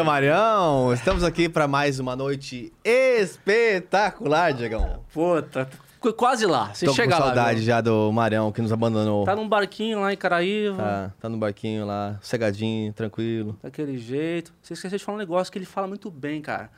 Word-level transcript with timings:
diria 0.00 0.04
Marião? 0.04 0.92
Estamos 0.94 1.22
aqui 1.22 1.48
para 1.48 1.68
mais 1.68 1.98
uma 2.00 2.16
noite 2.16 2.72
espetacular, 2.84 4.52
Diegão. 4.52 5.04
Puta, 5.12 5.68
qu- 6.00 6.12
quase 6.14 6.46
lá. 6.46 6.72
Você 6.72 6.86
Tô 6.86 6.92
chega 6.94 7.14
com 7.14 7.20
lá. 7.20 7.26
saudade 7.26 7.62
já 7.62 7.80
do 7.80 8.10
Marião 8.12 8.50
que 8.50 8.62
nos 8.62 8.72
abandonou. 8.72 9.24
Tá 9.24 9.36
num 9.36 9.48
barquinho 9.48 10.00
lá 10.00 10.12
em 10.12 10.16
Caraíva, 10.16 10.82
Tá, 10.82 11.12
tá 11.20 11.28
no 11.28 11.36
barquinho 11.38 11.84
lá, 11.86 12.18
sossegadinho, 12.22 12.92
tranquilo. 12.92 13.58
daquele 13.62 13.98
jeito. 13.98 14.52
Você 14.62 14.72
esqueceu 14.74 14.98
de 14.98 15.04
falar 15.04 15.16
um 15.16 15.20
negócio 15.20 15.52
que 15.52 15.58
ele 15.58 15.66
fala 15.66 15.86
muito 15.86 16.10
bem, 16.10 16.40
cara. 16.40 16.70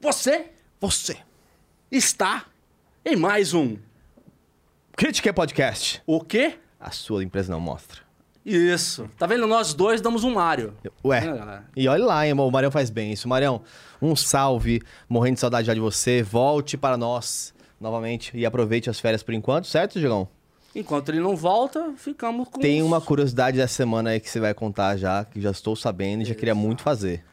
Você 0.00 0.50
Você. 0.80 1.16
está 1.90 2.44
em 3.04 3.16
mais 3.16 3.54
um. 3.54 3.76
Critique 4.96 5.32
Podcast. 5.32 6.02
O 6.06 6.20
quê? 6.20 6.58
A 6.80 6.90
sua 6.90 7.22
empresa 7.22 7.52
não 7.52 7.60
mostra. 7.60 8.00
Isso. 8.48 9.08
Tá 9.18 9.26
vendo? 9.26 9.46
Nós 9.46 9.74
dois 9.74 10.00
damos 10.00 10.24
um 10.24 10.32
Mário. 10.32 10.74
Ué. 11.04 11.18
É, 11.18 11.26
galera. 11.36 11.64
E 11.76 11.86
olha 11.88 12.04
lá, 12.04 12.24
hein, 12.24 12.30
irmão, 12.30 12.48
o 12.48 12.50
Marião 12.50 12.70
faz 12.70 12.88
bem 12.88 13.12
isso. 13.12 13.28
Marião, 13.28 13.60
um 14.00 14.16
salve, 14.16 14.80
morrendo 15.08 15.34
de 15.34 15.40
saudade 15.40 15.66
já 15.66 15.74
de 15.74 15.80
você. 15.80 16.22
Volte 16.22 16.76
para 16.76 16.96
nós 16.96 17.52
novamente 17.80 18.36
e 18.36 18.46
aproveite 18.46 18.88
as 18.88 18.98
férias 18.98 19.22
por 19.22 19.34
enquanto, 19.34 19.66
certo, 19.66 19.98
Diegão? 19.98 20.28
Enquanto 20.74 21.08
ele 21.10 21.20
não 21.20 21.34
volta, 21.36 21.92
ficamos 21.96 22.48
com. 22.48 22.60
Tem 22.60 22.80
os- 22.80 22.86
uma 22.86 23.00
curiosidade 23.00 23.56
dessa 23.56 23.74
semana 23.74 24.10
aí 24.10 24.20
que 24.20 24.28
você 24.30 24.38
vai 24.40 24.54
contar 24.54 24.96
já, 24.96 25.24
que 25.24 25.40
já 25.40 25.50
estou 25.50 25.74
sabendo 25.76 26.22
e 26.22 26.24
já 26.24 26.34
queria 26.34 26.54
muito 26.54 26.82
fazer. 26.82 27.24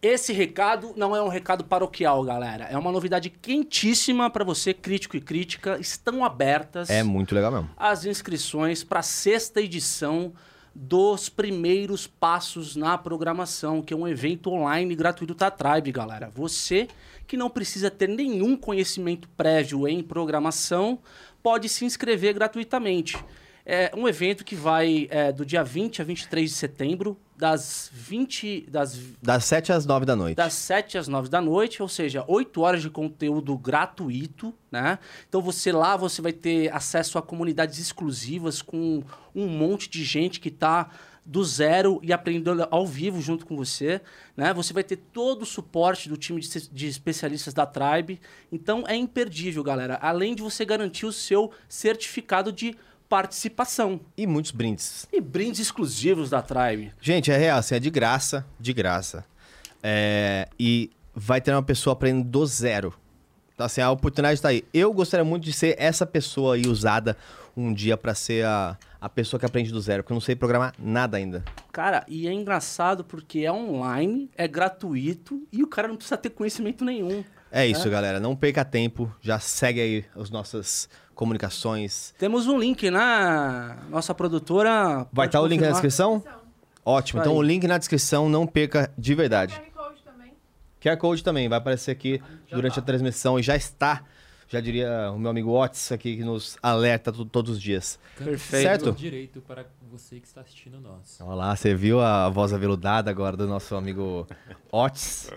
Esse 0.00 0.32
recado 0.32 0.92
não 0.96 1.14
é 1.14 1.22
um 1.22 1.28
recado 1.28 1.62
paroquial, 1.64 2.24
galera. 2.24 2.64
É 2.64 2.76
uma 2.76 2.90
novidade 2.90 3.30
quentíssima 3.30 4.28
para 4.28 4.44
você, 4.44 4.74
crítico 4.74 5.16
e 5.16 5.20
crítica. 5.20 5.78
Estão 5.78 6.24
abertas. 6.24 6.90
É 6.90 7.02
muito 7.04 7.34
legal 7.34 7.52
mesmo. 7.52 7.70
as 7.76 8.04
inscrições 8.04 8.82
para 8.82 8.98
a 8.98 9.02
sexta 9.02 9.60
edição 9.60 10.32
dos 10.74 11.28
primeiros 11.28 12.06
passos 12.06 12.74
na 12.74 12.96
programação, 12.96 13.82
que 13.82 13.92
é 13.92 13.96
um 13.96 14.08
evento 14.08 14.50
online 14.50 14.94
gratuito 14.94 15.34
da 15.34 15.50
Tribe, 15.50 15.92
galera. 15.92 16.30
Você 16.34 16.88
que 17.26 17.36
não 17.36 17.50
precisa 17.50 17.90
ter 17.90 18.08
nenhum 18.08 18.56
conhecimento 18.56 19.28
prévio 19.30 19.86
em 19.86 20.02
programação, 20.02 20.98
pode 21.42 21.68
se 21.68 21.84
inscrever 21.84 22.34
gratuitamente. 22.34 23.16
É 23.64 23.92
um 23.96 24.08
evento 24.08 24.44
que 24.44 24.56
vai 24.56 25.06
é, 25.10 25.30
do 25.30 25.46
dia 25.46 25.62
20 25.62 26.02
a 26.02 26.04
23 26.04 26.50
de 26.50 26.56
setembro, 26.56 27.16
das 27.36 27.90
20 27.92 28.66
das 28.70 28.98
Das 29.22 29.44
7 29.44 29.72
às 29.72 29.86
9 29.86 30.06
da 30.06 30.14
noite. 30.14 30.36
das 30.36 30.52
7 30.52 30.98
às 30.98 31.08
9 31.08 31.28
da 31.28 31.40
noite, 31.40 31.82
ou 31.82 31.88
seja, 31.88 32.24
8 32.28 32.60
horas 32.60 32.82
de 32.82 32.90
conteúdo 32.90 33.56
gratuito, 33.58 34.54
né? 34.70 34.98
Então 35.28 35.40
você 35.40 35.72
lá 35.72 35.96
você 35.96 36.22
vai 36.22 36.32
ter 36.32 36.72
acesso 36.72 37.18
a 37.18 37.22
comunidades 37.22 37.78
exclusivas 37.78 38.62
com 38.62 39.02
um 39.34 39.46
monte 39.48 39.88
de 39.88 40.04
gente 40.04 40.38
que 40.40 40.50
tá 40.50 40.90
do 41.24 41.44
zero 41.44 42.00
e 42.02 42.12
aprendendo 42.12 42.66
ao 42.68 42.84
vivo 42.84 43.20
junto 43.20 43.46
com 43.46 43.56
você, 43.56 44.00
né? 44.36 44.52
Você 44.54 44.72
vai 44.72 44.82
ter 44.82 44.96
todo 44.96 45.42
o 45.42 45.46
suporte 45.46 46.08
do 46.08 46.16
time 46.16 46.40
de, 46.40 46.68
de 46.68 46.86
especialistas 46.88 47.54
da 47.54 47.64
Tribe. 47.64 48.20
Então 48.50 48.84
é 48.88 48.96
imperdível, 48.96 49.62
galera. 49.62 49.98
Além 50.02 50.34
de 50.34 50.42
você 50.42 50.64
garantir 50.64 51.06
o 51.06 51.12
seu 51.12 51.52
certificado 51.68 52.52
de 52.52 52.76
participação 53.12 54.00
E 54.16 54.26
muitos 54.26 54.52
brindes. 54.52 55.06
e 55.12 55.20
brindes 55.20 55.60
exclusivos 55.60 56.30
da 56.30 56.40
Tribe. 56.40 56.94
Gente, 56.98 57.30
é 57.30 57.36
real, 57.36 57.58
assim, 57.58 57.74
é 57.74 57.78
de 57.78 57.90
graça, 57.90 58.42
de 58.58 58.72
graça. 58.72 59.22
É, 59.82 60.48
e 60.58 60.90
vai 61.14 61.38
ter 61.38 61.52
uma 61.52 61.62
pessoa 61.62 61.92
aprendendo 61.92 62.26
do 62.30 62.46
zero. 62.46 62.94
Então, 63.52 63.66
assim, 63.66 63.82
a 63.82 63.90
oportunidade 63.90 64.36
está 64.36 64.48
aí. 64.48 64.64
Eu 64.72 64.94
gostaria 64.94 65.22
muito 65.26 65.44
de 65.44 65.52
ser 65.52 65.76
essa 65.78 66.06
pessoa 66.06 66.54
aí 66.54 66.62
usada 66.66 67.14
um 67.54 67.70
dia 67.74 67.98
para 67.98 68.14
ser 68.14 68.46
a, 68.46 68.78
a 68.98 69.10
pessoa 69.10 69.38
que 69.38 69.44
aprende 69.44 69.70
do 69.70 69.78
zero, 69.82 70.02
porque 70.02 70.14
eu 70.14 70.16
não 70.16 70.20
sei 70.22 70.34
programar 70.34 70.72
nada 70.78 71.18
ainda. 71.18 71.44
Cara, 71.70 72.06
e 72.08 72.26
é 72.26 72.32
engraçado 72.32 73.04
porque 73.04 73.40
é 73.40 73.52
online, 73.52 74.30
é 74.34 74.48
gratuito 74.48 75.46
e 75.52 75.62
o 75.62 75.66
cara 75.66 75.86
não 75.86 75.96
precisa 75.96 76.16
ter 76.16 76.30
conhecimento 76.30 76.82
nenhum. 76.82 77.22
É 77.50 77.66
isso, 77.66 77.90
galera. 77.90 78.18
Não 78.18 78.34
perca 78.34 78.64
tempo. 78.64 79.14
Já 79.20 79.38
segue 79.38 79.82
aí 79.82 80.04
as 80.16 80.30
nossas 80.30 80.88
comunicações. 81.14 82.14
Temos 82.18 82.46
um 82.46 82.58
link 82.58 82.90
na 82.90 83.76
nossa 83.90 84.14
produtora. 84.14 85.06
Vai 85.12 85.26
estar 85.26 85.40
o 85.40 85.46
link 85.46 85.60
na 85.60 85.70
descrição? 85.70 86.22
Ótimo. 86.84 87.20
Então, 87.20 87.36
o 87.36 87.42
link 87.42 87.66
na 87.66 87.78
descrição, 87.78 88.28
não 88.28 88.46
perca 88.46 88.90
de 88.98 89.14
verdade. 89.14 89.54
QR 89.54 89.70
Code 89.72 90.02
também. 90.02 90.32
QR 90.80 90.96
Code 90.96 91.24
também 91.24 91.48
vai 91.48 91.58
aparecer 91.58 91.90
aqui 91.92 92.20
durante 92.50 92.78
a 92.78 92.82
transmissão 92.82 93.38
e 93.38 93.42
já 93.42 93.54
está, 93.54 94.02
já 94.48 94.60
diria 94.60 95.12
o 95.14 95.18
meu 95.18 95.30
amigo 95.30 95.50
Otis 95.52 95.92
aqui 95.92 96.16
que 96.16 96.24
nos 96.24 96.56
alerta 96.62 97.12
to- 97.12 97.24
todos 97.24 97.52
os 97.52 97.62
dias. 97.62 97.98
Perfeito. 98.18 98.62
Certo? 98.62 98.92
direito 98.92 99.40
para 99.40 99.64
você 99.90 100.18
que 100.18 100.26
está 100.26 100.40
assistindo 100.40 100.80
nós. 100.80 101.18
Olha 101.20 101.34
lá, 101.34 101.54
você 101.56 101.72
viu 101.74 102.00
a 102.00 102.28
voz 102.28 102.52
aveludada 102.52 103.10
agora 103.10 103.36
do 103.36 103.46
nosso 103.46 103.76
amigo 103.76 104.26
Otis? 104.72 105.30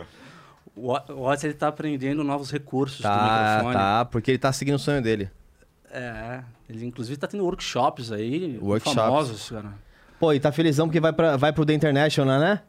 O 0.75 0.92
o 0.92 1.24
Watson 1.25 1.47
ele 1.47 1.53
tá 1.53 1.68
aprendendo 1.69 2.22
novos 2.24 2.52
recursos 2.52 2.97
do 2.97 3.03
Tá, 3.03 3.53
microfone. 3.59 3.74
tá, 3.75 4.06
porque 4.06 4.31
ele 4.31 4.38
tá 4.38 4.52
seguindo 4.52 4.75
o 4.75 4.80
sonho 4.80 5.02
dele. 5.02 5.30
É, 5.97 6.44
ele 6.69 6.85
inclusive 6.85 7.17
tá 7.17 7.25
tendo 7.28 7.44
workshops 7.45 8.11
aí, 8.11 8.57
Workshops. 8.61 8.94
famosos, 8.95 9.50
cara. 9.50 9.73
Pô, 10.19 10.33
e 10.33 10.39
tá 10.39 10.51
felizão 10.51 10.88
porque 10.88 11.00
vai, 11.00 11.13
pra, 11.13 11.38
vai 11.38 11.53
pro 11.53 11.66
The 11.66 11.73
International, 11.73 12.39
né? 12.39 12.61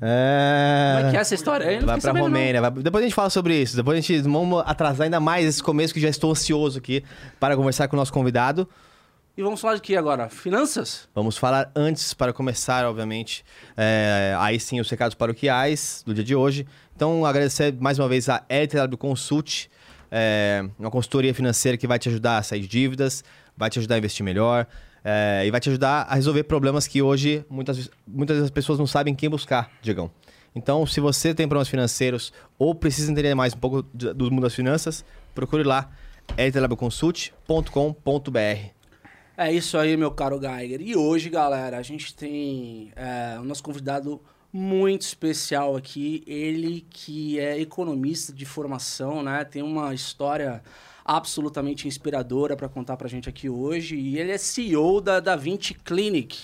É. 0.00 0.94
Como 0.96 1.06
é 1.08 1.10
que 1.10 1.16
é 1.16 1.20
essa 1.20 1.34
história 1.34 1.66
aí? 1.66 1.76
Eu 1.76 1.86
Vai 1.86 2.00
pra. 2.00 2.12
Romênia. 2.12 2.60
vai- 2.60 2.70
Depois 2.70 3.02
a 3.02 3.06
gente 3.06 3.14
fala 3.14 3.30
sobre 3.30 3.60
isso. 3.60 3.76
Depois 3.76 3.96
a 3.96 4.00
gente 4.00 4.20
vamos 4.22 4.62
atrasar 4.66 5.04
ainda 5.04 5.20
mais 5.20 5.46
esse 5.46 5.62
começo 5.62 5.94
que 5.94 6.00
já 6.00 6.08
estou 6.08 6.30
ansioso 6.30 6.78
aqui 6.78 7.04
para 7.38 7.56
conversar 7.56 7.88
com 7.88 7.96
o 7.96 7.98
nosso 7.98 8.12
convidado. 8.12 8.68
E 9.36 9.42
vamos 9.42 9.60
falar 9.60 9.76
de 9.76 9.80
que 9.80 9.96
agora? 9.96 10.28
Finanças? 10.28 11.08
Vamos 11.14 11.36
falar 11.38 11.70
antes, 11.74 12.12
para 12.12 12.32
começar, 12.32 12.84
obviamente, 12.84 13.44
é, 13.76 14.34
aí 14.38 14.58
sim 14.60 14.80
os 14.80 14.90
recados 14.90 15.14
paroquiais 15.14 16.02
do 16.04 16.12
dia 16.12 16.24
de 16.24 16.34
hoje. 16.34 16.66
Então, 16.94 17.24
agradecer 17.24 17.74
mais 17.80 17.98
uma 17.98 18.08
vez 18.08 18.28
a 18.28 18.42
LTW 18.48 18.98
Consult, 18.98 19.70
é, 20.10 20.64
uma 20.78 20.90
consultoria 20.90 21.34
financeira 21.34 21.78
que 21.78 21.86
vai 21.86 21.98
te 21.98 22.08
ajudar 22.08 22.38
a 22.38 22.42
sair 22.42 22.60
de 22.60 22.68
dívidas, 22.68 23.24
vai 23.56 23.70
te 23.70 23.78
ajudar 23.78 23.96
a 23.96 23.98
investir 23.98 24.24
melhor 24.24 24.66
é, 25.04 25.44
e 25.46 25.50
vai 25.50 25.60
te 25.60 25.68
ajudar 25.68 26.02
a 26.02 26.14
resolver 26.14 26.44
problemas 26.44 26.86
que 26.86 27.00
hoje 27.00 27.44
muitas, 27.48 27.90
muitas 28.06 28.40
das 28.40 28.50
pessoas 28.50 28.78
não 28.78 28.86
sabem 28.86 29.14
quem 29.14 29.30
buscar, 29.30 29.70
Diegão. 29.82 30.10
Então, 30.54 30.84
se 30.84 31.00
você 31.00 31.34
tem 31.34 31.46
problemas 31.46 31.68
financeiros 31.68 32.32
ou 32.58 32.74
precisa 32.74 33.12
entender 33.12 33.34
mais 33.34 33.54
um 33.54 33.58
pouco 33.58 33.82
do 33.82 34.30
mundo 34.30 34.42
das 34.42 34.54
finanças, 34.54 35.04
procure 35.34 35.62
lá 35.62 35.90
ltlwconsult.com.br. 36.36 38.70
É 39.36 39.52
isso 39.52 39.78
aí, 39.78 39.96
meu 39.96 40.10
caro 40.10 40.40
Geiger. 40.40 40.80
E 40.82 40.96
hoje, 40.96 41.30
galera, 41.30 41.78
a 41.78 41.82
gente 41.82 42.12
tem 42.14 42.92
é, 42.96 43.38
o 43.40 43.44
nosso 43.44 43.62
convidado 43.62 44.20
muito 44.52 45.02
especial 45.02 45.76
aqui. 45.76 46.22
Ele 46.26 46.84
que 46.90 47.38
é 47.38 47.60
economista 47.60 48.32
de 48.32 48.44
formação, 48.44 49.22
né? 49.22 49.44
Tem 49.44 49.62
uma 49.62 49.94
história 49.94 50.62
absolutamente 51.04 51.88
inspiradora 51.88 52.56
para 52.56 52.68
contar 52.68 52.96
pra 52.96 53.08
gente 53.08 53.28
aqui 53.28 53.48
hoje. 53.48 53.96
E 53.96 54.18
ele 54.18 54.30
é 54.32 54.38
CEO 54.38 55.00
da 55.00 55.18
Da 55.20 55.34
Vinci 55.36 55.74
Clinic, 55.74 56.38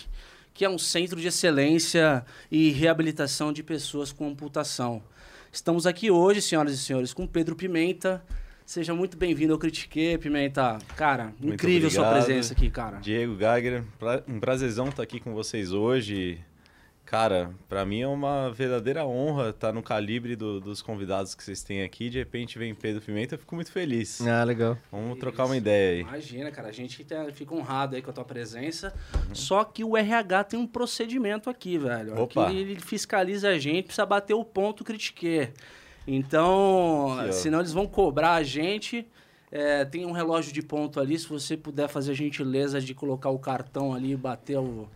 que 0.55 0.65
é 0.65 0.69
um 0.71 0.79
centro 0.79 1.21
de 1.21 1.29
excelência 1.29 2.25
e 2.51 2.71
reabilitação 2.71 3.53
de 3.53 3.63
pessoas 3.63 4.13
com 4.13 4.27
amputação. 4.29 5.03
Estamos 5.53 5.87
aqui 5.87 6.11
hoje, 6.11 6.43
senhoras 6.43 6.73
e 6.75 6.79
senhores, 6.79 7.15
com 7.15 7.27
Pedro 7.27 7.55
Pimenta. 7.57 8.23
Seja 8.65 8.93
muito 8.95 9.17
bem-vindo 9.17 9.53
ao 9.53 9.59
Critique, 9.61 10.19
Pimenta. 10.19 10.79
Cara, 10.97 11.33
Muito 11.39 11.55
incrível 11.55 11.89
sua 11.89 12.03
obrigado. 12.03 12.25
presença 12.27 12.53
aqui, 12.53 12.69
cara. 12.69 12.97
Diego 12.99 13.37
Gagner, 13.37 13.85
pra- 13.99 14.23
um 14.27 14.41
prazerzão 14.41 14.89
estar 14.89 15.03
aqui 15.05 15.21
com 15.21 15.33
vocês 15.33 15.73
hoje. 15.73 16.41
Cara, 17.07 17.55
pra 17.69 17.87
mim 17.87 18.01
é 18.01 18.07
uma 18.09 18.51
verdadeira 18.53 19.07
honra 19.07 19.51
estar 19.51 19.73
no 19.73 19.81
calibre 19.83 20.35
do- 20.35 20.61
dos 20.61 20.83
convidados 20.83 21.35
que 21.37 21.43
vocês 21.45 21.63
têm 21.63 21.83
aqui. 21.85 22.11
De 22.11 22.19
repente 22.19 22.59
vem 22.59 22.75
Pedro 22.75 23.01
Pimenta, 23.01 23.37
eu 23.37 23.39
fico 23.39 23.55
muito 23.55 23.71
feliz. 23.71 24.21
Ah, 24.27 24.43
legal. 24.43 24.77
Vamos 24.91 25.17
trocar 25.21 25.45
uma 25.47 25.57
ideia 25.57 25.95
aí. 25.95 26.01
Imagina, 26.01 26.51
cara, 26.51 26.69
a 26.69 26.73
gente 26.73 27.05
tá- 27.05 27.27
fica 27.33 27.55
honrado 27.55 27.95
aí 27.95 28.03
com 28.03 28.11
a 28.11 28.13
tua 28.13 28.25
presença. 28.25 28.93
Só 29.33 29.63
que 29.63 29.85
o 29.85 29.97
RH 29.97 30.45
tem 30.45 30.59
um 30.59 30.67
procedimento 30.67 31.49
aqui, 31.49 31.79
velho. 31.79 32.21
Opa. 32.21 32.49
Aqui 32.49 32.57
ele 32.59 32.81
fiscaliza 32.81 33.51
a 33.51 33.59
gente, 33.59 33.85
precisa 33.87 34.05
bater 34.05 34.35
o 34.35 34.45
ponto 34.45 34.83
critique. 34.83 35.49
Então, 36.09 37.17
senão 37.33 37.61
eles 37.61 37.73
vão 37.73 37.87
cobrar 37.87 38.35
a 38.35 38.43
gente. 38.43 39.07
É, 39.51 39.85
tem 39.85 40.05
um 40.05 40.11
relógio 40.13 40.53
de 40.53 40.61
ponto 40.61 40.99
ali, 40.99 41.17
se 41.19 41.29
você 41.29 41.57
puder 41.57 41.89
fazer 41.89 42.11
a 42.11 42.15
gentileza 42.15 42.81
de 42.81 42.93
colocar 42.95 43.31
o 43.31 43.39
cartão 43.39 43.95
ali 43.95 44.11
e 44.13 44.17
bater 44.17 44.59
o. 44.59 44.89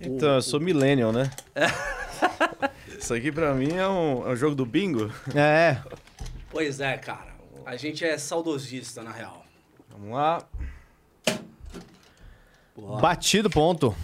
Então, 0.00 0.34
eu 0.34 0.42
sou 0.42 0.60
millennial, 0.60 1.12
né? 1.12 1.30
Isso 2.98 3.14
aqui 3.14 3.30
pra 3.32 3.54
mim 3.54 3.72
é 3.74 3.86
um, 3.88 4.26
é 4.26 4.30
um 4.32 4.36
jogo 4.36 4.54
do 4.54 4.66
bingo. 4.66 5.10
É, 5.34 5.78
Pois 6.50 6.80
é, 6.80 6.96
cara. 6.96 7.34
A 7.64 7.76
gente 7.76 8.04
é 8.04 8.16
saudosista, 8.16 9.02
na 9.02 9.10
real. 9.10 9.44
Vamos 9.90 10.12
lá. 10.14 10.42
batido 13.00 13.50
ponto. 13.50 13.94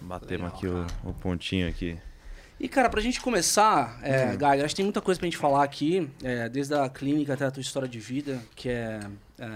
Batemos 0.00 0.48
aqui 0.48 0.66
o, 0.66 0.86
o 1.04 1.12
pontinho 1.12 1.68
aqui. 1.68 1.98
E, 2.58 2.68
cara, 2.68 2.88
pra 2.88 3.00
gente 3.00 3.20
começar, 3.20 4.00
é, 4.02 4.34
Gaga, 4.36 4.64
acho 4.64 4.72
que 4.74 4.76
tem 4.76 4.84
muita 4.84 5.00
coisa 5.00 5.18
pra 5.20 5.26
gente 5.26 5.36
falar 5.36 5.62
aqui, 5.62 6.10
é, 6.24 6.48
desde 6.48 6.74
a 6.74 6.88
clínica 6.88 7.34
até 7.34 7.44
a 7.44 7.50
tua 7.52 7.60
história 7.60 7.88
de 7.88 8.00
vida, 8.00 8.40
que 8.56 8.68
é, 8.68 8.98
é, 9.38 9.46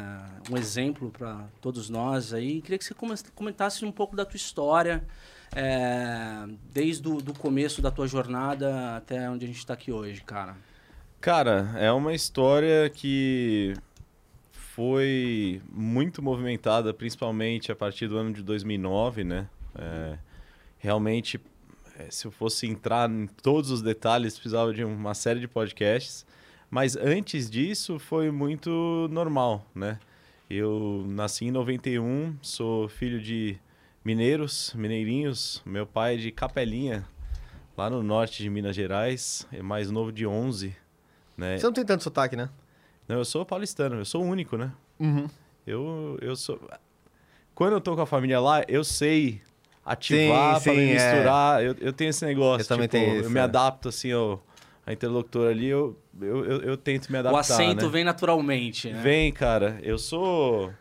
um 0.50 0.56
exemplo 0.56 1.10
pra 1.10 1.44
todos 1.60 1.88
nós 1.90 2.32
aí. 2.32 2.60
Queria 2.62 2.78
que 2.78 2.84
você 2.84 2.94
come- 2.94 3.14
comentasse 3.34 3.84
um 3.84 3.90
pouco 3.90 4.14
da 4.14 4.24
tua 4.24 4.36
história, 4.36 5.04
é, 5.54 6.46
desde 6.72 7.08
o 7.08 7.34
começo 7.34 7.82
da 7.82 7.90
tua 7.90 8.06
jornada 8.06 8.96
até 8.96 9.28
onde 9.28 9.44
a 9.44 9.48
gente 9.48 9.64
tá 9.64 9.74
aqui 9.74 9.92
hoje, 9.92 10.22
cara? 10.22 10.56
Cara, 11.20 11.72
é 11.76 11.92
uma 11.92 12.14
história 12.14 12.90
que 12.90 13.74
foi 14.50 15.60
muito 15.70 16.22
movimentada, 16.22 16.92
principalmente 16.94 17.70
a 17.70 17.76
partir 17.76 18.08
do 18.08 18.16
ano 18.16 18.32
de 18.32 18.42
2009, 18.42 19.22
né? 19.22 19.48
É, 19.78 20.18
realmente, 20.78 21.38
é, 21.98 22.10
se 22.10 22.26
eu 22.26 22.30
fosse 22.30 22.66
entrar 22.66 23.10
em 23.10 23.26
todos 23.26 23.70
os 23.70 23.82
detalhes, 23.82 24.34
precisava 24.34 24.72
de 24.72 24.82
uma 24.82 25.14
série 25.14 25.40
de 25.40 25.46
podcasts. 25.46 26.26
Mas 26.70 26.96
antes 26.96 27.50
disso, 27.50 27.98
foi 27.98 28.30
muito 28.30 29.06
normal, 29.10 29.66
né? 29.74 29.98
Eu 30.48 31.04
nasci 31.06 31.44
em 31.44 31.50
91, 31.50 32.34
sou 32.40 32.88
filho 32.88 33.20
de 33.20 33.58
mineiros, 34.04 34.72
mineirinhos. 34.74 35.62
Meu 35.64 35.86
pai 35.86 36.14
é 36.14 36.18
de 36.18 36.30
Capelinha, 36.30 37.04
lá 37.76 37.88
no 37.88 38.02
norte 38.02 38.42
de 38.42 38.50
Minas 38.50 38.74
Gerais, 38.74 39.46
é 39.52 39.62
mais 39.62 39.90
novo 39.90 40.12
de 40.12 40.26
11, 40.26 40.74
né? 41.36 41.58
Você 41.58 41.66
não 41.66 41.72
tem 41.72 41.84
tanto 41.84 42.02
sotaque, 42.02 42.36
né? 42.36 42.48
Não, 43.08 43.16
eu 43.16 43.24
sou 43.24 43.44
paulistano, 43.44 43.96
eu 43.96 44.04
sou 44.04 44.22
o 44.22 44.26
único, 44.26 44.56
né? 44.56 44.72
Uhum. 44.98 45.28
Eu, 45.66 46.18
eu 46.20 46.36
sou. 46.36 46.60
Quando 47.54 47.74
eu 47.74 47.80
tô 47.80 47.94
com 47.94 48.02
a 48.02 48.06
família 48.06 48.40
lá, 48.40 48.62
eu 48.68 48.84
sei 48.84 49.40
ativar 49.84 50.58
Sim, 50.58 50.62
pra 50.62 50.72
me 50.72 50.78
sim, 50.78 50.90
é. 50.90 50.94
misturar. 50.94 51.64
Eu, 51.64 51.76
eu 51.80 51.92
tenho 51.92 52.10
esse 52.10 52.24
negócio. 52.24 52.62
Eu 52.62 52.68
também 52.68 52.88
tipo, 52.88 53.04
tenho 53.04 53.16
Eu 53.16 53.20
isso, 53.22 53.30
me 53.30 53.38
é. 53.38 53.42
adapto 53.42 53.88
assim 53.88 54.12
ao 54.12 54.42
a 54.84 54.92
interlocutor 54.92 55.48
ali, 55.48 55.68
eu, 55.68 55.96
eu, 56.20 56.44
eu, 56.44 56.60
eu 56.62 56.76
tento 56.76 57.10
me 57.10 57.18
adaptar. 57.18 57.36
o 57.36 57.40
acento 57.40 57.84
né? 57.84 57.90
vem 57.92 58.02
naturalmente, 58.02 58.90
né? 58.90 59.00
Vem, 59.00 59.32
cara. 59.32 59.78
Eu 59.82 59.96
sou. 59.96 60.72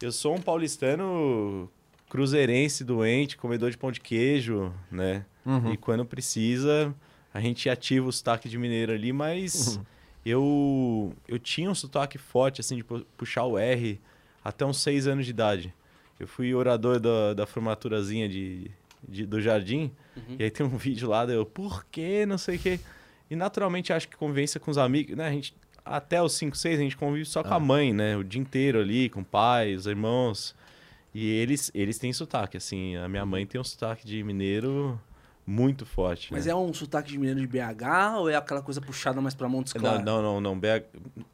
Eu 0.00 0.12
sou 0.12 0.36
um 0.36 0.40
paulistano 0.40 1.68
cruzeirense 2.08 2.84
doente, 2.84 3.36
comedor 3.36 3.70
de 3.70 3.76
pão 3.78 3.92
de 3.92 4.00
queijo, 4.00 4.72
né? 4.90 5.24
Uhum. 5.44 5.72
E 5.72 5.76
quando 5.76 6.04
precisa, 6.04 6.94
a 7.32 7.40
gente 7.40 7.68
ativa 7.68 8.06
o 8.08 8.12
sotaque 8.12 8.48
de 8.48 8.58
mineiro 8.58 8.92
ali, 8.92 9.12
mas 9.12 9.76
Uhum. 9.76 9.84
eu, 10.24 11.12
eu 11.26 11.38
tinha 11.38 11.70
um 11.70 11.74
sotaque 11.74 12.18
forte, 12.18 12.60
assim, 12.60 12.76
de 12.76 12.84
pu- 12.84 13.06
puxar 13.16 13.44
o 13.44 13.58
R 13.58 14.00
até 14.44 14.64
uns 14.64 14.78
seis 14.80 15.06
anos 15.06 15.24
de 15.24 15.30
idade. 15.30 15.72
Eu 16.18 16.26
fui 16.26 16.52
orador 16.54 16.98
da, 16.98 17.34
da 17.34 17.46
formaturazinha 17.46 18.28
de, 18.28 18.70
de- 19.08 19.26
do 19.26 19.40
jardim, 19.40 19.90
Uhum. 20.16 20.36
e 20.38 20.44
aí 20.44 20.50
tem 20.50 20.66
um 20.66 20.70
vídeo 20.76 21.08
lá, 21.08 21.24
eu, 21.26 21.46
por 21.46 21.84
quê? 21.90 22.24
Não 22.26 22.38
sei 22.38 22.56
o 22.56 22.58
quê. 22.58 22.80
E 23.30 23.36
naturalmente 23.36 23.92
acho 23.92 24.08
que 24.08 24.16
convivência 24.16 24.58
com 24.58 24.70
os 24.70 24.78
amigos, 24.78 25.14
né? 25.16 25.28
A 25.28 25.32
gente, 25.32 25.54
até 25.84 26.22
os 26.22 26.32
5, 26.34 26.56
6, 26.56 26.78
a 26.78 26.82
gente 26.82 26.96
convive 26.96 27.24
só 27.26 27.42
com 27.44 27.52
a 27.54 27.60
mãe, 27.60 27.92
né? 27.92 28.16
O 28.16 28.24
dia 28.24 28.40
inteiro 28.40 28.80
ali, 28.80 29.08
com 29.10 29.20
o 29.20 29.24
pai, 29.24 29.74
os 29.74 29.86
irmãos. 29.86 30.54
E 31.14 31.26
eles, 31.26 31.70
eles 31.74 31.98
têm 31.98 32.12
sotaque, 32.12 32.56
assim. 32.56 32.96
A 32.96 33.08
minha 33.08 33.24
mãe 33.24 33.46
tem 33.46 33.60
um 33.60 33.64
sotaque 33.64 34.06
de 34.06 34.22
mineiro 34.22 35.00
muito 35.46 35.86
forte. 35.86 36.30
Mas 36.30 36.44
né? 36.44 36.52
é 36.52 36.54
um 36.54 36.74
sotaque 36.74 37.10
de 37.10 37.16
mineiro 37.16 37.40
de 37.40 37.46
BH 37.46 38.18
ou 38.18 38.28
é 38.28 38.36
aquela 38.36 38.60
coisa 38.60 38.82
puxada 38.82 39.18
mais 39.18 39.34
pra 39.34 39.48
Montes 39.48 39.72
Claros? 39.72 40.04
Não, 40.04 40.20
não, 40.20 40.40
não, 40.40 40.52
não. 40.52 40.58
BH... 40.58 40.84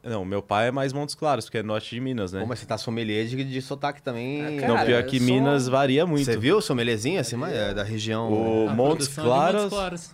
Não, 0.01 0.23
meu 0.23 0.41
pai 0.41 0.69
é 0.69 0.71
mais 0.71 0.93
Montes 0.93 1.13
Claros, 1.15 1.45
porque 1.45 1.57
é 1.57 1.63
norte 1.63 1.93
de 1.93 1.99
Minas, 1.99 2.31
né? 2.31 2.39
Pô, 2.39 2.45
mas 2.45 2.59
você 2.59 2.65
tá 2.65 2.77
sommelier 2.77 3.27
de, 3.27 3.43
de 3.43 3.61
sotaque 3.61 4.01
também. 4.01 4.41
É, 4.41 4.67
não, 4.67 4.75
cara, 4.75 4.85
pior 4.85 5.01
eu 5.01 5.07
que 5.07 5.19
sou- 5.19 5.27
Minas 5.27 5.67
varia 5.67 6.05
muito. 6.05 6.23
Você 6.23 6.37
viu 6.37 6.57
o 6.57 6.61
sommelierzinho 6.61 7.19
assim, 7.19 7.35
mas 7.35 7.53
é 7.53 7.73
da 7.73 7.83
região. 7.83 8.31
O 8.31 8.69
A 8.69 8.73
Montes 8.73 9.09
produção 9.09 9.23
é 9.23 9.27
de 9.27 9.29
Claros. 9.29 9.61
Montes 9.63 10.13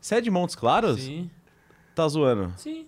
Você 0.00 0.14
é 0.16 0.20
de 0.20 0.30
Montes 0.30 0.54
Claros? 0.56 1.00
Sim, 1.00 1.30
Tá 1.94 2.08
zoando? 2.08 2.52
sim. 2.56 2.86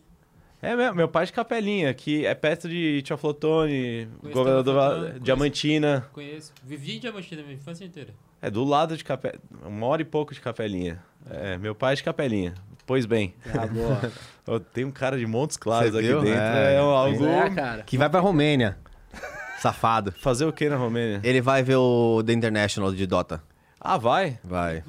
É 0.63 0.77
mesmo, 0.77 0.95
meu 0.95 1.09
pai 1.09 1.23
é 1.23 1.27
de 1.27 1.33
Capelinha, 1.33 1.95
que 1.95 2.27
é 2.27 2.35
perto 2.35 2.69
de 2.69 3.03
Teoflotone, 3.07 4.09
Conheço 4.21 4.39
Governador. 4.39 5.19
Diamantina. 5.21 6.07
Conheço. 6.13 6.53
Vivi 6.63 6.97
em 6.97 7.01
Diamantina 7.01 7.43
minha 7.43 7.55
infância 7.55 7.85
inteira. 7.85 8.11
É 8.43 8.51
do 8.51 8.63
lado 8.65 8.97
de 8.97 9.03
Capelinha, 9.05 9.41
uma 9.65 9.87
hora 9.87 10.03
e 10.03 10.05
pouco 10.05 10.35
de 10.35 10.41
Capelinha. 10.41 11.03
É, 11.31 11.57
meu 11.59 11.75
pai 11.75 11.93
é 11.95 11.97
de 11.97 12.03
Capelinha. 12.05 12.55
Pois 12.87 13.07
bem, 13.07 13.35
Ah, 13.55 13.67
boa. 13.67 14.61
tem 14.75 14.85
um 14.85 14.91
cara 14.91 15.17
de 15.17 15.25
Montes 15.27 15.57
Claros 15.57 15.93
Você 15.93 15.99
aqui 15.99 16.09
viu? 16.09 16.21
dentro, 16.23 16.41
É, 16.41 16.75
é, 16.75 16.79
algo... 16.79 17.19
Pois 17.19 17.31
é, 17.31 17.51
cara. 17.51 17.83
Que 17.83 17.97
vai 17.97 18.11
pra 18.11 18.21
Romênia. 18.21 18.77
Safado. 19.61 20.13
Fazer 20.13 20.45
o 20.45 20.53
que 20.53 20.69
na 20.69 20.77
Romênia? 20.77 21.21
Ele 21.23 21.41
vai 21.41 21.63
ver 21.63 21.77
o 21.77 22.23
The 22.25 22.33
International 22.33 22.93
de 22.93 23.07
Dota. 23.07 23.43
Ah, 23.81 23.97
vai? 23.97 24.39
Vai. 24.43 24.83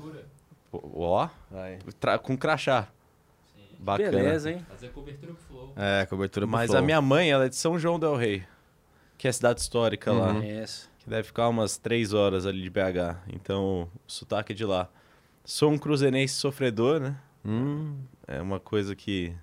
Ó, 0.73 1.27
Vai. 1.49 1.79
tra- 1.99 2.17
com 2.17 2.35
crachá. 2.37 2.87
Bacana. 3.81 4.11
Beleza, 4.11 4.51
hein? 4.51 4.65
Fazer 4.69 4.89
cobertura 4.89 5.33
pro 5.33 5.41
Flow. 5.47 5.73
É, 5.75 6.05
cobertura 6.05 6.45
pro 6.45 6.51
Mas 6.51 6.67
Flow. 6.69 6.79
a 6.79 6.81
minha 6.85 7.01
mãe, 7.01 7.31
ela 7.31 7.45
é 7.45 7.49
de 7.49 7.55
São 7.55 7.79
João 7.79 7.99
del 7.99 8.15
Rei, 8.15 8.43
que 9.17 9.27
é 9.27 9.31
cidade 9.31 9.59
histórica 9.59 10.11
lá. 10.11 10.33
Conheço. 10.33 10.89
que 10.99 11.09
deve 11.09 11.23
ficar 11.23 11.49
umas 11.49 11.77
três 11.77 12.13
horas 12.13 12.45
ali 12.45 12.61
de 12.61 12.69
BH. 12.69 13.17
Então, 13.33 13.89
o 14.07 14.11
sotaque 14.11 14.51
é 14.51 14.55
de 14.55 14.63
lá. 14.65 14.87
Sou 15.43 15.71
um 15.71 15.77
cruzeirense 15.77 16.35
sofredor, 16.35 16.99
né? 16.99 17.17
Hum, 17.43 17.97
É 18.27 18.39
uma 18.39 18.59
coisa 18.59 18.95
que 18.95 19.33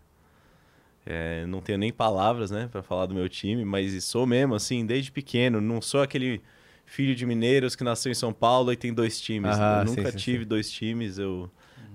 é, 1.05 1.45
não 1.47 1.61
tenho 1.61 1.79
nem 1.79 1.93
palavras, 1.93 2.51
né, 2.51 2.69
para 2.71 2.83
falar 2.83 3.07
do 3.07 3.15
meu 3.15 3.29
time, 3.29 3.65
mas 3.65 4.05
sou 4.05 4.27
mesmo, 4.27 4.55
assim, 4.55 4.85
desde 4.87 5.11
pequeno. 5.11 5.61
Não 5.61 5.81
sou 5.81 6.03
aquele 6.03 6.41
filho 6.85 7.15
de 7.15 7.25
mineiros 7.27 7.75
que 7.75 7.83
nasceu 7.83 8.13
em 8.13 8.15
São 8.15 8.33
Paulo 8.33 8.73
e 8.73 8.77
tem 8.77 8.93
dois 8.95 9.21
times. 9.21 9.57
Aham, 9.57 9.81
eu 9.83 9.89
sim, 9.89 9.97
nunca 9.97 10.13
sim, 10.13 10.19
tive 10.19 10.45
dois 10.45 10.71
times. 10.71 11.19
Eu, 11.19 11.51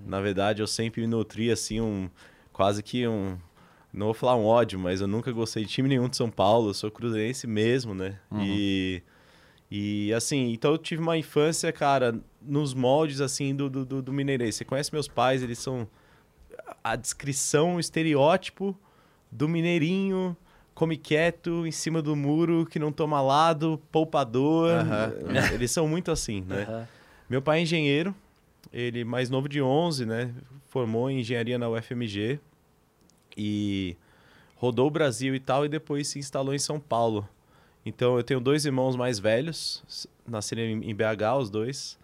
na 0.06 0.20
verdade, 0.20 0.60
eu 0.62 0.66
sempre 0.66 1.00
me 1.00 1.06
nutri 1.06 1.50
assim 1.50 1.80
um 1.80 2.10
quase 2.54 2.82
que 2.82 3.06
um 3.06 3.36
não 3.92 4.06
vou 4.06 4.14
falar 4.14 4.34
um 4.34 4.44
ódio, 4.44 4.78
mas 4.78 5.00
eu 5.00 5.06
nunca 5.06 5.30
gostei 5.30 5.64
de 5.64 5.70
time 5.70 5.88
nenhum 5.88 6.08
de 6.08 6.16
São 6.16 6.28
Paulo. 6.28 6.70
Eu 6.70 6.74
sou 6.74 6.90
cruzeirense 6.90 7.46
mesmo, 7.46 7.94
né? 7.94 8.18
E 8.40 9.02
e 9.70 10.12
assim, 10.12 10.52
então 10.52 10.72
eu 10.72 10.78
tive 10.78 11.02
uma 11.02 11.16
infância, 11.16 11.72
cara, 11.72 12.18
nos 12.40 12.74
moldes 12.74 13.20
assim 13.20 13.54
do, 13.54 13.68
do, 13.68 14.02
do, 14.02 14.12
Mineirês. 14.12 14.54
Você 14.54 14.64
conhece 14.64 14.92
meus 14.92 15.08
pais, 15.08 15.42
eles 15.42 15.58
são 15.58 15.88
a 16.82 16.94
descrição, 16.94 17.76
o 17.76 17.80
estereótipo 17.80 18.78
do 19.32 19.48
mineirinho, 19.48 20.36
come 20.74 20.96
quieto, 20.96 21.66
em 21.66 21.72
cima 21.72 22.00
do 22.00 22.14
muro, 22.14 22.66
que 22.66 22.78
não 22.78 22.92
toma 22.92 23.20
lado, 23.20 23.80
poupador. 23.90 24.70
Aham. 24.70 25.12
Eles 25.52 25.70
são 25.70 25.88
muito 25.88 26.10
assim, 26.12 26.42
né? 26.42 26.66
Aham. 26.68 26.88
Meu 27.28 27.42
pai 27.42 27.58
é 27.58 27.62
engenheiro, 27.62 28.14
ele 28.72 29.04
mais 29.04 29.30
novo 29.30 29.48
de 29.48 29.60
11, 29.60 30.06
né? 30.06 30.34
Formou 30.66 31.10
em 31.10 31.20
engenharia 31.20 31.58
na 31.58 31.68
UFMG 31.68 32.38
e 33.36 33.96
rodou 34.56 34.86
o 34.86 34.90
Brasil 34.90 35.34
e 35.34 35.40
tal, 35.40 35.64
e 35.64 35.68
depois 35.68 36.08
se 36.08 36.18
instalou 36.18 36.54
em 36.54 36.58
São 36.58 36.80
Paulo. 36.80 37.28
Então 37.84 38.16
eu 38.16 38.22
tenho 38.22 38.40
dois 38.40 38.64
irmãos 38.64 38.96
mais 38.96 39.18
velhos, 39.18 40.08
nasceram 40.26 40.62
em 40.62 40.90
em 40.90 40.94
BH, 40.94 41.38
os 41.40 41.50
dois. 41.50 41.98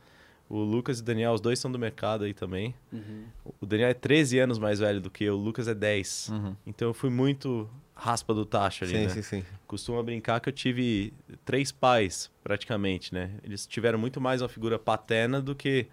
O 0.49 0.59
Lucas 0.65 0.99
e 0.99 1.03
o 1.03 1.05
Daniel, 1.05 1.33
os 1.33 1.41
dois 1.41 1.61
são 1.61 1.71
do 1.71 1.79
mercado 1.79 2.25
aí 2.25 2.35
também. 2.35 2.75
Uhum. 2.93 3.25
O 3.61 3.65
Daniel 3.65 3.89
é 3.89 3.95
13 3.95 4.41
anos 4.41 4.59
mais 4.59 4.81
velho 4.81 5.01
do 5.01 5.09
que 5.09 5.23
eu, 5.23 5.37
o 5.37 5.41
Lucas 5.41 5.69
é 5.69 5.75
10. 5.75 6.31
Uhum. 6.33 6.57
Então 6.67 6.89
eu 6.89 6.93
fui 6.93 7.09
muito 7.09 7.71
raspa 7.95 8.35
do 8.35 8.45
tacho 8.45 8.83
ali, 8.83 8.95
Sim, 8.95 9.03
né? 9.03 9.09
sim, 9.11 9.23
sim. 9.23 9.45
Costuma 9.69 10.03
brincar 10.03 10.41
que 10.41 10.49
eu 10.49 10.53
tive 10.53 11.13
três 11.45 11.71
pais, 11.71 12.33
praticamente, 12.43 13.15
né? 13.15 13.31
Eles 13.45 13.65
tiveram 13.65 13.97
muito 13.97 14.21
mais 14.21 14.43
uma 14.43 14.49
figura 14.49 14.77
paterna 14.77 15.41
do 15.41 15.55
que 15.55 15.87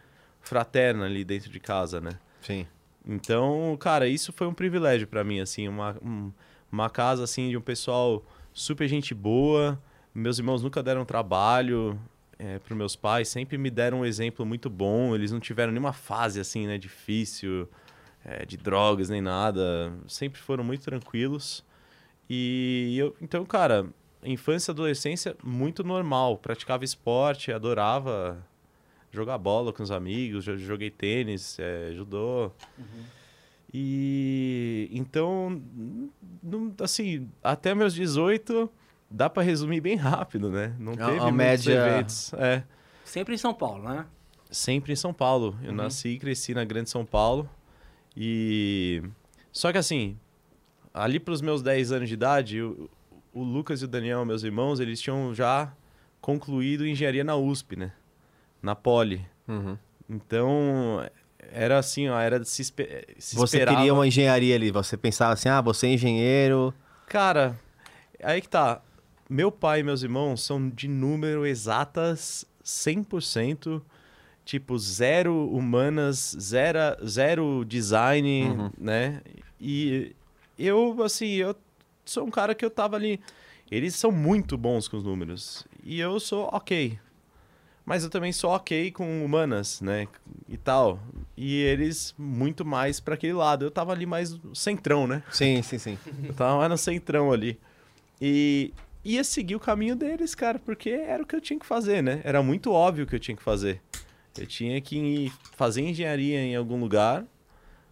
fraterna 0.48 1.06
ali 1.06 1.24
dentro 1.24 1.50
de 1.50 1.60
casa, 1.60 2.00
né? 2.02 2.12
Sim. 2.42 2.66
Então, 3.06 3.78
cara, 3.80 4.08
isso 4.08 4.34
foi 4.34 4.48
um 4.48 4.54
privilégio 4.54 5.08
pra 5.08 5.24
mim, 5.24 5.40
assim, 5.40 5.68
uma, 5.68 5.96
um- 6.04 6.32
uma 6.72 6.90
casa, 6.90 7.24
assim, 7.24 7.50
de 7.50 7.58
um 7.58 7.62
pessoal 7.62 8.26
super 8.54 8.88
gente 8.88 9.14
boa. 9.14 9.82
Meus 10.14 10.40
irmãos 10.40 10.62
nunca 10.64 10.82
deram 10.84 11.06
trabalho 11.06 12.00
é, 12.40 12.60
para 12.60 12.76
meus 12.76 12.96
pais, 12.96 13.30
sempre 13.30 13.58
me 13.58 13.70
deram 13.70 14.00
um 14.02 14.06
exemplo 14.06 14.46
muito 14.46 14.70
bom. 14.70 15.16
Eles 15.16 15.32
não 15.32 15.40
tiveram 15.40 15.72
nenhuma 15.72 15.94
fase, 15.94 16.40
assim, 16.40 16.68
né, 16.68 16.78
difícil, 16.78 17.68
é, 18.26 18.46
de 18.46 18.58
drogas 18.58 19.10
nem 19.10 19.22
nada. 19.22 19.94
Sempre 20.08 20.42
foram 20.42 20.64
muito 20.64 20.84
tranquilos. 20.84 21.64
E 22.30 22.96
eu, 22.98 23.16
então, 23.22 23.46
cara, 23.46 23.88
infância 24.24 24.72
e 24.72 24.74
adolescência 24.74 25.36
muito 25.44 25.84
normal. 25.84 26.38
Praticava 26.38 26.84
esporte, 26.84 27.52
adorava 27.52 28.44
jogar 29.12 29.38
bola 29.38 29.72
com 29.74 29.82
os 29.84 29.92
amigos, 29.92 30.44
jo- 30.44 30.58
joguei 30.58 30.90
tênis, 30.90 31.58
é, 31.60 31.92
judô. 31.94 32.52
E 33.74 34.88
então, 34.92 35.62
não- 36.42 36.74
assim, 36.82 37.30
até 37.44 37.76
meus 37.76 37.94
18 37.94 38.70
dá 39.10 39.30
pra 39.30 39.44
resumir 39.44 39.82
bem 39.82 39.96
rápido, 39.96 40.50
né? 40.50 40.74
Não 40.80 40.94
A- 40.94 40.96
teve 40.96 41.10
a 41.20 41.24
muitos 41.24 41.36
média- 41.36 41.74
eventos. 41.74 42.34
É, 42.34 42.64
Sempre 43.04 43.36
em 43.36 43.38
São 43.38 43.54
Paulo, 43.54 43.84
né? 43.88 44.06
sempre 44.50 44.94
em 44.94 44.96
São 44.96 45.14
Paulo. 45.14 45.58
Eu 45.62 45.70
Uhum. 45.72 45.76
nasci 45.76 46.10
e 46.10 46.20
cresci 46.20 46.54
na 46.54 46.64
Grande 46.64 46.90
São 46.90 47.06
Paulo. 47.06 47.50
E 48.16 49.04
só 49.52 49.72
que 49.74 49.78
assim, 49.78 50.18
ali 50.94 51.20
pros 51.20 51.42
meus 51.42 51.62
10 51.62 51.92
anos 51.92 52.08
de 52.08 52.14
idade, 52.14 52.62
o, 52.62 52.90
o 53.34 53.44
Lucas 53.44 53.82
e 53.82 53.86
o 53.86 53.88
Daniel, 53.88 54.24
meus 54.26 54.44
irmãos, 54.44 54.80
eles 54.80 55.02
tinham 55.02 55.34
já 55.34 55.74
concluído 56.22 56.88
engenharia 56.88 57.24
na 57.26 57.36
USP, 57.36 57.76
né? 57.76 57.92
Na 58.62 58.76
Poli. 58.76 59.26
Uhum. 59.48 59.78
Então, 60.10 61.06
era 61.52 61.78
assim, 61.78 62.08
ó, 62.10 62.20
era 62.20 62.40
de 62.40 62.48
se, 62.50 62.62
espe- 62.62 63.06
se 63.18 63.36
Você 63.36 63.58
esperava... 63.58 63.78
queria 63.78 63.94
uma 63.94 64.08
engenharia 64.08 64.56
ali, 64.56 64.72
você 64.72 64.96
pensava 64.98 65.34
assim, 65.34 65.50
ah, 65.50 65.62
você 65.62 65.88
é 65.88 65.94
engenheiro. 65.94 66.74
Cara, 67.08 67.58
aí 68.22 68.42
que 68.42 68.50
tá. 68.50 68.82
Meu 69.30 69.52
pai 69.52 69.82
e 69.82 69.84
meus 69.84 70.04
irmãos 70.04 70.42
são 70.44 70.70
de 70.70 70.88
número 70.88 71.46
exatas 71.46 72.46
100%. 72.64 73.82
tipo, 74.46 74.78
zero 74.80 75.50
humanas, 75.50 76.34
zero, 76.40 76.80
zero 77.06 77.66
design, 77.66 78.44
Uhum. 78.44 78.72
né? 78.78 79.22
E 79.60 80.16
eu, 80.58 81.04
assim, 81.04 81.28
eu 81.34 81.54
sou 82.06 82.26
um 82.26 82.32
cara 82.32 82.56
que 82.56 82.64
eu 82.64 82.70
tava 82.70 82.96
ali. 82.96 83.20
Eles 83.70 83.94
são 83.96 84.10
muito 84.10 84.58
bons 84.58 84.88
com 84.88 84.96
os 84.96 85.04
números. 85.04 85.68
E 85.84 86.00
eu 86.00 86.18
sou 86.22 86.46
ok. 86.54 86.98
Mas 87.88 88.04
eu 88.04 88.10
também 88.10 88.34
sou 88.34 88.50
ok 88.50 88.92
com 88.92 89.24
humanas, 89.24 89.80
né? 89.80 90.10
E 90.50 90.58
tal. 90.58 91.00
E 91.38 91.62
eles 91.62 92.14
muito 92.18 92.66
mais 92.66 93.00
pra 93.00 93.14
aquele 93.14 93.32
lado. 93.32 93.64
Eu 93.64 93.72
tava 93.72 93.94
ali 93.94 94.06
mais 94.06 94.38
no 94.38 94.54
centrão, 94.54 95.08
né? 95.08 95.24
Sim, 95.32 95.62
sim, 95.62 95.78
sim. 95.78 95.98
Eu 96.22 96.34
tava 96.34 96.58
mais 96.58 96.70
no 96.70 96.78
centrão 96.78 97.32
ali. 97.32 97.58
E 98.22 98.74
ia 99.06 99.24
seguir 99.24 99.56
o 99.56 99.60
caminho 99.60 99.96
deles, 99.96 100.36
cara, 100.36 100.60
porque 100.60 100.90
era 100.90 101.24
o 101.24 101.26
que 101.26 101.34
eu 101.34 101.40
tinha 101.40 101.58
que 101.58 101.66
fazer, 101.66 102.04
né? 102.04 102.20
Era 102.26 102.44
muito 102.44 102.74
óbvio 102.74 103.06
o 103.06 103.08
que 103.08 103.16
eu 103.16 103.22
tinha 103.22 103.38
que 103.38 103.42
fazer. 103.42 103.82
Eu 104.38 104.46
tinha 104.46 104.82
que 104.82 105.32
fazer 105.56 105.80
engenharia 105.80 106.42
em 106.42 106.58
algum 106.58 106.82
lugar, 106.82 107.24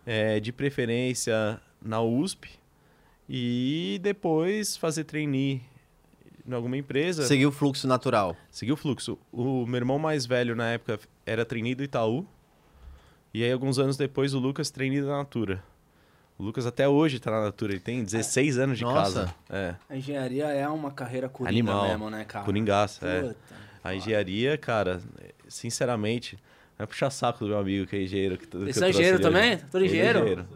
é, 0.06 0.42
de 0.42 0.52
preferência 0.52 1.58
na 1.82 2.02
USP, 2.02 2.50
e 3.30 3.98
depois 4.04 4.76
fazer 4.76 5.06
trainee 5.06 5.62
em 6.48 6.54
alguma 6.54 6.78
empresa. 6.78 7.24
Seguir 7.26 7.46
o 7.46 7.52
fluxo 7.52 7.88
natural. 7.88 8.36
Seguir 8.52 8.72
o 8.72 8.78
fluxo. 8.78 9.18
O 9.32 9.66
meu 9.66 9.78
irmão 9.78 9.98
mais 10.00 10.26
velho 10.26 10.56
na 10.56 10.70
época 10.72 11.00
era 11.26 11.44
trainee 11.46 11.76
do 11.76 11.84
Itaú. 11.84 12.26
E 13.34 13.44
aí, 13.44 13.52
alguns 13.52 13.78
anos 13.80 13.98
depois, 13.98 14.34
o 14.34 14.40
Lucas 14.40 14.70
trainee 14.70 15.02
da 15.02 15.18
Natura. 15.18 15.62
O 16.38 16.44
Lucas 16.44 16.66
até 16.66 16.88
hoje 16.88 17.20
tá 17.20 17.32
na 17.32 17.42
Natura, 17.42 17.72
ele 17.74 17.80
tem 17.80 18.04
16 18.04 18.58
anos 18.58 18.78
de 18.78 18.84
Nossa. 18.84 19.26
casa. 19.26 19.36
É, 19.50 19.76
A 19.90 19.96
engenharia 19.98 20.46
é 20.46 20.68
uma 20.68 20.92
carreira 20.92 21.30
coringa 21.30 21.50
Animal. 21.50 21.88
mesmo, 21.88 22.10
né, 22.10 22.26
cara? 22.26 22.44
coringaça, 22.46 23.08
é. 23.08 23.22
Puta. 23.22 23.36
A 23.84 23.96
engenharia, 23.96 24.58
cara, 24.58 25.02
sinceramente, 25.48 26.38
não 26.78 26.84
é 26.84 26.88
puxar 26.88 27.10
saco 27.10 27.40
do 27.40 27.48
meu 27.50 27.60
amigo 27.60 27.86
que 27.88 27.96
é 27.96 28.04
engenheiro. 28.04 28.38
Que, 28.38 28.48
que 28.48 28.58
eu 28.58 28.68
Esse 28.68 28.84
é 28.84 28.90
engenheiro 28.90 29.20
também? 29.20 29.54
Ele 29.74 29.84
é 29.84 29.88
engenheiro? 29.88 30.20
engenheiro. 30.20 30.48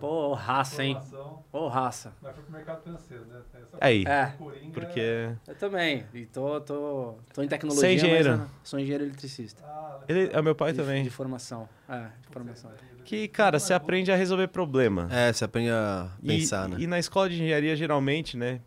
Sou. 0.00 0.08
Pô, 0.30 0.34
raça, 0.34 0.82
hein? 0.84 0.94
Formação, 0.94 1.44
Ô, 1.52 1.68
raça. 1.68 2.12
mas 2.22 2.34
foi 2.34 2.42
pro 2.44 2.52
mercado 2.52 2.82
financeiro, 2.82 3.24
né? 3.26 3.36
Aí, 3.80 4.04
É. 4.06 4.26
Coringa 4.38 4.72
porque... 4.72 5.30
Eu 5.46 5.54
também. 5.54 6.06
E 6.12 6.26
tô, 6.26 6.60
tô, 6.60 7.14
tô 7.32 7.42
em 7.42 7.48
tecnologia, 7.48 7.88
é 7.88 7.94
engenheiro? 7.94 8.38
mas 8.38 8.50
sou 8.62 8.78
engenheiro 8.78 9.04
eletricista. 9.04 9.62
Ah, 9.66 10.00
Ele 10.08 10.28
é 10.32 10.42
meu 10.42 10.54
pai 10.54 10.72
De- 10.72 10.78
também. 10.78 11.02
De 11.02 11.10
formação. 11.10 11.68
É, 11.88 12.08
de 12.20 12.28
formação. 12.32 12.70
Que, 13.04 13.26
cara, 13.28 13.58
você 13.58 13.72
aprende 13.72 14.12
a 14.12 14.16
resolver 14.16 14.48
problema. 14.48 15.08
É, 15.10 15.32
você 15.32 15.44
aprende 15.44 15.70
a 15.70 16.10
E- 16.22 16.26
pensar, 16.26 16.68
e, 16.68 16.82
né? 16.82 16.86
na 16.86 16.98
escola 16.98 17.28
de 17.28 17.36
engenharia, 17.36 17.74
geralmente, 17.74 18.36
né? 18.36 18.60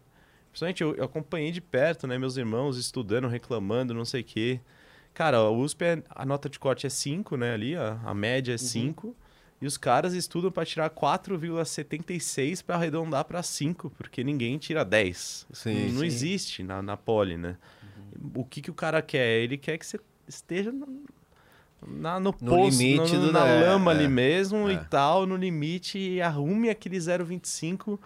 Principalmente 0.52 0.84
eu, 0.84 0.96
eu 0.96 1.04
acompanhei 1.06 1.52
de 1.52 1.62
perto, 1.62 2.06
né? 2.08 2.18
Meus 2.18 2.38
irmãos 2.38 2.78
estudando, 2.78 3.28
reclamando, 3.28 3.94
não 3.94 4.06
sei 4.06 4.22
o 4.22 4.24
quê. 4.24 4.60
Cara, 5.14 5.38
a 5.38 5.50
USP, 5.52 5.84
é- 5.86 6.04
a 6.10 6.26
nota 6.26 6.50
de 6.50 6.60
corte 6.60 6.86
é 6.88 6.90
5, 6.90 7.38
né? 7.38 7.54
Ali, 7.54 7.76
a, 7.76 8.00
a 8.04 8.14
média 8.14 8.54
é 8.54 8.58
5. 8.58 9.16
E 9.64 9.66
os 9.66 9.78
caras 9.78 10.14
estudam 10.14 10.52
para 10.52 10.66
tirar 10.66 10.90
4,76 10.90 12.62
para 12.66 12.76
arredondar 12.76 13.24
para 13.24 13.42
5, 13.42 13.90
porque 13.92 14.22
ninguém 14.22 14.58
tira 14.58 14.84
10. 14.84 15.48
Sim, 15.54 15.92
não 15.92 16.00
sim. 16.02 16.06
existe 16.06 16.64
na, 16.64 16.82
na 16.82 16.98
poli, 16.98 17.38
né? 17.38 17.56
O 18.36 18.44
que, 18.44 18.62
que 18.62 18.70
o 18.70 18.74
cara 18.74 19.02
quer? 19.02 19.40
Ele 19.42 19.58
quer 19.58 19.78
que 19.78 19.86
você 19.86 19.98
esteja 20.28 20.70
no, 20.70 21.04
na, 21.88 22.20
no, 22.20 22.26
No 22.26 22.34
poço, 22.34 22.78
limite 22.78 23.14
no- 23.16 23.28
do- 23.28 23.32
na 23.32 23.48
é, 23.48 23.62
lama 23.70 23.94
é, 23.94 23.96
ali 23.96 24.08
mesmo 24.10 24.70
é. 24.70 24.74
e 24.74 24.78
tal, 24.86 25.26
no 25.26 25.38
limite, 25.38 25.98
e 25.98 26.22
arrume 26.22 26.70
aquele 26.70 26.98
0,25 26.98 27.98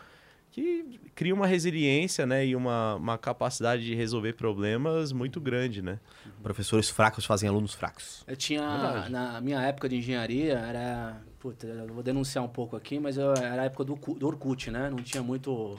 que 0.58 1.00
cria 1.14 1.34
uma 1.34 1.46
resiliência, 1.46 2.26
né? 2.26 2.46
E 2.46 2.56
uma, 2.56 2.96
uma 2.96 3.18
capacidade 3.18 3.86
de 3.86 3.94
resolver 3.94 4.34
problemas 4.34 5.12
muito 5.12 5.40
grande, 5.40 5.84
né? 5.84 6.00
Professores 6.42 6.90
fracos 6.90 7.26
fazem 7.26 7.48
alunos 7.48 7.76
fracos. 7.76 8.24
Eu 8.26 8.36
tinha, 8.36 8.62
Verdade. 8.62 9.12
na 9.12 9.40
minha 9.40 9.62
época 9.62 9.88
de 9.88 9.98
engenharia, 9.98 10.54
era. 10.54 11.22
Puta, 11.40 11.68
eu 11.68 11.94
vou 11.94 12.02
denunciar 12.02 12.44
um 12.44 12.48
pouco 12.48 12.76
aqui, 12.76 13.00
mas 13.00 13.18
eu, 13.18 13.34
era 13.34 13.62
a 13.62 13.66
época 13.66 13.84
do, 13.84 13.96
do 13.96 14.28
Orkut, 14.28 14.72
né? 14.72 14.90
Não 14.90 14.98
tinha 14.98 15.22
muito. 15.22 15.78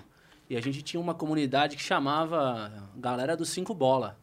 E 0.48 0.56
a 0.56 0.60
gente 0.60 0.80
tinha 0.82 1.00
uma 1.00 1.14
comunidade 1.14 1.76
que 1.76 1.82
chamava 1.82 2.72
Galera 2.96 3.36
dos 3.36 3.48
Cinco 3.48 3.74
Bola. 3.74 4.16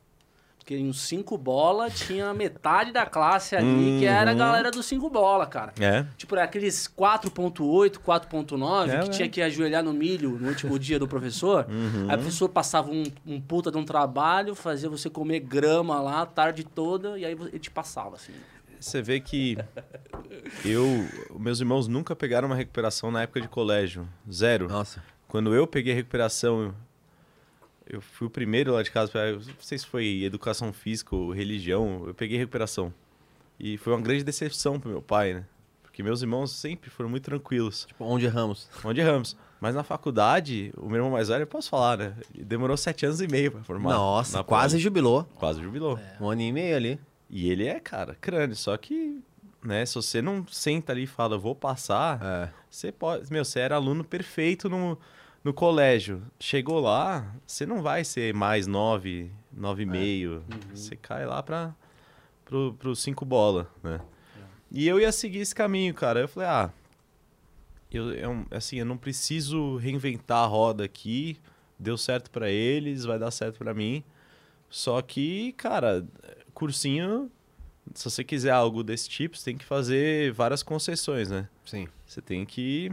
Porque 0.66 0.76
em 0.76 0.92
cinco 0.94 1.38
bola 1.38 1.92
tinha 1.92 2.34
metade 2.34 2.92
da 2.92 3.06
classe 3.06 3.56
ali, 3.56 4.00
que 4.00 4.06
era 4.08 4.32
a 4.32 4.34
Uhum. 4.34 4.40
galera 4.40 4.72
dos 4.72 4.88
cinco 4.88 5.12
bola, 5.12 5.46
cara. 5.46 5.72
É. 5.80 6.04
Tipo, 6.18 6.36
era 6.36 6.44
aqueles 6.46 6.88
4.8, 6.88 8.00
4.9, 8.00 8.90
É, 8.90 8.98
que 9.04 9.06
é. 9.06 9.10
tinha 9.12 9.30
que 9.30 9.44
ajoelhar 9.44 9.84
no 9.84 9.94
milho 9.94 10.40
no 10.40 10.48
último 10.50 10.80
dia 10.80 10.98
do 10.98 11.08
professor. 11.08 11.68
Uhum. 11.70 12.08
Aí 12.10 12.16
o 12.16 12.18
professor 12.18 12.50
passava 12.50 12.90
um, 12.90 13.04
um 13.28 13.40
puta 13.40 13.70
de 13.70 13.78
um 13.78 13.86
trabalho, 13.86 14.56
fazia 14.56 14.90
você 14.90 15.08
comer 15.08 15.42
grama 15.42 16.02
lá 16.02 16.24
a 16.24 16.26
tarde 16.26 16.64
toda, 16.64 17.16
e 17.20 17.24
aí 17.26 17.34
ele 17.34 17.60
te 17.60 17.70
passava, 17.70 18.16
assim. 18.16 18.34
Você 18.80 19.04
vê 19.04 19.20
que 19.20 19.56
eu, 20.66 21.08
meus 21.40 21.60
irmãos 21.60 21.88
nunca 21.88 22.16
pegaram 22.16 22.48
uma 22.48 22.56
recuperação 22.56 23.12
na 23.12 23.22
época 23.22 23.40
de 23.40 23.48
colégio, 23.48 24.08
zero. 24.32 24.68
Nossa. 24.68 25.04
Quando 25.28 25.54
eu 25.54 25.68
peguei 25.68 25.94
recuperação, 25.94 26.74
eu, 27.88 28.02
fui 28.02 28.28
o 28.28 28.30
primeiro 28.30 28.74
lá 28.74 28.84
de 28.84 28.92
casa, 28.92 29.12
não 29.34 29.42
sei 29.60 29.78
se 29.78 29.86
foi 29.86 30.24
educação 30.24 30.72
física 30.74 31.16
ou 31.16 31.32
religião, 31.32 32.04
eu 32.08 32.14
peguei 32.14 32.38
recuperação. 32.38 32.94
E 33.60 33.78
foi 33.78 33.94
uma 33.94 34.02
grande 34.02 34.24
decepção 34.24 34.80
pro 34.80 34.90
meu 34.90 35.02
pai, 35.02 35.34
né? 35.34 35.46
Porque 35.84 36.04
meus 36.04 36.22
irmãos 36.22 36.52
sempre 36.52 36.90
foram 36.90 37.10
muito 37.10 37.24
tranquilos. 37.24 37.86
Tipo, 37.86 38.04
onde 38.04 38.26
erramos? 38.26 38.70
Onde 38.84 39.00
erramos. 39.00 39.38
Mas 39.62 39.74
na 39.74 39.84
faculdade, 39.84 40.74
o 40.78 40.88
meu 40.88 40.98
irmão 40.98 41.12
mais 41.12 41.30
velho, 41.30 41.44
eu 41.44 41.48
posso 41.48 41.70
falar, 41.70 41.98
né? 41.98 42.14
Demorou 42.34 42.76
sete 42.76 43.06
anos 43.06 43.22
e 43.22 43.28
meio 43.28 43.52
pra 43.54 43.64
formar. 43.64 43.94
Nossa, 43.94 44.44
quase 44.44 44.78
jubilou. 44.78 45.24
Quase 45.36 45.62
jubilou. 45.62 45.98
Um 46.20 46.30
ano 46.30 46.42
e 46.42 46.52
meio 46.52 46.76
ali. 46.76 47.00
E 47.30 47.50
ele 47.50 47.66
é, 47.66 47.80
cara, 47.80 48.14
crânio. 48.20 48.56
Só 48.58 48.76
que, 48.76 49.24
né, 49.64 49.86
se 49.86 49.96
você 49.96 50.22
não 50.22 50.46
senta 50.48 50.92
ali 50.92 51.04
e 51.04 51.08
fala, 51.08 51.36
eu 51.36 51.40
vou 51.40 51.56
passar, 51.56 52.20
É. 52.22 52.50
você 52.70 52.92
pode. 52.92 53.32
Meu, 53.32 53.46
você 53.46 53.62
era 53.62 53.76
aluno 53.76 54.04
perfeito 54.04 54.68
no, 54.70 55.00
no 55.46 55.54
colégio. 55.54 56.24
Chegou 56.40 56.80
lá, 56.80 57.36
você 57.46 57.68
não 57.68 57.84
vai 57.84 58.04
ser 58.04 58.34
mais 58.34 58.66
nove, 58.66 59.32
nove 59.54 59.84
e 59.84 59.86
meio. 59.86 60.44
Você 60.74 60.96
cai 60.96 61.24
lá 61.24 61.44
pra, 61.44 61.76
pro, 62.44 62.74
pro 62.74 62.96
cinco 62.96 63.24
bola, 63.24 63.70
né? 63.84 64.02
E 64.72 64.88
eu 64.88 65.00
ia 65.00 65.12
seguir 65.12 65.40
esse 65.40 65.54
caminho, 65.54 65.94
cara. 65.94 66.22
Eu 66.22 66.28
falei, 66.28 66.50
ah, 66.50 66.74
eu, 67.92 68.12
eu, 68.12 68.46
assim, 68.50 68.78
eu 68.80 68.86
não 68.86 68.98
preciso 68.98 69.78
reinventar 69.78 70.44
a 70.44 70.48
roda 70.48 70.84
aqui. 70.84 71.38
Deu 71.78 71.96
certo 71.96 72.32
pra 72.32 72.50
eles, 72.50 73.06
vai 73.06 73.20
dar 73.20 73.30
certo 73.30 73.60
pra 73.60 73.72
mim. 73.72 74.04
Só 74.68 75.00
que, 75.00 75.54
cara, 75.54 76.04
cursinho, 76.56 77.30
se 77.94 78.04
você 78.10 78.24
quiser 78.24 78.50
algo 78.50 78.84
desse 78.84 79.08
tipo, 79.08 79.38
você 79.38 79.46
tem 79.46 79.58
que 79.58 79.66
fazer 79.66 80.34
várias 80.34 80.64
concessões, 80.64 81.30
né? 81.30 81.48
Sim. 81.64 81.88
Você 82.08 82.20
tem 82.20 82.46
que. 82.48 82.92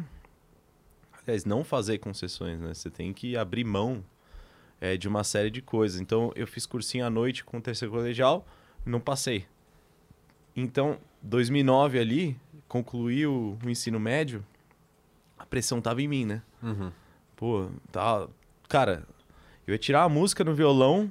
Aliás, 1.25 1.45
não 1.45 1.62
fazer 1.62 1.99
concessões, 1.99 2.61
né? 2.61 2.75
Você 2.75 2.91
tem 2.91 3.12
que 3.12 3.37
abrir 3.37 3.64
mão 3.64 4.05
é, 4.81 4.97
de 4.97 5.07
uma 5.07 5.23
série 5.23 5.50
de 5.50 5.62
coisas. 5.62 6.00
Então, 6.00 6.33
eu 6.35 6.47
fiz 6.47 6.67
cursinho 6.67 7.07
à 7.07 7.11
noite 7.11 7.45
com 7.45 7.59
o 7.59 7.61
terceiro 7.61 7.93
colegial, 7.93 8.47
não 8.85 8.99
passei. 9.00 9.47
Então, 10.57 10.99
2009 11.23 11.99
ali, 11.99 12.37
concluí 12.67 13.26
o, 13.26 13.57
o 13.64 13.71
ensino 13.71 14.00
médio, 14.00 14.45
a 15.38 15.47
pressão 15.47 15.81
tava 15.81 16.02
em 16.02 16.09
mim, 16.09 16.26
né? 16.26 16.43
Uhum. 16.62 16.91
Pô, 17.37 17.69
tá. 17.91 18.29
Cara, 18.69 19.07
eu 19.67 19.73
ia 19.73 19.79
tirar 19.79 20.02
a 20.02 20.09
música 20.09 20.43
no 20.43 20.55
violão, 20.55 21.11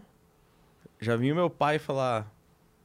já 1.00 1.16
vinha 1.16 1.34
o 1.34 1.36
meu 1.36 1.50
pai 1.50 1.80
falar: 1.80 2.30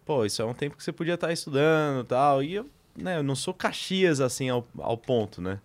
pô, 0.04 0.24
isso 0.24 0.40
é 0.40 0.44
um 0.44 0.54
tempo 0.54 0.76
que 0.76 0.82
você 0.82 0.92
podia 0.92 1.14
estar 1.14 1.32
estudando 1.32 2.04
e 2.04 2.08
tal. 2.08 2.42
E 2.42 2.54
eu, 2.54 2.70
né, 2.96 3.18
eu 3.18 3.22
não 3.22 3.34
sou 3.34 3.52
Caxias 3.52 4.20
assim 4.20 4.48
ao, 4.48 4.66
ao 4.78 4.96
ponto, 4.96 5.42
né? 5.42 5.60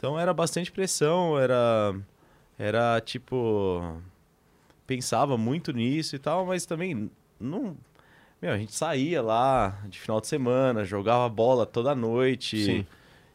Então 0.00 0.18
era 0.18 0.32
bastante 0.32 0.72
pressão, 0.72 1.38
era. 1.38 1.94
Era 2.58 2.98
tipo. 3.02 4.00
Pensava 4.86 5.36
muito 5.36 5.72
nisso 5.74 6.16
e 6.16 6.18
tal, 6.18 6.46
mas 6.46 6.64
também 6.64 7.10
não. 7.38 7.76
Meu, 8.40 8.50
a 8.50 8.56
gente 8.56 8.74
saía 8.74 9.20
lá 9.20 9.78
de 9.86 10.00
final 10.00 10.18
de 10.18 10.26
semana, 10.26 10.86
jogava 10.86 11.28
bola 11.28 11.66
toda 11.66 11.94
noite. 11.94 12.64
Sim. 12.64 12.86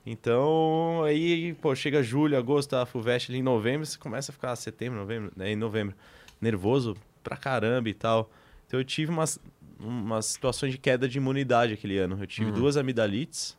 Então, 0.04 1.04
aí, 1.04 1.54
pô, 1.54 1.76
chega 1.76 2.02
julho, 2.02 2.36
agosto, 2.36 2.74
a 2.76 2.86
FUVEST 2.86 3.30
ali 3.32 3.40
em 3.40 3.44
novembro, 3.44 3.86
você 3.86 3.98
começa 4.00 4.32
a 4.32 4.34
ficar 4.34 4.56
setembro, 4.56 4.98
novembro, 5.00 5.32
né, 5.36 5.52
em 5.52 5.56
novembro, 5.56 5.96
nervoso 6.42 6.96
pra 7.24 7.38
caramba 7.38 7.90
e 7.90 7.94
tal. 7.94 8.30
Então 8.66 8.80
eu 8.80 8.84
tive 8.84 9.12
umas, 9.12 9.40
umas 9.80 10.26
situações 10.26 10.72
de 10.72 10.80
queda 10.80 11.08
de 11.08 11.20
imunidade 11.20 11.74
aquele 11.74 12.00
ano. 12.00 12.18
Eu 12.20 12.26
tive 12.28 12.50
Uhum. 12.50 12.56
duas 12.56 12.76
amidalites 12.76 13.56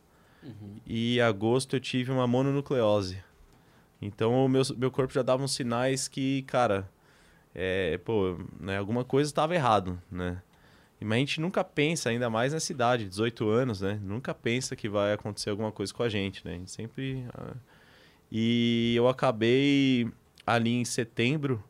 e 0.87 1.19
em 1.19 1.21
agosto 1.21 1.77
eu 1.77 1.81
tive 1.81 2.11
uma 2.11 2.27
mononucleose. 2.27 3.19
Então 4.01 4.45
o 4.45 4.49
meu, 4.49 4.63
meu 4.77 4.91
corpo 4.91 5.13
já 5.13 5.23
dava 5.23 5.43
uns 5.43 5.53
sinais 5.53 6.07
que, 6.09 6.43
cara, 6.43 6.89
é, 7.55 7.99
pô, 7.99 8.39
né, 8.61 8.79
alguma 8.79 9.05
coisa 9.05 9.31
estava 9.31 9.55
errado, 9.55 10.01
né? 10.11 10.43
Mas 11.01 11.13
a 11.13 11.19
gente 11.19 11.41
nunca 11.41 11.63
pensa, 11.63 12.09
ainda 12.09 12.31
mais 12.31 12.53
nessa 12.53 12.73
idade, 12.73 13.07
18 13.07 13.49
anos, 13.49 13.81
né? 13.83 14.01
Nunca 14.03 14.35
pensa 14.35 14.75
que 14.75 14.89
vai 14.89 15.13
acontecer 15.13 15.51
alguma 15.51 15.71
coisa 15.71 15.93
com 15.93 16.03
a 16.03 16.09
gente, 16.09 16.45
né? 16.45 16.55
A 16.55 16.59
gente 16.59 16.71
sempre... 16.71 17.25
ah, 17.35 17.55
E 18.33 18.95
eu 18.97 19.07
acabei 19.07 20.11
ali 20.47 20.71
em 20.71 20.85
setembro, 20.85 21.63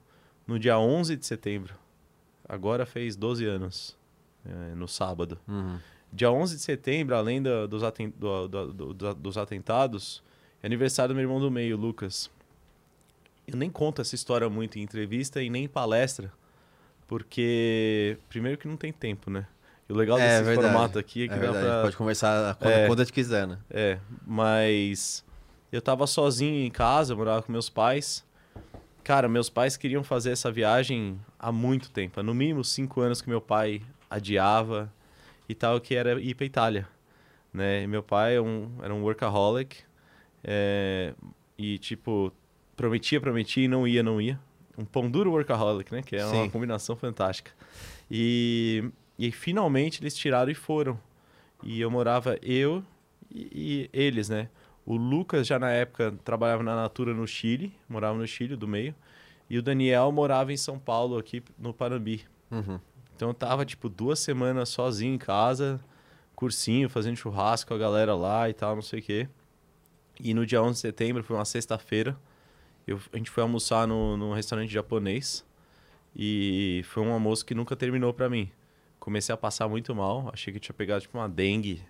no 0.47 0.59
dia 0.59 0.79
11 0.79 1.17
de 1.17 1.27
setembro. 1.27 1.75
Agora 2.49 2.87
fez 2.87 3.17
12 3.17 3.45
anos, 3.45 3.97
é, 4.45 4.75
no 4.77 4.87
sábado. 4.87 5.39
Uhum. 5.49 5.79
Dia 6.17 6.31
11 6.33 6.57
de 6.57 6.63
setembro, 6.63 7.15
além 7.15 7.41
da- 7.43 7.67
dos, 7.67 7.83
aten- 7.85 8.13
do- 8.17 8.49
do- 8.49 8.73
do- 8.73 8.95
do- 8.95 9.15
dos 9.15 9.37
atentados, 9.39 10.23
é 10.63 10.67
aniversário 10.67 11.15
do 11.15 11.17
meu 11.17 11.23
irmão 11.25 11.39
do 11.39 11.51
meio, 11.51 11.77
Lucas. 11.77 12.31
Eu 13.47 13.57
nem 13.57 13.71
conto 13.71 14.01
essa 14.03 14.15
história 14.15 14.49
muito 14.49 14.79
em 14.79 14.83
entrevista 14.83 15.41
e 15.43 15.49
nem 15.49 15.65
em 15.65 15.69
palestra, 15.69 16.33
porque 17.07 18.19
primeiro 18.29 18.59
que 18.59 18.67
não 18.67 18.77
tem 18.77 18.93
tempo, 18.93 19.31
né? 19.31 19.47
E 19.89 19.93
o 19.93 19.97
legal 19.97 20.19
É 20.19 20.23
desse 20.41 20.43
verdade. 20.43 20.69
formato 20.73 20.99
aqui 20.99 21.23
é 21.23 21.25
É 21.27 21.29
que 21.29 21.35
dá 21.37 21.51
a 21.51 21.53
gente 21.53 21.63
pra... 21.63 21.83
pode 21.83 21.97
conversar 21.97 22.55
quando, 22.57 22.73
É. 22.73 22.87
quando 22.89 23.01
a 23.01 23.05
gente 23.05 23.13
quiser, 23.13 23.47
né? 23.47 23.59
É, 23.71 23.99
mas 24.27 25.25
eu 25.71 25.81
tava 25.81 26.07
sozinho 26.09 26.65
em 26.67 26.71
casa, 26.71 27.15
morava 27.15 27.43
com 27.43 27.53
meus 27.53 27.69
pais. 27.71 28.25
Cara, 29.05 29.29
meus 29.29 29.49
pais 29.49 29.77
queriam 29.77 30.03
fazer 30.03 30.31
essa 30.33 30.51
viagem 30.51 31.21
há 31.39 31.53
muito 31.53 31.91
tempo. 31.93 32.19
Há 32.19 32.23
no 32.25 32.35
mínimo 32.35 32.65
cinco 32.65 33.01
anos 33.01 33.23
que 33.23 33.29
meu 33.29 33.41
pai 33.41 33.81
adiava 34.11 34.93
e 35.49 35.55
tal, 35.55 35.81
que 35.81 35.95
era 35.95 36.21
ir 36.21 36.35
pra 36.35 36.47
Itália. 36.47 36.89
Né? 37.53 37.83
E 37.83 37.87
meu 37.87 38.03
pai 38.03 38.37
é 38.37 38.41
um, 38.41 38.71
era 38.83 38.95
um 38.95 39.03
workaholic. 39.03 39.79
é, 40.45 41.15
e, 41.59 41.79
tipo, 41.79 42.33
prometia, 42.77 43.21
prometia 43.21 43.65
e 43.65 43.69
não 43.69 43.87
ia, 43.89 44.03
não 44.03 44.21
ia. 44.21 44.39
Um 44.77 44.85
pão 44.85 45.11
duro 45.11 45.31
workaholic, 45.31 45.91
né? 45.91 46.03
Que 46.03 46.17
é 46.17 46.27
uma 46.27 46.51
combinação 46.51 46.95
fantástica. 46.95 47.51
E, 48.11 48.85
e 49.19 49.33
finalmente 49.33 50.03
eles 50.03 50.15
tiraram 50.15 50.51
e 50.51 50.55
foram. 50.55 51.01
E 51.63 51.81
eu 51.81 51.91
morava 51.91 52.39
eu 52.43 52.85
e, 53.31 53.49
e 53.53 53.91
eles, 53.99 54.29
né? 54.29 54.49
O 54.85 54.97
Lucas 54.97 55.47
já 55.47 55.59
na 55.59 55.71
época 55.71 56.15
trabalhava 56.25 56.63
na 56.63 56.77
Natura 56.77 57.15
no 57.15 57.27
Chile, 57.27 57.73
morava 57.89 58.19
no 58.19 58.27
Chile, 58.27 58.55
do 58.55 58.69
meio. 58.69 58.95
E 59.49 59.59
o 59.59 59.63
Daniel 59.63 60.13
morava 60.13 60.53
em 60.53 60.57
São 60.57 60.79
Paulo, 60.79 61.17
aqui 61.19 61.43
no 61.59 61.73
Panambi. 61.73 62.25
Uhum. 62.51 62.79
Então 63.17 63.29
eu 63.29 63.35
tava, 63.35 63.65
tipo, 63.65 63.89
duas 63.89 64.19
semanas 64.19 64.69
sozinho 64.69 65.15
em 65.15 65.19
casa, 65.19 65.81
cursinho, 66.35 66.89
fazendo 66.91 67.17
churrasco 67.17 67.69
com 67.69 67.75
a 67.75 67.79
galera 67.79 68.15
lá 68.15 68.49
e 68.49 68.53
tal, 68.53 68.75
não 68.75 68.83
sei 68.83 69.01
o 69.01 69.03
quê. 69.03 69.29
E 70.21 70.35
no 70.35 70.45
dia 70.47 70.63
11 70.63 70.75
de 70.75 70.81
setembro, 70.81 71.25
foi 71.25 71.35
uma 71.35 71.45
sexta-feira, 71.47 72.17
eu- 72.87 73.01
a 73.13 73.17
gente 73.17 73.31
foi 73.31 73.43
almoçar 73.43 73.87
no, 73.89 74.17
num 74.17 74.33
restaurante 74.35 74.71
japonês. 74.71 75.45
E 76.15 76.83
foi 76.87 77.03
um 77.03 77.13
almoço 77.13 77.45
que 77.45 77.55
nunca 77.55 77.75
terminou 77.77 78.13
pra 78.15 78.29
mim. 78.29 78.51
Comecei 78.99 79.35
a 79.35 79.37
passar 79.37 79.69
muito 79.69 79.95
mal, 79.95 80.31
achei 80.33 80.53
que 80.53 80.59
tinha 80.61 80.75
pegado, 80.75 81.03
tipo, 81.03 81.19
uma 81.19 81.29
dengue. 81.29 81.83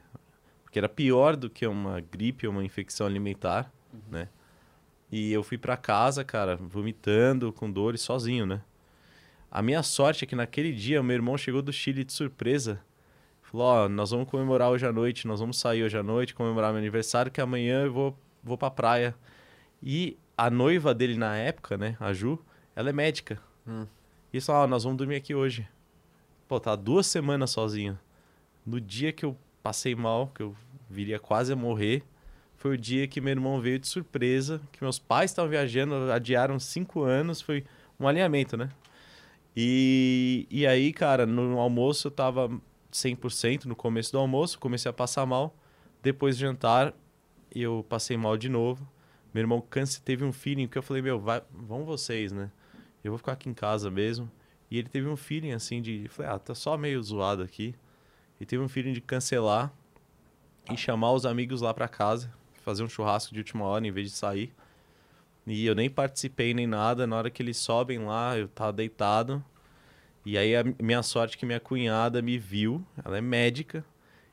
Porque 0.64 0.78
era 0.78 0.88
pior 0.88 1.36
do 1.36 1.48
que 1.48 1.66
uma 1.66 2.00
gripe 2.00 2.46
ou 2.46 2.52
uma 2.52 2.64
infecção 2.64 3.06
alimentar, 3.06 3.72
né? 4.10 4.28
E 5.12 5.32
eu 5.32 5.42
fui 5.44 5.56
pra 5.56 5.76
casa, 5.76 6.24
cara, 6.24 6.56
vomitando, 6.56 7.52
com 7.52 7.70
dores, 7.70 8.00
sozinho, 8.00 8.44
né? 8.46 8.60
A 9.50 9.62
minha 9.62 9.82
sorte 9.82 10.24
é 10.24 10.26
que 10.26 10.36
naquele 10.36 10.72
dia 10.72 11.02
meu 11.02 11.14
irmão 11.14 11.36
chegou 11.38 11.62
do 11.62 11.72
Chile 11.72 12.04
de 12.04 12.12
surpresa. 12.12 12.80
Falou: 13.42 13.66
Ó, 13.66 13.88
nós 13.88 14.10
vamos 14.10 14.28
comemorar 14.28 14.70
hoje 14.70 14.86
à 14.86 14.92
noite, 14.92 15.26
nós 15.26 15.40
vamos 15.40 15.58
sair 15.58 15.84
hoje 15.84 15.96
à 15.96 16.02
noite, 16.02 16.34
comemorar 16.34 16.72
meu 16.72 16.78
aniversário, 16.78 17.30
que 17.30 17.40
amanhã 17.40 17.84
eu 17.84 17.92
vou, 17.92 18.18
vou 18.42 18.58
pra 18.58 18.70
praia. 18.70 19.14
E 19.82 20.18
a 20.36 20.50
noiva 20.50 20.92
dele 20.92 21.16
na 21.16 21.36
época, 21.36 21.78
né, 21.78 21.96
a 22.00 22.12
Ju, 22.12 22.38
ela 22.74 22.90
é 22.90 22.92
médica. 22.92 23.40
Hum. 23.66 23.86
E 24.32 24.38
Ó, 24.48 24.66
nós 24.66 24.84
vamos 24.84 24.98
dormir 24.98 25.16
aqui 25.16 25.34
hoje. 25.34 25.66
Pô, 26.48 26.60
tá 26.60 26.76
duas 26.76 27.06
semanas 27.06 27.50
sozinho. 27.50 27.98
No 28.64 28.80
dia 28.80 29.12
que 29.12 29.24
eu 29.24 29.36
passei 29.62 29.94
mal, 29.94 30.28
que 30.28 30.42
eu 30.42 30.54
viria 30.90 31.18
quase 31.18 31.52
a 31.52 31.56
morrer, 31.56 32.02
foi 32.56 32.74
o 32.74 32.78
dia 32.78 33.06
que 33.06 33.20
meu 33.20 33.30
irmão 33.30 33.60
veio 33.60 33.78
de 33.78 33.86
surpresa, 33.86 34.60
que 34.72 34.82
meus 34.82 34.98
pais 34.98 35.30
estavam 35.30 35.50
viajando, 35.50 36.10
adiaram 36.10 36.58
cinco 36.58 37.02
anos, 37.02 37.40
foi 37.40 37.64
um 37.98 38.06
alinhamento, 38.06 38.56
né? 38.56 38.68
E, 39.56 40.46
e 40.50 40.66
aí, 40.66 40.92
cara, 40.92 41.24
no 41.24 41.58
almoço 41.58 42.08
eu 42.08 42.10
tava 42.10 42.50
100% 42.92 43.64
no 43.64 43.74
começo 43.74 44.12
do 44.12 44.18
almoço, 44.18 44.58
comecei 44.58 44.90
a 44.90 44.92
passar 44.92 45.24
mal. 45.24 45.56
Depois 46.02 46.36
do 46.36 46.40
jantar, 46.40 46.94
eu 47.50 47.84
passei 47.88 48.16
mal 48.16 48.36
de 48.36 48.48
novo. 48.48 48.86
Meu 49.32 49.42
irmão 49.42 49.60
cansa, 49.60 50.00
teve 50.04 50.24
um 50.24 50.32
feeling 50.32 50.66
que 50.68 50.76
eu 50.76 50.82
falei, 50.82 51.02
meu, 51.02 51.18
vai, 51.18 51.42
vão 51.50 51.84
vocês, 51.84 52.32
né? 52.32 52.50
Eu 53.02 53.12
vou 53.12 53.18
ficar 53.18 53.32
aqui 53.32 53.48
em 53.48 53.54
casa 53.54 53.90
mesmo. 53.90 54.30
E 54.70 54.78
ele 54.78 54.88
teve 54.88 55.08
um 55.08 55.16
feeling 55.16 55.52
assim 55.52 55.80
de, 55.80 56.06
falei, 56.08 56.32
ah, 56.32 56.38
tá 56.38 56.54
só 56.54 56.76
meio 56.76 57.02
zoado 57.02 57.42
aqui. 57.42 57.74
E 58.40 58.44
teve 58.44 58.62
um 58.62 58.68
feeling 58.68 58.92
de 58.92 59.00
cancelar 59.00 59.72
e 60.70 60.76
chamar 60.76 61.12
os 61.12 61.24
amigos 61.24 61.60
lá 61.60 61.72
pra 61.72 61.88
casa, 61.88 62.32
fazer 62.62 62.82
um 62.82 62.88
churrasco 62.88 63.32
de 63.32 63.40
última 63.40 63.64
hora 63.64 63.86
em 63.86 63.92
vez 63.92 64.10
de 64.10 64.16
sair. 64.16 64.52
E 65.46 65.64
eu 65.64 65.74
nem 65.74 65.88
participei 65.88 66.52
nem 66.52 66.66
nada. 66.66 67.06
Na 67.06 67.16
hora 67.16 67.30
que 67.30 67.42
eles 67.42 67.56
sobem 67.56 68.00
lá, 68.00 68.36
eu 68.36 68.48
tava 68.48 68.72
deitado. 68.72 69.44
E 70.24 70.36
aí 70.36 70.56
a 70.56 70.64
minha 70.82 71.02
sorte 71.04 71.36
é 71.36 71.38
que 71.38 71.46
minha 71.46 71.60
cunhada 71.60 72.20
me 72.20 72.36
viu, 72.36 72.84
ela 73.04 73.16
é 73.16 73.20
médica, 73.20 73.84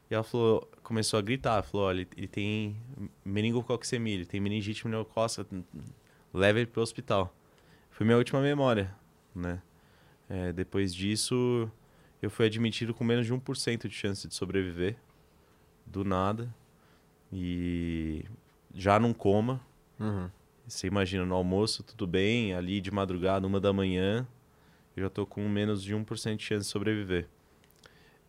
e 0.10 0.16
ela 0.16 0.24
falou, 0.24 0.68
começou 0.82 1.20
a 1.20 1.22
gritar, 1.22 1.62
falou, 1.62 1.86
olha, 1.86 2.08
ele 2.18 2.28
tem 2.28 2.76
meningococcemia, 3.24 4.16
ele 4.16 4.26
tem 4.26 4.40
meningite 4.42 4.88
meningocócica, 4.88 5.46
leva 6.34 6.60
ele 6.60 6.66
pro 6.66 6.82
hospital. 6.82 7.32
Foi 7.92 8.08
minha 8.08 8.18
última 8.18 8.42
memória, 8.42 8.92
né? 9.36 9.62
É, 10.28 10.52
depois 10.52 10.96
disso, 10.96 11.70
eu 12.24 12.32
fui 12.32 12.48
admitido 12.48 12.92
com 12.92 13.04
menos 13.04 13.28
de 13.28 13.34
1% 13.34 13.88
de 13.88 13.94
chance 13.94 14.28
de 14.28 14.34
sobreviver, 14.34 14.96
do 15.86 16.04
nada, 16.04 16.52
e 17.32 18.26
já 18.74 18.98
num 19.00 19.14
coma, 19.14 19.62
Uhum. 20.00 20.30
Você 20.68 20.88
imagina, 20.88 21.26
no 21.26 21.36
almoço, 21.36 21.84
tudo 21.84 22.08
bem, 22.08 22.54
ali 22.54 22.80
de 22.82 22.92
madrugada, 22.92 23.46
uma 23.46 23.60
da 23.60 23.74
manhã, 23.74 24.28
eu 24.96 25.04
já 25.04 25.10
tô 25.10 25.26
com 25.26 25.48
menos 25.50 25.84
de 25.84 25.94
1% 25.96 26.38
de 26.40 26.46
chance 26.46 26.66
de 26.68 26.72
sobreviver. 26.72 27.28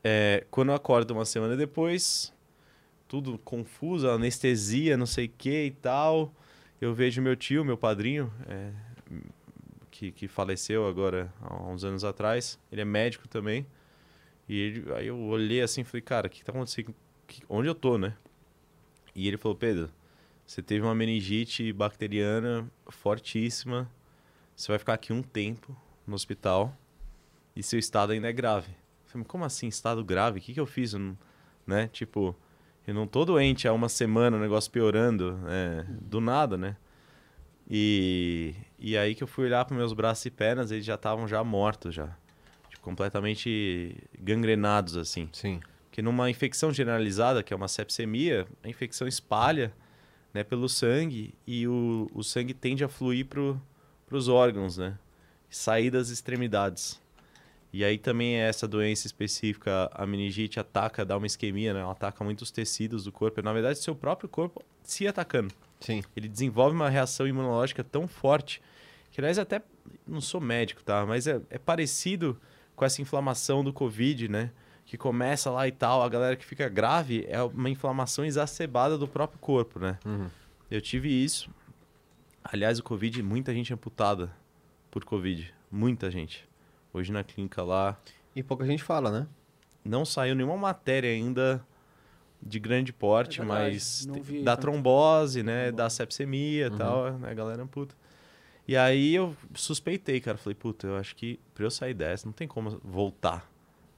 É, 0.02 0.44
quando 0.50 0.68
eu 0.70 0.74
acordo 0.74 1.12
uma 1.12 1.24
semana 1.24 1.56
depois, 1.56 2.32
tudo 3.08 3.38
confuso, 3.38 4.08
anestesia, 4.08 4.96
não 4.96 5.06
sei 5.06 5.26
o 5.26 5.32
que 5.36 5.66
e 5.66 5.70
tal, 5.70 6.34
eu 6.80 6.94
vejo 6.94 7.22
meu 7.22 7.36
tio, 7.36 7.64
meu 7.64 7.78
padrinho, 7.78 8.32
é, 8.48 8.72
que, 9.90 10.10
que 10.12 10.28
faleceu 10.28 10.86
agora 10.86 11.32
há 11.40 11.62
uns 11.64 11.84
anos 11.84 12.04
atrás, 12.04 12.58
ele 12.70 12.80
é 12.80 12.84
médico 12.84 13.28
também, 13.28 13.66
e 14.48 14.58
ele- 14.58 14.92
aí 14.94 15.06
eu 15.06 15.18
olhei 15.18 15.62
assim 15.62 15.82
e 15.82 15.84
falei, 15.84 16.02
cara, 16.02 16.26
o 16.26 16.30
que 16.30 16.44
tá 16.44 16.52
acontecendo? 16.52 16.94
Que- 17.26 17.42
onde 17.48 17.68
eu 17.68 17.74
tô, 17.74 17.98
né? 17.98 18.14
E 19.14 19.28
ele 19.28 19.36
falou, 19.38 19.56
Pedro, 19.56 19.90
você 20.46 20.62
teve 20.62 20.84
uma 20.84 20.94
meningite 20.94 21.72
bacteriana 21.72 22.70
fortíssima. 22.88 23.90
Você 24.54 24.70
vai 24.70 24.78
ficar 24.78 24.94
aqui 24.94 25.12
um 25.12 25.22
tempo 25.22 25.76
no 26.06 26.14
hospital 26.14 26.76
e 27.56 27.62
seu 27.62 27.78
estado 27.78 28.12
ainda 28.12 28.28
é 28.28 28.32
grave. 28.32 28.70
Falei, 29.06 29.26
como 29.26 29.44
assim, 29.44 29.66
estado 29.68 30.04
grave? 30.04 30.38
O 30.38 30.42
que, 30.42 30.54
que 30.54 30.60
eu 30.60 30.66
fiz? 30.66 30.92
Eu 30.92 31.00
não- 31.00 31.18
né? 31.66 31.88
Tipo, 31.88 32.36
eu 32.86 32.92
não 32.94 33.06
tô 33.06 33.24
doente 33.24 33.66
há 33.66 33.72
uma 33.72 33.88
semana, 33.88 34.36
o 34.36 34.40
negócio 34.40 34.70
piorando, 34.70 35.38
é, 35.48 35.84
do 36.00 36.20
nada, 36.20 36.56
né? 36.56 36.76
E, 37.68 38.54
e 38.78 38.96
aí 38.96 39.14
que 39.14 39.22
eu 39.22 39.26
fui 39.26 39.46
olhar 39.46 39.64
para 39.64 39.76
meus 39.76 39.92
braços 39.92 40.26
e 40.26 40.30
pernas, 40.30 40.70
eles 40.70 40.84
já 40.84 40.94
estavam 40.96 41.26
já 41.26 41.42
mortos 41.42 41.94
já. 41.94 42.14
Tipo, 42.68 42.82
completamente 42.82 43.96
gangrenados, 44.20 44.96
assim. 44.96 45.28
Sim. 45.32 45.60
Porque 45.86 46.02
numa 46.02 46.28
infecção 46.28 46.72
generalizada, 46.72 47.42
que 47.42 47.54
é 47.54 47.56
uma 47.56 47.68
sepsemia, 47.68 48.46
a 48.62 48.68
infecção 48.68 49.08
espalha 49.08 49.72
né, 50.34 50.42
pelo 50.42 50.68
sangue 50.68 51.32
e 51.46 51.66
o, 51.68 52.10
o 52.12 52.24
sangue 52.24 52.52
tende 52.52 52.82
a 52.82 52.88
fluir 52.88 53.26
para 53.26 53.56
os 54.10 54.26
órgãos, 54.26 54.76
né? 54.76 54.98
Sair 55.48 55.90
das 55.90 56.08
extremidades. 56.08 57.00
E 57.72 57.84
aí 57.84 57.96
também 57.96 58.36
é 58.36 58.48
essa 58.48 58.66
doença 58.66 59.06
específica, 59.06 59.88
a 59.94 60.04
meningite 60.04 60.58
ataca, 60.58 61.04
dá 61.04 61.16
uma 61.16 61.26
isquemia, 61.26 61.72
né? 61.72 61.80
Ela 61.80 61.92
ataca 61.92 62.24
muitos 62.24 62.50
tecidos 62.50 63.04
do 63.04 63.12
corpo. 63.12 63.40
Na 63.40 63.52
verdade, 63.52 63.78
seu 63.78 63.94
próprio 63.94 64.28
corpo 64.28 64.64
se 64.82 65.06
atacando. 65.06 65.54
Sim. 65.80 66.02
Ele 66.16 66.28
desenvolve 66.28 66.74
uma 66.74 66.88
reação 66.88 67.26
imunológica 67.26 67.84
tão 67.84 68.08
forte 68.08 68.60
que, 69.10 69.20
aliás, 69.20 69.38
até 69.38 69.62
não 70.06 70.20
sou 70.20 70.40
médico, 70.40 70.82
tá? 70.82 71.06
Mas 71.06 71.26
é, 71.26 71.40
é 71.50 71.58
parecido 71.58 72.40
com 72.74 72.84
essa 72.84 73.00
inflamação 73.00 73.62
do 73.62 73.72
Covid, 73.72 74.28
né? 74.28 74.50
Que 74.86 74.96
começa 74.98 75.50
lá 75.50 75.66
e 75.66 75.72
tal, 75.72 76.02
a 76.02 76.08
galera 76.08 76.36
que 76.36 76.44
fica 76.44 76.68
grave 76.68 77.24
é 77.28 77.42
uma 77.42 77.70
inflamação 77.70 78.24
exacerbada 78.24 78.98
do 78.98 79.08
próprio 79.08 79.38
corpo, 79.38 79.78
né? 79.78 79.98
Uhum. 80.04 80.28
Eu 80.70 80.80
tive 80.80 81.08
isso. 81.08 81.48
Aliás, 82.42 82.78
o 82.78 82.82
Covid, 82.82 83.22
muita 83.22 83.52
gente 83.54 83.72
amputada 83.72 84.30
por 84.90 85.04
Covid. 85.04 85.52
Muita 85.70 86.10
gente. 86.10 86.46
Hoje 86.92 87.10
na 87.10 87.24
clínica 87.24 87.62
lá, 87.62 87.98
E 88.36 88.42
pouca 88.42 88.64
gente 88.66 88.82
fala, 88.82 89.10
né? 89.10 89.26
não 89.84 90.04
saiu 90.04 90.34
nenhuma 90.34 90.56
matéria 90.56 91.10
ainda 91.10 91.64
de 92.40 92.58
grande 92.58 92.92
porte, 92.92 93.40
É 93.40 93.44
mas 93.44 94.06
vi 94.22 94.42
da 94.42 94.52
tanto. 94.54 94.62
trombose, 94.62 95.42
né, 95.42 95.64
Trombose. 95.68 95.76
da 95.76 95.90
sepsemia 95.90 96.66
e 96.66 96.70
Uhum. 96.70 96.76
tal, 96.78 97.12
né, 97.18 97.30
a 97.30 97.34
galera 97.34 97.62
amputa. 97.62 97.94
E 98.68 98.76
aí 98.76 99.14
eu 99.14 99.34
suspeitei, 99.54 100.20
cara, 100.20 100.38
falei, 100.38 100.54
puta, 100.54 100.86
eu 100.86 100.96
acho 100.96 101.14
que 101.16 101.38
pra 101.54 101.64
eu 101.64 101.70
sair 101.70 101.92
dessa 101.94 102.26
não 102.26 102.32
tem 102.32 102.46
como 102.48 102.80
voltar. 102.84 103.50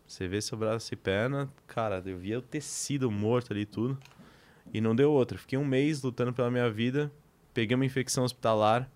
Você 0.07 0.29
vê 0.29 0.41
seu 0.41 0.57
braço 0.57 0.93
e 0.95 0.97
perna, 0.97 1.51
cara, 1.67 2.03
eu 2.07 2.17
via 2.17 2.39
o 2.39 2.43
tecido 2.43 3.11
morto 3.11 3.53
ali 3.53 3.63
e 3.63 3.67
tudo, 3.67 3.99
e 4.73 4.81
não 4.81 4.95
deu 4.95 5.11
outra. 5.11 5.37
Fiquei 5.37 5.59
um 5.59 5.65
mês 5.65 6.03
lutando 6.03 6.33
pela 6.33 6.51
minha 6.51 6.71
vida, 6.71 7.11
peguei 7.53 7.75
uma 7.75 7.85
infecção 7.85 8.25
hospitalar, 8.25 8.89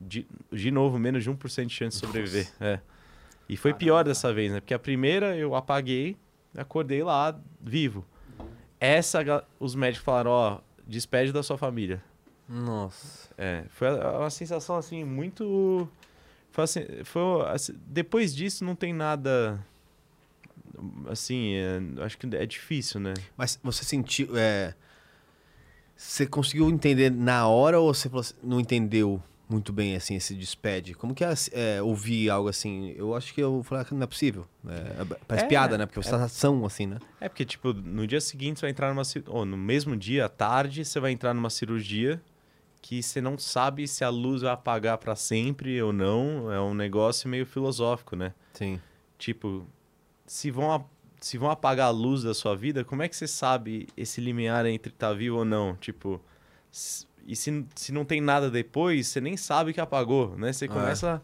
de, 0.00 0.26
de 0.52 0.70
novo, 0.70 0.98
menos 0.98 1.24
de 1.24 1.30
1% 1.30 1.66
de 1.66 1.72
chance 1.72 2.00
de 2.00 2.06
sobreviver. 2.06 2.52
É. 2.60 2.80
E 3.48 3.56
foi 3.56 3.72
pior 3.72 4.04
dessa 4.04 4.32
vez, 4.34 4.52
né? 4.52 4.60
Porque 4.60 4.74
a 4.74 4.78
primeira 4.78 5.36
eu 5.36 5.54
apaguei, 5.54 6.16
acordei 6.56 7.02
lá 7.02 7.38
vivo. 7.60 8.04
essa, 8.80 9.44
os 9.60 9.74
médicos 9.74 10.04
falaram, 10.04 10.30
ó, 10.30 10.60
despede 10.86 11.32
da 11.32 11.42
sua 11.42 11.56
família. 11.56 12.02
Nossa. 12.48 13.30
É, 13.38 13.64
foi 13.70 13.88
uma 13.88 14.30
sensação 14.30 14.76
assim 14.76 15.04
muito 15.04 15.88
foi 16.56 16.64
assim, 16.64 16.80
foi 17.04 17.46
assim, 17.48 17.74
depois 17.86 18.34
disso 18.34 18.64
não 18.64 18.74
tem 18.74 18.92
nada 18.92 19.62
assim, 21.08 21.54
é, 21.54 21.80
acho 22.02 22.18
que 22.18 22.26
é 22.34 22.46
difícil, 22.46 23.00
né? 23.00 23.14
Mas 23.36 23.58
você 23.62 23.84
sentiu. 23.84 24.28
é, 24.36 24.74
Você 25.96 26.26
conseguiu 26.26 26.68
entender 26.68 27.10
na 27.10 27.48
hora 27.48 27.78
ou 27.80 27.92
você 27.92 28.10
assim, 28.14 28.34
não 28.42 28.60
entendeu 28.60 29.22
muito 29.48 29.72
bem 29.72 29.94
assim 29.94 30.16
esse 30.16 30.34
despede? 30.34 30.94
Como 30.94 31.14
que 31.14 31.24
é, 31.24 31.32
é, 31.52 31.82
ouvir 31.82 32.28
algo 32.30 32.48
assim? 32.48 32.92
Eu 32.96 33.14
acho 33.14 33.32
que 33.32 33.40
eu 33.40 33.62
falei 33.62 33.84
que 33.84 33.94
não 33.94 34.02
é 34.02 34.06
possível. 34.06 34.46
É, 34.68 35.04
parece 35.26 35.46
É, 35.46 35.48
piada, 35.48 35.78
né? 35.78 35.86
Porque 35.86 36.02
você 36.02 36.10
tá 36.10 36.24
ação 36.24 36.64
assim, 36.66 36.86
né? 36.86 36.98
É 37.20 37.28
porque 37.28 37.44
tipo, 37.44 37.72
no 37.72 38.06
dia 38.06 38.20
seguinte 38.20 38.58
você 38.58 38.66
vai 38.66 38.70
entrar 38.70 38.92
numa 38.92 39.02
ou 39.28 39.44
no 39.44 39.56
mesmo 39.56 39.96
dia, 39.96 40.26
à 40.26 40.28
tarde, 40.28 40.84
você 40.84 40.98
vai 41.00 41.12
entrar 41.12 41.32
numa 41.32 41.50
cirurgia 41.50 42.20
que 42.82 43.02
você 43.02 43.20
não 43.20 43.36
sabe 43.36 43.88
se 43.88 44.04
a 44.04 44.08
luz 44.08 44.42
vai 44.42 44.52
apagar 44.52 44.98
pra 44.98 45.16
sempre 45.16 45.82
ou 45.82 45.92
não, 45.92 46.52
é 46.52 46.60
um 46.60 46.72
negócio 46.74 47.28
meio 47.28 47.44
filosófico, 47.44 48.14
né? 48.14 48.32
Sim. 48.52 48.80
Tipo, 49.18 49.66
se 50.26 50.50
vão, 50.50 50.72
a- 50.72 50.84
se 51.20 51.38
vão 51.38 51.50
apagar 51.50 51.86
a 51.88 51.90
luz 51.90 52.22
da 52.22 52.34
sua 52.34 52.56
vida, 52.56 52.84
como 52.84 53.02
é 53.02 53.08
que 53.08 53.16
você 53.16 53.26
sabe 53.26 53.88
esse 53.96 54.20
limiar 54.20 54.66
entre 54.66 54.92
estar 54.92 55.12
vivo 55.14 55.38
ou 55.38 55.44
não? 55.44 55.74
Tipo, 55.76 56.20
s- 56.72 57.06
e 57.26 57.34
se, 57.34 57.64
se 57.74 57.92
não 57.92 58.04
tem 58.04 58.20
nada 58.20 58.50
depois, 58.50 59.08
você 59.08 59.20
nem 59.20 59.36
sabe 59.36 59.72
que 59.72 59.80
apagou, 59.80 60.36
né? 60.36 60.52
Você 60.52 60.66
começa 60.74 61.22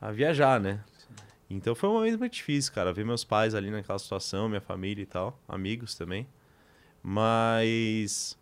a 0.00 0.10
viajar, 0.10 0.58
né? 0.60 0.82
Então 1.50 1.74
foi 1.74 1.88
um 1.88 1.92
momento 1.94 2.18
muito 2.18 2.32
difícil, 2.32 2.72
cara, 2.72 2.92
ver 2.92 3.04
meus 3.04 3.22
pais 3.24 3.54
ali 3.54 3.70
naquela 3.70 3.98
situação, 3.98 4.48
minha 4.48 4.60
família 4.60 5.02
e 5.02 5.06
tal, 5.06 5.38
amigos 5.46 5.94
também. 5.94 6.26
Mas 7.02 8.36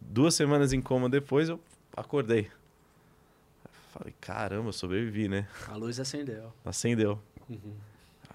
duas 0.00 0.34
semanas 0.34 0.72
em 0.72 0.80
coma 0.80 1.08
depois 1.08 1.48
eu 1.48 1.58
acordei. 1.96 2.50
Falei, 3.92 4.14
caramba, 4.20 4.68
eu 4.68 4.72
sobrevivi, 4.72 5.26
né? 5.28 5.48
A 5.68 5.74
luz 5.76 5.98
acendeu. 5.98 6.52
Acendeu. 6.64 7.18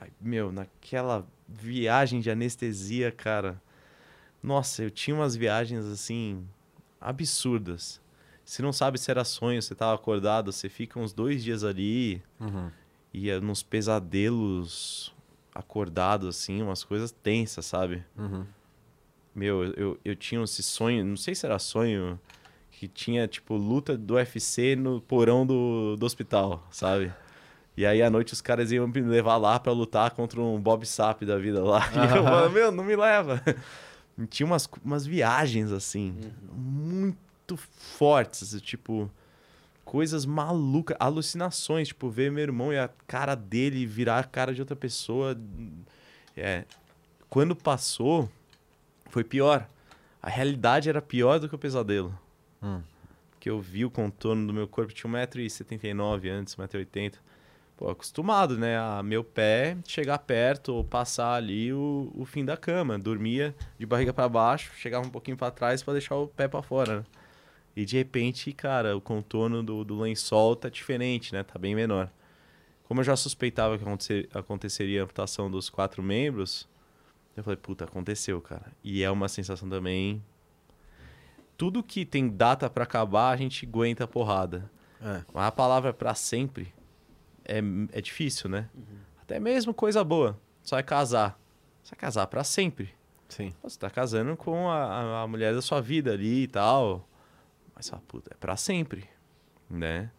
Ai, 0.03 0.09
meu, 0.19 0.51
naquela 0.51 1.25
viagem 1.47 2.19
de 2.19 2.29
anestesia, 2.29 3.09
cara. 3.09 3.61
Nossa, 4.41 4.83
eu 4.83 4.91
tinha 4.91 5.15
umas 5.15 5.33
viagens 5.33 5.85
assim 5.85 6.45
absurdas. 6.99 8.01
Você 8.43 8.61
não 8.61 8.73
sabe 8.73 8.99
se 8.99 9.09
era 9.09 9.23
sonho, 9.23 9.61
você 9.61 9.73
tava 9.73 9.95
acordado, 9.95 10.51
você 10.51 10.67
fica 10.67 10.99
uns 10.99 11.13
dois 11.13 11.41
dias 11.41 11.63
ali, 11.63 12.21
ia 13.13 13.39
nos 13.39 13.63
pesadelos 13.63 15.15
acordado, 15.55 16.27
assim, 16.27 16.61
umas 16.61 16.83
coisas 16.83 17.09
tensas, 17.11 17.65
sabe? 17.65 18.03
Meu, 19.33 19.63
eu, 19.75 19.97
eu 20.03 20.15
tinha 20.17 20.43
esse 20.43 20.61
sonho, 20.61 21.05
não 21.05 21.15
sei 21.15 21.33
se 21.33 21.45
era 21.45 21.57
sonho, 21.59 22.19
que 22.71 22.89
tinha, 22.89 23.25
tipo, 23.25 23.55
luta 23.55 23.97
do 23.97 24.15
UFC 24.15 24.75
no 24.75 24.99
porão 24.99 25.45
do, 25.45 25.95
do 25.95 26.05
hospital, 26.05 26.67
sabe? 26.69 27.13
E 27.75 27.85
aí 27.85 28.01
à 28.01 28.09
noite 28.09 28.33
os 28.33 28.41
caras 28.41 28.71
iam 28.71 28.87
me 28.87 29.01
levar 29.01 29.37
lá 29.37 29.59
pra 29.59 29.71
lutar 29.71 30.11
contra 30.11 30.39
um 30.39 30.59
Bob 30.59 30.85
Sapp 30.85 31.25
da 31.25 31.37
vida 31.37 31.63
lá. 31.63 31.89
E 31.93 32.17
eu 32.17 32.23
falava, 32.23 32.49
meu, 32.49 32.71
não 32.71 32.83
me 32.83 32.95
leva. 32.95 33.41
E 34.17 34.25
tinha 34.27 34.45
umas, 34.45 34.69
umas 34.83 35.05
viagens, 35.05 35.71
assim, 35.71 36.15
muito 36.51 37.57
fortes, 37.57 38.61
tipo, 38.61 39.09
coisas 39.83 40.25
malucas, 40.25 40.95
alucinações, 40.99 41.87
tipo, 41.87 42.09
ver 42.09 42.31
meu 42.31 42.43
irmão 42.43 42.71
e 42.71 42.77
a 42.77 42.89
cara 43.07 43.35
dele 43.35 43.85
virar 43.85 44.19
a 44.19 44.23
cara 44.23 44.53
de 44.53 44.61
outra 44.61 44.75
pessoa. 44.75 45.35
É, 46.37 46.65
quando 47.29 47.55
passou, 47.55 48.29
foi 49.09 49.23
pior. 49.23 49.67
A 50.21 50.29
realidade 50.29 50.89
era 50.89 51.01
pior 51.01 51.39
do 51.39 51.49
que 51.49 51.55
o 51.55 51.57
pesadelo. 51.57 52.17
Porque 53.31 53.49
eu 53.49 53.59
vi 53.59 53.83
o 53.83 53.91
contorno 53.91 54.47
do 54.47 54.53
meu 54.53 54.67
corpo, 54.67 54.93
tinha 54.93 55.11
1,79m 55.11 56.29
antes, 56.31 56.55
1,80m. 56.55 57.15
Pô, 57.83 57.89
acostumado, 57.89 58.57
né? 58.57 58.77
A 58.77 59.03
meu 59.03 59.25
pé 59.25 59.75
chegar 59.85 60.17
perto 60.19 60.73
ou 60.73 60.85
passar 60.85 61.33
ali 61.33 61.73
o, 61.73 62.09
o 62.15 62.23
fim 62.23 62.45
da 62.45 62.55
cama. 62.55 62.97
Dormia 62.97 63.53
de 63.77 63.85
barriga 63.85 64.13
para 64.13 64.29
baixo, 64.29 64.71
chegava 64.77 65.05
um 65.05 65.09
pouquinho 65.09 65.35
para 65.35 65.51
trás 65.51 65.83
para 65.83 65.91
deixar 65.91 66.15
o 66.15 66.25
pé 66.25 66.47
para 66.47 66.61
fora, 66.61 66.99
né? 66.99 67.05
E 67.75 67.83
de 67.83 67.97
repente, 67.97 68.53
cara, 68.53 68.95
o 68.95 69.01
contorno 69.01 69.61
do, 69.61 69.83
do 69.83 69.99
lençol 69.99 70.55
tá 70.55 70.69
diferente, 70.69 71.33
né? 71.33 71.43
Tá 71.43 71.59
bem 71.59 71.75
menor. 71.75 72.09
Como 72.85 73.01
eu 73.01 73.03
já 73.03 73.17
suspeitava 73.17 73.77
que 73.77 73.83
acontecer, 73.83 74.29
aconteceria 74.33 75.01
a 75.01 75.03
amputação 75.03 75.51
dos 75.51 75.69
quatro 75.69 76.01
membros, 76.01 76.69
eu 77.35 77.43
falei, 77.43 77.57
puta, 77.57 77.83
aconteceu, 77.83 78.39
cara. 78.39 78.71
E 78.81 79.03
é 79.03 79.11
uma 79.11 79.27
sensação 79.27 79.67
também. 79.67 80.23
Tudo 81.57 81.83
que 81.83 82.05
tem 82.05 82.29
data 82.29 82.69
para 82.69 82.85
acabar, 82.85 83.31
a 83.31 83.35
gente 83.35 83.65
aguenta 83.65 84.05
a 84.05 84.07
porrada. 84.07 84.71
É. 85.01 85.21
Mas 85.33 85.47
a 85.47 85.51
palavra 85.51 85.91
para 85.91 86.15
sempre 86.15 86.71
é, 87.45 87.59
é 87.91 88.01
difícil, 88.01 88.49
né? 88.49 88.69
Até 89.21 89.39
mesmo 89.39 89.73
coisa 89.73 90.03
boa. 90.03 90.39
Só 90.61 90.77
é 90.77 90.83
casar. 90.83 91.39
Você 91.83 91.91
vai 91.95 91.99
casar 91.99 92.27
para 92.27 92.43
sempre. 92.43 92.93
Sim. 93.29 93.53
Você 93.63 93.77
tá 93.79 93.89
casando 93.89 94.35
com 94.37 94.69
a, 94.69 95.23
a- 95.23 95.27
mulher 95.27 95.53
da 95.53 95.61
sua 95.61 95.81
vida 95.81 96.11
ali 96.13 96.43
e 96.43 96.47
tal. 96.47 97.07
Mas 97.75 97.89
fala, 97.89 98.01
puta, 98.07 98.31
é 98.33 98.37
pra 98.37 98.55
sempre, 98.55 99.09
né? 99.69 100.11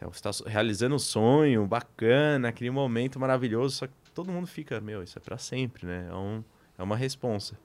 É, 0.00 0.06
Você 0.06 0.22
tá 0.22 0.30
realizando 0.46 0.94
um 0.94 0.98
sonho 0.98 1.66
bacana, 1.66 2.48
aquele 2.48 2.70
momento 2.70 3.18
maravilhoso, 3.20 3.76
só 3.76 3.86
que 3.86 3.92
todo 4.14 4.30
mundo 4.32 4.46
fica, 4.46 4.80
meu, 4.80 5.02
isso 5.02 5.18
é 5.18 5.20
pra 5.20 5.36
sempre, 5.38 5.86
né? 5.86 6.08
É, 6.10 6.14
um, 6.14 6.42
é 6.78 6.82
uma 6.82 6.96
responsa. 6.96 7.58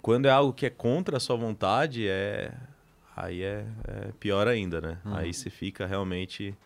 Quando 0.00 0.26
é 0.26 0.30
algo 0.30 0.52
que 0.52 0.66
é 0.66 0.70
contra 0.70 1.16
a 1.16 1.20
sua 1.20 1.36
vontade, 1.36 2.08
é 2.08 2.52
aí 3.16 3.42
é, 3.42 3.64
é 3.86 4.12
pior 4.18 4.48
ainda, 4.48 4.80
né? 4.80 4.98
Aí 5.04 5.32
você 5.34 5.50
fica 5.50 5.86
realmente 5.86 6.56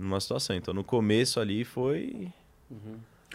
numa 0.00 0.20
situação. 0.20 0.56
Então, 0.56 0.72
no 0.72 0.82
começo 0.82 1.38
ali 1.38 1.64
foi 1.64 2.32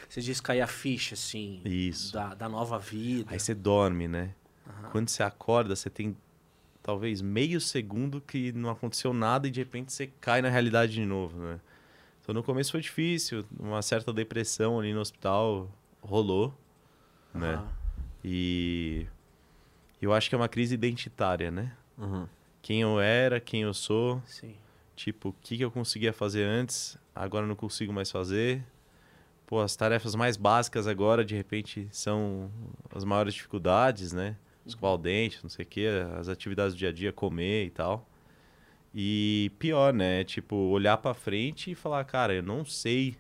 Você 0.09 0.21
diz 0.21 0.41
cair 0.41 0.61
a 0.61 0.67
ficha, 0.67 1.13
assim, 1.13 1.61
isso. 1.63 2.13
da, 2.13 2.33
da 2.33 2.49
nova 2.49 2.77
vida. 2.79 3.31
Aí 3.31 3.39
você 3.39 3.53
dorme, 3.53 4.07
né? 4.07 4.33
Quando 4.91 5.09
você 5.09 5.23
acorda, 5.23 5.75
você 5.75 5.89
tem 5.89 6.15
talvez 6.81 7.21
meio 7.21 7.59
segundo 7.61 8.19
que 8.21 8.51
não 8.51 8.69
aconteceu 8.69 9.13
nada 9.13 9.47
e 9.47 9.51
de 9.51 9.59
repente 9.59 9.91
você 9.91 10.07
cai 10.21 10.41
na 10.41 10.49
realidade 10.49 10.93
de 10.93 11.05
novo, 11.05 11.37
né? 11.39 11.59
Então 12.21 12.33
no 12.33 12.43
começo 12.43 12.71
foi 12.71 12.81
difícil, 12.81 13.45
uma 13.59 13.81
certa 13.81 14.11
depressão 14.11 14.79
ali 14.79 14.93
no 14.93 14.99
hospital 14.99 15.69
rolou, 16.01 16.53
né? 17.33 17.55
Aham. 17.55 17.69
E 18.23 19.05
eu 20.01 20.11
acho 20.13 20.29
que 20.29 20.35
é 20.35 20.37
uma 20.37 20.49
crise 20.49 20.73
identitária, 20.73 21.51
né? 21.51 21.71
Uhum. 21.97 22.27
Quem 22.61 22.81
eu 22.81 22.99
era, 22.99 23.39
quem 23.39 23.61
eu 23.61 23.73
sou, 23.73 24.21
Sim. 24.25 24.55
Tipo, 24.95 25.29
o 25.29 25.35
que, 25.41 25.57
que 25.57 25.63
eu 25.63 25.71
conseguia 25.71 26.13
fazer 26.13 26.43
antes, 26.43 26.97
agora 27.13 27.45
não 27.45 27.55
consigo 27.55 27.91
mais 27.91 28.09
fazer. 28.09 28.63
Pô, 29.45 29.59
as 29.59 29.75
tarefas 29.75 30.15
mais 30.15 30.37
básicas 30.37 30.87
agora, 30.87 31.23
de 31.23 31.35
repente, 31.35 31.87
são 31.91 32.49
as 32.93 33.03
maiores 33.03 33.33
dificuldades, 33.33 34.13
né? 34.13 34.37
Escovar 34.65 34.93
o 34.93 34.97
dente, 34.97 35.39
não 35.43 35.49
sei 35.49 35.65
o 35.65 35.67
quê, 35.67 35.87
as 36.17 36.27
atividades 36.29 36.73
do 36.73 36.77
dia 36.77 36.89
a 36.89 36.91
dia, 36.91 37.13
comer 37.13 37.65
e 37.65 37.69
tal. 37.69 38.07
E 38.93 39.51
pior, 39.59 39.93
né? 39.93 40.23
Tipo, 40.23 40.55
olhar 40.55 40.97
pra 40.97 41.13
frente 41.13 41.71
e 41.71 41.75
falar, 41.75 42.03
cara, 42.05 42.33
eu 42.33 42.41
não 42.41 42.65
sei 42.65 43.17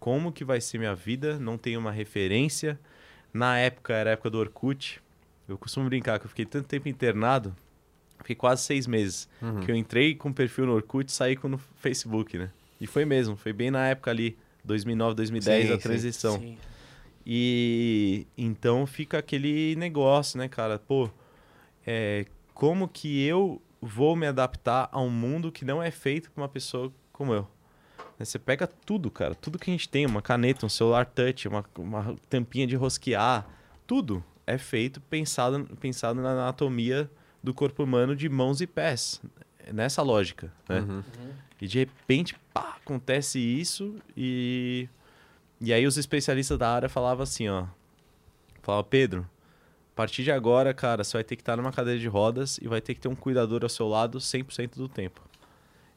como 0.00 0.32
que 0.32 0.44
vai 0.44 0.60
ser 0.60 0.78
minha 0.78 0.94
vida, 0.94 1.38
não 1.38 1.56
tenho 1.56 1.78
uma 1.78 1.92
referência. 1.92 2.78
Na 3.32 3.56
época, 3.58 3.94
era 3.94 4.10
a 4.10 4.12
época 4.14 4.30
do 4.30 4.38
Orkut. 4.38 5.00
Eu 5.48 5.56
costumo 5.56 5.86
brincar 5.88 6.18
que 6.18 6.26
eu 6.26 6.28
fiquei 6.28 6.44
tanto 6.44 6.66
tempo 6.66 6.88
internado, 6.88 7.54
fiquei 8.20 8.36
quase 8.36 8.62
seis 8.62 8.86
meses. 8.86 9.28
Que 9.64 9.70
eu 9.70 9.76
entrei 9.76 10.14
com 10.14 10.32
perfil 10.32 10.66
no 10.66 10.74
Orkut 10.74 11.08
e 11.08 11.12
saí 11.12 11.36
com 11.36 11.48
no 11.48 11.58
Facebook, 11.76 12.38
né? 12.38 12.50
E 12.80 12.86
foi 12.86 13.04
mesmo, 13.04 13.36
foi 13.36 13.52
bem 13.52 13.70
na 13.70 13.86
época 13.88 14.10
ali, 14.10 14.36
2009, 14.64 15.14
2010, 15.14 15.66
Sim, 15.66 15.72
a 15.72 15.76
sim, 15.76 15.82
transição. 15.82 16.38
Sim. 16.38 16.56
E 17.26 18.26
então 18.36 18.86
fica 18.86 19.18
aquele 19.18 19.76
negócio, 19.76 20.38
né, 20.38 20.48
cara? 20.48 20.78
Pô, 20.78 21.10
é, 21.86 22.24
como 22.54 22.88
que 22.88 23.22
eu 23.24 23.60
vou 23.80 24.16
me 24.16 24.26
adaptar 24.26 24.88
a 24.90 25.00
um 25.00 25.10
mundo 25.10 25.52
que 25.52 25.64
não 25.64 25.82
é 25.82 25.90
feito 25.90 26.30
por 26.30 26.40
uma 26.40 26.48
pessoa 26.48 26.92
como 27.12 27.34
eu? 27.34 27.46
Né, 28.18 28.24
Você 28.24 28.38
pega 28.38 28.66
tudo, 28.66 29.10
cara, 29.10 29.34
tudo 29.34 29.58
que 29.58 29.70
a 29.70 29.72
gente 29.72 29.88
tem, 29.88 30.06
uma 30.06 30.22
caneta, 30.22 30.64
um 30.64 30.68
celular 30.70 31.04
touch, 31.06 31.46
uma, 31.48 31.64
uma 31.78 32.16
tampinha 32.28 32.66
de 32.66 32.76
rosquear, 32.76 33.46
tudo 33.86 34.24
é 34.46 34.56
feito 34.56 35.00
pensado, 35.02 35.64
pensado 35.78 36.20
na 36.20 36.30
anatomia 36.30 37.10
do 37.42 37.54
corpo 37.54 37.82
humano 37.82 38.14
de 38.14 38.28
mãos 38.28 38.60
e 38.60 38.66
pés. 38.66 39.20
É 39.66 39.72
Nessa 39.72 40.02
lógica, 40.02 40.52
né? 40.68 40.80
E 41.60 41.66
de 41.66 41.78
repente, 41.80 42.34
pá, 42.52 42.76
acontece 42.82 43.38
isso 43.38 43.96
e 44.16 44.88
e 45.60 45.74
aí 45.74 45.86
os 45.86 45.98
especialistas 45.98 46.56
da 46.56 46.70
área 46.74 46.88
falavam 46.88 47.22
assim, 47.22 47.46
ó. 47.48 47.66
Falava, 48.62 48.82
Pedro, 48.84 49.28
a 49.92 49.94
partir 49.94 50.22
de 50.22 50.32
agora, 50.32 50.72
cara, 50.72 51.04
você 51.04 51.18
vai 51.18 51.24
ter 51.24 51.36
que 51.36 51.42
estar 51.42 51.56
numa 51.56 51.70
cadeira 51.70 52.00
de 52.00 52.08
rodas 52.08 52.58
e 52.62 52.66
vai 52.66 52.80
ter 52.80 52.94
que 52.94 53.00
ter 53.00 53.08
um 53.08 53.14
cuidador 53.14 53.62
ao 53.62 53.68
seu 53.68 53.86
lado 53.86 54.18
100% 54.18 54.76
do 54.76 54.88
tempo. 54.88 55.20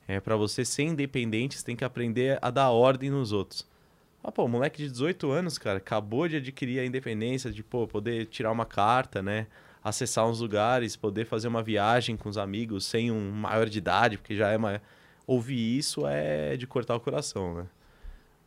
É 0.05 0.19
para 0.19 0.35
você 0.35 0.65
ser 0.65 0.83
independente, 0.83 1.57
você 1.57 1.63
tem 1.63 1.77
que 1.77 1.85
aprender 1.85 2.37
a 2.41 2.51
dar 2.51 2.71
ordem 2.71 3.09
nos 3.09 3.31
outros. 3.31 3.65
Ah, 4.21 4.31
pô, 4.33 4.47
moleque 4.49 4.83
de 4.83 4.89
18 4.89 5.31
anos, 5.31 5.57
cara, 5.57 5.77
acabou 5.77 6.27
de 6.27 6.35
adquirir 6.37 6.79
a 6.79 6.85
independência 6.85 7.49
de, 7.49 7.63
pô, 7.63 7.87
poder 7.87 8.25
tirar 8.25 8.51
uma 8.51 8.65
carta, 8.65 9.21
né? 9.21 9.47
Acessar 9.83 10.25
uns 10.27 10.39
lugares, 10.39 10.95
poder 10.95 11.25
fazer 11.25 11.47
uma 11.47 11.61
viagem 11.61 12.15
com 12.15 12.29
os 12.29 12.37
amigos 12.37 12.85
sem 12.85 13.11
um 13.11 13.31
maior 13.31 13.67
de 13.67 13.77
idade, 13.77 14.17
porque 14.17 14.35
já 14.35 14.49
é 14.49 14.57
maior. 14.57 14.79
Ouvir 15.27 15.77
isso 15.77 16.05
é 16.07 16.55
de 16.55 16.65
cortar 16.67 16.95
o 16.95 16.99
coração, 16.99 17.53
né? 17.55 17.65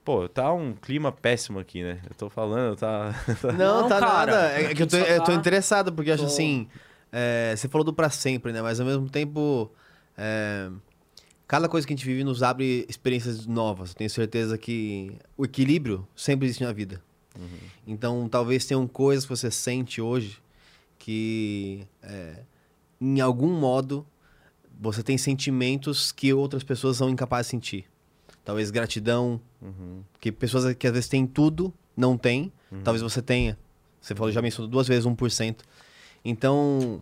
Pô, 0.04 0.28
tá 0.28 0.52
um 0.52 0.72
clima 0.72 1.10
péssimo 1.10 1.58
aqui, 1.58 1.82
né? 1.82 2.00
Eu 2.08 2.14
tô 2.14 2.30
falando, 2.30 2.76
tá. 2.76 3.12
Não, 3.56 3.82
Não, 3.82 3.88
tá 3.88 3.98
cara, 3.98 4.32
nada. 4.32 4.52
É 4.52 4.74
que 4.74 4.82
eu 4.82 4.86
tô, 4.86 4.96
eu 4.96 5.18
tô 5.20 5.26
tá- 5.26 5.34
interessado, 5.34 5.92
porque 5.92 6.10
eu 6.10 6.14
acho 6.14 6.22
Tô- 6.24 6.28
assim. 6.28 6.68
é, 7.12 7.54
você 7.56 7.68
falou 7.68 7.84
do 7.84 7.92
pra 7.92 8.08
sempre, 8.08 8.52
né? 8.52 8.62
Mas 8.62 8.78
ao 8.80 8.86
mesmo 8.86 9.08
tempo. 9.10 9.70
é, 10.16 10.70
cada 11.48 11.68
coisa 11.68 11.86
que 11.86 11.92
a 11.92 11.96
gente 11.96 12.04
vive 12.06 12.24
nos 12.24 12.42
abre 12.42 12.86
experiências 12.88 13.46
novas. 13.46 13.90
Eu 13.90 13.96
tenho 13.96 14.10
certeza 14.10 14.56
que 14.56 15.12
o 15.36 15.44
equilíbrio 15.44 16.06
sempre 16.14 16.46
existe 16.46 16.64
na 16.64 16.72
vida. 16.72 17.02
Então, 17.86 18.28
talvez 18.28 18.64
tenham 18.64 18.86
coisas 18.86 19.24
que 19.24 19.30
você 19.30 19.50
sente 19.50 20.00
hoje 20.00 20.40
que, 21.10 21.86
é, 22.02 22.42
em 23.00 23.20
algum 23.20 23.52
modo, 23.60 24.04
você 24.80 25.04
tem 25.04 25.16
sentimentos 25.16 26.10
que 26.10 26.32
outras 26.34 26.64
pessoas 26.64 26.96
são 26.96 27.08
incapazes 27.08 27.46
de 27.46 27.50
sentir. 27.52 27.84
Talvez 28.44 28.72
gratidão, 28.72 29.40
Uhum. 29.62 30.02
porque 30.12 30.32
pessoas 30.32 30.74
que 30.74 30.84
às 30.84 30.92
vezes 30.92 31.08
têm 31.08 31.24
tudo, 31.24 31.72
não 31.96 32.18
têm. 32.18 32.52
Uhum. 32.72 32.82
Talvez 32.82 33.02
você 33.02 33.22
tenha. 33.22 33.56
Você 34.00 34.16
falou, 34.16 34.32
já 34.32 34.42
mencionou 34.42 34.68
duas 34.68 34.88
vezes 34.88 35.04
1%. 35.06 35.62
Então, 36.24 37.00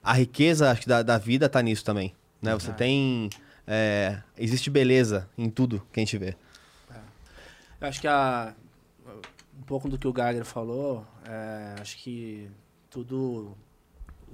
a 0.00 0.12
riqueza 0.12 0.70
acho 0.70 0.82
que 0.82 0.88
da, 0.88 1.02
da 1.02 1.18
vida 1.18 1.48
tá 1.48 1.60
nisso 1.60 1.84
também. 1.84 2.14
Né? 2.40 2.54
Você 2.54 2.70
É. 2.70 2.74
tem. 2.74 3.30
é, 3.66 4.22
existe 4.38 4.70
beleza 4.70 5.28
em 5.36 5.50
tudo 5.50 5.84
que 5.92 5.98
a 5.98 6.02
gente 6.04 6.16
vê. 6.18 6.36
Eu 7.80 7.88
acho 7.88 8.00
que 8.00 8.06
a, 8.08 8.54
um 9.58 9.62
pouco 9.62 9.88
do 9.88 9.98
que 9.98 10.06
o 10.06 10.12
Geiger 10.12 10.44
falou, 10.44 11.04
é, 11.24 11.74
acho 11.80 11.96
que 11.98 12.48
tudo. 12.90 13.56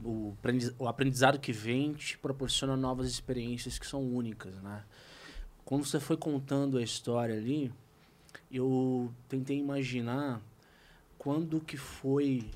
O, 0.05 0.37
o 0.79 0.87
aprendizado 0.89 1.39
que 1.39 1.53
vem 1.53 1.95
te 1.95 2.19
proporciona 2.19 2.77
novas 2.77 3.09
experiências 3.09 3.79
que 3.79 3.87
são 3.87 4.03
únicas, 4.03 4.55
né? 4.63 4.85
Quando 5.65 5.85
você 5.85 5.99
foi 5.99 6.17
contando 6.17 6.79
a 6.79 6.83
história 6.83 7.35
ali, 7.35 7.73
eu 8.51 9.13
tentei 9.29 9.59
imaginar 9.59 10.41
quando 11.19 11.61
que 11.61 11.77
foi 11.77 12.49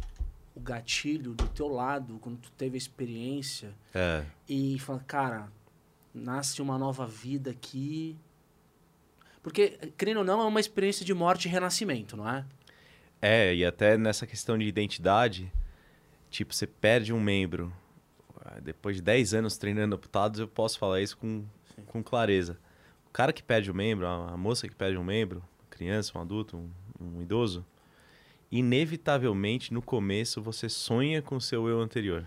o 0.55 0.61
gatilho 0.61 1.35
do 1.35 1.49
teu 1.49 1.69
lado, 1.69 2.19
quando 2.21 2.39
tu 2.39 2.51
teve 2.53 2.77
a 2.77 2.79
experiência 2.79 3.75
É. 3.95 4.25
e 4.49 4.79
fala, 4.79 5.01
cara, 5.01 5.49
nasce 6.15 6.61
uma 6.61 6.77
nova 6.79 7.07
vida 7.07 7.51
aqui. 7.51 8.17
Porque, 9.43 9.79
querendo 9.97 10.19
ou 10.19 10.25
não, 10.25 10.41
é 10.43 10.45
uma 10.45 10.61
experiência 10.61 11.05
de 11.05 11.15
morte 11.15 11.47
e 11.47 11.51
renascimento, 11.51 12.17
não 12.17 12.29
é? 12.29 12.45
É, 13.23 13.55
e 13.55 13.65
até 13.65 13.97
nessa 13.97 14.27
questão 14.27 14.59
de 14.59 14.65
identidade, 14.67 15.51
tipo, 16.31 16.55
você 16.55 16.67
perde 16.67 17.13
um 17.13 17.21
membro. 17.21 17.73
Depois 18.63 18.97
de 18.97 19.03
10 19.03 19.35
anos 19.35 19.57
treinando 19.57 19.95
amputados, 19.95 20.41
eu 20.41 20.49
posso 20.49 20.79
falar 20.79 21.01
isso 21.01 21.17
com, 21.19 21.45
com 21.87 22.03
clareza. 22.03 22.59
O 23.07 23.11
cara 23.13 23.33
que 23.33 23.43
perde 23.43 23.71
um 23.71 23.75
membro, 23.75 24.07
a 24.07 24.37
moça 24.37 24.69
que 24.69 24.75
perde 24.75 24.97
um 24.97 25.05
membro, 25.05 25.43
criança, 25.69 26.17
um 26.17 26.21
adulto, 26.21 26.57
um, 26.57 26.71
um 27.01 27.23
idoso, 27.23 27.65
inevitavelmente 28.51 29.73
no 29.73 29.81
começo 29.81 30.43
você 30.43 30.69
sonha 30.69 31.21
com 31.21 31.37
o 31.37 31.41
seu 31.41 31.69
eu 31.69 31.81
anterior. 31.81 32.27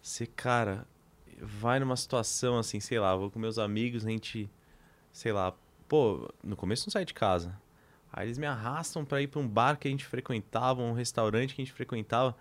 Você, 0.00 0.26
cara, 0.26 0.86
vai 1.40 1.78
numa 1.78 1.96
situação 1.96 2.58
assim, 2.58 2.80
sei 2.80 2.98
lá, 2.98 3.14
vou 3.16 3.30
com 3.30 3.38
meus 3.38 3.58
amigos, 3.58 4.06
a 4.06 4.10
gente, 4.10 4.50
sei 5.12 5.32
lá, 5.32 5.54
pô, 5.88 6.32
no 6.42 6.56
começo 6.56 6.86
não 6.86 6.92
sai 6.92 7.04
de 7.04 7.14
casa. 7.14 7.58
Aí 8.12 8.26
eles 8.26 8.38
me 8.38 8.46
arrastam 8.46 9.04
pra 9.04 9.20
ir 9.20 9.26
pra 9.26 9.40
um 9.40 9.46
bar 9.46 9.78
que 9.78 9.86
a 9.86 9.90
gente 9.90 10.04
frequentava, 10.04 10.80
um 10.80 10.92
restaurante 10.92 11.54
que 11.54 11.60
a 11.60 11.64
gente 11.64 11.74
frequentava. 11.74 12.36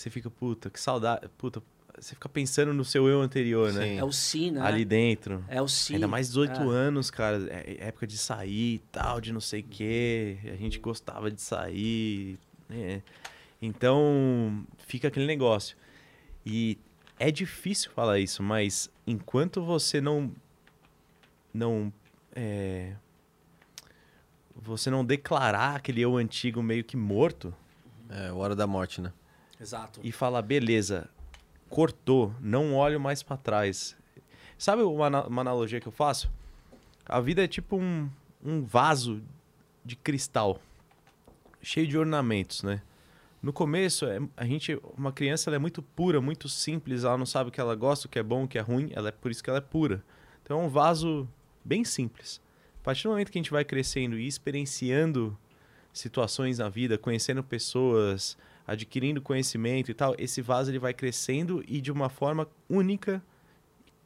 Você 0.00 0.08
fica, 0.08 0.30
puta, 0.30 0.70
que 0.70 0.80
saudade. 0.80 1.28
Puta, 1.36 1.62
você 1.98 2.14
fica 2.14 2.26
pensando 2.26 2.72
no 2.72 2.86
seu 2.86 3.06
eu 3.06 3.20
anterior, 3.20 3.70
né? 3.70 3.82
Sim. 3.82 3.98
É 3.98 4.04
o 4.04 4.10
si, 4.10 4.50
né? 4.50 4.62
Ali 4.62 4.82
dentro. 4.82 5.44
É 5.46 5.60
o 5.60 5.68
si. 5.68 5.92
Ainda 5.92 6.08
mais 6.08 6.28
18 6.28 6.52
É. 6.58 6.64
anos, 6.64 7.10
cara. 7.10 7.46
É 7.50 7.88
época 7.88 8.06
de 8.06 8.16
sair 8.16 8.76
e 8.76 8.78
tal, 8.90 9.20
de 9.20 9.30
não 9.30 9.42
sei 9.42 9.60
o 9.60 9.64
quê. 9.64 10.38
A 10.44 10.56
gente 10.56 10.78
gostava 10.78 11.30
de 11.30 11.38
sair. 11.38 12.38
né? 12.66 13.02
Então, 13.60 14.64
fica 14.78 15.08
aquele 15.08 15.26
negócio. 15.26 15.76
E 16.46 16.78
é 17.18 17.30
difícil 17.30 17.90
falar 17.90 18.18
isso, 18.20 18.42
mas 18.42 18.90
enquanto 19.06 19.62
você 19.62 20.00
não. 20.00 20.32
Não. 21.52 21.92
é, 22.34 22.94
você 24.56 24.88
não 24.88 25.04
declarar 25.04 25.76
aquele 25.76 26.00
eu 26.00 26.16
antigo 26.16 26.62
meio 26.62 26.84
que 26.84 26.96
morto 26.96 27.52
É, 28.08 28.32
hora 28.32 28.56
da 28.56 28.66
morte, 28.66 29.02
né? 29.02 29.12
Exato. 29.60 30.00
e 30.02 30.10
falar, 30.10 30.42
beleza, 30.42 31.08
cortou, 31.68 32.34
não 32.40 32.74
olho 32.74 32.98
mais 32.98 33.22
pra 33.22 33.36
trás. 33.36 33.96
Sabe 34.56 34.82
uma, 34.82 35.26
uma 35.26 35.40
analogia 35.42 35.80
que 35.80 35.88
eu 35.88 35.92
faço? 35.92 36.30
A 37.06 37.20
vida 37.20 37.44
é 37.44 37.48
tipo 37.48 37.76
um, 37.76 38.08
um 38.44 38.62
vaso 38.62 39.22
de 39.84 39.96
cristal, 39.96 40.60
cheio 41.62 41.86
de 41.86 41.96
ornamentos, 41.98 42.62
né? 42.62 42.82
No 43.42 43.52
começo, 43.52 44.04
é- 44.06 44.20
a 44.36 44.44
gente, 44.44 44.78
uma 44.96 45.12
criança 45.12 45.48
ela 45.48 45.56
é 45.56 45.58
muito 45.58 45.82
pura, 45.82 46.20
muito 46.20 46.48
simples, 46.48 47.04
ela 47.04 47.16
não 47.16 47.24
sabe 47.26 47.48
o 47.48 47.52
que 47.52 47.60
ela 47.60 47.74
gosta, 47.74 48.06
o 48.06 48.10
que 48.10 48.18
é 48.18 48.22
bom, 48.22 48.44
o 48.44 48.48
que 48.48 48.58
é 48.58 48.60
ruim, 48.60 48.90
ela 48.94 49.08
é 49.08 49.12
por 49.12 49.30
isso 49.30 49.42
que 49.42 49.48
ela 49.48 49.58
é 49.58 49.62
pura. 49.62 50.04
Então 50.42 50.60
é 50.60 50.64
um 50.64 50.68
vaso 50.68 51.26
bem 51.64 51.84
simples. 51.84 52.40
A 52.80 52.84
partir 52.84 53.04
do 53.04 53.10
momento 53.10 53.30
que 53.30 53.38
a 53.38 53.42
gente 53.42 53.50
vai 53.50 53.64
crescendo 53.64 54.18
e 54.18 54.26
experienciando 54.26 55.36
situações 55.92 56.58
na 56.58 56.68
vida, 56.68 56.98
conhecendo 56.98 57.42
pessoas, 57.42 58.36
adquirindo 58.70 59.20
conhecimento 59.20 59.90
e 59.90 59.94
tal, 59.94 60.14
esse 60.16 60.40
vaso 60.40 60.70
ele 60.70 60.78
vai 60.78 60.94
crescendo 60.94 61.64
e 61.66 61.80
de 61.80 61.90
uma 61.90 62.08
forma 62.08 62.46
única. 62.68 63.20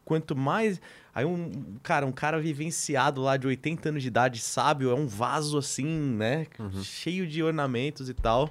Quanto 0.06 0.34
mais. 0.36 0.80
Aí 1.14 1.24
um 1.24 1.78
cara, 1.82 2.04
um 2.04 2.12
cara 2.12 2.38
vivenciado 2.38 3.22
lá 3.22 3.36
de 3.36 3.46
80 3.46 3.88
anos 3.88 4.02
de 4.02 4.08
idade, 4.08 4.38
sábio, 4.40 4.90
é 4.90 4.94
um 4.94 5.06
vaso 5.06 5.56
assim, 5.56 5.86
né? 5.86 6.46
Cheio 6.82 7.26
de 7.26 7.42
ornamentos 7.42 8.08
e 8.08 8.14
tal. 8.14 8.50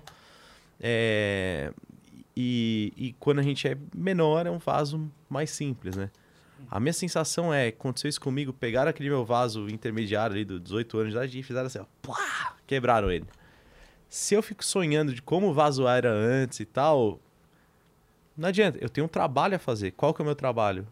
É, 0.80 1.71
E, 2.36 2.91
e 2.97 3.13
quando 3.19 3.39
a 3.39 3.43
gente 3.43 3.67
é 3.67 3.78
menor, 3.95 4.47
é 4.47 4.52
um 4.52 4.58
vaso 4.58 5.12
mais 5.30 5.52
simples, 5.52 5.95
né? 5.95 6.10
A 6.71 6.80
minha 6.80 6.93
sensação 6.93 7.54
é, 7.54 7.67
aconteceu 7.67 8.10
isso 8.10 8.19
comigo, 8.19 8.52
pegaram 8.52 8.89
aquele 8.89 9.10
meu 9.10 9.23
vaso 9.23 9.69
intermediário 9.69 10.36
ali 10.36 10.43
dos 10.45 10.60
18 10.62 10.97
anos 10.97 11.12
de 11.12 11.17
idade 11.17 11.39
e 11.39 11.43
fizeram 11.43 11.67
assim, 11.67 11.80
ó, 11.80 11.86
plá, 12.02 12.56
quebraram 12.65 13.12
ele. 13.12 13.26
Se 14.15 14.36
eu 14.36 14.43
fico 14.43 14.63
sonhando 14.63 15.12
de 15.12 15.23
como 15.23 15.49
o 15.49 15.54
vaso 15.56 15.88
era 15.88 16.12
antes 16.12 16.60
e 16.60 16.65
tal, 16.65 17.19
não 18.38 18.49
adianta, 18.49 18.78
eu 18.80 18.88
tenho 18.88 19.06
um 19.06 19.10
trabalho 19.10 19.56
a 19.56 19.60
fazer. 19.60 19.89
Qual 19.89 20.13
que 20.13 20.21
é 20.21 20.23
o 20.23 20.26
meu 20.28 20.36
trabalho? 20.36 20.88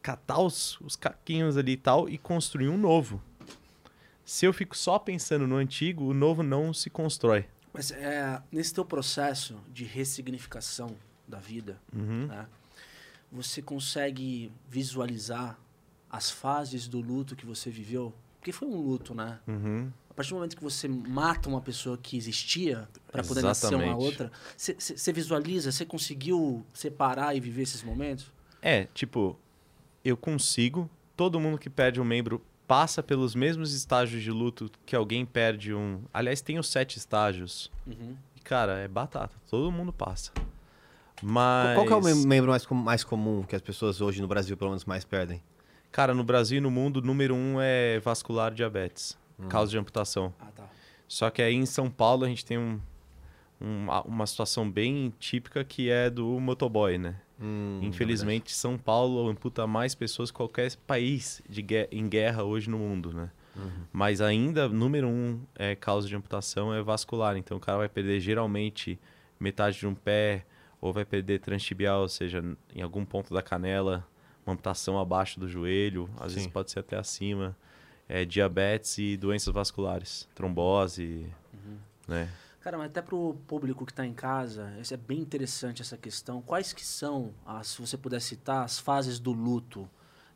Catar 0.00 0.40
os, 0.40 0.80
os 0.80 0.96
caquinhos 0.96 1.58
ali 1.58 1.72
e 1.72 1.76
tal 1.76 2.08
e 2.08 2.16
construir 2.16 2.70
um 2.70 2.78
novo. 2.78 3.22
Se 4.24 4.46
eu 4.46 4.54
fico 4.54 4.74
só 4.74 4.98
pensando 4.98 5.46
no 5.46 5.56
antigo, 5.56 6.04
o 6.04 6.14
novo 6.14 6.42
não 6.42 6.72
se 6.72 6.88
constrói. 6.88 7.44
Mas 7.74 7.90
é, 7.90 8.40
nesse 8.50 8.72
teu 8.72 8.86
processo 8.86 9.58
de 9.68 9.84
ressignificação 9.84 10.96
da 11.28 11.38
vida, 11.38 11.78
Uhum. 11.94 12.26
né, 12.26 12.46
você 13.30 13.60
consegue 13.60 14.50
visualizar 14.66 15.58
as 16.10 16.30
fases 16.30 16.88
do 16.88 17.02
luto 17.02 17.36
que 17.36 17.44
você 17.44 17.68
viveu? 17.70 18.14
Porque 18.38 18.50
foi 18.50 18.66
um 18.66 18.80
luto, 18.80 19.14
né? 19.14 19.38
Uhum. 19.46 19.92
A 20.10 20.14
partir 20.14 20.30
do 20.30 20.34
momento 20.36 20.56
que 20.56 20.62
você 20.62 20.88
mata 20.88 21.48
uma 21.48 21.60
pessoa 21.60 21.96
que 21.96 22.16
existia 22.16 22.88
para 23.10 23.22
poder 23.22 23.42
nascer 23.42 23.74
uma 23.74 23.96
outra, 23.96 24.30
você 24.56 25.12
visualiza, 25.12 25.70
você 25.72 25.86
conseguiu 25.86 26.66
separar 26.74 27.34
e 27.36 27.40
viver 27.40 27.62
esses 27.62 27.82
momentos? 27.82 28.26
É, 28.60 28.84
tipo, 28.92 29.38
eu 30.04 30.16
consigo. 30.16 30.90
Todo 31.16 31.38
mundo 31.38 31.58
que 31.58 31.70
perde 31.70 32.00
um 32.00 32.04
membro 32.04 32.42
passa 32.66 33.02
pelos 33.02 33.34
mesmos 33.34 33.72
estágios 33.72 34.22
de 34.22 34.30
luto 34.30 34.70
que 34.84 34.94
alguém 34.96 35.24
perde 35.24 35.72
um. 35.74 36.02
Aliás, 36.12 36.40
tem 36.40 36.58
os 36.58 36.68
sete 36.68 36.98
estágios. 36.98 37.70
Uhum. 37.86 38.16
E, 38.36 38.40
cara, 38.40 38.78
é 38.78 38.88
batata. 38.88 39.34
Todo 39.48 39.70
mundo 39.70 39.92
passa. 39.92 40.32
Mas. 41.22 41.74
Qual 41.76 41.86
que 41.86 41.92
é 41.92 41.96
o 41.96 42.02
mem- 42.02 42.26
membro 42.26 42.50
mais, 42.50 42.66
com- 42.66 42.74
mais 42.74 43.04
comum 43.04 43.42
que 43.42 43.54
as 43.54 43.62
pessoas 43.62 44.00
hoje 44.00 44.20
no 44.20 44.28
Brasil, 44.28 44.56
pelo 44.56 44.70
menos, 44.70 44.84
mais 44.84 45.04
perdem? 45.04 45.42
Cara, 45.92 46.14
no 46.14 46.24
Brasil 46.24 46.58
e 46.58 46.60
no 46.60 46.70
mundo, 46.70 46.98
o 46.98 47.00
número 47.02 47.34
um 47.34 47.56
é 47.60 47.98
vascular 48.00 48.52
diabetes 48.54 49.18
causa 49.48 49.70
de 49.70 49.78
amputação. 49.78 50.32
Ah, 50.40 50.46
tá. 50.54 50.68
Só 51.08 51.30
que 51.30 51.42
aí 51.42 51.54
em 51.54 51.66
São 51.66 51.90
Paulo 51.90 52.24
a 52.24 52.28
gente 52.28 52.44
tem 52.44 52.58
um, 52.58 52.80
um- 53.60 53.86
uma 54.04 54.26
situação 54.26 54.70
bem 54.70 55.12
típica 55.18 55.64
que 55.64 55.90
é 55.90 56.08
do 56.08 56.38
motoboy, 56.40 56.98
né? 56.98 57.16
Hum, 57.40 57.80
Infelizmente, 57.82 58.52
São 58.52 58.76
Paulo 58.78 59.28
amputa 59.28 59.66
mais 59.66 59.94
pessoas 59.94 60.30
que 60.30 60.36
qualquer 60.36 60.74
país 60.86 61.42
de 61.48 61.62
gue- 61.62 61.88
em 61.90 62.08
guerra 62.08 62.44
hoje 62.44 62.68
no 62.70 62.78
mundo, 62.78 63.12
né? 63.12 63.30
Mas 63.92 64.20
ainda, 64.20 64.68
número 64.68 65.08
um 65.08 65.40
é, 65.56 65.74
causa 65.74 66.06
de 66.08 66.14
amputação 66.16 66.72
é 66.72 66.80
vascular. 66.80 67.36
Então, 67.36 67.56
o 67.56 67.60
cara 67.60 67.76
vai 67.78 67.88
perder 67.88 68.18
geralmente 68.20 68.98
metade 69.38 69.78
de 69.78 69.86
um 69.86 69.94
pé 69.94 70.46
ou 70.80 70.92
vai 70.92 71.04
perder 71.04 71.40
transtibial, 71.40 72.02
ou 72.02 72.08
seja, 72.08 72.42
em 72.74 72.80
algum 72.80 73.04
ponto 73.04 73.34
da 73.34 73.42
canela, 73.42 74.06
uma 74.46 74.54
amputação 74.54 74.98
abaixo 74.98 75.38
do 75.38 75.46
joelho, 75.48 76.08
às 76.18 76.32
vezes 76.32 76.44
Sim. 76.44 76.50
pode 76.50 76.70
ser 76.70 76.78
até 76.78 76.96
acima. 76.96 77.54
É, 78.12 78.24
diabetes 78.24 78.98
e 78.98 79.16
doenças 79.16 79.54
vasculares, 79.54 80.28
trombose, 80.34 81.26
Uhum. 81.54 81.76
né? 82.08 82.28
Cara, 82.60 82.76
mas 82.76 82.88
até 82.88 83.00
pro 83.00 83.36
público 83.46 83.86
que 83.86 83.92
está 83.92 84.04
em 84.04 84.12
casa, 84.12 84.70
é 84.90 84.96
bem 84.96 85.20
interessante 85.20 85.80
essa 85.80 85.96
questão. 85.96 86.42
Quais 86.42 86.72
que 86.74 86.84
são, 86.84 87.32
as, 87.46 87.68
se 87.68 87.80
você 87.80 87.96
puder 87.96 88.20
citar, 88.20 88.64
as 88.64 88.78
fases 88.78 89.18
do 89.18 89.32
luto, 89.32 89.88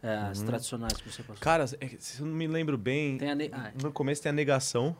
é, 0.02 0.14
as 0.14 0.40
tradicionais 0.40 0.94
que 0.94 1.10
você 1.12 1.22
passou? 1.22 1.42
Cara, 1.42 1.64
é 1.80 1.88
se 1.98 2.20
eu 2.20 2.26
não 2.26 2.34
me 2.34 2.46
lembro 2.46 2.78
bem, 2.78 3.18
ne- 3.18 3.50
ah, 3.52 3.72
no 3.82 3.92
começo 3.92 4.22
tem 4.22 4.30
a 4.30 4.32
negação, 4.32 4.96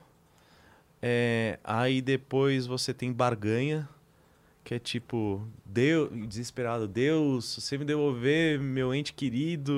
é, 1.01 1.59
aí 1.63 2.03
depois 2.03 2.67
você 2.67 2.93
tem 2.93 3.13
barganha, 3.13 3.89
que 4.65 4.75
é 4.75 4.79
tipo, 4.79 5.47
Deus, 5.65 6.11
desesperado, 6.27 6.89
Deus, 6.89 7.57
você 7.57 7.77
me 7.77 7.85
devolver 7.85 8.59
meu 8.59 8.95
ente 8.95 9.13
querido 9.13 9.73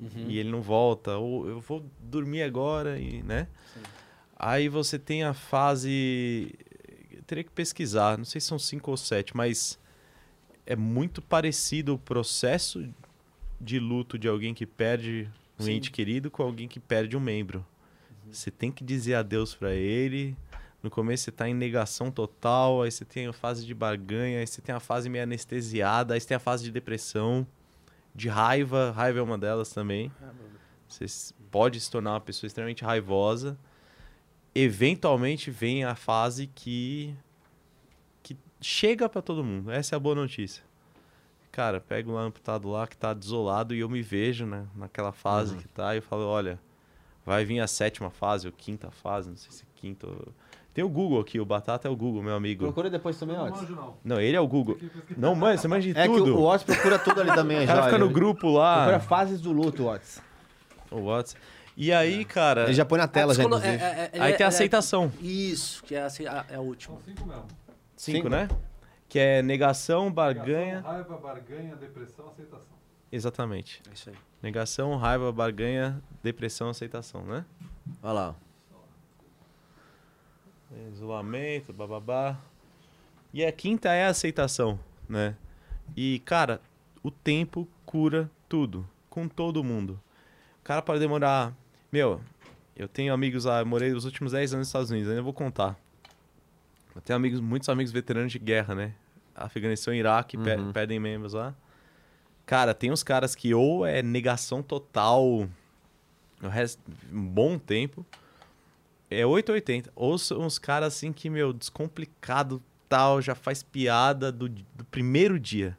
Uhum. 0.00 0.26
e 0.28 0.36
ele 0.38 0.50
não 0.50 0.60
volta, 0.60 1.16
ou 1.16 1.48
eu 1.48 1.60
vou 1.60 1.84
dormir 2.00 2.42
agora 2.42 2.98
e, 2.98 3.22
né? 3.22 3.46
Sim. 3.72 3.80
Aí 4.36 4.68
você 4.68 4.98
tem 4.98 5.22
a 5.22 5.32
fase, 5.32 6.52
eu 7.12 7.22
teria 7.22 7.44
que 7.44 7.50
pesquisar, 7.50 8.18
não 8.18 8.24
sei 8.24 8.40
se 8.40 8.48
são 8.48 8.58
cinco 8.58 8.90
ou 8.90 8.96
sete, 8.96 9.36
mas 9.36 9.78
é 10.66 10.74
muito 10.74 11.22
parecido 11.22 11.94
o 11.94 11.98
processo 11.98 12.88
de 13.60 13.78
luto 13.78 14.18
de 14.18 14.26
alguém 14.26 14.54
que 14.54 14.66
perde 14.66 15.28
um 15.58 15.64
Sim. 15.64 15.72
ente 15.74 15.90
querido 15.90 16.30
com 16.30 16.42
alguém 16.42 16.66
que 16.66 16.80
perde 16.80 17.16
um 17.16 17.20
membro. 17.20 17.64
Você 18.30 18.50
tem 18.50 18.72
que 18.72 18.82
dizer 18.82 19.14
adeus 19.14 19.54
pra 19.54 19.74
ele. 19.74 20.36
No 20.82 20.90
começo 20.90 21.24
você 21.24 21.32
tá 21.32 21.48
em 21.48 21.54
negação 21.54 22.10
total, 22.10 22.82
aí 22.82 22.90
você 22.90 23.04
tem 23.04 23.26
a 23.26 23.32
fase 23.32 23.66
de 23.66 23.74
barganha, 23.74 24.40
aí 24.40 24.46
você 24.46 24.62
tem 24.62 24.74
a 24.74 24.80
fase 24.80 25.08
meio 25.10 25.24
anestesiada, 25.24 26.14
aí 26.14 26.20
você 26.20 26.28
tem 26.28 26.36
a 26.36 26.40
fase 26.40 26.64
de 26.64 26.70
depressão, 26.70 27.46
de 28.14 28.28
raiva, 28.28 28.90
raiva 28.92 29.18
é 29.18 29.22
uma 29.22 29.36
delas 29.36 29.70
também. 29.70 30.10
Você 30.88 31.04
s- 31.04 31.34
pode 31.50 31.78
se 31.80 31.90
tornar 31.90 32.12
uma 32.14 32.20
pessoa 32.20 32.46
extremamente 32.48 32.82
raivosa. 32.82 33.58
Eventualmente 34.54 35.50
vem 35.50 35.84
a 35.84 35.94
fase 35.94 36.46
que 36.48 37.14
que 38.22 38.36
chega 38.60 39.08
pra 39.08 39.22
todo 39.22 39.44
mundo. 39.44 39.70
Essa 39.70 39.94
é 39.94 39.96
a 39.96 40.00
boa 40.00 40.14
notícia. 40.14 40.62
Cara, 41.52 41.80
pega 41.80 42.10
um 42.10 42.16
amputado 42.16 42.68
lá 42.68 42.86
que 42.86 42.96
tá 42.96 43.12
desolado 43.14 43.74
e 43.74 43.80
eu 43.80 43.88
me 43.88 44.02
vejo 44.02 44.46
né, 44.46 44.66
naquela 44.74 45.12
fase 45.12 45.54
que 45.56 45.68
tá 45.68 45.94
e 45.94 45.98
eu 45.98 46.02
falo, 46.02 46.24
olha, 46.26 46.58
vai 47.24 47.44
vir 47.44 47.60
a 47.60 47.66
sétima 47.66 48.08
fase 48.10 48.46
ou 48.46 48.52
quinta 48.52 48.90
fase, 48.90 49.28
não 49.30 49.36
sei 49.36 49.50
se 49.52 49.62
é 49.64 49.66
quinta. 49.76 50.06
ou- 50.06 50.32
Tem 50.72 50.84
o 50.84 50.88
Google 50.88 51.20
aqui, 51.20 51.40
o 51.40 51.44
Batata 51.44 51.88
é 51.88 51.90
o 51.90 51.96
Google, 51.96 52.22
meu 52.22 52.34
amigo. 52.34 52.64
Procura 52.64 52.88
depois 52.88 53.18
também, 53.18 53.36
Não 53.36 53.46
Otis. 53.46 53.60
manjo, 53.62 53.74
não. 53.74 53.96
Não, 54.04 54.20
ele 54.20 54.36
é 54.36 54.40
o 54.40 54.46
Google. 54.46 54.78
Não, 55.16 55.34
mano, 55.34 55.58
você 55.58 55.66
manja 55.66 55.92
de 55.92 55.98
É 55.98 56.06
que 56.06 56.14
tudo. 56.14 56.36
o, 56.36 56.40
o 56.40 56.44
Otis 56.48 56.62
procura 56.64 56.98
tudo 56.98 57.20
ali 57.20 57.34
também, 57.34 57.58
O 57.58 57.60
já. 57.62 57.66
cara 57.66 57.82
fica 57.86 57.98
no 57.98 58.06
ele- 58.06 58.14
grupo 58.14 58.40
Procura 58.40 58.58
lá. 58.92 59.00
fases 59.00 59.40
do 59.40 59.50
luto, 59.50 59.86
Otis. 59.88 60.22
O 60.90 61.00
Whats. 61.06 61.36
E 61.76 61.92
aí, 61.92 62.24
cara, 62.24 62.64
Ele 62.64 62.74
já 62.74 62.84
põe 62.84 62.98
na 62.98 63.08
tela, 63.08 63.32
já, 63.34 63.42
inclusive. 63.44 63.68
é- 63.68 63.76
é- 63.76 64.10
ele 64.12 64.22
aí 64.24 64.32
é- 64.32 64.36
tem 64.36 64.44
a 64.44 64.48
é- 64.48 64.48
aceitação. 64.48 65.10
Isso, 65.20 65.82
que 65.84 65.94
é 65.94 66.02
a, 66.02 66.44
é 66.50 66.54
a 66.56 66.60
última. 66.60 66.96
São 66.96 67.04
cinco 67.04 67.26
mesmo. 67.26 67.44
Cinco, 67.96 68.16
Cinco. 68.18 68.28
né? 68.28 68.48
Que 69.08 69.18
é 69.18 69.42
negação, 69.42 70.10
barganha. 70.12 70.76
Negação, 70.76 70.92
Raiva, 70.92 71.16
barganha, 71.18 71.76
depressão, 71.76 72.28
aceitação. 72.28 72.66
Exatamente. 73.10 73.82
É 73.90 73.94
isso 73.94 74.10
aí. 74.10 74.16
Negação, 74.42 74.96
raiva, 74.96 75.32
barganha, 75.32 76.00
depressão, 76.22 76.68
aceitação, 76.68 77.22
né? 77.24 77.44
Olha 78.02 78.12
lá. 78.12 78.34
Isolamento, 80.92 81.72
bababá. 81.72 82.38
E 83.32 83.44
a 83.44 83.52
quinta 83.52 83.90
é 83.92 84.06
a 84.06 84.10
aceitação, 84.10 84.78
né? 85.08 85.36
E, 85.96 86.20
cara, 86.24 86.60
o 87.02 87.10
tempo 87.10 87.66
cura 87.84 88.30
tudo, 88.48 88.86
com 89.08 89.28
todo 89.28 89.62
mundo. 89.64 90.00
O 90.60 90.64
cara 90.64 90.82
pode 90.82 91.00
demorar. 91.00 91.52
Meu, 91.90 92.20
eu 92.76 92.88
tenho 92.88 93.12
amigos 93.12 93.44
lá, 93.44 93.60
eu 93.60 93.66
morei 93.66 93.92
os 93.92 94.04
últimos 94.04 94.32
10 94.32 94.52
anos 94.52 94.60
nos 94.62 94.68
Estados 94.68 94.90
Unidos, 94.90 95.08
ainda 95.10 95.22
vou 95.22 95.32
contar. 95.32 95.78
Eu 96.94 97.00
tenho 97.00 97.16
amigos, 97.16 97.40
muitos 97.40 97.68
amigos 97.68 97.92
veteranos 97.92 98.32
de 98.32 98.38
guerra, 98.38 98.74
né? 98.74 98.94
Afeganistão 99.34 99.94
e 99.94 99.98
Iraque, 99.98 100.36
pe- 100.36 100.56
Uhum. 100.56 100.72
perdem 100.72 100.98
membros 100.98 101.32
lá. 101.32 101.54
Cara, 102.44 102.74
tem 102.74 102.90
uns 102.90 103.02
caras 103.02 103.34
que 103.34 103.54
ou 103.54 103.86
é 103.86 104.02
negação 104.02 104.62
total 104.62 105.24
o 106.42 106.48
resto, 106.48 106.80
um 107.12 107.26
bom 107.26 107.58
tempo. 107.58 108.04
É 109.10 109.26
880. 109.26 109.90
Ou 109.94 110.16
são 110.16 110.40
uns 110.42 110.58
caras 110.58 110.94
assim 110.94 111.12
que, 111.12 111.28
meu, 111.28 111.52
descomplicado 111.52 112.62
tal, 112.88 113.20
já 113.20 113.34
faz 113.34 113.62
piada 113.62 114.30
do, 114.30 114.48
do 114.48 114.84
primeiro 114.90 115.38
dia. 115.38 115.76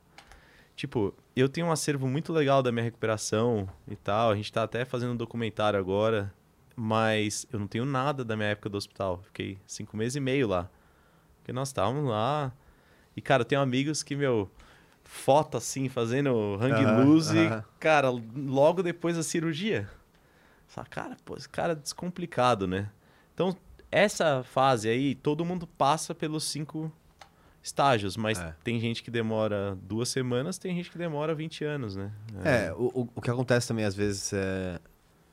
Tipo, 0.76 1.14
eu 1.36 1.48
tenho 1.48 1.68
um 1.68 1.72
acervo 1.72 2.08
muito 2.08 2.34
legal 2.34 2.62
da 2.62 2.72
minha 2.72 2.84
recuperação 2.84 3.70
e 3.88 3.96
tal. 3.96 4.32
A 4.32 4.36
gente 4.36 4.52
tá 4.52 4.64
até 4.64 4.84
fazendo 4.84 5.14
um 5.14 5.18
documentário 5.18 5.80
agora. 5.80 6.34
Mas 6.76 7.46
eu 7.52 7.60
não 7.60 7.68
tenho 7.68 7.86
nada 7.86 8.24
da 8.24 8.36
minha 8.36 8.50
época 8.50 8.70
do 8.70 8.78
hospital. 8.78 9.22
Fiquei 9.24 9.58
cinco 9.68 9.96
meses 9.96 10.16
e 10.16 10.20
meio 10.20 10.48
lá. 10.48 10.70
Porque 11.38 11.52
nós 11.54 11.70
estávamos 11.70 12.10
lá. 12.10 12.52
E, 13.16 13.22
cara, 13.22 13.42
eu 13.42 13.46
tenho 13.46 13.62
amigos 13.62 14.02
que, 14.04 14.16
meu, 14.16 14.50
foto 15.04 15.58
assim, 15.58 15.90
fazendo 15.90 16.58
hang 16.62 16.84
Aham, 16.86 17.06
loose, 17.06 17.38
aham. 17.38 17.64
cara, 17.80 18.10
logo 18.10 18.82
depois 18.82 19.18
da 19.18 19.24
cirurgia. 19.24 19.90
Fala, 20.66 20.88
cara, 20.88 21.18
pô, 21.26 21.36
esse 21.36 21.50
cara 21.50 21.74
é 21.74 21.76
descomplicado, 21.76 22.66
né? 22.66 22.90
Então, 23.34 23.56
essa 23.92 24.44
fase 24.44 24.90
aí, 24.90 25.16
todo 25.16 25.44
mundo 25.46 25.66
passa 25.68 26.14
pelos 26.16 26.44
cinco 26.46 26.92
estágios, 27.64 28.18
mas 28.18 28.40
É. 28.40 28.54
tem 28.64 28.80
gente 28.80 29.04
que 29.04 29.12
demora 29.12 29.78
duas 29.84 30.10
semanas, 30.10 30.58
tem 30.58 30.76
gente 30.76 30.90
que 30.90 30.98
demora 30.98 31.34
20 31.36 31.64
anos, 31.64 31.96
né? 31.96 32.12
É, 32.44 32.74
o, 32.74 33.02
o- 33.02 33.10
o 33.16 33.22
que 33.22 33.30
acontece 33.30 33.68
também 33.68 33.86
às 33.86 33.94
vezes 33.94 34.34
é, 34.34 34.80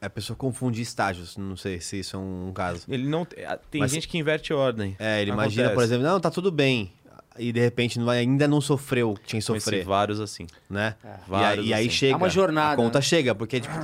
é 0.00 0.06
a 0.06 0.10
pessoa 0.10 0.36
confundir 0.36 0.82
estágios. 0.82 1.36
Não 1.38 1.56
sei 1.56 1.80
se 1.80 1.98
isso 2.00 2.16
é 2.16 2.18
um 2.18 2.52
caso. 2.54 2.84
Ele 2.88 3.08
não. 3.08 3.24
Tem 3.24 3.80
Mas- 3.80 3.90
gente 3.92 4.06
que 4.06 4.18
inverte 4.18 4.52
ordem. 4.52 4.94
É, 4.98 5.22
ele 5.22 5.30
imagina, 5.30 5.68
Acontece. 5.68 5.74
por 5.74 5.84
exemplo, 5.84 6.04
não, 6.06 6.20
tá 6.20 6.30
tudo 6.30 6.50
bem. 6.52 6.92
E 7.38 7.52
de 7.52 7.60
repente 7.60 7.98
não 8.00 8.06
vai- 8.06 8.18
ainda 8.18 8.48
não 8.48 8.60
sofreu 8.60 9.12
o 9.12 9.14
que 9.14 9.26
tinha 9.28 9.40
que 9.40 9.46
sofrer, 9.46 9.84
vários 9.84 10.20
assim. 10.20 10.46
né? 10.68 10.96
E 11.26 11.30
Vários 11.30 11.64
aí, 11.64 11.70
e 11.70 11.74
aí 11.74 11.86
assim. 11.86 11.96
chega. 11.96 12.12
É 12.12 12.16
uma 12.16 12.28
jornada, 12.28 12.72
A 12.74 12.76
conta 12.76 12.98
né? 12.98 13.02
chega, 13.02 13.32
porque 13.34 13.60
tipo, 13.60 13.74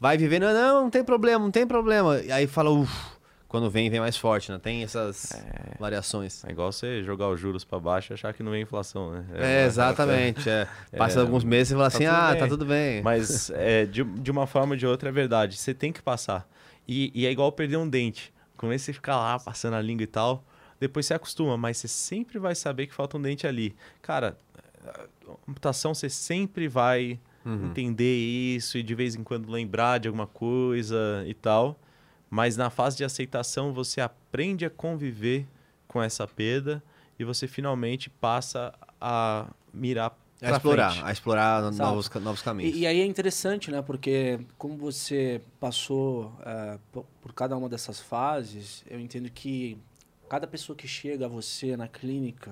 vai 0.00 0.18
vivendo, 0.18 0.42
não, 0.42 0.82
não 0.82 0.90
tem 0.90 1.02
problema, 1.04 1.42
não 1.42 1.50
tem 1.52 1.64
problema. 1.66 2.18
E 2.20 2.30
aí 2.32 2.46
fala, 2.48 2.70
uff. 2.70 3.13
Quando 3.54 3.70
vem, 3.70 3.88
vem 3.88 4.00
mais 4.00 4.16
forte, 4.16 4.50
né? 4.50 4.58
Tem 4.58 4.82
essas 4.82 5.32
variações. 5.78 6.44
É 6.44 6.50
igual 6.50 6.72
você 6.72 7.04
jogar 7.04 7.28
os 7.28 7.38
juros 7.38 7.62
pra 7.62 7.78
baixo 7.78 8.12
e 8.12 8.14
achar 8.14 8.34
que 8.34 8.42
não 8.42 8.50
vem 8.50 8.62
inflação, 8.62 9.12
né? 9.12 9.24
É, 9.32 9.62
exatamente. 9.70 10.50
É. 10.50 10.66
Passa 10.98 11.20
alguns 11.20 11.44
meses 11.44 11.70
e 11.70 11.74
fala 11.74 11.86
assim, 11.86 11.98
tudo 11.98 12.08
ah, 12.16 12.30
bem. 12.32 12.40
tá 12.40 12.48
tudo 12.48 12.66
bem. 12.66 13.00
Mas 13.00 13.50
é, 13.54 13.86
de, 13.86 14.02
de 14.02 14.30
uma 14.32 14.44
forma 14.48 14.72
ou 14.72 14.76
de 14.76 14.84
outra 14.84 15.08
é 15.08 15.12
verdade. 15.12 15.56
Você 15.56 15.72
tem 15.72 15.92
que 15.92 16.02
passar. 16.02 16.48
E, 16.88 17.12
e 17.14 17.26
é 17.26 17.30
igual 17.30 17.52
perder 17.52 17.76
um 17.76 17.88
dente. 17.88 18.34
Começa 18.56 18.90
a 18.90 18.94
ficar 18.94 19.16
lá 19.18 19.38
passando 19.38 19.74
a 19.74 19.80
língua 19.80 20.02
e 20.02 20.08
tal. 20.08 20.44
Depois 20.80 21.06
você 21.06 21.14
acostuma, 21.14 21.56
mas 21.56 21.76
você 21.76 21.86
sempre 21.86 22.40
vai 22.40 22.56
saber 22.56 22.88
que 22.88 22.92
falta 22.92 23.16
um 23.16 23.22
dente 23.22 23.46
ali. 23.46 23.76
Cara, 24.02 24.36
a 24.84 25.04
amputação 25.48 25.94
você 25.94 26.10
sempre 26.10 26.66
vai 26.66 27.20
Uhum. 27.44 27.66
entender 27.66 28.16
isso 28.16 28.78
e 28.78 28.82
de 28.82 28.94
vez 28.94 29.14
em 29.14 29.22
quando 29.22 29.50
lembrar 29.50 29.98
de 30.00 30.08
alguma 30.08 30.26
coisa 30.26 31.22
e 31.26 31.34
tal. 31.34 31.78
Mas 32.34 32.56
na 32.56 32.68
fase 32.68 32.96
de 32.96 33.04
aceitação 33.04 33.72
você 33.72 34.00
aprende 34.00 34.64
a 34.66 34.70
conviver 34.70 35.46
com 35.86 36.02
essa 36.02 36.26
perda 36.26 36.82
e 37.16 37.22
você 37.22 37.46
finalmente 37.46 38.10
passa 38.10 38.74
a 39.00 39.46
mirar 39.72 40.18
A 40.42 40.50
explorar, 40.50 40.90
frente. 40.90 41.06
a 41.06 41.12
explorar 41.12 41.62
novos, 41.70 42.10
novos 42.20 42.42
caminhos. 42.42 42.74
E, 42.74 42.80
e 42.80 42.86
aí 42.88 43.00
é 43.00 43.06
interessante, 43.06 43.70
né? 43.70 43.80
Porque 43.82 44.40
como 44.58 44.76
você 44.76 45.40
passou 45.60 46.32
é, 46.44 46.76
por, 46.90 47.04
por 47.22 47.32
cada 47.32 47.56
uma 47.56 47.68
dessas 47.68 48.00
fases, 48.00 48.82
eu 48.90 48.98
entendo 48.98 49.30
que 49.30 49.78
cada 50.28 50.44
pessoa 50.48 50.74
que 50.74 50.88
chega 50.88 51.26
a 51.26 51.28
você 51.28 51.76
na 51.76 51.86
clínica, 51.86 52.50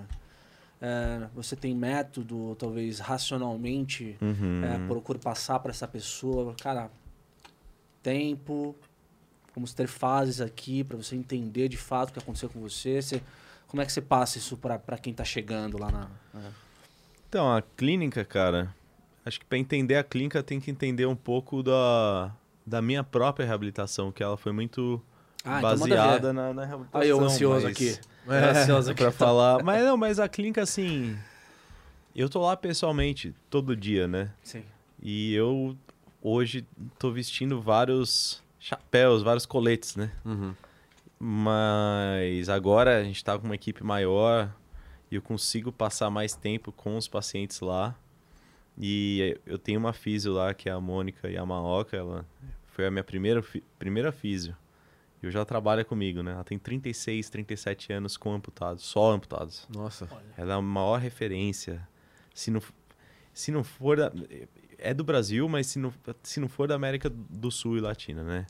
é, 0.80 1.26
você 1.34 1.56
tem 1.56 1.74
método, 1.74 2.54
talvez 2.54 3.00
racionalmente, 3.00 4.16
Uhum. 4.22 4.62
é, 4.64 4.86
procure 4.86 5.18
passar 5.18 5.58
para 5.58 5.72
essa 5.72 5.88
pessoa, 5.88 6.54
cara, 6.62 6.88
tempo, 8.00 8.76
vamos 9.54 9.72
ter 9.74 9.86
fases 9.86 10.40
aqui 10.40 10.82
para 10.84 10.96
você 10.96 11.14
entender 11.16 11.68
de 11.68 11.76
fato 11.76 12.10
o 12.10 12.12
que 12.12 12.18
aconteceu 12.18 12.48
com 12.48 12.60
você. 12.60 13.00
Você- 13.02 13.22
como 13.68 13.80
é 13.82 13.86
que 13.86 13.92
você 13.92 14.00
passa 14.02 14.36
isso 14.38 14.56
para 14.56 14.98
quem 14.98 15.14
tá 15.14 15.24
chegando 15.24 15.78
lá 15.78 15.90
na. 15.90 16.08
Então, 17.28 17.50
a 17.54 17.62
clínica, 17.62 18.24
cara, 18.24 18.74
acho 19.24 19.40
que 19.40 19.46
para 19.46 19.56
entender 19.58 19.96
a 19.96 20.04
clínica 20.04 20.42
tem 20.42 20.60
que 20.60 20.70
entender 20.70 21.06
um 21.06 21.16
pouco 21.16 21.62
da, 21.62 22.30
da 22.66 22.82
minha 22.82 23.02
própria 23.02 23.46
reabilitação, 23.46 24.12
que 24.12 24.22
ela 24.22 24.36
foi 24.36 24.52
muito 24.52 25.02
Ah, 25.44 25.58
então 25.58 25.78
baseada 25.78 26.32
na, 26.32 26.52
na 26.52 26.64
reabilitação. 26.66 27.00
Aí 27.00 27.08
eu 27.08 27.20
ansioso 27.20 27.64
mas- 27.66 27.76
aqui. 27.76 27.98
É, 28.28 28.50
ansioso 28.50 28.94
para 28.94 29.10
falar. 29.10 29.62
Mas 29.64 29.82
não, 29.86 29.96
mas 29.96 30.20
a 30.20 30.28
clínica, 30.28 30.62
assim, 30.62 31.18
eu 32.14 32.28
tô 32.28 32.42
lá 32.42 32.56
pessoalmente 32.56 33.34
todo 33.48 33.74
dia, 33.74 34.06
né? 34.06 34.30
Sim. 34.42 34.62
E 35.02 35.32
eu 35.34 35.74
hoje 36.22 36.66
tô 36.98 37.10
vestindo 37.10 37.60
vários 37.60 38.42
chapéus, 38.62 39.22
vários 39.22 39.44
coletes, 39.44 39.96
né? 39.96 40.12
Uhum. 40.24 40.54
Mas 41.18 42.48
agora 42.48 43.00
a 43.00 43.04
gente 43.04 43.22
tá 43.24 43.36
com 43.36 43.44
uma 43.44 43.56
equipe 43.56 43.82
maior 43.82 44.54
e 45.10 45.16
eu 45.16 45.22
consigo 45.22 45.72
passar 45.72 46.08
mais 46.10 46.34
tempo 46.34 46.70
com 46.70 46.96
os 46.96 47.08
pacientes 47.08 47.60
lá. 47.60 47.94
E 48.78 49.36
eu 49.44 49.58
tenho 49.58 49.80
uma 49.80 49.92
físio 49.92 50.32
lá, 50.32 50.54
que 50.54 50.68
é 50.68 50.72
a 50.72 50.80
Mônica 50.80 51.28
Yamaoka, 51.28 51.96
ela 51.96 52.24
foi 52.68 52.86
a 52.86 52.90
minha 52.90 53.04
primeira, 53.04 53.44
primeira 53.78 54.12
físio. 54.12 54.56
E 55.22 55.26
ela 55.26 55.44
trabalha 55.44 55.84
comigo, 55.84 56.22
né? 56.22 56.32
Ela 56.32 56.44
tem 56.44 56.58
36, 56.58 57.30
37 57.30 57.92
anos 57.92 58.16
com 58.16 58.32
amputados, 58.32 58.84
só 58.84 59.12
amputados. 59.12 59.66
Nossa. 59.68 60.08
Ela 60.36 60.54
é 60.54 60.56
a 60.56 60.62
maior 60.62 60.98
referência. 60.98 61.86
Se 62.34 62.50
não, 62.50 62.62
se 63.34 63.52
não 63.52 63.62
for 63.62 63.96
da, 63.96 64.12
é 64.82 64.92
do 64.92 65.04
Brasil, 65.04 65.48
mas 65.48 65.66
se 65.68 65.78
não, 65.78 65.92
se 66.22 66.40
não 66.40 66.48
for 66.48 66.68
da 66.68 66.74
América 66.74 67.08
do 67.10 67.50
Sul 67.50 67.78
e 67.78 67.80
Latina, 67.80 68.22
né? 68.22 68.46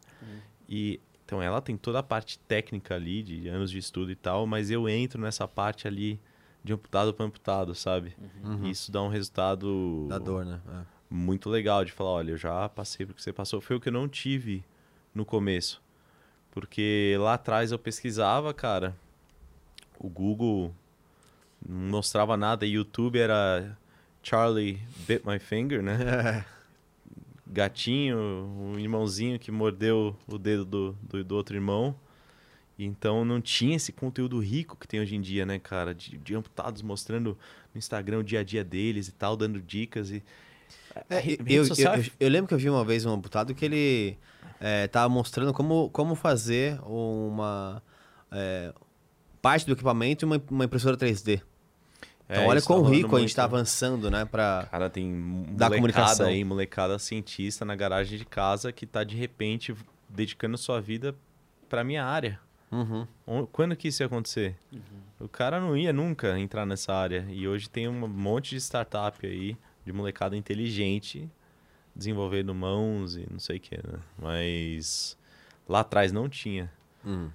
E 0.68 1.01
então 1.24 1.41
ela 1.41 1.61
tem 1.62 1.76
toda 1.76 1.99
a 2.01 2.03
parte 2.03 2.39
técnica 2.41 2.95
ali 2.95 3.22
de 3.22 3.49
anos 3.49 3.70
de 3.70 3.78
estudo 3.78 4.11
e 4.11 4.14
tal, 4.16 4.47
mas 4.47 4.70
eu 4.70 4.89
entro 4.89 5.20
nessa 5.20 5.49
parte 5.49 5.87
ali 5.87 6.20
de 6.62 6.72
amputado 6.72 7.12
para 7.14 7.24
amputado, 7.24 7.74
sabe? 7.74 8.14
Uhum. 8.45 8.66
E 8.66 8.70
Isso 8.70 8.93
dá 8.93 9.03
um 9.03 9.09
resultado 9.09 10.07
Da 10.09 10.18
dor, 10.18 10.45
né? 10.45 10.61
É. 10.68 10.85
muito 11.09 11.49
legal 11.49 11.85
de 11.85 11.93
falar, 11.93 12.11
olha, 12.11 12.33
eu 12.33 12.37
já 12.37 12.68
passei 12.68 13.07
por 13.07 13.14
que 13.14 13.22
você 13.22 13.33
passou. 13.33 13.61
Foi 13.61 13.76
o 13.76 13.80
que 13.80 13.89
eu 13.89 13.93
não 13.93 14.09
tive 14.09 14.62
no 15.14 15.24
começo. 15.24 15.83
Porque 16.51 17.16
lá 17.18 17.35
atrás 17.35 17.72
eu 17.72 17.78
pesquisava, 17.78 18.53
cara, 18.53 18.95
o 19.99 20.09
Google 20.09 20.74
não 21.66 21.91
mostrava 21.91 22.37
nada, 22.37 22.66
YouTube 22.66 23.18
era 23.18 23.76
Charlie 24.23 24.79
bit 25.07 25.23
my 25.27 25.39
finger, 25.39 25.83
né? 25.83 26.45
Gatinho, 27.47 28.16
um 28.18 28.79
irmãozinho 28.79 29.39
que 29.39 29.51
mordeu 29.51 30.16
o 30.27 30.39
dedo 30.39 30.64
do, 30.64 30.93
do, 31.03 31.25
do 31.25 31.35
outro 31.35 31.57
irmão. 31.57 31.95
Então 32.79 33.25
não 33.25 33.41
tinha 33.41 33.77
esse 33.77 33.93
conteúdo 33.93 34.39
rico 34.39 34.77
que 34.77 34.89
tem 34.89 35.01
hoje 35.01 35.14
em 35.14 35.20
dia, 35.20 35.45
né, 35.45 35.59
cara? 35.59 35.95
De, 35.95 36.16
de 36.16 36.35
amputados 36.35 36.81
mostrando 36.83 37.37
no 37.75 37.79
Instagram 37.79 38.20
o 38.20 38.25
dia 38.25 38.41
a 38.41 38.45
dia 38.45 38.64
deles 38.64 39.09
e 39.09 39.12
tal, 39.12 39.37
dando 39.37 39.61
dicas 39.61 40.11
e. 40.11 40.23
É, 41.11 41.16
eu, 41.16 41.64
rede 41.64 41.83
eu, 41.83 41.91
é 41.93 41.99
eu- 41.99 42.05
eu 42.20 42.29
lembro 42.29 42.49
que 42.49 42.55
eu 42.55 42.59
vi 42.59 42.68
uma 42.70 42.85
vez 42.85 43.05
um 43.05 43.12
amputado 43.12 43.55
que 43.55 43.64
ele 43.64 44.16
é, 44.61 44.87
tava 44.89 45.09
mostrando 45.09 45.53
como, 45.53 45.91
como 45.91 46.14
fazer 46.14 46.79
uma 46.85 47.83
é, 48.31 48.73
parte 49.43 49.66
do 49.66 49.73
equipamento 49.73 50.25
e 50.25 50.27
uma, 50.27 50.43
uma 50.51 50.64
impressora 50.64 50.97
3D. 50.97 51.43
Então 52.33 52.45
É, 52.45 52.47
olha 52.49 52.61
tá 52.61 52.66
quão 52.66 52.78
rolando 52.80 52.97
rico 52.97 53.14
a 53.16 53.18
gente 53.20 53.28
muito. 53.28 53.37
tá 53.37 53.45
avançando, 53.45 54.11
né? 54.11 54.24
Pra... 54.24 54.66
Cara, 54.70 54.89
tem 54.89 55.45
Da 55.51 55.68
comunicação. 55.70 56.26
aí, 56.26 56.43
molecada 56.45 56.99
cientista 56.99 57.64
na 57.64 57.76
garagem 57.76 58.18
de 58.18 58.24
casa 58.24 58.72
que 58.72 58.87
tá 58.87 59.05
de 59.05 59.16
repente 59.16 59.74
dedicando 60.09 60.57
sua 60.57 60.80
vida 60.80 61.14
pra 61.68 61.85
minha 61.85 62.05
área. 62.05 62.41
Uhum. 62.70 63.07
Quando 63.53 63.76
que 63.76 63.89
isso 63.89 64.03
ia 64.03 64.07
acontecer? 64.07 64.57
O 65.20 65.28
cara 65.28 65.61
não 65.61 65.76
ia 65.76 65.93
nunca 65.93 66.39
entrar 66.39 66.64
nessa 66.64 66.95
área. 66.95 67.26
E 67.28 67.47
hoje 67.47 67.68
tem 67.68 67.87
um 67.87 68.09
monte 68.09 68.51
de 68.51 68.57
startup 68.61 69.26
aí, 69.26 69.57
de 69.85 69.93
molecada 69.93 70.35
inteligente, 70.35 71.28
desenvolvendo 71.95 72.55
mãos 72.55 73.14
e 73.16 73.26
não 73.30 73.39
sei 73.39 73.59
o 73.59 73.61
que, 73.61 73.76
né? 73.76 73.99
Mas 74.18 75.18
lá 75.68 75.80
atrás 75.80 76.12
não 76.12 76.30
tinha. 76.30 76.72
Hum. 77.05 77.28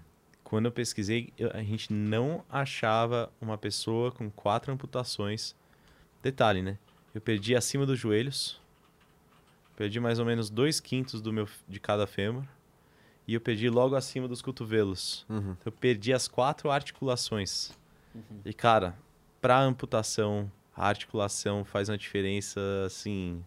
Quando 0.47 0.67
eu 0.67 0.71
pesquisei, 0.71 1.33
eu- 1.37 1.51
a 1.53 1.61
gente 1.61 1.91
não 1.91 2.41
achava 2.49 3.29
uma 3.41 3.57
pessoa 3.57 4.13
com 4.13 4.31
quatro 4.31 4.71
amputações. 4.71 5.53
Detalhe, 6.23 6.61
né? 6.61 6.77
Eu 7.13 7.19
perdi 7.19 7.53
acima 7.53 7.85
dos 7.85 7.99
joelhos, 7.99 8.57
perdi 9.75 9.99
mais 9.99 10.19
ou 10.19 10.25
menos 10.25 10.49
dois 10.49 10.79
quintos 10.79 11.19
do 11.19 11.33
meu, 11.33 11.49
de 11.67 11.81
cada 11.81 12.07
fêmur, 12.07 12.45
e 13.27 13.33
eu 13.33 13.41
perdi 13.41 13.69
logo 13.69 13.93
acima 13.93 14.25
dos 14.25 14.41
cotovelos. 14.41 15.25
Uhum. 15.27 15.57
Eu 15.65 15.71
perdi 15.73 16.13
as 16.13 16.29
quatro 16.29 16.71
articulações. 16.71 17.73
E, 18.45 18.53
cara, 18.53 18.97
pra 19.41 19.59
amputação, 19.59 20.49
a 20.73 20.87
articulação 20.87 21.65
faz 21.65 21.89
uma 21.89 21.97
diferença, 21.97 22.61
assim, 22.85 23.43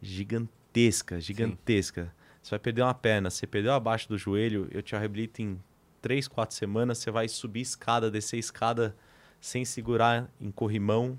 gigantesca, 0.00 1.20
gigantesca. 1.20 2.14
Você 2.40 2.50
vai 2.50 2.60
perder 2.60 2.82
uma 2.82 2.94
perna, 2.94 3.30
você 3.30 3.48
perdeu 3.48 3.72
abaixo 3.72 4.08
do 4.08 4.16
joelho, 4.16 4.68
eu 4.70 4.80
te 4.80 4.94
reabilito 4.94 5.42
em 5.42 5.60
três, 6.00 6.28
quatro 6.28 6.54
semanas, 6.56 6.98
você 6.98 7.10
vai 7.10 7.28
subir 7.28 7.60
escada, 7.60 8.10
descer 8.10 8.38
escada 8.38 8.94
sem 9.40 9.64
segurar 9.64 10.28
em 10.40 10.50
corrimão 10.50 11.18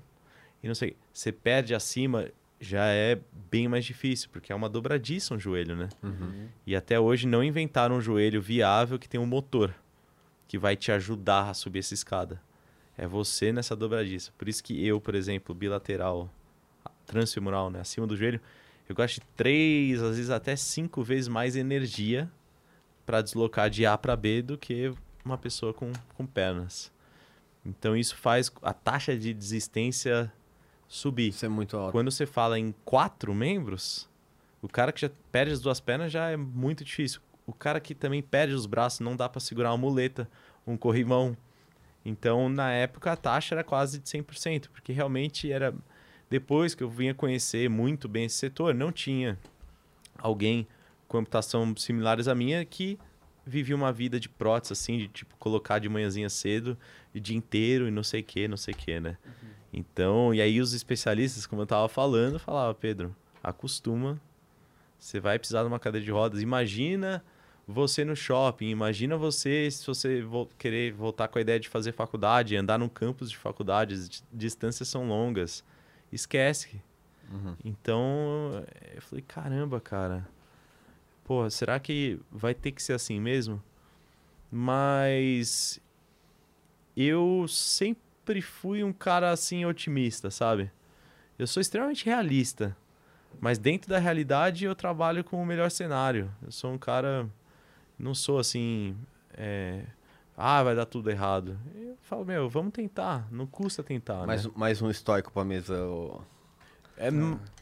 e 0.62 0.68
não 0.68 0.74
sei. 0.74 0.96
Você 1.12 1.32
perde 1.32 1.74
acima, 1.74 2.28
já 2.60 2.84
é 2.86 3.18
bem 3.50 3.68
mais 3.68 3.84
difícil, 3.84 4.28
porque 4.32 4.52
é 4.52 4.54
uma 4.54 4.68
dobradiça 4.68 5.34
um 5.34 5.38
joelho, 5.38 5.74
né? 5.76 5.88
E 6.66 6.76
até 6.76 7.00
hoje 7.00 7.26
não 7.26 7.42
inventaram 7.42 7.96
um 7.96 8.00
joelho 8.00 8.40
viável 8.40 8.98
que 8.98 9.08
tem 9.08 9.18
um 9.18 9.26
motor 9.26 9.74
que 10.46 10.58
vai 10.58 10.76
te 10.76 10.92
ajudar 10.92 11.48
a 11.50 11.54
subir 11.54 11.78
essa 11.78 11.94
escada. 11.94 12.40
É 12.98 13.06
você 13.06 13.52
nessa 13.52 13.74
dobradiça. 13.74 14.32
Por 14.36 14.48
isso 14.48 14.62
que 14.62 14.86
eu, 14.86 15.00
por 15.00 15.14
exemplo, 15.14 15.54
bilateral, 15.54 16.28
transfemoral, 17.06 17.70
né, 17.70 17.80
acima 17.80 18.06
do 18.06 18.16
joelho, 18.16 18.40
eu 18.88 18.94
gasto 18.94 19.14
de 19.14 19.26
três, 19.36 20.02
às 20.02 20.16
vezes 20.16 20.30
até 20.30 20.56
cinco 20.56 21.02
vezes 21.02 21.28
mais 21.28 21.56
energia 21.56 22.30
para 23.10 23.22
deslocar 23.22 23.68
de 23.68 23.84
A 23.84 23.98
para 23.98 24.14
B 24.14 24.40
do 24.40 24.56
que 24.56 24.94
uma 25.24 25.36
pessoa 25.36 25.74
com, 25.74 25.90
com 26.16 26.24
pernas. 26.24 26.92
Então 27.66 27.96
isso 27.96 28.14
faz 28.14 28.52
a 28.62 28.72
taxa 28.72 29.18
de 29.18 29.34
desistência 29.34 30.32
subir. 30.86 31.30
Isso 31.30 31.44
é 31.44 31.48
muito 31.48 31.76
alto. 31.76 31.90
Quando 31.90 32.08
você 32.08 32.24
fala 32.24 32.56
em 32.56 32.72
quatro 32.84 33.34
membros, 33.34 34.08
o 34.62 34.68
cara 34.68 34.92
que 34.92 35.00
já 35.00 35.10
perde 35.32 35.52
as 35.52 35.60
duas 35.60 35.80
pernas 35.80 36.12
já 36.12 36.30
é 36.30 36.36
muito 36.36 36.84
difícil. 36.84 37.20
O 37.44 37.52
cara 37.52 37.80
que 37.80 37.96
também 37.96 38.22
perde 38.22 38.54
os 38.54 38.64
braços, 38.64 39.00
não 39.00 39.16
dá 39.16 39.28
para 39.28 39.40
segurar 39.40 39.72
uma 39.72 39.78
muleta, 39.78 40.30
um 40.64 40.76
corrimão. 40.76 41.36
Então, 42.04 42.48
na 42.48 42.70
época, 42.70 43.10
a 43.10 43.16
taxa 43.16 43.56
era 43.56 43.64
quase 43.64 43.98
de 43.98 44.08
100%, 44.08 44.68
porque 44.68 44.92
realmente 44.92 45.50
era. 45.50 45.74
Depois 46.30 46.76
que 46.76 46.84
eu 46.84 46.88
vinha 46.88 47.12
conhecer 47.12 47.68
muito 47.68 48.08
bem 48.08 48.26
esse 48.26 48.36
setor, 48.36 48.72
não 48.72 48.92
tinha 48.92 49.36
alguém 50.16 50.64
com 51.10 51.18
amputação 51.18 51.74
similares 51.76 52.28
à 52.28 52.34
minha 52.36 52.64
que 52.64 52.96
vivia 53.44 53.74
uma 53.74 53.92
vida 53.92 54.20
de 54.20 54.28
prótese, 54.28 54.72
assim, 54.74 54.96
de 54.96 55.08
tipo 55.08 55.34
colocar 55.38 55.80
de 55.80 55.88
manhãzinha 55.88 56.28
cedo, 56.30 56.78
o 57.12 57.18
dia 57.18 57.36
inteiro 57.36 57.88
e 57.88 57.90
não 57.90 58.04
sei 58.04 58.20
o 58.20 58.24
que, 58.24 58.46
não 58.46 58.56
sei 58.56 58.72
o 58.74 58.76
que, 58.76 59.00
né? 59.00 59.16
Então, 59.72 60.32
e 60.32 60.40
aí 60.40 60.60
os 60.60 60.72
especialistas, 60.72 61.46
como 61.46 61.62
eu 61.62 61.66
tava 61.66 61.88
falando, 61.88 62.38
falavam, 62.38 62.74
Pedro, 62.74 63.14
acostuma, 63.42 64.20
você 64.98 65.18
vai 65.18 65.36
precisar 65.36 65.62
de 65.62 65.66
uma 65.68 65.80
cadeira 65.80 66.04
de 66.04 66.12
rodas. 66.12 66.40
Imagina 66.42 67.24
você 67.66 68.04
no 68.04 68.14
shopping, 68.14 68.68
imagina 68.68 69.16
você 69.16 69.68
se 69.68 69.84
você 69.84 70.22
vo- 70.22 70.48
querer 70.58 70.92
voltar 70.92 71.26
com 71.26 71.38
a 71.38 71.40
ideia 71.40 71.58
de 71.58 71.68
fazer 71.68 71.90
faculdade, 71.90 72.54
andar 72.56 72.78
no 72.78 72.88
campus 72.88 73.30
de 73.30 73.36
faculdades, 73.36 74.08
di- 74.08 74.22
distâncias 74.32 74.88
são 74.88 75.08
longas. 75.08 75.64
Esquece. 76.12 76.80
Então, 77.64 78.64
eu 78.94 79.02
falei, 79.02 79.24
caramba, 79.26 79.80
cara. 79.80 80.28
Pô, 81.30 81.48
será 81.48 81.78
que 81.78 82.18
vai 82.28 82.52
ter 82.52 82.72
que 82.72 82.82
ser 82.82 82.94
assim 82.94 83.20
mesmo? 83.20 83.62
Mas 84.50 85.78
eu 86.96 87.46
sempre 87.46 88.42
fui 88.42 88.82
um 88.82 88.92
cara 88.92 89.30
assim 89.30 89.64
otimista, 89.64 90.28
sabe? 90.28 90.72
Eu 91.38 91.46
sou 91.46 91.60
extremamente 91.60 92.04
realista, 92.04 92.76
mas 93.40 93.58
dentro 93.58 93.88
da 93.88 94.00
realidade 94.00 94.64
eu 94.64 94.74
trabalho 94.74 95.22
com 95.22 95.40
o 95.40 95.46
melhor 95.46 95.70
cenário. 95.70 96.34
Eu 96.42 96.50
sou 96.50 96.72
um 96.72 96.78
cara, 96.78 97.30
não 97.96 98.12
sou 98.12 98.40
assim, 98.40 98.96
é, 99.34 99.84
ah, 100.36 100.64
vai 100.64 100.74
dar 100.74 100.84
tudo 100.84 101.12
errado. 101.12 101.56
Eu 101.76 101.96
falo, 102.02 102.24
meu, 102.24 102.48
vamos 102.48 102.72
tentar, 102.72 103.28
não 103.30 103.46
custa 103.46 103.84
tentar, 103.84 104.26
mais, 104.26 104.46
né? 104.46 104.52
mais 104.56 104.82
um 104.82 104.90
estoico 104.90 105.30
pra 105.30 105.44
mesa. 105.44 105.76
É, 106.96 107.08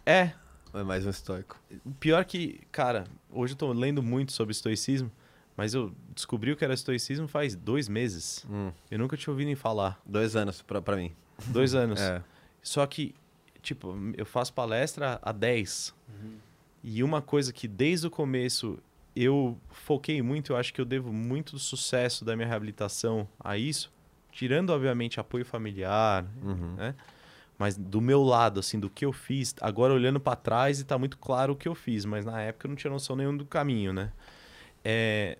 é, 0.06 0.34
É 0.80 0.84
mais 0.84 1.06
um 1.06 1.10
estoico. 1.10 1.58
o 1.84 1.90
pior 1.92 2.24
que, 2.24 2.60
cara, 2.70 3.04
hoje 3.30 3.54
eu 3.54 3.58
tô 3.58 3.72
lendo 3.72 4.02
muito 4.02 4.32
sobre 4.32 4.52
estoicismo, 4.52 5.10
mas 5.56 5.74
eu 5.74 5.92
descobri 6.14 6.52
o 6.52 6.56
que 6.56 6.64
era 6.64 6.74
estoicismo 6.74 7.26
faz 7.26 7.54
dois 7.54 7.88
meses. 7.88 8.46
Hum. 8.48 8.70
Eu 8.90 8.98
nunca 8.98 9.16
tinha 9.16 9.32
ouvido 9.32 9.46
nem 9.46 9.56
falar. 9.56 10.00
Dois 10.06 10.36
anos 10.36 10.62
pra, 10.62 10.80
pra 10.80 10.96
mim. 10.96 11.12
Dois 11.48 11.74
anos. 11.74 11.98
É. 12.00 12.22
Só 12.62 12.84
que, 12.86 13.14
tipo, 13.62 13.96
eu 14.16 14.26
faço 14.26 14.52
palestra 14.52 15.18
há 15.22 15.32
10. 15.32 15.94
E 16.84 17.02
uma 17.02 17.22
coisa 17.22 17.52
que 17.52 17.66
desde 17.66 18.06
o 18.06 18.10
começo 18.10 18.78
eu 19.16 19.56
foquei 19.70 20.20
muito, 20.22 20.52
eu 20.52 20.56
acho 20.56 20.72
que 20.74 20.80
eu 20.80 20.84
devo 20.84 21.12
muito 21.12 21.52
do 21.52 21.58
sucesso 21.58 22.24
da 22.24 22.36
minha 22.36 22.46
reabilitação 22.46 23.26
a 23.40 23.56
isso, 23.56 23.90
tirando, 24.30 24.70
obviamente, 24.70 25.18
apoio 25.18 25.44
familiar, 25.44 26.24
Uhum. 26.42 26.74
né? 26.76 26.94
Mas 27.58 27.76
do 27.76 28.00
meu 28.00 28.22
lado, 28.22 28.60
assim, 28.60 28.78
do 28.78 28.88
que 28.88 29.04
eu 29.04 29.12
fiz, 29.12 29.54
agora 29.60 29.92
olhando 29.92 30.20
pra 30.20 30.36
trás 30.36 30.78
e 30.78 30.84
tá 30.84 30.96
muito 30.96 31.18
claro 31.18 31.54
o 31.54 31.56
que 31.56 31.66
eu 31.68 31.74
fiz, 31.74 32.04
mas 32.04 32.24
na 32.24 32.40
época 32.40 32.66
eu 32.66 32.68
não 32.68 32.76
tinha 32.76 32.90
noção 32.90 33.16
nenhum 33.16 33.36
do 33.36 33.44
caminho, 33.44 33.92
né? 33.92 34.12
É, 34.84 35.36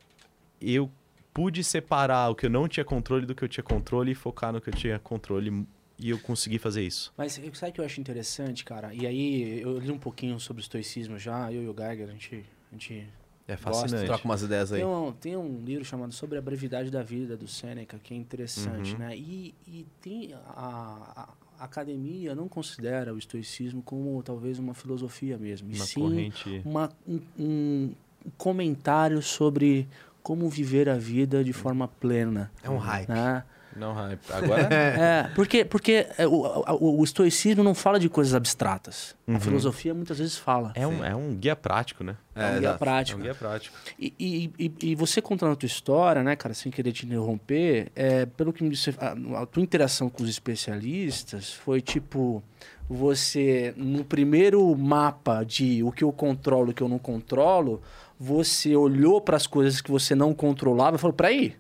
eu 0.61 0.91
pude 1.33 1.63
separar 1.63 2.29
o 2.31 2.35
que 2.35 2.47
eu 2.47 2.51
não 2.51 2.67
tinha 2.67 2.85
controle 2.85 3.25
do 3.25 3.35
que 3.35 3.45
eu 3.45 3.49
tinha 3.49 3.63
controle 3.63 4.11
e 4.11 4.15
focar 4.17 4.53
no 4.53 4.61
que 4.61 4.69
eu 4.69 4.75
tinha 4.75 4.99
controle 4.99 5.65
e 5.97 6.11
eu 6.11 6.19
consegui 6.19 6.59
fazer 6.59 6.83
isso. 6.83 7.13
Mas 7.17 7.41
sabe 7.55 7.71
o 7.71 7.73
que 7.75 7.81
eu 7.81 7.85
acho 7.85 8.01
interessante, 8.01 8.65
cara? 8.65 8.93
E 8.93 9.07
aí, 9.07 9.61
eu 9.61 9.79
li 9.79 9.93
um 9.93 9.99
pouquinho 9.99 10.41
sobre 10.41 10.61
o 10.61 10.63
estoicismo 10.63 11.19
já, 11.19 11.53
eu 11.53 11.63
e 11.63 11.69
o 11.69 11.75
Geiger, 11.75 12.09
a 12.09 12.13
gente, 12.13 12.45
a 12.71 12.75
gente 12.75 13.09
É 13.47 13.55
Gosto, 13.55 13.61
fascinante. 13.61 14.07
Troca 14.07 14.25
umas 14.25 14.43
ideias 14.43 14.73
aí. 14.73 14.81
Tem 14.81 14.89
um, 14.89 15.13
tem 15.13 15.37
um 15.37 15.65
livro 15.65 15.85
chamado 15.85 16.13
Sobre 16.13 16.37
a 16.37 16.43
Brevidade 16.43 16.91
da 16.91 17.03
Vida, 17.03 17.37
do 17.37 17.47
Seneca, 17.47 17.99
que 18.03 18.13
é 18.13 18.17
interessante, 18.17 18.93
Uhum. 18.95 18.99
né? 18.99 19.17
E, 19.17 19.55
e 19.67 19.87
tem 20.01 20.35
a, 20.35 21.13
a 21.17 21.29
academia 21.59 22.35
não 22.35 22.49
considera 22.49 23.13
o 23.15 23.19
estoicismo 23.19 23.83
como 23.83 24.23
talvez 24.23 24.59
uma 24.59 24.75
filosofia 24.75 25.37
mesmo, 25.39 25.71
e 25.71 25.77
Uma 25.77 25.85
sim 25.85 26.01
corrente. 26.01 26.63
uma, 26.65 26.91
um, 27.07 27.21
um 27.39 27.95
comentário 28.37 29.21
sobre 29.23 29.89
como 30.23 30.49
viver 30.49 30.89
a 30.89 30.97
vida 30.97 31.43
de 31.43 31.53
forma 31.53 31.89
plena. 31.89 32.51
É 32.63 32.69
um 32.69 32.77
hype. 32.79 33.09
Né? 33.09 33.43
Não, 33.79 33.93
hype. 33.95 34.21
Agora 34.31 34.69
É, 34.75 35.31
porque, 35.35 35.65
porque 35.65 36.07
é, 36.19 36.27
o, 36.27 36.33
o- 36.81 37.01
o 37.01 37.05
estoicismo 37.05 37.63
não 37.63 37.75
fala 37.75 37.99
de 38.01 38.09
coisas 38.09 38.35
abstratas. 38.35 39.15
A 39.27 39.33
Uhum. 39.33 39.41
filosofia 39.41 39.95
muitas 39.95 40.19
vezes 40.19 40.37
fala. 40.37 40.73
é 40.75 40.87
um, 40.87 41.05
é 41.05 41.15
um 41.15 41.35
guia 41.35 41.55
prático, 41.55 42.03
né? 42.03 42.17
É, 42.35 42.45
um 42.47 42.49
guia 42.51 42.59
exato. 42.59 42.75
É 42.75 42.79
prático. 42.79 43.19
um 43.19 43.23
guia 43.23 43.35
prático. 43.35 43.77
E, 43.99 44.15
e, 44.19 44.53
e- 44.59 44.91
e 44.91 44.95
você 44.95 45.21
contando 45.23 45.53
a 45.53 45.57
tua 45.57 45.67
história, 45.67 46.23
né, 46.23 46.35
cara, 46.37 46.55
sem 46.55 46.71
querer 46.73 46.93
te 46.93 47.07
interromper, 47.07 47.91
é, 47.95 48.27
pelo 48.27 48.53
que 48.53 48.63
me 48.65 48.71
disse, 48.71 48.95
a, 48.99 49.43
a 49.43 49.47
tua 49.47 49.63
interação 49.63 50.09
com 50.09 50.23
os 50.23 50.29
especialistas 50.31 51.53
foi 51.53 51.81
tipo 51.81 52.43
você 52.89 53.75
no 53.77 54.03
primeiro 54.05 54.75
mapa 54.77 55.45
de 55.45 55.83
o 55.83 55.93
que 55.93 56.03
eu 56.03 56.11
controlo, 56.13 56.71
o 56.71 56.75
que 56.75 56.83
eu 56.83 56.89
não 56.89 56.99
controlo, 56.99 57.83
você 58.19 58.75
olhou 58.75 59.21
para 59.21 59.37
as 59.37 59.47
coisas 59.47 59.81
que 59.81 59.91
você 59.91 60.15
não 60.15 60.33
controlava 60.33 60.97
e 60.97 60.99
falou: 60.99 61.13
"Peraí, 61.15 61.55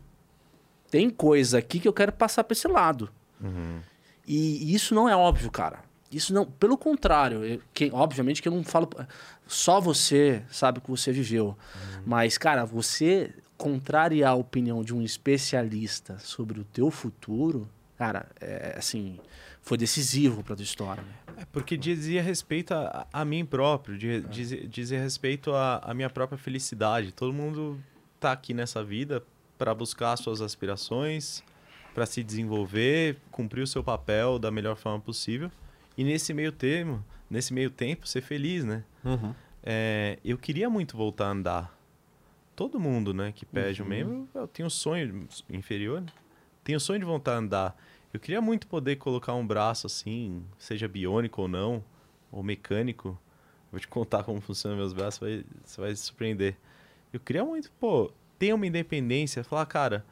tem 0.90 1.08
coisa 1.10 1.58
aqui 1.58 1.78
que 1.80 1.88
eu 1.88 1.92
quero 1.92 2.12
passar 2.12 2.44
para 2.44 2.52
esse 2.54 2.68
lado". 2.68 3.08
Uhum. 3.40 3.80
E 4.26 4.74
isso 4.74 4.94
não 4.94 5.08
é 5.08 5.16
óbvio, 5.16 5.50
cara. 5.50 5.80
Isso 6.10 6.32
não, 6.32 6.44
pelo 6.46 6.76
contrário, 6.78 7.44
eu- 7.44 7.60
que, 7.74 7.90
obviamente 7.92 8.40
que 8.42 8.48
eu 8.48 8.52
não 8.52 8.64
falo 8.64 8.88
só 9.46 9.80
você 9.80 10.42
sabe 10.50 10.78
o 10.78 10.80
que 10.82 10.90
você 10.90 11.12
viveu. 11.12 11.56
Mas 12.06 12.36
cara, 12.38 12.64
você 12.64 13.32
contrariar 13.56 14.32
a 14.32 14.34
opinião 14.34 14.82
de 14.82 14.94
um 14.94 15.02
especialista 15.02 16.18
sobre 16.18 16.60
o 16.60 16.64
teu 16.64 16.90
futuro, 16.90 17.68
cara, 17.96 18.26
é 18.40 18.74
assim, 18.78 19.18
foi 19.62 19.76
decisivo 19.76 20.42
para 20.42 20.56
tua 20.56 20.62
história. 20.62 21.02
né? 21.02 21.14
É 21.42 21.44
porque 21.52 21.76
dizia 21.76 22.22
respeito 22.22 22.72
a, 22.74 23.06
a 23.12 23.24
mim 23.24 23.44
próprio, 23.44 23.96
de- 23.98 24.20
dizia, 24.22 24.66
dizia 24.66 25.00
respeito 25.00 25.52
à 25.52 25.78
à 25.78 25.94
minha 25.94 26.08
própria 26.10 26.38
felicidade. 26.38 27.12
Todo 27.12 27.32
mundo 27.32 27.78
tá 28.20 28.32
aqui 28.32 28.52
nessa 28.54 28.82
vida 28.82 29.22
para 29.58 29.74
buscar 29.74 30.16
suas 30.16 30.40
aspirações, 30.40 31.42
para 31.94 32.06
se 32.06 32.22
desenvolver, 32.22 33.18
cumprir 33.30 33.62
o 33.62 33.66
seu 33.66 33.82
papel 33.82 34.38
da 34.38 34.50
melhor 34.50 34.76
forma 34.76 35.00
possível. 35.00 35.50
E 35.96 36.04
nesse 36.04 36.32
meio 36.32 36.52
termo, 36.52 37.04
nesse 37.28 37.52
meio 37.52 37.70
tempo, 37.70 38.06
ser 38.06 38.22
feliz, 38.22 38.64
né? 38.64 38.84
Uhum. 39.04 39.34
É, 39.62 40.18
eu 40.24 40.38
queria 40.38 40.70
muito 40.70 40.96
voltar 40.96 41.26
a 41.26 41.30
andar. 41.30 41.78
Todo 42.54 42.78
mundo, 42.80 43.12
né, 43.12 43.32
que 43.32 43.44
pede 43.44 43.82
um 43.82 43.86
membro, 43.86 44.28
eu 44.34 44.48
tenho 44.48 44.66
um 44.66 44.70
sonho 44.70 45.28
inferior, 45.50 46.00
né? 46.00 46.08
tenho 46.64 46.76
o 46.76 46.80
sonho 46.80 46.98
de 46.98 47.04
voltar 47.04 47.34
a 47.34 47.38
andar. 47.38 47.76
Eu 48.12 48.18
queria 48.18 48.40
muito 48.40 48.66
poder 48.66 48.96
colocar 48.96 49.34
um 49.34 49.46
braço 49.46 49.86
assim, 49.86 50.44
seja 50.58 50.88
biônico 50.88 51.42
ou 51.42 51.48
não, 51.48 51.84
ou 52.32 52.42
mecânico. 52.42 53.18
Vou 53.70 53.78
te 53.78 53.86
contar 53.86 54.24
como 54.24 54.40
funcionam 54.42 54.76
meus 54.76 54.92
braços, 54.92 55.20
vai, 55.20 55.44
você 55.64 55.80
vai 55.80 55.94
se 55.94 56.02
surpreender. 56.02 56.56
Eu 57.12 57.20
queria 57.20 57.44
muito, 57.44 57.70
pô, 57.72 58.12
ter 58.38 58.52
uma 58.54 58.66
independência, 58.66 59.42
falar, 59.44 59.66
cara, 59.66 60.04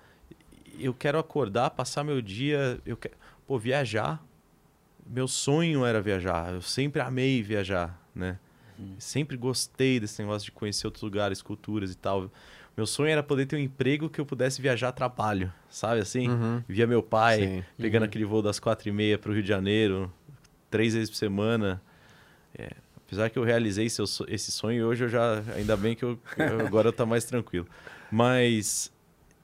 eu 0.78 0.92
quero 0.92 1.18
acordar, 1.18 1.70
passar 1.70 2.04
meu 2.04 2.20
dia, 2.20 2.78
eu 2.84 2.96
quero, 2.96 3.14
pô, 3.46 3.58
viajar. 3.58 4.22
Meu 5.08 5.28
sonho 5.28 5.84
era 5.84 6.00
viajar. 6.00 6.52
Eu 6.52 6.60
sempre 6.60 7.00
amei 7.00 7.42
viajar, 7.42 7.96
né? 8.14 8.38
Sempre 8.98 9.36
gostei 9.36 9.98
desse 10.00 10.20
negócio 10.20 10.44
de 10.46 10.52
conhecer 10.52 10.86
outros 10.86 11.02
lugares, 11.02 11.40
culturas 11.40 11.90
e 11.92 11.94
tal. 11.96 12.30
Meu 12.76 12.86
sonho 12.86 13.08
era 13.08 13.22
poder 13.22 13.46
ter 13.46 13.56
um 13.56 13.58
emprego 13.60 14.10
que 14.10 14.20
eu 14.20 14.26
pudesse 14.26 14.60
viajar 14.60 14.88
a 14.88 14.92
trabalho, 14.92 15.50
sabe 15.70 16.00
assim? 16.00 16.28
Uhum. 16.28 16.62
Via 16.68 16.86
meu 16.86 17.02
pai 17.02 17.38
Sim. 17.38 17.64
pegando 17.78 18.02
aquele 18.02 18.24
voo 18.26 18.42
das 18.42 18.58
quatro 18.60 18.86
e 18.88 18.92
meia 18.92 19.16
para 19.16 19.30
o 19.30 19.32
Rio 19.34 19.42
de 19.42 19.48
Janeiro, 19.48 20.12
três 20.70 20.92
vezes 20.92 21.08
por 21.08 21.16
semana. 21.16 21.80
É, 22.54 22.70
apesar 22.98 23.30
que 23.30 23.38
eu 23.38 23.44
realizei 23.44 23.88
seu 23.88 24.04
esse 24.28 24.52
sonho, 24.52 24.86
hoje 24.86 25.04
eu 25.04 25.08
já, 25.08 25.42
ainda 25.54 25.74
bem 25.74 25.94
que 25.94 26.04
eu, 26.04 26.18
eu- 26.36 26.66
agora 26.66 26.88
eu 26.88 26.92
tô 26.92 27.06
mais 27.06 27.24
tranquilo. 27.24 27.66
Mas 28.10 28.92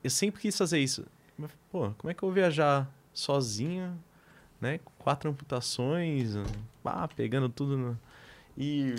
eu 0.02 0.10
sempre 0.10 0.40
quis 0.40 0.56
fazer 0.56 0.78
isso. 0.78 1.04
Pô, 1.70 1.90
como 1.98 2.10
é 2.10 2.14
que 2.14 2.22
eu 2.22 2.28
vou 2.28 2.34
viajar 2.34 2.90
sozinho, 3.12 3.98
né? 4.60 4.78
Quatro 4.98 5.30
amputações, 5.30 6.34
pá, 6.82 7.08
pegando 7.08 7.48
tudo 7.48 7.76
no... 7.76 7.98
E 8.56 8.94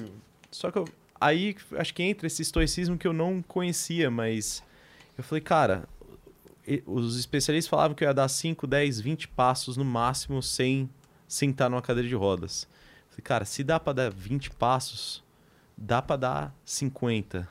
só 0.52 0.72
que 0.72 0.80
eu, 0.80 0.86
aí 1.20 1.56
acho 1.78 1.94
que 1.94 2.04
entra 2.04 2.28
esse 2.28 2.42
estoicismo 2.42 2.98
que 2.98 3.08
eu 3.08 3.14
não 3.14 3.42
conhecia, 3.42 4.10
mas 4.10 4.64
eu 5.18 5.24
falei, 5.24 5.42
cara, 5.42 5.88
os 6.86 7.18
especialistas 7.18 7.70
falavam 7.70 7.96
que 7.96 8.04
eu 8.04 8.08
ia 8.08 8.14
dar 8.14 8.28
5, 8.28 8.66
10, 8.66 9.00
20 9.00 9.28
passos 9.30 9.78
no 9.78 9.86
máximo 9.86 10.42
sem 10.42 10.90
sentar 11.28 11.70
numa 11.70 11.82
cadeira 11.82 12.10
de 12.10 12.16
rodas. 12.16 12.68
Falei, 13.10 13.22
cara, 13.24 13.46
se 13.46 13.64
dá 13.64 13.80
para 13.80 13.94
dar 13.94 14.12
20 14.12 14.52
passos, 14.52 15.24
dá 15.78 16.02
para 16.02 16.16
dar 16.16 16.56
50, 16.66 17.48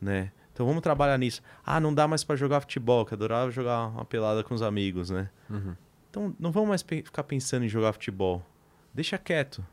né? 0.00 0.32
Então 0.52 0.66
vamos 0.66 0.82
trabalhar 0.82 1.16
nisso. 1.18 1.42
Ah, 1.64 1.80
não 1.80 1.92
dá 1.94 2.06
mais 2.06 2.22
para 2.24 2.36
jogar 2.36 2.60
futebol, 2.60 3.06
que 3.06 3.14
adorava 3.14 3.50
jogar 3.50 3.86
uma 3.88 4.04
pelada 4.04 4.44
com 4.44 4.54
os 4.54 4.62
amigos, 4.62 5.08
né? 5.10 5.30
Uhum. 5.48 5.74
Então 6.10 6.36
não 6.38 6.52
vamos 6.52 6.68
mais 6.68 6.82
pe- 6.82 7.02
ficar 7.02 7.22
pensando 7.24 7.64
em 7.64 7.68
jogar 7.68 7.92
futebol. 7.94 8.44
Deixa 8.92 9.16
quieto. 9.16 9.64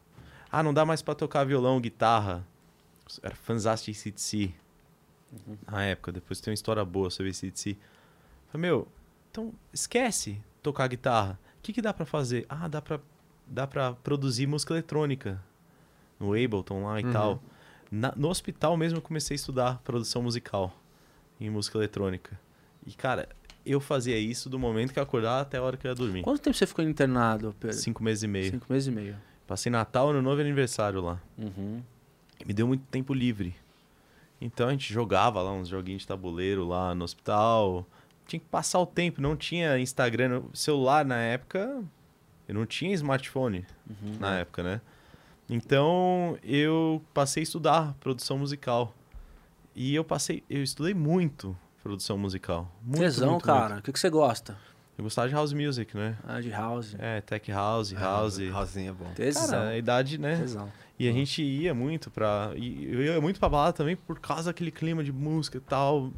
Ah, 0.52 0.64
não 0.64 0.74
dá 0.74 0.86
mais 0.86 1.02
para 1.02 1.14
tocar 1.16 1.44
violão, 1.44 1.80
guitarra. 1.82 2.46
Era 3.22 3.36
fãzaço 3.36 3.86
de 3.86 3.94
CDC 3.94 4.54
na 5.70 5.84
época. 5.84 6.12
Depois 6.12 6.40
tem 6.40 6.52
uma 6.52 6.56
história 6.56 6.84
boa 6.86 7.10
sobre 7.10 7.34
CDC. 7.34 7.78
Falei, 8.52 8.70
meu, 8.70 8.88
então 9.32 9.54
esquece 9.74 10.42
tocar 10.64 10.88
guitarra. 10.88 11.38
O 11.58 11.62
que, 11.62 11.74
que 11.74 11.82
dá 11.82 11.94
para 11.94 12.06
fazer? 12.06 12.46
Ah, 12.50 12.68
dá 12.68 12.82
para 12.82 13.00
dá 13.46 13.66
pra 13.68 13.94
produzir 13.94 14.46
música 14.48 14.74
eletrônica 14.76 15.42
no 16.20 16.34
Ableton 16.34 16.84
lá 16.86 17.02
e 17.02 17.04
Uhum. 17.04 17.12
tal. 17.12 17.44
Na- 17.92 18.14
no 18.16 18.30
hospital 18.30 18.76
mesmo 18.78 18.98
eu 19.00 19.02
comecei 19.02 19.34
a 19.34 19.38
estudar 19.38 19.80
produção 19.84 20.22
musical 20.22 20.76
em 21.40 21.50
música 21.50 21.78
eletrônica. 21.78 22.40
E, 22.86 22.92
cara, 22.94 23.28
eu 23.66 23.80
fazia 23.80 24.18
isso 24.18 24.50
do 24.50 24.58
momento 24.60 24.94
que 24.94 25.00
eu 25.00 25.04
acordava 25.04 25.42
até 25.42 25.58
a 25.58 25.62
hora 25.64 25.76
que 25.78 25.86
eu 25.88 25.92
ia 25.92 25.96
dormir. 25.96 26.22
Quanto 26.22 26.42
tempo 26.42 26.56
você 26.56 26.66
ficou 26.68 26.84
internado, 26.86 27.56
Pedro? 27.60 27.76
Cinco 27.78 28.04
meses 28.04 28.24
e 28.24 28.28
meio. 28.28 28.52
Cinco 28.52 28.66
meses 28.72 28.88
e 28.88 28.92
meio. 28.92 29.16
Passei 29.48 29.72
Natal 29.72 30.14
no 30.14 30.22
novo 30.22 30.40
aniversário 30.42 31.02
lá. 31.02 31.20
Uhum. 31.38 31.82
E 32.40 32.46
me 32.46 32.54
deu 32.54 32.68
muito 32.68 32.84
tempo 32.92 33.14
livre. 33.14 33.56
Então 34.40 34.68
a 34.68 34.72
gente 34.72 34.94
jogava 34.94 35.42
lá 35.42 35.52
uns 35.52 35.68
joguinhos 35.68 36.04
de 36.04 36.08
tabuleiro 36.08 36.66
lá 36.68 36.94
no 36.96 37.04
hospital. 37.04 37.86
Tinha 38.28 38.40
que 38.40 38.46
passar 38.46 38.80
o 38.80 38.86
tempo, 38.86 39.22
não 39.22 39.36
tinha 39.36 39.78
Instagram, 39.80 40.44
celular 40.54 41.04
na 41.04 41.18
época. 41.18 41.84
Eu 42.48 42.56
não 42.56 42.66
tinha 42.66 42.94
smartphone 42.94 43.66
na 44.20 44.38
época, 44.40 44.64
né? 44.64 44.82
Então 45.50 46.38
eu 46.43 47.02
passei 47.14 47.41
a 47.41 47.43
estudar 47.43 47.93
produção 48.00 48.38
musical. 48.38 48.93
E 49.76 49.95
eu 49.95 50.04
passei, 50.04 50.43
eu 50.50 50.62
estudei 50.62 50.93
muito 50.93 51.58
produção 51.82 52.18
musical. 52.18 52.70
Muito, 52.84 53.00
Tesão, 53.00 53.32
muito, 53.32 53.45
cara. 53.45 53.70
muito. 53.70 53.80
O 53.80 53.84
que, 53.84 53.93
que 53.93 54.00
você 54.00 54.10
gosta? 54.10 54.58
Eu 54.97 55.04
gostava 55.04 55.30
de 55.30 55.34
house 55.34 55.54
music, 55.54 55.95
né? 55.95 56.18
Ah, 56.28 56.41
de 56.41 56.50
house. 56.50 56.93
É, 57.00 57.22
tech 57.22 57.50
house, 57.52 57.93
house. 57.93 58.38
Housezinho 58.38 58.89
é 58.89 58.93
bom. 58.93 59.14
Tesão. 59.14 59.47
Cara, 59.47 59.70
a 59.70 59.78
idade, 59.78 60.18
né? 60.18 60.36
Tesão. 60.36 60.70
E 61.00 61.08
a 61.08 61.12
gente 61.14 61.41
ia 61.41 61.74
muito 61.74 62.12
pra. 62.12 62.52
Eu 62.56 63.02
ia 63.02 63.22
muito 63.22 63.39
pra 63.39 63.47
balada 63.47 63.72
também 63.72 63.95
por 63.95 64.20
causa 64.20 64.50
daquele 64.50 64.72
clima 64.72 65.02
de 65.02 65.14
música 65.14 65.58
e 65.58 65.62
tal. 65.62 66.12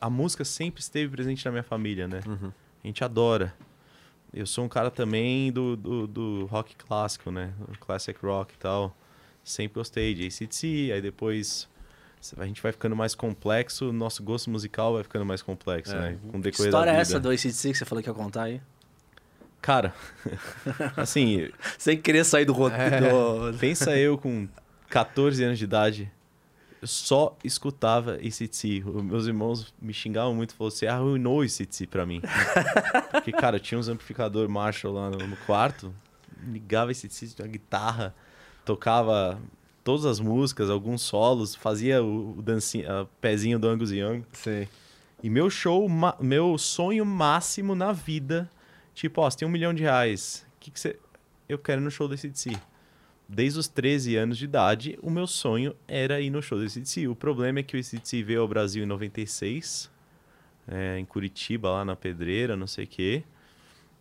A 0.00 0.10
música 0.10 0.44
sempre 0.44 0.80
esteve 0.80 1.12
presente 1.12 1.44
na 1.44 1.52
minha 1.52 1.62
família, 1.62 2.08
né? 2.08 2.20
Uhum. 2.26 2.50
A 2.82 2.86
gente 2.86 3.04
adora. 3.04 3.54
Eu 4.34 4.46
sou 4.46 4.64
um 4.64 4.68
cara 4.68 4.90
também 4.90 5.52
do, 5.52 5.76
do, 5.76 6.06
do 6.08 6.46
rock 6.46 6.74
clássico, 6.74 7.30
né? 7.30 7.52
Classic 7.80 8.18
rock 8.20 8.52
e 8.54 8.58
tal. 8.58 8.94
Sempre 9.44 9.74
gostei 9.78 10.12
de 10.14 10.26
ACDC, 10.26 10.90
aí 10.92 11.00
depois 11.00 11.68
a 12.38 12.44
gente 12.46 12.60
vai 12.62 12.72
ficando 12.72 12.96
mais 12.96 13.14
complexo, 13.14 13.92
nosso 13.92 14.22
gosto 14.22 14.50
musical 14.50 14.94
vai 14.94 15.02
ficando 15.02 15.24
mais 15.26 15.42
complexo, 15.42 15.94
É. 15.94 16.00
né? 16.00 16.18
Com 16.32 16.40
Que 16.42 16.48
história 16.48 16.90
da 16.92 16.98
é 16.98 17.00
essa 17.00 17.20
do 17.20 17.28
ACDC 17.30 17.72
que 17.72 17.78
você 17.78 17.84
falou 17.84 18.02
que 18.02 18.08
ia 18.10 18.14
contar 18.14 18.44
aí? 18.44 18.60
Cara, 19.60 19.94
assim, 20.96 21.48
Sem 21.78 21.96
querer 22.00 22.24
sair 22.24 22.44
do 22.44 22.52
É. 22.52 22.56
roteiro. 22.56 23.54
Pensa 23.60 23.96
eu 23.96 24.16
com 24.18 24.48
14 24.88 25.44
anos 25.44 25.58
de 25.58 25.64
idade, 25.64 26.10
eu 26.84 26.88
só 26.88 27.34
escutava 27.42 28.16
ACDC. 28.16 28.84
Os 28.84 29.02
Meus 29.02 29.26
irmãos 29.26 29.74
me 29.80 29.94
xingavam 29.94 30.34
muito, 30.34 30.54
falaram, 30.54 30.76
você 30.76 30.86
arruinou 30.86 31.40
ACDC 31.40 31.86
pra 31.86 32.04
mim. 32.04 32.20
Porque, 33.10 33.32
cara, 33.32 33.58
tinha 33.58 33.78
uns 33.78 33.88
amplificador 33.88 34.46
Marshall 34.50 34.92
lá 34.92 35.10
no, 35.10 35.36
quarto, 35.46 35.94
ligava 36.46 36.90
ACDC 36.90 37.36
na 37.38 37.46
guitarra, 37.46 38.14
tocava 38.66 39.40
todas 39.82 40.04
as 40.04 40.20
músicas, 40.20 40.68
alguns 40.68 41.00
solos, 41.00 41.54
fazia 41.54 42.02
o, 42.02 42.38
o 42.38 42.42
dancinho, 42.42 42.90
a 42.92 43.06
pezinho 43.18 43.58
do 43.58 43.66
Angus 43.66 43.90
Young. 43.90 44.22
Sei. 44.34 44.68
E 45.22 45.30
meu 45.30 45.48
show, 45.48 45.88
meu 46.20 46.58
sonho 46.58 47.06
máximo 47.06 47.74
na 47.74 47.92
vida, 47.92 48.50
tipo, 48.92 49.22
ó, 49.22 49.30
você 49.30 49.38
tem 49.38 49.48
um 49.48 49.50
milhão 49.50 49.72
de 49.72 49.82
reais, 49.82 50.44
o 50.56 50.60
que, 50.60 50.70
que 50.70 50.78
você... 50.78 50.98
Eu 51.48 51.58
quero 51.58 51.80
ir 51.80 51.84
no 51.84 51.90
show 51.90 52.06
do 52.06 52.12
ACDC. 52.12 52.58
Desde 53.28 53.58
os 53.58 53.68
13 53.68 54.16
anos 54.16 54.36
de 54.36 54.44
idade, 54.44 54.98
o 55.02 55.10
meu 55.10 55.26
sonho 55.26 55.74
era 55.88 56.20
ir 56.20 56.30
no 56.30 56.42
show 56.42 56.58
do 56.58 56.64
ACDC. 56.64 57.08
O 57.08 57.16
problema 57.16 57.60
é 57.60 57.62
que 57.62 57.76
o 57.76 57.80
ACDC 57.80 58.22
veio 58.22 58.42
ao 58.42 58.48
Brasil 58.48 58.84
em 58.84 58.86
96, 58.86 59.90
é, 60.68 60.98
em 60.98 61.04
Curitiba, 61.04 61.70
lá 61.70 61.84
na 61.84 61.96
Pedreira, 61.96 62.56
não 62.56 62.66
sei 62.66 62.84
o 62.84 62.88
quê. 62.88 63.24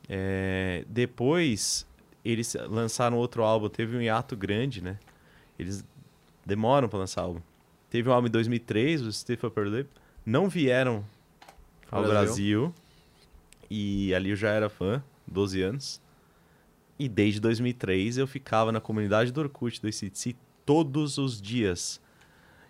É, 0.10 0.84
depois, 0.88 1.88
eles 2.24 2.56
lançaram 2.68 3.18
outro 3.18 3.44
álbum, 3.44 3.70
teve 3.70 3.96
um 3.96 4.02
hiato 4.02 4.36
grande, 4.36 4.84
né? 4.84 5.00
Eles 5.58 5.86
demoram 6.46 6.90
para 6.90 7.00
lançar 7.00 7.22
álbum. 7.22 7.42
Teve 7.90 8.10
um 8.10 8.12
álbum 8.12 8.28
em 8.28 8.32
2003, 8.32 9.02
o 9.04 9.14
Steve 9.14 9.46
Upper 9.46 9.66
Lip. 9.66 9.90
Não 10.26 10.50
vieram 10.50 11.06
ao 11.90 12.04
Brasil. 12.04 12.72
Brasil. 12.72 12.76
E 13.70 14.14
ali 14.14 14.32
eu 14.32 14.36
já 14.36 14.50
era 14.50 14.70
fã, 14.70 15.02
12 15.28 15.62
anos. 15.62 16.02
E 16.98 17.10
desde 17.10 17.40
2003 17.40 18.18
eu 18.18 18.28
ficava 18.28 18.72
na 18.72 18.80
comunidade 18.80 19.32
do 19.32 19.42
Orkut 19.42 19.82
do 19.82 19.88
ACDC 19.88 20.36
todos 20.66 21.18
os 21.18 21.42
dias. 21.42 22.00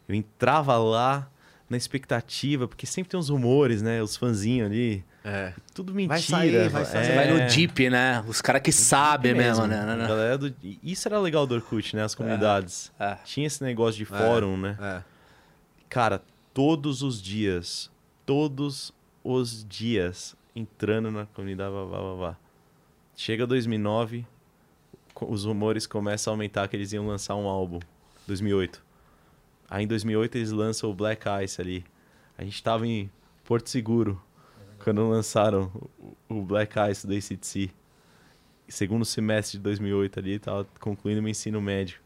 Eu 0.07 0.15
entrava 0.15 0.77
lá 0.77 1.29
na 1.69 1.77
expectativa, 1.77 2.67
porque 2.67 2.85
sempre 2.85 3.09
tem 3.09 3.19
uns 3.19 3.29
rumores, 3.29 3.81
né? 3.81 4.01
Os 4.01 4.15
fãzinhos 4.15 4.69
ali. 4.69 5.03
É. 5.23 5.53
Tudo 5.73 5.93
mentira. 5.93 6.15
Vai 6.15 6.21
sair, 6.21 6.69
vai 6.69 6.85
sair. 6.85 7.05
Você 7.05 7.15
vai 7.15 7.31
no 7.31 7.47
Deep, 7.47 7.89
né? 7.89 8.23
Os 8.27 8.41
caras 8.41 8.61
que 8.61 8.71
sabem 8.71 9.33
mesmo, 9.33 9.65
né? 9.65 9.83
né? 9.85 10.07
Galera 10.07 10.37
do... 10.37 10.53
Isso 10.83 11.07
era 11.07 11.19
legal 11.19 11.47
do 11.47 11.55
Orkut, 11.55 11.95
né? 11.95 12.03
As 12.03 12.13
comunidades. 12.13 12.91
É. 12.99 13.15
Tinha 13.23 13.47
esse 13.47 13.63
negócio 13.63 13.97
de 13.97 14.05
fórum, 14.05 14.57
né? 14.57 14.77
É. 14.79 15.01
Cara, 15.89 16.21
todos 16.53 17.01
os 17.01 17.21
dias, 17.21 17.89
todos 18.25 18.93
os 19.23 19.65
dias, 19.67 20.35
entrando 20.55 21.09
na 21.09 21.25
comunidade, 21.25 21.71
blá, 21.71 21.85
blá, 21.85 21.99
blá, 21.99 22.15
blá. 22.15 22.37
Chega 23.15 23.45
2009, 23.45 24.25
co- 25.13 25.27
os 25.29 25.45
rumores 25.45 25.85
começam 25.85 26.31
a 26.31 26.35
aumentar 26.35 26.67
que 26.67 26.75
eles 26.75 26.91
iam 26.93 27.05
lançar 27.07 27.35
um 27.35 27.47
álbum. 27.47 27.79
2008. 28.27 28.83
Aí 29.69 29.83
em 29.83 29.87
2008 29.87 30.35
eles 30.37 30.51
lançam 30.51 30.89
o 30.89 30.93
Black 30.93 31.25
Ice 31.43 31.59
ali. 31.61 31.85
A 32.37 32.43
gente 32.43 32.61
tava 32.63 32.87
em 32.87 33.09
Porto 33.43 33.69
Seguro 33.69 34.21
quando 34.83 35.07
lançaram 35.09 35.71
o- 36.29 36.41
Black 36.41 36.75
Ice 36.91 37.05
do 37.05 37.13
ACDC. 37.13 37.69
Segundo 38.67 39.05
semestre 39.05 39.57
de 39.57 39.63
2008 39.63 40.19
ali, 40.19 40.39
tava 40.39 40.65
concluindo 40.79 41.21
meu 41.21 41.29
ensino 41.29 41.61
médio. 41.61 41.99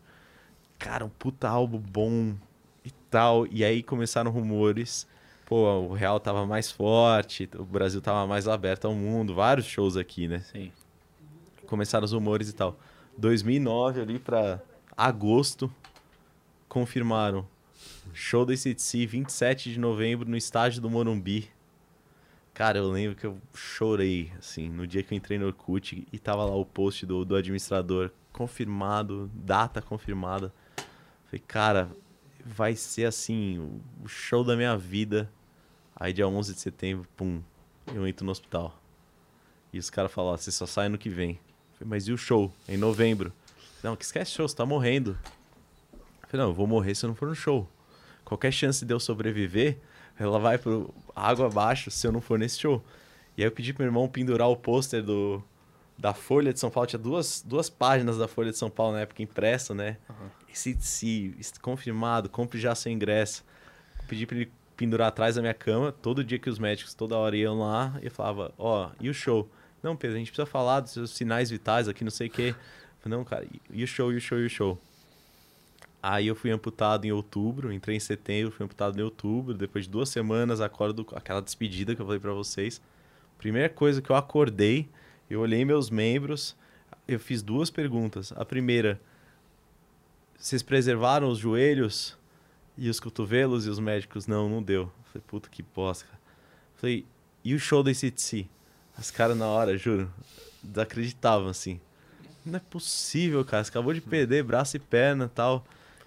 Cara, 0.77 1.05
um 1.05 1.09
puta 1.09 1.47
álbum 1.47 1.77
bom 1.79 2.35
e 2.83 2.91
tal. 3.09 3.47
E 3.47 3.63
aí 3.63 3.81
começaram 3.81 4.29
rumores. 4.31 5.07
Pô, 5.45 5.65
o 5.81 5.93
Real 5.93 6.19
tava 6.19 6.45
mais 6.45 6.69
forte, 6.69 7.49
o 7.57 7.63
Brasil 7.63 8.01
tava 8.01 8.27
mais 8.27 8.47
aberto 8.49 8.85
ao 8.85 8.93
mundo. 8.93 9.33
Vários 9.33 9.65
shows 9.65 9.95
aqui, 9.95 10.27
né? 10.27 10.39
Sim. 10.39 10.71
Começaram 11.67 12.05
os 12.05 12.11
rumores 12.13 12.49
e 12.49 12.53
tal. 12.53 12.79
2009 13.17 14.01
ali 14.01 14.17
pra 14.19 14.61
agosto, 14.95 15.71
confirmaram. 16.67 17.47
Show 18.13 18.45
do 18.45 18.51
ACDC, 18.53 19.05
27 19.05 19.71
de 19.73 19.79
novembro, 19.79 20.27
no 20.27 20.35
estádio 20.37 20.81
do 20.81 20.89
Morumbi. 20.89 21.49
Cara, 22.53 22.79
eu 22.79 22.89
lembro 22.89 23.15
que 23.15 23.25
eu 23.25 23.37
chorei, 23.53 24.31
assim, 24.39 24.67
no 24.67 24.87
dia 24.87 25.03
que 25.03 25.13
eu 25.13 25.17
entrei 25.17 25.37
no 25.37 25.45
Orkut 25.45 26.07
e 26.11 26.17
tava 26.17 26.43
lá 26.43 26.55
o 26.55 26.65
post 26.65 27.05
do, 27.05 27.23
do 27.23 27.35
administrador, 27.35 28.09
confirmado, 28.33 29.29
data 29.35 29.79
confirmada. 29.81 30.51
Falei, 31.25 31.43
cara, 31.47 31.89
vai 32.43 32.75
ser 32.75 33.05
assim, 33.05 33.59
o- 33.59 34.07
show 34.07 34.43
da 34.43 34.55
minha 34.55 34.75
vida. 34.75 35.29
Aí 35.95 36.11
dia 36.13 36.27
11 36.27 36.53
de 36.55 36.59
setembro, 36.59 37.07
pum, 37.15 37.41
eu 37.93 38.07
entro 38.07 38.25
no 38.25 38.31
hospital. 38.31 38.79
E 39.71 39.77
os 39.77 39.89
caras 39.91 40.11
falaram, 40.11 40.37
você 40.37 40.51
só 40.51 40.65
sai 40.65 40.89
no 40.89 40.97
que 40.97 41.09
vem. 41.09 41.39
Falei, 41.77 41.89
mas 41.89 42.07
e 42.07 42.11
o 42.11 42.17
show? 42.17 42.51
Em 42.67 42.77
novembro. 42.77 43.31
Não, 43.83 43.95
que 43.95 44.03
esquece 44.03 44.31
show, 44.31 44.47
você 44.47 44.55
tá 44.55 44.65
morrendo. 44.65 45.17
Falei, 46.27 46.43
não, 46.45 46.51
eu 46.51 46.53
vou 46.53 46.67
morrer 46.67 46.95
se 46.95 47.05
eu 47.05 47.09
não 47.09 47.15
for 47.15 47.27
no 47.27 47.35
show. 47.35 47.69
Qualquer 48.25 48.51
chance 48.51 48.83
de 48.83 48.93
eu 48.93 48.99
sobreviver, 48.99 49.77
ela 50.19 50.39
vai 50.39 50.57
pro 50.57 50.93
água 51.15 51.45
abaixo 51.45 51.89
se 51.89 52.05
eu 52.05 52.11
não 52.11 52.19
for 52.19 52.37
nesse 52.37 52.59
show. 52.59 52.83
E 53.37 53.43
aí 53.43 53.47
eu 53.47 53.51
pedi 53.51 53.71
pro 53.71 53.83
meu 53.83 53.89
irmão 53.89 54.07
pendurar 54.07 54.49
o 54.49 54.55
pôster 54.55 55.03
do 55.03 55.41
da 55.97 56.13
Folha 56.13 56.53
de 56.53 56.59
São 56.59 56.69
Paulo. 56.69 56.87
Tinha 56.87 56.99
duas, 56.99 57.41
duas 57.45 57.69
páginas 57.69 58.17
da 58.17 58.27
Folha 58.27 58.51
de 58.51 58.57
São 58.57 58.69
Paulo 58.69 58.93
na 58.93 59.01
época 59.01 59.23
impressa, 59.23 59.73
né? 59.73 59.97
Esse 60.51 60.77
se 60.79 61.35
confirmado, 61.61 62.29
compre 62.29 62.59
já 62.59 62.75
seu 62.75 62.91
ingresso. 62.91 63.43
Pedi 64.07 64.25
pra 64.25 64.37
ele 64.37 64.51
pendurar 64.75 65.07
atrás 65.07 65.35
da 65.35 65.41
minha 65.41 65.53
cama, 65.55 65.91
todo 65.91 66.23
dia 66.23 66.37
que 66.37 66.49
os 66.49 66.59
médicos 66.59 66.93
toda 66.93 67.17
hora 67.17 67.35
iam 67.35 67.59
lá, 67.59 67.97
e 68.01 68.05
eu 68.05 68.11
falava, 68.11 68.53
ó, 68.59 68.91
e 68.99 69.09
o 69.09 69.13
show? 69.13 69.49
Não, 69.81 69.95
Pedro, 69.95 70.15
a 70.15 70.19
gente 70.19 70.31
precisa 70.31 70.45
falar 70.45 70.79
dos 70.81 70.91
seus 70.91 71.11
sinais 71.11 71.49
vitais 71.49 71.87
aqui, 71.87 72.03
não 72.03 72.11
sei 72.11 72.27
o 72.27 72.31
quê. 72.31 72.55
Não, 73.05 73.23
cara, 73.23 73.45
e- 73.71 73.83
o 73.83 73.87
show, 73.87 74.11
e 74.11 74.17
o 74.17 74.21
show, 74.21 74.37
e 74.39 74.45
o 74.45 74.49
show? 74.49 74.77
Aí 76.03 76.27
eu 76.27 76.35
fui 76.35 76.51
amputado 76.51 77.05
em 77.05 77.11
outubro, 77.11 77.71
entrei 77.71 77.95
em 77.95 77.99
setembro, 77.99 78.51
fui 78.51 78.65
amputado 78.65 78.99
em 78.99 79.01
outubro, 79.01 79.53
depois 79.53 79.85
de 79.85 79.91
duas 79.91 80.09
semanas, 80.09 80.59
acordo 80.61 81.05
aquela 81.15 81.41
despedida 81.41 81.95
que 81.95 82.01
eu 82.01 82.05
falei 82.05 82.19
pra 82.19 82.33
vocês. 82.33 82.81
Primeira 83.37 83.69
coisa 83.69 84.01
que 84.01 84.09
eu 84.09 84.15
acordei, 84.15 84.89
eu 85.29 85.39
olhei 85.41 85.63
meus 85.63 85.89
membros, 85.89 86.55
eu 87.07 87.19
fiz 87.19 87.41
duas 87.41 87.69
perguntas. 87.69 88.33
A 88.35 88.43
primeira, 88.43 88.99
vocês 90.37 90.61
preservaram 90.61 91.29
os 91.29 91.39
joelhos 91.39 92.17
e 92.77 92.89
os 92.89 92.99
cotovelos 92.99 93.65
e 93.65 93.69
os 93.69 93.79
médicos? 93.79 94.27
Não, 94.27 94.49
não 94.49 94.61
deu. 94.61 94.83
Eu 94.83 94.91
Falei, 95.05 95.23
puta 95.27 95.49
que 95.49 95.63
bosta. 95.63 96.05
Falei, 96.75 97.05
e 97.43 97.53
o 97.55 97.59
show 97.59 97.81
da 97.81 97.93
CTC? 97.93 98.47
Os 98.97 99.11
caras 99.11 99.37
na 99.37 99.47
hora, 99.47 99.77
juro, 99.77 100.11
desacreditavam 100.63 101.49
assim. 101.49 101.79
Não 102.45 102.57
é 102.57 102.59
possível, 102.59 103.43
cara. 103.43 103.63
Você 103.63 103.69
acabou 103.69 103.93
de 103.93 104.01
perder 104.01 104.43
braço 104.43 104.77
e 104.77 104.79
perna 104.79 105.25
e 105.25 105.29
tal. 105.29 105.65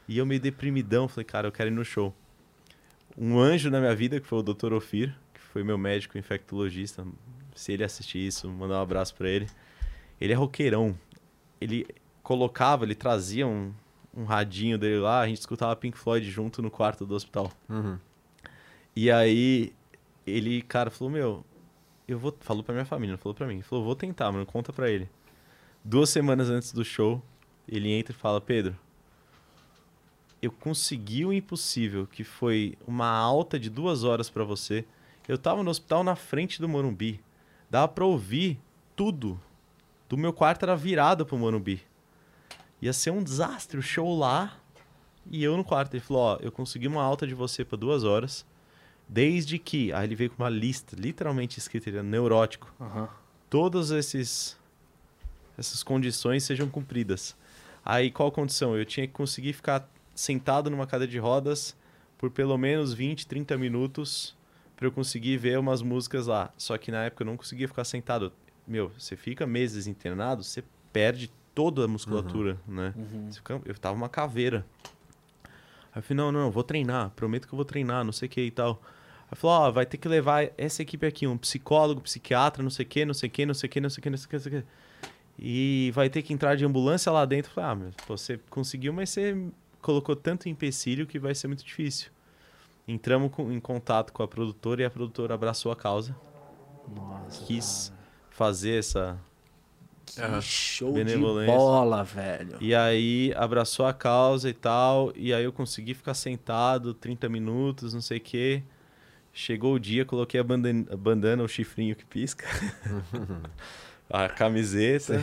E 0.08 0.18
eu 0.18 0.26
meio 0.26 0.40
deprimidão. 0.40 1.06
Falei, 1.06 1.24
cara, 1.24 1.48
eu 1.48 1.52
quero 1.52 1.70
ir 1.70 1.74
no 1.74 1.84
show. 1.84 2.14
Um 3.16 3.38
anjo 3.38 3.70
na 3.70 3.78
minha 3.80 3.94
vida, 3.94 4.18
que 4.20 4.26
foi 4.26 4.38
o 4.38 4.42
Dr. 4.42 4.72
Ofir, 4.72 5.14
que 5.34 5.40
foi 5.40 5.62
meu 5.62 5.76
médico 5.76 6.16
infectologista. 6.16 7.06
Se 7.54 7.72
ele 7.72 7.84
assistir 7.84 8.26
isso, 8.26 8.48
mandar 8.48 8.78
um 8.78 8.82
abraço 8.82 9.14
pra 9.14 9.28
ele. 9.28 9.46
Ele 10.20 10.32
é 10.32 10.36
roqueirão. 10.36 10.96
Ele 11.60 11.86
colocava, 12.22 12.84
ele 12.84 12.94
trazia 12.94 13.46
um, 13.46 13.72
um 14.14 14.24
radinho 14.24 14.78
dele 14.78 14.98
lá, 14.98 15.20
a 15.20 15.26
gente 15.26 15.40
escutava 15.40 15.74
Pink 15.76 15.98
Floyd 15.98 16.28
junto 16.30 16.62
no 16.62 16.70
quarto 16.70 17.04
do 17.04 17.14
hospital. 17.14 17.50
Uhum. 17.68 17.98
E 18.94 19.10
aí, 19.10 19.72
ele, 20.26 20.62
cara, 20.62 20.90
falou, 20.90 21.12
meu, 21.12 21.44
eu 22.12 22.18
vou... 22.18 22.36
Falou 22.40 22.62
pra 22.62 22.72
minha 22.72 22.84
família, 22.84 23.12
não 23.12 23.18
falou 23.18 23.34
pra 23.34 23.46
mim. 23.46 23.62
Falou, 23.62 23.84
vou 23.84 23.94
tentar, 23.94 24.30
mano, 24.32 24.46
conta 24.46 24.72
pra 24.72 24.90
ele. 24.90 25.08
Duas 25.84 26.10
semanas 26.10 26.50
antes 26.50 26.72
do 26.72 26.84
show, 26.84 27.22
ele 27.66 27.90
entra 27.90 28.12
e 28.12 28.16
fala, 28.16 28.40
Pedro, 28.40 28.76
eu 30.42 30.50
consegui 30.50 31.24
o 31.24 31.32
impossível, 31.32 32.06
que 32.06 32.24
foi 32.24 32.76
uma 32.86 33.08
alta 33.08 33.58
de 33.58 33.70
duas 33.70 34.04
horas 34.04 34.30
pra 34.30 34.44
você. 34.44 34.84
Eu 35.28 35.38
tava 35.38 35.62
no 35.62 35.70
hospital 35.70 36.02
na 36.02 36.16
frente 36.16 36.60
do 36.60 36.68
Morumbi. 36.68 37.20
Dava 37.68 37.88
pra 37.88 38.04
ouvir 38.04 38.58
tudo. 38.96 39.40
Do 40.08 40.16
meu 40.16 40.32
quarto 40.32 40.64
era 40.64 40.74
virado 40.74 41.24
pro 41.24 41.38
Morumbi. 41.38 41.82
Ia 42.82 42.92
ser 42.92 43.10
um 43.10 43.22
desastre 43.22 43.78
o 43.78 43.82
show 43.82 44.18
lá 44.18 44.58
e 45.30 45.44
eu 45.44 45.56
no 45.56 45.64
quarto. 45.64 45.94
Ele 45.94 46.02
falou, 46.02 46.22
ó, 46.22 46.38
eu 46.40 46.50
consegui 46.50 46.88
uma 46.88 47.02
alta 47.02 47.26
de 47.26 47.34
você 47.34 47.64
por 47.64 47.76
duas 47.76 48.02
horas. 48.02 48.44
Desde 49.12 49.58
que... 49.58 49.92
Aí 49.92 50.06
ele 50.06 50.14
veio 50.14 50.30
com 50.30 50.40
uma 50.42 50.48
lista, 50.48 50.94
literalmente 50.96 51.58
escrita, 51.58 51.90
ele 51.90 51.98
é 51.98 52.02
neurótico. 52.02 52.72
Aham. 52.80 53.08
Todas 53.48 53.90
esses, 53.90 54.56
essas 55.58 55.82
condições 55.82 56.44
sejam 56.44 56.68
cumpridas. 56.68 57.36
Aí 57.84 58.10
qual 58.12 58.30
condição? 58.30 58.76
Eu 58.76 58.84
tinha 58.84 59.06
que 59.08 59.12
conseguir 59.12 59.52
ficar 59.52 59.88
sentado 60.14 60.70
numa 60.70 60.86
cadeira 60.86 61.10
de 61.10 61.18
rodas 61.18 61.76
por 62.16 62.30
pelo 62.30 62.56
menos 62.56 62.92
20, 62.92 63.26
30 63.26 63.58
minutos 63.58 64.36
para 64.76 64.86
eu 64.86 64.92
conseguir 64.92 65.36
ver 65.38 65.58
umas 65.58 65.82
músicas 65.82 66.28
lá. 66.28 66.52
Só 66.56 66.78
que 66.78 66.92
na 66.92 67.04
época 67.04 67.22
eu 67.24 67.26
não 67.26 67.36
conseguia 67.36 67.66
ficar 67.66 67.82
sentado. 67.84 68.32
Meu, 68.64 68.92
você 68.96 69.16
fica 69.16 69.44
meses 69.46 69.88
internado, 69.88 70.44
você 70.44 70.62
perde 70.92 71.32
toda 71.52 71.84
a 71.84 71.88
musculatura, 71.88 72.56
né? 72.68 72.94
Você 73.28 73.38
fica- 73.38 73.60
eu 73.64 73.74
tava 73.76 73.96
uma 73.96 74.08
caveira. 74.08 74.64
Aí 75.92 75.98
eu 75.98 76.02
falei, 76.02 76.16
não, 76.22 76.30
não, 76.30 76.50
vou 76.52 76.62
treinar, 76.62 77.10
prometo 77.10 77.48
que 77.48 77.52
eu 77.54 77.56
vou 77.56 77.64
treinar, 77.64 78.04
não 78.04 78.12
sei 78.12 78.26
o 78.28 78.30
que 78.30 78.40
e 78.42 78.50
tal. 78.52 78.80
Aí 79.30 79.36
falou, 79.38 79.56
ó, 79.68 79.70
vai 79.70 79.86
ter 79.86 79.96
que 79.96 80.08
levar 80.08 80.50
essa 80.58 80.82
equipe 80.82 81.06
aqui, 81.06 81.26
um 81.26 81.38
psicólogo, 81.38 82.00
psiquiatra, 82.00 82.62
não 82.62 82.70
sei 82.70 82.84
o 82.84 82.88
que, 82.88 83.04
não 83.04 83.14
sei 83.14 83.28
o 83.28 83.30
que, 83.32 83.46
não 83.46 83.54
sei 83.54 83.68
o 83.68 83.70
que, 83.70 83.80
não 83.80 83.88
sei 83.90 84.00
o 84.00 84.02
que, 84.02 84.10
não 84.10 84.18
sei 84.18 84.26
o 84.26 84.28
que, 84.28 84.36
não 84.36 84.42
sei 84.42 84.58
o 84.58 84.62
que. 84.62 84.68
E 85.38 85.90
vai 85.94 86.10
ter 86.10 86.22
que 86.22 86.32
entrar 86.32 86.56
de 86.56 86.64
ambulância 86.64 87.10
lá 87.12 87.24
dentro. 87.24 87.50
Eu 87.50 87.54
falei, 87.54 87.70
ah, 87.70 87.74
meu, 87.74 87.90
pô, 88.06 88.16
você 88.16 88.38
conseguiu, 88.50 88.92
mas 88.92 89.10
você 89.10 89.36
colocou 89.80 90.14
tanto 90.16 90.48
empecilho 90.48 91.06
que 91.06 91.18
vai 91.18 91.34
ser 91.34 91.46
muito 91.46 91.64
difícil. 91.64 92.10
Entramos 92.88 93.30
com- 93.32 93.50
em 93.52 93.60
contato 93.60 94.12
com 94.12 94.22
a 94.22 94.28
produtora 94.28 94.82
e 94.82 94.84
a 94.84 94.90
produtora 94.90 95.32
abraçou 95.34 95.70
a 95.70 95.76
causa. 95.76 96.14
Nossa. 96.94 97.44
Quis 97.44 97.92
fazer 98.30 98.78
essa, 98.80 99.16
Que 100.06 100.20
show 100.42 100.92
de 101.04 101.16
bola, 101.46 102.02
velho. 102.02 102.56
E 102.60 102.74
aí 102.74 103.32
abraçou 103.36 103.86
a 103.86 103.92
causa 103.94 104.50
e 104.50 104.52
tal. 104.54 105.12
E 105.14 105.32
aí 105.32 105.44
eu 105.44 105.52
consegui 105.52 105.94
ficar 105.94 106.14
sentado 106.14 106.92
30 106.92 107.28
minutos, 107.28 107.94
não 107.94 108.00
sei 108.00 108.18
o 108.18 108.20
quê. 108.20 108.62
Chegou 109.32 109.74
o 109.74 109.80
dia, 109.80 110.04
coloquei 110.04 110.40
a 110.40 110.44
bandana, 110.44 110.86
a 110.90 110.96
bandana 110.96 111.42
o 111.42 111.48
chifrinho 111.48 111.94
que 111.94 112.04
pisca. 112.04 112.46
a 114.10 114.28
camiseta. 114.28 115.22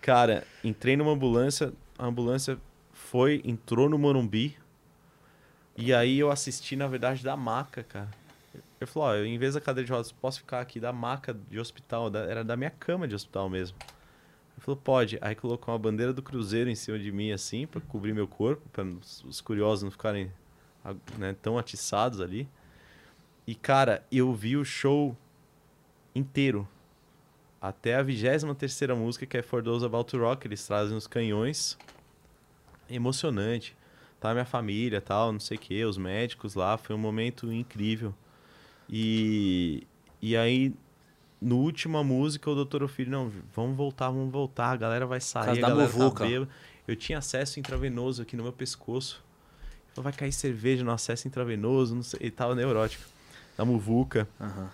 Cara, 0.00 0.46
entrei 0.62 0.96
numa 0.96 1.12
ambulância. 1.12 1.72
A 1.98 2.06
ambulância 2.06 2.58
foi, 2.92 3.42
entrou 3.44 3.88
no 3.88 3.98
Morumbi. 3.98 4.56
E 5.76 5.92
aí 5.92 6.18
eu 6.18 6.30
assisti, 6.30 6.76
na 6.76 6.86
verdade, 6.86 7.22
da 7.24 7.36
maca, 7.36 7.82
cara. 7.82 8.10
Ele 8.80 8.90
falou, 8.90 9.08
ó, 9.08 9.16
em 9.16 9.38
vez 9.38 9.54
da 9.54 9.60
cadeira 9.60 9.86
de 9.86 9.92
rodas, 9.92 10.12
posso 10.12 10.38
ficar 10.40 10.60
aqui 10.60 10.78
da 10.78 10.92
maca 10.92 11.34
de 11.50 11.58
hospital. 11.58 12.10
da- 12.10 12.24
era 12.24 12.44
da 12.44 12.56
minha 12.56 12.70
cama 12.70 13.06
de 13.08 13.14
hospital 13.14 13.48
mesmo. 13.48 13.76
Ele 13.80 14.60
falou, 14.64 14.76
pode. 14.82 15.18
Aí 15.20 15.34
colocou 15.34 15.72
uma 15.72 15.78
bandeira 15.78 16.12
do 16.12 16.22
Cruzeiro 16.22 16.68
em 16.70 16.74
cima 16.74 16.98
de 16.98 17.10
mim, 17.10 17.32
assim, 17.32 17.66
pra 17.66 17.80
cobrir 17.80 18.12
meu 18.12 18.26
corpo, 18.28 18.62
pra 18.70 18.84
os 18.84 19.24
os 19.24 19.40
curiosos 19.40 19.82
não 19.84 19.90
ficarem 19.90 20.30
né, 21.18 21.34
tão 21.40 21.56
atiçados 21.58 22.20
ali. 22.20 22.48
E, 23.46 23.54
cara, 23.54 24.04
eu 24.10 24.32
vi 24.32 24.56
o 24.56 24.64
show 24.64 25.16
inteiro. 26.14 26.68
Até 27.60 27.94
a 27.94 28.02
23 28.02 28.44
terceira 28.56 28.94
música, 28.94 29.24
que 29.24 29.36
é 29.36 29.42
For 29.42 29.62
Those 29.62 29.84
About 29.84 30.10
to 30.10 30.18
Rock, 30.18 30.46
eles 30.46 30.66
trazem 30.66 30.96
os 30.96 31.06
canhões. 31.06 31.78
Emocionante. 32.90 33.76
Tá 34.20 34.32
minha 34.32 34.44
família, 34.44 35.00
tal, 35.00 35.32
não 35.32 35.40
sei 35.40 35.56
o 35.56 35.60
que, 35.60 35.84
os 35.84 35.98
médicos 35.98 36.54
lá, 36.54 36.76
foi 36.76 36.94
um 36.94 36.98
momento 36.98 37.52
incrível. 37.52 38.14
E, 38.88 39.84
e 40.20 40.36
aí, 40.36 40.72
no 41.40 41.58
última 41.58 42.04
música, 42.04 42.48
o 42.48 42.54
doutor 42.54 42.84
Ofírio, 42.84 43.10
não, 43.10 43.32
vamos 43.52 43.76
voltar, 43.76 44.10
vamos 44.10 44.30
voltar, 44.30 44.70
a 44.70 44.76
galera 44.76 45.06
vai 45.06 45.20
sair, 45.20 45.58
a 45.58 45.68
galera 45.68 45.88
tá 45.88 46.24
bêbada. 46.24 46.48
Eu 46.86 46.94
tinha 46.94 47.18
acesso 47.18 47.58
intravenoso 47.58 48.22
aqui 48.22 48.36
no 48.36 48.44
meu 48.44 48.52
pescoço. 48.52 49.24
Vai 49.96 50.12
cair 50.12 50.32
cerveja 50.32 50.84
no 50.84 50.92
acesso 50.92 51.26
intravenoso, 51.26 51.94
não 51.94 52.02
sei, 52.02 52.20
ele 52.22 52.30
tava 52.30 52.54
neurótico. 52.54 53.02
Da 53.56 53.64
muvuca. 53.64 54.28
Aham. 54.40 54.70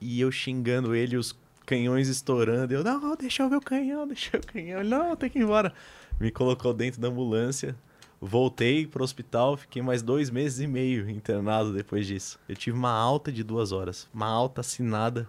E 0.00 0.20
eu 0.20 0.30
xingando 0.30 0.94
ele, 0.94 1.16
os 1.16 1.34
canhões 1.64 2.08
estourando. 2.08 2.74
Eu, 2.74 2.84
não, 2.84 3.16
deixa 3.16 3.42
eu 3.42 3.48
ver 3.48 3.56
o 3.56 3.60
canhão, 3.60 4.06
deixa 4.06 4.36
eu 4.36 4.40
ver 4.40 4.46
o 4.48 4.52
canhão. 4.52 4.80
Ele, 4.80 4.88
não, 4.90 5.16
tem 5.16 5.30
que 5.30 5.38
ir 5.38 5.42
embora. 5.42 5.72
Me 6.20 6.30
colocou 6.30 6.74
dentro 6.74 7.00
da 7.00 7.08
ambulância. 7.08 7.74
Voltei 8.20 8.86
pro 8.86 9.02
hospital, 9.04 9.56
fiquei 9.56 9.82
mais 9.82 10.00
dois 10.02 10.30
meses 10.30 10.60
e 10.60 10.66
meio 10.66 11.08
internado 11.10 11.72
depois 11.72 12.06
disso. 12.06 12.38
Eu 12.48 12.54
tive 12.56 12.76
uma 12.76 12.90
alta 12.92 13.30
de 13.32 13.42
duas 13.42 13.72
horas. 13.72 14.08
Uma 14.14 14.26
alta 14.26 14.60
assinada 14.60 15.28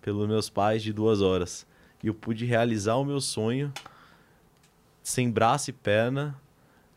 pelos 0.00 0.28
meus 0.28 0.48
pais 0.48 0.82
de 0.82 0.92
duas 0.92 1.20
horas. 1.20 1.66
E 2.02 2.08
eu 2.08 2.14
pude 2.14 2.44
realizar 2.44 2.96
o 2.96 3.04
meu 3.04 3.20
sonho 3.20 3.72
sem 5.02 5.30
braço 5.30 5.70
e 5.70 5.72
perna. 5.72 6.34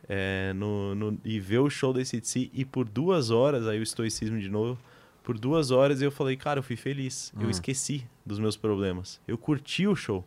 é, 0.08 0.54
no, 0.54 0.94
no- 0.94 1.18
e 1.26 1.40
ver 1.40 1.58
o 1.58 1.70
show 1.70 1.92
da 1.92 2.00
ACDC. 2.02 2.52
E 2.54 2.64
por 2.64 2.88
duas 2.88 3.32
horas, 3.32 3.68
aí 3.68 3.80
o 3.80 3.84
estoicismo 3.84 4.40
de 4.40 4.50
novo. 4.50 4.78
Por 5.26 5.38
duas 5.38 5.72
horas 5.72 6.02
eu 6.02 6.12
falei, 6.12 6.38
cara, 6.38 6.60
eu 6.60 6.64
fui 6.64 6.76
feliz. 6.78 7.34
Eu 7.38 7.50
esqueci 7.50 8.08
dos 8.26 8.40
meus 8.40 8.56
problemas. 8.56 9.20
Eu 9.28 9.38
curti 9.38 9.86
o 9.88 9.96
show. 9.96 10.24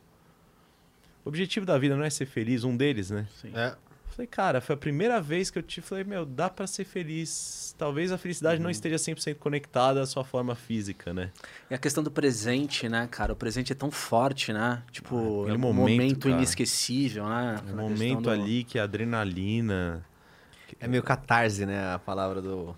O 1.25 1.29
objetivo 1.29 1.65
da 1.65 1.79
vida 1.79 1.97
não 1.97 2.05
é 2.05 2.11
ser 2.11 2.27
feliz, 2.27 2.65
um 2.65 2.77
deles, 2.77 3.11
né? 3.11 3.27
É. 3.55 3.75
Falei, 4.11 4.27
cara, 4.27 4.61
foi 4.61 4.75
a 4.75 4.77
primeira 4.77 5.21
vez 5.21 5.49
que 5.51 5.59
eu 5.59 5.63
te 5.63 5.81
falei, 5.81 6.03
meu, 6.03 6.27
dá 6.27 6.51
pra 6.51 6.67
ser 6.67 6.85
feliz. 6.85 7.73
Talvez 7.79 8.11
a 8.11 8.19
felicidade 8.19 8.61
não 8.61 8.69
esteja 8.69 8.97
100% 8.97 9.37
conectada 9.37 10.03
à 10.03 10.07
sua 10.07 10.25
forma 10.25 10.57
física, 10.57 11.15
né? 11.15 11.31
E 11.71 11.75
a 11.75 11.79
questão 11.79 12.03
do 12.03 12.11
presente, 12.11 12.89
né, 12.89 13.07
cara? 13.09 13.33
O 13.33 13.37
presente 13.37 13.71
é 13.71 13.77
tão 13.77 13.93
forte, 13.93 14.53
né? 14.53 14.83
Tipo, 14.91 15.43
aquele 15.43 15.55
é 15.55 15.57
um 15.57 15.61
momento, 15.61 15.87
momento, 16.01 16.29
inesquecível, 16.29 17.29
né? 17.29 17.31
Um 17.33 17.55
Aquela 17.55 17.57
questão 17.61 17.77
momento 18.09 18.23
do- 18.23 18.31
ali 18.31 18.65
que 18.65 18.77
a 18.79 18.83
adrenalina. 18.83 20.05
É 20.81 20.89
meio 20.89 21.03
catarse, 21.05 21.65
né? 21.65 21.95
A 21.95 21.99
palavra 22.01 22.43
do. 22.43 22.75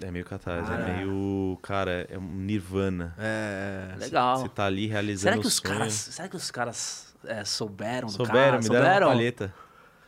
É 0.00 0.10
meio 0.10 0.24
catarse, 0.24 0.70
Cara. 0.70 0.82
é 0.82 0.96
meio. 0.96 1.58
Cara, 1.62 2.06
é 2.10 2.18
um 2.18 2.22
nirvana. 2.22 3.14
É. 3.18 3.94
Legal. 3.98 4.38
Você 4.38 4.48
tá 4.48 4.66
ali 4.66 4.86
realizando 4.86 5.32
Será 5.32 5.38
que 5.38 5.46
os 5.46 5.54
sonho. 5.54 5.74
caras, 5.74 5.92
será 5.92 6.28
que 6.28 6.36
os 6.36 6.50
caras 6.50 7.16
é, 7.24 7.44
souberam 7.44 8.06
do 8.06 8.12
Souberam, 8.12 8.60
cara? 8.60 8.62
me 8.62 8.68
deram 8.68 9.06
uma 9.08 9.14
palheta. 9.14 9.54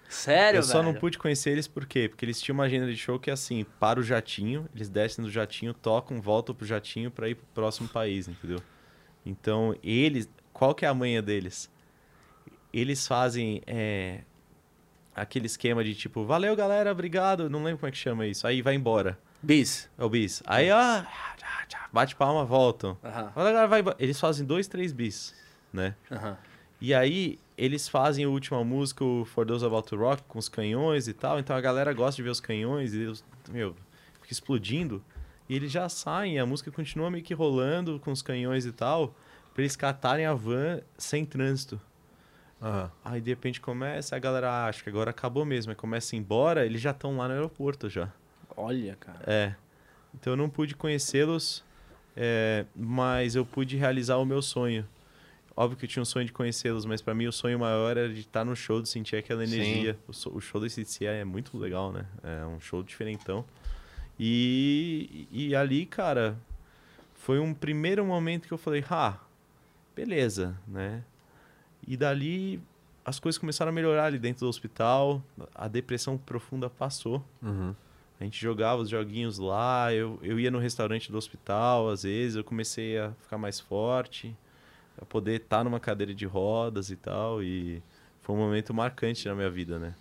Sério, 0.08 0.58
eu 0.58 0.62
só 0.64 0.78
não 0.82 0.90
velho? 0.90 1.00
pude 1.00 1.18
conhecer 1.18 1.50
eles 1.50 1.68
por 1.68 1.86
quê? 1.86 2.08
Porque 2.08 2.24
eles 2.24 2.40
tinham 2.40 2.54
uma 2.54 2.64
agenda 2.64 2.86
de 2.86 2.96
show 2.96 3.18
que 3.18 3.30
é 3.30 3.32
assim, 3.32 3.64
para 3.78 4.00
o 4.00 4.02
jatinho, 4.02 4.68
eles 4.74 4.88
descem 4.88 5.24
do 5.24 5.30
jatinho, 5.30 5.72
tocam, 5.72 6.20
voltam 6.20 6.52
pro 6.52 6.66
jatinho 6.66 7.12
para 7.12 7.28
ir 7.28 7.36
pro 7.36 7.46
próximo 7.54 7.88
país, 7.88 8.26
entendeu? 8.26 8.60
Então, 9.24 9.76
eles, 9.84 10.28
qual 10.52 10.74
que 10.74 10.84
é 10.84 10.88
a 10.88 10.94
manha 10.94 11.22
deles? 11.22 11.70
Eles 12.72 13.06
fazem 13.06 13.62
é, 13.68 14.22
aquele 15.14 15.46
esquema 15.46 15.84
de 15.84 15.94
tipo, 15.94 16.24
valeu 16.24 16.56
galera, 16.56 16.90
obrigado, 16.90 17.48
não 17.48 17.62
lembro 17.62 17.78
como 17.78 17.88
é 17.88 17.92
que 17.92 17.98
chama 17.98 18.26
isso. 18.26 18.46
Aí 18.48 18.62
vai 18.62 18.74
embora. 18.74 19.16
Bis. 19.42 19.88
É 19.96 20.04
o 20.04 20.08
bis. 20.08 20.42
Aí, 20.46 20.70
ó, 20.70 21.02
bate 21.92 22.14
palma, 22.16 22.44
voltam. 22.44 22.96
Galera, 23.34 23.66
vai. 23.66 23.82
Eles 23.98 24.20
fazem 24.20 24.46
dois, 24.46 24.66
três 24.66 24.92
bis, 24.92 25.34
né? 25.72 25.94
aham. 26.10 26.36
E 26.80 26.94
aí, 26.94 27.38
eles 27.58 27.88
fazem 27.88 28.24
a 28.24 28.28
última 28.28 28.64
música, 28.64 29.04
o 29.04 29.26
For 29.26 29.44
Those 29.44 29.64
About 29.66 29.86
to 29.88 29.96
Rock, 29.96 30.22
com 30.26 30.38
os 30.38 30.48
canhões 30.48 31.08
e 31.08 31.12
tal. 31.12 31.38
Então 31.38 31.54
a 31.54 31.60
galera 31.60 31.92
gosta 31.92 32.16
de 32.16 32.22
ver 32.22 32.30
os 32.30 32.40
canhões 32.40 32.94
e, 32.94 33.02
eles, 33.02 33.22
meu, 33.50 33.76
fica 34.22 34.32
explodindo. 34.32 35.02
E 35.46 35.54
eles 35.54 35.70
já 35.70 35.88
saem, 35.88 36.38
a 36.38 36.46
música 36.46 36.70
continua 36.70 37.10
meio 37.10 37.22
que 37.22 37.34
rolando 37.34 38.00
com 38.00 38.12
os 38.12 38.22
canhões 38.22 38.64
e 38.64 38.72
tal, 38.72 39.14
pra 39.52 39.62
eles 39.62 39.76
catarem 39.76 40.24
a 40.24 40.32
van 40.32 40.80
sem 40.96 41.24
trânsito. 41.26 41.78
Aham. 42.62 42.90
Aí 43.04 43.20
de 43.20 43.30
repente 43.30 43.60
começa, 43.60 44.16
a 44.16 44.18
galera 44.18 44.50
ah, 44.50 44.66
acha 44.66 44.82
que 44.82 44.88
agora 44.88 45.10
acabou 45.10 45.44
mesmo. 45.44 45.70
Aí 45.70 45.76
começa 45.76 46.14
a 46.14 46.16
ir 46.16 46.20
embora, 46.20 46.64
eles 46.64 46.80
já 46.80 46.92
estão 46.92 47.16
lá 47.16 47.26
no 47.26 47.34
aeroporto 47.34 47.90
já. 47.90 48.10
Olha, 48.56 48.96
cara. 48.96 49.20
É. 49.26 49.54
Então 50.14 50.32
eu 50.32 50.36
não 50.36 50.48
pude 50.50 50.74
conhecê-los, 50.74 51.64
é, 52.16 52.64
mas 52.74 53.34
eu 53.36 53.44
pude 53.46 53.76
realizar 53.76 54.16
o 54.16 54.24
meu 54.24 54.42
sonho. 54.42 54.86
Óbvio 55.56 55.78
que 55.78 55.84
eu 55.84 55.88
tinha 55.88 56.02
um 56.02 56.06
sonho 56.06 56.24
de 56.26 56.32
conhecê-los, 56.32 56.84
mas 56.86 57.02
pra 57.02 57.12
mim 57.14 57.26
o 57.26 57.32
sonho 57.32 57.58
maior 57.58 57.96
era 57.96 58.08
de 58.12 58.20
estar 58.20 58.44
no 58.44 58.56
show, 58.56 58.80
de 58.80 58.88
sentir 58.88 59.16
aquela 59.16 59.44
energia. 59.44 59.98
O, 60.08 60.12
so- 60.12 60.30
o 60.34 60.40
show 60.40 60.60
do 60.60 60.68
CCI 60.68 61.06
é 61.06 61.24
muito 61.24 61.56
legal, 61.58 61.92
né? 61.92 62.06
É 62.22 62.46
um 62.46 62.58
show 62.60 62.82
diferentão. 62.82 63.44
E, 64.18 65.26
e 65.30 65.54
ali, 65.54 65.86
cara, 65.86 66.36
foi 67.14 67.38
um 67.38 67.54
primeiro 67.54 68.04
momento 68.04 68.46
que 68.46 68.52
eu 68.54 68.58
falei, 68.58 68.84
ah, 68.90 69.18
beleza, 69.94 70.56
né? 70.66 71.02
E 71.86 71.96
dali 71.96 72.60
as 73.04 73.18
coisas 73.18 73.38
começaram 73.38 73.70
a 73.70 73.72
melhorar 73.72 74.04
ali 74.04 74.18
dentro 74.18 74.40
do 74.40 74.48
hospital, 74.48 75.22
a 75.54 75.68
depressão 75.68 76.18
profunda 76.18 76.68
passou. 76.68 77.24
Uhum. 77.42 77.74
A 78.20 78.24
gente 78.24 78.38
jogava 78.38 78.82
os 78.82 78.90
joguinhos 78.90 79.38
lá, 79.38 79.94
eu, 79.94 80.18
eu 80.22 80.38
ia 80.38 80.50
no 80.50 80.58
restaurante 80.58 81.10
do 81.10 81.16
hospital, 81.16 81.88
às 81.88 82.02
vezes, 82.02 82.36
eu 82.36 82.44
comecei 82.44 82.98
a 82.98 83.12
ficar 83.22 83.38
mais 83.38 83.58
forte, 83.58 84.36
a 85.00 85.06
poder 85.06 85.40
estar 85.40 85.64
numa 85.64 85.80
cadeira 85.80 86.12
de 86.12 86.26
rodas 86.26 86.90
e 86.90 86.96
tal, 86.96 87.42
e 87.42 87.82
foi 88.20 88.36
um 88.36 88.38
momento 88.38 88.74
marcante 88.74 89.26
na 89.26 89.34
minha 89.34 89.48
vida, 89.48 89.78
né? 89.78 89.94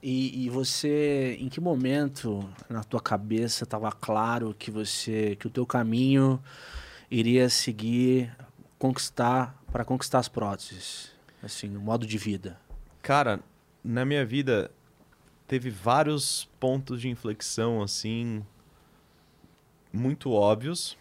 E, 0.00 0.44
e 0.44 0.48
você, 0.48 1.36
em 1.40 1.48
que 1.48 1.60
momento 1.60 2.48
na 2.68 2.84
tua 2.84 3.00
cabeça 3.00 3.64
estava 3.64 3.90
claro 3.90 4.54
que 4.56 4.70
você, 4.70 5.34
que 5.34 5.48
o 5.48 5.50
teu 5.50 5.66
caminho 5.66 6.40
iria 7.10 7.50
seguir 7.50 8.32
conquistar 8.78 9.60
para 9.72 9.84
conquistar 9.84 10.20
as 10.20 10.28
próteses, 10.28 11.10
assim, 11.42 11.76
o 11.76 11.80
modo 11.80 12.06
de 12.06 12.16
vida? 12.16 12.56
Cara, 13.02 13.40
na 13.84 14.04
minha 14.04 14.24
vida 14.24 14.70
teve 15.50 15.68
vários 15.68 16.48
pontos 16.60 17.00
de 17.00 17.08
inflexão, 17.08 17.82
assim, 17.82 18.46
muito 19.92 20.30
óbvios. 20.30 20.96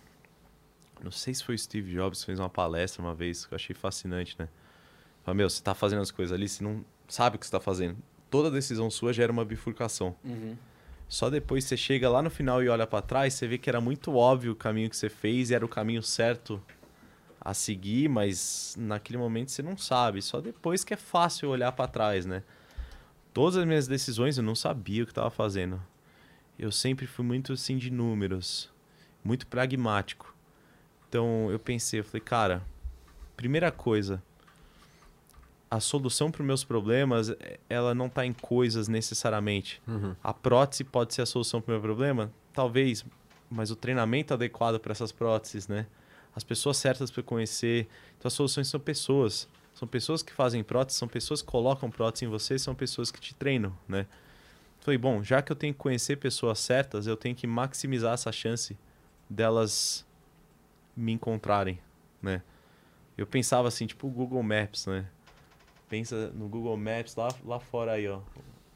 Não 1.03 1.11
sei 1.11 1.35
se 1.35 1.43
foi 1.43 1.53
o 1.53 1.59
Steve 1.59 1.93
Jobs 1.93 2.21
que 2.21 2.25
fez 2.25 2.39
uma 2.39 2.49
palestra 2.49 2.99
uma 2.99 3.13
vez, 3.13 3.45
que 3.45 3.53
eu 3.53 3.55
achei 3.55 3.75
fascinante, 3.75 4.35
né? 4.39 4.49
Falei, 5.23 5.37
meu, 5.37 5.49
você 5.51 5.61
tá 5.61 5.75
fazendo 5.75 6.01
as 6.01 6.09
coisas 6.09 6.35
ali, 6.35 6.49
você 6.49 6.63
não 6.63 6.83
sabe 7.07 7.35
o 7.35 7.39
que 7.39 7.45
você 7.45 7.51
tá 7.51 7.59
fazendo. 7.59 7.95
Toda 8.27 8.49
decisão 8.49 8.89
sua 8.89 9.13
gera 9.13 9.31
uma 9.31 9.45
bifurcação. 9.45 10.15
Só 11.07 11.29
depois 11.29 11.65
você 11.65 11.77
chega 11.77 12.09
lá 12.09 12.23
no 12.23 12.31
final 12.31 12.63
e 12.63 12.69
olha 12.69 12.87
pra 12.87 13.03
trás, 13.03 13.35
você 13.35 13.47
vê 13.47 13.59
que 13.59 13.69
era 13.69 13.79
muito 13.79 14.15
óbvio 14.15 14.53
o 14.53 14.55
caminho 14.55 14.89
que 14.89 14.97
você 14.97 15.09
fez 15.09 15.51
e 15.51 15.53
era 15.53 15.63
o 15.63 15.69
caminho 15.69 16.01
certo 16.01 16.59
a 17.39 17.53
seguir, 17.53 18.09
mas 18.09 18.75
naquele 18.79 19.19
momento 19.19 19.51
você 19.51 19.61
não 19.61 19.77
sabe. 19.77 20.23
Só 20.23 20.41
depois 20.41 20.83
que 20.83 20.91
é 20.91 20.97
fácil 20.97 21.49
olhar 21.49 21.71
pra 21.71 21.87
trás, 21.87 22.25
né? 22.25 22.41
Todas 23.33 23.57
as 23.57 23.65
minhas 23.65 23.87
decisões 23.87 24.37
eu 24.37 24.43
não 24.43 24.55
sabia 24.55 25.03
o 25.03 25.05
que 25.05 25.11
estava 25.11 25.29
fazendo. 25.29 25.81
Eu 26.57 26.71
sempre 26.71 27.07
fui 27.07 27.23
muito 27.23 27.53
assim 27.53 27.77
de 27.77 27.89
números, 27.89 28.69
muito 29.23 29.47
pragmático. 29.47 30.35
Então 31.07 31.49
eu 31.51 31.59
pensei, 31.59 31.99
eu 31.99 32.03
falei, 32.03 32.21
cara, 32.21 32.63
primeira 33.35 33.71
coisa, 33.71 34.21
a 35.69 35.79
solução 35.79 36.31
para 36.31 36.41
os 36.41 36.47
meus 36.47 36.63
problemas, 36.63 37.29
eh, 37.29 37.59
ela 37.69 37.93
não 37.93 38.07
está 38.07 38.25
em 38.25 38.33
coisas 38.33 38.87
necessariamente. 38.87 39.81
Uhum. 39.87 40.15
A 40.23 40.33
prótese 40.33 40.83
pode 40.83 41.13
ser 41.13 41.21
a 41.21 41.25
solução 41.25 41.61
para 41.61 41.71
o 41.71 41.73
meu 41.73 41.81
problema? 41.81 42.31
Talvez, 42.53 43.05
mas 43.49 43.69
o 43.69 43.75
treinamento 43.75 44.33
adequado 44.33 44.79
para 44.79 44.91
essas 44.91 45.11
próteses, 45.11 45.67
né? 45.67 45.85
As 46.35 46.43
pessoas 46.43 46.77
certas 46.77 47.11
para 47.11 47.21
conhecer. 47.23 47.87
Então 48.17 48.27
as 48.27 48.33
soluções 48.33 48.67
são 48.67 48.79
pessoas. 48.79 49.47
São 49.79 49.87
pessoas 49.87 50.21
que 50.21 50.33
fazem 50.33 50.61
prótese, 50.61 50.97
são 50.99 51.07
pessoas 51.07 51.41
que 51.41 51.47
colocam 51.47 51.89
prótese 51.89 52.25
em 52.25 52.27
você, 52.27 52.59
são 52.59 52.75
pessoas 52.75 53.09
que 53.11 53.21
te 53.21 53.33
treinam, 53.33 53.73
né? 53.87 54.05
Falei, 54.81 54.97
bom, 54.97 55.23
já 55.23 55.41
que 55.41 55.49
eu 55.53 55.55
tenho 55.55 55.73
que 55.73 55.79
conhecer 55.79 56.17
pessoas 56.17 56.59
certas, 56.59 57.07
eu 57.07 57.15
tenho 57.15 57.33
que 57.33 57.47
maximizar 57.47 58.13
essa 58.13 58.29
chance 58.29 58.77
delas 59.29 60.05
me 60.97 61.13
encontrarem, 61.13 61.79
né? 62.21 62.41
Eu 63.17 63.25
pensava 63.25 63.69
assim, 63.69 63.87
tipo 63.87 64.07
o 64.07 64.09
Google 64.09 64.43
Maps, 64.43 64.85
né? 64.85 65.05
Pensa 65.87 66.29
no 66.35 66.49
Google 66.49 66.75
Maps 66.75 67.15
lá, 67.15 67.29
lá 67.45 67.57
fora 67.57 67.93
aí, 67.93 68.05
ó. 68.05 68.19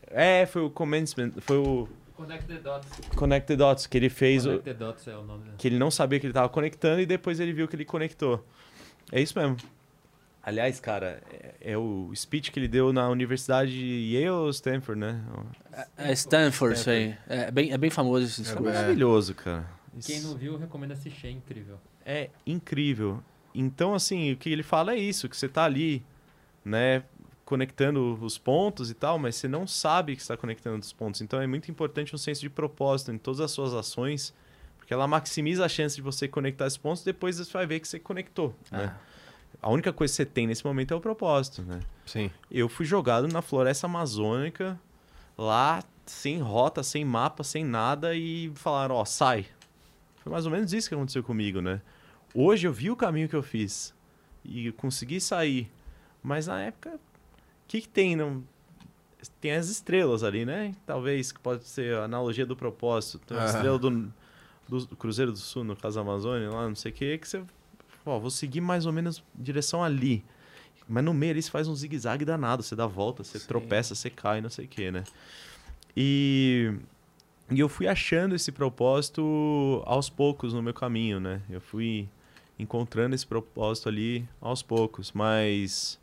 É, 0.07 0.45
foi 0.45 0.61
o 0.61 0.69
commencement, 0.69 1.31
foi 1.41 1.57
o 1.57 1.89
Connect 2.15 2.45
the 2.47 2.59
Dots. 2.59 2.89
Connect 3.13 3.47
the 3.47 3.55
Dots 3.57 3.87
que 3.87 3.97
ele 3.97 4.09
fez, 4.09 4.45
o, 4.45 4.49
Connect 4.51 4.63
the 4.63 4.73
Dots 4.73 5.07
é 5.09 5.17
o 5.17 5.21
nome. 5.23 5.49
da- 5.49 5.55
que 5.57 5.67
ele 5.67 5.77
não 5.77 5.91
sabia 5.91 6.17
que 6.17 6.25
ele 6.27 6.31
estava 6.31 6.47
conectando 6.47 7.01
e 7.01 7.05
depois 7.05 7.41
ele 7.41 7.51
viu 7.51 7.67
que 7.67 7.75
ele 7.75 7.83
conectou. 7.83 8.41
É 9.11 9.19
isso 9.19 9.37
mesmo. 9.37 9.57
Aliás, 10.45 10.79
cara, 10.79 11.21
é, 11.31 11.71
é 11.71 11.77
o 11.77 12.11
speech 12.13 12.51
que 12.51 12.59
ele 12.59 12.67
deu 12.67 12.91
na 12.91 13.07
Universidade 13.09 13.71
de 13.71 14.13
Yale 14.13 14.29
ou 14.29 14.49
Stanford, 14.49 14.99
né? 14.99 15.23
É 15.97 16.11
Stanford, 16.11 16.77
isso 16.77 16.89
aí. 16.89 17.17
É 17.27 17.49
bem, 17.49 17.71
é 17.71 17.77
bem 17.77 17.89
famoso 17.89 18.25
esse 18.25 18.41
Isso 18.41 18.51
é 18.51 18.55
discurso. 18.55 18.73
maravilhoso, 18.73 19.33
cara. 19.35 19.65
Quem 20.05 20.17
Isso 20.17 20.27
não 20.27 20.35
viu, 20.35 20.57
recomendo 20.57 20.91
assistir, 20.91 21.27
é 21.27 21.31
incrível. 21.31 21.79
é 22.05 22.29
incrível. 22.45 23.23
Então, 23.55 23.93
assim, 23.93 24.33
o 24.33 24.37
que 24.37 24.49
ele 24.49 24.63
fala 24.63 24.93
é 24.93 24.97
isso, 24.97 25.29
que 25.29 25.37
você 25.37 25.47
tá 25.47 25.63
ali, 25.63 26.03
né, 26.65 27.03
conectando 27.45 28.17
os 28.21 28.37
pontos 28.37 28.89
e 28.89 28.93
tal, 28.95 29.19
mas 29.19 29.35
você 29.35 29.47
não 29.47 29.67
sabe 29.67 30.15
que 30.15 30.21
está 30.21 30.35
conectando 30.35 30.79
os 30.79 30.91
pontos. 30.91 31.21
Então 31.21 31.39
é 31.39 31.45
muito 31.47 31.69
importante 31.69 32.13
um 32.15 32.17
senso 32.17 32.41
de 32.41 32.49
propósito 32.49 33.11
em 33.11 33.17
todas 33.17 33.39
as 33.39 33.51
suas 33.51 33.73
ações, 33.73 34.33
porque 34.77 34.93
ela 34.93 35.07
maximiza 35.07 35.63
a 35.63 35.69
chance 35.69 35.95
de 35.95 36.01
você 36.01 36.27
conectar 36.27 36.65
esses 36.65 36.77
pontos, 36.77 37.03
depois 37.03 37.37
você 37.37 37.51
vai 37.53 37.65
ver 37.67 37.79
que 37.79 37.87
você 37.87 37.99
conectou, 37.99 38.55
né? 38.71 38.93
A 39.63 39.69
única 39.69 39.93
coisa 39.93 40.11
que 40.11 40.17
você 40.17 40.25
tem 40.25 40.45
nesse 40.45 40.65
momento 40.65 40.93
é 40.93 40.97
o 40.97 40.99
propósito, 40.99 41.61
né? 41.61 41.79
Sim. 42.05 42.29
Eu 42.51 42.67
fui 42.67 42.85
jogado 42.85 43.29
na 43.29 43.41
floresta 43.41 43.87
amazônica, 43.87 44.77
lá 45.37 45.81
sem 46.05 46.39
rota, 46.39 46.83
sem 46.83 47.05
mapa, 47.05 47.45
sem 47.45 47.63
nada, 47.63 48.13
e 48.13 48.51
falaram, 48.55 48.95
ó, 48.95 49.05
sai. 49.05 49.45
Foi 50.17 50.29
mais 50.29 50.45
ou 50.45 50.51
menos 50.51 50.73
isso 50.73 50.89
que 50.89 50.95
aconteceu 50.95 51.23
comigo, 51.23 51.61
né? 51.61 51.81
Hoje 52.35 52.67
eu 52.67 52.73
vi 52.73 52.91
o 52.91 52.95
caminho 52.95 53.29
que 53.29 53.35
eu 53.35 53.41
fiz 53.41 53.93
e 54.43 54.71
consegui 54.73 55.21
sair. 55.21 55.71
Mas 56.21 56.47
na 56.47 56.59
época, 56.61 56.95
o 56.95 56.99
que, 57.67 57.79
que 57.81 57.87
tem? 57.87 58.17
Não... 58.17 58.43
Tem 59.39 59.53
as 59.53 59.69
estrelas 59.69 60.23
ali, 60.23 60.45
né? 60.45 60.75
Talvez 60.85 61.31
que 61.31 61.39
pode 61.39 61.63
ser 61.63 61.95
a 61.95 62.03
analogia 62.03 62.45
do 62.45 62.57
propósito. 62.57 63.19
Tem 63.25 63.37
a 63.37 63.45
estrela 63.45 63.79
do, 63.79 64.13
do 64.67 64.95
Cruzeiro 64.97 65.31
do 65.31 65.37
Sul, 65.37 65.63
no 65.63 65.73
caso 65.77 65.95
da 65.95 66.01
Amazônia, 66.01 66.49
lá, 66.49 66.67
não 66.67 66.75
sei 66.75 66.91
o 66.91 66.95
que, 66.95 67.17
que 67.17 67.27
você. 67.29 67.41
Ó, 68.05 68.19
vou 68.19 68.29
seguir 68.29 68.61
mais 68.61 68.85
ou 68.85 68.93
menos 68.93 69.23
direção 69.35 69.83
ali. 69.83 70.23
Mas 70.87 71.03
no 71.03 71.13
meio 71.13 71.31
ali 71.31 71.41
você 71.41 71.49
faz 71.49 71.67
um 71.67 71.75
zigue-zague 71.75 72.25
danado, 72.25 72.61
você 72.61 72.75
dá 72.75 72.85
volta, 72.85 73.23
você 73.23 73.39
Sim. 73.39 73.47
tropeça, 73.47 73.95
você 73.95 74.09
cai, 74.09 74.41
não 74.41 74.49
sei 74.49 74.65
o 74.65 74.67
que, 74.67 74.91
né? 74.91 75.03
E, 75.95 76.73
e 77.49 77.59
eu 77.59 77.69
fui 77.69 77.87
achando 77.87 78.35
esse 78.35 78.51
propósito 78.51 79.81
aos 79.85 80.09
poucos 80.09 80.53
no 80.53 80.61
meu 80.61 80.73
caminho, 80.73 81.19
né? 81.19 81.41
Eu 81.49 81.61
fui 81.61 82.09
encontrando 82.59 83.15
esse 83.15 83.25
propósito 83.25 83.89
ali 83.89 84.27
aos 84.41 84.61
poucos, 84.61 85.11
mas 85.11 85.99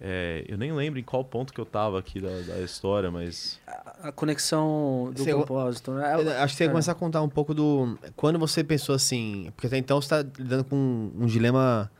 é, 0.00 0.44
eu 0.48 0.58
nem 0.58 0.72
lembro 0.72 0.98
em 0.98 1.02
qual 1.02 1.24
ponto 1.24 1.52
que 1.52 1.60
eu 1.60 1.64
tava 1.64 1.98
aqui 1.98 2.20
da, 2.20 2.28
da 2.42 2.60
história, 2.60 3.10
mas 3.10 3.58
A 4.02 4.12
conexão 4.12 5.10
do 5.14 5.22
Você- 5.24 5.30
propósito, 5.32 5.92
né? 5.92 6.14
Eu 6.14 6.30
acho 6.42 6.52
que 6.54 6.58
você 6.58 6.64
ia 6.64 6.68
É. 6.68 6.70
começar 6.70 6.92
a 6.92 6.94
contar 6.94 7.22
um 7.22 7.28
pouco 7.28 7.54
do. 7.54 7.98
Quando 8.14 8.38
você 8.38 8.62
pensou 8.62 8.94
assim. 8.94 9.50
Porque 9.56 9.66
até 9.68 9.78
então 9.78 10.00
você 10.00 10.08
tá 10.08 10.18
lidando 10.38 10.64
com 10.64 10.76
um, 10.76 11.12
um 11.22 11.26
dilema 11.26 11.90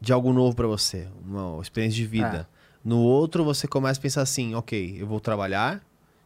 de 0.00 0.12
algo 0.12 0.32
novo 0.32 0.56
pra 0.56 0.66
você, 0.66 1.06
uma 1.26 1.60
experiência 1.60 1.96
de 1.96 2.06
vida. 2.06 2.48
No 2.84 2.98
outro, 3.00 3.44
você 3.44 3.66
começa 3.68 4.00
a 4.00 4.02
pensar 4.02 4.22
assim: 4.22 4.54
ok, 4.54 4.96
eu 4.98 5.06
vou 5.06 5.20
trabalhar, 5.20 5.82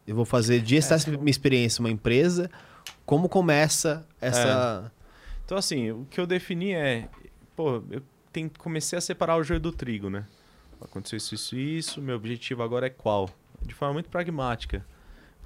eu 0.07 0.15
vou 0.15 0.25
fazer 0.25 0.61
de 0.61 0.77
essa 0.77 0.97
minha 1.11 1.31
experiência 1.31 1.81
uma 1.81 1.91
empresa. 1.91 2.49
Como 3.05 3.29
começa 3.29 4.07
essa. 4.21 4.93
Então, 5.45 5.59
assim, 5.59 5.91
o 5.91 6.07
que 6.09 6.21
eu 6.21 6.27
defini 6.27 6.73
é. 6.73 7.09
Pô, 7.57 7.83
eu 7.91 8.01
tem- 8.33 8.49
comecei 8.49 8.97
a 8.97 9.01
separar 9.03 9.37
o 9.37 9.43
joio 9.43 9.59
do 9.61 9.73
trigo, 9.73 10.09
né? 10.09 10.25
Aconteceu 10.85 11.17
isso, 11.17 11.35
isso, 11.35 11.57
isso. 11.57 12.03
Meu 12.03 12.17
objetivo 12.17 12.63
agora 12.63 12.87
é 12.87 12.91
qual? 12.91 13.29
De 13.61 13.75
forma 13.75 13.95
muito 13.95 14.09
pragmática. 14.09 14.85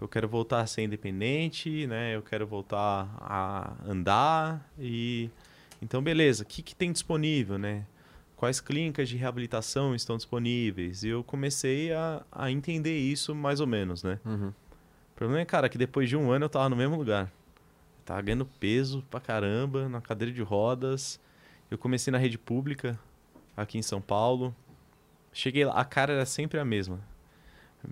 Eu 0.01 0.07
quero 0.07 0.29
voltar 0.29 0.61
a 0.61 0.67
ser 0.67 0.83
independente, 0.83 1.87
né? 1.87 2.15
Eu 2.15 2.23
quero 2.23 2.47
voltar 2.47 3.09
a 3.21 3.73
andar 3.87 4.71
e. 4.79 5.31
Então, 5.81 6.03
beleza. 6.03 6.43
O 6.43 6.47
que, 6.47 6.63
que 6.63 6.75
tem 6.75 6.93
disponível, 6.93 7.59
né? 7.59 7.87
Quais 8.37 8.61
clínicas 8.61 9.09
de 9.09 9.17
reabilitação 9.17 9.95
estão 9.95 10.17
disponíveis? 10.17 11.03
E 11.03 11.09
eu 11.09 11.25
comecei 11.25 11.93
a, 11.93 12.23
a 12.31 12.51
entender 12.51 12.99
isso 12.99 13.35
mais 13.35 13.61
ou 13.61 13.67
menos, 13.67 14.03
né? 14.03 14.21
Uhum. 14.25 14.49
O 14.49 15.17
problema 15.17 15.41
é, 15.41 15.45
cara, 15.47 15.69
que 15.71 15.79
depois 15.79 16.09
de 16.11 16.17
um 16.17 16.31
ano 16.31 16.45
eu 16.45 16.49
tava 16.51 16.69
no 16.69 16.77
mesmo 16.77 16.97
lugar. 16.97 17.33
Eu 18.01 18.05
tava 18.05 18.21
ganhando 18.21 18.45
peso 18.45 19.03
pra 19.11 19.19
caramba, 19.19 19.89
na 19.89 20.03
cadeira 20.03 20.33
de 20.33 20.43
rodas. 20.43 21.19
Eu 21.71 21.79
comecei 21.79 22.11
na 22.11 22.19
rede 22.19 22.37
pública, 22.37 22.99
aqui 23.57 23.79
em 23.79 23.83
São 23.83 24.03
Paulo. 24.03 24.55
Cheguei 25.39 25.67
lá, 25.67 25.75
a 25.75 25.85
cara 25.85 26.15
era 26.15 26.25
sempre 26.25 26.59
a 26.59 26.65
mesma. 26.65 26.99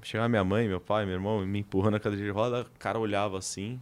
Chegava 0.02 0.30
minha 0.30 0.42
mãe, 0.42 0.66
meu 0.66 0.80
pai, 0.80 1.04
meu 1.04 1.12
irmão, 1.14 1.44
me 1.44 1.58
empurrando 1.58 1.92
na 1.92 2.00
cadeira 2.00 2.24
de 2.24 2.30
roda, 2.30 2.62
o 2.62 2.78
cara 2.78 2.98
olhava 2.98 3.36
assim. 3.36 3.78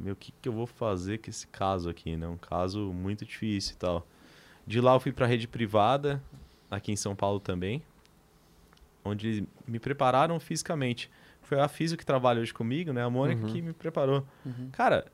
Meu, 0.00 0.14
o 0.14 0.16
que, 0.16 0.32
que 0.40 0.48
eu 0.48 0.52
vou 0.54 0.66
fazer 0.66 1.18
com 1.18 1.28
esse 1.28 1.46
caso 1.48 1.90
aqui, 1.90 2.16
né? 2.16 2.26
Um 2.26 2.38
caso 2.38 2.90
muito 2.94 3.26
difícil 3.26 3.74
e 3.74 3.76
tal. 3.76 4.06
De 4.66 4.80
lá 4.80 4.94
eu 4.94 5.00
fui 5.00 5.12
pra 5.12 5.26
rede 5.26 5.46
privada, 5.46 6.22
aqui 6.70 6.90
em 6.90 6.96
São 6.96 7.14
Paulo 7.14 7.38
também. 7.38 7.82
Onde 9.04 9.46
me 9.68 9.78
prepararam 9.78 10.40
fisicamente. 10.40 11.10
Foi 11.42 11.60
a 11.60 11.68
Físio 11.68 11.98
que 11.98 12.06
trabalha 12.06 12.40
hoje 12.40 12.54
comigo, 12.54 12.90
né? 12.92 13.04
A 13.04 13.10
Mônica 13.10 13.42
Uhum. 13.46 13.52
que 13.52 13.60
me 13.60 13.74
preparou. 13.74 14.26
Uhum. 14.46 14.70
Cara, 14.72 15.04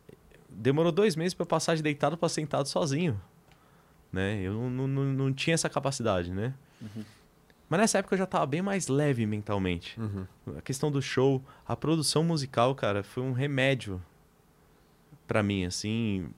demorou 0.49 0.93
dois 0.93 1.17
meses 1.17 1.35
pra 1.35 1.43
eu 1.43 1.47
passar 1.49 1.75
de 1.75 1.83
deitado 1.83 2.17
pra 2.17 2.29
sentado 2.29 2.69
sozinho. 2.69 3.21
Né? 4.13 4.41
Eu 4.43 4.53
não, 4.55 4.71
não, 4.71 4.87
não, 4.89 5.05
não 5.05 5.33
tinha 5.33 5.55
essa 5.55 5.69
capacidade, 5.69 6.31
né? 6.33 6.55
Mas 7.69 7.81
nessa 7.81 7.99
época 7.99 8.15
eu 8.15 8.19
já 8.19 8.27
tava 8.27 8.47
bem 8.47 8.63
mais 8.63 8.89
leve 8.89 9.27
mentalmente. 9.27 10.01
Uhum. 10.01 10.27
A 10.57 10.63
questão 10.63 10.91
do 10.91 11.03
show, 11.03 11.43
a 11.67 11.77
produção 11.77 12.25
musical, 12.25 12.75
cara, 12.75 13.03
foi 13.03 13.23
um 13.23 13.33
remédio 13.33 14.03
pra 15.27 15.43
mim, 15.43 15.67
assim, 15.67 16.31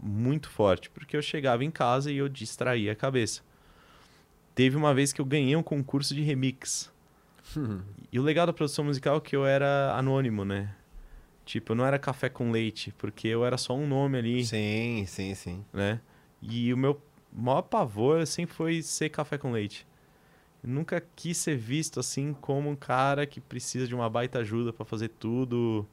muito 0.00 0.48
forte. 0.48 0.88
Porque 0.88 1.16
eu 1.16 1.20
chegava 1.22 1.62
em 1.64 1.70
casa 1.70 2.10
e 2.10 2.16
eu 2.16 2.28
distraía 2.28 2.92
a 2.92 2.96
cabeça. 2.96 3.42
Teve 4.54 4.76
uma 4.76 4.94
vez 4.94 5.12
que 5.12 5.20
eu 5.20 5.26
ganhei 5.26 5.54
um 5.54 5.62
concurso 5.62 6.14
de 6.14 6.22
remix. 6.22 6.90
E 8.10 8.18
o 8.18 8.22
legal 8.22 8.46
da 8.46 8.52
produção 8.52 8.84
musical 8.84 9.18
é 9.18 9.20
que 9.20 9.36
eu 9.36 9.46
era 9.46 9.94
anônimo, 9.94 10.44
né? 10.44 10.74
Tipo, 11.44 11.72
eu 11.72 11.76
não 11.76 11.86
era 11.86 11.98
café 11.98 12.28
com 12.28 12.50
leite, 12.50 12.92
porque 12.98 13.28
eu 13.28 13.44
era 13.44 13.56
só 13.56 13.74
um 13.74 13.86
nome 13.86 14.18
ali, 14.18 14.44
Sim, 14.44 15.04
sim, 15.06 15.34
sim. 15.34 15.64
né? 15.72 16.00
E 16.42 16.72
o 16.74 16.76
meu 16.76 17.00
maior 17.32 17.62
pavor 17.62 18.26
sempre 18.26 18.54
foi 18.54 18.82
ser 18.82 19.08
café 19.08 19.38
com 19.38 19.50
leite. 19.50 19.86
Nunca 20.62 21.00
quis 21.14 21.36
ser 21.36 21.56
visto 21.56 22.00
assim 22.00 22.32
como 22.40 22.68
um 22.68 22.76
cara 22.76 23.26
que 23.26 23.40
precisa 23.40 23.86
de 23.86 23.94
uma 23.94 24.08
baita 24.10 24.40
ajuda 24.40 24.72
pra 24.72 24.84
fazer 24.84 25.08
tudo. 25.08 25.86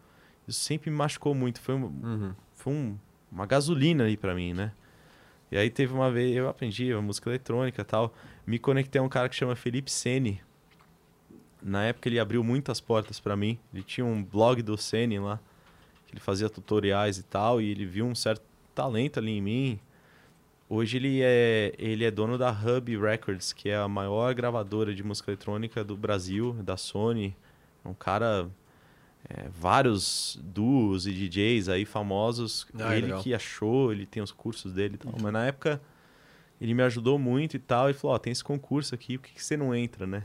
Isso 0.48 0.60
sempre 0.62 0.90
me 0.90 0.98
machucou 0.98 1.34
muito. 1.36 1.62
Foi, 1.62 1.76
um- 1.76 1.84
Uhum. 1.86 2.34
foi 2.54 2.74
um- 2.74 2.98
uma 3.32 3.46
gasolina 3.46 4.06
aí 4.06 4.18
pra 4.18 4.34
mim, 4.34 4.54
né? 4.54 4.72
E 5.52 5.58
aí 5.58 5.70
teve 5.70 5.94
uma 5.94 6.12
vez, 6.12 6.36
eu 6.36 6.50
aprendi 6.50 6.92
a 6.92 7.00
música 7.02 7.30
eletrônica 7.30 7.82
e 7.82 7.86
tal. 7.86 8.14
Me 8.46 8.58
conectei 8.58 9.00
a 9.00 9.04
um 9.04 9.10
cara 9.10 9.30
que 9.30 9.36
chama 9.36 9.56
Felipe 9.56 9.92
Sene. 9.92 10.42
Na 11.62 11.84
época 11.84 12.10
ele 12.10 12.20
abriu 12.20 12.44
muitas 12.44 12.80
portas 12.82 13.20
pra 13.20 13.36
mim. 13.36 13.58
Ele 13.74 13.84
tinha 13.84 14.06
um 14.06 14.24
blog 14.24 14.62
do 14.62 14.78
Sene 14.78 15.20
lá, 15.20 15.40
que 16.08 16.14
ele 16.14 16.20
fazia 16.20 16.50
tutoriais 16.50 17.18
e 17.18 17.24
tal, 17.24 17.62
e 17.62 17.70
ele 17.70 17.86
viu 17.86 18.06
um 18.06 18.16
certo 18.16 18.44
talento 18.74 19.20
ali 19.20 19.32
em 19.32 19.42
mim. 19.42 19.80
Hoje 20.68 20.98
ele 20.98 21.22
é, 21.22 21.74
ele 21.78 22.04
é 22.04 22.10
dono 22.12 22.38
da 22.38 22.52
Hub 22.52 22.98
Records, 22.98 23.54
que 23.54 23.70
é 23.70 23.78
a 23.78 23.88
maior 23.88 24.34
gravadora 24.34 24.96
de 24.96 25.04
música 25.04 25.30
eletrônica 25.32 25.84
do 25.84 25.96
Brasil, 25.96 26.54
da 26.54 26.76
Sony. 26.76 27.36
É 27.84 27.88
um 27.88 27.94
cara 27.94 28.50
é, 29.30 29.48
vários 29.50 30.40
duos 30.44 31.06
e 31.06 31.12
DJs 31.14 31.70
aí 31.70 31.86
famosos. 31.86 32.68
Ah, 32.80 32.94
ele 32.98 33.08
legal. 33.08 33.22
que 33.22 33.34
achou, 33.34 33.92
ele 33.92 34.08
tem 34.08 34.24
os 34.24 34.32
cursos 34.32 34.74
dele 34.74 34.96
e 34.96 34.98
tal. 34.98 35.14
Mas 35.22 35.32
na 35.32 35.46
época 35.46 35.80
ele 36.60 36.74
me 36.74 36.82
ajudou 36.82 37.20
muito 37.20 37.56
e 37.56 37.60
tal. 37.60 37.90
E 37.90 37.94
falou: 37.94 38.16
Ó, 38.16 38.20
tem 38.20 38.32
esse 38.32 38.44
concurso 38.44 38.96
aqui, 38.96 39.20
por 39.20 39.28
que, 39.28 39.36
que 39.36 39.44
você 39.44 39.56
não 39.56 39.74
entra, 39.76 40.08
né? 40.08 40.24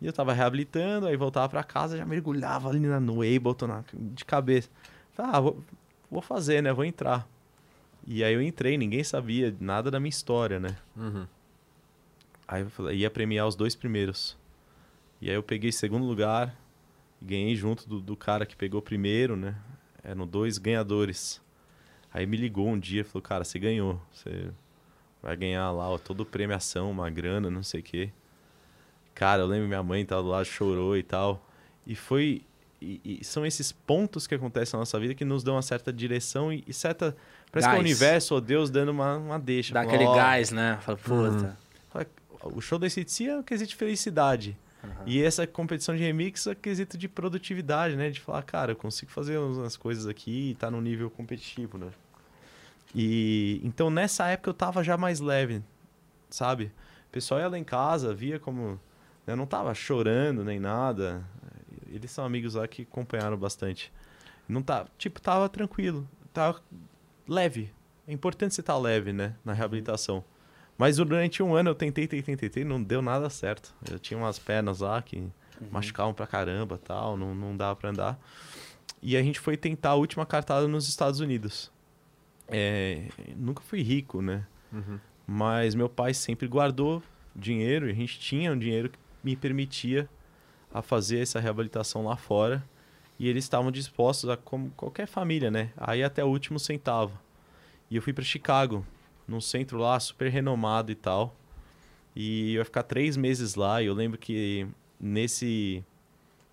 E 0.00 0.06
eu 0.06 0.12
tava 0.12 0.32
reabilitando, 0.32 1.06
aí 1.08 1.16
voltava 1.16 1.48
pra 1.48 1.62
casa, 1.64 1.96
já 1.98 2.06
mergulhava 2.06 2.70
ali 2.70 2.78
na, 2.78 3.00
no 3.00 3.16
Ableton 3.20 3.66
na- 3.66 3.84
de 3.92 4.24
cabeça. 4.24 4.70
Falei, 5.12 5.32
ah, 5.34 5.40
vou, 5.40 5.62
vou 6.10 6.22
fazer, 6.22 6.62
né? 6.62 6.72
Vou 6.72 6.84
entrar. 6.84 7.28
E 8.06 8.24
aí 8.24 8.34
eu 8.34 8.42
entrei, 8.42 8.78
ninguém 8.78 9.04
sabia 9.04 9.54
nada 9.60 9.90
da 9.90 10.00
minha 10.00 10.10
história, 10.10 10.58
né? 10.58 10.76
Uhum. 10.96 11.26
Aí 12.46 12.62
eu 12.62 12.70
falei, 12.70 12.96
ia 12.96 13.10
premiar 13.10 13.46
os 13.46 13.54
dois 13.54 13.74
primeiros. 13.74 14.36
E 15.20 15.28
aí 15.28 15.34
eu 15.34 15.42
peguei 15.42 15.70
segundo 15.70 16.04
lugar 16.04 16.56
ganhei 17.20 17.54
junto 17.56 17.88
do, 17.88 18.00
do 18.00 18.16
cara 18.16 18.46
que 18.46 18.56
pegou 18.56 18.80
primeiro, 18.80 19.36
né? 19.36 19.56
Eram 20.02 20.26
dois 20.26 20.58
ganhadores. 20.58 21.40
Aí 22.12 22.26
me 22.26 22.36
ligou 22.36 22.68
um 22.68 22.78
dia 22.78 23.02
e 23.02 23.04
falou, 23.04 23.22
cara, 23.22 23.44
você 23.44 23.58
ganhou. 23.58 24.00
Você 24.12 24.50
vai 25.22 25.36
ganhar 25.36 25.70
lá 25.72 25.90
ó, 25.90 25.98
toda 25.98 26.22
a 26.22 26.26
premiação, 26.26 26.90
uma 26.90 27.10
grana, 27.10 27.50
não 27.50 27.62
sei 27.62 27.80
o 27.80 27.82
quê. 27.82 28.10
Cara, 29.14 29.42
eu 29.42 29.46
lembro 29.46 29.66
minha 29.66 29.82
mãe 29.82 30.04
tava 30.04 30.22
lá, 30.22 30.44
chorou 30.44 30.96
e 30.96 31.02
tal. 31.02 31.46
E 31.86 31.94
foi... 31.94 32.42
E, 32.80 33.18
e 33.20 33.24
são 33.24 33.44
esses 33.44 33.72
pontos 33.72 34.28
que 34.28 34.36
acontecem 34.36 34.76
na 34.76 34.82
nossa 34.82 35.00
vida 35.00 35.12
que 35.12 35.24
nos 35.24 35.42
dão 35.42 35.56
uma 35.56 35.62
certa 35.62 35.92
direção 35.92 36.52
e, 36.52 36.62
e 36.66 36.72
certa... 36.72 37.16
Parece 37.50 37.68
que 37.68 37.74
é 37.74 37.78
o 37.78 37.82
Gás. 37.82 37.84
universo 37.84 38.34
ou 38.34 38.40
Deus 38.40 38.70
dando 38.70 38.90
uma, 38.90 39.16
uma 39.16 39.38
deixa. 39.38 39.72
Dá 39.74 39.80
Fala, 39.80 39.94
aquele 39.94 40.08
ó, 40.08 40.14
gás, 40.14 40.50
né? 40.50 40.78
Fala, 40.82 40.98
puta. 40.98 41.58
Fala, 41.90 42.06
O 42.42 42.60
show 42.60 42.78
da 42.78 42.86
ACDC 42.86 43.24
é 43.24 43.36
um 43.36 43.42
quesito 43.42 43.70
de 43.70 43.76
felicidade. 43.76 44.56
E 45.06 45.22
essa 45.22 45.46
competição 45.46 45.96
de 45.96 46.02
remix 46.02 46.46
é 46.46 46.54
quesito 46.54 46.96
de 46.96 47.08
produtividade, 47.08 47.96
né? 47.96 48.10
De 48.10 48.20
falar, 48.20 48.42
cara, 48.42 48.72
eu 48.72 48.76
consigo 48.76 49.10
fazer 49.10 49.38
umas 49.38 49.76
coisas 49.76 50.06
aqui 50.06 50.50
e 50.50 50.54
tá 50.54 50.70
no 50.70 50.80
nível 50.80 51.10
competitivo, 51.10 51.78
né? 51.78 51.88
E 52.94 53.60
então 53.64 53.90
nessa 53.90 54.26
época 54.28 54.50
eu 54.50 54.54
tava 54.54 54.82
já 54.82 54.96
mais 54.96 55.20
leve, 55.20 55.62
sabe? 56.30 56.72
O 57.08 57.10
pessoal 57.10 57.40
ia 57.40 57.48
lá 57.48 57.58
em 57.58 57.64
casa, 57.64 58.14
via 58.14 58.38
como. 58.38 58.80
Eu 59.26 59.36
não 59.36 59.46
tava 59.46 59.74
chorando 59.74 60.44
nem 60.44 60.58
nada. 60.58 61.22
Eles 61.90 62.10
são 62.10 62.24
amigos 62.24 62.54
lá 62.54 62.66
que 62.68 62.82
acompanharam 62.82 63.36
bastante. 63.36 63.92
Não 64.48 64.62
tá, 64.62 64.86
tipo, 64.96 65.20
tava 65.20 65.48
tranquilo, 65.48 66.08
tava 66.32 66.62
leve. 67.28 67.72
É 68.06 68.12
importante 68.12 68.54
você 68.54 68.62
estar 68.62 68.72
tá 68.74 68.78
leve, 68.78 69.12
né, 69.12 69.34
na 69.44 69.52
reabilitação. 69.52 70.24
Mas 70.78 70.96
durante 70.96 71.42
um 71.42 71.54
ano 71.54 71.70
eu 71.70 71.74
tentei, 71.74 72.06
tentei, 72.06 72.36
tentei, 72.36 72.64
não 72.64 72.82
deu 72.82 73.02
nada 73.02 73.28
certo. 73.28 73.74
Eu 73.90 73.98
tinha 73.98 74.16
umas 74.16 74.38
pernas 74.38 74.80
lá 74.80 75.02
que 75.02 75.16
uhum. 75.16 75.32
machucavam 75.70 76.14
pra 76.14 76.26
caramba, 76.26 76.78
tal, 76.78 77.16
não, 77.16 77.34
não 77.34 77.56
dava 77.56 77.76
para 77.76 77.90
andar. 77.90 78.18
E 79.02 79.16
a 79.16 79.22
gente 79.22 79.38
foi 79.38 79.56
tentar 79.56 79.90
a 79.90 79.94
última 79.94 80.24
cartada 80.24 80.66
nos 80.66 80.88
Estados 80.88 81.20
Unidos. 81.20 81.70
É, 82.46 83.08
nunca 83.36 83.60
fui 83.62 83.82
rico, 83.82 84.22
né? 84.22 84.46
Uhum. 84.72 84.98
Mas 85.26 85.74
meu 85.74 85.88
pai 85.88 86.14
sempre 86.14 86.48
guardou 86.48 87.02
dinheiro 87.34 87.88
e 87.88 87.92
a 87.92 87.94
gente 87.94 88.18
tinha 88.18 88.52
um 88.52 88.58
dinheiro 88.58 88.88
que 88.88 88.98
me 89.22 89.36
permitia 89.36 90.08
a 90.72 90.80
fazer 90.80 91.20
essa 91.20 91.40
reabilitação 91.40 92.04
lá 92.04 92.16
fora. 92.16 92.64
E 93.18 93.28
eles 93.28 93.44
estavam 93.44 93.70
dispostos 93.70 94.30
a, 94.30 94.36
como 94.36 94.70
qualquer 94.70 95.06
família, 95.06 95.50
né? 95.50 95.70
Aí 95.76 96.02
até 96.02 96.24
o 96.24 96.28
último 96.28 96.58
centavo. 96.58 97.18
E 97.90 97.96
eu 97.96 98.02
fui 98.02 98.12
para 98.12 98.22
Chicago, 98.22 98.86
num 99.26 99.40
centro 99.40 99.78
lá 99.78 99.98
super 99.98 100.30
renomado 100.30 100.92
e 100.92 100.94
tal. 100.94 101.34
E 102.14 102.54
eu 102.54 102.60
ia 102.60 102.64
ficar 102.64 102.84
três 102.84 103.16
meses 103.16 103.54
lá. 103.54 103.82
E 103.82 103.86
eu 103.86 103.94
lembro 103.94 104.18
que 104.18 104.66
nesse 105.00 105.84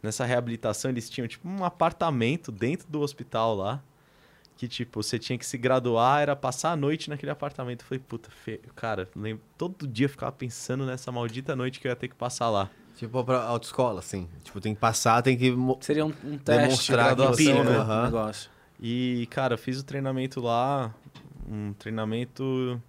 nessa 0.01 0.24
reabilitação 0.24 0.91
eles 0.91 1.09
tinham 1.09 1.28
tipo 1.28 1.47
um 1.47 1.66
apartamento 1.66 2.51
dentro 2.51 2.88
do 2.88 3.01
hospital 3.01 3.55
lá 3.55 3.82
que 4.55 4.68
tipo 4.68 5.01
você 5.01 5.18
tinha 5.18 5.36
que 5.36 5.43
se 5.43 5.57
graduar 5.57 6.22
era 6.22 6.36
passar 6.36 6.72
a 6.74 6.76
noite 6.76 7.09
naquele 7.09 7.32
apartamento 7.32 7.82
eu 7.82 7.88
falei 7.88 8.03
puta 8.07 8.30
feio. 8.30 8.61
cara 8.76 9.09
lembro, 9.16 9.43
todo 9.57 9.88
dia 9.88 10.05
eu 10.05 10.09
ficava 10.09 10.32
pensando 10.32 10.86
nessa 10.86 11.11
maldita 11.11 11.55
noite 11.55 11.80
que 11.80 11.88
eu 11.88 11.89
ia 11.89 11.95
ter 11.95 12.07
que 12.07 12.16
passar 12.16 12.49
lá 12.49 12.70
tipo 12.95 13.23
pra 13.23 13.43
autoescola 13.43 13.99
assim 13.99 14.27
tipo 14.43 14.59
tem 14.61 14.73
que 14.73 14.79
passar 14.79 15.21
tem 15.21 15.37
que 15.37 15.53
seria 15.81 16.05
um, 16.05 16.13
um 16.23 16.37
teste 16.37 16.61
demonstrar 16.63 17.15
graduação, 17.15 17.63
né? 17.63 17.79
uhum. 17.79 18.03
negócio 18.05 18.49
e 18.79 19.27
cara 19.29 19.53
eu 19.53 19.57
fiz 19.57 19.79
o 19.79 19.83
treinamento 19.83 20.39
lá 20.41 20.93
um 21.49 21.73
treinamento 21.73 22.81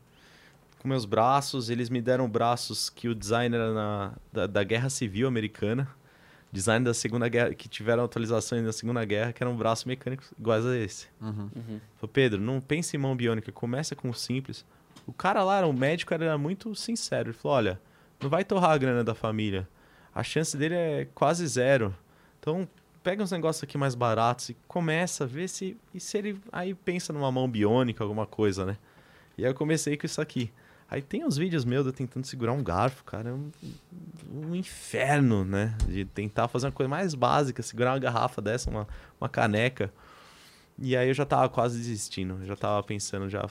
com 0.79 0.89
meus 0.89 1.05
braços 1.05 1.71
eles 1.71 1.91
me 1.91 2.01
deram 2.01 2.29
braços 2.29 2.89
que 2.89 3.09
o 3.09 3.15
designer 3.15 3.61
era 3.61 3.73
na, 3.73 4.13
da, 4.33 4.47
da 4.47 4.65
guerra 4.65 4.89
civil 4.89 5.29
americana 5.29 5.89
design 6.57 6.85
da 6.85 6.95
Segunda 6.95 7.29
Guerra, 7.29 7.55
que 7.55 7.69
tiveram 7.69 8.05
atualizações 8.05 8.65
da 8.65 8.73
Segunda 8.73 9.05
Guerra, 9.05 9.33
que 9.33 9.43
eram 9.43 9.55
braços 9.55 9.85
mecânicos 9.85 10.33
iguais 10.39 10.65
a 10.65 10.77
esse. 10.77 11.07
Uhum. 11.21 11.51
Uhum. 11.55 11.81
Falei, 11.97 12.13
Pedro, 12.13 12.41
não 12.41 12.61
pense 12.61 12.97
em 12.97 13.01
mão 13.01 13.15
biônica, 13.15 13.53
começa 13.53 13.95
com 13.95 14.09
o 14.09 14.15
simples. 14.15 14.65
O 15.07 15.13
cara 15.13 15.45
lá, 15.45 15.67
o 15.67 15.73
médico, 15.73 16.15
era 16.15 16.39
muito 16.39 16.75
sincero. 16.75 17.29
Ele 17.29 17.37
falou, 17.37 17.59
olha, 17.59 17.81
não 18.21 18.31
vai 18.31 18.43
torrar 18.45 18.71
a 18.71 18.79
grana 18.79 19.05
da 19.05 19.15
família. 19.15 19.69
A 20.17 20.23
chance 20.23 20.57
dele 20.57 20.75
é 20.75 21.09
quase 21.15 21.47
zero. 21.47 21.95
Então, 22.41 22.67
pega 23.03 23.23
uns 23.23 23.33
negócios 23.33 23.63
aqui 23.63 23.77
mais 23.77 23.95
baratos 23.95 24.49
e 24.49 24.57
começa 24.67 25.25
a 25.25 25.27
ver 25.27 25.47
se... 25.47 25.77
E 25.93 26.01
se 26.01 26.17
ele 26.17 26.41
aí 26.51 26.73
pensa 26.73 27.13
numa 27.13 27.31
mão 27.31 27.47
biônica, 27.47 28.03
alguma 28.03 28.27
coisa, 28.27 28.65
né? 28.65 28.79
E 29.37 29.45
aí 29.45 29.51
eu 29.51 29.55
comecei 29.55 29.95
com 29.95 30.07
isso 30.07 30.19
aqui. 30.23 30.51
Aí 30.91 31.03
tem 31.03 31.23
uns 31.23 31.37
vídeos 31.37 31.67
meus 31.67 31.85
eu 31.85 31.93
tentando 31.93 32.25
segurar 32.25 32.55
um 32.55 32.65
garfo, 32.65 33.05
cara. 33.05 33.29
É 33.29 33.33
um, 33.35 33.53
um, 34.33 34.55
inferno, 34.55 35.45
né? 35.45 35.77
De 35.87 36.07
tentar 36.07 36.49
fazer 36.49 36.65
uma 36.65 36.73
coisa 36.73 36.89
mais 36.89 37.15
básica, 37.15 37.63
segurar 37.63 37.93
uma 37.93 37.99
garrafa 37.99 38.41
dessa, 38.41 38.71
uma, 38.71 38.89
uma 39.21 39.29
caneca. 39.29 39.93
E 40.79 40.97
aí 40.97 41.09
eu 41.09 41.15
já 41.15 41.27
tava 41.27 41.47
quase 41.51 41.77
desistindo. 41.77 42.43
Já 42.47 42.57
tava 42.57 42.83
pensando 42.83 43.29
já. 43.29 43.47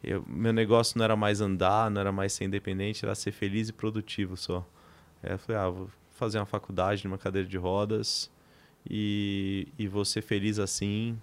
Eu, 0.00 0.24
meu 0.28 0.52
negócio 0.52 0.96
não 0.96 1.04
era 1.04 1.16
mais 1.16 1.40
andar, 1.40 1.90
não 1.90 2.00
era 2.00 2.12
mais 2.12 2.34
ser 2.34 2.44
independente, 2.44 3.04
era 3.04 3.16
ser 3.16 3.32
feliz 3.32 3.68
e 3.68 3.72
produtivo 3.72 4.36
só. 4.36 4.64
Aí 5.22 5.32
eu 5.32 5.38
falei, 5.38 5.60
ah, 5.60 5.68
vou 5.68 5.90
fazer 6.10 6.38
uma 6.38 6.46
faculdade 6.46 7.04
numa 7.04 7.18
cadeira 7.18 7.48
de 7.48 7.56
rodas 7.56 8.30
e, 8.88 9.68
e 9.78 9.86
vou 9.88 10.04
ser 10.04 10.22
feliz 10.22 10.58
assim 10.58 11.18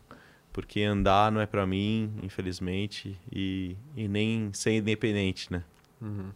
porque 0.58 0.82
andar 0.82 1.32
não 1.32 1.40
é 1.40 1.46
para 1.46 1.68
mim, 1.68 2.12
infelizmente, 2.24 3.16
e, 3.32 3.78
e 3.96 4.08
nem 4.08 4.52
ser 4.54 4.72
independente, 4.72 5.54
né? 5.54 5.64
Uhum. 6.02 6.32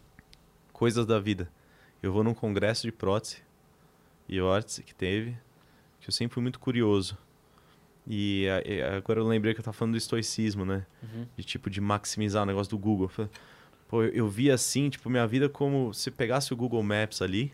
Coisas 0.72 1.04
da 1.04 1.18
vida. 1.18 1.50
Eu 2.00 2.12
vou 2.12 2.22
num 2.22 2.32
congresso 2.32 2.82
de 2.86 2.92
prótese 2.92 3.38
e 4.28 4.40
órtese 4.40 4.84
que 4.84 4.94
teve, 4.94 5.36
que 6.00 6.08
eu 6.08 6.12
sempre 6.12 6.34
fui 6.34 6.40
muito 6.40 6.60
curioso. 6.60 7.18
E 8.06 8.46
agora 8.96 9.18
eu 9.18 9.26
lembrei 9.26 9.54
que 9.54 9.60
eu 9.60 9.64
tava 9.64 9.76
falando 9.76 9.94
do 9.94 9.98
estoicismo, 9.98 10.64
né? 10.64 10.86
Uhum. 11.02 11.26
De 11.36 11.42
tipo, 11.42 11.68
de 11.68 11.80
maximizar 11.80 12.44
o 12.44 12.46
negócio 12.46 12.70
do 12.70 12.78
Google. 12.78 13.10
Pô, 13.92 14.02
eu, 14.02 14.08
eu 14.08 14.26
vi 14.26 14.50
assim, 14.50 14.88
tipo, 14.88 15.10
minha 15.10 15.26
vida 15.26 15.50
como 15.50 15.92
se 15.92 16.10
pegasse 16.10 16.50
o 16.50 16.56
Google 16.56 16.82
Maps 16.82 17.20
ali 17.20 17.52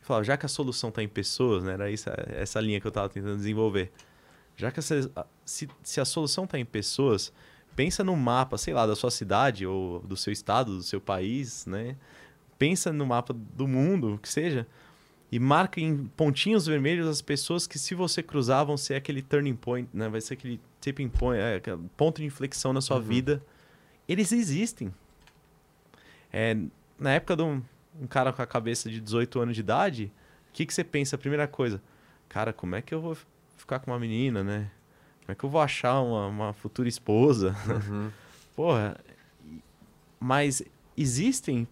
e 0.00 0.06
falava, 0.06 0.24
já 0.24 0.34
que 0.34 0.46
a 0.46 0.48
solução 0.48 0.90
tá 0.90 1.02
em 1.02 1.08
pessoas, 1.08 1.62
né? 1.62 1.74
Era 1.74 1.90
isso, 1.90 2.08
essa 2.28 2.58
linha 2.58 2.80
que 2.80 2.86
eu 2.86 2.90
tava 2.90 3.10
tentando 3.10 3.36
desenvolver. 3.36 3.92
Já 4.56 4.70
que 4.70 4.78
essa, 4.78 5.10
se, 5.44 5.68
se 5.82 6.00
a 6.00 6.06
solução 6.06 6.44
está 6.44 6.58
em 6.58 6.64
pessoas, 6.64 7.34
pensa 7.74 8.02
no 8.02 8.16
mapa, 8.16 8.56
sei 8.56 8.72
lá, 8.72 8.86
da 8.86 8.96
sua 8.96 9.10
cidade 9.10 9.66
ou 9.66 10.00
do 10.00 10.16
seu 10.16 10.32
estado, 10.32 10.74
do 10.74 10.82
seu 10.82 11.02
país, 11.02 11.66
né? 11.66 11.96
Pensa 12.58 12.90
no 12.90 13.04
mapa 13.04 13.34
do 13.34 13.68
mundo, 13.68 14.18
que 14.22 14.30
seja, 14.30 14.66
e 15.30 15.38
marca 15.38 15.78
em 15.78 16.06
pontinhos 16.16 16.64
vermelhos 16.64 17.06
as 17.06 17.20
pessoas 17.20 17.66
que 17.66 17.78
se 17.78 17.94
você 17.94 18.22
cruzar 18.22 18.64
vão 18.64 18.78
ser 18.78 18.94
aquele 18.94 19.20
turning 19.20 19.54
point, 19.54 19.86
né? 19.92 20.08
Vai 20.08 20.22
ser 20.22 20.32
aquele 20.32 20.58
tipping 20.80 21.10
point, 21.10 21.38
é, 21.38 21.60
ponto 21.94 22.22
de 22.22 22.24
inflexão 22.24 22.72
na 22.72 22.80
sua 22.80 22.96
uhum. 22.96 23.02
vida. 23.02 23.42
Eles 24.08 24.32
existem. 24.32 24.90
É, 26.38 26.54
na 26.98 27.12
época 27.12 27.34
de 27.34 27.42
um, 27.42 27.62
um, 27.98 28.06
cara 28.06 28.30
com 28.30 28.42
a 28.42 28.46
cabeça 28.46 28.90
de 28.90 29.00
18 29.00 29.40
anos 29.40 29.54
de 29.54 29.62
idade, 29.62 30.12
o 30.50 30.52
que, 30.52 30.66
que 30.66 30.74
você 30.74 30.84
pensa? 30.84 31.16
Primeira 31.16 31.48
coisa, 31.48 31.80
cara, 32.28 32.52
como 32.52 32.76
é 32.76 32.82
que 32.82 32.92
eu 32.94 33.00
vou 33.00 33.16
ficar 33.56 33.78
com 33.78 33.90
uma 33.90 33.98
menina, 33.98 34.44
né? 34.44 34.70
Como 35.20 35.32
é 35.32 35.34
que 35.34 35.42
eu 35.42 35.48
vou 35.48 35.62
achar 35.62 35.98
uma, 36.02 36.26
uma 36.26 36.52
futura 36.52 36.90
esposa? 36.90 37.56
Uhum. 37.66 38.10
Porra. 38.54 38.98
Mas 40.20 40.62
existem 40.94 41.66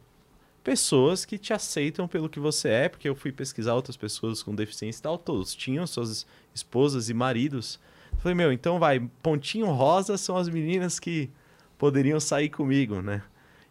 pessoas 0.62 1.26
que 1.26 1.36
te 1.36 1.52
aceitam 1.52 2.08
pelo 2.08 2.26
que 2.26 2.40
você 2.40 2.70
é, 2.70 2.88
porque 2.88 3.06
eu 3.06 3.14
fui 3.14 3.32
pesquisar 3.32 3.74
outras 3.74 3.98
pessoas 3.98 4.42
com 4.42 4.54
deficiência 4.54 5.00
e 5.00 5.02
tal, 5.02 5.18
todos 5.18 5.54
tinham 5.54 5.86
suas 5.86 6.26
esposas 6.54 7.10
e 7.10 7.14
maridos. 7.14 7.78
falei, 8.16 8.34
meu, 8.34 8.50
então 8.50 8.78
vai, 8.78 8.98
pontinho 9.22 9.66
rosa 9.66 10.16
são 10.16 10.38
as 10.38 10.48
meninas 10.48 10.98
que 10.98 11.28
poderiam 11.76 12.18
sair 12.18 12.48
comigo, 12.48 13.02
né? 13.02 13.22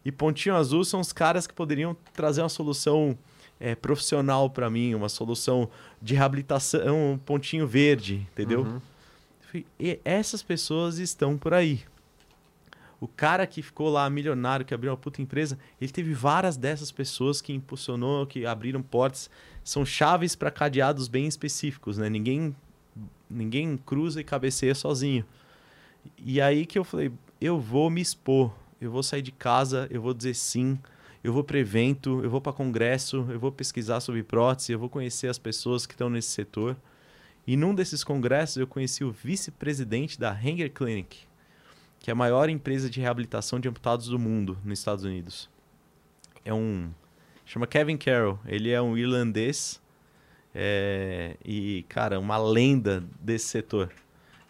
E 0.05 0.11
pontinho 0.11 0.55
azul 0.55 0.83
são 0.83 0.99
os 0.99 1.13
caras 1.13 1.47
que 1.47 1.53
poderiam 1.53 1.95
trazer 2.13 2.41
uma 2.41 2.49
solução 2.49 3.17
é, 3.59 3.75
profissional 3.75 4.49
para 4.49 4.69
mim, 4.69 4.93
uma 4.93 5.09
solução 5.09 5.69
de 6.01 6.13
reabilitação, 6.13 7.13
um 7.13 7.17
pontinho 7.17 7.65
verde, 7.65 8.27
entendeu? 8.31 8.63
Uhum. 8.63 8.81
E 9.79 9.99
essas 10.03 10.41
pessoas 10.41 10.97
estão 10.97 11.37
por 11.37 11.53
aí. 11.53 11.81
O 12.99 13.07
cara 13.07 13.45
que 13.45 13.61
ficou 13.61 13.89
lá 13.89 14.09
milionário, 14.09 14.65
que 14.65 14.73
abriu 14.73 14.91
uma 14.91 14.97
puta 14.97 15.21
empresa, 15.21 15.59
ele 15.79 15.91
teve 15.91 16.13
várias 16.13 16.55
dessas 16.55 16.91
pessoas 16.91 17.41
que 17.41 17.53
impulsionou, 17.53 18.25
que 18.25 18.45
abriram 18.45 18.81
portas. 18.81 19.29
São 19.63 19.85
chaves 19.85 20.35
para 20.35 20.49
cadeados 20.49 21.07
bem 21.07 21.27
específicos, 21.27 21.97
né? 21.97 22.09
Ninguém, 22.09 22.55
ninguém 23.29 23.77
cruza 23.77 24.21
e 24.21 24.23
cabeceia 24.23 24.73
sozinho. 24.73 25.25
E 26.17 26.39
aí 26.39 26.65
que 26.65 26.79
eu 26.79 26.83
falei, 26.83 27.11
eu 27.41 27.59
vou 27.59 27.89
me 27.89 28.01
expor, 28.01 28.53
eu 28.83 28.91
vou 28.91 29.03
sair 29.03 29.21
de 29.21 29.31
casa, 29.31 29.87
eu 29.89 30.01
vou 30.01 30.13
dizer 30.13 30.33
sim, 30.33 30.77
eu 31.23 31.31
vou 31.31 31.43
para 31.43 31.57
evento, 31.57 32.21
eu 32.23 32.29
vou 32.29 32.41
para 32.41 32.51
congresso, 32.51 33.25
eu 33.29 33.39
vou 33.39 33.51
pesquisar 33.51 34.01
sobre 34.01 34.23
prótese, 34.23 34.73
eu 34.73 34.79
vou 34.79 34.89
conhecer 34.89 35.27
as 35.27 35.37
pessoas 35.37 35.85
que 35.85 35.93
estão 35.93 36.09
nesse 36.09 36.29
setor. 36.29 36.75
E 37.47 37.55
num 37.55 37.73
desses 37.73 38.03
congressos 38.03 38.57
eu 38.57 38.67
conheci 38.67 39.03
o 39.03 39.11
vice-presidente 39.11 40.19
da 40.19 40.31
Hanger 40.31 40.71
Clinic, 40.71 41.19
que 41.99 42.09
é 42.09 42.13
a 42.13 42.15
maior 42.15 42.49
empresa 42.49 42.89
de 42.89 42.99
reabilitação 42.99 43.59
de 43.59 43.69
amputados 43.69 44.07
do 44.07 44.19
mundo 44.19 44.57
nos 44.63 44.79
Estados 44.79 45.05
Unidos. 45.05 45.49
É 46.43 46.53
um 46.53 46.91
chama 47.45 47.67
Kevin 47.67 47.97
Carroll, 47.97 48.39
ele 48.45 48.69
é 48.69 48.81
um 48.81 48.97
irlandês 48.97 49.81
é, 50.53 51.35
e 51.43 51.85
cara, 51.87 52.19
uma 52.19 52.37
lenda 52.37 53.03
desse 53.19 53.45
setor. 53.45 53.91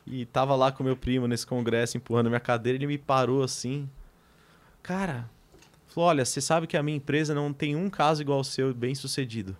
E 0.05 0.25
tava 0.25 0.55
lá 0.55 0.71
com 0.71 0.83
meu 0.83 0.97
primo 0.97 1.27
nesse 1.27 1.45
congresso 1.47 1.97
empurrando 1.97 2.27
minha 2.27 2.39
cadeira, 2.39 2.77
ele 2.77 2.87
me 2.87 2.97
parou 2.97 3.43
assim, 3.43 3.89
cara, 4.83 5.27
Falou: 5.93 6.09
Olha, 6.09 6.25
você 6.25 6.41
sabe 6.41 6.65
que 6.65 6.75
a 6.75 6.81
minha 6.81 6.97
empresa 6.97 7.35
não 7.35 7.53
tem 7.53 7.75
um 7.75 7.87
caso 7.87 8.21
igual 8.21 8.39
ao 8.39 8.43
seu 8.43 8.73
bem 8.73 8.95
sucedido. 8.95 9.55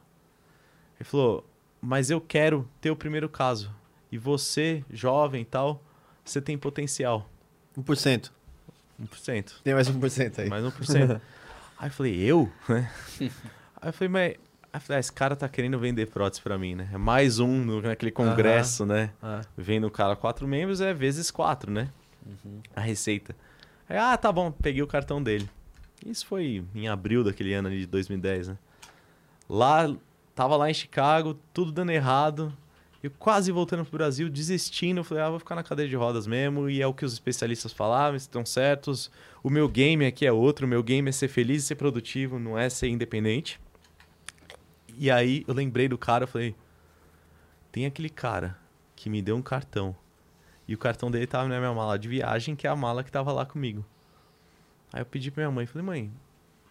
Ele 1.00 1.08
falou: 1.08 1.48
Mas 1.80 2.10
eu 2.10 2.20
quero 2.20 2.68
ter 2.82 2.90
o 2.90 2.96
primeiro 2.96 3.30
caso. 3.30 3.72
E 4.12 4.18
você, 4.18 4.84
jovem 4.92 5.44
e 5.44 5.46
tal, 5.46 5.84
você 6.26 6.42
tem 6.42 6.58
potencial. 6.58 7.30
1%. 7.78 8.32
1%. 9.02 9.54
Tem 9.64 9.74
mais 9.76 9.90
1% 9.90 10.40
aí. 10.40 10.50
Mais 10.50 10.64
1%. 10.64 11.22
aí 11.78 11.88
eu 11.88 11.94
falei: 11.94 12.20
Eu? 12.20 12.52
aí 12.68 13.90
eu 13.90 13.94
falei: 13.94 14.10
Mas. 14.10 14.36
Aí 14.76 14.82
falei, 14.82 14.98
ah, 14.98 15.00
esse 15.00 15.14
cara 15.14 15.36
tá 15.36 15.48
querendo 15.48 15.78
vender 15.78 16.08
prótese 16.08 16.42
para 16.42 16.58
mim, 16.58 16.74
né? 16.74 16.90
É 16.92 16.98
mais 16.98 17.38
um 17.38 17.64
no, 17.64 17.80
naquele 17.80 18.10
congresso, 18.10 18.88
né? 18.88 19.12
Vendo 19.56 19.86
o 19.86 19.92
cara 19.92 20.16
quatro 20.16 20.48
membros 20.48 20.82
é 20.82 20.92
vezes 20.96 21.30
quatro, 21.30 21.72
né? 21.72 21.90
Uhum. 22.26 22.60
A 22.76 22.82
receita. 22.82 23.36
Aí, 23.88 23.98
ah, 23.98 24.18
tá 24.18 24.32
bom, 24.32 24.52
peguei 24.52 24.82
o 24.82 24.88
cartão 24.88 25.22
dele. 25.22 25.50
Isso 26.06 26.26
foi 26.26 26.64
em 26.76 26.88
abril 26.88 27.24
daquele 27.24 27.54
ano 27.54 27.68
ali 27.68 27.80
de 27.80 27.88
2010, 27.88 28.50
né? 28.50 28.58
Lá, 29.50 29.94
tava 30.36 30.56
lá 30.56 30.70
em 30.70 30.74
Chicago, 30.74 31.38
tudo 31.54 31.72
dando 31.72 31.92
errado. 31.92 32.54
Eu 33.02 33.12
quase 33.12 33.52
voltando 33.52 33.84
pro 33.84 33.98
Brasil, 33.98 34.30
desistindo. 34.30 35.02
Eu 35.02 35.04
falei, 35.04 35.24
ah, 35.24 35.30
vou 35.30 35.40
ficar 35.40 35.56
na 35.56 35.64
cadeira 35.64 35.90
de 35.90 35.96
rodas 35.96 36.26
mesmo. 36.26 36.70
E 36.70 36.82
é 36.82 36.88
o 36.88 36.94
que 36.94 37.04
os 37.04 37.12
especialistas 37.12 37.74
falavam, 37.74 38.16
estão 38.16 38.46
certos. 38.46 39.12
O 39.44 39.50
meu 39.50 39.68
game 39.68 40.06
aqui 40.06 40.26
é 40.26 40.32
outro. 40.32 40.66
O 40.66 40.70
meu 40.70 40.82
game 40.82 41.10
é 41.10 41.12
ser 41.12 41.28
feliz 41.28 41.64
e 41.64 41.68
ser 41.68 41.76
produtivo, 41.76 42.40
não 42.40 42.58
é 42.58 42.70
ser 42.70 42.88
independente. 42.88 43.60
E 44.98 45.12
aí 45.12 45.44
eu 45.48 45.54
lembrei 45.54 45.90
do 45.90 45.98
cara, 45.98 46.24
eu 46.24 46.28
falei, 46.28 46.56
tem 47.72 47.86
aquele 47.86 48.10
cara 48.10 48.58
que 48.96 49.10
me 49.10 49.22
deu 49.22 49.36
um 49.36 49.42
cartão. 49.42 49.96
E 50.68 50.74
o 50.74 50.78
cartão 50.78 51.12
dele 51.12 51.28
tava 51.28 51.48
na 51.48 51.60
minha 51.60 51.74
mala 51.74 52.00
de 52.00 52.08
viagem, 52.08 52.56
que 52.56 52.66
é 52.66 52.70
a 52.70 52.76
mala 52.76 53.04
que 53.04 53.12
tava 53.12 53.32
lá 53.32 53.46
comigo. 53.46 53.86
Aí 54.92 55.02
eu 55.02 55.06
pedi 55.06 55.32
pra 55.32 55.44
minha 55.44 55.52
mãe, 55.52 55.66
falei, 55.66 55.86
mãe, 55.86 56.12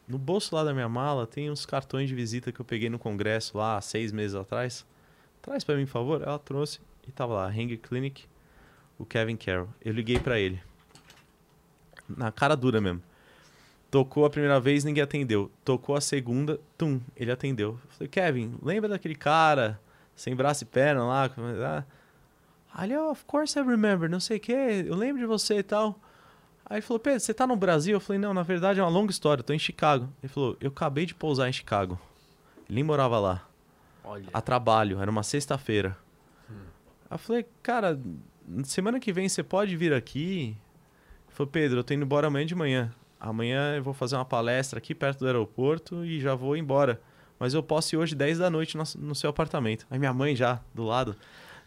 no 0.08 0.18
bolso 0.18 0.54
lá 0.54 0.64
da 0.64 0.72
minha 0.72 0.88
mala 0.88 1.26
tem 1.26 1.50
uns 1.50 1.64
cartões 1.66 2.08
de 2.08 2.14
visita 2.14 2.52
que 2.52 2.60
eu 2.60 2.64
peguei 2.64 2.88
no 2.88 2.98
congresso 2.98 3.56
lá 3.56 3.80
seis 3.80 4.12
meses 4.12 4.34
atrás. 4.34 4.86
Traz 5.40 5.64
pra 5.64 5.76
mim, 5.76 5.84
por 5.86 5.92
favor. 5.92 6.22
Ela 6.22 6.38
trouxe 6.38 6.80
e 7.06 7.12
tava 7.12 7.34
lá, 7.34 7.46
Hanger 7.46 7.78
Clinic, 7.78 8.24
o 8.98 9.04
Kevin 9.04 9.36
Carroll. 9.36 9.68
Eu 9.84 9.92
liguei 9.92 10.18
pra 10.18 10.38
ele. 10.38 10.62
Na 12.08 12.30
cara 12.30 12.54
dura 12.56 12.80
mesmo. 12.80 13.02
Tocou 13.90 14.24
a 14.24 14.30
primeira 14.30 14.58
vez, 14.58 14.84
ninguém 14.84 15.02
atendeu. 15.02 15.50
Tocou 15.64 15.94
a 15.94 16.00
segunda, 16.00 16.58
tum, 16.78 17.00
ele 17.16 17.30
atendeu. 17.30 17.78
Eu 17.84 17.90
falei, 17.90 18.08
Kevin, 18.08 18.54
lembra 18.62 18.88
daquele 18.88 19.14
cara 19.14 19.80
sem 20.14 20.34
braço 20.34 20.64
e 20.64 20.66
perna 20.66 21.04
lá? 21.04 21.84
Aí 22.74 22.88
ele, 22.88 22.98
oh, 22.98 23.10
of 23.10 23.24
course 23.24 23.58
I 23.58 23.62
remember, 23.62 24.08
não 24.08 24.20
sei 24.20 24.38
o 24.38 24.40
que, 24.40 24.52
eu 24.52 24.94
lembro 24.94 25.20
de 25.20 25.26
você 25.26 25.58
e 25.58 25.62
tal. 25.62 25.98
Aí 26.64 26.76
ele 26.76 26.82
falou, 26.82 26.98
Pedro, 26.98 27.20
você 27.20 27.34
tá 27.34 27.46
no 27.46 27.54
Brasil? 27.54 27.94
Eu 27.94 28.00
falei, 28.00 28.18
não, 28.18 28.32
na 28.32 28.42
verdade 28.42 28.80
é 28.80 28.82
uma 28.82 28.88
longa 28.88 29.10
história, 29.10 29.40
eu 29.40 29.44
tô 29.44 29.52
em 29.52 29.58
Chicago. 29.58 30.08
Ele 30.22 30.32
falou, 30.32 30.56
eu 30.60 30.68
acabei 30.68 31.04
de 31.04 31.14
pousar 31.14 31.48
em 31.48 31.52
Chicago. 31.52 32.00
Ele 32.68 32.76
nem 32.76 32.84
morava 32.84 33.18
lá. 33.18 33.46
Olha. 34.02 34.28
A 34.32 34.40
trabalho, 34.40 35.00
era 35.00 35.10
uma 35.10 35.22
sexta-feira. 35.22 35.96
Aí 36.48 37.14
eu 37.14 37.18
falei, 37.18 37.46
cara, 37.62 38.00
semana 38.64 38.98
que 38.98 39.12
vem 39.12 39.28
você 39.28 39.42
pode 39.42 39.76
vir 39.76 39.92
aqui? 39.92 40.56
Ele 41.26 41.36
falou, 41.36 41.50
Pedro, 41.50 41.80
eu 41.80 41.84
tô 41.84 41.92
indo 41.92 42.04
embora 42.04 42.28
amanhã 42.28 42.46
de 42.46 42.54
manhã. 42.54 42.94
Amanhã 43.20 43.76
eu 43.76 43.82
vou 43.82 43.92
fazer 43.92 44.16
uma 44.16 44.24
palestra 44.24 44.78
aqui 44.78 44.94
perto 44.94 45.20
do 45.20 45.26
aeroporto 45.26 46.04
e 46.04 46.20
já 46.20 46.34
vou 46.34 46.56
embora. 46.56 47.00
Mas 47.38 47.54
eu 47.54 47.62
posso 47.62 47.94
ir 47.94 47.98
hoje 47.98 48.14
10 48.14 48.38
da 48.38 48.48
noite 48.48 48.76
no, 48.76 48.84
no 48.98 49.14
seu 49.14 49.28
apartamento. 49.28 49.86
Aí 49.90 49.98
minha 49.98 50.12
mãe 50.12 50.34
já, 50.34 50.60
do 50.74 50.84
lado. 50.84 51.14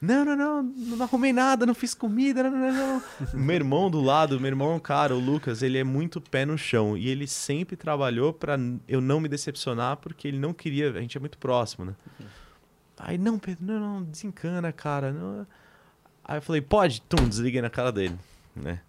Não, 0.06 0.24
não, 0.24 0.36
não, 0.36 0.64
não 0.64 1.04
arrumei 1.04 1.34
nada, 1.34 1.66
não 1.66 1.74
fiz 1.74 1.96
comida, 1.96 2.44
não, 2.44 2.52
não, 2.52 2.74
não. 2.74 3.04
meu 3.34 3.56
irmão 3.56 3.90
do 3.90 4.00
lado, 4.00 4.40
meu 4.40 4.50
irmão, 4.50 4.80
cara, 4.80 5.16
o 5.16 5.20
Lucas, 5.20 5.64
ele 5.64 5.78
é 5.80 5.84
muito 5.84 6.22
pé 6.22 6.46
no 6.46 6.58
chão. 6.58 6.96
E 6.96 7.10
ele 7.10 7.28
sempre 7.28 7.76
trabalhou 7.76 8.32
para 8.32 8.56
eu 8.88 9.02
não 9.02 9.20
me 9.20 9.28
decepcionar, 9.28 9.98
porque 9.98 10.28
ele 10.28 10.38
não 10.38 10.54
queria, 10.54 10.92
a 10.92 11.02
gente 11.02 11.18
é 11.18 11.20
muito 11.20 11.38
próximo, 11.38 11.86
né? 11.86 11.96
Aí, 13.00 13.18
não, 13.18 13.40
Pedro, 13.40 13.66
não, 13.66 13.80
não, 13.80 14.04
desencana, 14.04 14.72
cara. 14.72 15.12
Não. 15.12 15.48
Aí 16.24 16.38
eu 16.38 16.42
falei, 16.42 16.62
pode? 16.62 17.02
Tum, 17.02 17.28
desliguei 17.28 17.62
na 17.62 17.70
cara 17.70 17.92
dele, 17.92 18.18
né? 18.56 18.82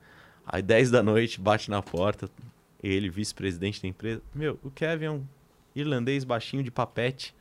Aí 0.47 0.63
10 0.63 0.91
da 0.91 1.03
noite, 1.03 1.41
bate 1.41 1.71
na 1.71 1.83
porta, 1.83 2.31
ele, 2.83 3.09
vice-presidente 3.09 3.83
da 3.83 3.89
empresa. 3.89 4.23
Meu, 4.35 4.59
o 4.63 4.71
Kevin 4.71 5.05
é 5.07 5.11
um 5.11 5.25
irlandês 5.75 6.25
baixinho 6.25 6.63
de 6.63 6.71
papete, 6.71 7.35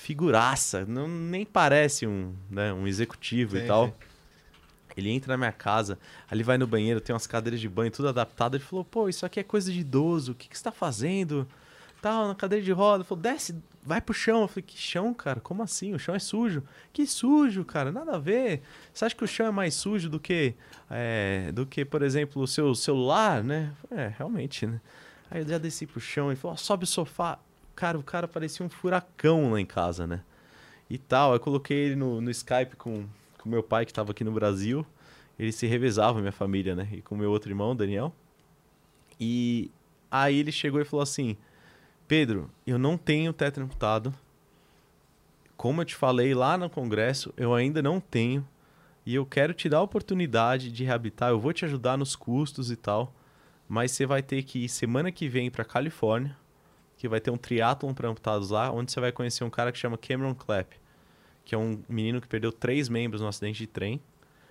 figuraça, 0.00 0.84
não, 0.86 1.06
nem 1.06 1.44
parece 1.44 2.06
um, 2.06 2.34
né, 2.50 2.72
um 2.72 2.86
executivo 2.86 3.56
Sim, 3.56 3.64
e 3.64 3.66
tal. 3.66 3.86
sim. 3.86 3.92
Ele 4.96 5.10
entra 5.10 5.32
na 5.32 5.36
minha 5.38 5.52
casa, 5.52 5.98
ali 6.28 6.42
vai 6.42 6.58
no 6.58 6.66
banheiro, 6.66 7.00
tem 7.00 7.14
umas 7.14 7.26
cadeiras 7.26 7.60
de 7.60 7.68
banho, 7.68 7.90
tudo 7.90 8.08
adaptado. 8.08 8.56
Ele 8.56 8.64
falou, 8.64 8.84
pô, 8.84 9.08
isso 9.08 9.24
aqui 9.24 9.38
é 9.38 9.42
coisa 9.42 9.72
de 9.72 9.80
idoso, 9.80 10.32
o 10.32 10.34
que, 10.34 10.48
que 10.48 10.58
você 10.58 10.64
tá 10.64 10.72
fazendo? 10.72 11.46
Tal, 12.02 12.26
na 12.28 12.34
cadeira 12.34 12.64
de 12.64 12.72
roda. 12.72 13.02
Ele 13.02 13.04
falou, 13.08 13.22
desce, 13.22 13.54
vai 13.84 14.00
pro 14.00 14.12
chão. 14.12 14.42
Eu 14.42 14.48
falei, 14.48 14.62
que 14.66 14.76
chão, 14.76 15.14
cara? 15.14 15.38
Como 15.38 15.62
assim? 15.62 15.94
O 15.94 15.98
chão 15.98 16.14
é 16.14 16.18
sujo. 16.18 16.62
Que 16.92 17.06
sujo, 17.06 17.64
cara, 17.64 17.92
nada 17.92 18.16
a 18.16 18.18
ver. 18.18 18.62
Você 18.92 19.04
acha 19.04 19.14
que 19.14 19.22
o 19.24 19.28
chão 19.28 19.46
é 19.46 19.50
mais 19.50 19.74
sujo 19.74 20.08
do 20.10 20.18
que, 20.18 20.54
é, 20.90 21.52
do 21.52 21.64
que 21.66 21.84
por 21.84 22.02
exemplo, 22.02 22.42
o 22.42 22.46
seu 22.46 22.74
celular, 22.74 23.44
né? 23.44 23.72
Falei, 23.82 24.04
É, 24.06 24.14
realmente, 24.18 24.66
né? 24.66 24.80
Aí 25.30 25.42
eu 25.42 25.48
já 25.48 25.58
desci 25.58 25.86
pro 25.86 26.00
chão 26.00 26.32
e 26.32 26.36
falou, 26.36 26.56
sobe 26.56 26.84
o 26.84 26.86
sofá. 26.86 27.38
Cara, 27.74 27.98
o 27.98 28.02
cara 28.02 28.28
parecia 28.28 28.64
um 28.64 28.68
furacão 28.68 29.52
lá 29.52 29.60
em 29.60 29.66
casa, 29.66 30.06
né? 30.06 30.22
E 30.88 30.98
tal. 30.98 31.32
Eu 31.34 31.40
coloquei 31.40 31.76
ele 31.76 31.96
no, 31.96 32.20
no 32.20 32.30
Skype 32.30 32.76
com 32.76 33.06
com 33.40 33.48
meu 33.48 33.62
pai 33.62 33.84
que 33.84 33.90
estava 33.90 34.12
aqui 34.12 34.22
no 34.22 34.32
Brasil. 34.32 34.86
Eles 35.38 35.54
se 35.54 35.66
revezavam, 35.66 36.20
minha 36.20 36.32
família, 36.32 36.74
né? 36.74 36.88
E 36.92 37.00
com 37.00 37.16
meu 37.16 37.30
outro 37.30 37.50
irmão, 37.50 37.74
Daniel. 37.74 38.14
E 39.18 39.70
aí 40.10 40.38
ele 40.38 40.52
chegou 40.52 40.80
e 40.80 40.84
falou 40.84 41.02
assim: 41.02 41.36
Pedro, 42.06 42.50
eu 42.66 42.78
não 42.78 42.96
tenho 42.98 43.32
teto. 43.32 43.66
Como 45.56 45.80
eu 45.80 45.84
te 45.84 45.94
falei 45.94 46.34
lá 46.34 46.56
no 46.56 46.68
congresso, 46.68 47.32
eu 47.36 47.54
ainda 47.54 47.82
não 47.82 48.00
tenho. 48.00 48.46
E 49.04 49.14
eu 49.14 49.24
quero 49.24 49.54
te 49.54 49.68
dar 49.68 49.78
a 49.78 49.82
oportunidade 49.82 50.70
de 50.70 50.84
reabilitar. 50.84 51.30
Eu 51.30 51.40
vou 51.40 51.52
te 51.52 51.64
ajudar 51.64 51.96
nos 51.96 52.14
custos 52.14 52.70
e 52.70 52.76
tal. 52.76 53.12
Mas 53.68 53.92
você 53.92 54.04
vai 54.04 54.22
ter 54.22 54.42
que 54.42 54.64
ir 54.64 54.68
semana 54.68 55.10
que 55.10 55.28
vem 55.28 55.50
para 55.50 55.64
Califórnia, 55.64 56.36
que 57.00 57.08
vai 57.08 57.18
ter 57.18 57.30
um 57.30 57.36
triatlon 57.38 57.94
para 57.94 58.10
amputados 58.10 58.50
lá, 58.50 58.70
onde 58.70 58.92
você 58.92 59.00
vai 59.00 59.10
conhecer 59.10 59.42
um 59.42 59.48
cara 59.48 59.72
que 59.72 59.78
chama 59.78 59.96
Cameron 59.96 60.34
Clapp, 60.34 60.76
que 61.46 61.54
é 61.54 61.58
um 61.58 61.82
menino 61.88 62.20
que 62.20 62.28
perdeu 62.28 62.52
três 62.52 62.90
membros 62.90 63.22
no 63.22 63.26
acidente 63.26 63.58
de 63.58 63.66
trem. 63.66 63.98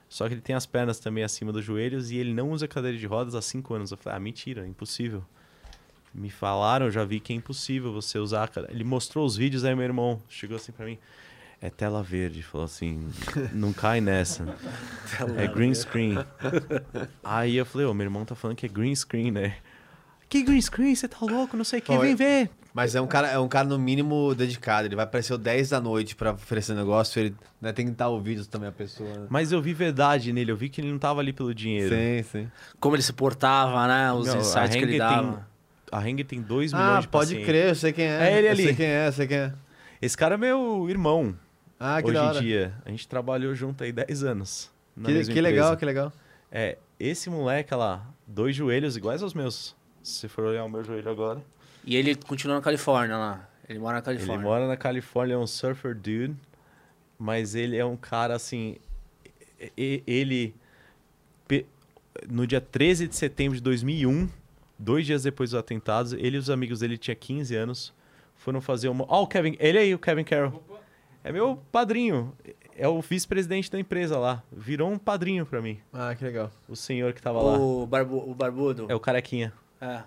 Só 0.09 0.27
que 0.27 0.33
ele 0.33 0.41
tem 0.41 0.55
as 0.55 0.65
pernas 0.65 0.97
também 0.99 1.23
acima 1.23 1.51
dos 1.53 1.63
joelhos 1.63 2.09
e 2.09 2.17
ele 2.17 2.33
não 2.33 2.49
usa 2.49 2.67
cadeira 2.67 2.97
de 2.97 3.05
rodas 3.05 3.35
há 3.35 3.41
cinco 3.43 3.75
anos. 3.75 3.91
Eu 3.91 3.97
falei, 3.97 4.17
ah, 4.17 4.19
mentira, 4.19 4.65
impossível. 4.67 5.23
Me 6.11 6.31
falaram, 6.31 6.87
eu 6.87 6.91
já 6.91 7.05
vi 7.05 7.19
que 7.19 7.31
é 7.31 7.35
impossível 7.35 7.93
você 7.93 8.17
usar. 8.17 8.45
a 8.45 8.47
cade- 8.47 8.67
Ele 8.71 8.83
mostrou 8.83 9.23
os 9.27 9.35
vídeos, 9.37 9.63
aí 9.63 9.75
meu 9.75 9.85
irmão 9.85 10.19
chegou 10.27 10.57
assim 10.57 10.71
pra 10.71 10.87
mim. 10.87 10.97
É 11.61 11.69
tela 11.69 12.01
verde. 12.01 12.41
Falou 12.41 12.65
assim, 12.65 13.07
não 13.53 13.71
cai 13.71 14.01
nessa. 14.01 14.57
é 15.37 15.45
green 15.45 15.75
screen. 15.75 16.15
aí 17.23 17.57
eu 17.57 17.65
falei, 17.67 17.85
ô, 17.85 17.93
meu 17.93 18.05
irmão 18.05 18.25
tá 18.25 18.33
falando 18.33 18.57
que 18.57 18.65
é 18.65 18.69
green 18.69 18.95
screen, 18.95 19.29
né? 19.29 19.57
Que 20.29 20.43
green 20.43 20.61
screen? 20.61 20.93
Você 20.95 21.07
tá 21.07 21.17
louco? 21.21 21.57
Não 21.57 21.63
sei 21.63 21.79
o 21.79 21.81
que. 21.81 21.97
Vem 21.97 22.15
ver. 22.15 22.49
Mas 22.71 22.93
é 22.93 23.01
um 23.01 23.07
cara, 23.07 23.27
é 23.29 23.39
um 23.39 23.47
cara 23.47 23.67
no 23.67 23.79
mínimo 23.79 24.35
dedicado. 24.35 24.87
Ele 24.87 24.95
vai 24.95 25.03
aparecer 25.03 25.35
10 25.37 25.69
da 25.69 25.81
noite 25.81 26.15
pra 26.15 26.33
oferecer 26.33 26.75
negócio. 26.75 27.19
Ele 27.19 27.35
né, 27.59 27.73
tem 27.73 27.85
que 27.87 27.91
estar 27.91 28.07
ouvido 28.09 28.45
também 28.45 28.69
a 28.69 28.71
pessoa. 28.71 29.09
né? 29.09 29.25
Mas 29.27 29.51
eu 29.51 29.59
vi 29.59 29.73
verdade 29.73 30.31
nele. 30.31 30.51
Eu 30.51 30.55
vi 30.55 30.69
que 30.69 30.79
ele 30.79 30.91
não 30.91 30.99
tava 30.99 31.19
ali 31.19 31.33
pelo 31.33 31.53
dinheiro. 31.53 31.95
Sim, 31.95 32.23
sim. 32.23 32.51
Como 32.79 32.95
ele 32.95 33.01
se 33.01 33.11
portava, 33.11 33.87
né? 33.87 34.13
Os 34.13 34.29
a 34.29 34.37
insights 34.37 34.75
que 34.75 34.83
ele 34.83 35.01
Hanger 35.01 35.09
tem- 35.17 35.23
dava. 35.31 35.49
A 35.91 35.99
Hang 35.99 36.23
tem 36.23 36.39
2 36.39 36.71
milhões 36.71 36.97
Ah, 36.97 37.01
de 37.01 37.07
pode 37.07 37.25
pacientes. 37.31 37.45
crer, 37.47 37.69
eu 37.69 37.75
sei 37.75 37.91
quem 37.91 38.05
é. 38.05 38.29
É 38.31 38.37
ele 38.37 38.47
eu 38.47 38.51
ali. 38.51 38.63
sei 38.65 38.75
quem 38.75 38.85
é, 38.85 39.07
eu 39.07 39.11
sei 39.11 39.27
quem 39.27 39.37
é. 39.37 39.53
Esse 39.99 40.15
cara 40.15 40.35
é 40.35 40.37
meu 40.37 40.87
irmão. 40.87 41.35
Ah, 41.79 41.99
que 41.99 42.09
hoje 42.09 42.19
da 42.19 42.35
em 42.35 42.39
dia. 42.41 42.73
A 42.85 42.91
gente 42.91 43.07
trabalhou 43.07 43.55
junto 43.55 43.83
aí 43.83 43.91
10 43.91 44.23
anos. 44.23 44.69
na 44.95 45.07
Que, 45.07 45.13
mesma 45.15 45.33
que 45.33 45.41
legal, 45.41 45.75
que 45.75 45.83
legal. 45.85 46.13
É, 46.51 46.77
esse 46.99 47.27
moleque 47.31 47.73
lá, 47.73 48.05
dois 48.27 48.55
joelhos 48.55 48.95
iguais 48.95 49.23
aos 49.23 49.33
meus. 49.33 49.75
Se 50.03 50.13
você 50.13 50.27
for 50.27 50.45
olhar 50.45 50.63
o 50.65 50.69
meu 50.69 50.83
joelho 50.83 51.09
agora. 51.09 51.41
E 51.85 51.95
ele 51.95 52.15
continua 52.15 52.55
na 52.57 52.61
Califórnia 52.61 53.17
lá. 53.17 53.49
Ele 53.67 53.79
mora 53.79 53.93
na 53.93 53.97
Ele 53.99 54.05
Califórnia. 54.05 54.43
mora 54.43 54.67
na 54.67 54.77
Califórnia, 54.77 55.33
é 55.35 55.37
um 55.37 55.47
surfer 55.47 55.93
dude. 55.95 56.35
Mas 57.17 57.53
ele 57.55 57.77
é 57.77 57.85
um 57.85 57.97
cara 57.97 58.35
assim. 58.35 58.77
Ele. 59.77 60.55
No 62.29 62.45
dia 62.47 62.59
13 62.59 63.07
de 63.07 63.15
setembro 63.15 63.55
de 63.55 63.61
2001, 63.63 64.27
dois 64.77 65.05
dias 65.05 65.23
depois 65.23 65.51
dos 65.51 65.59
atentados, 65.59 66.13
ele 66.13 66.35
e 66.35 66.39
os 66.39 66.49
amigos 66.49 66.79
dele, 66.79 66.97
tinha 66.97 67.15
15 67.15 67.55
anos, 67.55 67.93
foram 68.35 68.59
fazer 68.61 68.89
uma. 68.89 69.05
Ó, 69.07 69.23
o 69.23 69.27
Kevin. 69.27 69.55
Ele 69.59 69.77
aí, 69.77 69.93
o 69.93 69.99
Kevin 69.99 70.23
Carroll. 70.23 70.63
É 71.23 71.31
meu 71.31 71.61
padrinho. 71.71 72.33
É 72.75 72.87
o 72.87 73.01
vice-presidente 73.01 73.69
da 73.69 73.77
empresa 73.79 74.17
lá. 74.17 74.41
Virou 74.51 74.89
um 74.89 74.97
padrinho 74.97 75.45
pra 75.45 75.61
mim. 75.61 75.79
Ah, 75.91 76.15
que 76.15 76.23
legal. 76.23 76.49
O 76.67 76.75
senhor 76.75 77.11
que 77.13 77.21
tava 77.21 77.41
lá. 77.41 77.57
O, 77.59 77.85
barbu, 77.85 78.29
o 78.29 78.33
barbudo. 78.33 78.85
É 78.89 78.95
o 78.95 78.99
carequinha. 78.99 79.53
É. 79.81 80.03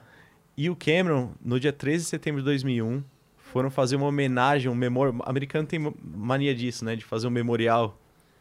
E 0.57 0.69
o 0.69 0.77
Cameron, 0.77 1.33
no 1.43 1.59
dia 1.59 1.73
13 1.73 2.05
de 2.05 2.11
setembro 2.11 2.41
de 2.41 2.45
2001, 2.47 3.03
foram 3.37 3.71
fazer 3.71 3.97
uma 3.97 4.07
homenagem, 4.07 4.71
um 4.71 4.75
memorial. 4.75 5.17
O 5.19 5.29
americano 5.29 5.67
tem 5.67 5.79
mania 6.03 6.55
disso, 6.55 6.85
né? 6.85 6.97
De 6.97 7.05
fazer 7.05 7.27
um 7.27 7.31
memorial 7.31 7.99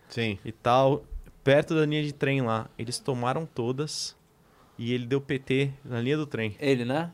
Sim. 0.10 0.38
e 0.44 0.52
tal, 0.52 1.04
perto 1.44 1.76
da 1.76 1.86
linha 1.86 2.04
de 2.04 2.14
trem 2.14 2.42
lá. 2.42 2.70
Eles 2.78 3.00
tomaram 3.00 3.46
todas 3.46 4.16
e 4.78 4.94
ele 4.94 5.06
deu 5.06 5.20
PT 5.22 5.72
na 5.84 6.02
linha 6.02 6.18
do 6.18 6.26
trem. 6.26 6.56
Ele, 6.60 6.86
né? 6.86 7.12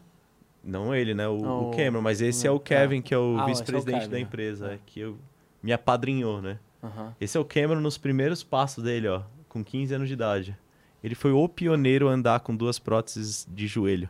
Não 0.64 0.94
ele, 0.94 1.14
né? 1.14 1.27
O, 1.27 1.38
Não, 1.38 1.69
o 1.69 1.72
Cameron, 1.72 2.02
mas 2.02 2.22
esse 2.22 2.45
é 2.45 2.52
o 2.52 2.60
Kevin, 2.60 3.02
que 3.02 3.14
é 3.14 3.18
o 3.18 3.38
Ah, 3.39 3.44
é 3.44 3.45
vice-presidente 3.48 3.99
Kevin, 3.99 4.11
da 4.11 4.19
empresa, 4.19 4.72
É. 4.72 4.73
é, 4.73 4.80
que 4.85 4.99
eu, 4.99 5.18
me 5.64 5.72
apadrinhou, 5.72 6.41
né? 6.41 6.60
Aham. 6.84 7.15
Esse 7.22 7.38
é 7.38 7.39
o 7.39 7.45
Cameron 7.45 7.80
nos 7.80 7.98
primeiros 7.98 8.44
passos 8.44 8.84
dele, 8.84 9.07
ó, 9.07 9.22
com 9.48 9.64
15 9.64 9.94
anos 9.94 10.07
de 10.07 10.14
idade. 10.14 10.57
Ele 11.03 11.15
foi 11.15 11.32
o 11.32 11.48
pioneiro 11.48 12.07
a 12.10 12.11
andar 12.11 12.40
com 12.41 12.56
duas 12.56 12.80
próteses 12.80 13.48
de 13.49 13.68
joelho. 13.68 14.10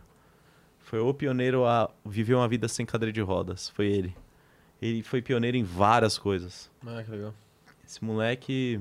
Foi 0.79 0.99
o 0.99 1.13
pioneiro 1.13 1.65
a 1.65 1.89
viver 2.05 2.33
uma 2.35 2.47
vida 2.47 2.67
sem 2.67 2.85
cadeira 2.85 3.11
de 3.11 3.19
rodas. 3.21 3.69
Foi 3.69 3.87
ele. 3.87 4.15
Ele 4.81 5.03
foi 5.03 5.21
pioneiro 5.21 5.57
em 5.57 5.63
várias 5.63 6.17
coisas. 6.17 6.71
Ah, 6.85 7.03
que 7.03 7.11
legal. 7.11 7.33
Esse 7.85 8.03
moleque 8.03 8.79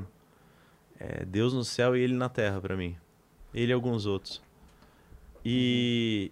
é 1.01 1.25
Deus 1.25 1.53
no 1.53 1.65
céu 1.65 1.97
e 1.97 2.01
ele 2.01 2.15
na 2.15 2.29
terra 2.29 2.61
pra 2.61 2.77
mim. 2.77 2.97
Ele 3.53 3.73
e 3.73 3.75
alguns 3.75 4.07
outros. 4.07 4.41
E 5.45 6.31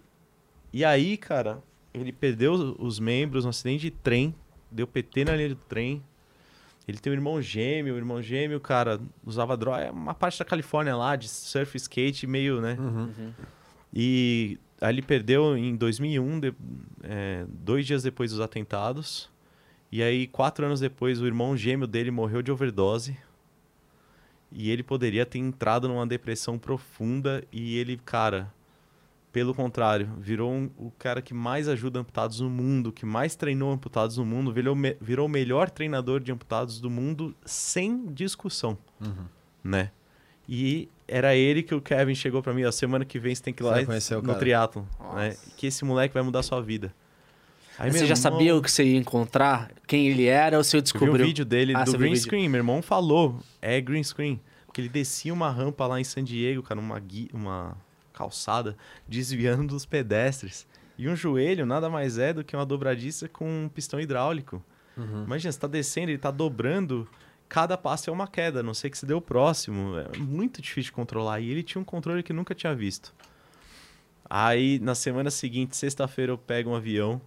E 0.73 0.83
aí, 0.83 1.15
cara, 1.15 1.63
ele 1.93 2.11
perdeu 2.11 2.51
os- 2.51 2.75
os 2.79 2.99
membros 2.99 3.45
no 3.45 3.49
acidente 3.49 3.81
de 3.83 3.91
trem, 3.91 4.35
deu 4.69 4.85
PT 4.85 5.23
na 5.23 5.33
linha 5.35 5.49
do 5.49 5.55
trem. 5.55 6.03
Ele 6.87 6.97
tem 6.99 7.11
um 7.11 7.15
irmão 7.15 7.41
gêmeo, 7.41 7.95
o 7.95 7.97
irmão 7.97 8.21
gêmeo, 8.21 8.59
cara, 8.59 8.99
usava 9.25 9.57
droga. 9.57 9.83
É 9.85 9.91
uma 9.91 10.13
parte 10.13 10.37
da 10.37 10.45
Califórnia 10.45 10.95
lá, 10.95 11.15
de 11.15 11.27
surf, 11.27 11.75
skate, 11.77 12.27
meio, 12.27 12.61
né? 12.61 12.75
E 13.93 14.59
aí 14.79 14.93
ele 14.93 15.01
perdeu 15.01 15.57
em 15.57 15.75
2001, 15.75 16.39
de- 16.39 16.53
é, 17.03 17.45
dois 17.49 17.85
dias 17.87 18.03
depois 18.03 18.31
dos 18.31 18.39
atentados. 18.39 19.29
E 19.91 20.03
aí, 20.03 20.27
quatro 20.27 20.65
anos 20.65 20.79
depois, 20.79 21.21
o 21.21 21.25
irmão 21.25 21.55
gêmeo 21.55 21.87
dele 21.87 22.11
morreu 22.11 22.41
de 22.41 22.51
overdose. 22.51 23.17
E 24.51 24.69
ele 24.69 24.83
poderia 24.83 25.25
ter 25.25 25.39
entrado 25.39 25.87
numa 25.87 26.05
depressão 26.05 26.57
profunda. 26.57 27.43
E 27.51 27.77
ele, 27.77 27.97
cara, 28.03 28.51
pelo 29.35 29.53
contrário, 29.53 30.07
virou 30.17 30.49
um- 30.49 30.69
o 30.77 30.89
cara 30.97 31.21
que 31.21 31.33
mais 31.33 31.67
ajuda 31.67 31.99
amputados 31.99 32.39
no 32.39 32.49
mundo, 32.49 32.89
que 32.89 33.05
mais 33.05 33.35
treinou 33.35 33.69
amputados 33.69 34.15
no 34.15 34.25
mundo, 34.25 34.49
virou, 34.53 34.73
me- 34.73 34.95
virou 35.01 35.25
o 35.25 35.29
melhor 35.29 35.69
treinador 35.69 36.21
de 36.21 36.31
amputados 36.31 36.79
do 36.79 36.89
mundo 36.89 37.35
sem 37.45 38.05
discussão, 38.13 38.77
né? 39.61 39.91
E 40.47 40.87
era 41.05 41.35
ele 41.35 41.61
que 41.63 41.75
o 41.75 41.81
Kevin 41.81 42.15
chegou 42.15 42.41
pra 42.41 42.53
mim, 42.53 42.63
a 42.63 42.71
semana 42.71 43.03
que 43.03 43.19
vem 43.19 43.35
você 43.35 43.43
tem 43.43 43.53
que 43.53 43.61
ir 43.61 43.65
lá 43.65 43.81
e- 43.81 43.85
conhecer 43.85 44.15
o 44.15 44.21
no 44.21 44.27
cara. 44.27 44.39
triatlon, 44.39 44.83
né? 45.15 45.35
Que 45.57 45.67
esse 45.67 45.83
moleque 45.83 46.13
vai 46.13 46.23
mudar 46.23 46.39
a 46.39 46.43
sua 46.43 46.61
vida. 46.61 46.95
Aí, 47.77 47.91
você 47.91 47.97
já 47.99 48.03
irmão- 48.05 48.15
sabia 48.15 48.55
o 48.55 48.61
que 48.61 48.71
você 48.71 48.85
ia 48.85 48.97
encontrar? 48.97 49.69
Quem 49.85 50.07
ele 50.07 50.27
era 50.27 50.57
ou 50.57 50.63
você 50.63 50.77
eu 50.77 50.79
vi 50.79 50.83
descobriu? 50.83 51.25
um 51.25 51.27
vídeo 51.27 51.43
dele 51.43 51.73
Ah, 51.75 51.83
do 51.83 51.91
o 51.93 51.97
green 51.97 52.15
screen. 52.15 52.47
Meu 52.47 52.59
irmão 52.59 52.81
falou, 52.81 53.37
é 53.61 53.81
green 53.81 54.01
screen. 54.01 54.39
Porque 54.65 54.79
ele 54.79 54.87
descia 54.87 55.33
uma 55.33 55.51
rampa 55.51 55.85
lá 55.87 55.99
em 55.99 56.05
San 56.05 56.23
Diego, 56.23 56.63
cara, 56.63 56.79
uma, 56.79 56.97
gui- 57.01 57.29
uma 57.33 57.75
calçada, 58.15 58.77
desviando 59.07 59.73
dos 59.73 59.85
pedestres. 59.85 60.65
E 60.97 61.09
um 61.09 61.15
joelho 61.15 61.65
nada 61.65 61.89
mais 61.89 62.17
é 62.17 62.33
do 62.33 62.43
que 62.43 62.55
uma 62.55 62.65
dobradiça 62.65 63.27
com 63.27 63.65
um 63.65 63.69
pistão 63.69 63.99
hidráulico. 63.99 64.63
Imagina, 65.25 65.51
você 65.51 65.59
tá 65.59 65.67
descendo, 65.67 66.09
ele 66.09 66.17
tá 66.17 66.31
dobrando, 66.31 67.07
cada 67.49 67.77
passo 67.77 68.09
é 68.09 68.13
uma 68.13 68.27
queda, 68.27 68.63
não 68.63 68.73
sei 68.73 68.89
que 68.89 68.97
se 68.97 69.05
deu 69.05 69.19
próximo. 69.19 69.97
É 69.97 70.17
muito 70.17 70.61
difícil 70.61 70.89
de 70.89 70.93
controlar. 70.93 71.41
E 71.41 71.49
ele 71.49 71.63
tinha 71.63 71.81
um 71.81 71.85
controle 71.85 72.23
que 72.23 72.31
nunca 72.31 72.55
tinha 72.55 72.73
visto. 72.73 73.13
Aí, 74.27 74.79
na 74.79 74.95
semana 74.95 75.29
seguinte, 75.29 75.75
sexta-feira, 75.75 76.31
eu 76.31 76.37
pego 76.37 76.69
um 76.69 76.75
avião. 76.75 77.21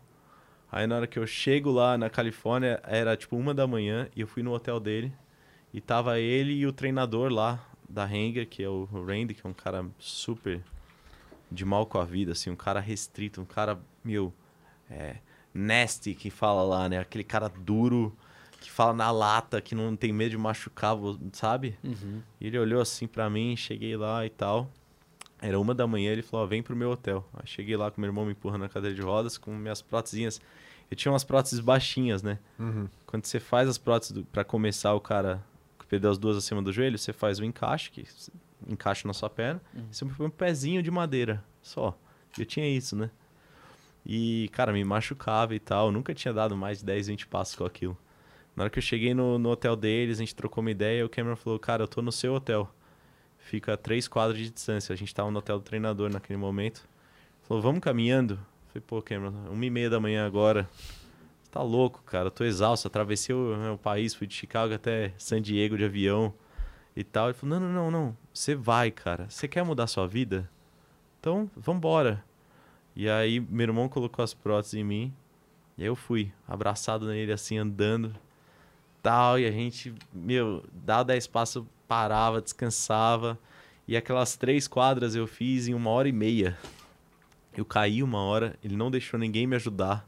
Aí, 0.72 0.86
na 0.86 0.96
hora 0.96 1.06
que 1.06 1.18
eu 1.18 1.26
chego 1.26 1.70
lá 1.70 1.96
na 1.98 2.10
Califórnia, 2.10 2.80
era 2.84 3.16
tipo 3.16 3.36
uma 3.36 3.54
da 3.54 3.66
manhã, 3.66 4.08
e 4.16 4.20
eu 4.22 4.26
fui 4.26 4.42
no 4.42 4.52
hotel 4.52 4.80
dele. 4.80 5.12
E 5.72 5.80
tava 5.80 6.18
ele 6.18 6.54
e 6.54 6.66
o 6.66 6.72
treinador 6.72 7.30
lá 7.30 7.62
da 7.88 8.04
Hanger, 8.04 8.48
que 8.48 8.62
é 8.62 8.68
o 8.68 8.84
Randy, 8.84 9.34
que 9.34 9.46
é 9.46 9.48
um 9.48 9.54
cara 9.54 9.86
super 9.98 10.62
de 11.50 11.64
mal 11.64 11.86
com 11.86 11.98
a 11.98 12.04
vida, 12.04 12.32
assim, 12.32 12.50
um 12.50 12.56
cara 12.56 12.80
restrito, 12.80 13.40
um 13.40 13.44
cara, 13.44 13.78
meu, 14.04 14.32
é, 14.90 15.16
nasty, 15.52 16.14
que 16.14 16.30
fala 16.30 16.62
lá, 16.62 16.88
né? 16.88 16.98
Aquele 16.98 17.24
cara 17.24 17.48
duro, 17.48 18.16
que 18.60 18.70
fala 18.70 18.92
na 18.92 19.10
lata, 19.10 19.60
que 19.60 19.74
não 19.74 19.96
tem 19.96 20.12
medo 20.12 20.30
de 20.30 20.38
machucar, 20.38 20.96
sabe? 21.32 21.78
Uhum. 21.82 22.22
E 22.40 22.46
ele 22.46 22.58
olhou 22.58 22.80
assim 22.80 23.06
pra 23.06 23.30
mim, 23.30 23.56
cheguei 23.56 23.96
lá 23.96 24.24
e 24.26 24.30
tal. 24.30 24.70
Era 25.40 25.58
uma 25.58 25.74
da 25.74 25.86
manhã, 25.86 26.10
ele 26.10 26.22
falou, 26.22 26.44
ó, 26.44 26.48
vem 26.48 26.62
pro 26.62 26.74
meu 26.74 26.90
hotel. 26.90 27.24
Aí 27.34 27.46
cheguei 27.46 27.76
lá 27.76 27.90
com 27.90 28.00
meu 28.00 28.08
irmão 28.08 28.24
me 28.24 28.32
empurrando 28.32 28.62
na 28.62 28.68
cadeira 28.68 28.94
de 28.94 29.02
rodas, 29.02 29.38
com 29.38 29.54
minhas 29.54 29.80
prótesinhas. 29.80 30.40
Eu 30.90 30.96
tinha 30.96 31.12
umas 31.12 31.22
próteses 31.22 31.60
baixinhas, 31.60 32.22
né? 32.22 32.38
Quando 33.06 33.24
você 33.24 33.38
faz 33.38 33.68
as 33.68 33.78
próteses 33.78 34.12
do, 34.12 34.24
pra 34.24 34.42
começar 34.42 34.94
o 34.94 35.00
cara 35.00 35.44
que 35.78 35.86
perdeu 35.86 36.10
as 36.10 36.18
duas 36.18 36.36
acima 36.36 36.60
do 36.60 36.72
joelho, 36.72 36.98
você 36.98 37.12
faz 37.12 37.38
o 37.38 37.44
encaixe, 37.44 37.90
que 37.90 38.04
encaixa 38.66 39.06
na 39.06 39.14
sua 39.14 39.30
perna. 39.30 39.60
Você 39.90 40.04
põe 40.04 40.26
um 40.26 40.30
pezinho 40.30 40.82
de 40.82 40.90
madeira, 40.90 41.44
só. 41.62 41.96
Eu 42.38 42.44
tinha 42.44 42.68
isso, 42.68 42.96
né? 42.96 43.10
E, 44.04 44.48
cara, 44.52 44.72
me 44.72 44.82
machucava 44.84 45.54
e 45.54 45.60
tal. 45.60 45.86
Eu 45.86 45.92
nunca 45.92 46.14
tinha 46.14 46.32
dado 46.32 46.56
mais 46.56 46.78
de 46.78 46.84
10, 46.86 47.08
20 47.08 47.26
passos 47.26 47.54
com 47.54 47.64
aquilo. 47.64 47.96
Na 48.56 48.64
hora 48.64 48.70
que 48.70 48.78
eu 48.78 48.82
cheguei 48.82 49.14
no, 49.14 49.38
no 49.38 49.50
hotel 49.50 49.76
deles, 49.76 50.18
a 50.18 50.20
gente 50.20 50.34
trocou 50.34 50.62
uma 50.62 50.70
ideia, 50.70 51.04
o 51.04 51.08
Cameron 51.08 51.36
falou, 51.36 51.58
cara, 51.58 51.84
eu 51.84 51.88
tô 51.88 52.02
no 52.02 52.10
seu 52.10 52.34
hotel. 52.34 52.72
Fica 53.38 53.74
a 53.74 53.76
três 53.76 54.08
quadras 54.08 54.38
de 54.38 54.50
distância. 54.50 54.92
A 54.92 54.96
gente 54.96 55.14
tava 55.14 55.30
no 55.30 55.38
hotel 55.38 55.58
do 55.58 55.64
treinador 55.64 56.10
naquele 56.10 56.38
momento. 56.38 56.88
Falou, 57.42 57.62
vamos 57.62 57.80
caminhando? 57.80 58.38
Falei, 58.68 58.82
pô, 58.86 59.00
Cameron, 59.00 59.32
uma 59.50 59.64
e 59.64 59.70
meia 59.70 59.88
da 59.88 60.00
manhã 60.00 60.26
agora. 60.26 60.68
Você 61.42 61.50
tá 61.50 61.62
louco, 61.62 62.02
cara. 62.04 62.26
Eu 62.26 62.30
tô 62.30 62.44
exausto. 62.44 62.88
Atravessei 62.88 63.34
o, 63.34 63.56
né, 63.56 63.70
o 63.70 63.78
país, 63.78 64.14
fui 64.14 64.26
de 64.26 64.34
Chicago 64.34 64.74
até 64.74 65.12
San 65.18 65.40
Diego 65.40 65.76
de 65.78 65.84
avião 65.84 66.34
e 66.98 67.04
tal. 67.04 67.28
Ele 67.28 67.34
falou, 67.34 67.60
não, 67.60 67.68
não, 67.68 67.72
não, 67.72 67.90
não. 67.90 68.16
Você 68.34 68.56
vai, 68.56 68.90
cara. 68.90 69.30
Você 69.30 69.46
quer 69.46 69.64
mudar 69.64 69.86
sua 69.86 70.08
vida? 70.08 70.50
Então, 71.20 71.48
vambora. 71.56 72.24
E 72.96 73.08
aí, 73.08 73.38
meu 73.38 73.68
irmão 73.68 73.88
colocou 73.88 74.24
as 74.24 74.34
próteses 74.34 74.74
em 74.74 74.82
mim. 74.82 75.14
E 75.76 75.84
eu 75.84 75.94
fui, 75.94 76.32
abraçado 76.46 77.06
nele, 77.06 77.30
assim, 77.30 77.56
andando. 77.56 78.12
Tal, 79.00 79.38
e 79.38 79.46
a 79.46 79.50
gente, 79.52 79.94
meu, 80.12 80.64
dava 80.72 81.04
10 81.04 81.28
passos, 81.28 81.64
parava, 81.86 82.42
descansava. 82.42 83.38
E 83.86 83.96
aquelas 83.96 84.36
três 84.36 84.66
quadras 84.66 85.14
eu 85.14 85.28
fiz 85.28 85.68
em 85.68 85.74
uma 85.74 85.90
hora 85.90 86.08
e 86.08 86.12
meia. 86.12 86.58
Eu 87.56 87.64
caí 87.64 88.02
uma 88.02 88.18
hora, 88.18 88.56
ele 88.62 88.76
não 88.76 88.90
deixou 88.90 89.20
ninguém 89.20 89.46
me 89.46 89.54
ajudar. 89.54 90.07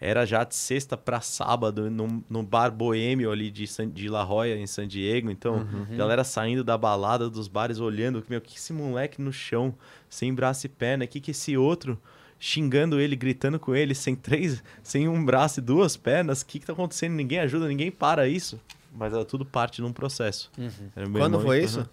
Era 0.00 0.24
já 0.24 0.44
de 0.44 0.54
sexta 0.54 0.96
para 0.96 1.20
sábado, 1.20 1.90
num, 1.90 2.22
num 2.28 2.42
bar 2.42 2.70
boêmio 2.70 3.30
ali 3.30 3.50
de, 3.50 3.66
San, 3.66 3.88
de 3.88 4.08
La 4.08 4.24
Jolla, 4.24 4.56
em 4.56 4.66
San 4.66 4.88
Diego. 4.88 5.30
Então, 5.30 5.66
galera 5.94 6.24
saindo 6.24 6.64
da 6.64 6.78
balada, 6.78 7.28
dos 7.28 7.48
bares, 7.48 7.80
olhando. 7.80 8.24
Meu, 8.28 8.40
que 8.40 8.56
esse 8.56 8.72
moleque 8.72 9.20
no 9.20 9.30
chão, 9.30 9.74
sem 10.08 10.32
braço 10.32 10.64
e 10.64 10.68
perna? 10.70 11.06
Que 11.06 11.20
que 11.20 11.32
esse 11.32 11.54
outro 11.56 12.00
xingando 12.38 12.98
ele, 12.98 13.14
gritando 13.14 13.60
com 13.60 13.74
ele, 13.74 13.94
sem 13.94 14.16
três, 14.16 14.64
sem 14.82 15.06
um 15.06 15.22
braço 15.22 15.60
e 15.60 15.62
duas 15.62 15.98
pernas? 15.98 16.40
O 16.40 16.46
que 16.46 16.58
que 16.58 16.66
tá 16.66 16.72
acontecendo? 16.72 17.12
Ninguém 17.12 17.40
ajuda, 17.40 17.68
ninguém 17.68 17.90
para 17.90 18.26
isso. 18.26 18.58
Mas 18.92 19.12
era 19.12 19.24
tudo 19.24 19.44
parte 19.44 19.76
de 19.76 19.84
um 19.84 19.92
processo. 19.92 20.50
Meu 20.56 20.70
Quando 20.94 21.34
irmão 21.34 21.40
foi 21.42 21.58
empurrando. 21.58 21.90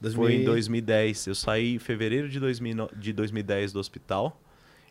isso? 0.00 0.14
Foi 0.14 0.34
em 0.34 0.44
2000 0.44 0.82
2010. 0.82 1.26
Eu 1.26 1.34
saí 1.34 1.74
em 1.74 1.78
fevereiro 1.80 2.28
de, 2.28 2.38
2009 2.38 2.94
de 2.96 3.12
2010 3.12 3.72
do 3.72 3.80
hospital. 3.80 4.40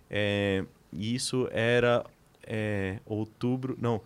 É, 0.10 0.66
e 0.92 1.16
isso 1.16 1.48
era 1.52 2.06
é, 2.48 3.00
outubro. 3.06 3.78
Não, 3.80 4.02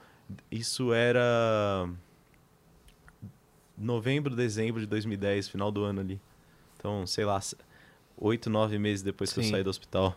isso 0.52 0.92
era 0.94 1.88
novembro, 3.78 4.36
dezembro 4.36 4.80
de 4.82 4.88
2010, 4.88 5.48
final 5.50 5.72
do 5.72 5.84
ano 5.84 6.02
ali. 6.02 6.20
Então, 6.78 7.06
sei 7.08 7.26
lá, 7.26 7.40
oito, 8.18 8.50
nove 8.50 8.78
meses 8.78 9.02
depois 9.04 9.32
que 9.32 9.40
eu 9.40 9.44
Sim. 9.44 9.52
saí 9.52 9.64
do 9.64 9.70
hospital. 9.70 10.16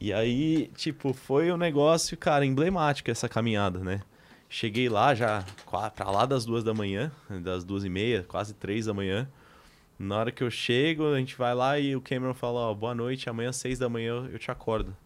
E 0.00 0.12
aí, 0.12 0.68
tipo, 0.76 1.12
foi 1.12 1.52
um 1.52 1.56
negócio, 1.56 2.16
cara, 2.16 2.44
emblemático 2.44 3.10
essa 3.10 3.28
caminhada, 3.28 3.78
né? 3.80 4.02
Cheguei 4.48 4.88
lá 4.88 5.14
já 5.14 5.44
pra 5.94 6.10
lá 6.10 6.26
das 6.26 6.44
duas 6.44 6.62
da 6.64 6.74
manhã, 6.74 7.10
das 7.42 7.64
duas 7.64 7.84
e 7.84 7.88
meia, 7.88 8.24
quase 8.24 8.52
três 8.54 8.86
da 8.86 8.92
manhã. 8.94 9.28
Na 9.98 10.16
hora 10.18 10.32
que 10.32 10.42
eu 10.42 10.50
chego, 10.50 11.06
a 11.12 11.18
gente 11.18 11.36
vai 11.36 11.54
lá 11.54 11.78
e 11.78 11.94
o 11.94 12.00
Cameron 12.00 12.34
fala, 12.34 12.60
ó, 12.60 12.74
boa 12.74 12.94
noite, 12.94 13.30
amanhã 13.30 13.50
às 13.50 13.56
seis 13.56 13.78
da 13.78 13.88
manhã 13.88 14.08
eu- 14.08 14.26
eu 14.32 14.38
te 14.38 14.50
acordo. 14.50 14.96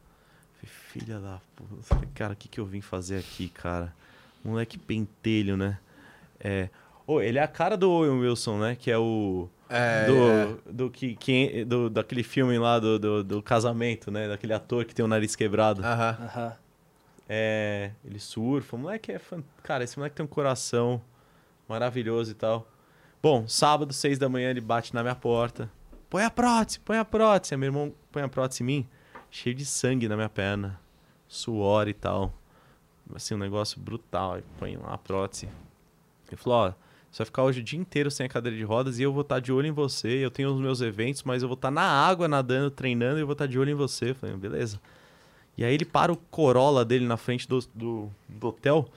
Filha 0.99 1.19
da 1.19 1.41
puta, 1.55 2.07
cara, 2.15 2.33
o 2.33 2.37
que, 2.37 2.49
que 2.49 2.59
eu 2.59 2.65
vim 2.65 2.81
fazer 2.81 3.19
aqui, 3.19 3.49
cara? 3.49 3.93
Moleque 4.45 4.79
pentelho, 4.79 5.57
né? 5.57 5.79
É. 6.41 6.69
Ô, 7.07 7.21
ele 7.21 7.39
é 7.39 7.43
a 7.43 7.49
cara 7.49 7.77
do 7.77 7.91
Owen 7.91 8.21
Wilson, 8.21 8.59
né? 8.59 8.77
Que 8.77 8.91
é 8.91 8.99
o. 8.99 9.49
É, 9.69 10.07
do, 10.07 10.15
é. 10.15 10.73
do, 10.73 10.91
que, 10.91 11.17
que, 11.17 11.65
do 11.65 11.91
daquele 11.91 12.23
filme 12.23 12.57
lá 12.59 12.79
do, 12.79 12.99
do, 12.99 13.25
do 13.25 13.43
casamento, 13.43 14.11
né? 14.11 14.29
Daquele 14.29 14.53
ator 14.53 14.85
que 14.85 14.95
tem 14.95 15.05
o 15.05 15.09
nariz 15.09 15.37
quebrado. 15.37 15.85
Aham. 15.85 16.17
Aham. 16.21 16.53
É, 17.29 17.91
ele 18.05 18.21
surfa. 18.21 18.77
O 18.77 18.79
moleque 18.79 19.13
é. 19.13 19.19
Fan... 19.19 19.43
Cara, 19.63 19.85
esse 19.85 19.99
moleque 19.99 20.17
tem 20.17 20.25
um 20.25 20.29
coração 20.29 21.01
maravilhoso 21.69 22.31
e 22.31 22.35
tal. 22.35 22.67
Bom, 23.23 23.49
sábado, 23.49 23.93
seis 23.93 24.19
da 24.19 24.29
manhã, 24.29 24.51
ele 24.51 24.61
bate 24.61 24.95
na 24.95 25.03
minha 25.03 25.17
porta. 25.17 25.71
Põe 26.09 26.23
a 26.23 26.31
prótese, 26.31 26.79
põe 26.81 26.99
a 26.99 27.05
prótese. 27.05 27.57
Meu 27.57 27.69
irmão 27.69 27.93
põe 28.13 28.23
a 28.23 28.29
prótese 28.29 28.63
em 28.63 28.67
mim, 28.67 28.89
cheio 29.31 29.55
de 29.55 29.65
sangue 29.65 30.09
na 30.09 30.15
minha 30.15 30.29
perna, 30.29 30.81
suor 31.29 31.89
e 31.89 31.95
tal. 31.95 32.33
Assim, 33.15 33.35
um 33.35 33.39
negócio 33.39 33.81
brutal. 33.81 34.35
Aí 34.35 34.45
põe 34.59 34.77
lá 34.77 34.95
a 34.95 34.99
prótese. 34.99 35.49
Ele 36.29 36.37
falou: 36.37 36.59
Ó, 36.59 36.73
você 37.11 37.19
vai 37.19 37.25
ficar 37.27 37.43
hoje 37.45 37.61
o 37.61 37.63
dia 37.63 37.79
inteiro 37.79 38.11
sem 38.11 38.27
a 38.27 38.29
cadeira 38.29 38.57
de 38.57 38.65
rodas 38.65 38.99
e 38.99 39.03
eu 39.03 39.13
vou 39.13 39.23
estar 39.23 39.41
de 39.41 39.53
olho 39.53 39.67
em 39.67 39.73
você. 39.73 40.09
Eu 40.25 40.31
tenho 40.31 40.53
os 40.53 40.61
meus 40.61 40.81
eventos, 40.81 41.23
mas 41.23 41.43
eu 41.43 41.49
vou 41.49 41.55
estar 41.55 41.71
na 41.71 41.83
água 41.83 42.29
nadando, 42.29 42.71
treinando 42.71 43.19
e 43.19 43.23
eu 43.23 43.27
vou 43.27 43.33
estar 43.33 43.47
de 43.47 43.59
olho 43.59 43.71
em 43.71 43.75
você. 43.75 44.11
Eu 44.11 44.15
falei: 44.15 44.37
beleza. 44.37 44.81
E 45.57 45.65
aí 45.65 45.73
ele 45.73 45.85
para 45.85 46.13
o 46.13 46.17
Corolla 46.17 46.85
dele 46.85 47.07
na 47.07 47.17
frente 47.17 47.49
do, 47.49 47.61
do, 47.75 48.11
do 48.29 48.49
hotel. 48.49 48.89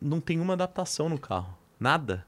Não 0.00 0.20
tem 0.20 0.40
uma 0.40 0.54
adaptação 0.54 1.08
no 1.08 1.18
carro. 1.18 1.54
Nada. 1.78 2.24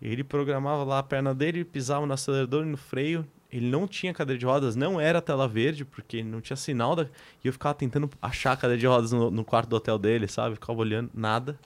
Ele 0.00 0.22
programava 0.22 0.84
lá 0.84 0.98
a 0.98 1.02
perna 1.02 1.34
dele, 1.34 1.64
pisava 1.64 2.06
no 2.06 2.12
acelerador 2.12 2.64
e 2.64 2.68
no 2.68 2.76
freio. 2.76 3.26
Ele 3.50 3.66
não 3.66 3.86
tinha 3.86 4.12
cadeira 4.12 4.38
de 4.38 4.44
rodas, 4.44 4.74
não 4.74 5.00
era 5.00 5.22
tela 5.22 5.46
verde, 5.46 5.84
porque 5.84 6.22
não 6.22 6.40
tinha 6.40 6.56
sinal. 6.56 6.96
Da... 6.96 7.04
E 7.44 7.46
eu 7.46 7.52
ficava 7.52 7.74
tentando 7.74 8.10
achar 8.20 8.52
a 8.52 8.56
cadeira 8.56 8.80
de 8.80 8.86
rodas 8.86 9.12
no, 9.12 9.30
no 9.30 9.44
quarto 9.44 9.68
do 9.68 9.76
hotel 9.76 9.98
dele, 9.98 10.26
sabe? 10.26 10.56
Ficava 10.56 10.78
olhando, 10.80 11.10
nada. 11.14 11.58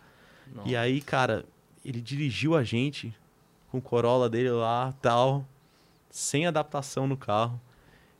E 0.64 0.76
aí, 0.76 1.00
cara, 1.00 1.44
ele 1.84 2.00
dirigiu 2.00 2.54
a 2.56 2.62
gente 2.62 3.14
com 3.70 3.78
o 3.78 3.82
Corolla 3.82 4.28
dele 4.28 4.50
lá, 4.50 4.92
tal, 5.00 5.46
sem 6.10 6.46
adaptação 6.46 7.06
no 7.06 7.16
carro. 7.16 7.60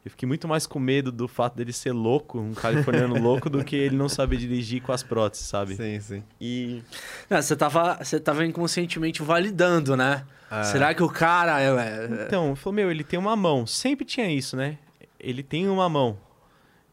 Eu 0.05 0.10
fiquei 0.10 0.27
muito 0.27 0.48
mais 0.48 0.66
com 0.66 0.78
medo 0.78 1.12
do 1.12 1.28
fato 1.28 1.56
dele 1.56 1.72
ser 1.74 1.93
louco, 1.93 2.39
um 2.39 2.55
californiano 2.55 3.16
louco, 3.20 3.51
do 3.51 3.62
que 3.62 3.77
ele 3.77 3.97
não 3.97 4.09
saber 4.09 4.39
dirigir 4.39 4.81
com 4.82 4.93
as 4.93 5.02
próteses, 5.02 5.47
sabe? 5.47 5.77
Sim, 5.77 6.01
sim. 6.01 6.22
E 6.40 6.82
Não, 7.28 7.40
você 7.40 7.55
tava, 7.55 7.98
você 8.02 8.18
tava 8.18 8.47
inconscientemente 8.47 9.22
validando, 9.22 9.94
né? 9.97 10.24
Ah. 10.51 10.64
Será 10.64 10.94
que 10.94 11.02
o 11.02 11.09
cara 11.09 11.60
é... 11.60 11.66
é- 11.68 12.24
Então, 12.27 12.56
falou, 12.56 12.74
meu, 12.74 12.90
ele 12.90 13.05
tem 13.05 13.18
uma 13.18 13.36
mão. 13.36 13.66
Sempre 13.66 14.05
tinha 14.06 14.31
isso, 14.31 14.56
né? 14.56 14.78
Ele 15.18 15.43
tem 15.43 15.68
uma 15.68 15.89
mão. 15.89 16.18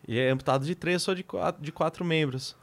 E 0.05 0.19
é 0.19 0.29
amputado 0.29 0.65
de 0.65 0.75
três, 0.75 1.01
só 1.01 1.13
de 1.13 1.23
quatro, 1.23 1.61
de 1.63 1.71
quatro 1.71 2.03
membros. 2.03 2.55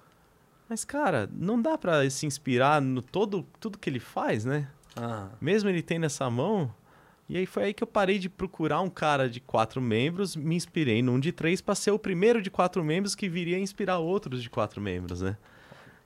Mas, 0.69 0.85
cara, 0.85 1.29
não 1.33 1.61
dá 1.61 1.77
pra 1.79 2.09
se 2.11 2.27
inspirar 2.27 2.81
no 2.83 3.01
todo, 3.03 3.47
tudo 3.59 3.79
que 3.79 3.89
ele 3.89 4.01
faz, 4.01 4.45
né? 4.45 4.69
Ah, 4.97 5.29
Mesmo 5.41 5.69
ele 5.71 5.83
tendo 5.83 6.05
essa 6.07 6.29
mão. 6.31 6.73
E 7.29 7.39
aí 7.39 7.47
foi 7.47 7.65
aí 7.65 7.75
que 7.75 7.83
eu 7.83 7.87
parei 7.87 8.19
de 8.19 8.29
procurar 8.29 8.81
um 8.83 8.91
cara 8.91 9.31
de 9.31 9.41
quatro 9.41 9.81
membros, 9.81 10.37
me 10.37 10.55
inspirei 10.55 11.03
num 11.03 11.19
de 11.19 11.33
três 11.33 11.61
pra 11.61 11.75
ser 11.75 11.91
o 11.91 11.99
primeiro 11.99 12.43
de 12.43 12.51
quatro 12.51 12.85
membros 12.85 13.15
que 13.15 13.29
viria 13.29 13.57
a 13.57 13.61
inspirar 13.61 13.99
outros 13.99 14.43
de 14.43 14.51
quatro 14.51 14.81
membros, 14.81 15.23
né? 15.23 15.37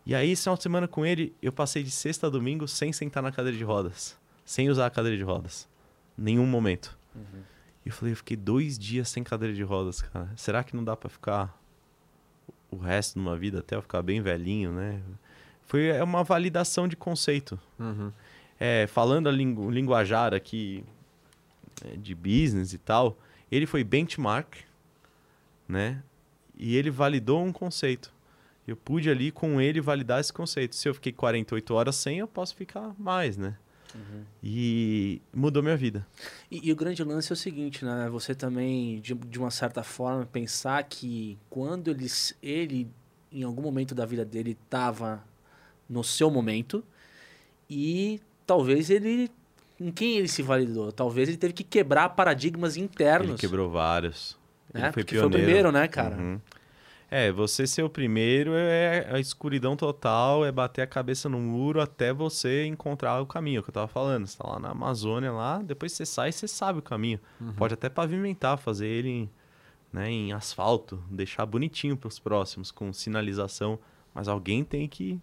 E 0.07 0.15
aí, 0.15 0.31
esse 0.31 0.45
final 0.45 0.57
de 0.57 0.63
semana 0.63 0.89
com 0.89 1.05
ele, 1.05 1.35
eu 1.43 1.53
passei 1.53 1.83
de 1.83 1.91
sexta 1.91 2.29
a 2.29 2.31
domingo 2.31 2.67
sem 2.67 2.93
sentar 2.93 3.23
na 3.23 3.31
cadeira 3.33 3.59
de 3.59 3.65
rodas. 3.65 4.17
Sem 4.45 4.71
usar 4.71 4.87
a 4.87 4.91
cadeira 4.91 5.19
de 5.19 5.23
rodas. 5.23 5.69
Nenhum 6.17 6.47
momento. 6.47 6.97
E 7.85 7.89
eu 7.89 7.93
falei, 7.93 8.13
eu 8.13 8.17
fiquei 8.17 8.37
dois 8.37 8.79
dias 8.79 9.09
sem 9.09 9.23
cadeira 9.23 9.55
de 9.55 9.63
rodas, 9.63 10.01
cara. 10.01 10.31
Será 10.37 10.65
que 10.65 10.75
não 10.75 10.83
dá 10.83 10.97
pra 10.97 11.11
ficar 11.11 11.55
o 12.71 12.77
resto 12.77 13.15
de 13.15 13.21
uma 13.21 13.37
vida 13.37 13.59
até 13.59 13.77
eu 13.77 13.83
ficar 13.83 14.01
bem 14.03 14.23
velhinho, 14.23 14.73
né? 14.73 15.01
Foi 15.67 15.89
é 15.89 16.03
uma 16.03 16.23
validação 16.25 16.89
de 16.89 16.97
conceito. 16.97 17.59
Uhum. 17.79 18.11
É, 18.59 18.87
falando 18.87 19.29
a 19.29 19.33
lingu- 19.33 19.71
linguajar 19.71 20.33
aqui 20.33 20.85
de 21.99 22.15
business 22.15 22.73
e 22.73 22.79
tal, 22.79 23.19
ele 23.51 23.67
foi 23.67 23.85
benchmark, 23.85 24.57
né? 25.67 26.03
E 26.57 26.77
ele 26.77 26.91
validou 26.91 27.45
um 27.45 27.53
conceito. 27.53 28.13
Eu 28.67 28.77
pude 28.77 29.09
ali 29.09 29.31
com 29.31 29.61
ele 29.61 29.81
validar 29.81 30.21
esse 30.21 30.33
conceito. 30.33 30.75
Se 30.75 30.89
eu 30.89 30.95
fiquei 30.95 31.13
48 31.13 31.75
horas 31.75 31.97
sem, 31.97 32.19
eu 32.19 32.29
posso 32.29 32.55
ficar 32.55 32.95
mais, 32.99 33.37
né? 33.37 33.57
E 34.43 35.23
mudou 35.33 35.63
minha 35.63 35.77
vida. 35.77 36.07
E, 36.51 36.69
e 36.69 36.73
o 36.73 36.77
grande 36.77 37.03
lance 37.03 37.33
é 37.33 37.35
o 37.35 37.37
seguinte, 37.37 37.85
né? 37.85 38.09
Você 38.11 38.35
também, 38.35 39.01
de, 39.01 39.15
de 39.15 39.39
uma 39.39 39.51
certa 39.51 39.83
forma, 39.83 40.27
pensar 40.27 40.83
que 40.85 41.39
quando 41.49 41.91
ele, 41.91 42.07
ele, 42.43 42.91
em 43.33 43.43
algum 43.43 43.63
momento 43.63 43.95
da 43.95 44.05
vida 44.05 44.25
dele, 44.25 44.57
estava 44.65 45.25
no 45.89 46.05
seu 46.05 46.31
momento 46.31 46.85
e 47.69 48.21
talvez 48.47 48.91
ele... 48.91 49.31
Em 49.81 49.91
quem 49.91 50.17
ele 50.17 50.29
se 50.29 50.43
validou? 50.43 50.91
Talvez 50.91 51.29
ele 51.29 51.39
teve 51.39 51.53
que 51.53 51.63
quebrar 51.65 52.09
paradigmas 52.11 52.77
internos. 52.77 53.29
Ele 53.31 53.39
quebrou 53.39 53.71
vários. 53.71 54.37
né? 54.73 54.81
Ele 54.85 54.93
foi 54.93 55.03
Porque 55.03 55.17
foi 55.17 55.27
o 55.27 55.31
pioneiro. 55.31 55.45
primeiro, 55.47 55.73
né, 55.73 55.87
cara? 55.89 56.17
Uhum. 56.17 56.41
É, 57.11 57.33
você 57.33 57.67
ser 57.67 57.83
o 57.83 57.89
primeiro 57.89 58.53
é 58.55 59.09
a 59.11 59.19
escuridão 59.19 59.75
total, 59.77 60.45
é 60.45 60.53
bater 60.53 60.83
a 60.83 60.87
cabeça 60.87 61.27
no 61.27 61.39
muro 61.41 61.81
até 61.81 62.13
você 62.13 62.67
encontrar 62.67 63.19
o 63.23 63.27
caminho, 63.27 63.63
que 63.63 63.71
eu 63.71 63.73
tava 63.73 63.89
falando. 63.89 64.27
Você 64.27 64.37
tá 64.37 64.47
lá 64.47 64.59
na 64.59 64.71
Amazônia, 64.73 65.33
lá, 65.33 65.59
depois 65.63 65.93
você 65.93 66.05
sai 66.05 66.29
e 66.29 66.33
você 66.33 66.47
sabe 66.47 66.81
o 66.81 66.83
caminho. 66.83 67.19
Pode 67.57 67.73
até 67.73 67.89
pavimentar, 67.89 68.59
fazer 68.59 68.87
ele 68.87 69.09
em, 69.09 69.31
né, 69.91 70.11
em 70.11 70.33
asfalto, 70.35 71.03
deixar 71.11 71.47
bonitinho 71.47 71.97
pros 71.97 72.19
próximos, 72.19 72.71
com 72.71 72.93
sinalização. 72.93 73.79
Mas 74.15 74.29
alguém 74.29 74.63
tem 74.63 74.87
que 74.87 75.19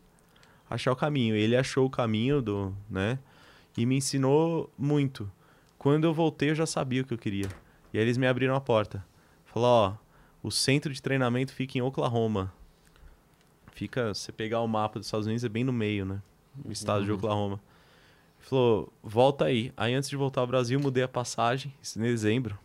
achar 0.67 0.91
o 0.91 0.95
caminho. 0.95 1.35
Ele 1.35 1.55
achou 1.55 1.85
o 1.85 1.89
caminho 1.89 2.41
do, 2.41 2.73
né? 2.89 3.19
E 3.77 3.85
me 3.85 3.97
ensinou 3.97 4.71
muito. 4.77 5.31
Quando 5.77 6.05
eu 6.05 6.13
voltei, 6.13 6.49
eu 6.51 6.55
já 6.55 6.65
sabia 6.65 7.01
o 7.01 7.05
que 7.05 7.13
eu 7.13 7.17
queria. 7.17 7.47
E 7.93 7.97
aí 7.97 8.03
eles 8.03 8.17
me 8.17 8.27
abriram 8.27 8.55
a 8.55 8.61
porta. 8.61 9.05
Falou, 9.45 9.69
ó, 9.69 9.93
o 10.41 10.51
centro 10.51 10.93
de 10.93 11.01
treinamento 11.01 11.53
fica 11.53 11.77
em 11.77 11.81
Oklahoma. 11.81 12.51
Fica, 13.71 14.13
você 14.13 14.31
pegar 14.31 14.61
o 14.61 14.67
mapa 14.67 14.99
dos 14.99 15.07
Estados 15.07 15.27
Unidos, 15.27 15.43
é 15.43 15.49
bem 15.49 15.63
no 15.63 15.73
meio, 15.73 16.05
né? 16.05 16.21
O 16.63 16.71
estado 16.71 17.03
de 17.03 17.11
Oklahoma. 17.11 17.59
Falou, 18.39 18.93
volta 19.03 19.45
aí. 19.45 19.73
Aí 19.75 19.93
antes 19.93 20.09
de 20.09 20.15
voltar 20.15 20.41
ao 20.41 20.47
Brasil, 20.47 20.79
mudei 20.79 21.03
a 21.03 21.07
passagem, 21.07 21.73
isso 21.81 21.99
em 21.99 22.03
dezembro. 22.03 22.57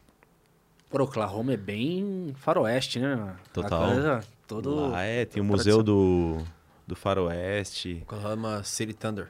Pô, 0.89 1.03
Oklahoma 1.03 1.53
é 1.53 1.57
bem 1.57 2.35
faroeste, 2.37 2.99
né? 2.99 3.37
Total. 3.53 3.93
Coisa, 3.93 4.25
todo... 4.47 4.91
Lá 4.91 5.03
é, 5.03 5.25
tem 5.25 5.43
o 5.43 5.45
museu 5.45 5.83
do, 5.83 6.39
do 6.87 6.95
faroeste. 6.95 8.01
Oklahoma 8.03 8.63
City 8.63 8.93
Thunder. 8.93 9.29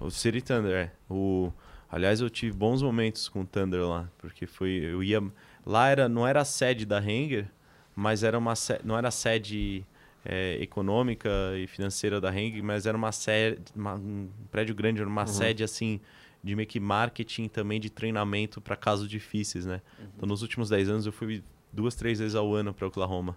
O 0.00 0.10
City 0.10 0.40
Thunder, 0.42 0.72
é. 0.74 0.92
O, 1.08 1.52
aliás, 1.90 2.20
eu 2.20 2.28
tive 2.30 2.56
bons 2.56 2.82
momentos 2.82 3.28
com 3.28 3.40
o 3.42 3.46
Thunder 3.46 3.80
lá, 3.86 4.08
porque 4.18 4.46
foi, 4.46 4.70
eu 4.70 5.02
ia, 5.02 5.22
lá 5.64 5.88
era, 5.88 6.08
não 6.08 6.26
era 6.26 6.40
a 6.42 6.44
sede 6.44 6.84
da 6.84 6.98
Hanger, 6.98 7.48
mas 7.94 8.22
era 8.22 8.36
uma, 8.38 8.52
não 8.84 8.96
era 8.98 9.08
a 9.08 9.10
sede 9.10 9.84
é, 10.24 10.58
econômica 10.60 11.28
e 11.56 11.66
financeira 11.66 12.20
da 12.20 12.28
Hanger, 12.30 12.62
mas 12.62 12.84
era 12.86 12.96
uma 12.96 13.10
sede, 13.12 13.58
uma- 13.74 13.94
um 13.94 14.28
prédio 14.50 14.74
grande, 14.74 15.00
era 15.00 15.08
uma 15.08 15.24
sede 15.26 15.64
assim 15.64 16.00
de 16.44 16.54
meio 16.54 16.68
que 16.68 16.78
marketing 16.78 17.48
também 17.48 17.80
de 17.80 17.88
treinamento 17.90 18.60
para 18.60 18.76
casos 18.76 19.08
difíceis, 19.08 19.64
né? 19.66 19.80
Então, 20.16 20.28
nos 20.28 20.42
últimos 20.42 20.68
10 20.68 20.88
anos 20.88 21.06
eu 21.06 21.12
fui 21.12 21.42
duas, 21.72 21.94
três 21.94 22.18
vezes 22.20 22.34
ao 22.36 22.54
ano 22.54 22.72
para 22.74 22.86
Oklahoma. 22.86 23.36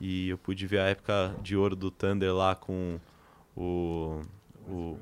E 0.00 0.28
eu 0.28 0.38
pude 0.38 0.66
ver 0.66 0.78
a 0.80 0.86
época 0.88 1.34
de 1.42 1.56
ouro 1.56 1.74
do 1.74 1.90
Thunder 1.90 2.34
lá 2.34 2.54
com 2.54 3.00
o, 3.56 4.20
o 4.68 4.98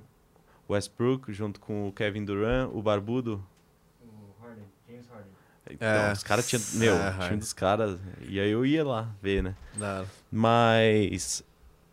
Westbrook 0.68 1.32
junto 1.32 1.60
com 1.60 1.88
o 1.88 1.92
Kevin 1.92 2.24
Durant, 2.24 2.70
o 2.72 2.82
Barbudo. 2.82 3.44
Então, 5.70 5.88
É. 5.88 6.12
os 6.12 6.22
caras 6.22 6.46
tinham. 6.48 6.62
Meu, 6.74 6.94
É, 6.94 6.98
tinha 6.98 7.10
um 7.10 7.18
Harden. 7.20 7.38
dos 7.38 7.52
caras. 7.52 7.98
E 8.28 8.38
aí 8.38 8.50
eu 8.50 8.66
ia 8.66 8.84
lá 8.84 9.10
ver, 9.22 9.42
né? 9.42 9.54
Hora. 9.80 10.06
Mas. 10.30 11.42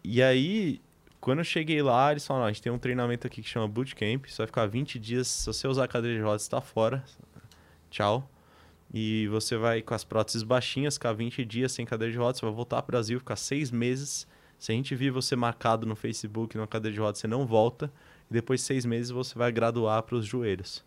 E 0.04 0.22
aí, 0.22 0.82
quando 1.22 1.40
eu 1.40 1.46
cheguei 1.46 1.82
lá, 1.82 2.12
eles 2.12 2.26
falaram: 2.28 2.46
"Ó, 2.46 2.50
a 2.50 2.52
gente 2.52 2.62
tem 2.62 2.72
um 2.72 2.78
treinamento 2.78 3.26
aqui 3.26 3.42
que 3.42 3.48
chama 3.48 3.68
Bootcamp. 3.70 4.26
Você 4.28 4.38
vai 4.38 4.48
ficar 4.48 4.66
20 4.66 5.00
dias. 5.00 5.28
Se 5.28 5.46
você 5.48 5.68
usar 5.68 5.86
a 5.86 5.88
cadeira 5.88 6.18
de 6.18 6.24
rodas, 6.24 6.42
você 6.44 6.50
tá 6.50 6.60
fora. 6.60 7.04
Tchau. 7.90 8.30
E 8.94 9.26
você 9.30 9.56
vai 9.56 9.82
com 9.82 9.94
as 9.94 10.04
próteses 10.04 10.44
baixinhas, 10.44 10.96
ficar 10.96 11.14
20 11.14 11.46
dias 11.46 11.72
sem 11.72 11.86
cadeira 11.86 12.12
de 12.12 12.18
rodas. 12.18 12.40
Você 12.42 12.46
vai 12.46 12.54
voltar 12.54 12.82
pro 12.82 12.92
Brasil, 12.92 13.20
ficar 13.20 13.38
seis 13.38 13.72
meses. 13.72 14.28
Se 14.60 14.74
a 14.74 14.76
gente 14.76 14.94
vir 14.96 15.12
você 15.12 15.34
marcado 15.36 15.88
no 15.88 15.96
Facebook 15.96 16.58
numa 16.58 16.68
cadeira 16.68 16.94
de 16.94 17.00
rodas, 17.00 17.20
você 17.20 17.28
não 17.28 17.46
volta. 17.48 17.92
E 18.32 18.34
depois 18.34 18.62
de 18.62 18.66
seis 18.66 18.86
meses 18.86 19.12
você 19.12 19.38
vai 19.38 19.52
graduar 19.52 20.02
para 20.04 20.16
os 20.16 20.26
joelhos. 20.26 20.82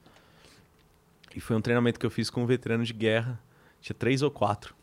E 1.36 1.40
foi 1.40 1.54
um 1.54 1.60
treinamento 1.60 2.00
que 2.00 2.06
eu 2.06 2.10
fiz 2.10 2.30
com 2.30 2.42
um 2.42 2.46
veterano 2.46 2.84
de 2.84 2.94
guerra. 2.94 3.38
Tinha 3.82 3.94
três 3.94 4.22
ou 4.22 4.30
quatro. 4.30 4.74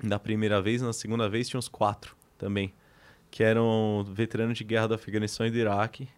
Da 0.00 0.16
primeira 0.16 0.62
vez, 0.62 0.80
na 0.80 0.92
segunda 0.92 1.28
vez 1.28 1.48
tinha 1.48 1.58
uns 1.58 1.66
quatro 1.66 2.14
também. 2.38 2.72
Que 3.28 3.42
eram 3.42 4.06
veteranos 4.08 4.56
de 4.56 4.62
guerra 4.62 4.86
do 4.86 4.94
Afeganistão 4.94 5.48
e 5.48 5.50
do 5.50 5.56
Iraque. 5.56 6.08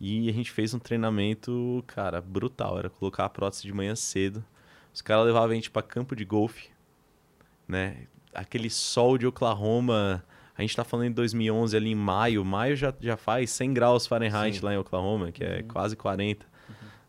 E 0.00 0.30
a 0.30 0.32
gente 0.32 0.50
fez 0.50 0.72
um 0.72 0.78
treinamento, 0.78 1.84
cara, 1.86 2.22
brutal. 2.22 2.78
Era 2.78 2.88
colocar 2.88 3.26
a 3.26 3.28
prótese 3.28 3.64
de 3.64 3.74
manhã 3.74 3.94
cedo. 3.94 4.42
Os 4.94 5.02
caras 5.02 5.26
levavam 5.26 5.50
a 5.50 5.54
gente 5.54 5.70
para 5.70 5.82
campo 5.82 6.16
de 6.16 6.24
golfe, 6.24 6.70
né? 7.68 8.06
Aquele 8.32 8.70
sol 8.70 9.18
de 9.18 9.26
Oklahoma. 9.26 10.24
A 10.60 10.62
gente 10.62 10.76
tá 10.76 10.84
falando 10.84 11.06
em 11.06 11.12
2011 11.12 11.74
ali 11.74 11.90
em 11.90 11.94
maio. 11.94 12.44
Maio 12.44 12.76
já, 12.76 12.92
já 13.00 13.16
faz 13.16 13.48
100 13.48 13.72
graus 13.72 14.06
Fahrenheit 14.06 14.58
Sim. 14.58 14.64
lá 14.66 14.74
em 14.74 14.76
Oklahoma, 14.76 15.32
que 15.32 15.42
é 15.42 15.62
quase 15.62 15.96
40. 15.96 16.44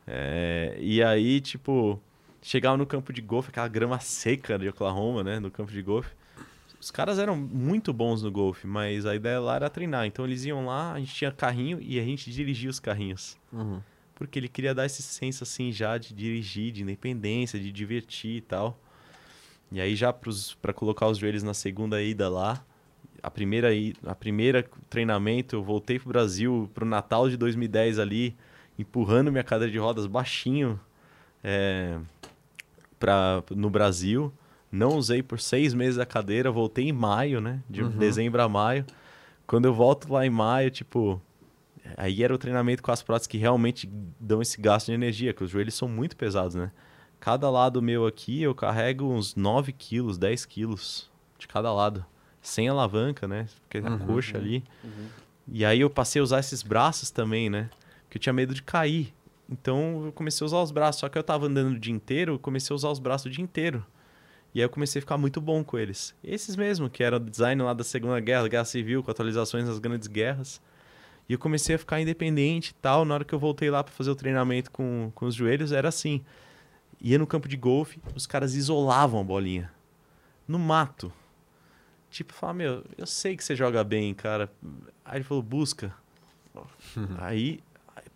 É, 0.07 0.77
e 0.79 1.03
aí, 1.03 1.41
tipo, 1.41 2.01
chegava 2.41 2.77
no 2.77 2.85
campo 2.85 3.11
de 3.11 3.21
golfe, 3.21 3.49
aquela 3.49 3.67
grama 3.67 3.99
seca 3.99 4.57
de 4.57 4.69
Oklahoma, 4.69 5.21
né? 5.21 5.37
No 5.37 5.51
campo 5.51 5.69
de 5.69 5.81
golfe. 5.81 6.15
Os 6.79 6.89
caras 6.91 7.19
eram 7.19 7.35
muito 7.35 7.91
bons 7.91 8.23
no 8.23 8.31
golfe, 8.31 8.65
mas 8.65 9.05
a 9.05 9.13
ideia 9.13 9.41
lá 9.41 9.57
era 9.57 9.69
treinar. 9.69 10.05
Então 10.05 10.23
eles 10.23 10.45
iam 10.45 10.65
lá, 10.65 10.93
a 10.93 10.99
gente 10.99 11.13
tinha 11.13 11.29
carrinho 11.29 11.77
e 11.81 11.99
a 11.99 12.03
gente 12.03 12.31
dirigia 12.31 12.69
os 12.69 12.79
carrinhos. 12.79 13.37
Uhum. 13.51 13.81
Porque 14.15 14.39
ele 14.39 14.47
queria 14.47 14.73
dar 14.73 14.85
esse 14.85 15.03
senso 15.03 15.43
assim 15.43 15.73
já 15.73 15.97
de 15.97 16.13
dirigir, 16.13 16.71
de 16.71 16.83
independência, 16.83 17.59
de 17.59 17.69
divertir 17.69 18.37
e 18.37 18.41
tal. 18.41 18.79
E 19.69 19.81
aí 19.81 19.93
já 19.93 20.13
para 20.13 20.71
colocar 20.71 21.07
os 21.07 21.17
joelhos 21.17 21.43
na 21.43 21.53
segunda 21.53 22.01
ida 22.01 22.29
lá, 22.29 22.65
a 23.21 23.29
primeira 23.29 23.69
a 24.05 24.15
primeira 24.15 24.65
treinamento 24.89 25.55
eu 25.55 25.63
voltei 25.63 25.99
pro 25.99 26.09
Brasil 26.09 26.69
pro 26.73 26.85
Natal 26.85 27.29
de 27.29 27.37
2010 27.37 27.99
ali, 27.99 28.35
empurrando 28.77 29.31
minha 29.31 29.43
cadeira 29.43 29.71
de 29.71 29.77
rodas 29.77 30.07
baixinho 30.07 30.79
é, 31.43 31.97
pra, 32.99 33.43
no 33.51 33.69
Brasil. 33.69 34.33
Não 34.71 34.95
usei 34.95 35.21
por 35.21 35.39
seis 35.39 35.73
meses 35.73 35.99
a 35.99 36.05
cadeira, 36.05 36.49
voltei 36.49 36.87
em 36.87 36.93
maio, 36.93 37.41
né? 37.41 37.61
De 37.69 37.83
dezembro 37.83 38.41
a 38.41 38.47
maio. 38.47 38.85
Quando 39.45 39.65
eu 39.65 39.73
volto 39.73 40.11
lá 40.13 40.25
em 40.25 40.29
maio, 40.29 40.71
tipo, 40.71 41.21
Aí 41.97 42.23
era 42.23 42.33
o 42.33 42.37
treinamento 42.37 42.83
com 42.83 42.91
as 42.91 43.01
próteses 43.01 43.27
que 43.27 43.37
realmente 43.37 43.89
dão 44.19 44.41
esse 44.41 44.59
gasto 44.61 44.87
de 44.87 44.93
energia, 44.93 45.33
que 45.33 45.43
os 45.43 45.49
joelhos 45.49 45.75
são 45.75 45.87
muito 45.87 46.15
pesados, 46.15 46.55
né? 46.55 46.71
Cada 47.19 47.49
lado 47.49 47.81
meu 47.81 48.05
aqui 48.05 48.41
eu 48.41 48.55
carrego 48.55 49.05
uns 49.05 49.35
9 49.35 49.71
quilos, 49.73 50.17
10 50.17 50.45
quilos 50.45 51.09
de 51.37 51.47
cada 51.47 51.71
lado. 51.71 52.05
Sem 52.41 52.67
alavanca, 52.67 53.27
né? 53.27 53.47
Porque 53.61 53.77
a 53.77 53.97
coxa 53.99 54.37
ali. 54.37 54.63
E 55.47 55.65
aí 55.65 55.81
eu 55.81 55.89
passei 55.89 56.19
a 56.19 56.23
usar 56.23 56.39
esses 56.39 56.63
braços 56.63 57.11
também, 57.11 57.49
né? 57.49 57.69
Porque 58.03 58.17
eu 58.17 58.21
tinha 58.21 58.33
medo 58.33 58.53
de 58.53 58.63
cair. 58.63 59.13
Então 59.49 60.05
eu 60.05 60.11
comecei 60.11 60.43
a 60.43 60.47
usar 60.47 60.61
os 60.61 60.71
braços. 60.71 61.01
Só 61.01 61.09
que 61.09 61.17
eu 61.17 61.23
tava 61.23 61.45
andando 61.45 61.75
o 61.75 61.79
dia 61.79 61.93
inteiro, 61.93 62.33
eu 62.33 62.39
comecei 62.39 62.73
a 62.73 62.75
usar 62.75 62.89
os 62.89 62.99
braços 62.99 63.25
o 63.25 63.29
dia 63.29 63.43
inteiro. 63.43 63.85
E 64.53 64.59
aí 64.59 64.65
eu 64.65 64.69
comecei 64.69 64.99
a 64.99 65.01
ficar 65.01 65.17
muito 65.17 65.39
bom 65.39 65.63
com 65.63 65.77
eles. 65.77 66.13
Esses 66.23 66.55
mesmo, 66.55 66.89
que 66.89 67.03
era 67.03 67.17
o 67.17 67.19
design 67.19 67.61
lá 67.61 67.73
da 67.73 67.83
Segunda 67.83 68.19
Guerra, 68.19 68.47
Guerra 68.47 68.65
Civil, 68.65 69.03
com 69.03 69.11
atualizações 69.11 69.65
das 69.65 69.79
grandes 69.79 70.07
guerras. 70.07 70.61
E 71.29 71.33
eu 71.33 71.39
comecei 71.39 71.75
a 71.75 71.79
ficar 71.79 72.01
independente 72.01 72.71
e 72.71 72.73
tal. 72.75 73.05
Na 73.05 73.13
hora 73.13 73.23
que 73.23 73.33
eu 73.33 73.39
voltei 73.39 73.69
lá 73.69 73.83
para 73.83 73.93
fazer 73.93 74.11
o 74.11 74.15
treinamento 74.15 74.69
com, 74.71 75.11
com 75.15 75.25
os 75.25 75.35
joelhos, 75.35 75.71
era 75.71 75.87
assim. 75.87 76.21
Ia 76.99 77.17
no 77.17 77.25
campo 77.25 77.47
de 77.47 77.55
golfe, 77.55 77.99
os 78.15 78.27
caras 78.27 78.53
isolavam 78.53 79.21
a 79.21 79.23
bolinha. 79.23 79.71
No 80.47 80.59
mato. 80.59 81.11
Tipo, 82.11 82.33
falava, 82.33 82.57
meu, 82.57 82.83
eu 82.97 83.07
sei 83.07 83.37
que 83.37 83.43
você 83.43 83.55
joga 83.55 83.81
bem, 83.85 84.13
cara. 84.13 84.51
Aí 85.05 85.17
ele 85.17 85.23
falou, 85.23 85.41
busca. 85.41 85.95
Aí 87.17 87.63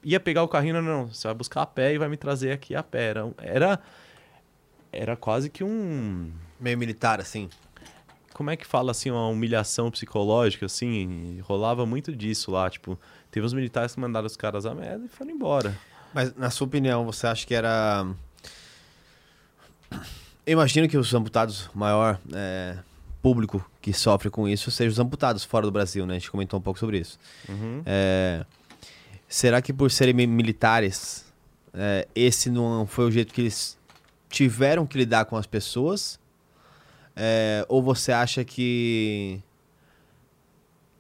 ia 0.03 0.19
pegar 0.19 0.43
o 0.43 0.49
carrinho, 0.49 0.75
não, 0.75 0.81
não, 0.81 1.07
você 1.07 1.25
vai 1.25 1.33
buscar 1.33 1.61
a 1.61 1.65
pé 1.65 1.93
e 1.93 1.97
vai 1.97 2.09
me 2.09 2.17
trazer 2.17 2.51
aqui 2.51 2.75
a 2.75 2.83
pé. 2.83 3.05
Era, 3.05 3.33
era, 3.37 3.79
era 4.91 5.15
quase 5.15 5.49
que 5.49 5.63
um. 5.63 6.29
Meio 6.59 6.77
militar, 6.77 7.21
assim. 7.21 7.49
Como 8.33 8.49
é 8.49 8.57
que 8.57 8.65
fala 8.65 8.91
assim, 8.91 9.09
uma 9.09 9.29
humilhação 9.29 9.89
psicológica, 9.89 10.65
assim? 10.65 11.39
Rolava 11.41 11.85
muito 11.85 12.13
disso 12.13 12.51
lá. 12.51 12.69
Tipo, 12.69 12.99
teve 13.31 13.45
uns 13.45 13.53
militares 13.53 13.95
que 13.95 13.99
mandaram 14.01 14.27
os 14.27 14.35
caras 14.35 14.65
a 14.65 14.75
merda 14.75 15.05
e 15.05 15.07
foram 15.07 15.31
embora. 15.31 15.77
Mas, 16.13 16.35
na 16.35 16.49
sua 16.49 16.67
opinião, 16.67 17.05
você 17.05 17.27
acha 17.27 17.47
que 17.47 17.55
era. 17.55 18.05
Eu 20.45 20.53
imagino 20.53 20.87
que 20.89 20.97
os 20.97 21.13
amputados, 21.13 21.69
maior 21.73 22.19
é, 22.33 22.77
público 23.25 23.67
que 23.81 23.91
sofre 23.91 24.29
com 24.29 24.47
isso, 24.47 24.69
sejam 24.69 24.91
os 24.91 24.99
amputados 24.99 25.43
fora 25.43 25.65
do 25.65 25.71
Brasil, 25.71 26.05
né? 26.05 26.13
A 26.13 26.19
gente 26.19 26.29
comentou 26.29 26.59
um 26.59 26.61
pouco 26.61 26.79
sobre 26.79 26.99
isso. 26.99 27.17
Uhum. 27.49 27.81
É, 27.83 28.45
será 29.27 29.63
que 29.63 29.73
por 29.73 29.89
serem 29.89 30.13
mi- 30.13 30.27
militares, 30.27 31.25
é, 31.73 32.07
esse 32.13 32.51
não 32.51 32.85
foi 32.85 33.05
o 33.05 33.11
jeito 33.11 33.33
que 33.33 33.41
eles 33.41 33.75
tiveram 34.29 34.85
que 34.85 34.95
lidar 34.95 35.25
com 35.25 35.35
as 35.35 35.47
pessoas? 35.47 36.19
É, 37.15 37.65
ou 37.67 37.81
você 37.81 38.11
acha 38.11 38.45
que 38.45 39.41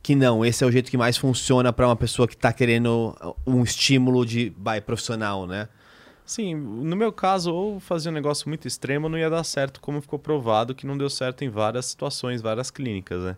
que 0.01 0.15
não, 0.15 0.43
esse 0.43 0.63
é 0.63 0.67
o 0.67 0.71
jeito 0.71 0.89
que 0.89 0.97
mais 0.97 1.17
funciona 1.17 1.71
para 1.71 1.87
uma 1.87 1.95
pessoa 1.95 2.27
que 2.27 2.35
tá 2.37 2.51
querendo 2.51 3.15
um 3.45 3.63
estímulo 3.63 4.25
de 4.25 4.51
vai 4.57 4.81
profissional, 4.81 5.45
né? 5.45 5.67
Sim, 6.25 6.55
no 6.55 6.95
meu 6.95 7.11
caso, 7.11 7.53
ou 7.53 7.79
fazia 7.79 8.09
um 8.09 8.13
negócio 8.13 8.49
muito 8.49 8.67
extremo, 8.67 9.07
não 9.07 9.17
ia 9.17 9.29
dar 9.29 9.43
certo, 9.43 9.79
como 9.79 10.01
ficou 10.01 10.17
provado 10.17 10.73
que 10.73 10.87
não 10.87 10.97
deu 10.97 11.09
certo 11.09 11.43
em 11.43 11.49
várias 11.49 11.85
situações, 11.85 12.41
várias 12.41 12.71
clínicas, 12.71 13.21
né? 13.21 13.37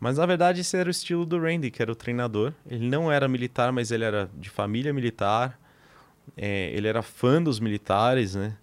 Mas 0.00 0.16
na 0.16 0.24
verdade 0.24 0.62
esse 0.62 0.74
era 0.74 0.88
o 0.88 0.90
estilo 0.90 1.26
do 1.26 1.38
Randy, 1.38 1.70
que 1.70 1.82
era 1.82 1.92
o 1.92 1.94
treinador. 1.94 2.54
Ele 2.66 2.88
não 2.88 3.12
era 3.12 3.28
militar, 3.28 3.70
mas 3.72 3.90
ele 3.90 4.04
era 4.04 4.30
de 4.34 4.48
família 4.48 4.92
militar. 4.92 5.60
É, 6.34 6.70
ele 6.74 6.88
era 6.88 7.02
fã 7.02 7.42
dos 7.42 7.60
militares, 7.60 8.34
né? 8.34 8.56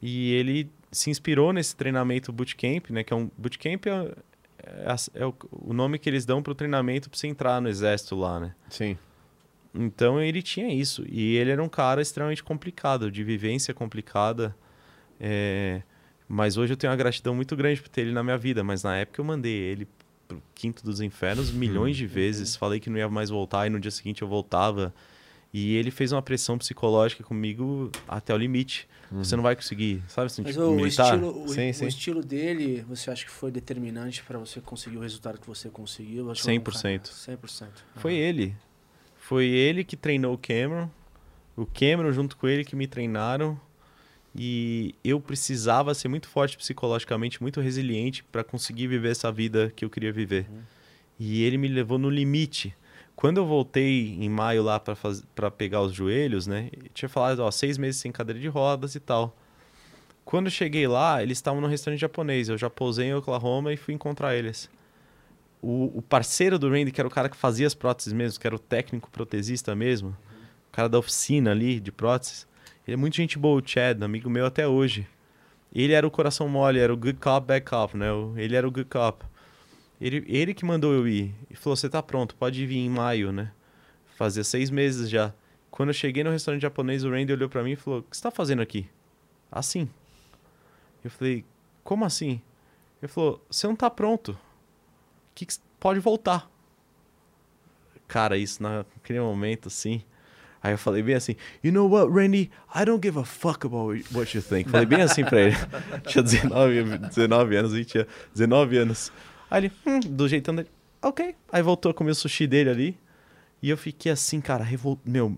E 0.00 0.32
ele 0.32 0.70
se 0.90 1.10
inspirou 1.10 1.52
nesse 1.52 1.76
treinamento 1.76 2.32
bootcamp, 2.32 2.90
né? 2.90 3.04
Que 3.04 3.12
é 3.12 3.16
um 3.16 3.30
bootcamp 3.36 3.86
é, 3.86 4.14
é, 4.62 4.94
é 5.22 5.26
o, 5.26 5.34
o 5.50 5.74
nome 5.74 5.98
que 5.98 6.08
eles 6.08 6.24
dão 6.24 6.42
para 6.42 6.52
o 6.52 6.54
treinamento 6.54 7.10
para 7.10 7.18
você 7.18 7.26
entrar 7.26 7.60
no 7.60 7.68
exército 7.68 8.16
lá, 8.16 8.40
né? 8.40 8.54
Sim. 8.70 8.96
Então 9.74 10.20
ele 10.20 10.42
tinha 10.42 10.72
isso. 10.72 11.04
E 11.08 11.36
ele 11.36 11.50
era 11.50 11.62
um 11.62 11.68
cara 11.68 12.02
extremamente 12.02 12.42
complicado, 12.42 13.10
de 13.10 13.24
vivência 13.24 13.72
complicada. 13.72 14.54
É, 15.20 15.82
Mas 16.28 16.56
hoje 16.56 16.72
eu 16.72 16.76
tenho 16.76 16.90
uma 16.90 16.96
gratidão 16.96 17.34
muito 17.34 17.54
grande 17.56 17.80
por 17.80 17.88
ter 17.88 18.02
ele 18.02 18.12
na 18.12 18.22
minha 18.22 18.36
vida. 18.38 18.62
Mas 18.64 18.82
na 18.82 18.96
época 18.96 19.20
eu 19.20 19.24
mandei 19.24 19.52
ele 19.52 19.88
pro 20.28 20.42
quinto 20.54 20.84
dos 20.84 21.00
infernos 21.00 21.50
milhões 21.50 21.96
de 21.96 22.06
vezes. 22.06 22.56
Falei 22.56 22.80
que 22.80 22.90
não 22.90 22.98
ia 22.98 23.08
mais 23.08 23.30
voltar 23.30 23.66
e 23.66 23.70
no 23.70 23.78
dia 23.80 23.90
seguinte 23.90 24.22
eu 24.22 24.28
voltava. 24.28 24.94
E 25.54 25.76
ele 25.76 25.90
fez 25.90 26.12
uma 26.12 26.22
pressão 26.22 26.56
psicológica 26.56 27.22
comigo 27.22 27.90
até 28.08 28.32
o 28.34 28.38
limite. 28.38 28.88
Você 29.10 29.36
não 29.36 29.42
vai 29.42 29.54
conseguir, 29.54 30.02
sabe? 30.08 30.26
Assim, 30.28 30.40
Mas 30.42 30.54
tipo, 30.54 30.64
o, 30.64 30.74
militar. 30.74 31.04
estilo, 31.14 31.44
o, 31.44 31.48
Sim, 31.48 31.68
o 31.68 31.74
sim. 31.74 31.86
estilo 31.86 32.22
dele, 32.24 32.80
você 32.88 33.10
acha 33.10 33.26
que 33.26 33.30
foi 33.30 33.50
determinante 33.50 34.22
para 34.22 34.38
você 34.38 34.58
conseguir 34.62 34.96
o 34.96 35.00
resultado 35.00 35.38
que 35.38 35.46
você 35.46 35.68
conseguiu? 35.68 36.30
Acho 36.30 36.40
que 36.40 36.46
foi 36.46 36.54
um 36.58 36.60
100%. 36.62 36.72
cara- 36.72 37.36
100%. 37.36 37.68
Foi 37.96 38.14
ele. 38.14 38.54
Foi 39.32 39.46
ele 39.46 39.82
que 39.82 39.96
treinou 39.96 40.34
o 40.34 40.36
Cameron. 40.36 40.90
O 41.56 41.64
Cameron 41.64 42.12
junto 42.12 42.36
com 42.36 42.46
ele 42.46 42.66
que 42.66 42.76
me 42.76 42.86
treinaram. 42.86 43.58
E 44.36 44.94
eu 45.02 45.18
precisava 45.18 45.94
ser 45.94 46.08
muito 46.08 46.28
forte 46.28 46.54
psicologicamente, 46.54 47.40
muito 47.40 47.58
resiliente 47.58 48.22
para 48.24 48.44
conseguir 48.44 48.88
viver 48.88 49.12
essa 49.12 49.32
vida 49.32 49.72
que 49.74 49.86
eu 49.86 49.88
queria 49.88 50.12
viver. 50.12 50.44
E 51.18 51.42
ele 51.44 51.56
me 51.56 51.66
levou 51.66 51.96
no 51.96 52.10
limite. 52.10 52.76
Quando 53.16 53.38
eu 53.38 53.46
voltei 53.46 54.18
em 54.20 54.28
maio 54.28 54.62
lá 54.62 54.78
para 54.78 55.50
pegar 55.50 55.80
os 55.80 55.94
joelhos, 55.94 56.46
né? 56.46 56.68
eu 56.70 56.90
Tinha 56.92 57.08
falado, 57.08 57.38
ó, 57.38 57.50
seis 57.50 57.78
meses 57.78 58.02
sem 58.02 58.12
cadeira 58.12 58.38
de 58.38 58.48
rodas 58.48 58.94
e 58.94 59.00
tal. 59.00 59.34
Quando 60.26 60.48
eu 60.48 60.52
cheguei 60.52 60.86
lá, 60.86 61.22
eles 61.22 61.38
estavam 61.38 61.62
no 61.62 61.68
restaurante 61.68 62.00
japonês. 62.00 62.50
Eu 62.50 62.58
já 62.58 62.68
pousei 62.68 63.06
em 63.06 63.14
Oklahoma 63.14 63.72
e 63.72 63.78
fui 63.78 63.94
encontrar 63.94 64.36
eles. 64.36 64.68
O, 65.62 65.98
o 65.98 66.02
parceiro 66.02 66.58
do 66.58 66.68
Randy, 66.68 66.90
que 66.90 67.00
era 67.00 67.08
o 67.08 67.10
cara 67.10 67.28
que 67.28 67.36
fazia 67.36 67.66
as 67.66 67.74
próteses 67.74 68.12
mesmo, 68.12 68.38
que 68.40 68.46
era 68.46 68.56
o 68.56 68.58
técnico 68.58 69.08
protesista 69.10 69.74
mesmo, 69.74 70.10
o 70.68 70.72
cara 70.72 70.88
da 70.88 70.98
oficina 70.98 71.52
ali 71.52 71.78
de 71.78 71.92
próteses, 71.92 72.46
ele 72.86 72.94
é 72.94 72.96
muito 72.96 73.16
gente 73.16 73.38
boa, 73.38 73.62
o 73.62 73.66
Chad, 73.66 74.02
amigo 74.02 74.28
meu 74.28 74.44
até 74.44 74.66
hoje. 74.66 75.06
Ele 75.72 75.92
era 75.92 76.06
o 76.06 76.10
coração 76.10 76.48
mole, 76.48 76.78
era 76.78 76.92
o 76.92 76.96
good 76.96 77.18
cop, 77.18 77.46
bad 77.46 77.64
cop, 77.64 77.96
né? 77.96 78.08
Ele 78.36 78.56
era 78.56 78.66
o 78.66 78.70
good 78.70 78.88
cop. 78.88 79.24
Ele, 80.00 80.24
ele 80.26 80.52
que 80.52 80.64
mandou 80.64 80.92
eu 80.92 81.06
ir. 81.06 81.32
E 81.48 81.54
falou: 81.54 81.76
Você 81.76 81.88
tá 81.88 82.02
pronto, 82.02 82.34
pode 82.34 82.66
vir 82.66 82.78
em 82.78 82.90
maio, 82.90 83.30
né? 83.30 83.52
Fazia 84.16 84.42
seis 84.42 84.68
meses 84.68 85.08
já. 85.08 85.32
Quando 85.70 85.90
eu 85.90 85.94
cheguei 85.94 86.24
no 86.24 86.30
restaurante 86.30 86.62
japonês, 86.62 87.04
o 87.04 87.10
Randy 87.10 87.32
olhou 87.32 87.48
pra 87.48 87.62
mim 87.62 87.72
e 87.72 87.76
falou: 87.76 88.00
O 88.00 88.02
que 88.02 88.16
você 88.16 88.22
tá 88.22 88.30
fazendo 88.30 88.60
aqui? 88.60 88.86
Assim. 89.50 89.88
Eu 91.04 91.10
falei: 91.10 91.44
Como 91.84 92.04
assim? 92.04 92.42
Ele 93.00 93.10
falou: 93.10 93.40
Você 93.48 93.66
não 93.66 93.76
tá 93.76 93.88
pronto. 93.88 94.36
Que 95.34 95.46
que 95.46 95.54
pode 95.78 96.00
voltar. 96.00 96.50
Cara, 98.06 98.36
isso 98.36 98.62
naquele 98.62 99.20
momento 99.20 99.68
assim. 99.68 100.02
Aí 100.62 100.72
eu 100.72 100.78
falei 100.78 101.02
bem 101.02 101.14
assim: 101.14 101.34
You 101.62 101.72
know 101.72 101.90
what, 101.90 102.12
Randy? 102.12 102.50
I 102.74 102.84
don't 102.84 103.04
give 103.04 103.18
a 103.18 103.24
fuck 103.24 103.66
about 103.66 104.04
what 104.12 104.36
you 104.36 104.42
think. 104.42 104.70
Falei 104.70 104.86
bem 104.86 105.02
assim 105.02 105.24
pra 105.24 105.40
ele. 105.40 105.56
tinha 106.06 106.22
19, 106.22 106.98
19 106.98 107.56
anos, 107.56 107.72
20 107.72 107.98
anos. 107.98 108.12
19 108.34 108.76
anos. 108.78 109.12
Aí 109.50 109.64
ele, 109.64 109.72
hum, 109.84 110.00
do 110.00 110.28
jeitão 110.28 110.54
dele, 110.54 110.68
ok. 111.02 111.34
Aí 111.50 111.62
voltou 111.62 111.90
a 111.90 111.94
comer 111.94 112.12
o 112.12 112.14
sushi 112.14 112.46
dele 112.46 112.70
ali. 112.70 112.98
E 113.60 113.70
eu 113.70 113.76
fiquei 113.76 114.10
assim, 114.10 114.40
cara, 114.40 114.64
revol... 114.64 114.98
meu, 115.04 115.36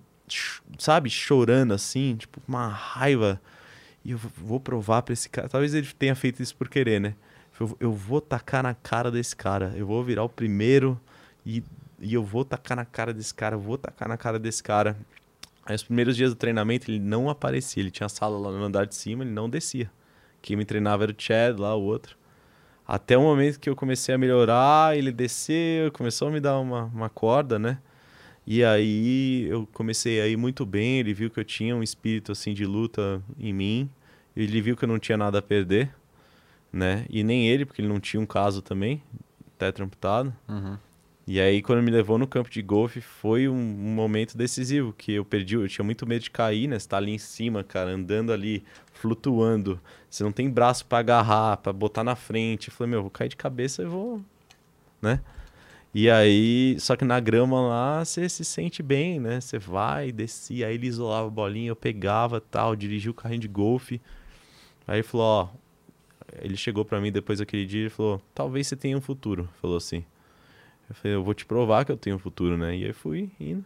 sabe, 0.78 1.10
chorando 1.10 1.74
assim, 1.74 2.16
tipo, 2.16 2.40
uma 2.46 2.68
raiva. 2.68 3.40
E 4.04 4.12
eu 4.12 4.18
vou 4.18 4.60
provar 4.60 5.02
pra 5.02 5.12
esse 5.12 5.28
cara. 5.28 5.48
Talvez 5.48 5.74
ele 5.74 5.86
tenha 5.98 6.14
feito 6.14 6.42
isso 6.42 6.54
por 6.54 6.68
querer, 6.68 7.00
né? 7.00 7.14
Eu, 7.58 7.76
eu 7.80 7.92
vou 7.92 8.20
tacar 8.20 8.62
na 8.62 8.74
cara 8.74 9.10
desse 9.10 9.34
cara. 9.34 9.72
Eu 9.76 9.86
vou 9.86 10.02
virar 10.02 10.24
o 10.24 10.28
primeiro 10.28 11.00
e, 11.44 11.62
e 12.00 12.14
eu 12.14 12.22
vou 12.22 12.44
tacar 12.44 12.76
na 12.76 12.84
cara 12.84 13.12
desse 13.12 13.34
cara. 13.34 13.54
Eu 13.54 13.60
vou 13.60 13.78
tacar 13.78 14.08
na 14.08 14.16
cara 14.16 14.38
desse 14.38 14.62
cara. 14.62 14.96
Aí, 15.64 15.74
os 15.74 15.82
primeiros 15.82 16.16
dias 16.16 16.30
do 16.30 16.36
treinamento, 16.36 16.90
ele 16.90 16.98
não 16.98 17.30
aparecia. 17.30 17.82
Ele 17.82 17.90
tinha 17.90 18.08
sala 18.08 18.38
lá 18.38 18.50
no 18.50 18.64
andar 18.64 18.86
de 18.86 18.94
cima, 18.94 19.24
ele 19.24 19.30
não 19.30 19.48
descia. 19.48 19.90
Quem 20.42 20.56
me 20.56 20.64
treinava 20.64 21.04
era 21.04 21.12
o 21.12 21.14
Chad, 21.16 21.58
lá, 21.58 21.74
o 21.74 21.82
outro. 21.82 22.16
Até 22.86 23.16
o 23.16 23.22
momento 23.22 23.58
que 23.58 23.70
eu 23.70 23.74
comecei 23.74 24.14
a 24.14 24.18
melhorar, 24.18 24.96
ele 24.96 25.10
desceu, 25.10 25.90
começou 25.92 26.28
a 26.28 26.30
me 26.30 26.38
dar 26.38 26.58
uma, 26.58 26.84
uma 26.84 27.08
corda, 27.08 27.58
né? 27.58 27.78
E 28.46 28.62
aí 28.62 29.46
eu 29.48 29.66
comecei 29.72 30.20
a 30.20 30.28
ir 30.28 30.36
muito 30.36 30.66
bem, 30.66 30.98
ele 30.98 31.14
viu 31.14 31.30
que 31.30 31.40
eu 31.40 31.44
tinha 31.44 31.74
um 31.74 31.82
espírito 31.82 32.30
assim 32.30 32.52
de 32.52 32.66
luta 32.66 33.22
em 33.38 33.54
mim. 33.54 33.90
Ele 34.36 34.60
viu 34.60 34.76
que 34.76 34.84
eu 34.84 34.88
não 34.88 34.98
tinha 34.98 35.16
nada 35.16 35.38
a 35.38 35.42
perder, 35.42 35.94
né? 36.74 37.06
E 37.08 37.22
nem 37.22 37.48
ele, 37.48 37.64
porque 37.64 37.80
ele 37.80 37.88
não 37.88 38.00
tinha 38.00 38.20
um 38.20 38.26
caso 38.26 38.60
também, 38.60 39.00
tetra 39.56 39.84
amputado. 39.84 40.34
E 41.26 41.40
aí 41.40 41.62
quando 41.62 41.82
me 41.82 41.90
levou 41.90 42.18
no 42.18 42.26
campo 42.26 42.50
de 42.50 42.60
golfe 42.60 43.00
foi 43.00 43.48
um, 43.48 43.54
um 43.54 43.94
momento 43.94 44.36
decisivo, 44.36 44.92
que 44.92 45.12
eu 45.12 45.24
perdi, 45.24 45.54
eu 45.54 45.66
tinha 45.68 45.84
muito 45.84 46.06
medo 46.06 46.22
de 46.22 46.30
cair, 46.30 46.66
né? 46.68 46.78
Você 46.78 46.88
tá 46.88 46.98
ali 46.98 47.12
em 47.12 47.18
cima, 47.18 47.62
cara, 47.64 47.92
andando 47.92 48.32
ali, 48.32 48.62
flutuando. 48.92 49.80
Você 50.10 50.22
não 50.22 50.32
tem 50.32 50.50
braço 50.50 50.84
pra 50.84 50.98
agarrar, 50.98 51.56
pra 51.58 51.72
botar 51.72 52.04
na 52.04 52.14
frente. 52.16 52.68
Eu 52.68 52.74
falei, 52.74 52.90
meu, 52.90 53.02
vou 53.02 53.10
cair 53.10 53.28
de 53.28 53.36
cabeça 53.36 53.82
e 53.82 53.86
vou, 53.86 54.20
né? 55.00 55.20
E 55.94 56.10
aí, 56.10 56.76
só 56.80 56.96
que 56.96 57.04
na 57.04 57.20
grama 57.20 57.60
lá, 57.68 58.04
você 58.04 58.28
se 58.28 58.44
sente 58.44 58.82
bem, 58.82 59.20
né? 59.20 59.40
Você 59.40 59.58
vai, 59.60 60.10
descia, 60.10 60.66
aí 60.66 60.74
ele 60.74 60.88
isolava 60.88 61.28
a 61.28 61.30
bolinha, 61.30 61.68
eu 61.68 61.76
pegava 61.76 62.40
tal, 62.40 62.74
dirigia 62.74 63.12
o 63.12 63.14
carrinho 63.14 63.40
de 63.42 63.48
golfe. 63.48 64.00
Aí 64.88 64.96
ele 64.96 65.02
falou, 65.04 65.24
ó, 65.24 65.48
ele 66.40 66.56
chegou 66.56 66.84
pra 66.84 67.00
mim 67.00 67.12
depois 67.12 67.38
daquele 67.38 67.66
dia 67.66 67.86
e 67.86 67.90
falou, 67.90 68.20
talvez 68.34 68.66
você 68.66 68.76
tenha 68.76 68.96
um 68.96 69.00
futuro, 69.00 69.48
falou 69.60 69.76
assim. 69.76 70.04
Eu 70.88 70.94
falei, 70.94 71.16
eu 71.16 71.22
vou 71.22 71.34
te 71.34 71.46
provar 71.46 71.84
que 71.84 71.92
eu 71.92 71.96
tenho 71.96 72.16
um 72.16 72.18
futuro, 72.18 72.56
né? 72.56 72.76
E 72.76 72.84
aí 72.84 72.92
fui 72.92 73.30
indo. 73.40 73.64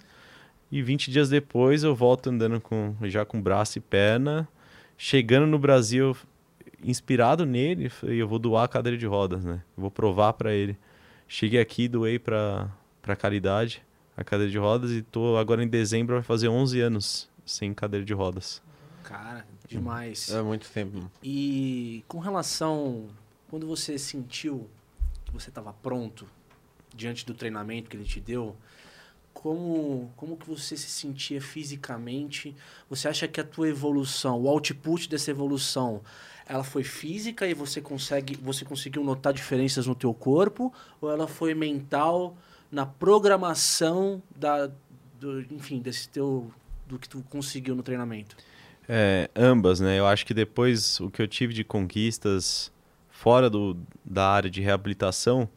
E 0.70 0.82
20 0.82 1.10
dias 1.10 1.28
depois 1.28 1.82
eu 1.82 1.94
volto 1.94 2.28
andando 2.28 2.60
com, 2.60 2.94
já 3.02 3.24
com 3.24 3.40
braço 3.40 3.78
e 3.78 3.80
perna. 3.80 4.48
Chegando 4.96 5.46
no 5.46 5.58
Brasil, 5.58 6.16
inspirado 6.82 7.46
nele, 7.46 7.88
falei, 7.88 8.20
eu 8.20 8.28
vou 8.28 8.38
doar 8.38 8.64
a 8.64 8.68
cadeira 8.68 8.96
de 8.96 9.06
rodas, 9.06 9.44
né? 9.44 9.62
Eu 9.76 9.82
vou 9.82 9.90
provar 9.90 10.34
pra 10.34 10.52
ele. 10.52 10.76
Cheguei 11.26 11.60
aqui, 11.60 11.88
doei 11.88 12.18
pra 12.18 12.70
caridade 13.18 13.82
a 14.18 14.24
cadeira 14.24 14.50
de 14.50 14.58
rodas 14.58 14.90
e 14.90 15.00
tô 15.00 15.36
agora 15.36 15.62
em 15.62 15.68
dezembro 15.68 16.16
vai 16.16 16.24
fazer 16.24 16.48
11 16.48 16.80
anos 16.80 17.30
sem 17.46 17.72
cadeira 17.72 18.04
de 18.04 18.12
rodas. 18.12 18.60
Cara, 19.08 19.46
demais. 19.66 20.28
É 20.28 20.42
muito 20.42 20.68
tempo. 20.68 21.10
E 21.22 22.04
com 22.06 22.18
relação. 22.18 23.08
Quando 23.48 23.66
você 23.66 23.98
sentiu 23.98 24.68
que 25.24 25.32
você 25.32 25.48
estava 25.48 25.72
pronto 25.72 26.28
diante 26.94 27.24
do 27.24 27.32
treinamento 27.32 27.88
que 27.88 27.96
ele 27.96 28.04
te 28.04 28.20
deu, 28.20 28.54
como, 29.32 30.12
como 30.14 30.36
que 30.36 30.46
você 30.46 30.76
se 30.76 30.90
sentia 30.90 31.40
fisicamente? 31.40 32.54
Você 32.90 33.08
acha 33.08 33.26
que 33.26 33.40
a 33.40 33.44
tua 33.44 33.70
evolução, 33.70 34.38
o 34.42 34.46
output 34.46 35.08
dessa 35.08 35.30
evolução, 35.30 36.02
ela 36.44 36.62
foi 36.62 36.84
física 36.84 37.46
e 37.46 37.54
você 37.54 37.80
consegue, 37.80 38.36
você 38.36 38.66
conseguiu 38.66 39.02
notar 39.02 39.32
diferenças 39.32 39.86
no 39.86 39.94
teu 39.94 40.12
corpo, 40.12 40.70
ou 41.00 41.10
ela 41.10 41.26
foi 41.26 41.54
mental 41.54 42.36
na 42.70 42.84
programação 42.84 44.22
da, 44.36 44.70
do, 45.18 45.40
enfim, 45.50 45.78
desse 45.78 46.10
teu 46.10 46.52
do 46.86 46.98
que 46.98 47.08
tu 47.08 47.24
conseguiu 47.30 47.74
no 47.74 47.82
treinamento? 47.82 48.36
É, 48.88 49.28
ambas, 49.36 49.80
né? 49.80 49.98
Eu 49.98 50.06
acho 50.06 50.24
que 50.24 50.32
depois 50.32 50.98
o 51.00 51.10
que 51.10 51.20
eu 51.20 51.28
tive 51.28 51.52
de 51.52 51.62
conquistas 51.62 52.72
fora 53.10 53.50
do, 53.50 53.76
da 54.02 54.28
área 54.28 54.48
de 54.48 54.62
reabilitação, 54.62 55.48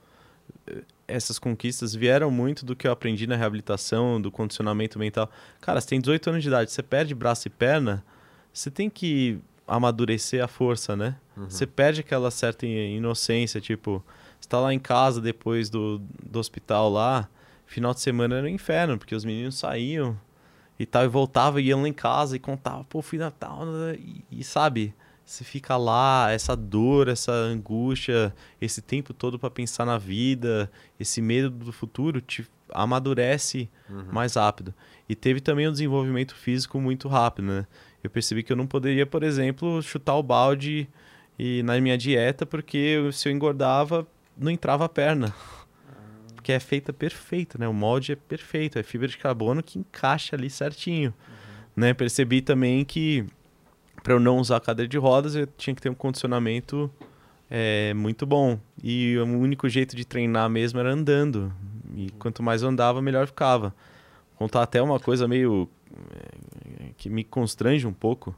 eh, 0.67 0.83
essas 1.07 1.39
conquistas 1.39 1.93
vieram 1.95 2.29
muito 2.29 2.65
do 2.65 2.75
que 2.75 2.87
eu 2.87 2.91
aprendi 2.91 3.27
na 3.27 3.35
reabilitação, 3.35 4.19
do 4.19 4.31
condicionamento 4.31 4.99
mental. 4.99 5.29
Cara, 5.61 5.79
você 5.79 5.87
tem 5.87 6.01
18 6.01 6.29
anos 6.29 6.43
de 6.43 6.49
idade, 6.49 6.71
você 6.71 6.83
perde 6.83 7.15
braço 7.15 7.47
e 7.47 7.51
perna, 7.51 8.03
você 8.51 8.69
tem 8.69 8.89
que 8.89 9.39
amadurecer 9.67 10.43
a 10.43 10.47
força, 10.47 10.95
né? 10.95 11.15
Uhum. 11.37 11.49
Você 11.49 11.65
perde 11.65 12.01
aquela 12.01 12.31
certa 12.31 12.65
inocência, 12.65 13.61
tipo, 13.61 14.03
você 14.39 14.49
tá 14.49 14.59
lá 14.59 14.73
em 14.73 14.79
casa 14.79 15.21
depois 15.21 15.69
do, 15.69 16.01
do 16.21 16.39
hospital 16.39 16.89
lá, 16.89 17.29
final 17.65 17.93
de 17.93 18.01
semana 18.01 18.37
era 18.37 18.45
um 18.45 18.49
inferno, 18.49 18.97
porque 18.97 19.15
os 19.15 19.23
meninos 19.23 19.55
saíam 19.55 20.19
e 20.81 20.85
tal, 20.85 21.03
e 21.03 21.07
voltavam, 21.07 21.59
iam 21.59 21.81
lá 21.81 21.87
em 21.87 21.93
casa 21.93 22.35
e 22.35 22.39
contavam, 22.39 22.83
pô, 22.83 23.01
fui 23.01 23.17
Natal, 23.19 23.65
né? 23.65 23.95
e, 23.99 24.23
e 24.31 24.43
sabe, 24.43 24.93
você 25.25 25.43
fica 25.43 25.77
lá, 25.77 26.31
essa 26.31 26.55
dor, 26.55 27.07
essa 27.07 27.31
angústia, 27.31 28.33
esse 28.59 28.81
tempo 28.81 29.13
todo 29.13 29.37
para 29.39 29.49
pensar 29.49 29.85
na 29.85 29.97
vida, 29.97 30.69
esse 30.99 31.21
medo 31.21 31.49
do 31.49 31.71
futuro 31.71 32.19
te 32.19 32.45
amadurece 32.73 33.69
Uhum. 33.89 34.05
mais 34.11 34.35
rápido. 34.35 34.73
E 35.09 35.15
teve 35.15 35.41
também 35.41 35.67
um 35.67 35.71
desenvolvimento 35.71 36.33
físico 36.33 36.79
muito 36.79 37.07
rápido, 37.09 37.45
né? 37.47 37.67
Eu 38.01 38.09
percebi 38.09 38.41
que 38.41 38.51
eu 38.51 38.55
não 38.55 38.65
poderia, 38.65 39.05
por 39.05 39.21
exemplo, 39.23 39.81
chutar 39.81 40.15
o 40.15 40.23
balde 40.23 40.87
e 41.37 41.61
na 41.63 41.79
minha 41.81 41.97
dieta, 41.97 42.45
porque 42.45 42.97
se 43.11 43.27
eu 43.27 43.33
engordava, 43.33 44.07
não 44.37 44.49
entrava 44.49 44.85
a 44.85 44.89
perna. 44.89 45.33
Porque 46.41 46.51
é 46.51 46.59
feita 46.59 46.91
perfeita, 46.91 47.59
né? 47.59 47.67
O 47.67 47.73
molde 47.73 48.13
é 48.13 48.15
perfeito, 48.15 48.79
é 48.79 48.83
fibra 48.83 49.07
de 49.07 49.15
carbono 49.15 49.61
que 49.61 49.77
encaixa 49.77 50.35
ali 50.35 50.49
certinho. 50.49 51.13
Né? 51.75 51.93
Percebi 51.93 52.41
também 52.41 52.83
que 52.83 53.27
para 54.01 54.13
eu 54.13 54.19
não 54.19 54.39
usar 54.39 54.59
cadeira 54.59 54.89
de 54.89 54.97
rodas, 54.97 55.35
eu 55.35 55.45
tinha 55.45 55.75
que 55.75 55.81
ter 55.81 55.89
um 55.89 55.93
condicionamento 55.93 56.91
é, 57.47 57.93
muito 57.93 58.25
bom. 58.25 58.59
E 58.83 59.15
o 59.19 59.25
único 59.25 59.69
jeito 59.69 59.95
de 59.95 60.03
treinar 60.03 60.49
mesmo 60.49 60.79
era 60.79 60.91
andando. 60.91 61.53
E 61.95 62.09
quanto 62.17 62.41
mais 62.41 62.63
eu 62.63 62.69
andava, 62.69 63.03
melhor 63.03 63.27
ficava. 63.27 63.69
Vou 64.31 64.39
contar 64.39 64.63
até 64.63 64.81
uma 64.81 64.99
coisa 64.99 65.27
meio 65.27 65.69
é, 65.93 66.87
que 66.97 67.07
me 67.07 67.23
constrange 67.23 67.85
um 67.85 67.93
pouco. 67.93 68.35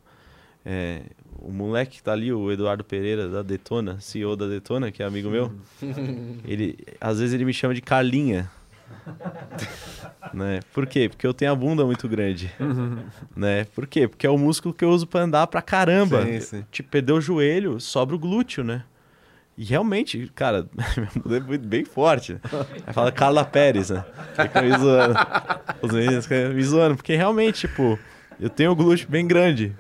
É, 0.66 1.04
o 1.44 1.52
moleque 1.52 1.98
que 1.98 2.03
tá 2.03 2.14
ali, 2.14 2.32
o 2.32 2.52
Eduardo 2.52 2.84
Pereira, 2.84 3.28
da 3.28 3.41
Detona, 3.44 3.99
CEO 3.99 4.36
da 4.36 4.48
Detona, 4.48 4.91
que 4.91 5.03
é 5.03 5.06
amigo 5.06 5.30
meu, 5.30 5.52
ele, 6.45 6.78
às 6.99 7.20
vezes 7.20 7.34
ele 7.34 7.45
me 7.45 7.53
chama 7.53 7.74
de 7.74 7.82
Carlinha. 7.82 8.49
né? 10.34 10.60
Por 10.74 10.86
quê? 10.88 11.10
Porque 11.10 11.26
eu 11.28 11.34
tenho 11.34 11.52
a 11.52 11.56
bunda 11.56 11.86
muito 11.86 12.07
grande. 12.07 12.52
né? 13.36 13.65
Por 13.76 13.86
quê? 13.88 14.07
Porque 14.07 14.26
é 14.26 14.30
o 14.30 14.38
músculo 14.38 14.74
que 14.74 14.84
eu 14.86 14.90
uso 14.90 15.06
pra 15.06 15.22
andar 15.22 15.48
pra 15.48 15.61
caramba. 15.61 16.24
Sim, 16.26 16.40
sim. 16.40 16.65
Tipo, 16.72 16.90
perder 16.90 17.14
o 17.14 17.22
joelho, 17.22 17.80
sobra 17.80 18.15
o 18.15 18.20
glúteo, 18.20 18.64
né? 18.64 18.84
E 19.57 19.64
realmente, 19.64 20.32
cara, 20.34 20.68
minha 20.98 21.10
bunda 21.15 21.38
é 21.56 21.57
bem 21.57 21.86
forte. 21.86 22.38
Aí 22.88 22.94
fala 22.94 23.11
Carla 23.11 23.45
Pérez, 23.45 23.90
né? 23.91 24.03
Fica 24.36 24.61
me 24.61 24.72
zoando. 24.78 25.15
Os 25.82 25.91
meninos 25.91 26.26
ficam 26.26 26.53
me 26.53 26.64
zoando, 26.64 26.95
porque 26.95 27.15
realmente, 27.15 27.68
tipo, 27.68 27.99
eu 28.40 28.49
tenho 28.49 28.72
o 28.72 28.76
glúteo 28.76 29.07
bem 29.10 29.28
grande. 29.28 29.76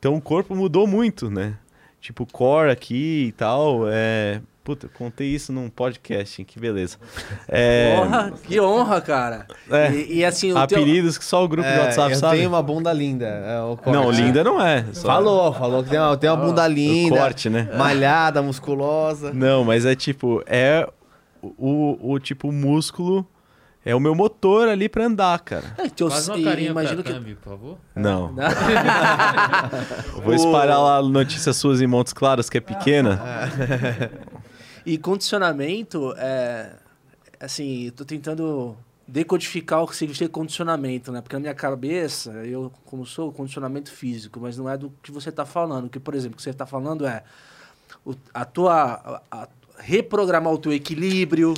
Então 0.00 0.16
o 0.16 0.20
corpo 0.20 0.56
mudou 0.56 0.86
muito, 0.86 1.30
né? 1.30 1.54
Tipo, 2.00 2.24
core 2.26 2.70
aqui 2.70 3.26
e 3.28 3.32
tal. 3.32 3.82
É... 3.86 4.40
Puta, 4.64 4.86
eu 4.86 4.90
contei 4.94 5.26
isso 5.28 5.52
num 5.52 5.68
podcast, 5.68 6.40
hein? 6.40 6.46
que 6.48 6.58
beleza. 6.58 6.96
É... 7.48 7.98
Honra, 8.00 8.32
que 8.44 8.60
honra, 8.60 9.00
cara. 9.00 9.46
É. 9.70 9.90
E, 9.92 10.18
e 10.18 10.24
assim, 10.24 10.52
o 10.52 10.66
teu... 10.66 10.78
Apelidos 10.78 11.18
que 11.18 11.24
só 11.24 11.44
o 11.44 11.48
grupo 11.48 11.68
de 11.68 11.74
É, 11.74 11.80
WhatsApp 11.80 12.12
eu 12.12 12.18
sabe. 12.18 12.36
tenho 12.38 12.48
uma 12.48 12.62
bunda 12.62 12.92
linda. 12.92 13.26
é 13.26 13.60
o 13.60 13.76
corte. 13.76 13.90
Não, 13.96 14.10
linda 14.10 14.42
não 14.44 14.60
é. 14.64 14.84
só- 14.92 15.06
Falou, 15.08 15.52
falou 15.52 15.82
que 15.82 15.90
tem 15.90 15.98
uma, 15.98 16.16
tem 16.16 16.30
uma 16.30 16.36
bunda 16.36 16.66
linda. 16.68 17.16
corte, 17.16 17.50
né? 17.50 17.68
Malhada, 17.76 18.40
musculosa. 18.42 19.32
Não, 19.34 19.64
mas 19.64 19.84
é 19.84 19.94
tipo, 19.94 20.42
é 20.46 20.88
o, 21.42 21.48
o, 21.58 22.12
o 22.12 22.18
tipo 22.20 22.52
músculo, 22.52 23.26
é 23.84 23.94
o 23.94 24.00
meu 24.00 24.14
motor 24.14 24.68
ali 24.68 24.88
pra 24.88 25.06
andar, 25.06 25.38
cara. 25.40 25.74
É, 25.78 25.88
teu- 25.88 26.10
Faz 26.10 26.28
uma 26.28 26.42
carinha 26.42 26.70
imagino 26.70 27.02
que 27.02 27.12
Thumb, 27.12 27.34
por 27.36 27.50
favor. 27.50 27.78
Não. 27.94 28.34
Eu 30.14 30.22
vou 30.22 30.34
espalhar 30.34 30.80
lá 30.80 31.02
notícias 31.02 31.56
suas 31.56 31.80
em 31.80 31.86
Montes 31.86 32.12
Claros, 32.12 32.48
que 32.50 32.58
é 32.58 32.60
pequena. 32.60 33.20
E 34.86 34.96
condicionamento, 34.96 36.14
é, 36.16 36.72
assim, 37.38 37.84
eu 37.84 37.92
tô 37.92 38.02
tentando 38.02 38.74
decodificar 39.06 39.82
o 39.82 39.86
que 39.86 39.94
significa 39.94 40.26
condicionamento, 40.30 41.12
né? 41.12 41.20
Porque 41.20 41.36
na 41.36 41.40
minha 41.40 41.54
cabeça, 41.54 42.30
eu, 42.46 42.72
como 42.86 43.04
sou, 43.04 43.30
condicionamento 43.30 43.92
físico, 43.92 44.40
mas 44.40 44.56
não 44.56 44.70
é 44.70 44.78
do 44.78 44.90
que 45.02 45.12
você 45.12 45.30
tá 45.30 45.44
falando. 45.44 45.90
Que, 45.90 46.00
por 46.00 46.14
exemplo, 46.14 46.34
o 46.34 46.36
que 46.38 46.42
você 46.42 46.54
tá 46.54 46.64
falando 46.64 47.06
é 47.06 47.22
o- 48.06 48.14
a 48.32 48.44
tua... 48.46 48.74
a- 49.04 49.42
a- 49.42 49.48
reprogramar 49.78 50.50
o 50.52 50.58
teu 50.58 50.72
equilíbrio, 50.72 51.52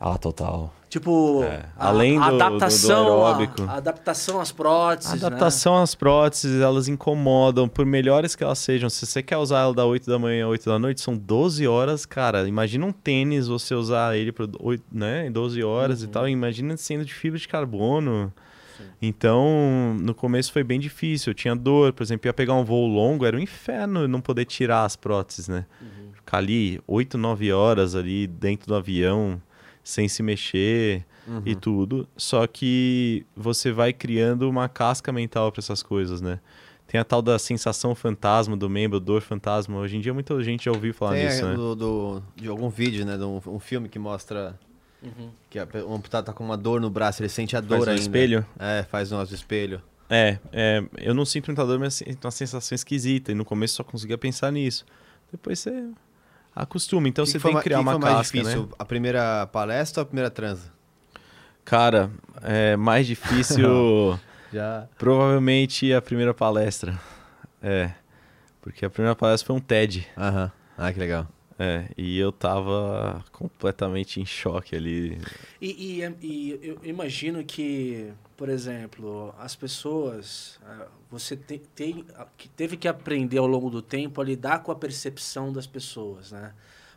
Ah, 0.00 0.16
total. 0.16 0.72
Tipo... 0.88 1.42
É, 1.44 1.64
além 1.76 2.18
a 2.18 2.24
do- 2.24 2.30
do- 2.32 2.38
do 2.38 2.44
adaptação, 2.44 3.26
a-. 3.26 3.72
A, 3.72 3.76
adaptação 3.76 4.40
às 4.40 4.52
próteses, 4.52 5.12
A 5.12 5.26
adaptação 5.26 5.76
às 5.82 5.94
próteses, 5.94 6.60
elas 6.60 6.88
incomodam, 6.88 7.68
por 7.68 7.84
melhores 7.86 8.34
que 8.36 8.42
elas 8.44 8.58
sejam. 8.58 8.88
Se 8.88 9.04
você 9.06 9.22
quer 9.22 9.36
usar 9.36 9.60
ela 9.60 9.74
da 9.74 9.84
8 9.84 10.08
da 10.08 10.18
manhã 10.18 10.44
a 10.46 10.48
8 10.48 10.64
da 10.68 10.78
noite, 10.78 11.00
são 11.00 11.16
12 11.16 11.66
horas, 11.66 12.06
cara. 12.06 12.46
Imagina 12.48 12.86
um 12.86 12.92
tênis, 12.92 13.48
você 13.48 13.74
usar 13.74 14.16
ele 14.16 14.32
por 14.32 14.48
8, 14.60 14.84
né, 14.92 15.28
12 15.30 15.62
horas 15.62 16.02
e 16.02 16.08
tal. 16.08 16.28
Imagina 16.28 16.76
sendo 16.76 17.04
de 17.04 17.12
fibra 17.14 17.38
de 17.38 17.48
carbono. 17.48 18.32
Então, 19.00 19.96
no 20.00 20.14
começo 20.14 20.52
foi 20.52 20.62
bem 20.64 20.80
difícil. 20.80 21.30
Eu 21.30 21.34
tinha 21.34 21.54
dor, 21.54 21.92
por 21.92 22.02
exemplo, 22.02 22.26
ia 22.28 22.32
pegar 22.32 22.54
um 22.54 22.64
voo 22.64 22.86
longo, 22.86 23.24
era 23.24 23.36
um 23.36 23.40
inferno 23.40 24.06
não 24.08 24.20
poder 24.20 24.44
tirar 24.44 24.84
as 24.84 24.96
próteses, 24.96 25.48
né? 25.48 25.66
Ficar 26.14 26.38
ali 26.38 26.80
8, 26.86 27.16
9 27.18 27.52
horas 27.52 27.94
ali 27.94 28.26
dentro 28.26 28.66
do 28.66 28.74
avião, 28.74 29.40
sem 29.88 30.08
se 30.08 30.20
mexer 30.20 31.04
e 31.44 31.54
tudo. 31.54 32.08
Só 32.16 32.44
que 32.46 33.24
você 33.36 33.70
vai 33.70 33.92
criando 33.92 34.50
uma 34.50 34.68
casca 34.68 35.12
mental 35.12 35.52
para 35.52 35.60
essas 35.60 35.80
coisas, 35.82 36.20
né? 36.20 36.40
Tem 36.88 37.00
a 37.00 37.04
tal 37.04 37.22
da 37.22 37.38
sensação 37.38 37.94
fantasma 37.94 38.56
do 38.56 38.68
membro, 38.68 38.98
dor 38.98 39.20
fantasma. 39.22 39.78
Hoje 39.78 39.96
em 39.96 40.00
dia 40.00 40.12
muita 40.12 40.40
gente 40.42 40.64
já 40.64 40.72
ouviu 40.72 40.92
falar 40.92 41.12
Tem 41.14 41.24
nisso, 41.26 41.44
é, 41.44 41.48
né? 41.50 41.54
do, 41.54 41.74
do- 41.76 42.22
de 42.34 42.48
algum 42.48 42.68
vídeo, 42.68 43.04
né? 43.06 43.16
De 43.16 43.24
um, 43.24 43.40
um 43.46 43.58
filme 43.60 43.88
que 43.88 43.98
mostra 43.98 44.58
Uhum. 45.02 45.30
que 45.50 45.58
a, 45.58 45.68
o 45.86 45.94
amputado 45.94 46.24
tá 46.24 46.32
com 46.32 46.42
uma 46.42 46.56
dor 46.56 46.80
no 46.80 46.88
braço, 46.90 47.22
ele 47.22 47.28
sente 47.28 47.54
a 47.56 47.60
Faz 47.62 47.68
dor 47.68 47.86
no 47.86 47.90
ainda. 47.92 48.02
espelho? 48.02 48.46
É, 48.58 48.82
faz 48.90 49.10
no 49.10 49.18
nosso 49.18 49.34
espelho. 49.34 49.80
É, 50.10 50.38
é, 50.52 50.82
eu 50.98 51.12
não 51.14 51.24
sinto 51.24 51.46
muita 51.46 51.64
dor, 51.66 51.78
mas 51.78 51.94
sinto 51.94 52.24
uma 52.24 52.30
sensação 52.30 52.74
esquisita. 52.74 53.30
E 53.30 53.34
no 53.34 53.44
começo 53.44 53.74
só 53.74 53.84
conseguia 53.84 54.16
pensar 54.18 54.50
nisso. 54.50 54.84
Depois 55.30 55.58
você 55.60 55.88
acostuma. 56.56 57.06
Então 57.08 57.24
Que 57.24 57.30
você 57.30 57.38
foi 57.38 57.50
tem 57.52 57.58
que 57.58 57.64
criar 57.64 57.76
que 57.76 57.82
uma 57.82 57.92
foi 57.92 58.00
mais 58.00 58.16
casca, 58.16 58.38
difícil, 58.38 58.62
né? 58.62 58.68
a 58.78 58.84
primeira 58.84 59.46
palestra 59.48 60.00
ou 60.00 60.02
a 60.02 60.06
primeira 60.06 60.30
transa? 60.30 60.72
Cara, 61.64 62.10
é 62.42 62.76
mais 62.76 63.06
difícil 63.06 64.18
Já. 64.52 64.86
provavelmente 64.96 65.92
a 65.92 66.00
primeira 66.00 66.32
palestra. 66.32 66.98
É, 67.62 67.90
porque 68.62 68.84
a 68.84 68.90
primeira 68.90 69.14
palestra 69.14 69.46
foi 69.46 69.56
um 69.56 69.60
TED. 69.60 70.06
Aham. 70.16 70.50
Ah, 70.78 70.92
que 70.92 70.98
legal. 70.98 71.26
É, 71.58 71.88
e 71.96 72.18
eu 72.18 72.30
tava 72.30 73.24
completamente 73.32 74.20
em 74.20 74.26
choque 74.26 74.76
ali. 74.76 75.18
E, 75.60 76.02
e- 76.02 76.16
e 76.22 76.60
eu 76.62 76.78
imagino 76.82 77.42
que, 77.44 78.12
por 78.36 78.50
exemplo, 78.50 79.34
as 79.38 79.56
pessoas, 79.56 80.60
ah, 80.66 80.86
você 81.10 81.34
te- 81.34 81.62
tem, 81.74 82.04
que 82.36 82.46
teve 82.50 82.76
que 82.76 82.86
aprender 82.86 83.38
ao 83.38 83.46
longo 83.46 83.70
do 83.70 83.80
tempo 83.80 84.20
a 84.20 84.24
lidar 84.24 84.62
com 84.62 84.70
a 84.70 84.74
percepção 84.76 85.50
das 85.50 85.66
pessoas, 85.66 86.30
né? 86.30 86.52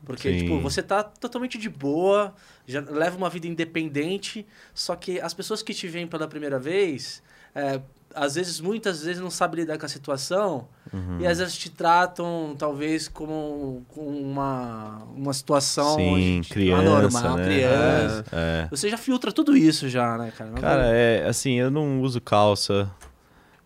Porque, 0.06 0.32
Sim. 0.32 0.38
tipo, 0.40 0.60
você 0.60 0.84
tá 0.84 1.04
totalmente 1.04 1.58
de 1.58 1.70
boa, 1.70 2.34
já 2.68 2.82
leva 2.82 3.16
uma 3.18 3.30
vida 3.30 3.48
independente, 3.48 4.46
só 4.74 4.96
que 4.96 5.20
as 5.22 5.34
pessoas 5.34 5.62
que 5.62 5.74
te 5.74 5.88
veem 5.88 6.08
pela 6.08 6.28
primeira 6.28 6.60
vez, 6.60 7.22
é, 7.56 7.82
às 8.14 8.36
vezes, 8.36 8.60
muitas 8.60 9.04
vezes 9.04 9.22
não 9.22 9.30
sabem 9.30 9.62
lidar 9.62 9.78
com 9.78 9.86
a 9.86 9.90
situação 9.90 10.68
Uhum. 10.92 11.20
e 11.20 11.28
às 11.28 11.38
vezes 11.38 11.56
te 11.58 11.70
tratam, 11.70 12.56
talvez, 12.58 13.08
como 13.08 13.86
com 13.90 14.02
uma, 14.08 15.04
uma 15.16 15.34
situação 15.34 15.96
Sim, 15.98 16.42
criança, 16.50 16.82
anormal, 16.82 17.38
né? 17.38 17.46
criança. 17.46 18.26
É. 18.32 18.68
Você 18.72 18.90
já 18.90 18.98
filtra 18.98 19.32
tudo 19.32 19.56
isso 19.56 19.88
já, 19.88 20.18
né, 20.18 20.32
cara? 20.36 20.50
Não 20.50 20.58
Cara, 20.60 20.86
é 20.88 21.28
assim, 21.28 21.54
eu 21.54 21.70
não 21.70 22.02
uso 22.02 22.20
calça. 22.20 22.90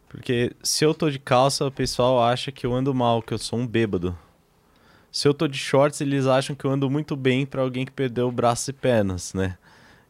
Porque 0.10 0.52
se 0.61 0.86
eu 0.86 0.94
tô 0.94 1.10
de 1.10 1.18
calça, 1.18 1.65
o 1.65 1.72
pessoal 1.72 2.22
acha 2.24 2.52
que 2.52 2.65
eu 2.65 2.74
ando 2.74 2.94
mal, 2.94 3.22
que 3.22 3.34
eu 3.34 3.38
sou 3.40 3.57
um 3.57 3.65
bêbado. 3.65 4.15
Se 5.11 5.28
eu 5.28 5.34
tô 5.34 5.48
de 5.48 5.57
shorts, 5.57 6.02
eles 6.02 6.28
acham 6.28 6.56
que 6.56 6.65
eu 6.65 6.72
ando 6.72 6.90
muito 6.90 7.15
bem 7.15 7.45
para 7.45 7.61
alguém 7.61 7.86
que 7.86 7.91
perdeu 7.91 8.32
braços 8.32 8.68
e 8.68 8.74
pernas, 8.74 9.34
né? 9.34 9.57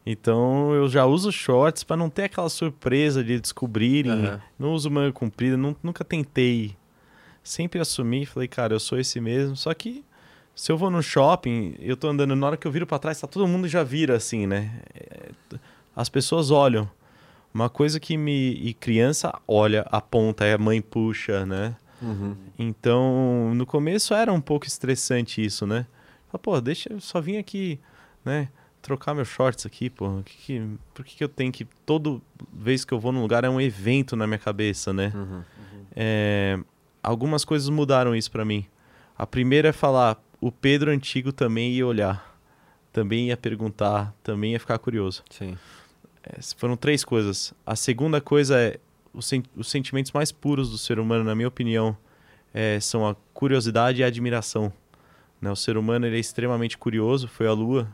Então 0.06 0.74
eu 0.74 0.88
já 0.88 1.06
uso 1.06 1.32
shorts 1.32 1.82
para 1.82 1.96
não 1.96 2.10
ter 2.10 2.24
aquela 2.24 2.48
surpresa 2.50 3.24
de 3.24 3.40
descobrirem. 3.40 4.12
Aham. 4.26 4.40
Não 4.58 4.72
uso 4.74 4.90
manga 4.90 5.12
comprida, 5.12 5.56
nu- 5.56 5.76
nunca 5.82 6.04
tentei. 6.04 6.76
Sempre 7.42 7.80
assumi, 7.80 8.26
falei, 8.26 8.48
cara, 8.48 8.74
eu 8.74 8.80
sou 8.80 8.98
esse 8.98 9.20
mesmo. 9.20 9.56
Só 9.56 9.72
que 9.72 10.04
se 10.54 10.70
eu 10.70 10.76
vou 10.78 10.90
no 10.90 11.02
shopping, 11.02 11.74
eu 11.80 11.96
tô 11.96 12.08
andando, 12.08 12.36
na 12.36 12.46
hora 12.46 12.56
que 12.56 12.66
eu 12.66 12.70
viro 12.70 12.86
para 12.86 12.98
trás, 12.98 13.20
tá 13.20 13.26
todo 13.26 13.46
mundo 13.48 13.66
já 13.66 13.82
vira 13.82 14.16
assim, 14.16 14.46
né? 14.46 14.80
É, 14.94 15.30
As 15.96 16.08
pessoas 16.08 16.50
olham. 16.50 16.88
Uma 17.52 17.68
coisa 17.70 18.00
que 18.00 18.16
me. 18.16 18.52
E 18.54 18.74
criança 18.74 19.32
olha, 19.46 19.82
aponta, 19.90 20.44
aí 20.44 20.52
a 20.52 20.58
mãe 20.58 20.82
puxa, 20.82 21.46
né? 21.46 21.76
Uhum. 22.02 22.34
Então, 22.58 23.54
no 23.54 23.64
começo 23.64 24.12
era 24.12 24.32
um 24.32 24.40
pouco 24.40 24.66
estressante 24.66 25.44
isso, 25.44 25.66
né? 25.66 25.86
Fala, 26.28 26.38
pô, 26.40 26.60
deixa 26.60 26.92
eu 26.92 27.00
só 27.00 27.20
vim 27.20 27.36
aqui, 27.36 27.78
né? 28.24 28.48
Trocar 28.84 29.14
meus 29.14 29.28
shorts 29.28 29.64
aqui, 29.64 29.88
pô. 29.88 30.20
Que 30.22 30.36
que, 30.36 30.68
por 30.92 31.04
que, 31.06 31.16
que 31.16 31.24
eu 31.24 31.28
tenho 31.28 31.50
que. 31.50 31.64
Toda 31.86 32.20
vez 32.52 32.84
que 32.84 32.92
eu 32.92 33.00
vou 33.00 33.12
num 33.12 33.22
lugar 33.22 33.42
é 33.42 33.48
um 33.48 33.58
evento 33.58 34.14
na 34.14 34.26
minha 34.26 34.38
cabeça, 34.38 34.92
né? 34.92 35.10
Uhum. 35.14 35.42
É, 35.96 36.58
algumas 37.02 37.46
coisas 37.46 37.70
mudaram 37.70 38.14
isso 38.14 38.30
pra 38.30 38.44
mim. 38.44 38.66
A 39.16 39.26
primeira 39.26 39.68
é 39.70 39.72
falar, 39.72 40.22
o 40.38 40.52
Pedro 40.52 40.90
antigo 40.90 41.32
também 41.32 41.72
ia 41.72 41.86
olhar, 41.86 42.38
também 42.92 43.28
ia 43.28 43.36
perguntar, 43.38 44.14
também 44.22 44.52
ia 44.52 44.60
ficar 44.60 44.78
curioso. 44.78 45.22
Sim. 45.30 45.56
É, 46.22 46.38
foram 46.56 46.76
três 46.76 47.02
coisas. 47.04 47.54
A 47.64 47.74
segunda 47.74 48.20
coisa 48.20 48.58
é 48.60 48.78
os, 49.14 49.24
sen- 49.26 49.44
os 49.56 49.68
sentimentos 49.70 50.12
mais 50.12 50.30
puros 50.30 50.68
do 50.70 50.76
ser 50.76 50.98
humano, 50.98 51.24
na 51.24 51.34
minha 51.34 51.48
opinião, 51.48 51.96
é, 52.52 52.78
são 52.80 53.08
a 53.08 53.16
curiosidade 53.32 54.02
e 54.02 54.04
a 54.04 54.08
admiração. 54.08 54.70
Né? 55.40 55.50
O 55.50 55.56
ser 55.56 55.76
humano 55.78 56.06
ele 56.06 56.16
é 56.16 56.20
extremamente 56.20 56.76
curioso, 56.76 57.28
foi 57.28 57.46
a 57.46 57.52
Lua, 57.52 57.88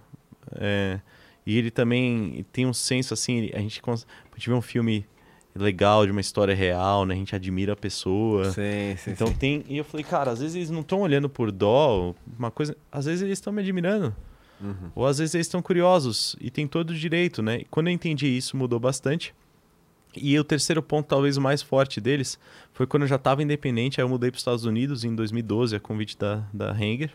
é, 0.52 1.00
e 1.46 1.56
ele 1.56 1.70
também 1.70 2.44
tem 2.52 2.66
um 2.66 2.72
senso 2.72 3.14
assim. 3.14 3.50
A 3.52 3.58
gente, 3.58 3.80
a 3.84 3.90
gente 4.36 4.48
vê 4.48 4.54
um 4.54 4.62
filme 4.62 5.06
legal 5.54 6.04
de 6.06 6.12
uma 6.12 6.20
história 6.20 6.54
real, 6.54 7.04
né? 7.04 7.14
A 7.14 7.16
gente 7.16 7.34
admira 7.34 7.72
a 7.72 7.76
pessoa. 7.76 8.50
Sim, 8.50 8.96
sim, 8.96 9.10
Então 9.10 9.28
sim. 9.28 9.34
tem. 9.34 9.64
E 9.68 9.76
eu 9.76 9.84
falei, 9.84 10.04
cara, 10.04 10.30
às 10.30 10.40
vezes 10.40 10.56
eles 10.56 10.70
não 10.70 10.80
estão 10.80 11.00
olhando 11.00 11.28
por 11.28 11.50
dó, 11.50 12.14
uma 12.38 12.50
coisa. 12.50 12.76
Às 12.90 13.06
vezes 13.06 13.22
eles 13.22 13.38
estão 13.38 13.52
me 13.52 13.60
admirando. 13.60 14.14
Uhum. 14.60 14.90
Ou 14.94 15.06
às 15.06 15.18
vezes 15.18 15.34
eles 15.34 15.46
estão 15.46 15.62
curiosos 15.62 16.36
e 16.40 16.50
tem 16.50 16.66
todo 16.66 16.90
o 16.90 16.94
direito, 16.94 17.42
né? 17.42 17.60
E 17.60 17.64
quando 17.64 17.88
eu 17.88 17.92
entendi 17.92 18.26
isso, 18.26 18.56
mudou 18.56 18.78
bastante. 18.78 19.34
E 20.14 20.38
o 20.38 20.44
terceiro 20.44 20.82
ponto, 20.82 21.06
talvez 21.06 21.36
o 21.36 21.40
mais 21.40 21.62
forte 21.62 22.00
deles, 22.00 22.38
foi 22.72 22.86
quando 22.86 23.04
eu 23.04 23.08
já 23.08 23.16
estava 23.16 23.42
independente. 23.42 24.00
Aí 24.00 24.04
eu 24.04 24.08
mudei 24.08 24.30
para 24.30 24.36
os 24.36 24.40
Estados 24.40 24.64
Unidos 24.64 25.04
em 25.04 25.14
2012, 25.14 25.74
a 25.74 25.80
convite 25.80 26.18
da, 26.18 26.44
da 26.52 26.72
Hanger. 26.72 27.12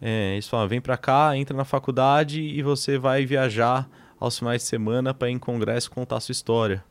É, 0.00 0.32
eles 0.32 0.48
falaram: 0.48 0.68
vem 0.68 0.80
para 0.80 0.96
cá, 0.96 1.36
entra 1.36 1.56
na 1.56 1.64
faculdade 1.64 2.40
e 2.40 2.62
você 2.62 2.98
vai 2.98 3.26
viajar 3.26 3.88
aos 4.18 4.38
finais 4.38 4.62
de 4.62 4.68
semana 4.68 5.12
para 5.12 5.28
ir 5.28 5.32
em 5.32 5.38
congresso 5.38 5.90
contar 5.90 6.20
sua 6.20 6.32
história. 6.32 6.84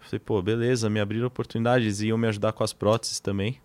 Eu 0.00 0.06
falei: 0.06 0.20
pô, 0.20 0.40
beleza, 0.42 0.88
me 0.88 1.00
abriram 1.00 1.26
oportunidades 1.26 2.00
e 2.00 2.08
iam 2.08 2.18
me 2.18 2.28
ajudar 2.28 2.52
com 2.52 2.64
as 2.64 2.72
próteses 2.72 3.20
também. 3.20 3.60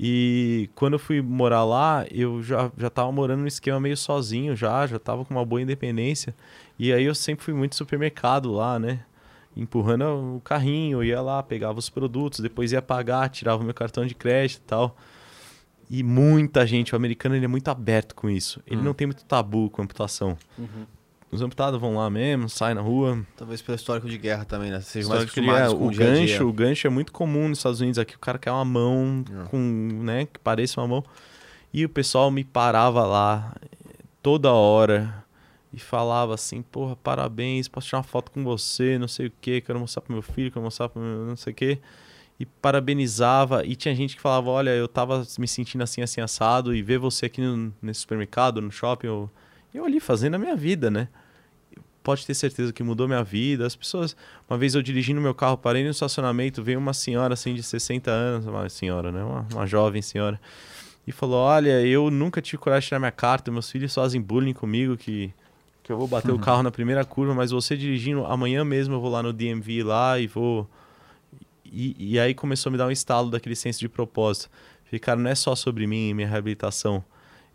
E 0.00 0.70
quando 0.76 0.92
eu 0.92 0.98
fui 0.98 1.20
morar 1.20 1.64
lá, 1.64 2.06
eu 2.10 2.40
já, 2.40 2.70
já 2.76 2.88
tava 2.88 3.10
morando 3.10 3.40
no 3.40 3.48
esquema 3.48 3.80
meio 3.80 3.96
sozinho 3.96 4.54
já, 4.54 4.86
já 4.86 4.98
tava 4.98 5.24
com 5.24 5.34
uma 5.34 5.44
boa 5.44 5.60
independência. 5.60 6.34
E 6.78 6.92
aí 6.92 7.04
eu 7.04 7.14
sempre 7.14 7.44
fui 7.44 7.52
muito 7.52 7.74
supermercado 7.74 8.52
lá, 8.52 8.78
né? 8.78 9.00
Empurrando 9.56 10.36
o 10.36 10.40
carrinho, 10.40 11.02
ia 11.02 11.20
lá, 11.20 11.42
pegava 11.42 11.80
os 11.80 11.90
produtos, 11.90 12.38
depois 12.38 12.70
ia 12.70 12.80
pagar, 12.80 13.28
tirava 13.28 13.60
o 13.60 13.64
meu 13.64 13.74
cartão 13.74 14.06
de 14.06 14.14
crédito 14.14 14.60
e 14.60 14.66
tal. 14.68 14.96
E 15.90 16.02
muita 16.02 16.66
gente, 16.66 16.92
o 16.92 16.96
americano 16.96 17.34
ele 17.34 17.44
é 17.44 17.48
muito 17.48 17.68
aberto 17.68 18.14
com 18.14 18.28
isso. 18.28 18.60
Ele 18.66 18.80
Hum. 18.80 18.84
não 18.84 18.94
tem 18.94 19.06
muito 19.06 19.24
tabu 19.24 19.70
com 19.70 19.82
amputação. 19.82 20.36
Os 21.30 21.42
amputados 21.42 21.78
vão 21.78 21.96
lá 21.96 22.08
mesmo, 22.08 22.48
saem 22.48 22.74
na 22.74 22.80
rua, 22.80 23.22
Talvez 23.36 23.60
pelo 23.60 23.76
histórico 23.76 24.08
de 24.08 24.16
guerra 24.16 24.44
também, 24.46 24.70
né? 24.70 24.80
Seja 24.80 25.08
mais 25.08 25.22
é, 25.26 25.68
o 25.68 25.86
o 25.86 25.90
dia 25.90 26.10
a 26.10 26.14
dia. 26.14 26.20
gancho, 26.26 26.48
o 26.48 26.52
gancho 26.52 26.86
é 26.86 26.90
muito 26.90 27.12
comum 27.12 27.48
nos 27.48 27.58
Estados 27.58 27.80
Unidos 27.80 27.98
aqui. 27.98 28.16
O 28.16 28.18
cara 28.18 28.38
quer 28.38 28.50
uma 28.50 28.64
mão 28.64 29.24
É. 29.30 29.48
com, 29.48 29.58
né, 30.02 30.24
que 30.26 30.38
pareça 30.38 30.80
uma 30.80 30.88
mão. 30.88 31.04
E 31.72 31.84
o 31.84 31.88
pessoal 31.88 32.30
me 32.30 32.44
parava 32.44 33.04
lá 33.04 33.54
toda 34.22 34.50
hora 34.52 35.22
e 35.70 35.78
falava 35.78 36.32
assim, 36.34 36.62
porra, 36.62 36.96
parabéns, 36.96 37.68
posso 37.68 37.88
tirar 37.88 37.98
uma 37.98 38.04
foto 38.04 38.30
com 38.32 38.42
você, 38.42 38.96
não 38.98 39.06
sei 39.08 39.26
o 39.26 39.32
que, 39.38 39.60
quero 39.60 39.78
mostrar 39.78 40.00
pro 40.00 40.12
meu 40.14 40.22
filho, 40.22 40.50
quero 40.50 40.64
mostrar 40.64 40.88
pro 40.88 41.00
meu 41.00 41.26
não 41.26 41.36
sei 41.36 41.52
o 41.52 41.56
que. 41.56 41.78
E 42.38 42.46
parabenizava, 42.46 43.64
e 43.64 43.74
tinha 43.74 43.94
gente 43.94 44.14
que 44.14 44.22
falava, 44.22 44.48
olha, 44.50 44.70
eu 44.70 44.86
tava 44.86 45.26
me 45.38 45.48
sentindo 45.48 45.82
assim, 45.82 46.02
assim, 46.02 46.20
assado, 46.20 46.74
e 46.74 46.82
ver 46.82 46.98
você 46.98 47.26
aqui 47.26 47.40
no, 47.40 47.74
nesse 47.82 48.00
supermercado, 48.00 48.60
no 48.60 48.70
shopping, 48.70 49.08
eu, 49.08 49.30
eu 49.74 49.84
ali 49.84 49.98
fazendo 49.98 50.34
a 50.36 50.38
minha 50.38 50.54
vida, 50.54 50.90
né? 50.90 51.08
pode 52.08 52.24
ter 52.24 52.32
certeza 52.32 52.72
que 52.72 52.82
mudou 52.82 53.06
minha 53.06 53.22
vida. 53.22 53.66
As 53.66 53.76
pessoas. 53.76 54.16
Uma 54.48 54.56
vez 54.56 54.74
eu 54.74 54.80
dirigindo 54.80 55.20
meu 55.20 55.34
carro, 55.34 55.58
parei 55.58 55.84
no 55.84 55.90
estacionamento, 55.90 56.62
veio 56.62 56.78
uma 56.78 56.94
senhora 56.94 57.34
assim 57.34 57.54
de 57.54 57.62
60 57.62 58.10
anos, 58.10 58.46
uma 58.46 58.66
senhora, 58.70 59.12
né? 59.12 59.22
Uma, 59.22 59.46
uma 59.52 59.66
jovem 59.66 60.00
senhora. 60.00 60.40
E 61.06 61.12
falou: 61.12 61.36
Olha, 61.36 61.84
eu 61.86 62.10
nunca 62.10 62.40
tive 62.40 62.56
coragem 62.56 62.80
de 62.80 62.88
tirar 62.88 62.98
minha 62.98 63.12
carta, 63.12 63.50
meus 63.50 63.70
filhos 63.70 63.94
fazem 63.94 64.22
bullying 64.22 64.54
comigo 64.54 64.96
que, 64.96 65.30
que 65.82 65.92
eu 65.92 65.98
vou 65.98 66.08
bater 66.08 66.32
o 66.32 66.38
carro 66.38 66.62
na 66.62 66.70
primeira 66.70 67.04
curva, 67.04 67.34
mas 67.34 67.50
você 67.50 67.76
dirigindo, 67.76 68.24
amanhã 68.24 68.64
mesmo 68.64 68.94
eu 68.94 69.00
vou 69.00 69.10
lá 69.10 69.22
no 69.22 69.32
DMV 69.32 69.82
lá 69.82 70.18
e 70.18 70.26
vou. 70.26 70.68
E, 71.72 71.96
e 71.98 72.18
aí 72.18 72.34
começou 72.34 72.70
a 72.70 72.72
me 72.72 72.78
dar 72.78 72.86
um 72.86 72.90
estalo 72.90 73.30
daquele 73.30 73.56
senso 73.56 73.80
de 73.80 73.88
propósito. 73.88 74.50
Falei, 74.84 74.98
cara, 74.98 75.20
não 75.20 75.30
é 75.30 75.34
só 75.34 75.54
sobre 75.54 75.86
mim 75.86 76.08
e 76.08 76.14
minha 76.14 76.28
reabilitação. 76.28 77.04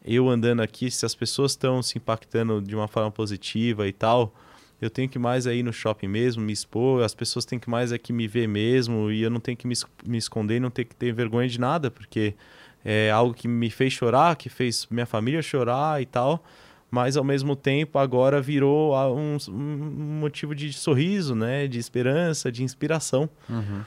Eu 0.06 0.30
andando 0.30 0.62
aqui, 0.62 0.92
se 0.92 1.06
as 1.06 1.16
pessoas 1.16 1.52
estão 1.52 1.82
se 1.82 1.98
impactando 1.98 2.62
de 2.62 2.76
uma 2.76 2.88
forma 2.88 3.10
positiva 3.10 3.88
e 3.88 3.94
tal, 3.94 4.36
eu 4.82 4.90
tenho 4.90 5.08
que 5.08 5.18
mais 5.18 5.48
aí 5.48 5.64
no 5.64 5.72
shopping 5.72 6.08
mesmo, 6.08 6.44
me 6.44 6.52
expor, 6.52 7.04
as 7.04 7.16
pessoas 7.16 7.46
têm 7.46 7.58
que 7.58 7.70
mais 7.70 7.92
aqui 7.92 8.12
me 8.12 8.28
ver 8.28 8.48
mesmo, 8.48 9.10
e 9.10 9.22
eu 9.22 9.30
não 9.30 9.40
tenho 9.40 9.58
que 9.58 9.66
me, 9.66 9.76
me 10.06 10.18
esconder, 10.18 10.60
não 10.60 10.70
tenho 10.70 10.88
que 10.88 10.96
ter 10.96 11.14
vergonha 11.14 11.48
de 11.48 11.60
nada, 11.60 11.90
porque 11.90 12.36
é 12.84 13.10
algo 13.10 13.34
que 13.34 13.48
me 13.48 13.70
fez 13.70 13.94
chorar, 13.94 14.36
que 14.36 14.50
fez 14.50 14.86
minha 14.92 15.06
família 15.06 15.42
chorar 15.42 16.02
e 16.02 16.06
tal, 16.06 16.44
mas 16.92 17.16
ao 17.16 17.24
mesmo 17.24 17.56
tempo 17.56 17.98
agora 17.98 18.42
virou 18.42 18.94
um, 19.16 19.38
um 19.50 20.20
motivo 20.20 20.54
de 20.54 20.72
sorriso, 20.74 21.34
né, 21.34 21.66
de 21.66 21.80
esperança, 21.80 22.52
de 22.52 22.62
inspiração. 22.62 23.30
Uhum. 23.50 23.82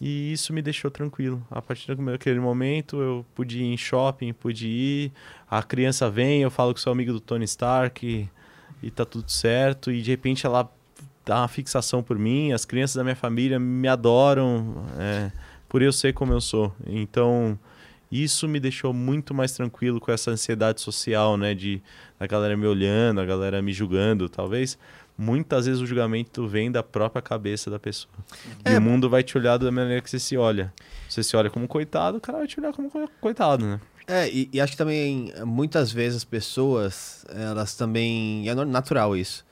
E 0.00 0.32
isso 0.32 0.52
me 0.52 0.60
deixou 0.60 0.90
tranquilo. 0.90 1.42
A 1.50 1.62
partir 1.62 1.94
daquele 1.94 2.40
momento, 2.40 3.00
eu 3.00 3.26
pude 3.34 3.62
ir 3.62 3.72
em 3.72 3.76
shopping, 3.76 4.32
pude 4.32 4.68
ir. 4.68 5.12
A 5.50 5.62
criança 5.62 6.10
vem, 6.10 6.42
eu 6.42 6.50
falo 6.50 6.74
que 6.74 6.80
sou 6.80 6.92
amigo 6.92 7.12
do 7.12 7.20
Tony 7.20 7.44
Stark 7.44 8.06
e, 8.06 8.28
e 8.86 8.90
tá 8.90 9.04
tudo 9.04 9.30
certo. 9.30 9.90
E 9.90 10.02
de 10.02 10.10
repente 10.10 10.44
ela 10.44 10.70
dá 11.24 11.40
uma 11.40 11.48
fixação 11.48 12.02
por 12.02 12.18
mim. 12.18 12.52
As 12.52 12.64
crianças 12.64 12.96
da 12.96 13.02
minha 13.02 13.16
família 13.16 13.58
me 13.58 13.88
adoram 13.88 14.84
é, 14.98 15.32
por 15.68 15.82
eu 15.82 15.92
ser 15.92 16.12
como 16.12 16.32
eu 16.32 16.40
sou. 16.40 16.74
Então, 16.86 17.58
isso 18.10 18.46
me 18.46 18.60
deixou 18.60 18.92
muito 18.92 19.34
mais 19.34 19.52
tranquilo 19.52 19.98
com 19.98 20.12
essa 20.12 20.30
ansiedade 20.30 20.80
social, 20.80 21.36
né? 21.36 21.54
De 21.54 21.82
a 22.20 22.26
galera 22.26 22.56
me 22.56 22.66
olhando, 22.66 23.20
a 23.20 23.24
galera 23.24 23.60
me 23.60 23.72
julgando, 23.72 24.28
talvez. 24.28 24.78
Muitas 25.18 25.64
vezes 25.66 25.80
o 25.80 25.86
julgamento 25.86 26.46
vem 26.46 26.70
da 26.70 26.82
própria 26.82 27.22
cabeça 27.22 27.70
da 27.70 27.78
pessoa. 27.78 28.12
E 28.66 28.70
É. 28.70 28.78
o 28.78 28.82
mundo 28.82 29.08
vai 29.08 29.22
te 29.22 29.36
olhar 29.38 29.56
da 29.56 29.70
maneira 29.72 30.02
que 30.02 30.10
você 30.10 30.18
se 30.18 30.36
olha. 30.36 30.72
Você 31.08 31.22
se 31.22 31.34
olha 31.36 31.48
como 31.48 31.66
coitado, 31.66 32.18
o 32.18 32.20
cara 32.20 32.38
vai 32.38 32.46
te 32.46 32.60
olhar 32.60 32.72
como 32.72 32.90
co- 32.90 33.08
coitado, 33.20 33.64
né? 33.64 33.80
É, 34.06 34.28
e, 34.28 34.48
e 34.52 34.60
acho 34.60 34.72
que 34.72 34.78
também 34.78 35.32
muitas 35.44 35.90
vezes 35.90 36.18
as 36.18 36.24
pessoas, 36.24 37.24
elas 37.30 37.74
também. 37.74 38.44
e 38.44 38.48
É 38.48 38.54
natural 38.54 39.16
isso. 39.16 39.44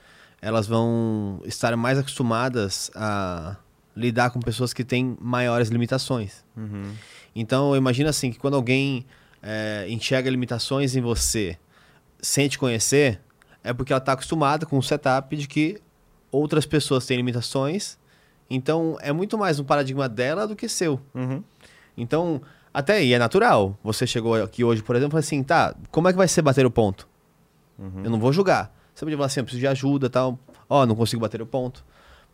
Elas 0.42 0.66
vão 0.66 1.40
estar 1.46 1.74
mais 1.76 1.98
acostumadas 1.98 2.90
a 2.94 3.56
lidar 3.96 4.30
com 4.30 4.40
pessoas 4.40 4.72
que 4.74 4.84
têm 4.84 5.16
maiores 5.20 5.68
limitações. 5.70 6.44
Uhum. 6.56 6.92
Então, 7.34 7.74
imagina 7.74 8.10
assim, 8.10 8.30
que 8.30 8.38
quando 8.38 8.54
alguém 8.54 9.06
é, 9.42 9.86
enxerga 9.88 10.28
limitações 10.30 10.94
em 10.94 11.00
você 11.00 11.56
sem 12.20 12.48
te 12.48 12.58
conhecer, 12.58 13.20
é 13.64 13.72
porque 13.72 13.92
ela 13.92 13.98
está 13.98 14.12
acostumada 14.12 14.66
com 14.66 14.76
o 14.76 14.82
setup 14.82 15.34
de 15.34 15.48
que 15.48 15.80
outras 16.30 16.66
pessoas 16.66 17.06
têm 17.06 17.16
limitações. 17.16 17.98
Então, 18.48 18.98
é 19.00 19.10
muito 19.10 19.38
mais 19.38 19.58
um 19.58 19.64
paradigma 19.64 20.06
dela 20.06 20.46
do 20.46 20.54
que 20.54 20.68
seu. 20.68 21.00
Uhum. 21.14 21.42
Então, 21.96 22.42
até 22.72 22.96
aí 22.96 23.14
é 23.14 23.18
natural. 23.18 23.76
Você 23.82 24.06
chegou 24.06 24.34
aqui 24.34 24.62
hoje, 24.62 24.82
por 24.82 24.94
exemplo, 24.94 25.12
e 25.12 25.12
falou 25.12 25.20
assim, 25.20 25.42
tá, 25.42 25.74
como 25.90 26.08
é 26.08 26.12
que 26.12 26.18
vai 26.18 26.28
ser 26.28 26.42
bater 26.42 26.66
o 26.66 26.70
ponto? 26.70 27.08
Uhum. 27.78 28.02
Eu 28.04 28.10
não 28.10 28.20
vou 28.20 28.32
julgar. 28.32 28.72
Você 28.94 29.04
podia 29.04 29.16
falar 29.16 29.26
assim, 29.26 29.40
eu 29.40 29.44
preciso 29.44 29.60
de 29.60 29.66
ajuda 29.66 30.10
tal. 30.10 30.38
Ó, 30.68 30.84
não 30.84 30.94
consigo 30.94 31.22
bater 31.22 31.40
o 31.40 31.46
ponto. 31.46 31.82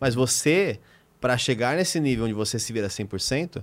Mas 0.00 0.14
você, 0.14 0.80
para 1.20 1.38
chegar 1.38 1.76
nesse 1.76 2.00
nível 2.00 2.24
onde 2.24 2.34
você 2.34 2.58
se 2.58 2.72
vira 2.72 2.88
100%, 2.88 3.62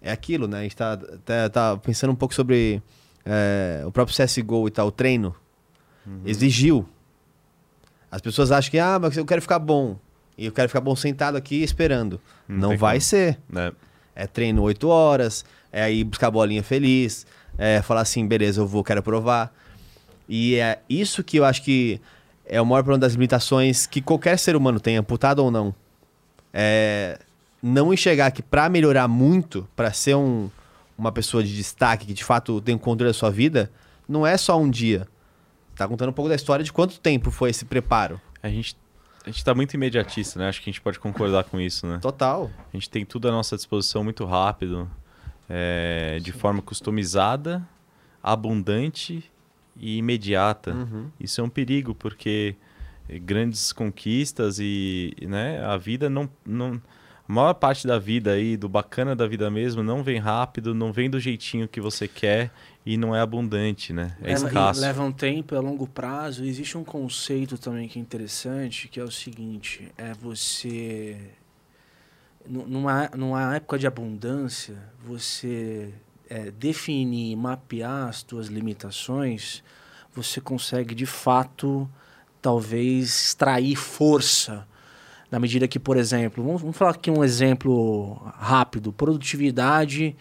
é 0.00 0.10
aquilo, 0.10 0.48
né? 0.48 0.60
A 0.60 0.62
gente 0.62 0.76
tá, 0.76 0.96
tá, 0.96 1.50
tá 1.50 1.76
pensando 1.76 2.10
um 2.10 2.16
pouco 2.16 2.34
sobre 2.34 2.82
é, 3.24 3.82
o 3.84 3.92
próprio 3.92 4.16
CSGO 4.16 4.66
e 4.66 4.70
tal, 4.70 4.86
o 4.88 4.90
treino. 4.90 5.34
Exigiu. 6.24 6.88
As 8.12 8.20
pessoas 8.20 8.52
acham 8.52 8.70
que, 8.70 8.78
ah, 8.78 8.98
mas 9.00 9.16
eu 9.16 9.24
quero 9.24 9.40
ficar 9.40 9.58
bom. 9.58 9.96
E 10.36 10.46
eu 10.46 10.52
quero 10.52 10.68
ficar 10.68 10.82
bom 10.82 10.94
sentado 10.94 11.36
aqui 11.36 11.62
esperando. 11.62 12.20
Não 12.46 12.70
Não, 12.70 12.76
vai 12.76 12.96
como. 12.96 13.00
ser. 13.00 13.38
Né? 13.48 13.72
É 14.14 14.26
treino 14.26 14.62
8 14.62 14.86
horas, 14.86 15.44
é 15.72 15.82
aí 15.82 16.04
buscar 16.04 16.26
a 16.26 16.30
bolinha 16.30 16.62
feliz, 16.62 17.26
é 17.56 17.80
falar 17.80 18.02
assim, 18.02 18.26
beleza, 18.26 18.60
eu 18.60 18.66
vou, 18.66 18.84
quero 18.84 19.02
provar. 19.02 19.50
E 20.28 20.56
é 20.56 20.78
isso 20.88 21.24
que 21.24 21.38
eu 21.38 21.44
acho 21.44 21.62
que 21.62 21.98
é 22.46 22.60
o 22.60 22.66
maior 22.66 22.82
problema 22.82 23.00
das 23.00 23.14
limitações 23.14 23.86
que 23.86 24.02
qualquer 24.02 24.38
ser 24.38 24.54
humano 24.54 24.78
tem, 24.78 24.96
amputado 24.98 25.38
ou 25.40 25.50
não. 25.50 25.74
É 26.52 27.18
não 27.62 27.94
enxergar 27.94 28.32
que 28.32 28.42
para 28.42 28.68
melhorar 28.68 29.06
muito, 29.06 29.68
para 29.76 29.92
ser 29.92 30.16
um, 30.16 30.50
uma 30.98 31.12
pessoa 31.12 31.44
de 31.44 31.54
destaque 31.54 32.06
que 32.06 32.12
de 32.12 32.24
fato 32.24 32.60
tem 32.60 32.74
o 32.74 32.78
controle 32.78 33.10
da 33.10 33.14
sua 33.16 33.30
vida, 33.30 33.70
não 34.08 34.26
é 34.26 34.36
só 34.36 34.58
um 34.60 34.68
dia. 34.68 35.06
Tá 35.76 35.88
contando 35.88 36.10
um 36.10 36.12
pouco 36.12 36.28
da 36.28 36.34
história 36.34 36.64
de 36.64 36.72
quanto 36.72 37.00
tempo 37.00 37.30
foi 37.30 37.50
esse 37.50 37.64
preparo. 37.64 38.20
A 38.42 38.48
gente, 38.48 38.76
a 39.24 39.30
gente 39.30 39.44
tá 39.44 39.54
muito 39.54 39.74
imediatista, 39.74 40.38
né? 40.38 40.48
Acho 40.48 40.60
que 40.60 40.68
a 40.68 40.72
gente 40.72 40.80
pode 40.80 40.98
concordar 40.98 41.44
com 41.44 41.60
isso, 41.60 41.86
né? 41.86 41.98
Total. 42.00 42.50
A 42.72 42.76
gente 42.76 42.90
tem 42.90 43.04
tudo 43.04 43.28
à 43.28 43.32
nossa 43.32 43.56
disposição 43.56 44.04
muito 44.04 44.24
rápido, 44.24 44.90
é, 45.48 46.18
de 46.20 46.32
forma 46.32 46.60
customizada, 46.60 47.66
abundante 48.22 49.24
e 49.76 49.98
imediata. 49.98 50.72
Uhum. 50.72 51.10
Isso 51.18 51.40
é 51.40 51.44
um 51.44 51.48
perigo, 51.48 51.94
porque 51.94 52.56
grandes 53.20 53.72
conquistas 53.72 54.58
e 54.58 55.14
né, 55.22 55.64
a 55.64 55.76
vida 55.76 56.08
não, 56.08 56.28
não. 56.44 56.80
A 57.28 57.32
maior 57.32 57.54
parte 57.54 57.86
da 57.86 57.98
vida 57.98 58.32
aí, 58.32 58.56
do 58.56 58.68
bacana 58.68 59.14
da 59.14 59.26
vida 59.26 59.50
mesmo, 59.50 59.82
não 59.82 60.02
vem 60.02 60.18
rápido, 60.18 60.74
não 60.74 60.92
vem 60.92 61.08
do 61.08 61.20
jeitinho 61.20 61.68
que 61.68 61.80
você 61.80 62.06
quer 62.08 62.50
e 62.84 62.96
não 62.96 63.14
é 63.14 63.20
abundante, 63.20 63.92
né? 63.92 64.16
É 64.20 64.28
Leva- 64.34 64.46
escasso. 64.48 64.80
Leva 64.80 65.02
um 65.04 65.12
tempo, 65.12 65.54
é 65.54 65.60
longo 65.60 65.86
prazo. 65.86 66.44
Existe 66.44 66.76
um 66.76 66.84
conceito 66.84 67.56
também 67.56 67.88
que 67.88 67.98
é 67.98 68.02
interessante, 68.02 68.88
que 68.88 68.98
é 68.98 69.04
o 69.04 69.10
seguinte: 69.10 69.90
é 69.96 70.12
você. 70.14 71.16
nu- 72.46 72.66
Numa, 72.66 73.08
numa 73.16 73.54
época 73.56 73.78
de 73.78 73.86
abundância, 73.86 74.76
você 75.06 75.94
é, 76.28 76.50
definir, 76.50 77.36
mapear 77.36 78.08
as 78.08 78.24
suas 78.28 78.48
limitações, 78.48 79.62
você 80.14 80.40
consegue 80.40 80.94
de 80.94 81.06
fato, 81.06 81.88
talvez, 82.42 83.26
extrair 83.28 83.76
força. 83.76 84.66
Na 85.32 85.40
medida 85.40 85.66
que, 85.66 85.78
por 85.78 85.96
exemplo, 85.96 86.44
vamos, 86.44 86.60
vamos 86.60 86.76
falar 86.76 86.90
aqui 86.90 87.10
um 87.10 87.24
exemplo 87.24 88.20
rápido: 88.38 88.92
produtividade 88.92 90.14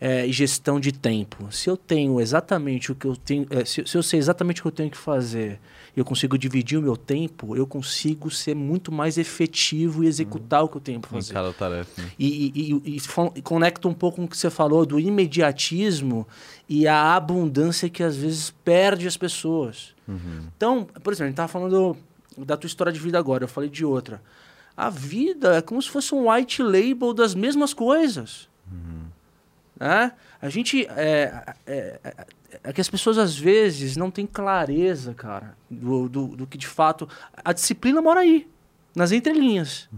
é, 0.00 0.26
e 0.26 0.32
gestão 0.32 0.80
de 0.80 0.90
tempo. 0.90 1.46
Se 1.52 1.70
eu 1.70 1.76
tenho 1.76 2.20
exatamente 2.20 2.90
o 2.90 2.94
que 2.96 3.06
eu 3.06 3.14
tenho, 3.14 3.46
é, 3.48 3.64
se, 3.64 3.86
se 3.86 3.96
eu 3.96 4.02
sei 4.02 4.18
exatamente 4.18 4.60
o 4.60 4.62
que 4.64 4.68
eu 4.68 4.72
tenho 4.72 4.90
que 4.90 4.96
fazer, 4.96 5.60
eu 5.96 6.04
consigo 6.04 6.36
dividir 6.36 6.76
o 6.78 6.82
meu 6.82 6.96
tempo, 6.96 7.56
eu 7.56 7.64
consigo 7.64 8.28
ser 8.28 8.56
muito 8.56 8.90
mais 8.90 9.16
efetivo 9.16 10.02
e 10.02 10.08
executar 10.08 10.64
o 10.64 10.68
que 10.68 10.78
eu 10.78 10.80
tenho 10.80 10.98
para 10.98 11.10
em 11.10 11.12
fazer. 11.12 11.32
cada 11.32 11.52
tarefa. 11.52 12.02
né? 12.02 12.10
E, 12.18 12.52
e, 12.52 12.72
e, 12.84 12.96
e 12.96 13.02
e 13.36 13.42
conecta 13.42 13.86
um 13.86 13.94
pouco 13.94 14.16
com 14.16 14.24
o 14.24 14.28
que 14.28 14.36
você 14.36 14.50
falou 14.50 14.84
do 14.84 14.98
imediatismo 14.98 16.26
e 16.68 16.88
a 16.88 17.14
abundância 17.14 17.88
que 17.88 18.02
às 18.02 18.16
vezes 18.16 18.50
perde 18.64 19.06
as 19.06 19.16
pessoas. 19.16 19.94
Então, 20.56 20.88
por 21.02 21.12
exemplo, 21.12 21.24
a 21.24 21.28
gente 21.28 21.32
estava 21.34 21.48
falando 21.48 21.96
da 22.36 22.56
tua 22.56 22.66
história 22.66 22.92
de 22.92 22.98
vida 22.98 23.16
agora, 23.16 23.44
eu 23.44 23.48
falei 23.48 23.70
de 23.70 23.84
outra. 23.84 24.20
A 24.76 24.90
vida 24.90 25.56
é 25.56 25.62
como 25.62 25.80
se 25.80 25.88
fosse 25.88 26.14
um 26.14 26.30
white 26.30 26.62
label 26.62 27.14
das 27.14 27.34
mesmas 27.34 27.72
coisas. 27.72 28.48
Né? 29.78 30.12
A 30.40 30.48
gente. 30.48 30.86
É, 30.90 31.54
é, 31.66 32.00
é- 32.04 32.26
é 32.64 32.72
que 32.72 32.80
as 32.80 32.88
pessoas 32.88 33.18
às 33.18 33.36
vezes 33.36 33.96
não 33.96 34.10
têm 34.10 34.26
clareza, 34.26 35.12
cara, 35.12 35.54
do, 35.70 36.08
do, 36.08 36.26
do 36.28 36.46
que 36.46 36.56
de 36.56 36.66
fato. 36.66 37.06
A 37.44 37.52
disciplina 37.52 38.00
mora 38.00 38.20
aí, 38.20 38.48
nas 38.96 39.12
entrelinhas. 39.12 39.88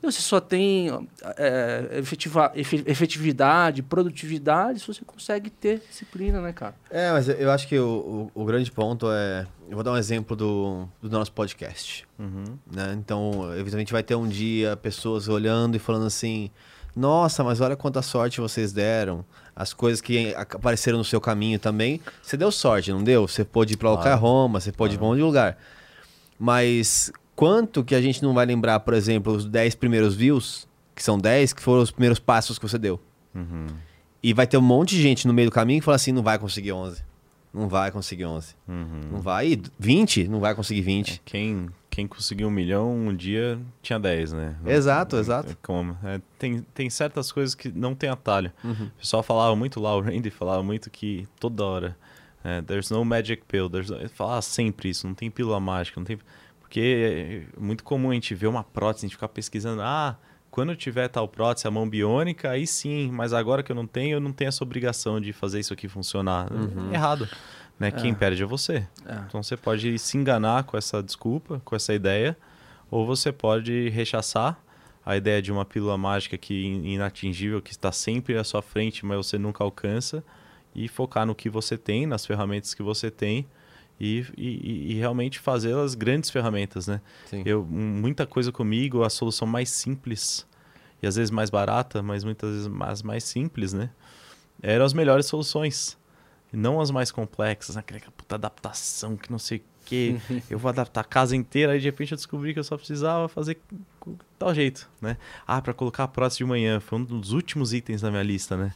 E 0.00 0.06
Você 0.06 0.20
só 0.20 0.40
tem 0.40 0.88
é, 1.36 1.88
efetiva- 1.98 2.52
efe- 2.54 2.84
efetividade, 2.86 3.82
produtividade, 3.82 4.78
se 4.78 4.86
você 4.86 5.04
consegue 5.04 5.50
ter 5.50 5.82
disciplina, 5.88 6.40
né, 6.40 6.52
cara? 6.52 6.74
É, 6.88 7.10
mas 7.10 7.28
eu- 7.28 7.50
acho 7.50 7.66
que 7.66 7.76
o, 7.78 8.30
o, 8.34 8.42
o 8.42 8.44
grande 8.44 8.70
ponto 8.70 9.08
é. 9.10 9.44
Eu 9.68 9.74
vou 9.74 9.82
dar 9.82 9.92
um 9.92 9.96
exemplo 9.96 10.34
do, 10.36 10.88
do 11.02 11.10
nosso 11.10 11.32
podcast. 11.32 12.06
Uhum. 12.18 12.44
né? 12.72 12.94
Então, 12.96 13.50
evidentemente, 13.54 13.92
vai 13.92 14.02
ter 14.04 14.14
um 14.14 14.26
dia 14.28 14.76
pessoas 14.76 15.28
olhando 15.28 15.74
e 15.76 15.78
falando 15.80 16.06
assim: 16.06 16.48
Nossa, 16.94 17.42
mas 17.42 17.60
olha 17.60 17.76
quanta 17.76 18.00
sorte 18.00 18.40
vocês 18.40 18.72
deram. 18.72 19.24
As 19.56 19.72
coisas 19.74 20.00
que 20.00 20.32
apareceram 20.36 20.98
no 20.98 21.04
seu 21.04 21.20
caminho 21.20 21.58
também. 21.58 22.00
Você 22.22 22.36
deu 22.36 22.52
sorte, 22.52 22.92
não 22.92 23.02
deu? 23.02 23.26
Você 23.26 23.44
pôde 23.44 23.74
ir 23.74 23.76
para 23.76 23.88
Claro. 23.88 24.00
Oklahoma, 24.00 24.60
você 24.60 24.70
pôde 24.70 24.94
ir 24.94 24.98
para 24.98 25.04
um 25.06 25.08
monte 25.10 25.18
de 25.18 25.24
lugar. 25.24 25.58
Mas 26.38 27.12
quanto 27.38 27.84
que 27.84 27.94
a 27.94 28.02
gente 28.02 28.20
não 28.20 28.34
vai 28.34 28.44
lembrar, 28.44 28.80
por 28.80 28.92
exemplo, 28.92 29.32
os 29.32 29.44
10 29.44 29.76
primeiros 29.76 30.16
views, 30.16 30.66
que 30.92 31.00
são 31.00 31.16
10, 31.16 31.52
que 31.52 31.62
foram 31.62 31.82
os 31.82 31.92
primeiros 31.92 32.18
passos 32.18 32.58
que 32.58 32.68
você 32.68 32.76
deu? 32.76 33.00
Uhum. 33.32 33.68
E 34.20 34.34
vai 34.34 34.44
ter 34.44 34.56
um 34.56 34.60
monte 34.60 34.96
de 34.96 35.02
gente 35.02 35.24
no 35.24 35.32
meio 35.32 35.48
do 35.48 35.52
caminho 35.52 35.78
que 35.78 35.84
fala 35.84 35.94
assim: 35.94 36.10
não 36.10 36.24
vai 36.24 36.36
conseguir 36.36 36.72
11. 36.72 37.00
Não 37.54 37.68
vai 37.68 37.92
conseguir 37.92 38.24
11. 38.24 38.56
Uhum. 38.66 39.00
Não 39.12 39.20
vai. 39.20 39.52
E 39.52 39.62
20? 39.78 40.26
Não 40.26 40.40
vai 40.40 40.52
conseguir 40.52 40.80
20. 40.80 41.22
Quem, 41.24 41.68
quem 41.88 42.08
conseguiu 42.08 42.48
um 42.48 42.50
milhão 42.50 42.92
um 42.92 43.14
dia 43.14 43.56
tinha 43.80 44.00
10, 44.00 44.32
né? 44.32 44.56
Exato, 44.66 45.16
exato. 45.16 45.56
Como? 45.62 45.96
É, 46.02 46.20
tem, 46.40 46.66
tem 46.74 46.90
certas 46.90 47.30
coisas 47.30 47.54
que 47.54 47.70
não 47.70 47.94
tem 47.94 48.10
atalho. 48.10 48.50
Uhum. 48.64 48.90
O 48.96 48.98
pessoal 48.98 49.22
falava 49.22 49.54
muito 49.54 49.78
lá, 49.78 49.94
o 49.94 50.00
Randy 50.00 50.30
falava 50.30 50.64
muito 50.64 50.90
que 50.90 51.28
toda 51.38 51.64
hora. 51.64 51.96
é, 52.42 52.60
there's 52.62 52.90
no 52.90 53.04
magic 53.04 53.44
pill. 53.46 53.70
There's 53.70 53.90
no... 53.90 53.96
Ele 53.96 54.08
falava 54.08 54.42
sempre 54.42 54.88
isso, 54.88 55.06
não 55.06 55.14
tem 55.14 55.30
pílula 55.30 55.60
mágica. 55.60 56.00
Não 56.00 56.04
tem... 56.04 56.18
Porque 56.68 57.46
é 57.56 57.60
muito 57.60 57.82
comum 57.82 58.10
a 58.10 58.14
gente 58.14 58.34
ver 58.34 58.46
uma 58.46 58.62
prótese, 58.62 59.06
a 59.06 59.08
gente 59.08 59.16
ficar 59.16 59.28
pesquisando. 59.28 59.80
Ah, 59.80 60.18
quando 60.50 60.70
eu 60.70 60.76
tiver 60.76 61.08
tal 61.08 61.26
prótese, 61.26 61.66
a 61.66 61.70
mão 61.70 61.88
biônica, 61.88 62.50
aí 62.50 62.66
sim. 62.66 63.10
Mas 63.10 63.32
agora 63.32 63.62
que 63.62 63.72
eu 63.72 63.76
não 63.76 63.86
tenho, 63.86 64.16
eu 64.16 64.20
não 64.20 64.32
tenho 64.32 64.48
essa 64.48 64.62
obrigação 64.62 65.18
de 65.18 65.32
fazer 65.32 65.60
isso 65.60 65.72
aqui 65.72 65.88
funcionar. 65.88 66.46
Errado. 66.92 67.26
Né? 67.78 67.90
Quem 67.90 68.12
perde 68.12 68.42
é 68.42 68.46
você. 68.46 68.86
É. 69.06 69.14
Então 69.26 69.42
você 69.42 69.56
pode 69.56 69.98
se 69.98 70.18
enganar 70.18 70.64
com 70.64 70.76
essa 70.76 71.02
desculpa, 71.02 71.62
com 71.64 71.74
essa 71.74 71.94
ideia, 71.94 72.36
ou 72.90 73.06
você 73.06 73.32
pode 73.32 73.88
rechaçar 73.88 74.60
a 75.06 75.16
ideia 75.16 75.40
de 75.40 75.50
uma 75.50 75.64
pílula 75.64 75.96
mágica 75.96 76.36
que 76.36 76.66
in- 76.66 76.94
inatingível, 76.94 77.62
que 77.62 77.70
está 77.70 77.90
sempre 77.90 78.36
à 78.36 78.44
sua 78.44 78.60
frente, 78.60 79.06
mas 79.06 79.16
você 79.16 79.38
nunca 79.38 79.64
alcança, 79.64 80.22
e 80.74 80.86
focar 80.86 81.24
no 81.24 81.34
que 81.34 81.48
você 81.48 81.78
tem, 81.78 82.06
nas 82.06 82.26
ferramentas 82.26 82.74
que 82.74 82.82
você 82.82 83.10
tem, 83.10 83.46
e, 84.00 84.24
e, 84.36 84.92
e 84.92 84.94
realmente 84.94 85.38
fazer 85.38 85.74
as 85.76 85.94
grandes 85.94 86.30
ferramentas, 86.30 86.86
né? 86.86 87.00
Sim. 87.26 87.42
Eu, 87.44 87.64
muita 87.64 88.26
coisa 88.26 88.52
comigo, 88.52 89.02
a 89.02 89.10
solução 89.10 89.46
mais 89.46 89.70
simples, 89.70 90.46
e 91.02 91.06
às 91.06 91.16
vezes 91.16 91.30
mais 91.30 91.50
barata, 91.50 92.02
mas 92.02 92.24
muitas 92.24 92.50
vezes 92.50 92.66
mais, 92.66 93.02
mais 93.02 93.24
simples, 93.24 93.72
né? 93.72 93.90
Eram 94.62 94.84
as 94.84 94.92
melhores 94.92 95.26
soluções. 95.26 95.96
Não 96.52 96.80
as 96.80 96.90
mais 96.90 97.10
complexas, 97.10 97.76
aquela 97.76 98.00
puta 98.16 98.36
adaptação 98.36 99.16
que 99.16 99.30
não 99.30 99.38
sei 99.38 99.58
o 99.58 99.62
quê. 99.84 100.16
eu 100.48 100.58
vou 100.58 100.68
adaptar 100.70 101.02
a 101.02 101.04
casa 101.04 101.36
inteira, 101.36 101.72
aí 101.72 101.78
de 101.78 101.84
repente 101.84 102.12
eu 102.12 102.16
descobri 102.16 102.54
que 102.54 102.58
eu 102.58 102.64
só 102.64 102.76
precisava 102.76 103.28
fazer 103.28 103.60
tal 104.38 104.54
jeito, 104.54 104.88
né? 105.00 105.18
Ah, 105.46 105.60
para 105.60 105.74
colocar 105.74 106.04
a 106.04 106.08
prótese 106.08 106.38
de 106.38 106.44
manhã, 106.44 106.80
foi 106.80 106.98
um 106.98 107.04
dos 107.04 107.32
últimos 107.32 107.74
itens 107.74 108.00
da 108.00 108.10
minha 108.10 108.22
lista, 108.22 108.56
né? 108.56 108.72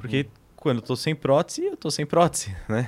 Porque 0.00 0.26
quando 0.60 0.76
eu 0.76 0.82
tô 0.82 0.94
sem 0.94 1.14
prótese, 1.14 1.64
eu 1.64 1.76
tô 1.76 1.90
sem 1.90 2.04
prótese, 2.06 2.54
né? 2.68 2.86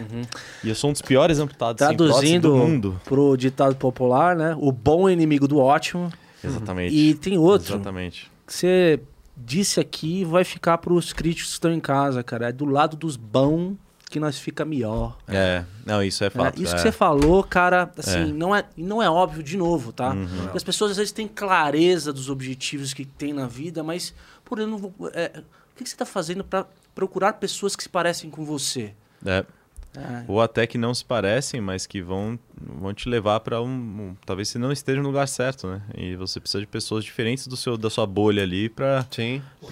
E 0.63 0.69
eu 0.69 0.75
sou 0.75 0.91
um 0.91 0.93
dos 0.93 1.03
piores 1.03 1.39
amputados 1.41 1.85
sem 1.85 1.97
prótese 1.97 2.13
Traduzindo 2.21 2.49
do 2.51 2.57
mundo. 2.57 3.01
pro 3.05 3.37
ditado 3.37 3.75
popular, 3.75 4.37
né? 4.37 4.55
O 4.61 4.71
bom 4.71 5.09
é 5.09 5.13
inimigo 5.13 5.49
do 5.49 5.59
ótimo. 5.59 6.13
Exatamente. 6.45 6.95
E 6.95 7.15
tem 7.15 7.39
outro 7.39 7.75
Exatamente. 7.77 8.31
que 8.47 8.53
você 8.53 9.01
disse 9.37 9.81
aqui 9.81 10.25
vai 10.25 10.45
ficar 10.45 10.79
pros 10.79 11.13
críticos 11.13 11.49
que 11.49 11.55
estão 11.55 11.73
em 11.73 11.81
casa, 11.81 12.23
cara. 12.23 12.51
É 12.51 12.53
do 12.53 12.67
lado 12.67 12.97
dos 12.97 13.17
bons 13.17 13.75
que 14.11 14.21
nós 14.21 14.39
fica 14.39 14.63
melhor. 14.63 15.17
É, 15.27 15.65
não, 15.87 16.03
isso 16.03 16.23
é 16.23 16.27
É, 16.27 16.31
fato. 16.31 16.63
isso 16.63 16.73
é. 16.75 16.77
que 16.77 16.83
você 16.83 16.93
falou, 16.93 17.43
cara, 17.43 17.91
assim, 17.97 18.19
É. 18.19 18.27
não, 18.27 18.55
é, 18.55 18.63
não 18.77 19.03
é 19.03 19.09
óbvio 19.09 19.43
de 19.43 19.57
novo, 19.57 19.91
tá? 19.91 20.11
Uhum. 20.13 20.51
As 20.55 20.63
pessoas 20.63 20.91
às 20.91 20.97
vezes 20.99 21.13
têm 21.13 21.27
clareza 21.27 22.13
dos 22.13 22.29
objetivos 22.29 22.93
que 22.93 23.07
tem 23.07 23.33
na 23.33 23.47
vida, 23.47 23.83
mas 23.83 24.13
por 24.45 24.59
eu 24.59 24.67
não 24.67 24.77
vou, 24.77 24.93
é, 25.15 25.33
o 25.39 25.77
que 25.77 25.83
que 25.85 25.89
você 25.89 25.95
está 25.95 26.05
fazendo 26.05 26.45
para 26.45 26.67
procurar 26.95 27.35
pessoas 27.35 27.75
que 27.77 27.83
se 27.83 27.89
parecem 27.89 28.31
com 28.31 28.45
você? 28.45 28.95
É. 29.25 29.45
É, 29.95 30.25
Ou 30.27 30.41
até 30.41 30.67
que 30.67 30.79
não 30.79 30.95
se 30.95 31.05
parecem, 31.05 31.61
mas 31.61 31.87
que 31.87 32.01
vão, 32.01 32.39
vão 32.59 32.95
te 32.95 33.11
levar 33.11 33.41
para 33.41 33.61
um, 33.61 33.67
um- 33.69 34.17
Talvez 34.25 34.49
você 34.49 34.59
não 34.59 34.73
esteja 34.73 35.03
no 35.03 35.09
lugar 35.09 35.29
certo, 35.29 35.67
né? 35.67 35.83
E 35.95 36.17
você 36.17 36.41
precisa 36.41 36.61
de 36.63 36.67
pessoas 36.67 37.05
diferentes 37.05 37.47
do 37.47 37.59
seu, 37.59 37.77
da 37.77 37.91
sua 37.91 38.07
bolha 38.07 38.43
ali 38.43 38.71
para 38.71 39.07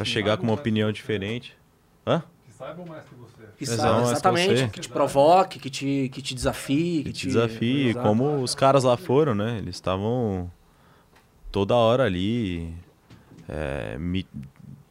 chegar 0.04 0.36
com 0.36 0.42
uma 0.42 0.52
opinião 0.52 0.92
diferente. 0.92 1.56
Hã? 2.06 2.22
Que 2.44 2.52
saibam 2.52 2.84
mais 2.84 3.02
que 3.04 3.14
você. 3.14 3.42
que 3.56 3.64
com 3.66 3.72
exatamente, 3.72 4.56
você. 4.60 4.68
que 4.68 4.80
te 4.80 4.88
provoque, 4.90 5.58
que 5.58 5.70
te, 5.70 6.10
que 6.12 6.20
te 6.20 6.34
desafie. 6.34 7.02
Que 7.04 7.12
te 7.14 7.26
desafie, 7.26 7.88
Exato. 7.88 8.06
como 8.06 8.42
os 8.42 8.54
caras 8.54 8.84
lá 8.84 8.98
foram, 8.98 9.34
né? 9.34 9.56
Eles 9.56 9.76
estavam 9.76 10.50
toda 11.50 11.74
hora 11.74 12.04
ali, 12.04 12.74
é, 13.48 13.96
me 13.96 14.26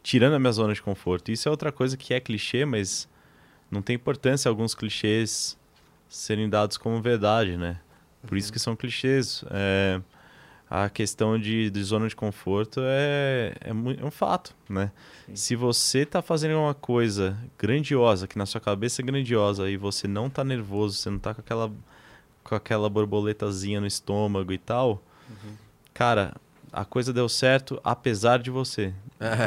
tirando 0.02 0.34
a 0.34 0.38
minha 0.38 0.52
zona 0.52 0.72
de 0.74 0.82
conforto. 0.82 1.30
Isso 1.30 1.48
é 1.48 1.50
outra 1.50 1.70
coisa 1.70 1.96
que 1.96 2.14
é 2.14 2.20
clichê, 2.20 2.64
mas 2.64 3.08
não 3.70 3.82
tem 3.82 3.96
importância 3.96 4.48
alguns 4.48 4.74
clichês 4.74 5.58
serem 6.08 6.48
dados 6.48 6.76
como 6.76 7.00
verdade, 7.00 7.56
né? 7.56 7.80
Por 8.26 8.36
isso 8.36 8.52
que 8.52 8.58
são 8.58 8.76
clichês. 8.76 9.44
É, 9.50 10.00
a 10.68 10.88
questão 10.88 11.38
de, 11.38 11.70
de 11.70 11.82
zona 11.82 12.08
de 12.08 12.14
conforto 12.14 12.80
é, 12.84 13.54
é, 13.60 13.70
é 13.70 14.04
um 14.04 14.10
fato, 14.10 14.54
né? 14.68 14.92
Se 15.34 15.56
você 15.56 16.06
tá 16.06 16.22
fazendo 16.22 16.56
uma 16.58 16.74
coisa 16.74 17.36
grandiosa, 17.58 18.26
que 18.26 18.38
na 18.38 18.46
sua 18.46 18.60
cabeça 18.60 19.02
é 19.02 19.04
grandiosa, 19.04 19.70
e 19.70 19.76
você 19.76 20.06
não 20.06 20.30
tá 20.30 20.44
nervoso, 20.44 20.96
você 20.96 21.10
não 21.10 21.18
tá 21.18 21.34
com 21.34 21.40
aquela, 21.40 21.72
com 22.44 22.54
aquela 22.54 22.88
borboletazinha 22.88 23.80
no 23.80 23.86
estômago 23.86 24.52
e 24.52 24.58
tal, 24.58 25.02
cara, 25.92 26.34
a 26.72 26.84
coisa 26.84 27.12
deu 27.12 27.28
certo 27.28 27.80
apesar 27.82 28.38
de 28.38 28.50
você, 28.50 28.92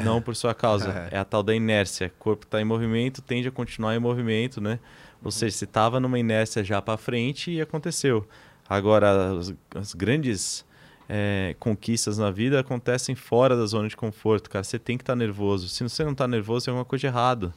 não 0.03 0.21
por 0.21 0.35
sua 0.35 0.53
causa. 0.53 1.07
É 1.11 1.17
a 1.17 1.25
tal 1.25 1.41
da 1.43 1.55
inércia. 1.55 2.07
O 2.07 2.23
corpo 2.23 2.45
está 2.45 2.61
em 2.61 2.65
movimento, 2.65 3.21
tende 3.21 3.47
a 3.47 3.51
continuar 3.51 3.95
em 3.95 3.99
movimento, 3.99 4.59
né? 4.59 4.79
Ou 5.23 5.31
seja, 5.31 5.55
você 5.55 5.65
estava 5.65 5.99
numa 5.99 6.19
inércia 6.19 6.63
já 6.63 6.81
para 6.81 6.97
frente 6.97 7.51
e 7.51 7.61
aconteceu. 7.61 8.27
Agora, 8.67 9.37
as, 9.39 9.53
as 9.75 9.93
grandes 9.93 10.65
é, 11.07 11.55
conquistas 11.59 12.17
na 12.17 12.29
vida 12.29 12.59
acontecem 12.59 13.15
fora 13.15 13.55
da 13.55 13.65
zona 13.65 13.87
de 13.87 13.95
conforto, 13.95 14.49
cara. 14.49 14.63
Você 14.63 14.77
tem 14.77 14.97
que 14.97 15.03
estar 15.03 15.15
nervoso. 15.15 15.69
Se 15.69 15.83
você 15.83 16.03
não 16.03 16.11
está 16.11 16.27
nervoso, 16.27 16.65
tem 16.65 16.71
alguma 16.71 16.85
coisa 16.85 17.01
de 17.01 17.07
errado. 17.07 17.53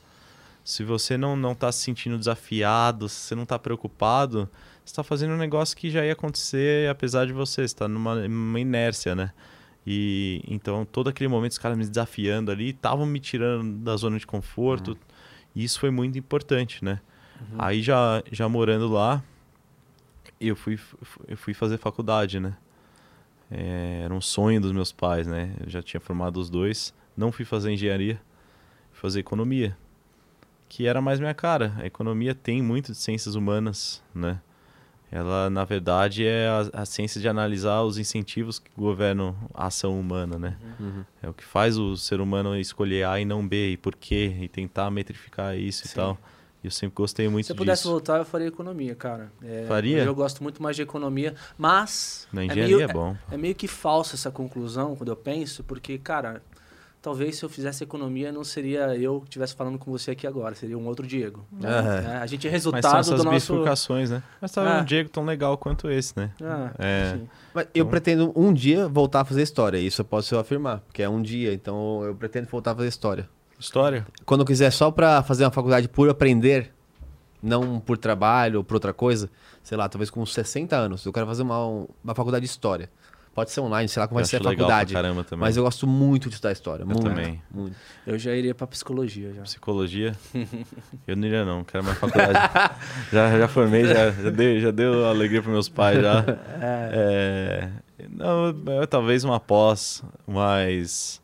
Se 0.65 0.83
você 0.83 1.17
não 1.17 1.37
não 1.37 1.53
está 1.53 1.71
se 1.71 1.81
sentindo 1.81 2.19
desafiado, 2.19 3.09
se 3.09 3.17
você 3.17 3.35
não 3.35 3.45
está 3.45 3.59
preocupado, 3.59 4.49
você 4.85 4.93
está 4.93 5.03
fazendo 5.03 5.33
um 5.33 5.37
negócio 5.37 5.77
que 5.77 5.91
já 5.91 6.05
ia 6.05 6.13
acontecer 6.13 6.89
apesar 6.89 7.27
de 7.27 7.33
você. 7.33 7.63
Você 7.63 7.63
está 7.63 7.89
numa, 7.89 8.15
numa 8.29 8.61
inércia, 8.61 9.15
né? 9.15 9.33
E 9.87 10.43
então, 10.49 10.85
todo 10.85 11.09
aquele 11.09 11.29
momento, 11.29 11.53
os 11.53 11.59
caras 11.59 11.79
me 11.79 11.87
desafiando 11.87 12.51
ali, 12.51 12.71
estavam 12.71 13.07
me 13.07 13.21
tirando 13.21 13.79
da 13.79 13.97
zona 13.97 14.19
de 14.19 14.27
conforto. 14.27 14.99
E 15.55 15.63
isso 15.63 15.79
foi 15.79 15.91
muito 15.91 16.19
importante, 16.19 16.85
né? 16.85 17.01
Aí, 17.59 17.83
já, 17.83 18.23
já 18.33 18.49
morando 18.49 18.89
lá, 18.89 19.23
eu 20.41 20.57
fui, 20.57 20.79
eu 21.29 21.37
fui 21.37 21.55
fazer 21.55 21.79
faculdade, 21.79 22.41
né? 22.41 22.57
É, 23.51 24.03
era 24.05 24.13
um 24.13 24.21
sonho 24.21 24.61
dos 24.61 24.73
meus 24.73 24.91
pais, 24.91 25.27
né? 25.27 25.55
Eu 25.61 25.71
já 25.71 25.83
tinha 25.83 26.01
formado 26.01 26.39
os 26.39 26.51
dois. 26.51 26.93
Não 27.17 27.31
fui 27.31 27.45
fazer 27.45 27.71
engenharia, 27.71 28.21
fui 28.93 29.03
fazer 29.03 29.21
economia. 29.21 29.77
Que 30.69 30.87
era 30.87 31.01
mais 31.01 31.21
minha 31.21 31.35
cara. 31.35 31.75
A 31.79 31.87
economia 31.87 32.35
tem 32.35 32.61
muito 32.61 32.91
de 32.91 32.99
ciências 32.99 33.37
humanas, 33.37 34.03
né? 34.13 34.41
Ela, 35.11 35.49
na 35.49 35.65
verdade, 35.65 36.27
é 36.27 36.49
a, 36.49 36.83
a 36.83 36.85
ciência 36.85 37.21
de 37.21 37.29
analisar 37.29 37.83
os 37.83 37.97
incentivos 37.97 38.59
que 38.59 38.71
governam 38.77 39.37
a 39.55 39.67
ação 39.67 39.99
humana, 39.99 40.37
né? 40.39 40.57
É 41.23 41.29
o 41.29 41.33
que 41.33 41.45
faz 41.45 41.79
o 41.79 41.97
ser 41.97 42.21
humano 42.21 42.57
escolher 42.57 43.05
A 43.07 43.21
e 43.21 43.25
não 43.25 43.47
B, 43.47 43.71
e 43.73 43.77
por 43.77 43.95
quê, 43.95 44.37
e 44.41 44.49
tentar 44.49 44.91
metrificar 44.91 45.57
isso 45.57 45.85
e 45.87 45.89
Sim. 45.89 45.95
tal. 45.95 46.19
E 46.63 46.67
eu 46.67 46.71
sempre 46.73 46.97
gostei 46.97 47.29
muito 47.29 47.47
Se 47.47 47.53
eu 47.53 47.57
pudesse 47.57 47.83
disso. 47.83 47.91
voltar, 47.93 48.19
eu 48.19 48.25
faria 48.25 48.49
economia, 48.49 48.95
cara. 48.97 49.31
É, 49.43 49.65
Faria? 49.69 50.03
Eu 50.03 50.15
gosto 50.15 50.43
muito 50.43 50.61
mais 50.61 50.75
de 50.75 50.83
economia, 50.83 51.35
mas 51.57 52.27
Na 52.33 52.43
é 52.43 52.47
engenharia 52.47 52.77
meio, 52.77 52.91
é 52.91 52.93
bom. 52.93 53.17
é 53.31 53.37
meio 53.37 53.55
que 53.55 53.69
falsa 53.69 54.17
essa 54.17 54.31
conclusão 54.33 54.97
quando 54.97 55.11
eu 55.11 55.17
penso, 55.17 55.63
porque, 55.63 55.97
cara, 55.99 56.43
talvez 57.07 57.37
se 57.37 57.45
eu 57.45 57.49
fizesse 57.49 57.85
economia 57.85 58.33
não 58.33 58.43
seria 58.43 58.97
eu 58.97 59.21
que 59.21 59.27
estivesse 59.29 59.55
falando 59.55 59.79
com 59.79 59.93
você 59.93 60.11
aqui 60.11 60.27
agora, 60.27 60.57
seria 60.57 60.77
um 60.77 60.85
outro 60.89 61.07
Diego. 61.07 61.47
Aham. 61.63 62.01
né? 62.01 62.19
A 62.21 62.27
gente 62.27 62.49
é 62.49 62.51
Mas 62.51 62.61
são 62.65 62.73
resultado 62.73 62.99
essas 62.99 63.19
do 63.21 63.25
nosso... 63.25 63.53
bifurcações, 63.53 64.11
né? 64.11 64.25
Mas 64.41 64.51
tá 64.51 64.79
É. 64.79 64.81
um 64.81 64.85
Diego 64.85 65.09
tão 65.09 65.25
legal 65.25 65.57
quanto 65.57 65.89
esse, 65.89 66.13
né? 66.17 66.33
Ah, 66.43 66.73
É. 66.77 67.17
Mas 67.55 67.69
eu 67.73 67.87
pretendo 67.87 68.33
um 68.35 68.53
dia 68.53 68.89
voltar 68.89 69.21
a 69.21 69.25
fazer 69.25 69.43
história. 69.43 69.79
Isso 69.79 70.01
eu 70.01 70.05
posso 70.05 70.37
afirmar, 70.37 70.81
porque 70.81 71.01
é 71.01 71.09
um 71.09 71.23
dia, 71.23 71.55
então 71.55 72.03
eu 72.03 72.13
pretendo 72.13 72.49
voltar 72.49 72.73
a 72.73 72.75
fazer 72.75 72.89
história. 72.89 73.29
História? 73.57 74.05
Quando 74.25 74.41
eu 74.41 74.45
quiser 74.45 74.73
só 74.73 74.91
pra 74.91 75.23
fazer 75.23 75.45
uma 75.45 75.53
faculdade 75.53 75.89
por 75.89 76.11
aprender, 76.11 76.73
não 77.41 77.79
por 77.79 77.97
trabalho 77.97 78.59
ou 78.59 78.65
por 78.65 78.75
outra 78.75 78.93
coisa, 78.93 79.31
sei 79.63 79.79
lá, 79.79 79.89
talvez 79.89 80.11
com 80.11 80.21
uns 80.21 80.35
60 80.35 80.75
anos, 80.75 81.07
eu 81.07 81.13
quero 81.13 81.27
fazer 81.27 81.45
uma, 81.45 81.65
uma 82.03 82.15
faculdade 82.17 82.45
de 82.45 82.51
história. 82.51 82.91
Pode 83.37 83.51
ser 83.51 83.61
online, 83.61 83.87
sei 83.87 84.01
lá 84.01 84.09
como 84.09 84.19
Eu 84.19 84.25
vai 84.25 84.29
ser 84.29 84.37
a 84.39 84.43
faculdade. 84.43 84.95
caramba 84.95 85.23
também. 85.23 85.41
Mas 85.47 85.57
eu 85.59 85.63
gosto 85.63 85.87
muito 85.87 86.29
de 86.31 86.35
estudar 86.37 86.53
história. 86.53 86.87
muito, 86.87 87.03
também. 87.03 87.41
muito. 87.51 87.77
Eu 88.07 88.19
já 88.19 88.35
iria 88.35 88.55
pra 88.55 88.67
psicologia 88.67 89.31
já. 89.35 89.43
Psicologia? 89.43 90.17
eu 91.07 91.15
não 91.15 91.27
iria 91.29 91.45
não, 91.45 91.63
quero 91.63 91.85
mais 91.85 91.99
faculdade. 91.99 92.33
já, 93.13 93.39
já 93.39 93.47
formei, 93.47 93.85
já, 93.85 94.11
já, 94.11 94.31
dei, 94.31 94.59
já 94.61 94.71
deu 94.71 95.05
alegria 95.07 95.43
para 95.43 95.53
meus 95.53 95.69
pais 95.69 96.01
já. 96.03 96.25
É, 96.61 97.69
não, 98.11 98.47
eu- 98.81 98.87
talvez 98.87 99.23
uma 99.23 99.39
pós, 99.39 100.03
mas 100.27 101.21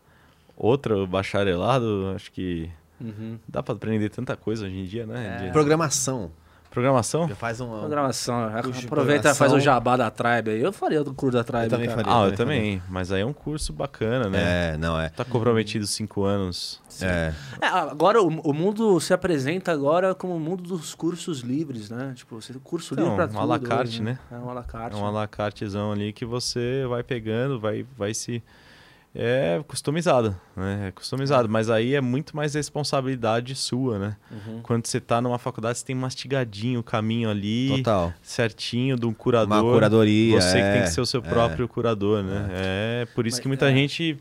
outro 0.56 1.06
bacharelado, 1.06 2.12
acho 2.14 2.30
que 2.30 2.68
Uhum. 3.00 3.38
dá 3.48 3.62
para 3.62 3.74
aprender 3.74 4.10
tanta 4.10 4.36
coisa 4.36 4.66
hoje 4.66 4.78
em 4.78 4.84
dia, 4.84 5.06
né? 5.06 5.46
É. 5.48 5.50
Programação. 5.50 6.30
Programação? 6.72 7.28
Já 7.28 7.34
faz 7.34 7.60
um. 7.60 7.68
Programação. 7.68 8.44
Aproveita 8.44 8.80
e 8.80 8.88
faz 8.88 9.36
programação. 9.36 9.56
o 9.56 9.60
jabá 9.60 9.96
da 9.96 10.10
Tribe 10.10 10.50
aí. 10.50 10.60
Eu 10.62 10.72
faria 10.72 11.04
do 11.04 11.12
curso 11.14 11.36
da 11.36 11.44
Tribe, 11.44 11.68
também 11.68 11.88
cara. 11.88 12.02
faria. 12.02 12.18
Ah, 12.18 12.24
eu 12.26 12.36
também 12.36 12.52
também, 12.52 12.82
mas 12.88 13.12
aí 13.12 13.22
é 13.22 13.26
um 13.26 13.32
curso 13.32 13.72
bacana, 13.72 14.28
né? 14.28 14.74
É, 14.74 14.76
não 14.76 14.98
é. 15.00 15.08
Tá 15.08 15.24
comprometido 15.24 15.86
cinco 15.86 16.24
anos. 16.24 16.80
É. 17.00 17.32
É, 17.60 17.66
agora 17.66 18.22
o, 18.22 18.26
o 18.26 18.52
mundo 18.52 18.98
se 19.00 19.12
apresenta 19.12 19.72
agora 19.72 20.14
como 20.14 20.34
o 20.36 20.40
mundo 20.40 20.62
dos 20.62 20.94
cursos 20.94 21.40
livres, 21.40 21.90
né? 21.90 22.12
Tipo, 22.14 22.40
você 22.40 22.52
curso 22.62 22.94
Então, 22.94 23.04
livre 23.04 23.16
pra 23.16 23.24
um 23.26 23.28
tudo. 23.28 23.40
à 23.40 23.44
la 23.44 23.58
carte, 23.58 23.88
hoje, 23.88 24.02
né? 24.02 24.18
É 24.30 24.36
um 24.36 24.50
à 24.50 24.54
la 24.54 24.62
carte. 24.62 24.96
É 24.96 25.00
um 25.00 25.06
alacartezão 25.06 25.92
ali 25.92 26.12
que 26.12 26.24
você 26.24 26.84
vai 26.88 27.02
pegando, 27.02 27.58
vai, 27.58 27.84
vai 27.96 28.14
se. 28.14 28.42
É 29.14 29.62
customizado, 29.68 30.34
né? 30.56 30.88
É 30.88 30.90
customizado, 30.90 31.46
mas 31.46 31.68
aí 31.68 31.94
é 31.94 32.00
muito 32.00 32.34
mais 32.34 32.54
responsabilidade 32.54 33.54
sua, 33.54 33.98
né? 33.98 34.16
Uhum. 34.30 34.60
Quando 34.62 34.86
você 34.86 35.00
tá 35.00 35.20
numa 35.20 35.38
faculdade, 35.38 35.78
você 35.78 35.84
tem 35.84 35.94
mastigadinho 35.94 36.80
o 36.80 36.82
caminho 36.82 37.28
ali, 37.28 37.68
Total. 37.76 38.14
certinho, 38.22 38.96
de 38.96 39.04
um 39.04 39.12
curador. 39.12 39.64
Uma 39.64 39.72
curadoria. 39.72 40.40
Você 40.40 40.56
que 40.56 40.62
tem 40.62 40.80
é. 40.80 40.82
que 40.82 40.90
ser 40.90 41.02
o 41.02 41.06
seu 41.06 41.20
próprio 41.20 41.68
curador, 41.68 42.22
né? 42.22 42.48
É, 42.52 43.06
por 43.14 43.26
isso 43.26 43.36
Mas, 43.36 43.42
que 43.42 43.48
muita 43.48 43.70
é. 43.70 43.74
gente 43.74 44.18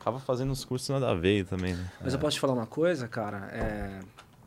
acaba 0.00 0.20
fazendo 0.20 0.52
uns 0.52 0.64
cursos 0.64 0.88
nada 0.88 1.10
a 1.10 1.14
ver 1.14 1.44
também, 1.44 1.74
né? 1.74 1.90
Mas 2.00 2.14
eu 2.14 2.20
posso 2.20 2.36
te 2.36 2.40
falar 2.40 2.54
uma 2.54 2.66
coisa, 2.66 3.08
cara? 3.08 3.50
É, 3.52 3.98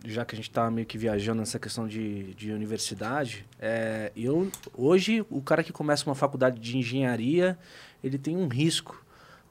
já 0.06 0.24
que 0.24 0.34
a 0.34 0.38
gente 0.38 0.50
tá 0.50 0.72
meio 0.72 0.88
que 0.88 0.98
viajando 0.98 1.40
nessa 1.40 1.60
questão 1.60 1.88
de, 1.88 2.34
de 2.36 2.52
universidade, 2.52 3.46
é, 3.60 4.12
eu 4.16 4.50
hoje 4.74 5.26
o 5.30 5.42
cara 5.42 5.62
que 5.62 5.74
começa 5.74 6.06
uma 6.06 6.16
faculdade 6.16 6.60
de 6.60 6.78
engenharia, 6.78 7.58
ele 8.04 8.18
tem 8.18 8.36
um 8.36 8.48
risco. 8.48 9.03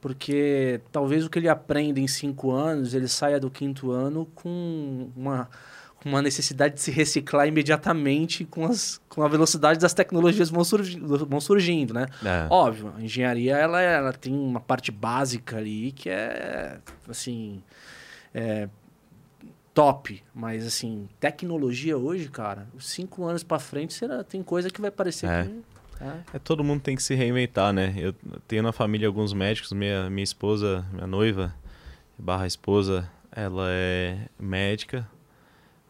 Porque 0.03 0.81
talvez 0.91 1.25
o 1.25 1.31
que 1.31 1.39
ele 1.39 1.49
aprenda 1.49 2.01
em 2.01 2.09
cinco 2.09 2.51
anos, 2.51 2.93
ele 2.93 3.07
saia 3.07 3.39
do 3.39 3.49
quinto 3.49 3.93
ano 3.93 4.27
com 4.35 5.09
uma, 5.17 5.49
uma 6.05 6.21
necessidade 6.21 6.75
de 6.75 6.81
se 6.81 6.91
reciclar 6.91 7.47
imediatamente 7.47 8.45
com, 8.45 8.65
as, 8.67 9.01
com 9.09 9.23
a 9.23 9.29
velocidade 9.29 9.79
das 9.79 9.95
tecnologias 9.95 10.51
vão, 10.51 10.65
surgi, 10.65 10.99
vão 10.99 11.41
surgindo, 11.41 11.95
né? 11.95 12.07
É. 12.25 12.49
Óbvio, 12.51 12.93
a 12.99 13.01
engenharia 13.01 13.57
ela, 13.57 13.81
ela 13.81 14.13
tem 14.13 14.35
uma 14.35 14.59
parte 14.59 14.91
básica 14.91 15.57
ali 15.59 15.93
que 15.93 16.11
é 16.11 16.79
assim 17.09 17.63
é, 18.35 18.69
top, 19.73 20.21
mas 20.35 20.67
assim 20.67 21.09
tecnologia 21.21 21.97
hoje, 21.97 22.29
cara, 22.29 22.67
cinco 22.81 23.25
anos 23.25 23.45
pra 23.45 23.61
frente 23.61 23.95
será 23.95 24.25
tem 24.25 24.43
coisa 24.43 24.69
que 24.69 24.81
vai 24.81 24.91
parecer 24.91 25.31
É. 25.31 25.45
que 25.45 25.63
é. 26.03 26.37
É, 26.37 26.39
todo 26.39 26.65
mundo 26.65 26.81
tem 26.81 26.97
que 26.97 27.03
se 27.03 27.15
reinventar, 27.15 27.73
né? 27.73 27.95
Eu 27.97 28.15
tenho 28.47 28.63
na 28.63 28.73
família 28.73 29.07
alguns 29.07 29.33
médicos, 29.33 29.73
minha, 29.73 30.11
minha 30.11 30.25
esposa, 30.25 30.85
minha 30.93 31.07
noiva, 31.07 31.55
barra 32.19 32.47
esposa, 32.47 33.09
ela 33.31 33.67
é 33.69 34.27
médica, 34.39 35.09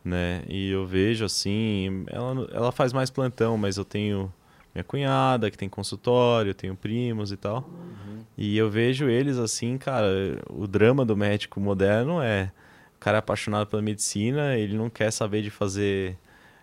né? 0.05 0.43
E 0.49 0.71
eu 0.71 0.87
vejo 0.87 1.25
assim, 1.25 2.05
ela, 2.09 2.49
ela 2.53 2.73
faz 2.73 2.93
mais 2.93 3.11
plantão, 3.11 3.57
mas 3.57 3.77
eu 3.77 3.85
tenho 3.85 4.33
minha 4.75 4.85
cunhada 4.85 5.51
que 5.51 5.59
tem 5.59 5.69
consultório, 5.69 6.51
eu 6.51 6.55
tenho 6.55 6.75
primos 6.75 7.33
e 7.33 7.37
tal. 7.37 7.69
E 8.37 8.57
eu 8.57 8.71
vejo 8.71 9.09
eles 9.09 9.37
assim, 9.37 9.77
cara, 9.77 10.07
o 10.49 10.67
drama 10.67 11.05
do 11.05 11.17
médico 11.17 11.61
moderno 11.61 12.23
é 12.23 12.51
o 12.97 12.99
cara 12.99 13.19
é 13.19 13.21
apaixonado 13.21 13.67
pela 13.67 13.83
medicina, 13.83 14.57
ele 14.57 14.77
não 14.77 14.89
quer 14.89 15.11
saber 15.11 15.43
de 15.43 15.51
fazer 15.51 16.17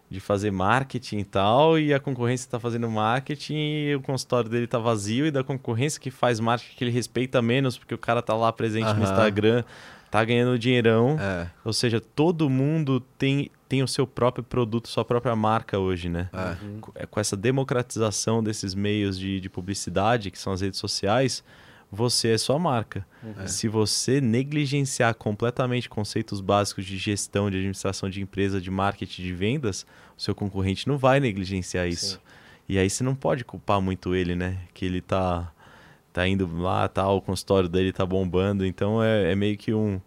de 0.10 0.20
fazer 0.20 0.52
marketing 0.52 1.20
e 1.20 1.24
tal, 1.24 1.78
e 1.78 1.94
a 1.94 2.00
concorrência 2.00 2.46
está 2.46 2.60
fazendo 2.60 2.90
marketing 2.90 3.54
e 3.56 3.96
o 3.96 4.02
consultório 4.02 4.50
dele 4.50 4.66
tá 4.66 4.80
vazio, 4.80 5.28
e 5.28 5.32
da 5.32 5.44
concorrência 5.44 6.02
que 6.02 6.10
faz 6.10 6.40
marketing 6.40 6.76
que 6.76 6.84
ele 6.84 6.92
respeita 6.92 7.42
menos, 7.42 7.78
porque 7.78 7.94
o 7.94 7.98
cara 7.98 8.22
tá 8.22 8.34
lá 8.36 8.52
presente 8.52 8.86
no 8.86 8.92
Aham. 8.92 9.04
Instagram, 9.04 9.64
tá 10.10 10.24
ganhando 10.26 10.58
dinheirão. 10.58 11.16
É. 11.20 11.48
Ou 11.64 11.72
seja, 11.72 12.02
todo 12.02 12.50
mundo 12.50 13.00
tem, 13.20 13.52
tem 13.68 13.84
o 13.84 13.88
seu 13.88 14.08
próprio 14.08 14.44
produto, 14.44 14.88
sua 14.88 15.06
própria 15.06 15.36
marca 15.36 15.78
hoje, 15.78 16.10
né? 16.10 16.28
É. 16.34 16.56
Co- 16.82 16.92
é, 16.96 17.06
Com 17.06 17.20
essa 17.20 17.38
democratização 17.38 18.42
desses 18.44 18.74
meios 18.74 19.20
de, 19.20 19.40
de 19.40 19.48
publicidade, 19.50 20.32
que 20.32 20.40
são 20.40 20.52
as 20.54 20.62
redes 20.62 20.80
sociais, 20.80 21.44
você 21.92 22.30
é 22.30 22.38
sua 22.38 22.60
marca. 22.60 23.06
Se 23.48 23.68
você 23.68 24.22
negligenciar 24.22 25.14
completamente 25.16 25.90
conceitos 25.90 26.40
básicos 26.42 26.86
de 26.86 26.98
gestão, 26.98 27.50
de 27.50 27.58
administração 27.58 28.10
de 28.10 28.22
empresa, 28.22 28.62
de 28.62 28.70
marketing, 28.70 29.24
de 29.24 29.34
vendas, 29.34 29.86
o 30.18 30.22
seu 30.22 30.36
concorrente 30.36 30.88
não 30.88 30.98
vai 30.98 31.20
negligenciar 31.20 31.88
isso. 31.88 32.22
E 32.68 32.78
aí 32.78 32.90
você 32.90 33.04
não 33.04 33.16
pode 33.16 33.44
culpar 33.44 33.82
muito 33.82 34.14
ele, 34.14 34.36
né? 34.36 34.60
Que 34.74 34.86
ele 34.86 35.02
tá, 35.02 35.52
tá 36.14 36.28
indo 36.28 36.48
lá, 36.62 36.88
tá, 36.88 37.10
o 37.10 37.20
consultório 37.20 37.68
dele 37.68 37.92
tá 37.92 38.06
bombando. 38.06 38.66
Então 38.66 39.04
é, 39.04 39.32
é 39.32 39.36
meio 39.36 39.58
que 39.58 39.74
um. 39.74 40.00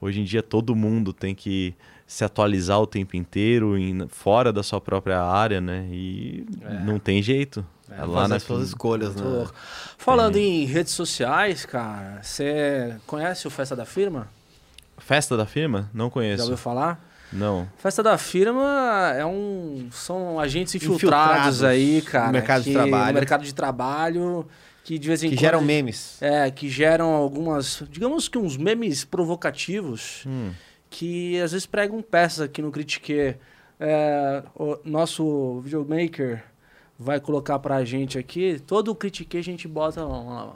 Hoje 0.00 0.20
em 0.20 0.24
dia 0.24 0.42
todo 0.42 0.74
mundo 0.76 1.12
tem 1.12 1.34
que 1.34 1.74
se 2.06 2.24
atualizar 2.24 2.80
o 2.80 2.86
tempo 2.86 3.16
inteiro, 3.16 3.78
em, 3.78 4.06
fora 4.08 4.52
da 4.52 4.62
sua 4.62 4.80
própria 4.80 5.22
área, 5.22 5.60
né? 5.60 5.86
E 5.90 6.44
É. 6.62 6.84
não 6.84 6.98
tem 6.98 7.22
jeito. 7.22 7.64
É 7.98 8.04
Lá 8.04 8.22
na 8.22 8.28
nas 8.28 8.42
suas 8.44 8.68
escolhas, 8.68 9.14
né? 9.16 9.22
louco. 9.22 9.54
Falando 9.98 10.36
em 10.36 10.64
redes 10.64 10.92
sociais, 10.92 11.64
cara, 11.66 12.20
você 12.22 12.96
conhece 13.06 13.46
o 13.46 13.50
Festa 13.50 13.74
da 13.76 13.84
Firma? 13.84 14.28
Festa 14.98 15.36
da 15.36 15.46
firma? 15.46 15.90
Não 15.94 16.06
Já 16.06 16.10
conheço. 16.10 16.42
ouviu 16.44 16.56
falar? 16.58 17.04
Não. 17.32 17.68
Festa 17.78 18.02
da 18.02 18.18
Firma 18.18 19.12
é 19.16 19.24
um 19.24 19.88
são 19.92 20.38
agentes 20.38 20.74
infiltrados, 20.74 21.58
Infiltrados 21.58 21.64
aí, 21.64 22.02
cara, 22.02 22.26
no 22.26 22.32
mercado 22.32 22.62
de 22.62 22.68
que- 22.70 22.74
trabalho. 22.74 23.06
no 23.06 23.14
mercado 23.14 23.44
de 23.44 23.54
trabalho 23.54 24.46
que 24.84 24.98
de 24.98 25.08
vez 25.08 25.22
em 25.22 25.30
Que 25.30 25.36
quando 25.36 25.40
geram 25.40 25.60
memes. 25.62 26.16
é, 26.20 26.50
que 26.50 26.68
geram 26.68 27.10
algumas, 27.12 27.82
digamos 27.90 28.28
que 28.28 28.36
uns 28.38 28.56
memes 28.56 29.04
provocativos 29.04 30.24
Hum. 30.26 30.50
que 30.88 31.40
às 31.40 31.52
vezes 31.52 31.66
pregam 31.66 32.02
peças 32.02 32.40
aqui 32.40 32.60
no 32.62 32.70
Critique. 32.70 33.36
É, 33.82 34.42
o 34.54 34.76
nosso 34.84 35.60
videomaker 35.62 36.44
vai 37.00 37.18
colocar 37.18 37.58
pra 37.58 37.82
gente 37.84 38.18
aqui. 38.18 38.62
Todo 38.66 38.90
o 38.90 38.94
Critique 38.94 39.38
a 39.38 39.42
gente 39.42 39.66
bota. 39.66 40.04
Vamos 40.04 40.34
lá. 40.34 40.52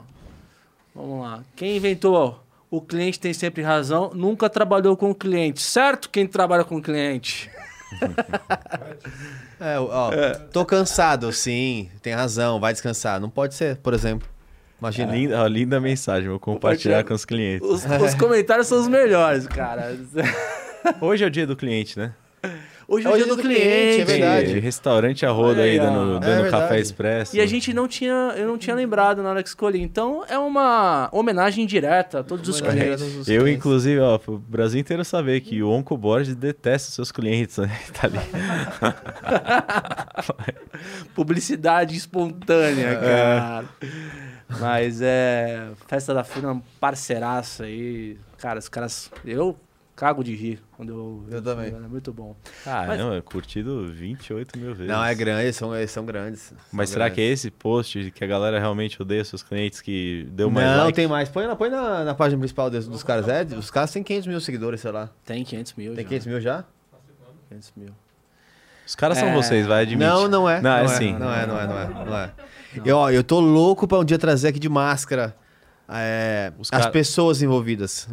Vamos 0.93 1.21
lá. 1.21 1.43
Quem 1.55 1.75
inventou? 1.77 2.39
O 2.69 2.79
cliente 2.79 3.19
tem 3.19 3.33
sempre 3.33 3.63
razão. 3.63 4.11
Nunca 4.13 4.49
trabalhou 4.49 4.95
com 4.95 5.09
o 5.09 5.15
cliente. 5.15 5.61
Certo? 5.61 6.09
Quem 6.09 6.27
trabalha 6.27 6.63
com 6.63 6.77
o 6.77 6.81
cliente. 6.81 7.49
É, 9.57 9.79
ó, 9.79 10.11
tô 10.51 10.65
cansado, 10.65 11.31
sim, 11.31 11.89
tem 12.01 12.13
razão, 12.13 12.59
vai 12.59 12.73
descansar. 12.73 13.21
Não 13.21 13.29
pode 13.29 13.55
ser, 13.55 13.77
por 13.77 13.93
exemplo. 13.93 14.27
Imagina. 14.77 15.13
Linda, 15.15 15.41
ó, 15.41 15.47
linda 15.47 15.79
mensagem, 15.79 16.27
vou 16.27 16.37
compartilhar 16.39 16.97
Compartilhar. 16.97 17.03
com 17.05 17.13
os 17.13 17.23
clientes. 17.23 17.67
Os, 17.69 17.85
os 17.85 18.13
comentários 18.15 18.67
são 18.67 18.81
os 18.81 18.87
melhores, 18.89 19.47
cara. 19.47 19.97
Hoje 20.99 21.23
é 21.23 21.27
o 21.27 21.29
dia 21.31 21.47
do 21.47 21.55
cliente, 21.55 21.97
né? 21.97 22.13
Hoje 22.87 23.07
é 23.07 23.09
o 23.09 23.15
dia 23.17 23.25
do 23.25 23.37
cliente, 23.37 24.01
é 24.01 24.05
verdade. 24.05 24.51
Tem 24.53 24.59
Restaurante 24.61 25.25
a 25.25 25.31
roda 25.31 25.61
aí, 25.63 25.79
dando, 25.79 26.17
É 26.17 26.19
dando 26.19 26.41
verdade. 26.43 26.51
café 26.51 26.79
expresso. 26.79 27.35
E 27.35 27.41
a 27.41 27.45
gente 27.45 27.73
não 27.73 27.87
tinha, 27.87 28.33
eu 28.37 28.47
não 28.47 28.57
tinha 28.57 28.75
lembrado 28.75 29.23
na 29.23 29.29
hora 29.29 29.41
que 29.41 29.49
escolhi. 29.49 29.81
Então 29.81 30.23
é 30.29 30.37
uma 30.37 31.09
homenagem 31.11 31.65
direta 31.65 32.19
a 32.19 32.23
todos 32.23 32.47
os 32.47 32.61
clientes. 32.61 33.01
todos 33.01 33.15
os 33.17 33.27
Eu, 33.27 33.41
clientes. 33.41 33.57
inclusive, 33.59 33.99
ó, 33.99 34.17
pro 34.19 34.37
Brasil 34.37 34.79
inteiro 34.79 35.03
saber 35.03 35.41
que 35.41 35.63
o 35.63 35.69
Onco 35.69 35.97
Borges 35.97 36.35
detesta 36.35 36.89
os 36.89 36.95
seus 36.95 37.11
clientes, 37.11 37.57
né? 37.57 37.71
Tá 37.93 38.07
ali. 38.07 38.19
Publicidade 41.15 41.95
espontânea, 41.95 42.87
É. 42.89 42.95
cara. 42.95 43.65
Mas 44.59 45.01
é. 45.01 45.69
Festa 45.87 46.13
da 46.13 46.23
firma, 46.23 46.61
parceiraça 46.79 47.63
aí. 47.63 48.17
Cara, 48.37 48.59
os 48.59 48.69
caras. 48.69 49.09
Eu 49.25 49.57
cago 49.95 50.23
de 50.23 50.35
rir 50.35 50.61
quando 50.75 50.89
eu. 50.89 51.25
Eu 51.31 51.41
também. 51.41 51.67
É 51.67 51.79
muito 51.87 52.11
bom. 52.13 52.35
Ah, 52.65 52.85
Mas- 52.87 52.99
não, 52.99 53.13
é 53.13 53.21
curtido 53.21 53.87
28 53.91 54.57
mil 54.59 54.75
vezes. 54.75 54.91
Não, 54.91 55.03
é 55.03 55.15
grande, 55.15 55.43
eles 55.43 55.55
são, 55.55 55.75
eles 55.75 55.89
são 55.91 56.05
grandes. 56.05 56.41
são 56.41 56.57
Mas 56.71 56.89
será 56.89 57.09
que 57.09 57.21
é 57.21 57.25
grandes. 57.25 57.39
esse 57.45 57.51
post 57.51 58.11
que 58.11 58.23
a 58.23 58.27
galera 58.27 58.59
realmente 58.59 59.01
odeia 59.01 59.23
seus 59.23 59.41
clientes 59.41 59.81
que 59.81 60.27
deu 60.31 60.49
mais 60.51 60.67
Não, 60.67 60.83
like? 60.85 60.95
tem 60.95 61.07
mais. 61.07 61.29
Põe, 61.29 61.47
na, 61.47 61.55
põe 61.55 61.69
na, 61.69 62.03
na 62.03 62.13
página 62.13 62.39
principal 62.39 62.69
dos, 62.69 62.87
dos 62.87 63.03
caras. 63.03 63.27
É, 63.27 63.43
os 63.57 63.71
caras 63.71 63.91
têm 63.91 64.03
500 64.03 64.27
mil 64.27 64.41
seguidores, 64.41 64.81
sei 64.81 64.91
lá. 64.91 65.09
Tem 65.23 65.43
500 65.43 65.73
mil. 65.75 65.93
Tem 65.95 66.03
já. 66.03 66.09
500 66.09 66.27
mil 66.27 66.41
já? 66.41 66.65
500 67.49 67.73
mil. 67.77 67.89
Os 68.87 68.95
caras 68.95 69.17
são 69.17 69.29
É. 69.29 69.33
vocês, 69.33 69.65
vai 69.65 69.81
admitir. 69.83 70.07
Não, 70.07 70.27
não 70.27 70.47
é. 70.49 70.61
Não, 70.61 70.71
é 70.77 70.83
é 70.83 70.87
sim. 70.89 71.13
Não 71.13 71.33
é, 71.33 71.47
não 71.47 71.59
é, 71.59 71.67
não 71.67 71.79
é. 71.79 71.87
Não 72.05 72.17
é. 72.17 72.31
Eu, 72.85 72.97
ó, 72.97 73.09
eu 73.09 73.23
tô 73.23 73.39
louco 73.39 73.87
pra 73.87 73.97
um 73.97 74.03
dia 74.05 74.19
trazer 74.19 74.49
aqui 74.49 74.59
de 74.59 74.67
máscara 74.69 75.35
é, 75.89 76.51
Os 76.57 76.69
as 76.71 76.87
pessoas 76.87 77.41
envolvidas. 77.41 78.07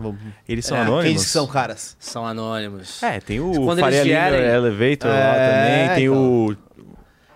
Eles 0.49 0.65
são 0.66 0.77
É, 0.77 0.81
anônimos? 0.82 1.05
Quem 1.09 1.19
são 1.19 1.47
caras? 1.47 1.97
São 1.99 2.27
anônimos. 2.27 3.03
É, 3.03 3.20
tem 3.20 3.40
o 3.40 3.53
Quando 3.65 3.81
Faria 3.81 3.99
eles 3.99 4.09
vierem- 4.09 4.40
Lima 4.40 4.53
Elevator 4.53 5.11
lá 5.11 5.16
É, 5.36 5.49
também, 5.86 5.97
tem 5.97 6.05
então. 6.07 6.47
o 6.47 6.57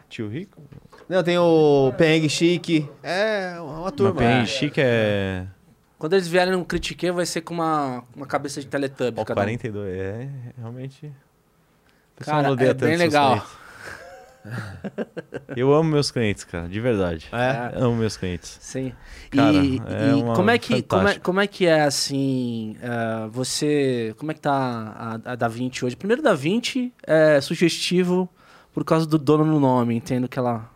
Tio 0.09 0.29
Rico? 0.29 0.63
Não, 1.09 1.23
tem 1.23 1.39
o 1.39 1.93
Peng 1.97 2.29
Chique. 2.29 2.89
É, 3.03 3.55
uma 3.61 3.83
Mas 3.83 3.93
turma. 3.93 4.21
bem 4.21 4.45
chique 4.45 4.81
é... 4.83 5.47
Quando 5.99 6.13
eles 6.15 6.27
vierem 6.29 6.53
no 6.53 6.65
Critique, 6.65 7.11
vai 7.13 7.25
ser 7.25 7.41
com 7.43 7.55
uma, 7.55 8.03
uma 8.15 8.27
cabeça 8.27 8.61
de 8.61 8.67
cada 8.67 8.87
um. 8.87 9.25
42, 9.25 9.89
é, 9.97 10.29
realmente... 10.59 11.11
O 12.21 12.25
Cara, 12.25 12.49
é 12.49 12.75
bem 12.75 12.97
legal. 12.97 13.47
Eu 15.57 15.73
amo 15.73 15.91
meus 15.91 16.11
clientes, 16.11 16.45
cara, 16.45 16.69
de 16.69 16.81
verdade. 16.81 17.29
É. 17.33 17.73
Amo 17.77 17.97
meus 17.97 18.17
clientes. 18.17 18.59
Sim. 18.61 18.93
Cara, 19.31 19.53
e 19.53 19.81
é 19.87 20.19
e 20.19 20.35
como, 20.35 20.51
é 20.51 20.59
que, 20.59 20.83
como, 20.83 21.09
é, 21.09 21.19
como 21.19 21.41
é 21.41 21.47
que 21.47 21.67
é 21.67 21.83
assim, 21.83 22.77
eh, 22.83 23.29
você, 23.31 24.15
como 24.19 24.31
é 24.31 24.35
que 24.35 24.41
tá 24.41 25.21
a, 25.25 25.33
a 25.33 25.35
Da 25.35 25.49
Vinci 25.49 25.85
hoje? 25.85 25.97
Primeiro, 25.97 26.23
Da 26.23 26.35
Vinci 26.35 26.93
é 27.07 27.41
sugestivo 27.41 28.29
por 28.73 28.85
causa 28.85 29.07
do 29.07 29.19
dono 29.19 29.45
no 29.45 29.59
nome, 29.59 29.95
entendo 29.95 30.29
que 30.29 30.39
ela, 30.39 30.71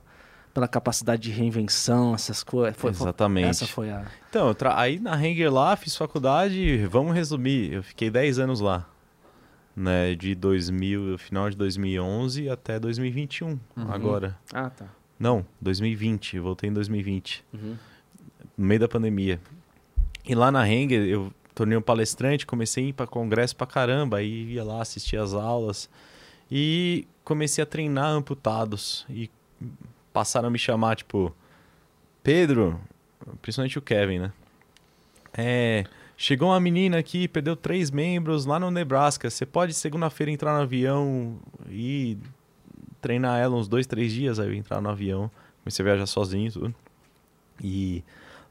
pela 0.54 0.66
capacidade 0.66 1.22
de 1.22 1.30
reinvenção, 1.30 2.14
essas 2.14 2.42
coisas. 2.42 2.76
Exatamente. 2.82 3.48
essa 3.48 3.66
foi 3.66 3.90
a... 3.90 4.04
Então, 4.28 4.54
aí 4.74 4.98
na 4.98 5.14
Hanger 5.14 5.52
lá, 5.52 5.76
fiz 5.76 5.96
faculdade, 5.96 6.86
vamos 6.86 7.14
resumir, 7.14 7.72
eu 7.72 7.82
fiquei 7.82 8.10
10 8.10 8.38
anos 8.38 8.60
lá. 8.60 8.86
Né, 9.82 10.14
de 10.14 10.34
2000, 10.34 11.16
final 11.16 11.48
de 11.48 11.56
2011 11.56 12.50
até 12.50 12.78
2021, 12.78 13.58
agora. 13.88 14.36
Ah, 14.52 14.68
tá. 14.68 14.84
Não, 15.18 15.46
2020, 15.58 16.36
eu 16.36 16.42
voltei 16.42 16.68
em 16.68 16.72
2020, 16.74 17.42
Uhum. 17.54 17.76
no 18.58 18.66
meio 18.66 18.78
da 18.80 18.86
pandemia. 18.88 19.40
E 20.26 20.34
lá 20.34 20.50
na 20.52 20.60
Hanger, 20.60 21.00
eu 21.08 21.32
tornei 21.54 21.78
um 21.78 21.80
palestrante, 21.80 22.44
comecei 22.44 22.84
a 22.84 22.88
ir 22.88 22.92
para 22.92 23.06
congresso 23.06 23.56
pra 23.56 23.66
caramba, 23.66 24.18
aí 24.18 24.52
ia 24.52 24.62
lá 24.62 24.82
assistir 24.82 25.16
as 25.16 25.32
aulas 25.32 25.88
e 26.50 27.06
comecei 27.24 27.62
a 27.64 27.66
treinar 27.66 28.10
amputados 28.10 29.06
e 29.08 29.30
passaram 30.12 30.48
a 30.48 30.50
me 30.50 30.58
chamar, 30.58 30.94
tipo, 30.96 31.34
Pedro, 32.22 32.78
principalmente 33.40 33.78
o 33.78 33.82
Kevin, 33.82 34.18
né? 34.18 34.32
É, 35.32 35.84
chegou 36.22 36.48
uma 36.50 36.60
menina 36.60 36.98
aqui, 36.98 37.26
perdeu 37.26 37.56
três 37.56 37.90
membros 37.90 38.44
lá 38.44 38.60
no 38.60 38.70
Nebraska. 38.70 39.30
Você 39.30 39.46
pode 39.46 39.72
segunda-feira 39.72 40.30
entrar 40.30 40.54
no 40.54 40.60
avião 40.62 41.38
e 41.70 42.18
treinar 43.00 43.40
ela 43.40 43.56
uns 43.56 43.66
dois, 43.66 43.86
três 43.86 44.12
dias. 44.12 44.38
Aí 44.38 44.48
eu 44.48 44.54
entrar 44.54 44.82
no 44.82 44.90
avião, 44.90 45.30
comecei 45.64 45.82
a 45.82 45.88
viajar 45.88 46.06
sozinho 46.06 46.48
e 46.48 46.52
tudo. 46.52 46.74
E 47.62 48.04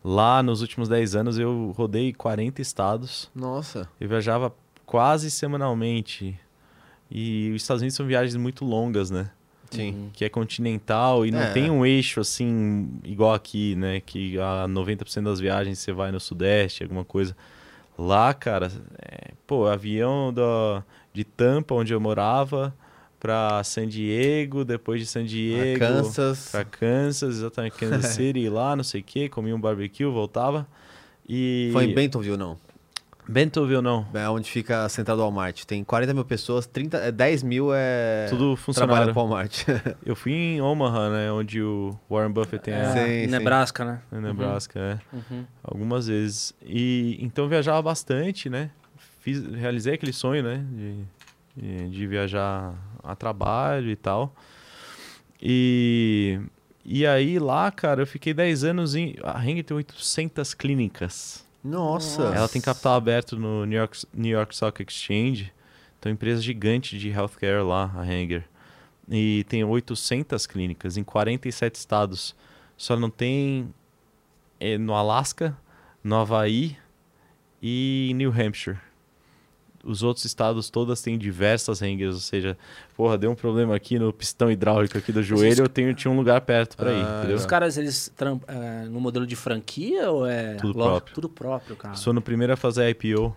lá 0.03 0.41
nos 0.41 0.61
últimos 0.61 0.89
10 0.89 1.15
anos 1.15 1.37
eu 1.37 1.71
rodei 1.77 2.11
40 2.11 2.59
estados. 2.59 3.29
Nossa. 3.35 3.87
Eu 4.01 4.09
viajava 4.09 4.51
quase 4.85 5.29
semanalmente. 5.29 6.39
E 7.11 7.51
os 7.55 7.61
Estados 7.61 7.81
Unidos 7.81 7.95
são 7.95 8.05
viagens 8.07 8.35
muito 8.35 8.65
longas, 8.65 9.09
né? 9.11 9.29
Sim. 9.71 10.09
que 10.13 10.25
é 10.25 10.29
continental 10.29 11.27
e 11.27 11.29
não 11.29 11.41
É. 11.41 11.51
tem 11.53 11.69
um 11.69 11.85
eixo 11.85 12.19
assim 12.19 12.89
igual 13.03 13.35
aqui, 13.35 13.75
né? 13.75 13.99
Que 13.99 14.35
a 14.39 14.65
90% 14.67 15.25
das 15.25 15.39
viagens 15.39 15.77
você 15.77 15.91
vai 15.93 16.11
no 16.11 16.19
sudeste, 16.19 16.81
alguma 16.81 17.05
coisa. 17.05 17.37
Lá, 17.99 18.33
cara, 18.33 18.71
é, 18.97 19.31
pô, 19.45 19.67
avião 19.67 20.31
da, 20.31 20.81
de 21.11 21.25
Tampa, 21.25 21.75
onde 21.75 21.93
eu 21.93 21.99
morava, 21.99 22.73
pra 23.19 23.61
San 23.65 23.89
Diego, 23.89 24.63
depois 24.63 25.01
de 25.01 25.05
San 25.05 25.25
Diego, 25.25 25.79
Kansas. 25.79 26.47
pra 26.49 26.63
Kansas, 26.63 27.35
exatamente, 27.35 27.75
Kansas 27.77 28.05
City, 28.15 28.47
lá, 28.47 28.73
não 28.73 28.85
sei 28.85 29.01
o 29.01 29.03
que, 29.03 29.27
comia 29.27 29.53
um 29.53 29.59
barbecue, 29.59 30.05
voltava. 30.05 30.65
E 31.27 31.71
Foi 31.73 31.83
em 31.83 31.93
Bentonville, 31.93 32.37
não. 32.37 32.57
Bentonville 33.29 33.81
não. 33.81 34.07
É 34.11 34.27
onde 34.27 34.49
fica 34.49 34.85
a 34.85 34.89
central 34.89 35.15
do 35.15 35.21
Walmart. 35.21 35.63
Tem 35.63 35.83
40 35.83 36.15
mil 36.15 36.25
pessoas, 36.25 36.65
30, 36.65 36.97
é, 36.97 37.11
10 37.11 37.43
mil 37.43 37.69
é. 37.71 38.25
Tudo 38.27 38.55
trabalha 38.55 38.57
funcionário. 38.57 39.13
com 39.13 39.19
o 39.19 39.23
Walmart. 39.23 39.65
Eu 40.03 40.15
fui 40.15 40.33
em 40.33 40.61
Omaha, 40.61 41.09
né, 41.11 41.31
onde 41.31 41.61
o 41.61 41.95
Warren 42.09 42.31
Buffett 42.31 42.63
tem 42.63 42.73
a, 42.73 42.77
É, 42.77 42.91
Sim, 42.93 43.25
sim. 43.25 43.27
Nebraska, 43.27 43.85
né? 43.85 44.01
em 44.11 44.19
Nebraska, 44.19 44.79
é. 44.79 44.99
Uhum. 45.15 45.45
algumas 45.63 46.07
vezes. 46.07 46.55
E 46.65 47.19
então 47.21 47.45
eu 47.45 47.49
viajava 47.49 47.79
bastante, 47.83 48.49
né? 48.49 48.71
Fiz, 49.21 49.45
realizei 49.53 49.93
aquele 49.93 50.13
sonho, 50.13 50.41
né? 50.41 50.65
De, 50.71 51.05
de, 51.55 51.89
de 51.89 52.07
viajar 52.07 52.73
a 53.03 53.15
trabalho 53.15 53.91
e 53.91 53.95
tal. 53.95 54.33
E, 55.39 56.39
e 56.83 57.05
aí 57.05 57.37
lá, 57.37 57.69
cara, 57.69 58.01
eu 58.01 58.07
fiquei 58.07 58.33
10 58.33 58.63
anos 58.63 58.95
em. 58.95 59.15
A 59.23 59.45
Heng 59.45 59.61
tem 59.61 59.77
800 59.77 60.53
clínicas. 60.55 61.47
Nossa. 61.63 62.23
Ela 62.23 62.47
tem 62.47 62.61
capital 62.61 62.93
aberto 62.93 63.37
no 63.37 63.65
New 63.65 63.77
York, 63.77 64.05
New 64.13 64.31
York 64.31 64.53
Stock 64.53 64.81
Exchange. 64.81 65.51
Então, 65.99 66.11
empresa 66.11 66.41
gigante 66.41 66.97
de 66.97 67.09
healthcare 67.09 67.63
lá, 67.63 67.91
a 67.95 68.01
Hanger. 68.01 68.45
E 69.09 69.43
tem 69.49 69.63
800 69.63 70.45
clínicas 70.47 70.95
em 70.97 71.03
47 71.03 71.75
estados. 71.75 72.35
Só 72.77 72.95
não 72.95 73.09
tem 73.09 73.73
é, 74.59 74.77
no 74.77 74.93
Alasca, 74.93 75.57
no 76.03 76.15
Havaí 76.15 76.77
e 77.61 78.13
New 78.15 78.31
Hampshire. 78.31 78.77
Os 79.89 80.03
outros 80.03 80.23
estados 80.25 80.69
todas 80.69 81.01
têm 81.01 81.17
diversas 81.17 81.81
Hangers, 81.81 82.13
ou 82.13 82.21
seja, 82.21 82.57
porra, 82.95 83.17
deu 83.17 83.31
um 83.31 83.35
problema 83.35 83.75
aqui 83.75 83.97
no 83.97 84.13
pistão 84.13 84.51
hidráulico 84.51 84.97
aqui 84.97 85.11
do 85.11 85.23
joelho, 85.23 85.63
eu 85.63 85.69
tenho, 85.69 85.93
tinha 85.95 86.11
um 86.11 86.15
lugar 86.15 86.39
perto 86.41 86.77
pra 86.77 86.91
ir, 86.93 87.03
Ah, 87.03 87.17
entendeu? 87.19 87.37
Os 87.37 87.45
caras, 87.45 87.77
eles 87.77 88.13
é, 88.47 88.85
no 88.85 89.01
modelo 89.01 89.25
de 89.25 89.35
franquia 89.35 90.11
ou 90.11 90.27
é... 90.27 90.55
Tudo 90.55 90.73
próprio. 90.73 91.15
Tudo 91.15 91.29
próprio, 91.29 91.75
cara. 91.75 91.95
Sou 91.95 92.13
no 92.13 92.21
primeiro 92.21 92.53
a 92.53 92.55
fazer 92.55 92.87
IPO. 92.89 93.35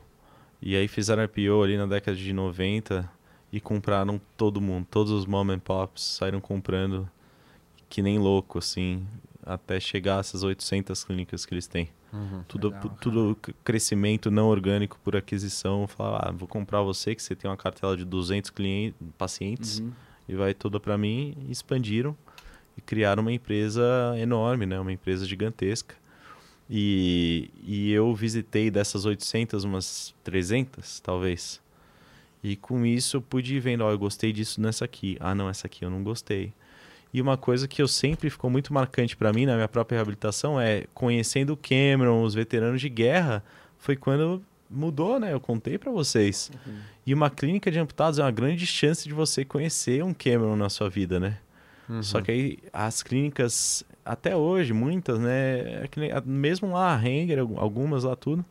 E 0.60 0.76
aí 0.76 0.86
fizeram 0.86 1.24
IPO 1.24 1.62
ali 1.62 1.76
na 1.76 1.86
década 1.86 2.16
de 2.16 2.32
90 2.32 3.08
e 3.52 3.60
compraram 3.60 4.20
todo 4.36 4.60
mundo. 4.60 4.86
Todos 4.90 5.10
os 5.10 5.26
mom 5.26 5.50
and 5.50 5.58
pops 5.58 6.02
saíram 6.04 6.40
comprando. 6.40 7.08
que 7.88 8.00
nem 8.02 8.18
louco, 8.18 8.58
assim, 8.58 9.06
até 9.44 9.80
chegar 9.80 10.18
a 10.18 10.20
essas 10.20 10.42
800 10.42 11.02
clínicas 11.04 11.44
que 11.44 11.52
eles 11.54 11.66
têm. 11.66 11.88
Tudo, 12.46 12.68
Legal, 12.68 12.98
tudo 13.00 13.38
crescimento 13.64 14.30
não 14.30 14.46
orgânico 14.48 14.98
por 15.02 15.16
aquisição. 15.16 15.86
Falar, 15.88 16.28
ah, 16.28 16.30
vou 16.32 16.46
comprar 16.46 16.82
você, 16.82 17.14
que 17.14 17.22
você 17.22 17.34
tem 17.34 17.50
uma 17.50 17.56
cartela 17.56 17.96
de 17.96 18.04
200 18.04 18.50
clientes, 18.50 18.94
pacientes, 19.16 19.78
Uhum. 19.78 19.92
e 20.28 20.34
vai 20.34 20.52
toda 20.54 20.78
para 20.78 20.98
mim. 20.98 21.34
Expandiram 21.48 22.16
e 22.76 22.80
criaram 22.80 23.22
uma 23.22 23.32
empresa 23.32 23.82
enorme, 24.18 24.66
né? 24.66 24.78
Uma 24.78 24.92
empresa 24.92 25.24
gigantesca. 25.26 25.94
E, 26.70 27.50
e 27.64 27.92
eu 27.92 28.14
visitei 28.14 28.70
dessas 28.70 29.04
800 29.04 29.64
umas 29.64 30.14
300, 30.24 31.00
talvez. 31.00 31.60
E 32.42 32.56
com 32.56 32.84
isso 32.84 33.18
eu 33.18 33.22
pude 33.22 33.54
ir 33.54 33.60
vendo, 33.60 33.82
ó, 33.82 33.90
eu 33.90 33.98
gostei 33.98 34.32
disso 34.32 34.60
nessa 34.60 34.84
aqui. 34.84 35.16
Ah, 35.20 35.34
não, 35.34 35.48
essa 35.48 35.66
aqui 35.66 35.84
eu 35.84 35.90
não 35.90 36.02
gostei. 36.02 36.52
E 37.12 37.20
uma 37.20 37.36
coisa 37.36 37.68
que 37.68 37.82
eu 37.82 37.88
sempre 37.88 38.30
ficou 38.30 38.48
muito 38.48 38.72
marcante 38.72 39.16
para 39.16 39.32
mim 39.32 39.44
na 39.44 39.54
minha 39.54 39.68
própria 39.68 39.96
reabilitação 39.96 40.58
é 40.60 40.84
conhecendo 40.94 41.52
o 41.52 41.56
Cameron, 41.56 42.22
os 42.22 42.34
veteranos 42.34 42.80
de 42.80 42.88
guerra, 42.88 43.44
foi 43.78 43.96
quando 43.96 44.42
mudou, 44.70 45.20
né? 45.20 45.32
Eu 45.32 45.40
contei 45.40 45.76
para 45.76 45.92
vocês. 45.92 46.50
E 47.06 47.12
uma 47.12 47.28
clínica 47.28 47.70
de 47.70 47.78
amputados 47.78 48.18
é 48.18 48.22
uma 48.22 48.30
grande 48.30 48.66
chance 48.66 49.06
de 49.06 49.12
você 49.12 49.44
conhecer 49.44 50.02
um 50.02 50.14
Cameron 50.14 50.56
na 50.56 50.70
sua 50.70 50.88
vida, 50.88 51.20
né? 51.20 51.38
Só 52.02 52.22
que 52.22 52.30
aí 52.30 52.58
as 52.72 53.02
clínicas, 53.02 53.84
até 54.04 54.34
hoje, 54.34 54.72
muitas, 54.72 55.18
né? 55.18 55.84
é 55.84 56.22
mesmo 56.24 56.72
lá, 56.72 56.96
a 56.96 57.06
Henger, 57.06 57.40
algumas 57.56 58.04
lá, 58.04 58.16
tudo. 58.16 58.42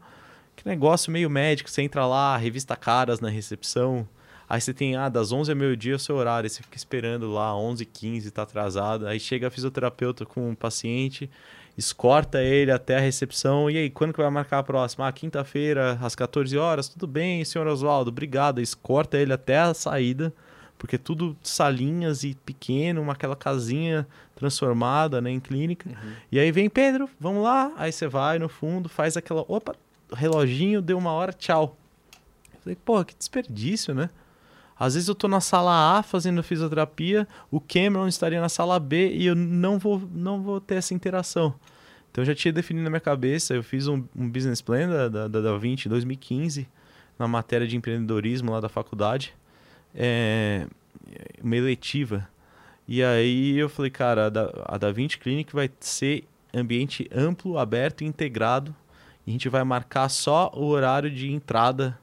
Que 0.55 0.67
negócio 0.67 1.11
meio 1.11 1.29
médico, 1.29 1.69
você 1.69 1.81
entra 1.81 2.05
lá, 2.05 2.38
revista 2.38 2.75
caras 2.75 3.19
na 3.19 3.29
recepção. 3.29 4.07
Aí 4.51 4.59
você 4.59 4.73
tem, 4.73 4.97
ah, 4.97 5.07
das 5.07 5.31
11 5.31 5.49
ao 5.49 5.55
meio-dia 5.55 5.93
é 5.93 5.95
o 5.95 5.99
seu 5.99 6.17
horário. 6.17 6.45
Aí 6.45 6.49
você 6.49 6.61
fica 6.61 6.75
esperando 6.75 7.31
lá, 7.31 7.55
11 7.55 7.85
15 7.85 8.31
tá 8.31 8.41
atrasado. 8.41 9.07
Aí 9.07 9.17
chega 9.17 9.47
a 9.47 9.49
fisioterapeuta 9.49 10.25
com 10.25 10.51
o 10.51 10.55
paciente, 10.57 11.29
escorta 11.77 12.43
ele 12.43 12.69
até 12.69 12.97
a 12.97 12.99
recepção. 12.99 13.69
E 13.69 13.77
aí, 13.77 13.89
quando 13.89 14.11
que 14.11 14.21
vai 14.21 14.29
marcar 14.29 14.59
a 14.59 14.63
próxima? 14.63 15.07
Ah, 15.07 15.11
quinta-feira, 15.13 15.97
às 16.01 16.15
14 16.15 16.57
horas. 16.57 16.89
Tudo 16.89 17.07
bem, 17.07 17.45
senhor 17.45 17.65
Oswaldo, 17.65 18.09
obrigado. 18.09 18.59
Escorta 18.59 19.17
ele 19.17 19.31
até 19.31 19.57
a 19.57 19.73
saída 19.73 20.33
porque 20.77 20.97
tudo 20.97 21.37
salinhas 21.41 22.23
e 22.23 22.33
pequeno, 22.33 23.01
uma 23.01 23.13
aquela 23.13 23.37
casinha 23.37 24.05
transformada 24.35 25.21
né, 25.21 25.29
em 25.29 25.39
clínica. 25.39 25.89
E 26.29 26.37
aí 26.37 26.51
vem 26.51 26.69
Pedro, 26.69 27.09
vamos 27.17 27.41
lá. 27.41 27.71
Aí 27.77 27.91
você 27.91 28.05
vai 28.05 28.37
no 28.37 28.49
fundo, 28.49 28.89
faz 28.89 29.15
aquela, 29.15 29.45
opa, 29.47 29.75
reloginho, 30.11 30.81
deu 30.81 30.97
uma 30.97 31.11
hora, 31.11 31.31
tchau. 31.31 31.77
Eu 32.53 32.59
falei, 32.61 32.75
porra, 32.75 33.05
que 33.05 33.15
desperdício, 33.15 33.93
né? 33.93 34.09
Às 34.81 34.95
vezes 34.95 35.07
eu 35.07 35.13
tô 35.13 35.27
na 35.27 35.39
sala 35.39 35.99
A 35.99 36.01
fazendo 36.01 36.41
fisioterapia, 36.41 37.27
o 37.51 37.59
Cameron 37.59 38.07
estaria 38.07 38.41
na 38.41 38.49
sala 38.49 38.79
B 38.79 39.13
e 39.13 39.27
eu 39.27 39.35
não 39.35 39.77
vou, 39.77 40.01
não 40.11 40.41
vou 40.41 40.59
ter 40.59 40.75
essa 40.75 40.93
interação. 40.93 41.53
Então 42.09 42.23
eu 42.23 42.25
já 42.25 42.33
tinha 42.33 42.51
definido 42.51 42.85
na 42.85 42.89
minha 42.89 42.99
cabeça, 42.99 43.53
eu 43.53 43.61
fiz 43.61 43.87
um, 43.87 44.03
um 44.15 44.27
business 44.27 44.59
plan 44.59 44.89
da, 44.89 45.07
da, 45.07 45.27
da 45.27 45.41
Da 45.41 45.57
Vinci 45.57 45.87
em 45.87 45.89
2015, 45.89 46.67
na 47.19 47.27
matéria 47.27 47.67
de 47.67 47.77
empreendedorismo 47.77 48.51
lá 48.51 48.59
da 48.59 48.67
faculdade 48.69 49.35
é, 49.95 50.65
uma 51.43 51.55
eletiva. 51.55 52.27
E 52.87 53.03
aí 53.03 53.57
eu 53.57 53.69
falei, 53.69 53.91
cara, 53.91 54.25
a 54.25 54.29
da, 54.29 54.51
a 54.65 54.77
da 54.77 54.91
Vinci 54.91 55.17
Clinic 55.17 55.53
vai 55.53 55.69
ser 55.79 56.23
ambiente 56.53 57.07
amplo, 57.13 57.57
aberto 57.57 58.01
e 58.01 58.05
integrado. 58.05 58.75
E 59.25 59.29
a 59.29 59.33
gente 59.33 59.47
vai 59.47 59.63
marcar 59.63 60.09
só 60.09 60.51
o 60.55 60.65
horário 60.65 61.09
de 61.11 61.31
entrada, 61.31 61.97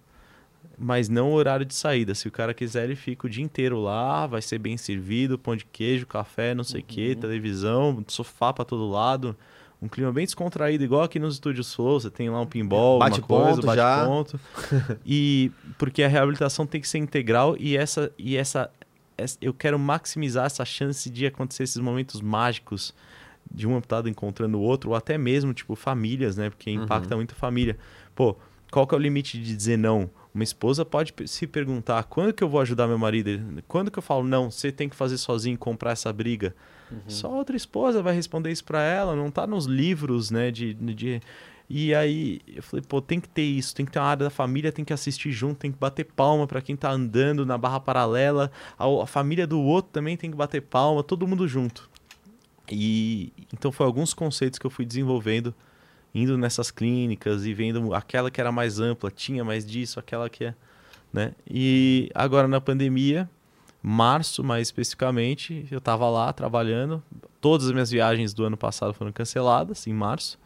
mas 0.78 1.08
não 1.08 1.30
o 1.30 1.34
horário 1.34 1.66
de 1.66 1.74
saída. 1.74 2.14
Se 2.14 2.28
o 2.28 2.30
cara 2.30 2.54
quiser, 2.54 2.84
ele 2.84 2.94
fica 2.96 3.26
o 3.26 3.30
dia 3.30 3.42
inteiro 3.44 3.80
lá, 3.80 4.26
vai 4.26 4.40
ser 4.40 4.58
bem 4.58 4.76
servido, 4.76 5.38
pão 5.38 5.56
de 5.56 5.64
queijo, 5.64 6.06
café, 6.06 6.54
não 6.54 6.62
sei 6.64 6.80
o 6.80 6.84
que, 6.84 7.14
televisão, 7.16 8.04
sofá 8.06 8.52
para 8.52 8.64
todo 8.64 8.88
lado. 8.88 9.36
Um 9.80 9.86
clima 9.88 10.12
bem 10.12 10.24
descontraído, 10.24 10.82
igual 10.82 11.02
aqui 11.02 11.18
nos 11.20 11.34
estúdios 11.34 11.72
Flow, 11.72 12.00
você 12.00 12.10
tem 12.10 12.28
lá 12.28 12.40
um 12.40 12.46
pinball, 12.46 12.98
Bate 12.98 13.20
uma 13.20 13.26
coisa, 13.26 13.60
ponto 13.62 13.74
já. 13.76 13.96
bate-ponto. 14.06 14.40
e 15.06 15.52
porque 15.78 16.02
a 16.02 16.08
reabilitação 16.08 16.66
tem 16.66 16.80
que 16.80 16.88
ser 16.88 16.98
integral 16.98 17.56
e 17.58 17.76
essa 17.76 18.10
e 18.18 18.36
essa, 18.36 18.70
essa- 19.16 19.38
eu 19.40 19.54
quero 19.54 19.78
maximizar 19.78 20.46
essa 20.46 20.64
chance 20.64 21.08
de 21.08 21.26
acontecer 21.26 21.62
esses 21.62 21.78
momentos 21.78 22.20
mágicos 22.20 22.92
de 23.50 23.66
um 23.66 23.76
amputado 23.76 24.08
encontrando 24.08 24.58
o 24.58 24.60
outro 24.62 24.90
ou 24.90 24.96
até 24.96 25.16
mesmo 25.16 25.54
tipo 25.54 25.74
famílias, 25.76 26.36
né? 26.36 26.50
Porque 26.50 26.70
impacta 26.70 27.14
muito 27.16 27.32
a 27.32 27.36
família. 27.36 27.78
Pô, 28.14 28.36
qual 28.70 28.86
que 28.86 28.94
é 28.94 28.98
o 28.98 29.00
limite 29.00 29.38
de 29.40 29.56
dizer 29.56 29.78
não? 29.78 30.10
Uma 30.38 30.44
esposa 30.44 30.84
pode 30.84 31.12
se 31.26 31.48
perguntar 31.48 32.04
quando 32.04 32.32
que 32.32 32.44
eu 32.44 32.48
vou 32.48 32.60
ajudar 32.60 32.86
meu 32.86 32.96
marido? 32.96 33.60
Quando 33.66 33.90
que 33.90 33.98
eu 33.98 34.02
falo 34.02 34.22
não, 34.22 34.52
você 34.52 34.70
tem 34.70 34.88
que 34.88 34.94
fazer 34.94 35.18
sozinho, 35.18 35.58
comprar 35.58 35.90
essa 35.90 36.12
briga? 36.12 36.54
Só 37.08 37.28
outra 37.28 37.56
esposa 37.56 38.00
vai 38.00 38.14
responder 38.14 38.52
isso 38.52 38.64
pra 38.64 38.80
ela, 38.80 39.16
não 39.16 39.32
tá 39.32 39.48
nos 39.48 39.66
livros, 39.66 40.30
né, 40.30 40.52
de, 40.52 40.74
de 40.74 41.20
e 41.68 41.92
aí 41.92 42.40
eu 42.46 42.62
falei, 42.62 42.84
pô, 42.88 43.02
tem 43.02 43.18
que 43.18 43.28
ter 43.28 43.42
isso, 43.42 43.74
tem 43.74 43.84
que 43.84 43.90
ter 43.90 43.98
uma 43.98 44.06
área 44.06 44.24
da 44.26 44.30
família, 44.30 44.70
tem 44.70 44.84
que 44.84 44.92
assistir 44.92 45.32
junto, 45.32 45.58
tem 45.58 45.72
que 45.72 45.78
bater 45.78 46.04
palma 46.04 46.46
pra 46.46 46.62
quem 46.62 46.76
tá 46.76 46.88
andando 46.88 47.44
na 47.44 47.58
barra 47.58 47.80
paralela, 47.80 48.48
a, 48.78 48.84
a 49.02 49.06
família 49.06 49.44
do 49.44 49.60
outro 49.60 49.90
também 49.90 50.16
tem 50.16 50.30
que 50.30 50.36
bater 50.36 50.62
palma, 50.62 51.02
todo 51.02 51.26
mundo 51.26 51.48
junto. 51.48 51.90
E 52.70 53.32
então 53.52 53.72
foi 53.72 53.84
alguns 53.84 54.14
conceitos 54.14 54.56
que 54.56 54.64
eu 54.64 54.70
fui 54.70 54.86
desenvolvendo 54.86 55.52
indo 56.22 56.36
nessas 56.36 56.70
clínicas 56.70 57.44
e 57.44 57.54
vendo 57.54 57.94
aquela 57.94 58.30
que 58.30 58.40
era 58.40 58.50
mais 58.50 58.80
ampla, 58.80 59.10
tinha 59.10 59.44
mais 59.44 59.64
disso, 59.64 60.00
aquela 60.00 60.28
que 60.28 60.46
é, 60.46 60.54
né? 61.12 61.32
E 61.48 62.10
agora 62.14 62.48
na 62.48 62.60
pandemia, 62.60 63.28
março 63.82 64.42
mais 64.42 64.68
especificamente, 64.68 65.66
eu 65.70 65.80
tava 65.80 66.08
lá 66.10 66.32
trabalhando, 66.32 67.02
todas 67.40 67.66
as 67.66 67.72
minhas 67.72 67.90
viagens 67.90 68.34
do 68.34 68.44
ano 68.44 68.56
passado 68.56 68.92
foram 68.92 69.12
canceladas 69.12 69.86
em 69.86 69.92
março. 69.92 70.38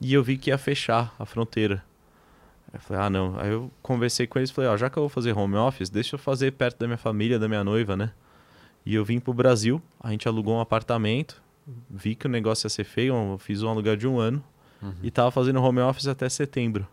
E 0.00 0.12
eu 0.12 0.22
vi 0.22 0.36
que 0.36 0.50
ia 0.50 0.58
fechar 0.58 1.14
a 1.18 1.24
fronteira. 1.24 1.82
Eu 2.72 2.80
falei, 2.80 3.02
ah, 3.02 3.10
não. 3.10 3.40
Aí 3.40 3.50
eu 3.50 3.70
conversei 3.82 4.26
com 4.26 4.38
eles 4.38 4.50
e 4.50 4.52
falei, 4.52 4.68
ó, 4.68 4.76
já 4.76 4.90
que 4.90 4.98
eu 4.98 5.02
vou 5.02 5.08
fazer 5.08 5.32
home 5.32 5.56
office, 5.56 5.88
deixa 5.88 6.16
eu 6.16 6.18
fazer 6.18 6.52
perto 6.52 6.78
da 6.78 6.86
minha 6.86 6.98
família, 6.98 7.38
da 7.38 7.48
minha 7.48 7.64
noiva, 7.64 7.96
né? 7.96 8.12
E 8.84 8.94
eu 8.94 9.04
vim 9.04 9.18
pro 9.18 9.32
Brasil, 9.32 9.80
a 9.98 10.10
gente 10.10 10.28
alugou 10.28 10.54
um 10.54 10.60
apartamento, 10.60 11.42
vi 11.90 12.14
que 12.14 12.26
o 12.26 12.28
negócio 12.28 12.66
ia 12.66 12.70
ser 12.70 12.84
feio, 12.84 13.14
eu 13.14 13.38
fiz 13.38 13.62
um 13.62 13.68
aluguel 13.68 13.96
de 13.96 14.06
um 14.06 14.18
ano 14.18 14.44
e 15.02 15.10
tava 15.10 15.30
fazendo 15.30 15.62
home 15.62 15.80
office 15.80 16.06
até 16.06 16.28
setembro. 16.28 16.86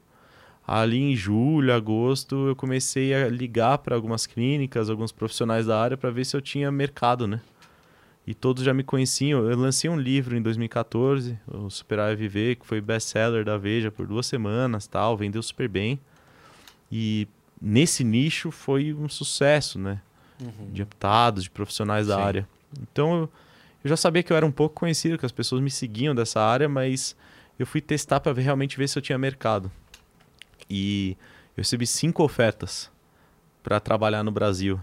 Ali 0.65 0.99
em 1.01 1.15
julho, 1.15 1.73
agosto, 1.73 2.47
eu 2.47 2.55
comecei 2.55 3.13
a 3.13 3.27
ligar 3.27 3.79
para 3.79 3.95
algumas 3.95 4.25
clínicas, 4.25 4.89
alguns 4.89 5.11
profissionais 5.11 5.65
da 5.65 5.79
área 5.79 5.97
para 5.97 6.09
ver 6.09 6.25
se 6.25 6.37
eu 6.37 6.41
tinha 6.41 6.71
mercado, 6.71 7.27
né? 7.27 7.41
E 8.25 8.33
todos 8.33 8.63
já 8.63 8.73
me 8.73 8.83
conheciam. 8.83 9.49
Eu 9.49 9.57
lancei 9.57 9.89
um 9.89 9.99
livro 9.99 10.37
em 10.37 10.41
2014, 10.41 11.37
o 11.45 11.69
Superar 11.69 12.13
e 12.13 12.15
Viver, 12.15 12.55
que 12.55 12.65
foi 12.65 12.79
best-seller 12.79 13.43
da 13.43 13.57
Veja 13.57 13.91
por 13.91 14.07
duas 14.07 14.25
semanas, 14.25 14.87
tal, 14.87 15.17
vendeu 15.17 15.43
super 15.43 15.67
bem. 15.67 15.99
E 16.89 17.27
nesse 17.61 18.03
nicho 18.05 18.49
foi 18.49 18.93
um 18.93 19.09
sucesso, 19.09 19.77
né? 19.77 20.01
De 20.71 20.81
amputados, 20.81 21.43
de 21.43 21.49
profissionais 21.49 22.07
da 22.07 22.15
Sim. 22.15 22.21
área. 22.21 22.47
Então 22.81 23.13
eu, 23.13 23.29
eu 23.83 23.89
já 23.89 23.97
sabia 23.97 24.23
que 24.23 24.31
eu 24.31 24.37
era 24.37 24.45
um 24.45 24.51
pouco 24.51 24.75
conhecido, 24.75 25.17
que 25.17 25.25
as 25.25 25.31
pessoas 25.33 25.61
me 25.61 25.69
seguiam 25.69 26.15
dessa 26.15 26.41
área, 26.41 26.69
mas 26.69 27.17
eu 27.57 27.65
fui 27.65 27.81
testar 27.81 28.19
para 28.19 28.33
realmente 28.41 28.77
ver 28.77 28.87
se 28.87 28.97
eu 28.97 29.01
tinha 29.01 29.17
mercado. 29.17 29.71
E 30.69 31.17
eu 31.55 31.61
recebi 31.61 31.85
cinco 31.85 32.23
ofertas 32.23 32.89
para 33.61 33.79
trabalhar 33.79 34.23
no 34.23 34.31
Brasil. 34.31 34.79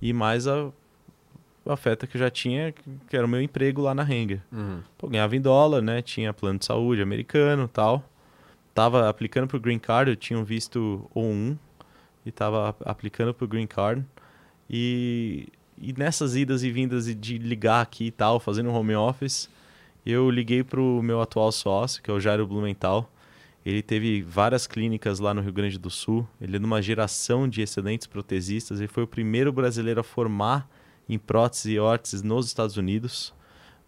E 0.00 0.12
mais 0.12 0.46
a, 0.46 0.68
a 1.66 1.72
oferta 1.72 2.06
que 2.06 2.16
eu 2.16 2.20
já 2.20 2.30
tinha, 2.30 2.72
que 3.08 3.16
era 3.16 3.24
o 3.24 3.28
meu 3.28 3.40
emprego 3.40 3.80
lá 3.82 3.94
na 3.94 4.02
Renger. 4.02 4.40
Pô, 4.98 5.08
ganhava 5.08 5.36
em 5.36 5.40
dólar, 5.40 5.80
né? 5.80 6.02
Tinha 6.02 6.32
plano 6.32 6.58
de 6.58 6.64
saúde 6.64 7.00
americano 7.02 7.68
tal. 7.68 8.08
Tava 8.74 9.08
aplicando 9.08 9.46
pro 9.46 9.60
Green 9.60 9.78
Card, 9.78 10.10
eu 10.10 10.16
tinha 10.16 10.38
um 10.38 10.44
visto 10.44 11.08
O1 11.14 11.56
e 12.24 12.32
tava 12.32 12.70
ap- 12.70 12.82
aplicando 12.86 13.34
pro 13.34 13.46
Green 13.46 13.66
Card. 13.66 14.04
E, 14.68 15.48
e 15.78 15.92
nessas 15.92 16.34
idas 16.34 16.62
e 16.62 16.70
vindas 16.70 17.06
e 17.06 17.14
de 17.14 17.36
ligar 17.36 17.82
aqui 17.82 18.06
e 18.06 18.10
tal, 18.10 18.40
fazendo 18.40 18.70
home 18.72 18.94
office, 18.94 19.50
eu 20.10 20.30
liguei 20.30 20.64
pro 20.64 21.00
meu 21.02 21.20
atual 21.20 21.52
sócio, 21.52 22.02
que 22.02 22.10
é 22.10 22.14
o 22.14 22.20
Jairo 22.20 22.46
Blumenthal. 22.46 23.10
Ele 23.64 23.80
teve 23.80 24.22
várias 24.22 24.66
clínicas 24.66 25.20
lá 25.20 25.32
no 25.32 25.40
Rio 25.40 25.52
Grande 25.52 25.78
do 25.78 25.88
Sul. 25.88 26.26
Ele 26.40 26.56
é 26.56 26.58
de 26.58 26.64
uma 26.64 26.82
geração 26.82 27.48
de 27.48 27.62
excelentes 27.62 28.06
protesistas. 28.08 28.80
Ele 28.80 28.88
foi 28.88 29.04
o 29.04 29.06
primeiro 29.06 29.52
brasileiro 29.52 30.00
a 30.00 30.04
formar 30.04 30.68
em 31.08 31.18
prótese 31.18 31.72
e 31.72 31.78
órteses 31.78 32.22
nos 32.22 32.46
Estados 32.46 32.76
Unidos. 32.76 33.32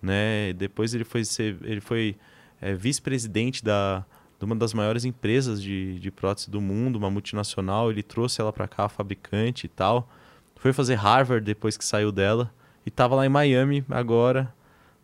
Né? 0.01 0.53
Depois 0.53 0.95
ele 0.95 1.03
foi, 1.03 1.23
ele 1.63 1.81
foi 1.81 2.17
é, 2.61 2.73
vice-presidente 2.73 3.65
da, 3.65 4.05
de 4.39 4.45
uma 4.45 4.55
das 4.55 4.73
maiores 4.73 5.05
empresas 5.05 5.61
de, 5.61 5.99
de 5.99 6.11
prótese 6.11 6.49
do 6.49 6.61
mundo, 6.61 6.97
uma 6.97 7.11
multinacional. 7.11 7.91
Ele 7.91 8.03
trouxe 8.03 8.41
ela 8.41 8.53
para 8.53 8.69
cá, 8.69 8.89
fabricante 8.89 9.67
e 9.67 9.69
tal. 9.69 10.09
Foi 10.55 10.73
fazer 10.73 10.95
Harvard 10.95 11.45
depois 11.45 11.77
que 11.77 11.85
saiu 11.85 12.13
dela. 12.13 12.53
E 12.87 12.91
estava 12.91 13.17
lá 13.17 13.27
em 13.27 13.31
Miami 13.31 13.85
agora, 13.91 14.55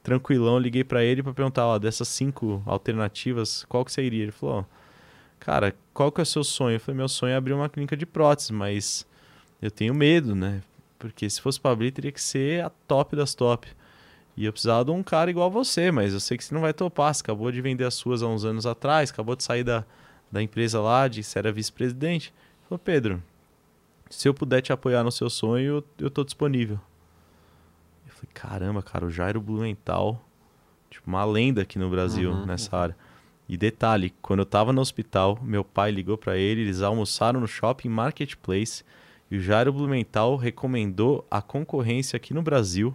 tranquilão. 0.03 0.59
Liguei 0.59 0.85
para 0.85 1.05
ele 1.05 1.23
para 1.23 1.33
perguntar, 1.33 1.67
ó, 1.67 1.79
dessas 1.79 2.09
cinco 2.09 2.63
alternativas, 2.67 3.65
qual 3.69 3.85
que 3.85 3.93
você 3.93 4.03
iria? 4.03 4.25
Ele 4.25 4.33
falou, 4.33 4.61
ó, 4.61 4.65
cara, 5.39 5.75
qual 5.95 6.11
que 6.11 6.21
é 6.21 6.23
o 6.23 6.27
seu 6.27 6.45
sonho? 6.45 6.77
Eu 6.77 6.81
falei, 6.81 6.97
meu 6.97 7.09
sonho 7.09 7.33
é 7.33 7.37
abrir 7.37 7.53
uma 7.53 7.69
clínica 7.69 7.97
de 7.97 8.07
prótese, 8.07 8.53
mas 8.53 9.07
eu 9.61 9.71
tenho 9.71 9.95
medo, 9.95 10.35
né? 10.35 10.63
Porque 10.99 11.29
se 11.29 11.41
fosse 11.41 11.59
para 11.59 11.71
abrir, 11.71 11.91
teria 11.93 12.13
que 12.13 12.21
ser 12.21 12.65
a 12.65 12.71
top 12.71 13.17
das 13.17 13.35
top. 13.35 13.67
E 14.37 14.45
eu 14.45 14.53
precisava 14.53 14.85
de 14.85 14.91
um 14.91 15.03
cara 15.03 15.31
igual 15.31 15.51
você, 15.51 15.91
mas 15.91 16.13
eu 16.13 16.21
sei 16.21 16.37
que 16.37 16.45
você 16.45 16.55
não 16.55 16.63
vai 16.63 16.73
topar. 16.73 17.15
Você 17.15 17.23
acabou 17.23 17.51
de 17.51 17.61
vender 17.61 17.85
as 17.85 17.95
suas 17.95 18.23
há 18.23 18.27
uns 18.27 18.45
anos 18.45 18.67
atrás, 18.67 19.11
acabou 19.11 19.35
de 19.37 19.43
sair 19.43 19.65
da, 19.65 19.85
da 20.31 20.43
empresa 20.43 20.81
lá, 20.81 21.09
de 21.09 21.23
você 21.23 21.39
era 21.39 21.53
vice-presidente. 21.53 22.33
Falou, 22.69 22.79
Pedro, 22.79 23.23
se 24.09 24.29
eu 24.29 24.35
puder 24.35 24.61
te 24.61 24.73
apoiar 24.73 25.03
no 25.05 25.13
seu 25.13 25.29
sonho, 25.29 25.77
eu, 25.77 25.85
eu 25.99 26.11
tô 26.11 26.25
disponível. 26.25 26.81
Eu 28.23 28.29
falei, 28.29 28.31
caramba, 28.35 28.83
cara, 28.83 29.07
o 29.07 29.11
Jairo 29.11 29.41
Blumenthal, 29.41 30.23
tipo, 30.91 31.09
uma 31.09 31.25
lenda 31.25 31.63
aqui 31.63 31.79
no 31.79 31.89
Brasil 31.89 32.31
Uhum, 32.33 32.47
nessa 32.47 32.77
área. 32.77 32.97
E 33.49 33.57
detalhe, 33.57 34.13
quando 34.23 34.41
eu 34.41 34.47
tava 34.47 34.73
no 34.73 34.81
hospital, 34.81 35.39
meu 35.43 35.65
pai 35.65 35.91
ligou 35.91 36.17
para 36.17 36.37
ele, 36.37 36.61
eles 36.61 36.83
almoçaram 36.83 37.41
no 37.41 37.49
shopping 37.49 37.89
Marketplace 37.89 38.85
e 39.31 39.37
o 39.37 39.41
Jairo 39.41 39.73
Blumenthal 39.73 40.37
recomendou 40.37 41.27
a 41.31 41.43
concorrência 41.43 42.17
aqui 42.17 42.33
no 42.33 42.43
Brasil 42.43 42.95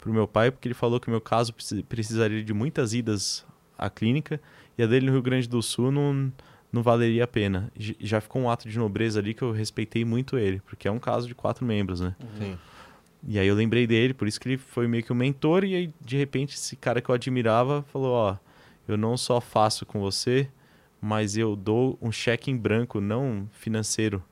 pro 0.00 0.12
meu 0.12 0.28
pai, 0.28 0.50
porque 0.52 0.68
ele 0.68 0.74
falou 0.74 1.00
que 1.00 1.08
o 1.08 1.10
meu 1.10 1.20
caso 1.20 1.52
precis- 1.52 1.82
precisaria 1.82 2.44
de 2.44 2.54
muitas 2.54 2.92
idas 2.94 3.44
à 3.76 3.90
clínica 3.90 4.40
e 4.76 4.82
a 4.82 4.86
dele 4.86 5.06
no 5.06 5.12
Rio 5.12 5.22
Grande 5.22 5.48
do 5.48 5.60
Sul 5.60 5.90
não, 5.90 6.32
não 6.72 6.82
valeria 6.82 7.24
a 7.24 7.26
pena. 7.26 7.72
Já 7.76 8.20
ficou 8.20 8.40
um 8.42 8.48
ato 8.48 8.68
de 8.68 8.78
nobreza 8.78 9.18
ali 9.18 9.34
que 9.34 9.42
eu 9.42 9.50
respeitei 9.50 10.04
muito 10.04 10.38
ele, 10.38 10.60
porque 10.60 10.86
é 10.86 10.90
um 10.92 10.98
caso 11.00 11.26
de 11.26 11.34
quatro 11.34 11.64
membros, 11.66 12.00
né? 12.00 12.14
Sim. 12.38 12.56
E 13.26 13.38
aí 13.38 13.46
eu 13.46 13.54
lembrei 13.54 13.86
dele, 13.86 14.14
por 14.14 14.28
isso 14.28 14.40
que 14.40 14.48
ele 14.48 14.58
foi 14.58 14.86
meio 14.86 15.02
que 15.02 15.12
um 15.12 15.16
mentor, 15.16 15.64
e 15.64 15.74
aí 15.74 15.94
de 16.00 16.16
repente 16.16 16.54
esse 16.54 16.76
cara 16.76 17.00
que 17.00 17.08
eu 17.08 17.14
admirava 17.14 17.82
falou, 17.92 18.12
ó, 18.12 18.36
eu 18.86 18.96
não 18.96 19.16
só 19.16 19.40
faço 19.40 19.84
com 19.84 20.00
você, 20.00 20.48
mas 21.00 21.36
eu 21.36 21.56
dou 21.56 21.98
um 22.00 22.12
cheque 22.12 22.50
em 22.50 22.56
branco, 22.56 23.00
não 23.00 23.48
financeiro, 23.52 24.22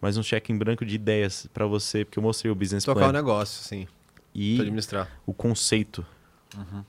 mas 0.00 0.16
um 0.16 0.22
cheque 0.22 0.52
em 0.52 0.58
branco 0.58 0.84
de 0.84 0.94
ideias 0.94 1.48
pra 1.52 1.66
você, 1.66 2.04
porque 2.04 2.18
eu 2.18 2.22
mostrei 2.22 2.50
o 2.50 2.54
business 2.54 2.84
Tocar 2.84 3.00
o 3.00 3.02
plan 3.04 3.12
negócio, 3.12 3.64
sim. 3.64 3.86
e 4.34 4.60
administrar. 4.60 5.10
o 5.26 5.32
conceito, 5.32 6.04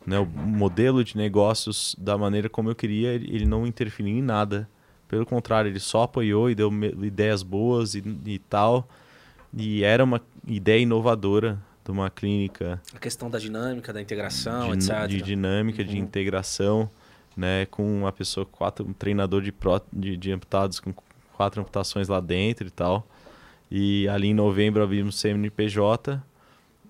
né, 0.06 0.20
o 0.20 0.26
modelo 0.26 1.04
de 1.04 1.18
negócios 1.18 1.96
da 1.98 2.18
maneira 2.18 2.50
como 2.50 2.70
eu 2.70 2.76
queria, 2.76 3.14
ele 3.14 3.46
não 3.46 3.66
interferiu 3.66 4.16
em 4.16 4.22
nada. 4.22 4.70
Pelo 5.08 5.26
contrário, 5.26 5.70
ele 5.70 5.80
só 5.80 6.04
apoiou 6.04 6.50
e 6.50 6.56
deu 6.56 6.72
ideias 7.04 7.44
boas 7.44 7.96
e, 7.96 8.04
e 8.26 8.40
tal. 8.40 8.88
E 9.56 9.84
era 9.84 10.04
uma 10.04 10.22
ideia 10.48 10.82
inovadora 10.82 11.58
de 11.84 11.92
uma 11.92 12.10
clínica 12.10 12.82
A 12.94 13.00
questão 13.00 13.30
da 13.30 13.40
dinâmica, 13.40 13.94
da 13.94 14.02
integração, 14.02 14.76
de, 14.76 14.90
etc. 14.90 15.08
de 15.08 15.22
dinâmica, 15.22 15.84
de 15.84 15.96
Uhum. 15.96 16.04
integração, 16.04 16.90
né, 17.38 17.66
com 17.68 18.00
uma 18.02 18.12
pessoa, 18.12 18.46
quatro, 18.46 18.86
um 18.86 18.94
treinador 18.94 19.42
de, 19.42 19.52
pró, 19.52 19.80
de, 19.94 20.18
de 20.18 20.32
amputados 20.32 20.80
com 20.80 20.94
quatro 21.34 21.62
amputações 21.62 22.08
lá 22.08 22.20
dentro 22.20 22.68
e 22.68 22.72
tal. 22.72 23.08
E 23.70 24.08
ali 24.10 24.28
em 24.30 24.34
novembro 24.34 24.84
abrimos 24.84 25.20
CNPJ 25.20 26.22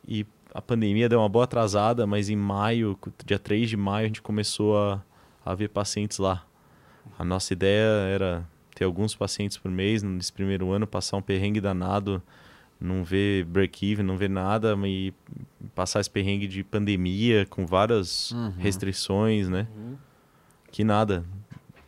e 0.08 0.26
a 0.54 0.62
pandemia 0.62 1.10
deu 1.10 1.20
uma 1.20 1.30
boa 1.30 1.44
atrasada, 1.44 2.08
mas 2.08 2.30
em 2.30 2.36
maio, 2.36 2.98
dia 3.26 3.38
3 3.40 3.70
de 3.70 3.78
maio, 3.78 4.06
a 4.06 4.08
gente 4.08 4.22
começou 4.22 4.78
a, 4.78 5.02
a 5.46 5.54
ver 5.54 5.70
pacientes 5.70 6.18
lá. 6.18 6.46
A 7.20 7.24
nossa 7.26 7.54
ideia 7.54 7.86
era 8.08 8.48
ter 8.74 8.86
alguns 8.86 9.14
pacientes 9.16 9.58
por 9.58 9.70
mês 9.70 10.02
nesse 10.04 10.32
primeiro 10.32 10.72
ano, 10.72 10.88
passar 10.88 11.18
um 11.18 11.22
perrengue 11.22 11.60
danado, 11.60 12.22
não 12.80 13.04
ver 13.04 13.46
break-even, 13.46 14.04
não 14.06 14.18
ver 14.18 14.30
nada, 14.30 14.76
e 14.86 15.14
passar 15.74 16.00
esse 16.02 16.10
perrengue 16.10 16.48
de 16.48 16.64
pandemia 16.64 17.46
com 17.46 17.66
várias 17.66 18.32
Uhum. 18.32 18.52
restrições, 18.58 19.48
né? 19.50 19.68
Uhum. 19.76 19.96
Que 20.72 20.84
nada. 20.84 21.26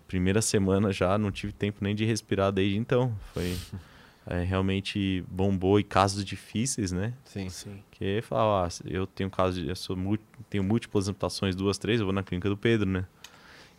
Primeira 0.08 0.42
semana 0.42 0.92
já, 0.94 1.18
não 1.18 1.32
tive 1.32 1.52
tempo 1.52 1.80
nem 1.82 1.94
de 1.94 2.06
respirar 2.06 2.52
desde 2.52 2.78
então. 2.78 3.14
Foi 3.34 3.58
é, 4.26 4.44
realmente 4.48 5.24
bombou 5.30 5.78
e 5.80 5.84
casos 5.84 6.24
difíceis, 6.24 6.92
né? 6.94 7.14
Sim. 7.26 7.50
Sim. 7.50 7.84
Que 7.92 8.22
falar, 8.22 8.68
ah, 8.68 8.70
eu 8.86 9.06
tenho 9.06 9.30
caso 9.30 9.60
eu 9.62 9.76
sou 9.76 9.98
tenho 10.50 10.64
múltiplas 10.64 11.10
amputações, 11.10 11.56
duas, 11.56 11.78
três, 11.78 12.00
eu 12.00 12.06
vou 12.06 12.14
na 12.14 12.24
clínica 12.24 12.48
do 12.48 12.56
Pedro, 12.56 12.90
né? 12.90 13.06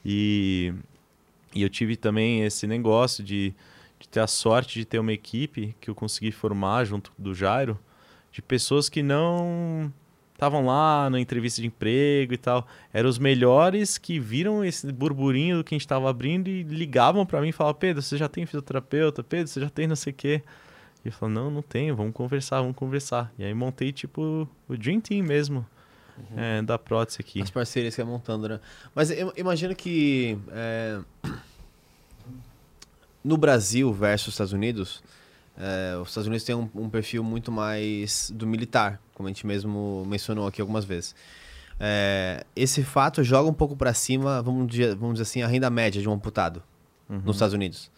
E, 0.04 0.72
e 1.54 1.62
eu 1.62 1.68
tive 1.70 1.96
também 1.96 2.42
esse 2.44 2.66
negócio 2.66 3.24
de, 3.24 3.54
de 3.98 4.08
ter 4.08 4.20
a 4.20 4.26
sorte 4.26 4.78
de 4.78 4.84
ter 4.84 4.98
uma 4.98 5.12
equipe 5.12 5.74
que 5.80 5.90
eu 5.90 5.94
consegui 5.94 6.30
formar 6.30 6.84
junto 6.84 7.12
do 7.18 7.34
Jairo, 7.34 7.78
de 8.30 8.40
pessoas 8.40 8.88
que 8.88 9.02
não 9.02 9.92
estavam 10.32 10.64
lá 10.64 11.10
na 11.10 11.18
entrevista 11.18 11.60
de 11.60 11.66
emprego 11.66 12.32
e 12.32 12.36
tal, 12.36 12.64
eram 12.92 13.08
os 13.10 13.18
melhores 13.18 13.98
que 13.98 14.20
viram 14.20 14.64
esse 14.64 14.92
burburinho 14.92 15.58
do 15.58 15.64
que 15.64 15.74
a 15.74 15.76
gente 15.76 15.84
estava 15.84 16.08
abrindo 16.08 16.46
e 16.48 16.62
ligavam 16.62 17.26
para 17.26 17.40
mim 17.40 17.48
e 17.48 17.52
falavam, 17.52 17.80
Pedro, 17.80 18.00
você 18.00 18.16
já 18.16 18.28
tem 18.28 18.46
fisioterapeuta? 18.46 19.24
Pedro, 19.24 19.48
você 19.48 19.60
já 19.60 19.68
tem 19.68 19.88
não 19.88 19.96
sei 19.96 20.12
o 20.12 20.16
quê? 20.16 20.42
E 21.04 21.08
eu 21.08 21.12
falei, 21.12 21.34
não, 21.34 21.50
não 21.50 21.62
tenho, 21.62 21.96
vamos 21.96 22.12
conversar, 22.12 22.60
vamos 22.60 22.76
conversar. 22.76 23.32
E 23.36 23.44
aí 23.44 23.52
montei, 23.52 23.90
tipo, 23.90 24.48
o 24.68 24.76
Dream 24.76 25.00
Team 25.00 25.24
mesmo, 25.24 25.66
é, 26.36 26.62
da 26.62 26.78
prótese 26.78 27.18
aqui. 27.20 27.42
As 27.42 27.50
parcerias 27.50 27.94
que 27.94 28.00
é 28.00 28.04
montando, 28.04 28.48
né? 28.48 28.60
Mas 28.94 29.10
eu 29.10 29.32
imagino 29.36 29.74
que 29.74 30.38
é, 30.50 31.00
no 33.24 33.36
Brasil 33.36 33.92
versus 33.92 34.34
Estados 34.34 34.52
Unidos, 34.52 35.02
é, 35.56 35.96
os 36.00 36.08
Estados 36.08 36.26
Unidos 36.26 36.44
têm 36.44 36.54
um, 36.54 36.68
um 36.74 36.88
perfil 36.88 37.22
muito 37.24 37.50
mais 37.50 38.30
do 38.34 38.46
militar, 38.46 39.00
como 39.14 39.28
a 39.28 39.30
gente 39.30 39.46
mesmo 39.46 40.04
mencionou 40.06 40.46
aqui 40.46 40.60
algumas 40.60 40.84
vezes. 40.84 41.14
É, 41.80 42.44
esse 42.56 42.82
fato 42.82 43.22
joga 43.22 43.48
um 43.48 43.54
pouco 43.54 43.76
para 43.76 43.92
cima, 43.94 44.42
vamos 44.42 44.68
dizer, 44.68 44.94
vamos 44.94 45.14
dizer 45.14 45.22
assim, 45.22 45.42
a 45.42 45.46
renda 45.46 45.70
média 45.70 46.00
de 46.00 46.08
um 46.08 46.12
amputado 46.12 46.62
Uhum. 47.08 47.22
nos 47.24 47.36
Estados 47.36 47.54
Unidos. 47.54 47.90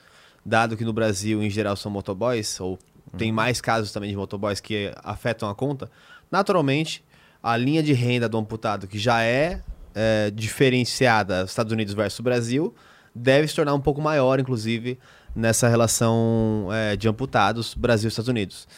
Dado 0.44 0.76
que 0.76 0.84
no 0.84 0.92
Brasil, 0.92 1.42
em 1.42 1.51
geral, 1.51 1.76
são 1.76 1.90
motoboys, 1.90 2.60
ou 2.60 2.78
tem 3.18 3.32
mais 3.32 3.60
casos 3.60 3.90
também 3.92 4.10
de 4.10 4.16
motoboys 4.16 4.60
que 4.60 4.92
afetam 5.02 5.51
a 5.51 5.55
conta, 5.55 5.90
naturalmente, 6.30 7.05
a 7.42 7.56
linha 7.56 7.82
de 7.82 7.92
renda 7.92 8.28
do 8.28 8.38
amputado, 8.38 8.86
que 8.86 8.98
já 8.98 9.22
é, 9.22 9.60
é, 9.94 10.30
diferenciada 10.30 11.42
Estados 11.42 11.72
Unidos 11.72 11.92
versus 11.92 12.20
Brasil, 12.20 12.72
deve 13.14 13.48
se 13.48 13.54
tornar 13.54 13.74
um 13.74 13.80
pouco 13.80 14.00
maior, 14.00 14.38
inclusive, 14.40 14.98
nessa 15.34 15.68
relação 15.68 16.68
é, 16.72 16.96
de 16.96 17.08
amputados 17.08 17.74
Brasil 17.74 18.08
e 18.08 18.10
Estados 18.10 18.28
Unidos. 18.28 18.68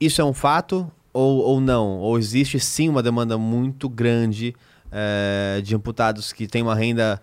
Isso 0.00 0.20
é 0.20 0.24
um 0.24 0.32
fato 0.32 0.90
ou, 1.12 1.40
ou 1.40 1.60
não? 1.60 1.98
Ou 1.98 2.18
existe 2.18 2.58
sim 2.58 2.88
uma 2.88 3.02
demanda 3.02 3.36
muito 3.36 3.88
grande 3.88 4.54
é, 4.90 5.60
de 5.62 5.74
amputados 5.74 6.32
que 6.32 6.46
têm 6.46 6.62
uma 6.62 6.74
renda, 6.74 7.20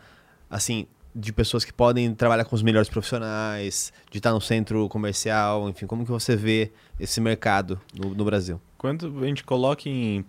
assim, 0.49 0.87
de 1.15 1.33
pessoas 1.33 1.65
que 1.65 1.73
podem 1.73 2.13
trabalhar 2.13 2.45
com 2.45 2.55
os 2.55 2.61
melhores 2.61 2.89
profissionais, 2.89 3.91
de 4.11 4.19
estar 4.19 4.31
no 4.31 4.39
centro 4.39 4.87
comercial, 4.87 5.67
enfim, 5.67 5.87
como 5.87 6.05
que 6.05 6.11
você 6.11 6.35
vê 6.35 6.71
esse 6.99 7.19
mercado 7.19 7.79
no, 7.93 8.13
no 8.13 8.23
Brasil? 8.23 8.61
Quando 8.77 9.23
a 9.23 9.25
gente 9.25 9.43
coloca 9.43 9.89
em 9.89 10.23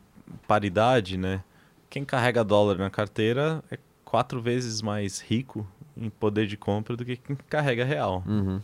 paridade, 0.47 1.17
né? 1.17 1.43
Quem 1.91 2.05
carrega 2.05 2.45
dólar 2.45 2.79
na 2.79 2.91
carteira 2.91 3.63
é 3.71 3.79
quatro 4.09 4.41
vezes 4.41 4.81
mais 4.81 5.21
rico 5.21 5.67
em 5.95 6.09
poder 6.09 6.47
de 6.47 6.57
compra 6.57 6.97
do 6.97 7.05
que 7.05 7.15
quem 7.17 7.37
carrega 7.47 7.85
real. 7.85 8.25
Uhum. 8.27 8.59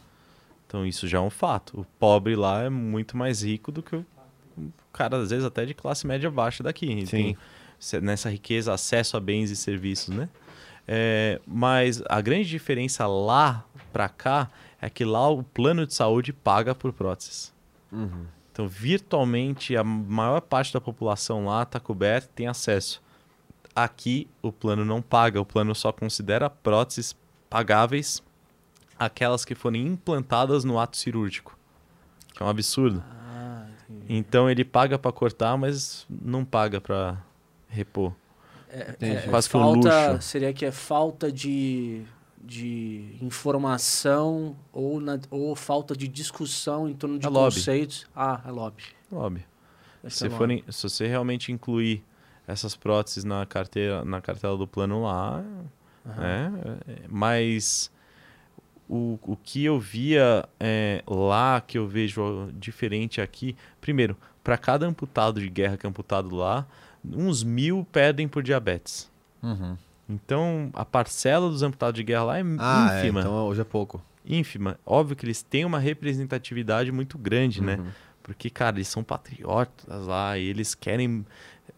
Então 0.66 0.86
isso 0.86 1.06
já 1.06 1.18
é 1.18 1.20
um 1.20 1.28
fato. 1.28 1.82
O 1.82 1.86
pobre 1.98 2.34
lá 2.34 2.62
é 2.62 2.70
muito 2.70 3.14
mais 3.14 3.42
rico 3.42 3.70
do 3.70 3.82
que 3.82 3.94
o 3.94 4.06
cara, 4.90 5.18
às 5.18 5.28
vezes, 5.28 5.44
até 5.44 5.66
de 5.66 5.74
classe 5.74 6.06
média 6.06 6.30
baixa 6.30 6.62
daqui. 6.62 7.04
Sim. 7.06 7.36
Tem 7.90 8.00
nessa 8.00 8.30
riqueza 8.30 8.72
acesso 8.72 9.18
a 9.18 9.20
bens 9.20 9.50
e 9.50 9.56
serviços, 9.56 10.14
né? 10.14 10.30
É, 10.88 11.38
mas 11.46 12.02
a 12.08 12.22
grande 12.22 12.48
diferença 12.48 13.06
lá 13.06 13.66
para 13.92 14.08
cá 14.08 14.50
é 14.80 14.88
que 14.88 15.04
lá 15.04 15.28
o 15.28 15.42
plano 15.42 15.86
de 15.86 15.92
saúde 15.92 16.32
paga 16.32 16.74
por 16.74 16.90
próteses. 16.90 17.52
Uhum. 17.92 18.24
Então, 18.50 18.66
virtualmente, 18.66 19.76
a 19.76 19.84
maior 19.84 20.40
parte 20.40 20.72
da 20.72 20.80
população 20.80 21.44
lá 21.44 21.64
está 21.64 21.78
coberta 21.78 22.28
e 22.32 22.34
tem 22.34 22.46
acesso. 22.46 23.02
Aqui, 23.74 24.28
o 24.40 24.52
plano 24.52 24.84
não 24.84 25.02
paga, 25.02 25.40
o 25.40 25.44
plano 25.44 25.74
só 25.74 25.92
considera 25.92 26.48
próteses 26.48 27.16
pagáveis 27.50 28.22
aquelas 28.98 29.44
que 29.44 29.54
forem 29.54 29.84
implantadas 29.86 30.62
no 30.64 30.78
ato 30.78 30.96
cirúrgico, 30.96 31.58
que 32.32 32.42
é 32.42 32.46
um 32.46 32.48
absurdo. 32.48 33.02
Ah. 33.06 33.66
Então, 34.08 34.48
ele 34.48 34.64
paga 34.64 34.96
para 34.98 35.10
cortar, 35.12 35.56
mas 35.58 36.06
não 36.08 36.44
paga 36.44 36.80
para 36.80 37.16
repor. 37.68 38.12
É, 38.68 38.90
Entendi. 38.90 39.16
é, 39.16 39.22
Quase 39.22 39.48
que 39.50 39.56
um 39.56 39.72
luxo. 39.72 39.88
Seria 40.20 40.52
que 40.52 40.64
é 40.64 40.70
falta 40.70 41.30
de, 41.32 42.02
de 42.40 43.16
informação 43.20 44.56
ou, 44.72 45.00
na- 45.00 45.18
ou 45.30 45.54
falta 45.56 45.96
de 45.96 46.06
discussão 46.08 46.88
em 46.88 46.94
torno 46.94 47.18
de 47.18 47.26
É 47.26 47.28
lobby. 47.28 47.54
conceitos. 47.56 48.06
Ah, 48.14 48.40
é 48.46 48.50
lobby. 48.50 48.82
Esse 50.04 50.18
Se, 50.18 50.24
é 50.24 50.28
lobby. 50.28 50.38
forem, 50.38 50.64
se 50.68 50.82
você 50.88 51.06
realmente 51.06 51.50
incluir 51.52 52.02
essas 52.46 52.76
próteses 52.76 53.24
na 53.24 53.44
carteira, 53.46 54.04
na 54.04 54.20
cartela 54.20 54.56
do 54.56 54.66
plano 54.66 55.02
lá, 55.02 55.42
Aham. 56.06 56.20
né? 56.20 56.52
É, 56.88 56.94
Mas 57.08 57.90
o, 58.88 59.18
o 59.22 59.36
que 59.36 59.64
eu 59.64 59.78
via 59.80 60.46
é, 60.60 61.02
lá, 61.06 61.60
que 61.60 61.78
eu 61.78 61.86
vejo 61.88 62.50
diferente 62.54 63.20
aqui, 63.20 63.56
primeiro, 63.80 64.16
para 64.42 64.58
cada 64.58 64.86
amputado 64.86 65.40
de 65.40 65.48
guerra 65.48 65.76
que 65.76 65.86
é 65.86 65.88
amputado 65.88 66.34
lá, 66.34 66.66
uns 67.04 67.42
mil 67.42 67.86
perdem 67.90 68.28
por 68.28 68.42
diabetes. 68.42 69.10
Uhum. 69.42 69.76
Então, 70.08 70.70
a 70.74 70.84
parcela 70.84 71.48
dos 71.48 71.62
amputados 71.62 71.94
de 71.96 72.04
guerra 72.04 72.24
lá 72.24 72.38
é 72.38 72.42
Ah, 72.58 72.90
é, 72.92 72.98
ínfima. 73.00 73.20
então 73.20 73.46
hoje 73.46 73.60
é 73.62 73.64
pouco. 73.64 74.02
Ínfima. 74.26 74.78
Óbvio 74.84 75.16
que 75.16 75.24
eles 75.24 75.42
têm 75.42 75.64
uma 75.64 75.78
representatividade 75.78 76.92
muito 76.92 77.16
grande, 77.16 77.62
né? 77.62 77.76
Uhum. 77.76 77.86
Porque, 78.22 78.48
cara, 78.48 78.76
eles 78.76 78.88
são 78.88 79.02
patriotas 79.04 80.06
lá 80.06 80.36
e 80.38 80.44
eles 80.46 80.74
querem 80.74 81.26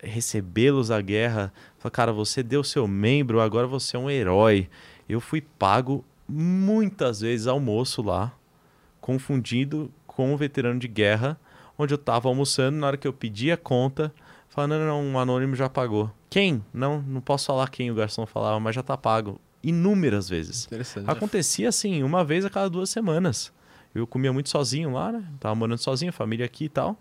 recebê-los 0.03 0.91
à 0.91 1.01
guerra. 1.01 1.53
Falar, 1.79 1.91
cara, 1.91 2.13
você 2.13 2.43
deu 2.43 2.63
seu 2.63 2.87
membro, 2.87 3.41
agora 3.41 3.67
você 3.67 3.97
é 3.97 3.99
um 4.01 4.11
herói. 4.11 4.69
Eu 5.09 5.21
fui 5.21 5.41
pago 5.41 6.05
muitas 6.29 7.21
vezes 7.21 7.47
almoço 7.47 8.03
lá, 8.03 8.33
confundido 9.01 9.91
com 10.07 10.33
um 10.33 10.37
veterano 10.37 10.81
de 10.81 10.89
guerra, 10.89 11.39
onde 11.79 11.95
eu 11.95 11.97
estava 11.97 12.29
almoçando, 12.29 12.79
na 12.79 12.89
hora 12.89 12.97
que 12.97 13.07
eu 13.07 13.13
pedi 13.13 13.53
a 13.53 13.57
conta, 13.57 14.13
falando, 14.49 14.73
não, 14.73 14.87
não, 14.87 15.05
um 15.05 15.19
anônimo 15.19 15.55
já 15.55 15.69
pagou. 15.69 16.11
Quem? 16.31 16.65
Não, 16.73 17.03
não 17.03 17.21
posso 17.21 17.47
falar 17.47 17.71
quem 17.71 17.91
o 17.91 17.95
garçom 17.95 18.27
falava, 18.27 18.59
mas 18.59 18.75
já 18.75 18.83
tá 18.83 18.97
pago. 18.97 19.41
Inúmeras 19.63 20.29
vezes. 20.29 20.67
Interessante. 20.67 21.11
Acontecia 21.11 21.69
assim, 21.69 22.03
uma 22.03 22.25
vez 22.25 22.45
a 22.45 22.51
cada 22.51 22.69
duas 22.69 22.91
semanas. 22.91 23.53
Eu 23.95 24.07
comia 24.07 24.33
muito 24.33 24.49
sozinho 24.49 24.93
lá, 24.93 25.11
né? 25.11 25.25
Tava 25.41 25.55
morando 25.55 25.79
sozinho, 25.79 26.13
família 26.13 26.45
aqui 26.45 26.65
e 26.65 26.69
tal. 26.69 26.99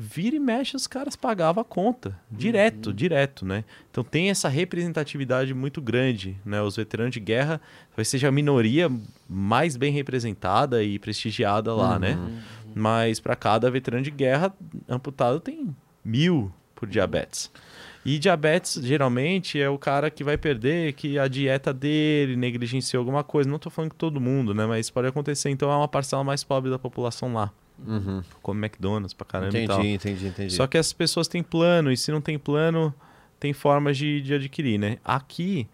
Vira 0.00 0.36
e 0.36 0.38
mexe, 0.38 0.76
os 0.76 0.86
caras 0.86 1.16
pagavam 1.16 1.60
a 1.60 1.64
conta. 1.64 2.16
Direto, 2.30 2.92
direto, 2.92 3.44
né? 3.44 3.64
Então 3.90 4.04
tem 4.04 4.30
essa 4.30 4.48
representatividade 4.48 5.52
muito 5.52 5.82
grande, 5.82 6.36
né? 6.44 6.62
Os 6.62 6.76
veteranos 6.76 7.12
de 7.12 7.18
guerra 7.18 7.60
talvez 7.90 8.06
seja 8.06 8.28
a 8.28 8.32
minoria 8.32 8.88
mais 9.28 9.76
bem 9.76 9.92
representada 9.92 10.84
e 10.84 11.00
prestigiada 11.00 11.74
lá, 11.74 11.98
né? 11.98 12.16
Mas 12.76 13.18
para 13.18 13.34
cada 13.34 13.68
veterano 13.68 14.04
de 14.04 14.12
guerra 14.12 14.54
amputado 14.88 15.40
tem 15.40 15.74
mil 16.04 16.52
por 16.76 16.88
diabetes. 16.88 17.50
E 18.04 18.20
diabetes, 18.20 18.80
geralmente, 18.80 19.60
é 19.60 19.68
o 19.68 19.76
cara 19.76 20.10
que 20.10 20.22
vai 20.22 20.38
perder, 20.38 20.92
que 20.92 21.18
a 21.18 21.26
dieta 21.26 21.74
dele 21.74 22.36
negligenciou 22.36 23.00
alguma 23.00 23.24
coisa. 23.24 23.50
Não 23.50 23.58
tô 23.58 23.68
falando 23.68 23.90
que 23.90 23.96
todo 23.96 24.20
mundo, 24.20 24.54
né? 24.54 24.64
Mas 24.64 24.88
pode 24.90 25.08
acontecer. 25.08 25.50
Então 25.50 25.70
é 25.72 25.76
uma 25.76 25.88
parcela 25.88 26.22
mais 26.22 26.44
pobre 26.44 26.70
da 26.70 26.78
população 26.78 27.34
lá. 27.34 27.52
Uhum. 27.86 28.22
Come 28.42 28.66
McDonald's 28.66 29.14
pra 29.14 29.24
caramba 29.26 29.58
e 29.58 29.66
tal. 29.66 29.78
Entendi, 29.80 29.94
entendi, 29.94 30.26
entendi. 30.26 30.54
Só 30.54 30.66
que 30.66 30.76
as 30.76 30.92
pessoas 30.92 31.28
têm 31.28 31.42
plano, 31.42 31.92
e 31.92 31.96
se 31.96 32.10
não 32.10 32.20
tem 32.20 32.38
plano, 32.38 32.92
tem 33.38 33.52
formas 33.52 33.96
de, 33.96 34.20
de 34.20 34.34
adquirir, 34.34 34.78
né? 34.78 34.98
Aqui, 35.04 35.68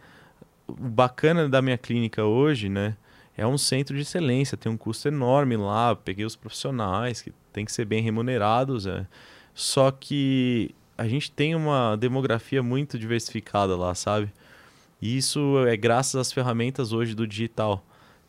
o 0.66 0.72
bacana 0.72 1.48
da 1.48 1.62
minha 1.62 1.78
clínica 1.78 2.24
hoje, 2.24 2.68
né? 2.68 2.97
É 3.36 3.47
um 3.47 3.59
centro 3.59 3.97
de 3.97 4.02
excelência, 4.02 4.56
tem 4.56 4.70
um 4.70 4.76
custo 4.76 5.09
enorme 5.09 5.56
lá. 5.56 5.97
Peguei 5.97 6.24
os 6.24 6.36
profissionais 6.36 7.20
que 7.20 7.32
tem 7.52 7.64
que 7.64 7.72
ser 7.72 7.85
bem 7.85 8.02
remunerados. 8.02 8.86
É. 8.86 9.06
Só 9.55 9.90
que 9.90 10.74
a 10.97 11.09
gente 11.09 11.31
tem 11.32 11.55
uma 11.55 11.97
demografia 11.97 12.62
muito 12.62 12.97
diversificada 12.97 13.76
lá, 13.76 13.94
sabe? 13.94 14.32
E 15.02 15.16
isso 15.16 15.66
é 15.66 15.76
graças 15.76 16.14
às 16.14 16.32
ferramentas 16.32 16.93
hoje 16.93 17.14
do 17.14 17.26
digital. 17.26 17.85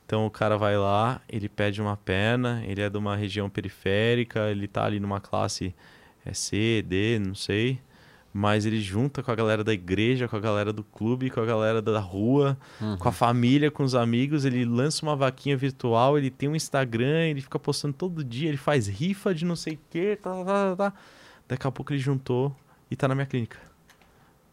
Então 0.06 0.26
o 0.26 0.30
cara 0.30 0.56
vai 0.57 0.77
lá, 0.77 1.19
ele 1.27 1.49
pede 1.49 1.82
uma 1.82 1.98
perna, 1.98 2.64
ele 2.65 2.82
é 2.82 2.90
de 2.90 2.98
uma 2.98 3.15
região 3.15 3.49
periférica, 3.49 4.52
ele 4.52 4.68
tá 4.68 4.86
ali 4.86 4.99
numa 4.99 5.19
classe 5.19 5.73
é, 6.23 6.34
C, 6.34 6.84
D, 6.88 7.19
não 7.19 7.34
sei. 7.34 7.80
Mas 8.32 8.65
ele 8.65 8.82
junta 8.82 9.23
com 9.23 9.32
a 9.32 9.36
galera 9.36 9.64
da 9.64 9.73
igreja, 9.73 10.27
com 10.27 10.36
a 10.36 10.40
galera 10.40 10.73
do 10.73 10.84
clube, 10.84 11.30
com 11.30 11.40
a 11.40 11.45
galera 11.45 11.82
da 11.82 11.99
rua, 11.99 12.57
com 12.99 13.07
a 13.07 13.11
família, 13.11 13.72
com 13.72 13.82
os 13.82 13.95
amigos. 13.95 14.44
Ele 14.44 14.65
lança 14.65 15.06
uma 15.06 15.15
vaquinha 15.15 15.56
virtual, 15.56 16.18
ele 16.18 16.30
tem 16.30 16.49
um 16.49 16.56
Instagram, 16.56 17.27
ele 17.27 17.40
fica 17.40 17.57
postando 17.57 17.94
todo 17.94 18.26
dia, 18.26 18.49
ele 18.49 18.57
faz 18.57 18.88
rifa 18.88 19.34
de 19.34 19.45
não 19.45 19.56
sei 19.56 19.76
o 19.76 19.80
quê, 19.90 20.19
tá, 20.22 20.32
tá, 20.32 20.44
tá, 20.44 20.76
tá. 20.76 20.94
Daqui 21.48 21.65
a 21.65 21.72
pouco 21.72 21.94
ele 21.94 21.99
juntou 21.99 22.53
e 22.91 22.95
tá 22.98 23.07
na 23.07 23.15
minha 23.15 23.26
clínica. 23.26 23.57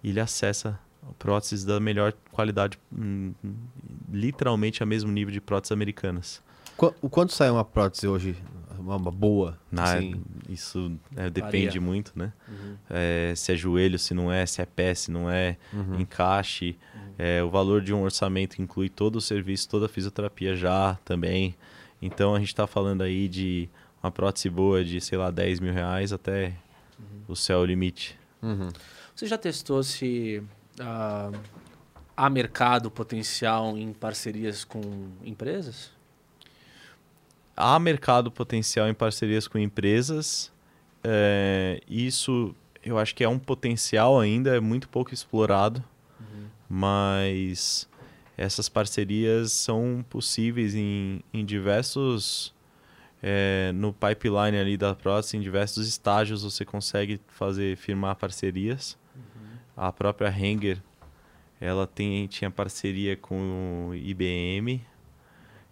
E 0.01 0.11
ele 0.11 0.21
acessa 0.21 0.79
próteses 1.19 1.65
da 1.65 1.79
melhor 1.81 2.13
qualidade, 2.31 2.79
hum, 2.93 3.33
literalmente 4.13 4.83
a 4.83 4.87
mesmo 4.87 5.11
nível 5.11 5.33
de 5.33 5.41
próteses 5.41 5.73
americanas. 5.73 6.43
Qu- 6.77 6.95
o 7.01 7.09
quanto 7.09 7.33
sai 7.33 7.51
uma 7.51 7.65
prótese 7.65 8.07
hoje? 8.07 8.37
Uma, 8.79 8.99
boa? 8.99 9.59
Na- 9.71 9.85
assim? 9.85 10.21
Isso 10.49 10.99
é, 11.15 11.31
depende 11.31 11.67
Varia. 11.67 11.81
muito, 11.81 12.13
né? 12.17 12.33
É, 12.91 13.33
se 13.37 13.53
é 13.53 13.57
joelho, 13.57 13.97
se 13.99 14.13
não 14.13 14.33
é, 14.33 14.45
se 14.45 14.61
é 14.61 14.67
pé, 14.67 14.93
se 14.95 15.11
não 15.11 15.31
é, 15.31 15.57
encaixe. 15.99 16.77
É, 17.17 17.43
o 17.45 17.51
valor 17.51 17.81
de 17.83 17.93
um 17.95 18.03
orçamento 18.03 18.61
inclui 18.61 18.89
todo 18.89 19.17
o 19.17 19.21
serviço, 19.21 19.69
toda 19.69 19.87
a 19.87 19.89
fisioterapia 19.89 20.57
já 20.57 20.99
também. 21.05 21.55
Então 22.01 22.35
a 22.35 22.39
gente 22.41 22.49
está 22.49 22.67
falando 22.67 23.03
aí 23.03 23.29
de 23.29 23.69
uma 24.03 24.11
prótese 24.11 24.51
boa 24.51 24.85
de, 24.85 25.01
sei 25.01 25.17
lá, 25.17 25.31
10 25.31 25.61
mil 25.61 25.73
reais 25.73 26.13
até 26.13 26.53
o 27.29 27.37
céu 27.37 27.65
limite. 27.65 28.19
Uhum. 28.43 28.69
Você 29.15 29.27
já 29.27 29.39
testou 29.39 29.81
se 29.85 30.43
ah, 30.81 31.31
há 32.17 32.31
mercado 32.31 32.91
potencial 32.91 33.77
em 33.77 33.93
parcerias 33.93 34.65
com 34.65 34.81
empresas? 35.25 35.91
há 37.57 37.79
mercado 37.79 38.31
potencial 38.31 38.89
em 38.89 38.95
parcerias 38.95 39.47
com 39.47 39.59
empresas. 39.59 40.51
é, 41.05 41.81
isso 41.89 42.55
eu 42.85 42.99
acho 42.99 43.15
que 43.15 43.23
é 43.23 43.29
um 43.29 43.39
potencial 43.39 44.19
ainda, 44.19 44.57
é 44.57 44.61
muito 44.61 44.89
pouco 44.89 45.15
explorado, 45.15 45.85
mas 46.69 47.89
essas 48.37 48.69
parcerias 48.69 49.53
são 49.53 50.05
possíveis 50.11 50.75
em, 50.75 51.23
em 51.33 51.45
diversos. 51.45 52.53
é, 53.23 53.71
no 53.73 53.93
pipeline 53.93 54.59
ali 54.59 54.77
da 54.77 54.97
prótese, 54.97 55.37
em 55.37 55.41
diversos 55.41 55.87
estágios 55.87 56.43
você 56.43 56.65
consegue 56.65 57.21
fazer 57.29 57.77
firmar 57.77 58.17
parcerias. 58.17 58.99
A 59.77 59.91
própria 59.91 60.29
Hanger, 60.29 60.79
ela 61.61 61.87
tem, 61.87 62.27
tinha 62.27 62.51
parceria 62.51 63.17
com 63.17 63.89
o 63.91 63.95
IBM, 63.95 64.85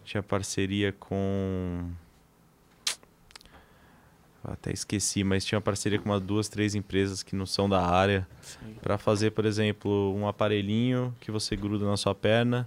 tinha 0.05 0.22
parceria 0.22 0.93
com. 0.93 1.90
Até 4.43 4.72
esqueci, 4.72 5.22
mas 5.22 5.44
tinha 5.44 5.60
parceria 5.60 5.98
com 5.98 6.09
umas 6.09 6.22
duas, 6.22 6.48
três 6.48 6.74
empresas 6.74 7.22
que 7.22 7.36
não 7.36 7.44
são 7.44 7.68
da 7.68 7.85
área 7.86 8.27
para 8.81 8.97
fazer, 8.97 9.32
por 9.32 9.44
exemplo, 9.44 10.14
um 10.16 10.27
aparelhinho 10.27 11.14
que 11.20 11.31
você 11.31 11.55
gruda 11.55 11.85
na 11.85 11.97
sua 11.98 12.14
perna 12.14 12.66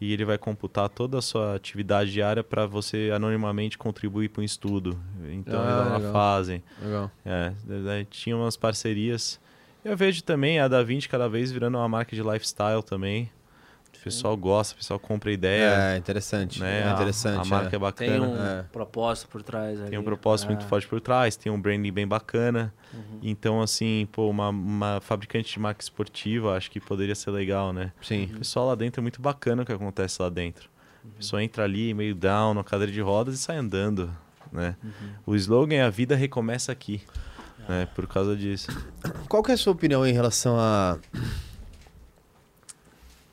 e 0.00 0.12
ele 0.12 0.24
vai 0.24 0.36
computar 0.36 0.88
toda 0.88 1.18
a 1.18 1.22
sua 1.22 1.54
atividade 1.54 2.10
diária 2.10 2.42
para 2.42 2.66
você 2.66 3.12
anonimamente 3.14 3.78
contribuir 3.78 4.30
para 4.30 4.40
um 4.42 4.44
estudo. 4.44 5.00
Então 5.30 5.62
Ah, 5.62 5.92
eles 5.94 6.06
lá 6.06 6.12
fazem. 6.12 6.60
Legal. 6.82 7.08
É, 7.24 7.52
tinha 8.10 8.36
umas 8.36 8.56
parcerias. 8.56 9.40
Eu 9.84 9.96
vejo 9.96 10.22
também 10.22 10.60
a 10.60 10.68
Da 10.68 10.82
Vinci 10.82 11.08
cada 11.08 11.28
vez 11.28 11.50
virando 11.50 11.76
uma 11.78 11.88
marca 11.88 12.14
de 12.14 12.22
lifestyle 12.22 12.82
também. 12.82 13.30
O 13.98 14.02
pessoal 14.04 14.36
gosta, 14.36 14.74
o 14.74 14.76
pessoal 14.78 14.98
compra 14.98 15.30
ideia. 15.30 15.94
É, 15.94 15.96
interessante. 15.96 16.58
né? 16.60 16.80
É 16.80 16.88
A- 16.88 16.92
interessante. 16.94 17.46
A, 17.46 17.50
marca 17.50 17.66
é, 17.68 17.70
Tem 17.70 17.78
bacana. 17.78 18.26
um 18.26 18.58
É. 18.60 18.62
propósito 18.72 19.28
por 19.28 19.42
trás 19.44 19.80
ali. 19.80 19.90
Tem 19.90 19.98
um 19.98 20.02
propósito 20.02 20.48
muito 20.48 20.64
É. 20.64 20.68
forte 20.68 20.88
por 20.88 21.00
trás, 21.00 21.36
tem 21.36 21.52
um 21.52 21.60
branding 21.60 21.92
bem 21.92 22.06
bacana. 22.08 22.74
Uhum. 22.92 23.20
Então, 23.22 23.60
assim, 23.62 24.08
pô, 24.10 24.28
uma, 24.28 24.48
uma 24.48 25.00
fabricante 25.00 25.52
de 25.52 25.58
marca 25.60 25.82
esportiva, 25.82 26.56
acho 26.56 26.68
que 26.70 26.80
poderia 26.80 27.14
ser 27.14 27.30
legal, 27.30 27.72
né? 27.72 27.92
Sim. 28.02 28.24
O 28.34 28.38
pessoal 28.38 28.66
lá 28.68 28.74
dentro 28.74 29.00
é 29.00 29.02
muito 29.02 29.20
bacana 29.22 29.62
o 29.62 29.66
que 29.66 29.72
acontece 29.72 30.20
lá 30.20 30.28
dentro. 30.28 30.68
Uhum. 31.04 31.10
A 31.14 31.16
pessoa 31.18 31.42
entra 31.44 31.62
ali 31.62 31.94
meio 31.94 32.14
down, 32.14 32.54
na 32.54 32.64
cadeira 32.64 32.90
de 32.92 33.00
rodas 33.00 33.34
e 33.34 33.38
sai 33.38 33.56
andando, 33.56 34.10
né? 34.50 34.74
Uhum. 34.82 34.90
O 35.26 35.36
slogan 35.36 35.76
é 35.76 35.82
a 35.82 35.90
vida 35.90 36.16
recomeça 36.16 36.72
aqui, 36.72 37.02
né? 37.68 37.86
Por 37.94 38.06
causa 38.06 38.36
disso. 38.36 38.68
Qual 39.28 39.42
que 39.42 39.50
é 39.50 39.54
a 39.54 39.56
sua 39.56 39.72
opinião 39.72 40.06
em 40.06 40.12
relação 40.12 40.58
a, 40.58 40.98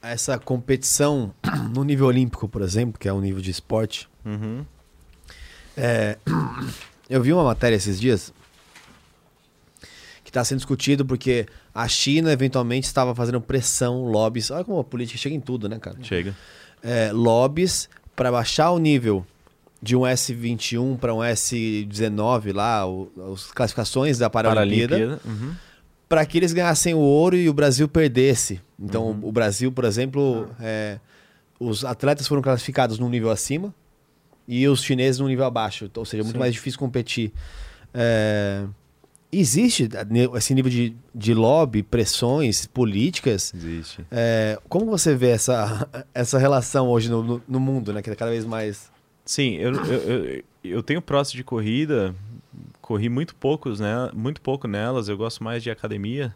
a 0.01 0.09
essa 0.09 0.37
competição 0.37 1.33
no 1.73 1.83
nível 1.83 2.07
olímpico, 2.07 2.47
por 2.47 2.61
exemplo, 2.61 2.99
que 2.99 3.07
é 3.07 3.13
um 3.13 3.21
nível 3.21 3.41
de 3.41 3.51
esporte? 3.51 4.09
Uhum. 4.25 4.65
É, 5.75 6.17
eu 7.09 7.21
vi 7.21 7.33
uma 7.33 7.43
matéria 7.43 7.75
esses 7.75 7.99
dias 7.99 8.33
que 10.23 10.29
está 10.29 10.43
sendo 10.43 10.57
discutido 10.57 11.05
porque 11.05 11.47
a 11.73 11.87
China 11.87 12.31
eventualmente 12.31 12.85
estava 12.85 13.15
fazendo 13.15 13.41
pressão, 13.41 14.03
lobbies. 14.03 14.51
Olha 14.51 14.63
como 14.63 14.79
a 14.79 14.83
política 14.83 15.17
chega 15.17 15.35
em 15.35 15.39
tudo, 15.39 15.67
né, 15.67 15.79
cara? 15.79 15.97
Chega. 16.03 16.35
É, 16.83 17.11
lobbies 17.11 17.89
para 18.15 18.31
baixar 18.31 18.71
o 18.71 18.77
nível 18.77 19.25
de 19.81 19.95
um 19.95 20.01
S21 20.01 20.97
para 20.97 21.13
um 21.13 21.19
S19 21.19 22.53
lá, 22.53 22.85
o- 22.87 23.09
as 23.33 23.45
classificações 23.51 24.17
da 24.17 24.29
Paralimpíada. 24.29 24.95
Paralimpíada. 24.97 25.21
Uhum. 25.25 25.53
para 26.07 26.25
que 26.25 26.37
eles 26.39 26.51
ganhassem 26.53 26.93
o 26.95 26.99
ouro 26.99 27.35
e 27.35 27.47
o 27.47 27.53
Brasil 27.53 27.87
perdesse. 27.87 28.59
Então, 28.79 29.19
o 29.21 29.31
Brasil, 29.31 29.71
por 29.71 29.85
exemplo, 29.85 30.49
é, 30.59 30.99
os 31.59 31.85
atletas 31.85 32.27
foram 32.27 32.41
classificados 32.41 32.97
num 32.97 33.07
nível 33.09 33.29
acima 33.29 33.71
e 34.47 34.67
os 34.67 34.81
chineses 34.83 35.19
num 35.19 35.27
nível 35.27 35.45
abaixo. 35.45 35.85
Então, 35.85 36.01
ou 36.01 36.05
seja, 36.05 36.21
é 36.21 36.25
muito 36.25 36.33
Sim. 36.33 36.39
mais 36.39 36.51
difícil 36.53 36.79
competir. 36.79 37.31
É, 37.93 38.63
existe 39.31 39.87
esse 40.35 40.53
nível 40.55 40.71
de, 40.71 40.95
de 41.13 41.33
lobby, 41.35 41.83
pressões 41.83 42.65
políticas. 42.65 43.53
Existe. 43.53 44.03
É, 44.09 44.57
como 44.67 44.87
você 44.87 45.13
vê 45.15 45.29
essa, 45.29 45.87
essa 46.11 46.39
relação 46.39 46.87
hoje 46.89 47.07
no, 47.09 47.21
no- 47.21 47.41
no 47.47 47.59
mundo, 47.59 47.93
né? 47.93 48.01
Que 48.01 48.09
é 48.09 48.15
cada 48.15 48.31
vez 48.31 48.45
mais. 48.45 48.89
Sim, 49.29 49.57
eu, 49.57 49.75
eu, 49.75 49.99
eu, 49.99 50.43
eu 50.63 50.81
tenho 50.81 50.99
prótese 51.03 51.35
de 51.35 51.43
corrida, 51.43 52.15
corri 52.81 53.09
muito 53.09 53.35
poucos, 53.35 53.79
né? 53.79 54.09
Muito 54.11 54.41
pouco 54.41 54.67
nelas, 54.67 55.07
eu 55.07 55.15
gosto 55.15 55.43
mais 55.43 55.61
de 55.61 55.69
academia. 55.69 56.35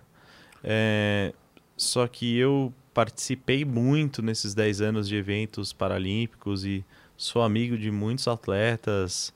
É, 0.63 1.33
só 1.75 2.07
que 2.07 2.37
eu 2.37 2.71
participei 2.93 3.65
muito 3.65 4.21
nesses 4.21 4.53
10 4.53 4.79
anos 4.81 5.07
de 5.07 5.15
eventos 5.15 5.73
paralímpicos 5.73 6.65
e 6.65 6.85
sou 7.17 7.41
amigo 7.41 7.79
de 7.79 7.89
muitos 7.89 8.27
atletas. 8.27 9.33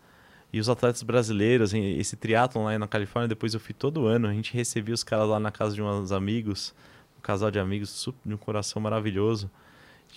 E 0.53 0.59
os 0.59 0.69
atletas 0.69 1.01
brasileiros, 1.01 1.73
esse 1.73 2.15
triatlon 2.15 2.65
lá 2.65 2.77
na 2.77 2.87
Califórnia, 2.87 3.27
depois 3.27 3.55
eu 3.55 3.59
fui 3.59 3.73
todo 3.73 4.05
ano. 4.05 4.27
A 4.27 4.33
gente 4.33 4.53
recebia 4.53 4.93
os 4.93 5.03
caras 5.03 5.27
lá 5.27 5.39
na 5.39 5.49
casa 5.51 5.73
de 5.73 5.81
uns 5.81 6.11
amigos, 6.11 6.75
um 7.17 7.21
casal 7.21 7.49
de 7.49 7.57
amigos 7.57 7.89
super, 7.89 8.19
de 8.23 8.35
um 8.35 8.37
coração 8.37 8.79
maravilhoso. 8.79 9.49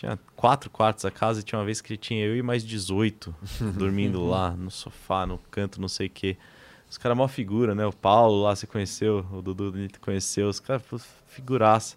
Tinha 0.01 0.19
quatro 0.35 0.71
quartos 0.71 1.05
a 1.05 1.11
casa 1.11 1.41
e 1.41 1.43
tinha 1.43 1.59
uma 1.59 1.65
vez 1.67 1.83
que 1.83 1.95
tinha 1.95 2.25
eu 2.25 2.35
e 2.35 2.41
mais 2.41 2.65
18 2.65 3.35
dormindo 3.77 4.25
lá 4.25 4.51
no 4.53 4.71
sofá, 4.71 5.27
no 5.27 5.37
canto, 5.51 5.79
não 5.79 5.89
sei 5.89 6.07
o 6.07 6.11
quê. 6.11 6.39
Os 6.89 6.97
caras 6.97 7.19
mó 7.19 7.29
figura, 7.29 7.75
né? 7.75 7.85
O 7.85 7.93
Paulo 7.93 8.45
lá 8.45 8.57
você 8.57 8.67
conheceu, 8.67 9.27
o 9.31 9.43
Dudu 9.43 9.71
conheceu, 10.01 10.49
os 10.49 10.59
caras 10.59 10.83
figuraça. 11.27 11.97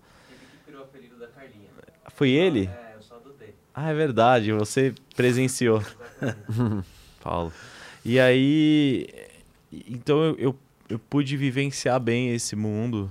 Foi 2.10 2.30
ele? 2.30 2.70
É, 2.70 2.96
eu 2.98 3.02
só 3.02 3.16
adotei. 3.16 3.56
Ah, 3.74 3.90
é 3.90 3.94
verdade, 3.94 4.52
você 4.52 4.94
presenciou. 5.16 5.82
Paulo. 7.24 7.54
E 8.04 8.20
aí. 8.20 9.08
Então 9.72 10.22
eu, 10.22 10.36
eu, 10.36 10.60
eu 10.90 11.00
pude 11.00 11.38
vivenciar 11.38 12.02
bem 12.02 12.36
esse 12.36 12.54
mundo. 12.54 13.10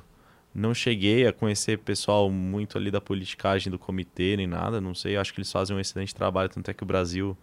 Não 0.55 0.74
cheguei 0.74 1.27
a 1.27 1.33
conhecer 1.33 1.79
pessoal 1.79 2.31
muito 2.31 2.77
ali 2.77 2.91
da 2.91 3.01
politicagem 3.01 3.70
do 3.70 3.79
comitê 3.79 4.37
nem 4.37 4.47
nada, 4.47 4.81
não 4.81 4.95
sei. 4.95 5.16
Acho 5.16 5.33
que 5.33 5.41
eles 5.41 5.51
fazem 5.51 5.74
um 5.77 5.81
excelente 5.81 6.15
trabalho, 6.15 6.49
tanto 6.51 6.70
é 6.70 6.74
que 6.74 6.83
o 6.83 6.87
Brasil 6.87 7.37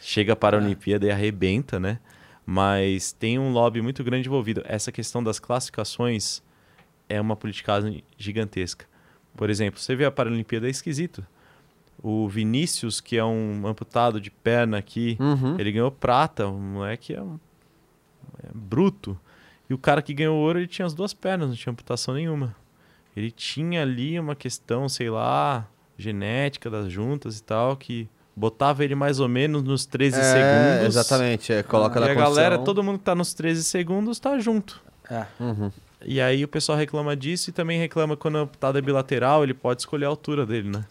chega 0.00 0.36
para 0.36 0.56
a 0.56 0.60
Olimpíada 0.60 1.06
e 1.06 1.10
arrebenta, 1.10 1.80
né? 1.80 1.98
Mas 2.46 3.12
tem 3.12 3.38
um 3.38 3.50
lobby 3.52 3.82
muito 3.82 4.02
grande 4.04 4.28
envolvido. 4.28 4.62
Essa 4.64 4.90
questão 4.92 5.22
das 5.22 5.38
classificações 5.38 6.40
é 7.08 7.20
uma 7.20 7.34
politicagem 7.36 8.02
gigantesca. 8.16 8.86
Por 9.36 9.50
exemplo, 9.50 9.80
você 9.80 9.94
vê 9.96 10.04
a 10.04 10.10
Paralimpíada 10.10 10.66
é 10.66 10.70
esquisito. 10.70 11.26
O 12.02 12.28
Vinícius, 12.28 13.00
que 13.00 13.16
é 13.18 13.24
um 13.24 13.66
amputado 13.66 14.20
de 14.20 14.30
perna 14.30 14.78
aqui, 14.78 15.16
Uhum. 15.18 15.56
ele 15.58 15.72
ganhou 15.72 15.90
prata. 15.90 16.46
O 16.46 16.58
moleque 16.58 17.12
é, 17.12 17.20
um, 17.20 17.38
é 18.44 18.48
bruto. 18.54 19.18
E 19.68 19.74
o 19.74 19.78
cara 19.78 20.00
que 20.02 20.14
ganhou 20.14 20.36
ouro, 20.36 20.58
ele 20.58 20.66
tinha 20.66 20.86
as 20.86 20.94
duas 20.94 21.12
pernas, 21.12 21.48
não 21.48 21.56
tinha 21.56 21.70
amputação 21.72 22.14
nenhuma. 22.14 22.54
Ele 23.16 23.30
tinha 23.30 23.82
ali 23.82 24.18
uma 24.18 24.34
questão, 24.34 24.88
sei 24.88 25.10
lá, 25.10 25.66
genética 25.96 26.70
das 26.70 26.90
juntas 26.90 27.38
e 27.38 27.42
tal, 27.42 27.76
que 27.76 28.08
botava 28.34 28.84
ele 28.84 28.94
mais 28.94 29.18
ou 29.20 29.28
menos 29.28 29.62
nos 29.62 29.84
13 29.84 30.18
É, 30.18 30.22
segundos. 30.22 30.96
Exatamente, 30.96 31.52
é, 31.52 31.62
coloca 31.62 31.98
E 31.98 32.00
na 32.00 32.06
a 32.06 32.08
condição. 32.14 32.34
galera, 32.34 32.58
todo 32.58 32.82
mundo 32.82 32.98
que 32.98 33.04
tá 33.04 33.14
nos 33.14 33.34
13 33.34 33.64
segundos 33.64 34.18
tá 34.20 34.38
junto. 34.38 34.80
É. 35.10 35.26
Uhum. 35.40 35.70
E 36.04 36.20
aí 36.20 36.44
o 36.44 36.48
pessoal 36.48 36.78
reclama 36.78 37.16
disso 37.16 37.50
e 37.50 37.52
também 37.52 37.78
reclama 37.80 38.16
quando 38.16 38.36
o 38.36 38.38
amputado 38.38 38.78
é 38.78 38.80
bilateral, 38.80 39.42
ele 39.42 39.52
pode 39.54 39.80
escolher 39.82 40.04
a 40.04 40.08
altura 40.08 40.46
dele, 40.46 40.70
né? 40.70 40.84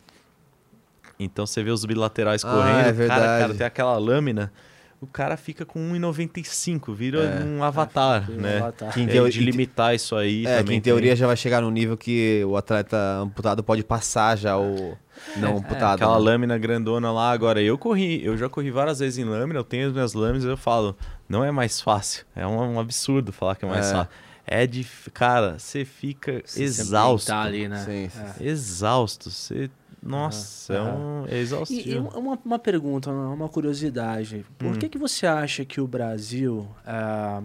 Então 1.18 1.48
você 1.48 1.64
vê 1.64 1.72
os 1.72 1.86
bilaterais 1.86 2.44
Ah, 2.44 2.52
correndo, 2.52 2.80
é 2.80 2.84
cara, 2.84 2.92
verdade. 2.94 3.42
cara, 3.42 3.54
tem 3.56 3.66
aquela 3.68 3.98
lâmina, 3.98 4.52
o 5.00 5.06
cara 5.08 5.38
fica 5.38 5.64
com 5.66 5.80
1,95, 5.94 6.94
vira 6.94 7.20
É. 7.24 7.44
um 7.44 7.64
avatar, 7.64 8.30
né? 8.32 8.58
Avatar. 8.58 8.94
Que 8.94 9.02
É, 9.02 9.30
de 9.30 9.40
limitar 9.42 9.94
isso 9.94 10.16
aí 10.16 10.46
É, 10.46 10.64
que 10.64 10.74
em 10.74 10.82
teoria 10.82 11.10
tem. 11.12 11.18
já 11.18 11.28
vai 11.28 11.38
chegar 11.38 11.62
no 11.62 11.70
nível 11.70 11.96
que 11.96 12.44
o 12.46 12.58
atleta 12.58 12.98
amputado 13.22 13.64
pode 13.64 13.84
passar 13.84 14.36
já 14.38 14.58
o 14.58 14.98
não 15.36 15.58
amputado. 15.58 15.96
Aquela 15.96 16.18
né? 16.18 16.26
lâmina 16.26 16.58
grandona 16.58 17.12
lá, 17.12 17.32
agora 17.32 17.62
eu 17.62 17.78
corri, 17.78 18.24
eu 18.24 18.36
já 18.38 18.50
corri 18.50 18.72
várias 18.72 19.00
vezes 19.00 19.20
em 19.20 19.24
lâmina, 19.24 19.60
eu 19.60 19.64
tenho 19.64 19.88
as 19.88 19.94
minhas 19.94 20.14
lâminas 20.14 20.44
e 20.44 20.48
eu 20.48 20.58
falo, 20.58 20.96
não 21.30 21.44
é 21.44 21.52
mais 21.52 21.80
fácil, 21.82 22.26
é 22.36 22.46
um, 22.48 22.76
um 22.76 22.80
absurdo 22.80 23.32
falar 23.32 23.56
que 23.56 23.66
é 23.66 23.68
mais 23.68 23.88
É. 23.88 23.94
fácil. 23.94 24.12
É 24.50 24.66
de, 24.66 24.88
cara, 25.14 25.60
você 25.60 25.84
fica 25.84 26.42
Se 26.46 26.64
exausto. 26.64 27.30
ambientar 27.34 27.46
ali, 27.46 27.68
né? 27.68 27.84
Sim, 27.84 28.06
É. 28.06 28.10
sim. 28.10 28.46
Exausto. 28.46 29.30
Você. 29.30 29.70
Nossa, 30.08 30.74
é, 30.74 30.82
um, 30.82 31.26
é 31.28 31.34
E, 31.34 31.36
e 31.36 31.40
exaustivo. 31.42 32.10
uma, 32.18 32.40
uma 32.44 32.60
pergunta, 32.60 33.12
uma 33.12 33.50
curiosidade. 33.50 34.46
Por 34.58 34.68
Hum. 34.70 34.80
que, 34.80 34.90
que 34.90 34.98
você 34.98 35.28
acha 35.28 35.66
que 35.66 35.80
o 35.82 35.88
Brasil 35.88 36.68
ah, 36.86 37.44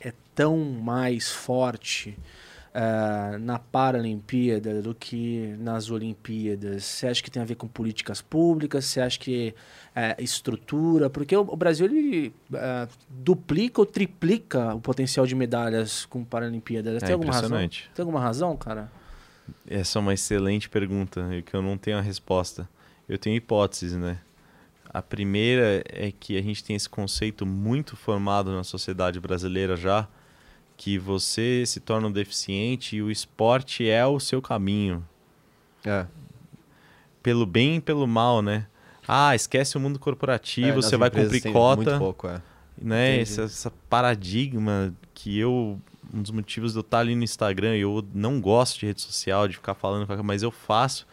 é 0.00 0.12
tão 0.34 0.56
mais 0.58 1.30
forte 1.30 2.16
ah, 2.74 3.36
na 3.40 3.58
Paralimpíada 3.58 4.80
do 4.80 4.94
que 4.94 5.54
nas 5.58 5.90
Olimpíadas? 5.90 6.84
Você 6.84 7.06
acha 7.08 7.22
que 7.22 7.30
tem 7.30 7.42
a 7.42 7.44
ver 7.44 7.56
com 7.56 7.66
políticas 7.68 8.22
públicas? 8.22 8.84
Você 8.84 9.00
acha 9.00 9.18
que 9.18 9.54
é 9.94 10.16
estrutura? 10.22 11.10
Porque 11.10 11.36
o, 11.36 11.40
o 11.42 11.56
Brasil 11.56 11.86
ele 11.86 12.32
ah, 12.54 12.88
duplica 13.08 13.80
ou 13.80 13.86
triplica 13.86 14.74
o 14.74 14.80
potencial 14.80 15.26
de 15.26 15.34
medalhas 15.34 16.06
com 16.06 16.24
Paralimpíadas. 16.24 17.00
Tem 17.02 17.10
É 17.10 17.12
alguma 17.12 17.32
razão? 17.32 17.58
Tem 17.94 18.02
alguma 18.02 18.20
razão, 18.20 18.56
cara? 18.56 18.90
Essa 19.66 19.98
é 19.98 20.00
uma 20.00 20.14
excelente 20.14 20.68
pergunta 20.68 21.28
e 21.34 21.42
que 21.42 21.54
eu 21.54 21.62
não 21.62 21.76
tenho 21.76 21.98
a 21.98 22.00
resposta. 22.00 22.68
Eu 23.08 23.18
tenho 23.18 23.36
hipóteses, 23.36 23.94
né? 23.94 24.18
A 24.92 25.00
primeira 25.00 25.84
é 25.88 26.12
que 26.12 26.36
a 26.36 26.42
gente 26.42 26.64
tem 26.64 26.74
esse 26.74 26.88
conceito 26.88 27.46
muito 27.46 27.96
formado 27.96 28.50
na 28.52 28.64
sociedade 28.64 29.20
brasileira 29.20 29.76
já, 29.76 30.08
que 30.76 30.98
você 30.98 31.64
se 31.66 31.78
torna 31.78 32.08
um 32.08 32.12
deficiente 32.12 32.96
e 32.96 33.02
o 33.02 33.10
esporte 33.10 33.88
é 33.88 34.04
o 34.04 34.18
seu 34.18 34.42
caminho. 34.42 35.06
É. 35.84 36.06
Pelo 37.22 37.46
bem 37.46 37.76
e 37.76 37.80
pelo 37.80 38.06
mal, 38.06 38.42
né? 38.42 38.66
Ah, 39.06 39.34
esquece 39.34 39.76
o 39.76 39.80
mundo 39.80 39.98
corporativo, 39.98 40.68
É, 40.68 40.72
você 40.72 40.96
vai 40.96 41.10
cumprir 41.10 41.42
cota. 41.52 41.82
Muito 41.82 41.98
pouco, 41.98 42.28
é. 42.28 42.40
né? 42.80 43.20
Esse, 43.20 43.40
essa 43.42 43.70
paradigma 43.88 44.94
que 45.12 45.38
eu. 45.38 45.80
Um 46.12 46.22
dos 46.22 46.30
motivos 46.30 46.72
de 46.72 46.78
eu 46.78 46.82
estar 46.82 46.98
ali 46.98 47.14
no 47.14 47.24
Instagram, 47.24 47.76
eu 47.76 48.04
não 48.14 48.40
gosto 48.40 48.80
de 48.80 48.86
rede 48.86 49.00
social, 49.00 49.46
de 49.46 49.54
ficar 49.54 49.74
falando, 49.74 50.06
mas 50.24 50.42
eu 50.42 50.50
faço 50.50 51.06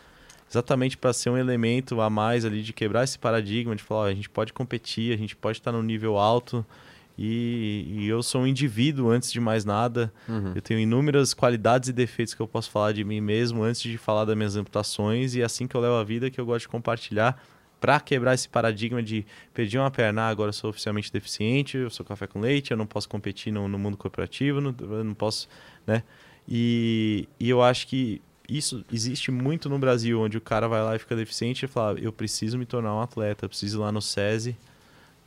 exatamente 0.49 0.97
para 0.97 1.13
ser 1.13 1.29
um 1.29 1.37
elemento 1.37 1.99
a 2.01 2.09
mais 2.09 2.45
ali 2.45 2.63
de 2.63 2.73
quebrar 2.73 3.03
esse 3.03 3.19
paradigma, 3.19 3.75
de 3.75 3.83
falar, 3.83 4.01
ó, 4.01 4.05
a 4.05 4.13
gente 4.13 4.29
pode 4.29 4.53
competir, 4.53 5.13
a 5.13 5.17
gente 5.17 5.35
pode 5.35 5.57
estar 5.57 5.71
no 5.71 5.83
nível 5.83 6.17
alto 6.17 6.65
e, 7.17 7.85
e 7.87 8.07
eu 8.07 8.21
sou 8.21 8.41
um 8.41 8.47
indivíduo 8.47 9.09
antes 9.09 9.31
de 9.31 9.39
mais 9.39 9.65
nada. 9.65 10.13
Uhum. 10.29 10.53
Eu 10.53 10.61
tenho 10.61 10.79
inúmeras 10.79 11.33
qualidades 11.33 11.89
e 11.89 11.93
defeitos 11.93 12.33
que 12.33 12.41
eu 12.41 12.47
posso 12.47 12.69
falar 12.69 12.93
de 12.93 13.03
mim 13.03 13.19
mesmo 13.19 13.63
antes 13.63 13.81
de 13.81 13.97
falar 13.97 14.23
das 14.23 14.37
minhas 14.37 14.55
amputações 14.55 15.35
e 15.35 15.41
é 15.41 15.43
assim 15.43 15.67
que 15.67 15.75
eu 15.75 15.81
levo 15.81 15.95
a 15.95 16.03
vida 16.03 16.29
que 16.29 16.39
eu 16.39 16.45
gosto 16.45 16.61
de 16.61 16.69
compartilhar 16.69 17.41
para 17.79 17.99
quebrar 17.99 18.33
esse 18.33 18.49
paradigma 18.49 19.01
de 19.03 19.25
perdi 19.53 19.77
uma 19.77 19.91
perna, 19.91 20.23
ah, 20.23 20.29
agora 20.29 20.51
sou 20.51 20.69
oficialmente 20.69 21.11
deficiente, 21.11 21.77
eu 21.77 21.89
sou 21.89 22.05
café 22.05 22.25
com 22.27 22.39
leite, 22.39 22.71
eu 22.71 22.77
não 22.77 22.85
posso 22.87 23.07
competir 23.07 23.51
no, 23.53 23.67
no 23.67 23.77
mundo 23.77 23.95
corporativo, 23.97 24.59
não, 24.59 24.75
eu 24.79 25.03
não 25.03 25.13
posso, 25.13 25.47
né? 25.85 26.03
E, 26.49 27.27
e 27.39 27.49
eu 27.49 27.61
acho 27.61 27.87
que 27.87 28.21
isso 28.49 28.83
existe 28.91 29.29
muito 29.29 29.67
no 29.69 29.77
Brasil, 29.77 30.21
onde 30.21 30.37
o 30.37 30.41
cara 30.41 30.67
vai 30.67 30.81
lá 30.81 30.95
e 30.95 30.99
fica 30.99 31.15
deficiente 31.15 31.65
e 31.65 31.67
fala, 31.67 31.99
eu 31.99 32.11
preciso 32.13 32.57
me 32.57 32.65
tornar 32.65 32.95
um 32.95 33.01
atleta, 33.01 33.45
eu 33.45 33.49
preciso 33.49 33.77
ir 33.77 33.81
lá 33.81 33.91
no 33.91 34.01
SESI 34.01 34.55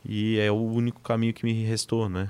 e 0.03 0.39
é 0.39 0.51
o 0.51 0.55
único 0.55 0.99
caminho 1.01 1.33
que 1.33 1.45
me 1.45 1.53
restou, 1.63 2.09
né? 2.09 2.29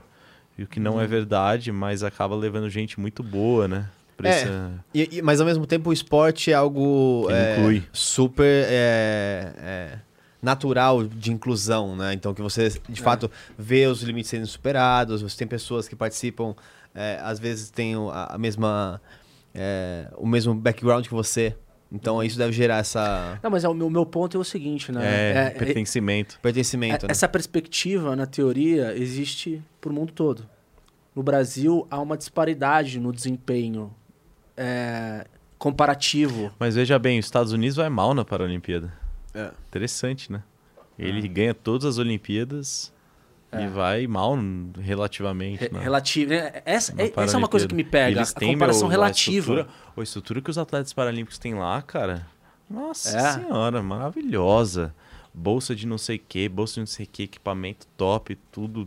E 0.57 0.63
o 0.63 0.67
que 0.67 0.79
não 0.79 0.99
é 0.99 1.07
verdade, 1.07 1.71
mas 1.71 2.03
acaba 2.03 2.35
levando 2.35 2.69
gente 2.69 2.99
muito 2.99 3.23
boa, 3.23 3.67
né? 3.67 3.89
É. 4.23 4.27
essa- 4.29 4.71
E- 4.93 5.09
e- 5.13 5.21
mas 5.23 5.39
ao 5.39 5.47
mesmo 5.47 5.65
tempo 5.65 5.89
o 5.89 5.93
esporte 5.93 6.51
é 6.51 6.53
algo 6.53 7.25
é, 7.31 7.55
inclui. 7.55 7.83
super 7.91 8.65
é, 8.69 9.53
é, 9.57 9.99
natural 10.41 11.03
de 11.03 11.31
inclusão, 11.31 11.95
né? 11.95 12.13
Então 12.13 12.33
que 12.33 12.41
você 12.41 12.69
de 12.89 13.01
fato 13.01 13.29
vê 13.57 13.85
os 13.87 14.01
limites 14.01 14.29
sendo 14.29 14.47
superados, 14.47 15.21
você 15.21 15.37
tem 15.37 15.47
pessoas 15.47 15.87
que 15.87 15.95
participam, 15.95 16.55
é, 16.95 17.19
às 17.21 17.39
vezes 17.39 17.69
tem 17.69 17.95
o- 17.95 18.09
a, 18.09 18.35
a 18.35 18.37
mesma 18.37 19.01
é, 19.53 20.07
o 20.17 20.25
mesmo 20.25 20.53
background 20.55 21.05
que 21.05 21.13
você. 21.13 21.55
Então 21.91 22.23
isso 22.23 22.37
deve 22.37 22.53
gerar 22.53 22.77
essa 22.77 23.37
Não, 23.43 23.49
mas 23.51 23.65
é, 23.65 23.69
o 23.69 23.73
meu, 23.73 23.89
meu 23.89 24.05
ponto 24.05 24.37
é 24.37 24.39
o 24.39 24.43
seguinte, 24.45 24.91
né? 24.93 25.01
É, 25.03 25.33
É- 25.33 25.47
é- 25.47 25.49
pertencimento. 25.51 26.39
pertencimento. 26.41 27.05
É- 27.05 27.07
né? 27.09 27.11
Essa 27.11 27.27
perspectiva, 27.27 28.15
na 28.15 28.25
teoria, 28.25 28.95
existe 28.97 29.61
pro 29.81 29.91
mundo 29.93 30.13
todo. 30.13 30.47
No 31.13 31.21
Brasil, 31.21 31.85
há 31.91 31.99
uma 31.99 32.15
disparidade 32.17 32.97
no 32.97 33.11
desempenho 33.11 33.93
é, 34.55 35.25
comparativo. 35.57 36.51
Mas 36.57 36.75
veja 36.75 36.97
bem, 36.97 37.19
os 37.19 37.25
Estados 37.25 37.51
Unidos 37.51 37.75
vai 37.75 37.89
mal 37.89 38.13
na 38.13 38.23
Paralimpíada. 38.23 38.93
É. 39.33 39.51
Interessante, 39.67 40.31
né? 40.31 40.43
Ele 40.99 41.27
ganha 41.27 41.53
todas 41.53 41.85
as 41.85 41.97
Olimpíadas 41.97 42.93
É. 43.51 43.63
e 43.63 43.67
vai 43.67 44.05
mal 44.07 44.37
relativamente. 44.79 45.61
Re- 45.61 45.69
na- 45.69 45.79
relativo. 45.79 46.29
né? 46.31 46.61
Essa, 46.65 46.93
na 46.93 47.03
é- 47.03 47.13
essa 47.15 47.35
é 47.35 47.37
uma 47.37 47.47
coisa 47.47 47.67
que 47.67 47.73
me 47.73 47.83
pega, 47.83 48.19
Eles 48.19 48.35
a 48.35 48.39
têm, 48.39 48.53
comparação 48.53 48.87
meu, 48.87 48.89
a 48.89 48.91
relativa. 49.03 49.39
estrutura- 49.61 49.67
A 49.97 50.01
estrutura 50.03 50.41
que 50.41 50.49
os 50.49 50.57
atletas 50.57 50.93
paralímpicos 50.93 51.37
têm 51.37 51.55
lá, 51.55 51.81
cara. 51.81 52.27
Nossa 52.69 53.17
É. 53.17 53.31
senhora, 53.33 53.81
maravilhosa. 53.81 54.93
Bolsa 55.33 55.73
de 55.75 55.87
não 55.87 55.97
sei 55.97 56.17
o 56.17 56.21
que, 56.27 56.47
bolsa 56.49 56.75
de 56.75 56.79
não 56.81 56.87
sei 56.87 57.05
o 57.05 57.09
que, 57.11 57.23
equipamento 57.23 57.87
top, 57.97 58.35
tudo. 58.51 58.81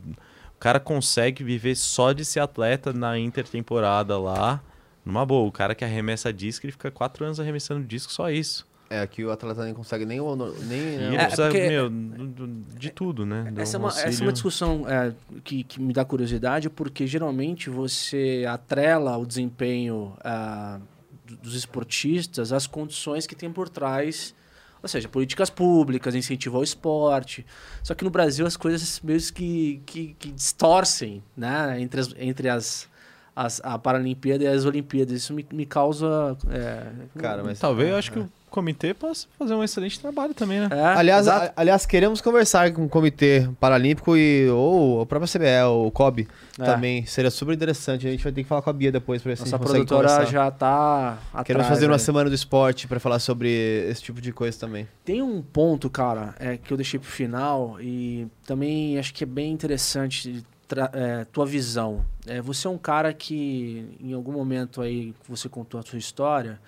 O 0.55 0.59
cara 0.59 0.79
consegue 0.79 1.43
viver 1.43 1.75
só 1.75 2.13
de 2.13 2.25
ser 2.25 2.41
atleta 2.41 2.93
na 2.93 3.19
intertemporada 3.19 4.19
lá. 4.19 4.63
Numa 5.05 5.25
boa, 5.27 5.47
o 5.49 5.53
cara 5.53 5.75
que 5.75 5.85
arremessa 5.85 6.33
disco, 6.33 6.65
ele 6.65 6.73
fica 6.73 6.91
quatro 6.91 7.25
anos 7.25 7.39
arremessando 7.41 7.85
disco, 7.87 8.11
só 8.13 8.31
isso. 8.31 8.67
É 8.91 9.07
que 9.07 9.25
o 9.25 9.31
atleta 9.33 9.65
nem 9.65 9.73
consegue 9.75 10.05
nem 10.05 10.21
o 10.21 10.37
nem 10.37 10.79
E 10.79 10.97
né, 10.99 11.07
ele 11.07 11.17
É, 11.17 11.19
precisa, 11.27 11.43
porque- 11.45 11.69
meu, 11.69 11.89
do- 11.91 12.47
de 12.79 12.91
tudo, 12.91 13.25
né? 13.27 13.51
Do 13.51 13.61
Essa 13.61 13.77
é, 13.77 13.81
uma, 13.81 13.89
essa 13.89 14.23
é 14.23 14.27
uma 14.27 14.33
discussão 14.33 14.85
é, 14.89 15.13
que, 15.43 15.65
que 15.65 15.81
me 15.81 15.93
dá 15.93 16.05
curiosidade, 16.05 16.69
porque 16.71 17.07
geralmente 17.07 17.71
você 17.71 18.45
atrela 18.49 19.17
o 19.17 19.25
desempenho 19.27 20.13
ah, 20.23 20.79
do- 21.27 21.37
dos 21.39 21.55
esportistas 21.55 22.53
às 22.53 22.67
condições 22.67 23.27
que 23.27 23.35
tem 23.35 23.51
por 23.51 23.69
trás 23.69 24.35
Ou 24.83 24.89
seja, 24.89 25.09
políticas 25.09 25.49
públicas, 25.49 26.15
incentivo 26.15 26.59
ao 26.59 26.63
esporte. 26.63 27.45
Só 27.83 27.95
que 27.95 28.05
no 28.05 28.11
Brasil 28.11 28.47
as 28.47 28.55
coisas 28.55 29.01
meio 29.03 29.19
que, 29.33 29.81
que, 29.87 30.15
que 30.19 30.31
distorcem, 30.31 31.23
né? 31.35 31.81
Entre 31.81 32.01
as, 32.01 32.15
entre 32.19 32.49
as, 32.51 32.87
as, 33.35 33.63
a 33.65 33.79
Paralimpíada 33.79 34.45
e 34.45 34.47
as 34.47 34.67
Olimpíadas. 34.67 35.15
Isso 35.17 35.33
me, 35.33 35.47
me 35.51 35.65
causa. 35.65 36.37
É, 36.51 36.87
Cara, 37.19 37.43
mas. 37.43 37.59
Talvez 37.59 37.89
eu 37.89 37.97
acho 37.97 38.13
que 38.13 38.19
o 38.19 38.31
comitê 38.55 38.95
possa 38.95 39.27
fazer 39.39 39.55
um 39.55 39.65
excelente 39.65 39.99
trabalho 39.99 40.33
também, 40.35 40.61
né? 40.61 40.69
é, 40.71 40.81
Aliás, 40.99 41.27
a- 41.29 41.53
aliás, 41.57 41.85
queremos 41.87 42.21
conversar 42.21 42.73
com 42.73 42.85
o 42.85 42.89
Comitê 42.89 43.49
Paralímpico 43.59 44.17
e 44.17 44.49
ou 44.51 45.01
a 45.03 45.07
própria 45.07 45.27
CBE, 45.29 45.63
o 45.87 45.91
COB 45.91 46.29
É. 46.59 46.65
também. 46.65 47.05
Seria 47.07 47.31
super 47.31 47.53
interessante. 47.55 48.07
A 48.07 48.11
gente 48.11 48.23
vai 48.23 48.33
ter 48.33 48.43
que 48.43 48.49
falar 48.49 48.63
com 48.63 48.71
a 48.71 48.73
Bia 48.73 48.93
depois 48.93 49.21
pra 49.23 49.31
ver 49.31 49.37
se 49.37 49.43
a 49.43 49.45
Nossa 49.47 49.57
gente 49.57 49.67
consegue 49.67 49.87
produtora 49.87 50.09
conversar. 50.09 50.33
já 50.33 50.51
tá. 50.51 51.19
Atrás, 51.31 51.47
Queremos 51.47 51.67
fazer 51.69 51.87
uma 51.87 51.95
aí. 51.97 52.01
semana 52.01 52.29
do 52.31 52.35
esporte 52.35 52.87
pra 52.87 53.01
falar 53.01 53.19
sobre 53.19 53.49
esse 53.91 54.03
tipo 54.03 54.21
de 54.21 54.33
coisa 54.33 54.59
também. 54.59 54.87
Tem 55.05 55.21
um 55.21 55.43
ponto, 55.43 55.91
cara, 55.91 56.35
é, 56.39 56.57
que 56.57 56.73
eu 56.73 56.77
deixei 56.77 57.01
pro 57.01 57.09
final 57.09 57.77
e 57.81 58.27
também 58.47 58.99
acho 58.99 59.13
que 59.13 59.25
é 59.25 59.27
bem 59.27 59.53
interessante 59.53 60.45
é, 60.93 61.25
tua 61.31 61.45
visão. 61.47 62.05
É, 62.27 62.41
você 62.41 62.67
é 62.67 62.71
um 62.71 62.79
cara 62.79 63.13
que, 63.13 63.97
em 64.01 64.13
algum 64.13 64.33
momento 64.33 64.81
aí 64.81 65.15
você 65.29 65.49
contou 65.49 65.79
a 65.79 65.83
sua 65.83 65.99
história, 65.99 66.59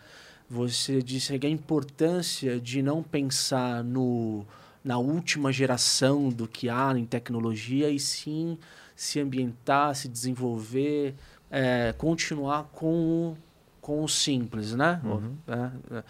você 0.49 1.03
disse 1.03 1.39
que 1.39 1.47
a 1.47 1.51
importância 1.51 2.61
de 2.61 2.83
não 2.83 3.03
pensar 3.03 3.83
no, 3.83 4.45
na 4.85 4.99
última 4.99 5.53
geração 5.53 6.29
do 6.29 6.47
que 6.47 6.69
há 6.69 6.93
em 6.97 7.05
tecnologia 7.05 7.91
e 7.91 7.99
sim 7.99 8.57
se 8.95 9.21
ambientar, 9.21 9.95
se 9.95 10.09
desenvolver, 10.09 11.15
é, 11.51 11.93
continuar 11.99 12.65
com, 12.73 13.37
com 13.81 14.03
o 14.03 14.09
simples, 14.09 14.73
né? 14.73 15.01
É, 15.49 15.97
é. 15.99 16.05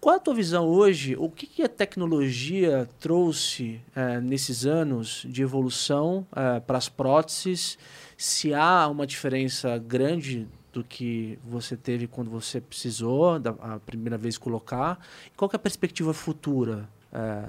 Qual 0.00 0.14
é 0.14 0.16
a 0.16 0.20
tua 0.20 0.34
visão 0.34 0.66
hoje? 0.66 1.14
O 1.18 1.28
que, 1.28 1.46
que 1.46 1.62
a 1.62 1.68
tecnologia 1.68 2.88
trouxe 2.98 3.82
eh, 3.94 4.18
nesses 4.18 4.64
anos 4.64 5.26
de 5.28 5.42
evolução 5.42 6.26
para 6.66 6.78
as 6.78 6.88
próteses? 6.88 7.76
Se 8.16 8.54
há 8.54 8.88
uma 8.88 9.06
diferença 9.06 9.76
grande 9.76 10.48
do 10.72 10.84
que 10.84 11.38
você 11.44 11.76
teve 11.76 12.06
quando 12.06 12.30
você 12.30 12.60
precisou, 12.60 13.38
da, 13.38 13.50
a 13.50 13.78
primeira 13.80 14.16
vez 14.16 14.38
colocar? 14.38 14.98
Qual 15.36 15.50
é 15.52 15.56
a 15.56 15.58
perspectiva 15.58 16.12
futura? 16.14 16.88
Eh, 17.12 17.48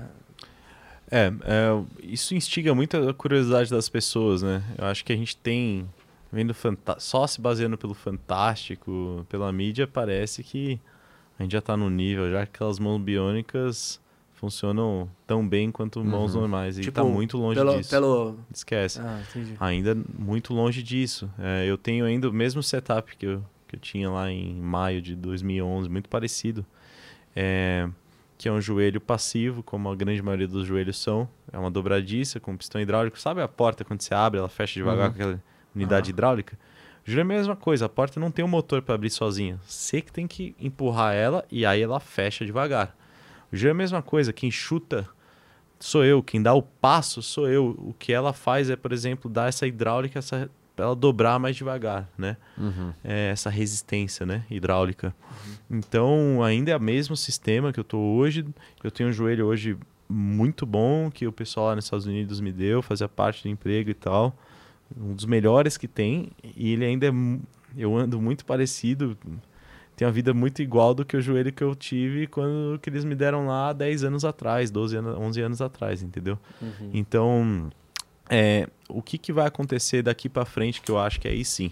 É, 1.14 1.28
é, 1.44 1.84
isso 2.04 2.34
instiga 2.34 2.74
muito 2.74 2.96
a 2.96 3.14
curiosidade 3.14 3.70
das 3.70 3.90
pessoas, 3.90 4.42
né? 4.42 4.64
Eu 4.78 4.86
acho 4.86 5.04
que 5.04 5.12
a 5.12 5.16
gente 5.16 5.36
tem, 5.36 5.86
vendo 6.32 6.56
só 7.00 7.28
se 7.28 7.42
baseando 7.42 7.78
pelo 7.78 7.94
fantástico, 7.94 9.26
pela 9.28 9.52
mídia, 9.52 9.86
parece 9.86 10.42
que 10.42 10.80
a 11.38 11.44
gente 11.44 11.52
já 11.52 11.62
tá 11.62 11.76
no 11.76 11.90
nível, 11.90 12.32
já 12.32 12.46
que 12.46 12.56
aquelas 12.56 12.80
mãos 12.80 13.00
biônicas 13.02 14.00
funcionam 14.42 15.08
tão 15.28 15.48
bem 15.48 15.72
quanto 15.72 16.04
mãos 16.04 16.34
normais. 16.34 16.80
E 16.80 16.92
tá 16.92 17.04
muito 17.04 17.38
longe 17.38 17.60
pelo, 17.60 17.78
disso. 17.78 17.90
Pelo... 17.92 18.40
Esquece. 18.52 19.00
Ah, 19.00 19.22
entendi. 19.22 19.56
Ainda 19.60 19.96
muito 20.18 20.52
longe 20.52 20.82
disso. 20.82 21.30
É, 21.38 21.64
eu 21.68 21.78
tenho 21.78 22.06
ainda 22.06 22.28
o 22.28 22.34
mesmo 22.34 22.64
setup 22.64 23.16
que 23.16 23.28
eu, 23.28 23.46
que 23.68 23.76
eu 23.76 23.80
tinha 23.80 24.10
lá 24.10 24.32
em 24.32 24.56
maio 24.56 25.00
de 25.00 25.16
2011, 25.16 25.88
muito 25.88 26.10
parecido. 26.10 26.66
É, 27.36 27.88
que 28.36 28.50
é 28.50 28.52
um 28.52 28.60
joelho 28.60 29.00
passivo, 29.00 29.62
como 29.62 29.88
a 29.92 29.96
grande 29.96 30.24
maioria 30.24 30.48
dos 30.48 30.66
joelhos 30.66 30.98
são. 30.98 31.30
É 31.54 31.60
uma 31.60 31.70
dobradiça 31.70 32.40
com 32.40 32.58
pistão 32.58 32.82
hidráulico. 32.82 33.20
Sabe 33.20 33.44
a 33.44 33.48
porta 33.48 33.86
quando 33.86 34.02
você 34.02 34.16
abre, 34.16 34.40
ela 34.40 34.50
fecha 34.50 34.74
devagar 34.74 35.10
com 35.12 35.16
aquela 35.18 35.44
unidade 35.76 36.10
hidráulica? 36.10 36.58
O 37.08 37.12
joelho 37.12 37.32
é 37.32 37.36
a 37.36 37.38
mesma 37.38 37.56
coisa. 37.56 37.86
A 37.86 37.90
porta 37.90 38.20
não 38.20 38.32
tem 38.32 38.44
um 38.44 38.48
motor 38.48 38.82
para 38.82 38.96
abrir 38.96 39.12
sozinha. 39.12 39.60
Você 39.68 40.02
que 40.02 40.12
tem 40.12 40.28
que 40.28 40.56
empurrar 40.60 41.14
ela 41.14 41.46
e 41.52 41.64
aí 41.64 41.80
ela 41.80 42.00
fecha 42.00 42.44
devagar. 42.44 42.98
O 43.52 43.56
joelho 43.56 43.72
é 43.72 43.72
a 43.72 43.76
mesma 43.76 44.02
coisa. 44.02 44.32
Quem 44.32 44.50
chuta 44.50 45.08
sou 45.80 46.06
eu, 46.06 46.22
quem 46.22 46.42
dá 46.42 46.54
o 46.54 46.62
passo 46.62 47.22
sou 47.22 47.48
eu. 47.50 47.76
O 47.78 47.94
que 47.98 48.14
ela 48.14 48.34
faz 48.34 48.70
é, 48.70 48.76
por 48.76 48.92
exemplo, 48.92 49.30
dar 49.30 49.50
essa 49.50 49.68
hidráulica, 49.68 50.20
essa, 50.20 50.50
pra 50.76 50.86
ela 50.86 50.96
dobrar 50.96 51.40
mais 51.40 51.56
devagar, 51.56 52.10
né? 52.18 52.38
É, 53.04 53.30
essa 53.30 53.50
resistência, 53.50 54.26
né, 54.26 54.46
hidráulica. 54.50 55.14
Então, 55.70 56.44
ainda 56.44 56.72
é 56.72 56.78
o 56.78 56.82
mesmo 56.82 57.16
sistema 57.18 57.74
que 57.74 57.80
eu 57.80 57.84
tô 57.84 57.98
hoje. 57.98 58.46
Eu 58.84 58.92
tenho 58.92 59.10
um 59.10 59.14
joelho 59.14 59.46
hoje 59.46 59.78
muito 60.08 60.66
bom 60.66 61.10
que 61.10 61.26
o 61.26 61.32
pessoal 61.32 61.68
lá 61.68 61.76
nos 61.76 61.86
Estados 61.86 62.06
Unidos 62.06 62.42
me 62.42 62.52
deu, 62.52 62.82
fazia 62.82 63.08
parte 63.08 63.44
do 63.44 63.50
emprego 63.50 63.90
e 63.90 63.94
tal. 63.94 64.36
Um 64.96 65.14
dos 65.14 65.26
melhores 65.26 65.78
que 65.78 65.88
tem 65.88 66.32
e 66.44 66.74
ele 66.74 66.86
ainda 66.86 67.08
é 67.08 67.12
eu 67.78 67.96
ando 67.96 68.22
muito 68.22 68.46
parecido, 68.46 69.18
tenho 70.02 70.10
uma 70.10 70.14
vida 70.14 70.34
muito 70.34 70.64
igual 70.64 70.96
do 70.96 71.06
que 71.06 71.16
o 71.16 71.22
joelho 71.22 71.54
que 71.54 71.64
eu 71.64 71.76
tive 71.76 72.26
quando 72.26 72.80
que 72.80 72.90
eles 72.90 73.06
me 73.06 73.14
deram 73.14 73.46
lá 73.46 73.72
10 73.72 74.04
anos 74.06 74.26
atrás, 74.26 74.72
12 74.72 74.98
anos, 74.98 75.16
11 75.16 75.42
anos 75.42 75.62
atrás, 75.62 76.02
entendeu? 76.02 76.40
Então, 76.92 77.70
é, 78.28 78.68
o 78.90 79.00
que, 79.00 79.20
que 79.20 79.32
vai 79.32 79.46
acontecer 79.46 80.02
daqui 80.02 80.28
para 80.28 80.44
frente 80.44 80.82
que 80.82 80.90
eu 80.90 80.98
acho 80.98 81.22
que 81.22 81.28
aí 81.28 81.46
sim. 81.46 81.70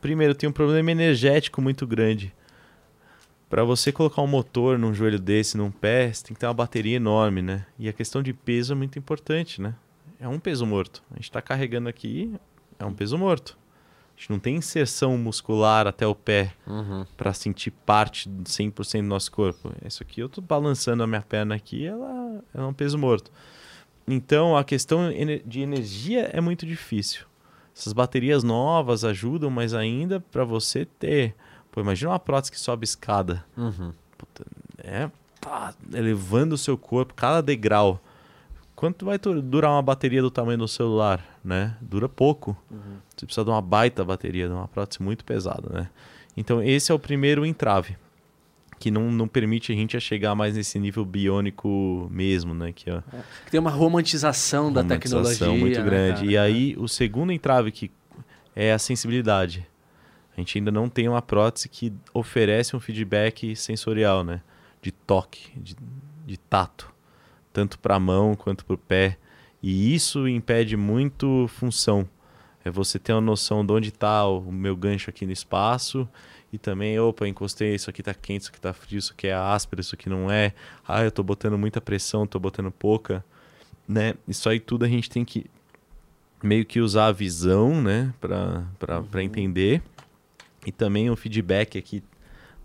Primeiro, 0.00 0.34
tem 0.34 0.48
um 0.48 0.52
problema 0.52 0.90
energético 0.90 1.62
muito 1.62 1.86
grande. 1.86 2.34
Para 3.48 3.62
você 3.62 3.92
colocar 3.92 4.22
um 4.22 4.26
motor 4.26 4.76
num 4.76 4.92
joelho 4.92 5.20
desse, 5.20 5.56
num 5.56 5.70
pé, 5.70 6.12
você 6.12 6.24
tem 6.24 6.34
que 6.34 6.40
ter 6.40 6.46
uma 6.48 6.54
bateria 6.54 6.96
enorme, 6.96 7.42
né? 7.42 7.64
E 7.78 7.88
a 7.88 7.92
questão 7.92 8.24
de 8.24 8.32
peso 8.32 8.72
é 8.72 8.76
muito 8.76 8.98
importante, 8.98 9.62
né? 9.62 9.76
É 10.18 10.26
um 10.26 10.40
peso 10.40 10.66
morto. 10.66 11.00
A 11.12 11.14
gente 11.14 11.24
está 11.30 11.40
carregando 11.40 11.88
aqui, 11.88 12.34
é 12.76 12.84
um 12.84 12.92
peso 12.92 13.16
morto. 13.16 13.56
A 14.16 14.18
gente 14.18 14.30
não 14.30 14.38
tem 14.38 14.56
inserção 14.56 15.18
muscular 15.18 15.86
até 15.86 16.06
o 16.06 16.14
pé 16.14 16.54
para 17.18 17.34
sentir 17.34 17.70
parte 17.70 18.28
de 18.28 18.50
100% 18.50 19.02
do 19.02 19.08
nosso 19.08 19.30
corpo. 19.30 19.70
Isso 19.84 20.02
aqui 20.02 20.20
eu 20.20 20.28
tô 20.28 20.40
balançando 20.40 21.02
a 21.02 21.06
minha 21.06 21.20
perna 21.20 21.54
aqui, 21.54 21.84
ela, 21.84 22.42
ela 22.54 22.64
é 22.64 22.66
um 22.66 22.72
peso 22.72 22.96
morto. 22.96 23.30
Então 24.08 24.56
a 24.56 24.64
questão 24.64 25.10
de 25.44 25.60
energia 25.60 26.30
é 26.32 26.40
muito 26.40 26.64
difícil. 26.64 27.26
Essas 27.76 27.92
baterias 27.92 28.42
novas 28.42 29.04
ajudam, 29.04 29.50
mas 29.50 29.74
ainda 29.74 30.18
para 30.18 30.44
você 30.44 30.86
ter. 30.86 31.34
Pô, 31.70 31.82
imagina 31.82 32.10
uma 32.12 32.18
prótese 32.18 32.50
que 32.50 32.58
sobe 32.58 32.84
escada. 32.84 33.44
Puta, 34.16 34.46
é 34.78 35.10
pá, 35.42 35.74
elevando 35.92 36.54
o 36.54 36.58
seu 36.58 36.78
corpo, 36.78 37.12
cada 37.12 37.42
degrau. 37.42 38.00
Quanto 38.76 39.06
vai 39.06 39.18
durar 39.18 39.70
uma 39.70 39.80
bateria 39.80 40.20
do 40.20 40.30
tamanho 40.30 40.58
do 40.58 40.68
celular, 40.68 41.24
né? 41.42 41.74
Dura 41.80 42.10
pouco. 42.10 42.54
Você 43.16 43.24
precisa 43.24 43.42
de 43.42 43.50
uma 43.50 43.62
baita 43.62 44.04
bateria, 44.04 44.46
de 44.46 44.52
uma 44.52 44.68
prótese 44.68 45.02
muito 45.02 45.24
pesada, 45.24 45.66
né? 45.72 45.88
Então 46.36 46.62
esse 46.62 46.92
é 46.92 46.94
o 46.94 46.98
primeiro 46.98 47.46
entrave, 47.46 47.96
que 48.78 48.90
não, 48.90 49.10
não 49.10 49.26
permite 49.26 49.72
a 49.72 49.74
gente 49.74 49.96
a 49.96 50.00
chegar 50.00 50.34
mais 50.34 50.54
nesse 50.56 50.78
nível 50.78 51.06
biônico 51.06 52.06
mesmo, 52.10 52.52
né? 52.52 52.70
Que 52.70 52.90
é 52.90 53.02
Tem 53.50 53.58
uma 53.58 53.70
romantização 53.70 54.70
da 54.70 54.82
romantização 54.82 55.22
tecnologia. 55.22 55.58
muito 55.58 55.78
né, 55.78 55.84
grande. 55.84 56.20
cara? 56.20 56.30
E 56.30 56.36
aí, 56.36 56.76
o 56.76 56.86
segundo 56.86 57.32
entrave 57.32 57.72
que 57.72 57.90
é 58.54 58.74
a 58.74 58.78
sensibilidade. 58.78 59.66
A 60.36 60.40
gente 60.40 60.58
ainda 60.58 60.70
não 60.70 60.86
tem 60.86 61.08
uma 61.08 61.22
prótese 61.22 61.66
que 61.66 61.90
oferece 62.12 62.76
um 62.76 62.80
feedback 62.80 63.56
sensorial, 63.56 64.22
né? 64.22 64.42
De 64.82 64.92
toque, 64.92 65.50
de, 65.58 65.74
de 66.26 66.36
tato, 66.36 66.92
tanto 67.56 67.78
para 67.78 67.94
a 67.94 67.98
mão 67.98 68.34
quanto 68.36 68.66
para 68.66 68.74
o 68.74 68.78
pé. 68.78 69.16
E 69.62 69.94
isso 69.94 70.28
impede 70.28 70.76
muito 70.76 71.48
função. 71.48 72.06
É 72.62 72.70
você 72.70 72.98
ter 72.98 73.14
uma 73.14 73.20
noção 73.22 73.64
de 73.64 73.72
onde 73.72 73.88
está 73.88 74.26
o 74.28 74.52
meu 74.52 74.76
gancho 74.76 75.08
aqui 75.08 75.24
no 75.24 75.32
espaço 75.32 76.06
e 76.52 76.58
também, 76.58 77.00
opa, 77.00 77.26
encostei, 77.26 77.74
isso 77.74 77.88
aqui 77.88 78.02
tá 78.02 78.12
quente, 78.12 78.42
isso 78.42 78.50
aqui 78.50 78.60
tá 78.60 78.74
frio, 78.74 78.98
isso 78.98 79.14
aqui 79.14 79.28
é 79.28 79.32
áspero, 79.34 79.80
isso 79.80 79.94
aqui 79.94 80.10
não 80.10 80.30
é. 80.30 80.52
Ah, 80.86 81.02
eu 81.02 81.10
tô 81.10 81.22
botando 81.22 81.56
muita 81.56 81.80
pressão, 81.80 82.26
tô 82.26 82.38
botando 82.38 82.70
pouca 82.70 83.24
né? 83.88 84.14
Isso 84.28 84.48
aí 84.50 84.60
tudo 84.60 84.84
a 84.84 84.88
gente 84.88 85.08
tem 85.08 85.24
que 85.24 85.46
meio 86.42 86.66
que 86.66 86.78
usar 86.80 87.06
a 87.06 87.12
visão, 87.12 87.80
né, 87.80 88.12
para 88.20 88.66
para 89.10 89.22
entender 89.22 89.80
e 90.66 90.70
também 90.72 91.08
o 91.08 91.16
feedback 91.16 91.78
aqui 91.78 92.02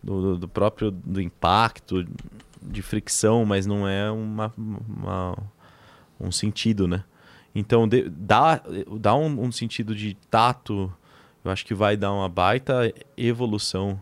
do, 0.03 0.21
do- 0.21 0.37
do 0.39 0.47
próprio 0.49 0.91
do 0.91 1.21
impacto 1.21 2.03
de 2.61 2.81
fricção, 2.81 3.45
mas 3.45 3.65
não 3.65 3.87
é 3.87 4.09
uma, 4.11 4.53
uma- 4.57 5.37
um 6.19 6.31
sentido, 6.31 6.87
né? 6.87 7.03
Então 7.53 7.87
de- 7.87 8.09
dá 8.09 8.61
dá 8.99 9.15
um, 9.15 9.43
um 9.45 9.51
sentido 9.51 9.93
de 9.95 10.15
tato, 10.29 10.91
eu 11.43 11.51
acho 11.51 11.65
que 11.65 11.73
vai 11.73 11.97
dar 11.97 12.13
uma 12.13 12.29
baita 12.29 12.93
evolução 13.17 13.99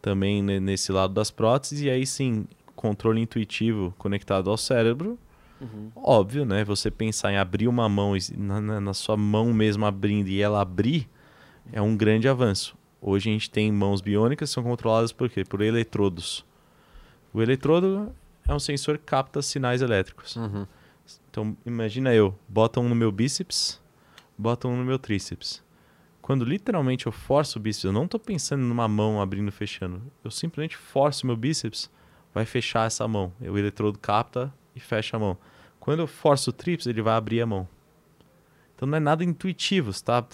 também 0.00 0.42
ne- 0.42 0.60
nesse 0.60 0.92
lado 0.92 1.12
das 1.14 1.30
próteses 1.30 1.80
e 1.82 1.90
aí 1.90 2.06
sim 2.06 2.46
controle 2.76 3.20
intuitivo 3.20 3.94
conectado 3.98 4.50
ao 4.50 4.56
cérebro 4.56 5.18
Óbvio, 5.94 6.44
né? 6.44 6.64
Você 6.64 6.90
pensar 6.90 7.32
em 7.32 7.36
abrir 7.36 7.68
uma 7.68 7.88
mão, 7.88 8.14
na, 8.36 8.60
na- 8.60 8.80
na 8.80 8.92
sua 8.94 9.16
mão 9.16 9.52
mesmo 9.52 9.86
abrindo 9.86 10.26
e 10.28 10.40
ela 10.42 10.60
abrir, 10.60 11.08
é 11.72 11.80
um 11.80 11.96
grande 11.96 12.28
avanço. 12.28 12.76
Hoje 13.00 13.30
a 13.30 13.32
gente 13.32 13.48
tem 13.48 13.70
mãos 13.70 14.00
biônicas 14.00 14.50
que 14.50 14.54
são 14.54 14.64
controladas 14.64 15.12
por 15.12 15.30
quê? 15.30 15.44
Por 15.44 15.60
eletrodos. 15.60 16.44
O 17.32 17.40
eletrodo 17.40 18.14
é 18.46 18.52
um 18.54 18.58
sensor 18.58 18.98
que 18.98 19.04
capta 19.04 19.40
sinais 19.42 19.80
elétricos. 19.82 20.36
Então, 21.30 21.56
imagina 21.64 22.14
eu, 22.14 22.36
bota 22.48 22.80
um 22.80 22.88
no 22.88 22.94
meu 22.94 23.10
bíceps, 23.10 23.80
bota 24.36 24.68
um 24.68 24.76
no 24.76 24.84
meu 24.84 24.98
tríceps. 24.98 25.62
Quando 26.20 26.44
literalmente 26.44 27.06
eu 27.06 27.12
forço 27.12 27.58
o 27.58 27.62
bíceps, 27.62 27.84
eu 27.84 27.92
não 27.92 28.04
estou 28.04 28.20
pensando 28.20 28.62
numa 28.62 28.86
mão 28.86 29.20
abrindo 29.20 29.48
e 29.48 29.52
fechando. 29.52 30.02
Eu 30.22 30.30
simplesmente 30.30 30.76
forço 30.76 31.26
meu 31.26 31.36
bíceps, 31.36 31.90
vai 32.32 32.44
fechar 32.44 32.86
essa 32.86 33.06
mão. 33.08 33.32
O 33.40 33.58
eletrodo 33.58 33.98
capta 33.98 34.52
e 34.74 34.80
fecha 34.80 35.16
a 35.16 35.20
mão. 35.20 35.36
Quando 35.80 36.00
eu 36.00 36.06
forço 36.06 36.50
o 36.50 36.52
trips, 36.52 36.86
ele 36.86 37.02
vai 37.02 37.14
abrir 37.14 37.40
a 37.40 37.46
mão. 37.46 37.68
Então 38.76 38.86
não 38.86 38.96
é 38.96 39.00
nada 39.00 39.24
intuitivo, 39.24 39.92
você 39.92 40.04
tá? 40.04 40.24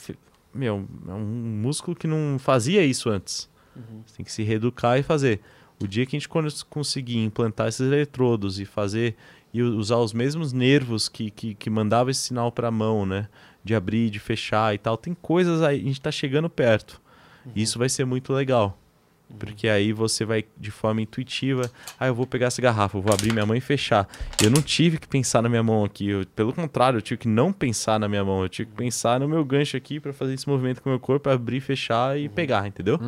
Meu, 0.52 0.86
é 1.06 1.12
um 1.12 1.24
músculo 1.62 1.96
que 1.96 2.06
não 2.06 2.38
fazia 2.38 2.84
isso 2.84 3.08
antes. 3.08 3.48
Você 4.06 4.16
tem 4.16 4.24
que 4.24 4.32
se 4.32 4.42
reeducar 4.42 4.98
e 4.98 5.02
fazer. 5.02 5.40
O 5.82 5.86
dia 5.86 6.04
que 6.06 6.16
a 6.16 6.18
gente 6.18 6.28
cons- 6.28 6.62
conseguir 6.62 7.18
implantar 7.18 7.68
esses 7.68 7.80
eletrodos 7.80 8.58
e 8.60 8.64
fazer 8.64 9.14
e 9.54 9.62
usar 9.62 9.96
os 9.96 10.12
mesmos 10.12 10.52
nervos 10.52 11.08
que, 11.08 11.30
que, 11.30 11.54
que 11.54 11.70
mandava 11.70 12.10
esse 12.10 12.20
sinal 12.20 12.50
para 12.52 12.68
a 12.68 12.70
mão, 12.70 13.06
né? 13.06 13.28
De 13.64 13.74
abrir, 13.74 14.10
de 14.10 14.18
fechar 14.18 14.74
e 14.74 14.78
tal. 14.78 14.96
Tem 14.96 15.14
coisas 15.14 15.62
aí, 15.62 15.80
a 15.80 15.84
gente 15.84 16.00
tá 16.00 16.10
chegando 16.10 16.50
perto. 16.50 17.00
Isso 17.56 17.78
vai 17.78 17.88
ser 17.88 18.04
muito 18.04 18.32
legal. 18.32 18.78
Porque 19.38 19.68
aí 19.68 19.92
você 19.92 20.24
vai 20.24 20.44
de 20.56 20.70
forma 20.70 21.02
intuitiva, 21.02 21.70
ah, 22.00 22.06
eu 22.06 22.14
vou 22.14 22.26
pegar 22.26 22.46
essa 22.46 22.62
garrafa, 22.62 22.96
eu 22.96 23.02
vou 23.02 23.12
abrir 23.12 23.30
minha 23.30 23.44
mão 23.44 23.54
e 23.54 23.60
fechar. 23.60 24.08
Eu 24.42 24.50
não 24.50 24.62
tive 24.62 24.96
que 24.98 25.06
pensar 25.06 25.42
na 25.42 25.50
minha 25.50 25.62
mão 25.62 25.84
aqui, 25.84 26.08
eu- 26.08 26.24
pelo 26.34 26.50
contrário, 26.52 26.96
eu 26.96 27.02
tive 27.02 27.18
que 27.18 27.28
não 27.28 27.52
pensar 27.52 28.00
na 28.00 28.08
minha 28.08 28.24
mão, 28.24 28.42
eu 28.42 28.48
tive 28.48 28.70
que 28.70 28.76
pensar 28.76 29.20
no 29.20 29.28
meu 29.28 29.44
gancho 29.44 29.76
aqui 29.76 30.00
para 30.00 30.14
fazer 30.14 30.32
esse 30.32 30.48
movimento 30.48 30.80
com 30.82 30.88
o 30.88 30.92
meu 30.92 30.98
corpo, 31.00 31.28
abrir, 31.28 31.60
fechar 31.60 32.18
e 32.18 32.26
pegar, 32.28 32.66
entendeu? 32.66 32.98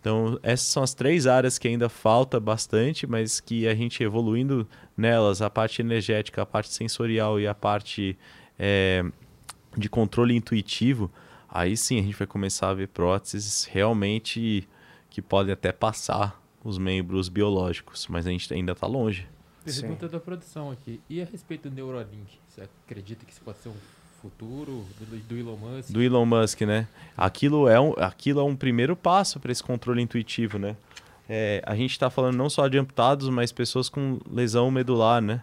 Então, 0.00 0.38
essas 0.42 0.66
são 0.66 0.82
as 0.82 0.94
três 0.94 1.26
áreas 1.26 1.58
que 1.58 1.66
ainda 1.66 1.88
falta 1.88 2.38
bastante, 2.38 3.06
mas 3.06 3.40
que 3.40 3.66
a 3.66 3.74
gente 3.74 4.02
evoluindo 4.02 4.66
nelas, 4.96 5.42
a 5.42 5.50
parte 5.50 5.82
energética, 5.82 6.42
a 6.42 6.46
parte 6.46 6.72
sensorial 6.72 7.40
e 7.40 7.46
a 7.46 7.54
parte 7.54 8.16
eh, 8.58 9.04
de 9.76 9.88
controle 9.88 10.36
intuitivo, 10.36 11.10
aí 11.48 11.76
sim 11.76 11.98
a 11.98 12.02
gente 12.02 12.16
vai 12.16 12.26
começar 12.26 12.70
a 12.70 12.74
ver 12.74 12.88
próteses 12.88 13.64
realmente 13.64 14.68
que 15.10 15.20
podem 15.20 15.52
até 15.52 15.72
passar 15.72 16.40
os 16.62 16.78
membros 16.78 17.28
biológicos, 17.28 18.06
mas 18.08 18.26
a 18.26 18.30
gente 18.30 18.52
ainda 18.52 18.72
está 18.72 18.86
longe. 18.86 19.26
Pergunta 19.64 20.08
da 20.08 20.20
produção 20.20 20.70
aqui. 20.70 21.00
E 21.08 21.20
a 21.20 21.24
respeito 21.24 21.68
do 21.68 21.74
Neuralink? 21.74 22.38
Você 22.48 22.62
acredita 22.62 23.26
que 23.26 23.32
isso 23.32 23.40
pode 23.42 23.58
ser 23.58 23.68
um 23.68 23.76
futuro 24.20 24.84
do, 24.98 25.16
do 25.28 25.36
Elon 25.36 25.56
Musk? 25.56 25.90
Do 25.90 26.02
Elon 26.02 26.26
Musk, 26.26 26.60
né? 26.62 26.86
Aquilo 27.16 27.68
é 27.68 27.80
um, 27.80 27.92
aquilo 27.96 28.40
é 28.40 28.44
um 28.44 28.56
primeiro 28.56 28.96
passo 28.96 29.38
para 29.40 29.52
esse 29.52 29.62
controle 29.62 30.02
intuitivo, 30.02 30.58
né? 30.58 30.76
É, 31.28 31.62
a 31.66 31.74
gente 31.76 31.92
está 31.92 32.08
falando 32.08 32.36
não 32.36 32.48
só 32.48 32.66
de 32.68 32.78
amputados, 32.78 33.28
mas 33.28 33.52
pessoas 33.52 33.88
com 33.88 34.18
lesão 34.30 34.70
medular, 34.70 35.20
né? 35.20 35.42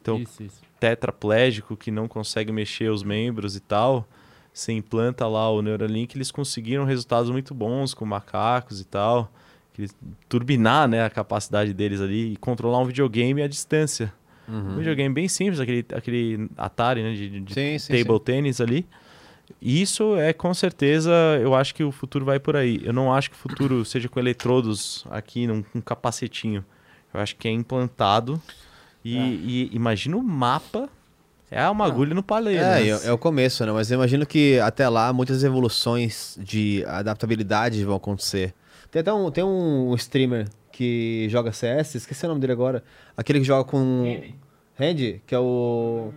Então, 0.00 0.18
Isso, 0.20 0.42
isso. 0.42 0.60
tetraplégico 0.78 1.76
que 1.76 1.90
não 1.90 2.06
consegue 2.06 2.52
mexer 2.52 2.90
os 2.90 3.02
membros 3.02 3.56
e 3.56 3.60
tal, 3.60 4.06
você 4.52 4.72
implanta 4.72 5.26
lá 5.26 5.50
o 5.50 5.60
Neuralink, 5.60 6.16
eles 6.16 6.30
conseguiram 6.30 6.84
resultados 6.84 7.30
muito 7.30 7.52
bons 7.52 7.94
com 7.94 8.04
macacos 8.04 8.80
e 8.80 8.84
tal, 8.84 9.30
turbinar 10.28 10.88
né, 10.88 11.04
a 11.04 11.10
capacidade 11.10 11.72
deles 11.72 12.00
ali 12.00 12.32
e 12.32 12.36
controlar 12.36 12.78
um 12.78 12.86
videogame 12.86 13.42
à 13.42 13.48
distância. 13.48 14.12
Um 14.48 14.76
videogame 14.76 15.14
bem 15.14 15.28
simples, 15.28 15.60
aquele, 15.60 15.84
aquele 15.92 16.48
Atari 16.56 17.02
né, 17.02 17.12
de, 17.12 17.40
de 17.40 17.54
Sim, 17.54 17.78
sim, 17.78 17.92
table 17.92 18.18
sim. 18.18 18.24
tennis 18.24 18.60
ali. 18.60 18.86
Isso 19.60 20.16
é 20.16 20.32
com 20.32 20.52
certeza, 20.52 21.10
eu 21.40 21.54
acho 21.54 21.74
que 21.74 21.82
o 21.82 21.90
futuro 21.90 22.24
vai 22.24 22.38
por 22.38 22.56
aí. 22.56 22.80
Eu 22.84 22.92
não 22.92 23.12
acho 23.12 23.30
que 23.30 23.36
o 23.36 23.38
futuro 23.38 23.84
seja 23.86 24.08
com 24.08 24.18
eletrodos 24.18 25.04
aqui, 25.10 25.46
num, 25.46 25.64
um 25.74 25.80
capacetinho. 25.80 26.64
Eu 27.12 27.20
acho 27.20 27.36
que 27.36 27.48
é 27.48 27.50
implantado. 27.50 28.40
E, 29.04 29.16
e 29.16 29.70
imagina 29.72 30.16
o 30.16 30.22
mapa. 30.22 30.88
É 31.50 31.66
uma 31.68 31.86
agulha 31.86 32.14
no 32.14 32.22
palheiro. 32.22 32.62
É, 32.62 32.80
né? 32.80 32.88
é, 32.88 33.06
é 33.06 33.12
o 33.12 33.16
começo, 33.16 33.64
né? 33.64 33.72
Mas 33.72 33.90
eu 33.90 33.96
imagino 33.96 34.26
que 34.26 34.58
até 34.60 34.86
lá 34.86 35.12
muitas 35.14 35.42
evoluções 35.42 36.38
de 36.38 36.84
adaptabilidade 36.86 37.82
vão 37.84 37.96
acontecer. 37.96 38.54
Tem 38.90 39.00
até 39.00 39.12
um, 39.12 39.30
tem 39.30 39.44
um 39.44 39.94
streamer 39.94 40.46
que 40.78 41.26
joga 41.28 41.50
CS, 41.50 41.96
esqueci 41.96 42.24
o 42.24 42.28
nome 42.28 42.40
dele 42.40 42.52
agora. 42.52 42.84
Aquele 43.16 43.40
que 43.40 43.44
joga 43.44 43.68
com. 43.68 44.22
Randy, 44.78 45.20
que 45.26 45.34
é 45.34 45.38
o. 45.38 46.12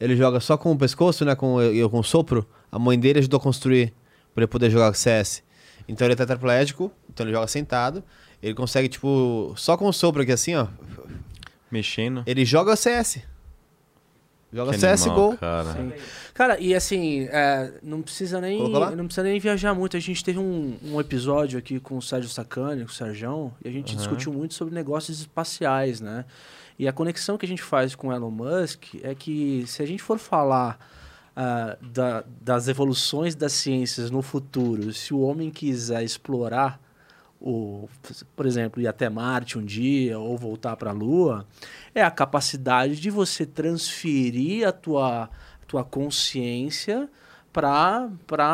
Ele 0.00 0.16
joga 0.16 0.40
só 0.40 0.56
com 0.56 0.72
o 0.72 0.76
pescoço, 0.76 1.24
né? 1.24 1.36
Com, 1.36 1.62
e 1.62 1.88
com 1.88 2.00
o 2.00 2.02
sopro. 2.02 2.44
A 2.72 2.80
mãe 2.80 2.98
dele 2.98 3.20
ajudou 3.20 3.38
a 3.38 3.40
construir 3.40 3.94
pra 4.34 4.42
ele 4.42 4.48
poder 4.48 4.70
jogar 4.70 4.92
CS. 4.94 5.44
Então 5.86 6.04
ele 6.04 6.14
é 6.14 6.16
tetraplégico, 6.16 6.90
então 7.08 7.24
ele 7.24 7.32
joga 7.32 7.46
sentado. 7.46 8.02
Ele 8.42 8.54
consegue, 8.54 8.88
tipo, 8.88 9.54
só 9.56 9.76
com 9.76 9.86
o 9.86 9.92
sopro 9.92 10.22
aqui 10.22 10.32
assim, 10.32 10.56
ó. 10.56 10.66
Mexendo. 11.70 12.24
Ele 12.26 12.44
joga 12.44 12.74
CS. 12.74 13.20
Joga 14.52 14.72
Que 14.72 14.78
CSGO. 14.78 15.10
animal, 15.10 15.36
cara. 15.38 15.72
Sim. 15.72 15.92
Cara, 16.34 16.60
e 16.60 16.74
assim, 16.74 17.26
é, 17.30 17.72
não 17.82 18.02
precisa 18.02 18.40
nem 18.40 18.58
não 18.96 19.06
precisa 19.06 19.22
nem 19.22 19.38
viajar 19.40 19.74
muito. 19.74 19.96
A 19.96 20.00
gente 20.00 20.22
teve 20.22 20.38
um, 20.38 20.76
um 20.84 21.00
episódio 21.00 21.58
aqui 21.58 21.80
com 21.80 21.96
o 21.96 22.02
Sérgio 22.02 22.28
Sacani, 22.28 22.82
com 22.84 22.90
o 22.90 22.92
Sérgio, 22.92 23.52
e 23.64 23.68
a 23.68 23.72
gente 23.72 23.96
discutiu 23.96 24.32
muito 24.32 24.54
sobre 24.54 24.74
negócios 24.74 25.20
espaciais, 25.20 26.00
né? 26.00 26.24
E 26.78 26.88
a 26.88 26.92
conexão 26.92 27.38
que 27.38 27.46
a 27.46 27.48
gente 27.48 27.62
faz 27.62 27.94
com 27.94 28.08
o 28.08 28.12
Elon 28.12 28.30
Musk 28.30 28.94
é 29.02 29.14
que 29.14 29.64
se 29.66 29.82
a 29.82 29.86
gente 29.86 30.02
for 30.02 30.18
falar 30.18 30.78
ah, 31.36 31.76
da- 31.80 32.24
das 32.40 32.66
evoluções 32.68 33.34
das 33.34 33.52
ciências 33.52 34.10
no 34.10 34.20
futuro, 34.20 34.92
se 34.92 35.14
o 35.14 35.20
homem 35.20 35.50
quiser 35.50 36.02
explorar 36.02 36.78
o, 37.44 37.88
por 38.36 38.46
exemplo, 38.46 38.80
ir 38.80 38.86
até 38.86 39.10
Marte 39.10 39.58
um 39.58 39.64
dia 39.64 40.16
ou 40.16 40.38
voltar 40.38 40.76
para 40.76 40.90
a 40.90 40.92
Lua, 40.92 41.44
é 41.92 42.00
a 42.00 42.10
capacidade 42.10 43.00
de 43.00 43.10
você 43.10 43.44
transferir 43.44 44.66
a 44.66 44.70
tua, 44.70 45.28
tua 45.66 45.82
consciência 45.82 47.08
para 47.52 48.08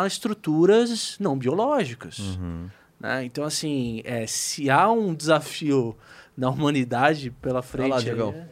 estruturas 0.07 1.17
não 1.21 1.37
biológicas. 1.37 2.19
Uhum. 2.19 2.69
né? 2.99 3.25
Então, 3.25 3.45
assim, 3.45 4.01
é, 4.05 4.27
se 4.27 4.71
há 4.71 4.91
um 4.91 5.15
desafio 5.15 5.95
na 6.35 6.49
humanidade 6.49 7.31
pela 7.31 7.61
frente... 7.61 7.91
lá, 7.91 7.99
aí, 7.99 8.05
Diegão. 8.05 8.31
é- 8.33 8.49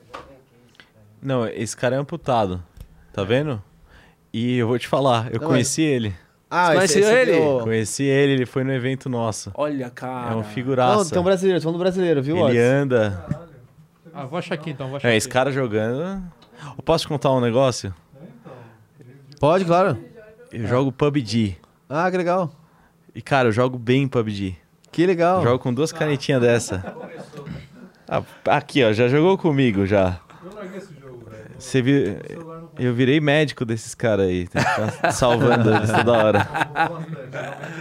Não, 1.23 1.49
esse 1.49 1.75
cara 1.75 1.97
é 1.97 1.99
amputado. 1.99 2.63
Tá 3.13 3.25
vendo? 3.25 3.63
E 4.33 4.59
eu 4.59 4.69
vou 4.69 4.79
te 4.79 4.87
falar, 4.87 5.33
eu 5.33 5.41
Não, 5.41 5.49
conheci 5.49 5.81
ele. 5.81 6.15
Ah, 6.49 6.67
Você 6.69 6.75
conheceu 7.01 7.17
ele? 7.19 7.33
é 7.33 7.61
Conheci 7.63 8.03
ele, 8.05 8.33
ele 8.35 8.47
foi 8.47 8.63
no 8.63 8.73
evento 8.73 9.09
nosso. 9.09 9.51
Olha, 9.55 9.91
cara... 9.91 10.31
é 10.31 10.35
um 10.35 10.37
Não, 10.37 10.45
figuraça. 10.45 11.11
tem 11.11 11.21
um 11.21 11.25
brasileiro, 11.25 11.61
tô 11.61 11.65
falando 11.65 11.79
do 11.79 11.83
brasileiro, 11.83 12.23
viu? 12.23 12.37
ele 12.37 12.45
Otis? 12.45 12.59
anda. 12.61 13.27
Ah, 14.15 14.25
vou 14.27 14.39
achar 14.39 14.55
aqui 14.55 14.71
então, 14.71 14.87
vou 14.89 14.97
achar 14.97 15.09
É, 15.09 15.11
aqui. 15.11 15.19
esse 15.19 15.29
cara 15.29 15.51
jogando. 15.51 16.23
Eu 16.77 16.83
posso 16.85 17.05
te 17.05 17.09
contar 17.09 17.33
um 17.33 17.41
negócio? 17.41 17.93
Pode, 19.41 19.65
claro. 19.65 19.99
Eu 20.53 20.67
jogo 20.67 20.91
PUBG. 20.93 21.57
Ah, 21.89 22.11
que 22.11 22.17
legal. 22.17 22.51
E, 23.15 23.21
cara, 23.21 23.49
eu 23.49 23.53
jogo 23.53 23.79
bem 23.79 24.07
PUBG. 24.09 24.57
Que 24.93 25.05
legal. 25.05 25.39
Eu 25.39 25.43
jogo 25.45 25.59
com 25.59 25.75
duas 25.75 25.93
canetinhas 25.93 26.41
dessa. 26.41 26.95
Ah, 28.09 28.23
aqui, 28.47 28.83
ó, 28.85 28.93
já 28.93 29.09
jogou 29.09 29.37
comigo 29.37 29.85
já. 29.85 30.21
Eu 30.45 30.55
larguei 30.55 30.79
esse. 30.79 30.96
Você 31.59 31.83
Eu 32.79 32.93
virei 32.95 33.21
médico 33.21 33.65
desses 33.65 33.95
caras 33.95 34.27
aí. 34.29 34.47
Tem 34.49 34.63
que 34.63 34.69
ficar 34.71 35.11
salvando 35.13 35.75
eles 35.75 35.91
toda 35.91 36.13
hora. 36.13 36.49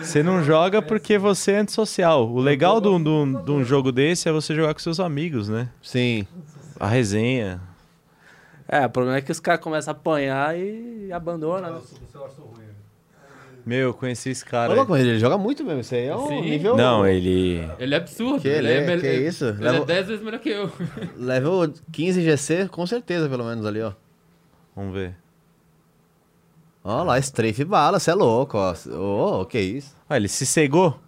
Você 0.01 0.23
não 0.23 0.43
joga 0.43 0.81
porque 0.81 1.17
você 1.17 1.51
é 1.53 1.59
antissocial. 1.59 2.29
O 2.29 2.39
legal 2.39 2.79
de 2.79 2.87
um- 2.87 3.01
de 3.03 3.09
um 3.09 3.43
de 3.43 3.51
um 3.51 3.63
jogo 3.63 3.91
desse 3.91 4.29
é 4.29 4.31
você 4.31 4.55
jogar 4.55 4.73
com 4.73 4.79
seus 4.79 4.99
amigos, 4.99 5.49
né? 5.49 5.69
Sim. 5.81 6.25
A 6.79 6.87
resenha. 6.87 7.59
É, 8.67 8.85
o 8.85 8.89
problema 8.89 9.17
é 9.17 9.21
que 9.21 9.31
os 9.31 9.39
caras 9.39 9.61
começam 9.61 9.93
a 9.93 9.95
apanhar 9.95 10.57
e 10.57 11.11
abandonam. 11.11 11.61
né? 11.69 11.75
Nossa, 11.75 11.95
do 11.99 12.05
celular 12.11 12.29
sou 12.31 12.45
ruim. 12.45 12.61
velho. 12.61 12.75
Meu, 13.65 13.79
eu 13.79 13.93
conheci 13.95 14.29
esse 14.29 14.45
cara. 14.45 14.73
louco, 14.73 14.95
ele 14.95 15.17
joga 15.17 15.37
muito 15.39 15.63
mesmo. 15.63 15.81
Isso 15.81 15.95
aí 15.95 16.05
é 16.05 16.15
um 16.15 16.27
Sim. 16.27 16.41
nível. 16.41 16.77
Não, 16.77 17.05
ele. 17.07 17.67
Ele 17.79 17.93
é 17.95 17.97
absurdo. 17.97 18.39
Que 18.41 18.47
ele 18.47 18.71
é- 18.71 18.85
mel- 18.85 18.99
que 19.01 19.11
isso? 19.11 19.45
Ele 19.45 19.59
Leva- 19.63 19.77
é 19.77 19.85
10 19.85 20.07
vezes 20.07 20.23
melhor 20.23 20.39
que 20.39 20.49
eu. 20.49 20.71
Level 21.17 21.73
15 21.91 22.21
GC, 22.21 22.67
com 22.69 22.85
certeza, 22.85 23.27
pelo 23.27 23.43
menos 23.43 23.65
ali, 23.65 23.81
ó. 23.81 23.91
Vamos 24.75 24.93
ver. 24.93 25.15
Ó 26.83 27.01
lá, 27.03 27.17
strafe 27.17 27.65
bala, 27.65 27.99
você 27.99 28.11
é 28.11 28.13
louco, 28.13 28.57
ó. 28.59 28.75
Ô, 29.41 29.45
que 29.45 29.59
isso. 29.59 29.95
Ah, 30.07 30.17
ele 30.17 30.27
se 30.27 30.45
cegou? 30.45 30.99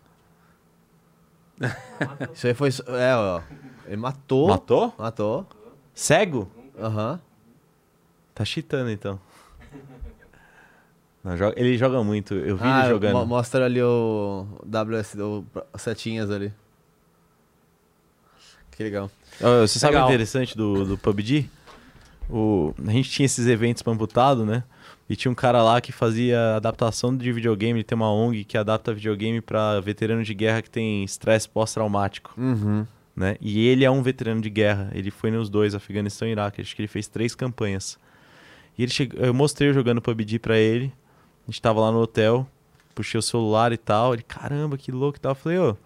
Isso 2.34 2.46
aí 2.48 2.54
foi. 2.54 2.70
É, 2.88 3.16
ó. 3.16 3.42
Ele 3.88 3.98
matou. 3.98 4.48
Matou? 4.48 4.94
Matou. 4.98 5.46
Cego? 5.94 6.50
Aham. 6.80 7.20
Tá 8.36 8.46
cheatando 8.46 8.92
então. 8.92 9.20
Não, 11.36 11.54
ele 11.56 11.78
joga 11.78 12.04
muito, 12.04 12.34
eu 12.34 12.56
vi 12.56 12.64
Ah, 12.64 12.82
ele 12.84 12.90
jogando. 12.94 13.14
mo- 13.14 13.26
mostra 13.26 13.66
ali 13.66 13.82
o 13.82 14.46
WS, 14.66 15.16
o 15.20 15.44
setinhas 15.78 16.32
ali. 16.32 16.54
Que 18.72 18.84
legal. 18.84 19.10
Você 19.62 19.80
sabe 19.80 19.94
o 19.94 19.98
Legal. 19.98 20.10
interessante 20.10 20.56
do, 20.56 20.86
do 20.86 20.98
PUBG? 20.98 21.50
O, 22.30 22.74
a 22.86 22.92
gente 22.92 23.10
tinha 23.10 23.26
esses 23.26 23.48
eventos 23.48 23.82
pra 23.82 23.92
amputado, 23.94 24.46
né? 24.46 24.64
E 25.10 25.16
tinha 25.16 25.32
um 25.32 25.36
cara 25.36 25.62
lá 25.64 25.80
que 25.80 25.92
fazia 25.92 26.56
adaptação 26.58 27.16
de 27.16 27.32
videogame. 27.32 27.80
Ele 27.80 27.84
tem 27.84 27.96
uma 27.96 28.12
ONG 28.12 28.44
que 28.44 28.58
adapta 28.58 28.94
videogame 28.94 29.42
pra 29.42 29.80
veterano 29.80 30.24
de 30.24 30.34
guerra 30.34 30.62
que 30.62 30.70
tem 30.70 31.04
estresse 31.04 31.48
pós-traumático, 31.48 32.34
Uhum. 32.38 32.86
né? 33.16 33.38
E 33.40 33.66
ele 33.68 33.86
é 33.86 33.90
um 33.92 34.04
veterano 34.04 34.42
de 34.42 34.50
guerra. 34.50 34.92
Ele 34.94 35.10
foi 35.10 35.32
nos 35.32 35.50
dois, 35.50 35.74
Afeganistão 35.74 36.28
e 36.28 36.32
Iraque. 36.32 36.62
Acho 36.62 36.76
que 36.76 36.82
ele 36.82 36.88
fez 36.90 37.08
três 37.08 37.34
campanhas. 37.34 37.98
E 38.78 38.84
ele 38.84 38.92
chegou, 38.92 39.20
eu 39.24 39.34
mostrei 39.34 39.70
eu 39.70 39.74
jogando 39.74 40.02
PUBG 40.02 40.38
pra 40.40 40.58
ele. 40.58 40.94
A 41.48 41.52
gente 41.52 41.62
tava 41.62 41.80
lá 41.80 41.92
no 41.92 42.02
hotel, 42.02 42.46
puxei 42.94 43.18
o 43.18 43.22
celular 43.22 43.72
e 43.72 43.78
tal. 43.78 44.14
Ele, 44.14 44.24
caramba, 44.24 44.78
que 44.78 44.92
louco 44.92 45.18
e 45.18 45.22
tal. 45.22 45.32
Eu 45.32 45.36
falei, 45.36 45.58
ô, 45.60 45.78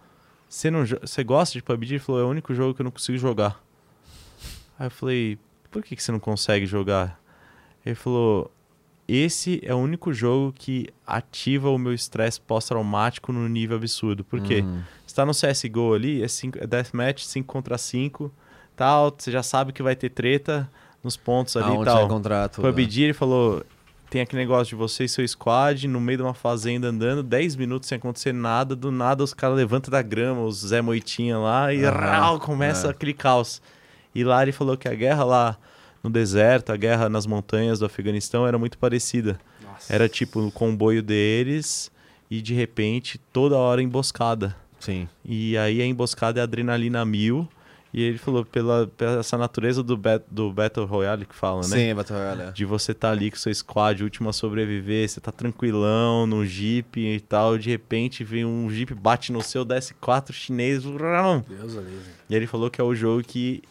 você 0.49 0.71
não 0.71 0.85
você 0.85 1.23
gosta 1.23 1.53
de 1.53 1.63
PUBG? 1.63 1.93
Ele 1.93 1.99
falou, 1.99 2.21
é 2.21 2.23
o 2.23 2.27
único 2.29 2.53
jogo 2.53 2.73
que 2.73 2.81
eu 2.81 2.83
não 2.85 2.91
consigo 2.91 3.17
jogar. 3.17 3.61
Aí 4.79 4.87
eu 4.87 4.91
falei, 4.91 5.37
por 5.69 5.83
que, 5.83 5.95
que 5.95 6.01
você 6.01 6.11
não 6.11 6.19
consegue 6.19 6.65
jogar? 6.65 7.21
Ele 7.85 7.95
falou, 7.95 8.51
esse 9.07 9.61
é 9.63 9.73
o 9.73 9.77
único 9.77 10.13
jogo 10.13 10.53
que 10.53 10.87
ativa 11.05 11.69
o 11.69 11.77
meu 11.77 11.93
estresse 11.93 12.39
pós-traumático 12.39 13.31
no 13.31 13.47
nível 13.47 13.77
absurdo. 13.77 14.23
Por 14.23 14.41
quê? 14.41 14.61
Uhum. 14.61 14.81
Você 15.05 15.15
tá 15.15 15.25
no 15.25 15.33
CSGO 15.33 15.93
ali, 15.93 16.23
é, 16.23 16.27
cinco, 16.27 16.57
é 16.57 16.65
deathmatch 16.65 17.23
5 17.23 17.45
contra 17.45 17.77
5, 17.77 18.31
tal, 18.75 19.13
você 19.15 19.31
já 19.31 19.43
sabe 19.43 19.73
que 19.73 19.83
vai 19.83 19.95
ter 19.95 20.09
treta 20.09 20.69
nos 21.03 21.17
pontos 21.17 21.57
ali 21.57 21.73
e 21.81 21.83
tal. 21.83 22.05
encontrar 22.05 22.49
tudo. 22.49 22.65
né? 22.65 22.71
PUBG, 22.71 23.03
ele 23.03 23.13
falou, 23.13 23.63
tem 24.11 24.21
aquele 24.21 24.41
negócio 24.41 24.65
de 24.65 24.75
você 24.75 25.05
e 25.05 25.09
seu 25.09 25.25
squad 25.25 25.87
no 25.87 26.01
meio 26.01 26.17
de 26.17 26.23
uma 26.23 26.33
fazenda 26.33 26.89
andando, 26.89 27.23
10 27.23 27.55
minutos 27.55 27.87
sem 27.87 27.95
acontecer 27.95 28.33
nada, 28.33 28.75
do 28.75 28.91
nada 28.91 29.23
os 29.23 29.33
caras 29.33 29.55
levantam 29.55 29.89
da 29.89 30.01
grama, 30.01 30.41
os 30.43 30.57
Zé 30.67 30.81
Moitinha 30.81 31.37
lá, 31.37 31.73
e 31.73 31.85
Aham, 31.85 31.97
rau, 31.97 32.39
começa 32.41 32.87
é. 32.87 32.89
aquele 32.89 33.13
caos. 33.13 33.61
E 34.13 34.21
lá 34.25 34.43
ele 34.43 34.51
falou 34.51 34.75
que 34.75 34.89
a 34.89 34.93
guerra 34.93 35.23
lá 35.23 35.57
no 36.03 36.09
deserto, 36.09 36.73
a 36.73 36.75
guerra 36.75 37.07
nas 37.07 37.25
montanhas 37.25 37.79
do 37.79 37.85
Afeganistão 37.85 38.45
era 38.45 38.59
muito 38.59 38.77
parecida. 38.77 39.39
Nossa. 39.63 39.95
Era 39.95 40.09
tipo 40.09 40.41
o 40.41 40.51
comboio 40.51 41.01
deles 41.01 41.89
e 42.29 42.41
de 42.41 42.53
repente 42.53 43.17
toda 43.31 43.55
hora 43.55 43.81
emboscada. 43.81 44.53
Sim. 44.77 45.07
E 45.23 45.57
aí 45.57 45.81
a 45.81 45.85
emboscada 45.85 46.41
é 46.41 46.43
adrenalina 46.43 47.05
mil. 47.05 47.47
E 47.93 48.01
ele 48.01 48.17
falou, 48.17 48.45
pela, 48.45 48.87
pela 48.87 49.19
essa 49.19 49.37
natureza 49.37 49.83
do, 49.83 49.97
bat, 49.97 50.23
do 50.31 50.51
Battle 50.51 50.85
Royale 50.85 51.25
que 51.25 51.35
fala, 51.35 51.61
né? 51.61 51.67
Sim, 51.67 51.93
Battle 51.95 52.17
Royale. 52.17 52.41
é. 52.43 52.51
De 52.51 52.63
você 52.63 52.93
estar 52.93 53.11
ali 53.11 53.29
com 53.29 53.35
seu 53.37 53.53
squad, 53.53 54.01
último 54.03 54.29
a 54.29 54.33
sobreviver, 54.33 55.09
você 55.09 55.19
tá 55.19 55.31
tranquilão 55.31 56.25
no 56.25 56.45
jeep 56.45 56.99
e 56.99 57.19
tal, 57.19 57.57
de 57.57 57.69
repente 57.69 58.23
vem 58.23 58.45
um 58.45 58.69
jeep, 58.69 58.93
bate 58.93 59.33
no 59.33 59.41
seu, 59.41 59.65
desce 59.65 59.93
quatro 59.95 60.33
chineses. 60.33 60.85
vrão. 60.85 61.43
Deus 61.47 61.77
ali. 61.77 61.99
E 62.29 62.35
ele 62.35 62.47
falou 62.47 62.69
que 62.69 62.79
é 62.79 62.83
o 62.83 62.95
jogo 62.95 63.23
que, 63.23 63.61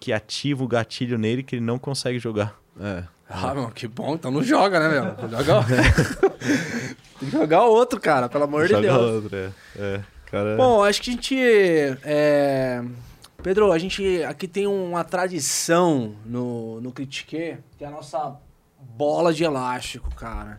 que 0.00 0.12
ativa 0.12 0.64
o 0.64 0.68
gatilho 0.68 1.16
nele 1.16 1.42
que 1.44 1.54
ele 1.54 1.64
não 1.64 1.78
consegue 1.78 2.18
jogar. 2.18 2.58
É. 2.80 3.04
Ah, 3.28 3.54
meu, 3.54 3.68
que 3.68 3.86
bom. 3.88 4.14
Então 4.14 4.30
não 4.30 4.42
joga, 4.42 4.78
né, 4.80 4.88
meu? 4.88 5.28
Joga... 5.30 5.64
Tem 7.20 7.28
que 7.28 7.30
jogar 7.30 7.64
outro, 7.64 8.00
cara, 8.00 8.28
pelo 8.28 8.44
amor 8.44 8.66
de 8.66 8.72
Joga 8.74 8.82
Deus. 8.88 9.12
outro, 9.22 9.36
é. 9.36 9.50
É, 9.76 10.00
cara. 10.26 10.56
Bom, 10.56 10.82
acho 10.82 11.00
que 11.00 11.10
a 11.10 11.12
gente. 11.12 11.36
é, 12.04 12.84
Pedro, 13.44 13.70
a 13.72 13.78
gente 13.78 14.22
aqui 14.22 14.48
tem 14.48 14.66
uma 14.66 15.04
tradição 15.04 16.16
no, 16.24 16.80
no 16.80 16.90
Critique, 16.90 17.58
que 17.76 17.84
é 17.84 17.86
a 17.86 17.90
nossa 17.90 18.40
bola 18.80 19.34
de 19.34 19.44
elástico, 19.44 20.08
cara. 20.14 20.58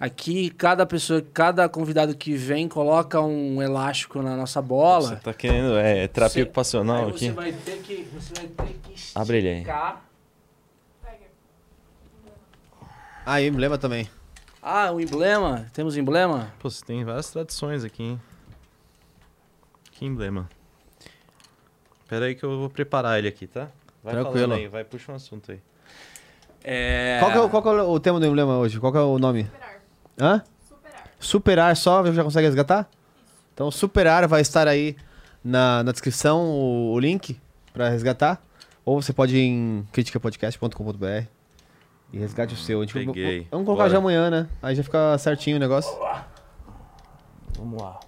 Aqui, 0.00 0.50
cada 0.50 0.84
pessoa, 0.84 1.22
cada 1.32 1.68
convidado 1.68 2.12
que 2.16 2.34
vem 2.34 2.66
coloca 2.68 3.20
um 3.20 3.62
elástico 3.62 4.20
na 4.20 4.36
nossa 4.36 4.60
bola. 4.60 5.10
Você 5.10 5.16
tá 5.16 5.32
querendo. 5.32 5.76
É, 5.76 6.02
é 6.02 6.08
terapia 6.08 6.42
Você- 6.42 6.42
ocupacional 6.42 7.08
aqui. 7.10 7.26
Você 7.26 7.30
vai 7.30 7.52
ter 7.52 7.78
que, 7.78 8.02
você 8.12 8.34
vai 8.34 8.48
ter 8.48 8.80
que 8.82 8.94
esticar. 8.94 9.22
Abre 9.22 9.36
ele 9.38 9.48
aí. 9.48 9.66
Ah, 13.24 13.40
e 13.40 13.48
o 13.48 13.52
emblema 13.52 13.78
também. 13.78 14.10
Ah, 14.60 14.90
o 14.90 15.00
emblema. 15.00 15.70
Temos 15.72 15.96
emblema? 15.96 16.52
Pô, 16.58 16.68
você 16.68 16.84
tem 16.84 17.04
várias 17.04 17.30
tradições 17.30 17.84
aqui, 17.84 18.02
hein? 18.02 18.20
Que 19.92 20.04
emblema. 20.04 20.48
Pera 22.08 22.26
aí 22.26 22.34
que 22.34 22.44
eu 22.44 22.58
vou 22.58 22.70
preparar 22.70 23.18
ele 23.18 23.28
aqui, 23.28 23.46
tá? 23.46 23.68
Vai 24.02 24.14
Tranquilo. 24.14 24.48
falando 24.48 24.52
aí, 24.60 24.68
vai, 24.68 24.84
puxa 24.84 25.12
um 25.12 25.14
assunto 25.14 25.50
aí. 25.52 25.60
É. 26.62 27.18
Qual, 27.20 27.30
que 27.32 27.38
é, 27.38 27.40
o- 27.40 27.48
qual 27.50 27.62
que 27.62 27.68
é 27.68 27.72
o 27.72 28.00
tema 28.00 28.20
do 28.20 28.26
emblema 28.26 28.56
hoje? 28.58 28.78
Qual 28.80 28.92
que 28.92 28.98
é 28.98 29.00
o 29.02 29.18
nome? 29.18 29.50
Hã? 30.20 30.42
Superar 31.18 31.74
só, 31.76 32.04
já 32.12 32.22
consegue 32.22 32.46
resgatar? 32.46 32.88
Então, 33.54 33.70
Superar 33.70 34.26
vai 34.28 34.40
estar 34.42 34.68
aí 34.68 34.96
na, 35.42 35.82
na 35.82 35.92
descrição 35.92 36.40
o, 36.44 36.92
o 36.92 36.98
link 37.00 37.40
pra 37.72 37.88
resgatar. 37.88 38.40
Ou 38.84 39.00
você 39.00 39.12
pode 39.12 39.34
ir 39.36 39.40
em 39.46 39.86
criticapodcast.com.br 39.92 41.24
e 42.12 42.18
resgate 42.18 42.52
o 42.52 42.56
seu. 42.56 42.80
A 42.80 42.84
gente- 42.84 42.92
Peguei. 42.92 43.46
Vamos 43.50 43.64
colocar 43.64 43.84
Bora. 43.84 43.90
já 43.92 43.98
amanhã, 43.98 44.28
né? 44.28 44.46
Aí 44.62 44.74
já 44.74 44.82
fica 44.82 45.16
certinho 45.18 45.56
o 45.56 45.60
negócio. 45.60 45.90
Vamos 47.56 47.80
lá. 47.80 48.00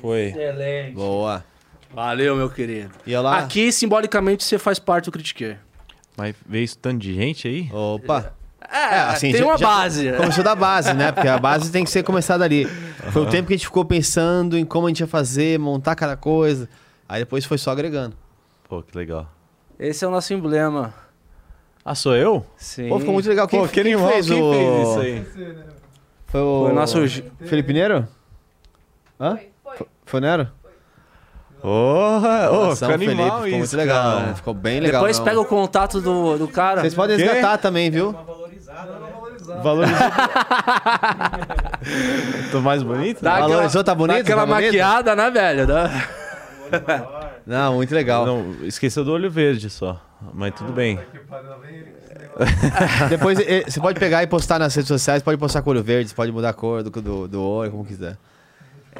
Foi. 0.00 0.26
Excelente. 0.26 0.94
Boa. 0.94 1.44
Valeu, 1.92 2.36
meu 2.36 2.48
querido. 2.48 2.90
E 3.06 3.14
olha 3.14 3.20
lá. 3.22 3.38
Aqui, 3.38 3.72
simbolicamente, 3.72 4.44
você 4.44 4.58
faz 4.58 4.78
parte 4.78 5.06
do 5.06 5.12
Critique. 5.12 5.56
Mas 6.16 6.34
veio 6.46 6.64
isso 6.64 6.78
tanto 6.78 6.98
de 6.98 7.14
gente 7.14 7.48
aí? 7.48 7.68
Opa. 7.72 8.32
É, 8.72 9.00
assim, 9.00 9.32
tem 9.32 9.40
já- 9.40 9.46
uma 9.46 9.58
já 9.58 9.66
base. 9.66 10.12
Começou 10.12 10.44
da 10.44 10.54
base, 10.54 10.92
né? 10.94 11.10
Porque 11.10 11.26
a 11.26 11.38
base 11.38 11.72
tem 11.72 11.82
que 11.82 11.90
ser 11.90 12.04
começada 12.04 12.44
ali. 12.44 12.66
Foi 13.10 13.22
o 13.22 13.26
tempo 13.26 13.48
que 13.48 13.54
a 13.54 13.56
gente 13.56 13.66
ficou 13.66 13.84
pensando 13.84 14.56
em 14.56 14.64
como 14.64 14.86
a 14.86 14.90
gente 14.90 15.00
ia 15.00 15.06
fazer, 15.08 15.58
montar 15.58 15.96
cada 15.96 16.16
coisa. 16.16 16.68
Aí 17.08 17.20
depois 17.20 17.44
foi 17.44 17.58
só 17.58 17.72
agregando. 17.72 18.16
Pô, 18.68 18.80
que 18.82 18.96
legal. 18.96 19.28
Esse 19.78 20.04
é 20.04 20.08
o 20.08 20.10
nosso 20.12 20.32
emblema. 20.32 20.94
Ah, 21.84 21.94
sou 21.96 22.14
eu? 22.14 22.46
Sim. 22.56 22.88
Pô, 22.88 22.98
ficou 23.00 23.14
muito 23.14 23.28
legal. 23.28 23.48
Quem, 23.48 23.58
Pô, 23.60 23.66
que 23.66 23.82
quem 23.82 23.92
animal, 23.94 24.12
fez, 24.12 24.26
quem 24.26 24.40
o... 24.40 24.52
fez 24.52 24.88
isso 24.88 25.00
aí? 25.00 25.24
Foi 26.26 26.40
o... 26.40 26.62
Foi 26.64 26.70
o 26.70 26.74
nosso... 26.74 26.98
Felipe 27.40 27.72
Neiro? 27.72 28.06
Hã? 29.18 29.36
Foi, 29.36 29.49
Foi, 30.10 30.20
foi 30.20 30.20
o 30.20 30.22
Nero? 30.22 30.48
Porra! 31.60 32.50
Ô, 32.50 32.70
Ação, 32.70 32.88
que 32.88 32.94
animal 32.94 33.16
Felipe, 33.16 33.30
ficou 33.34 33.46
isso, 33.48 33.58
muito 33.58 33.76
legal. 33.76 34.12
cara. 34.16 34.26
né? 34.28 34.34
Ficou 34.34 34.54
bem 34.54 34.80
legal. 34.80 35.00
Depois 35.02 35.18
não. 35.18 35.24
pega 35.26 35.40
o 35.40 35.44
contato 35.44 36.00
do, 36.00 36.38
do 36.38 36.48
cara. 36.48 36.80
Vocês 36.80 36.94
podem 36.94 37.18
resgatar 37.18 37.58
também, 37.58 37.90
viu? 37.90 38.12
Dá 38.12 38.18
uma 38.18 38.24
valorizada, 38.24 38.92
né? 38.92 39.08
Valorizou. 39.62 39.96
Tô 42.50 42.60
mais 42.60 42.82
bonito? 42.82 43.22
Dá 43.22 43.40
Valorizou, 43.40 43.84
tá 43.84 43.94
bonito? 43.94 44.16
Dá 44.16 44.20
aquela 44.22 44.46
Tá 44.46 44.46
bonito? 44.54 44.66
maquiada, 44.66 45.14
né, 45.16 45.30
velho? 45.30 45.66
Dá- 45.66 45.90
Não, 47.46 47.74
muito 47.74 47.94
legal. 47.94 48.24
Não, 48.24 48.54
esqueceu 48.64 49.04
do 49.04 49.12
olho 49.12 49.30
verde 49.30 49.68
só. 49.68 50.00
Mas 50.34 50.54
tudo 50.54 50.72
bem. 50.72 50.98
Depois 53.08 53.38
eh, 53.40 53.64
você 53.66 53.80
pode 53.80 53.98
pegar 53.98 54.22
e 54.22 54.26
postar 54.26 54.58
nas 54.58 54.74
redes 54.74 54.88
sociais, 54.88 55.22
pode 55.22 55.36
postar 55.36 55.60
com 55.62 55.70
olho 55.70 55.82
verde, 55.82 56.14
pode 56.14 56.30
mudar 56.32 56.50
a 56.50 56.52
cor 56.52 56.82
do, 56.82 56.90
do, 56.90 57.28
do 57.28 57.42
olho, 57.42 57.70
como 57.70 57.84
quiser. 57.84 58.16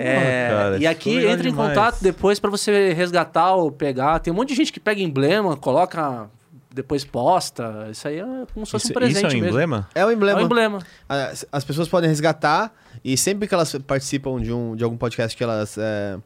É, 0.02 0.48
cara, 0.50 0.78
e 0.78 0.86
aqui 0.86 1.16
entra 1.24 1.48
em 1.48 1.50
demais. 1.50 1.68
contato 1.70 1.98
depois 2.02 2.38
pra 2.40 2.50
você 2.50 2.92
resgatar 2.92 3.54
ou 3.54 3.70
pegar. 3.70 4.18
Tem 4.20 4.32
um 4.32 4.36
monte 4.36 4.48
de 4.50 4.54
gente 4.54 4.72
que 4.72 4.80
pega 4.80 5.00
emblema, 5.00 5.56
coloca, 5.56 6.28
depois 6.74 7.04
posta. 7.04 7.88
Isso 7.90 8.06
aí 8.08 8.18
é 8.20 8.24
como 8.52 8.64
se 8.66 8.72
fosse 8.72 8.84
Isso, 8.86 8.92
um 8.92 8.94
presente 8.94 9.16
isso 9.18 9.26
é 9.26 9.28
um 9.28 9.32
mesmo. 9.42 9.48
emblema? 9.48 9.88
É 9.94 10.04
o 10.04 10.10
É 10.10 10.12
emblema. 10.14 10.40
um 10.40 10.44
emblema. 10.44 10.78
As, 11.08 11.46
as 11.50 11.64
pessoas 11.64 11.88
podem 11.88 12.08
resgatar 12.08 12.72
e 13.04 13.16
sempre 13.16 13.46
que 13.48 13.54
elas 13.54 13.74
participam 13.86 14.40
de, 14.40 14.52
um, 14.52 14.74
de 14.76 14.84
algum 14.84 14.96
podcast 14.96 15.36
que 15.36 15.42
elas 15.42 15.76
é, 15.78 16.16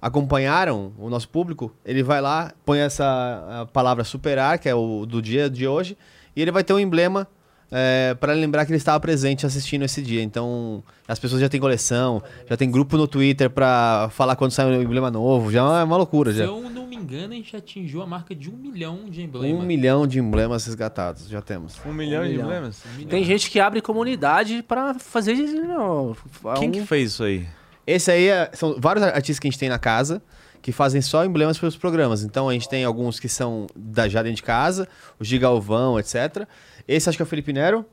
acompanharam 0.00 0.92
o 0.98 1.08
nosso 1.10 1.28
público, 1.28 1.72
ele 1.84 2.02
vai 2.02 2.20
lá, 2.20 2.52
põe 2.64 2.78
essa 2.80 3.62
a 3.62 3.66
palavra 3.66 4.04
superar, 4.04 4.58
que 4.58 4.68
é 4.68 4.74
o 4.74 5.04
do 5.06 5.20
dia 5.20 5.48
de 5.50 5.66
hoje, 5.66 5.96
e 6.34 6.42
ele 6.42 6.50
vai 6.50 6.62
ter 6.62 6.72
um 6.72 6.78
emblema 6.78 7.26
é, 7.70 8.14
para 8.18 8.32
lembrar 8.32 8.64
que 8.64 8.70
ele 8.72 8.76
estava 8.78 8.98
presente 9.00 9.44
assistindo 9.46 9.84
esse 9.84 10.00
dia. 10.02 10.22
Então, 10.22 10.82
as 11.08 11.18
pessoas 11.18 11.40
já 11.40 11.48
têm 11.48 11.60
coleção, 11.60 12.22
já 12.48 12.56
tem 12.56 12.70
grupo 12.70 12.96
no 12.96 13.06
Twitter 13.08 13.50
para 13.50 14.08
falar 14.12 14.36
quando 14.36 14.52
sai 14.52 14.66
um 14.66 14.82
emblema 14.82 15.10
novo, 15.10 15.50
já 15.50 15.80
é 15.80 15.84
uma 15.84 15.96
loucura 15.96 16.30
Se 16.32 16.38
já. 16.38 16.44
eu 16.44 16.68
não 16.70 16.86
me 16.86 16.96
engano, 16.96 17.32
a 17.32 17.36
gente 17.36 17.56
atingiu 17.56 18.02
a 18.02 18.06
marca 18.06 18.34
de 18.34 18.48
um 18.50 18.56
milhão 18.56 19.00
de 19.08 19.22
emblemas. 19.22 19.60
Um 19.60 19.66
milhão 19.66 20.06
de 20.06 20.18
emblemas 20.18 20.64
resgatados, 20.66 21.28
já 21.28 21.40
temos. 21.42 21.74
Um 21.84 21.92
milhão 21.92 22.22
de 22.22 22.30
milhão. 22.30 22.44
emblemas? 22.46 22.82
Um 22.86 22.96
milhão. 22.96 23.08
Tem 23.10 23.24
gente 23.24 23.50
que 23.50 23.58
abre 23.60 23.80
comunidade 23.80 24.62
pra 24.62 24.94
fazer. 24.94 25.34
não, 25.34 26.16
Quem 26.58 26.68
um- 26.68 26.72
que 26.72 26.80
fez 26.82 27.12
isso 27.12 27.24
aí? 27.24 27.46
Esse 27.86 28.10
aí 28.10 28.28
é- 28.28 28.50
são 28.52 28.76
vários 28.78 29.04
artistas 29.04 29.38
que 29.38 29.46
a 29.46 29.50
gente 29.50 29.58
tem 29.60 29.68
na 29.68 29.78
casa 29.78 30.20
que 30.62 30.72
fazem 30.72 31.00
só 31.00 31.24
emblemas 31.24 31.56
para 31.58 31.68
os 31.68 31.76
programas. 31.76 32.24
Então 32.24 32.48
a 32.48 32.52
gente 32.52 32.68
tem 32.68 32.84
alguns 32.84 33.20
que 33.20 33.28
são 33.28 33.66
da 33.76 34.08
já 34.08 34.22
dentro 34.22 34.36
de 34.36 34.42
casa, 34.42 34.88
o 35.20 35.24
Gigalvão, 35.24 35.98
etc. 35.98 36.44
Esse 36.88 37.08
acho 37.08 37.16
que 37.16 37.22
é 37.22 37.24
o 37.24 37.28
Felipe 37.28 37.52
Nero, 37.52 37.84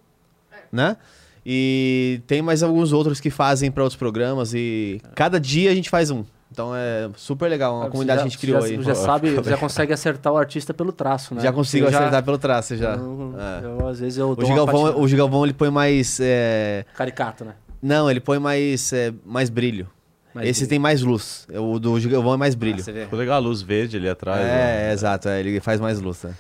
né? 0.72 0.98
E 1.46 2.22
tem 2.26 2.42
mais 2.42 2.64
alguns 2.64 2.94
outros 2.94 3.20
que 3.20 3.30
fazem 3.30 3.70
para 3.70 3.84
outros 3.84 3.98
programas 3.98 4.54
e 4.56 5.02
cada 5.14 5.40
dia 5.40 5.70
a 5.72 5.76
gente 5.76 5.90
faz 5.90 6.10
um. 6.10 6.24
Então 6.50 6.72
é 6.76 7.10
super 7.16 7.50
legal, 7.50 7.74
uma 7.76 7.86
Você 7.86 7.92
comunidade 7.92 8.18
já- 8.20 8.24
que 8.24 8.28
a 8.28 8.30
gente 8.30 8.40
criou 8.40 8.62
já, 8.62 8.68
aí. 8.68 8.82
Já 8.84 8.96
sabe, 8.96 9.44
já 9.44 9.58
consegue 9.58 9.92
acertar 9.92 10.32
o 10.32 10.38
artista 10.38 10.74
pelo 10.74 10.92
traço, 10.92 11.34
né? 11.36 11.42
Já 11.42 11.52
consigo 11.52 11.88
acertar 11.88 12.24
pelo 12.24 12.38
traço 12.38 12.76
já. 12.78 12.94
Eu, 12.96 13.36
É. 13.38 13.66
eu, 13.66 13.88
às 13.88 14.00
vezes 14.00 14.18
eu 14.20 14.30
O 14.38 14.46
Gigalvão, 14.46 15.00
o 15.02 15.08
Gigalvão 15.08 15.44
ele 15.44 15.54
põe 15.54 15.70
mais 15.70 16.20
é, 16.22 16.86
Caricato, 16.96 17.44
né? 17.44 17.54
Não, 17.84 18.10
ele 18.10 18.20
põe 18.20 18.40
mais 18.40 18.92
é, 18.94 19.14
mais 19.26 19.50
brilho. 19.50 19.88
Mais 20.34 20.48
Esse 20.50 20.62
brilho. 20.62 20.70
tem 20.70 20.80
mais 20.80 21.02
luz. 21.02 21.48
O 21.54 21.78
do 21.80 22.00
Gigalvão 22.00 22.34
é 22.34 22.38
mais 22.38 22.56
brilho. 22.56 22.80
Ah, 22.80 22.84
você 22.84 22.92
vê. 22.92 23.04
Ficou 23.04 23.20
legal 23.20 23.36
a 23.36 23.40
luz 23.40 23.62
verde 23.62 23.98
ali 23.98 24.10
atrás. 24.10 24.40
É, 24.42 24.44
né? 24.44 24.90
é, 24.90 24.94
exato, 24.94 25.30
é, 25.30 25.40
ele 25.40 25.60
faz 25.60 25.80
mais 25.80 26.00
luz, 26.00 26.24
né? 26.24 26.34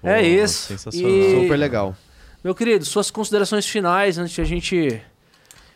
Pô, 0.00 0.08
É 0.08 0.22
isso. 0.22 0.68
Sensacional. 0.68 1.10
E- 1.10 1.40
Super 1.42 1.56
legal. 1.56 1.96
Meu 2.44 2.54
querido, 2.54 2.84
suas 2.84 3.10
considerações 3.10 3.66
finais 3.66 4.18
antes 4.18 4.32
de 4.32 4.40
a 4.40 4.44
gente 4.44 5.02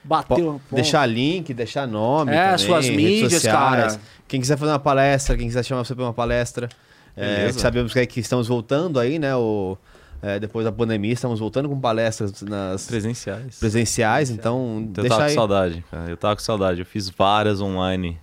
bater 0.04 0.40
o 0.42 0.60
deixar 0.70 1.04
link, 1.06 1.52
deixar 1.52 1.88
nome. 1.88 2.32
É, 2.32 2.44
também, 2.52 2.58
suas 2.58 2.88
mídias, 2.88 3.32
sociais. 3.32 3.58
cara. 3.58 4.00
Quem 4.28 4.40
quiser 4.40 4.56
fazer 4.56 4.70
uma 4.70 4.78
palestra, 4.78 5.36
quem 5.36 5.48
quiser 5.48 5.64
chamar 5.64 5.84
você 5.84 5.94
para 5.94 6.04
uma 6.04 6.12
palestra. 6.14 6.68
é, 7.16 7.50
sabemos 7.52 7.92
que, 7.92 7.98
é 7.98 8.06
que 8.06 8.20
estamos 8.20 8.46
voltando 8.46 9.00
aí, 9.00 9.18
né? 9.18 9.34
O, 9.34 9.76
é, 10.22 10.38
depois 10.38 10.64
da 10.64 10.72
pandemia, 10.72 11.12
estamos 11.12 11.40
voltando 11.40 11.68
com 11.68 11.80
palestras 11.80 12.42
nas 12.42 12.86
Presenciais. 12.86 13.58
presenciais, 13.58 14.30
então 14.30 14.78
Eu 14.80 15.02
deixa 15.02 15.08
tava 15.10 15.22
aí. 15.24 15.28
com 15.30 15.34
saudade, 15.34 15.84
cara. 15.90 16.10
Eu 16.10 16.16
tava 16.16 16.36
com 16.36 16.42
saudade. 16.42 16.80
Eu 16.80 16.86
fiz 16.86 17.08
várias 17.08 17.60
online 17.60 18.18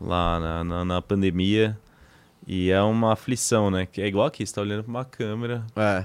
lá 0.00 0.40
na, 0.40 0.64
na, 0.64 0.84
na 0.84 1.02
pandemia. 1.02 1.78
E 2.46 2.70
é 2.70 2.80
uma 2.82 3.12
aflição, 3.12 3.70
né? 3.70 3.86
Que 3.86 4.00
é 4.02 4.06
igual 4.06 4.26
aqui, 4.26 4.44
você 4.44 4.54
tá 4.54 4.60
olhando 4.60 4.82
pra 4.82 4.90
uma 4.90 5.04
câmera. 5.04 5.64
É. 5.76 6.04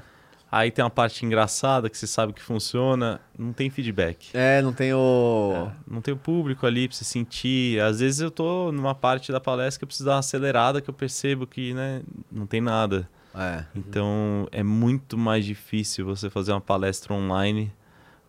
Aí 0.51 0.69
tem 0.69 0.83
uma 0.85 0.91
parte 0.91 1.25
engraçada 1.25 1.89
que 1.89 1.97
você 1.97 2.05
sabe 2.05 2.31
que 2.31 2.41
funciona, 2.41 3.19
não 3.37 3.51
tem 3.51 3.69
feedback. 3.69 4.29
É, 4.33 4.61
não 4.61 4.71
tem 4.71 4.93
o. 4.93 5.67
É, 5.67 5.71
não 5.91 6.01
tem 6.01 6.13
o 6.13 6.17
público 6.17 6.65
ali 6.65 6.87
pra 6.87 6.95
você 6.95 7.03
sentir. 7.03 7.81
Às 7.81 7.99
vezes 7.99 8.19
eu 8.19 8.29
tô 8.29 8.71
numa 8.71 8.93
parte 8.93 9.31
da 9.31 9.39
palestra 9.39 9.79
que 9.79 9.83
eu 9.83 9.87
preciso 9.87 10.05
dar 10.05 10.13
uma 10.13 10.19
acelerada 10.19 10.79
que 10.81 10.89
eu 10.89 10.93
percebo 10.93 11.47
que, 11.47 11.73
né, 11.73 12.01
não 12.31 12.45
tem 12.45 12.61
nada. 12.61 13.09
É. 13.35 13.65
Então 13.75 14.47
é 14.51 14.63
muito 14.63 15.17
mais 15.17 15.43
difícil 15.45 16.05
você 16.05 16.29
fazer 16.29 16.51
uma 16.51 16.61
palestra 16.61 17.13
online 17.13 17.71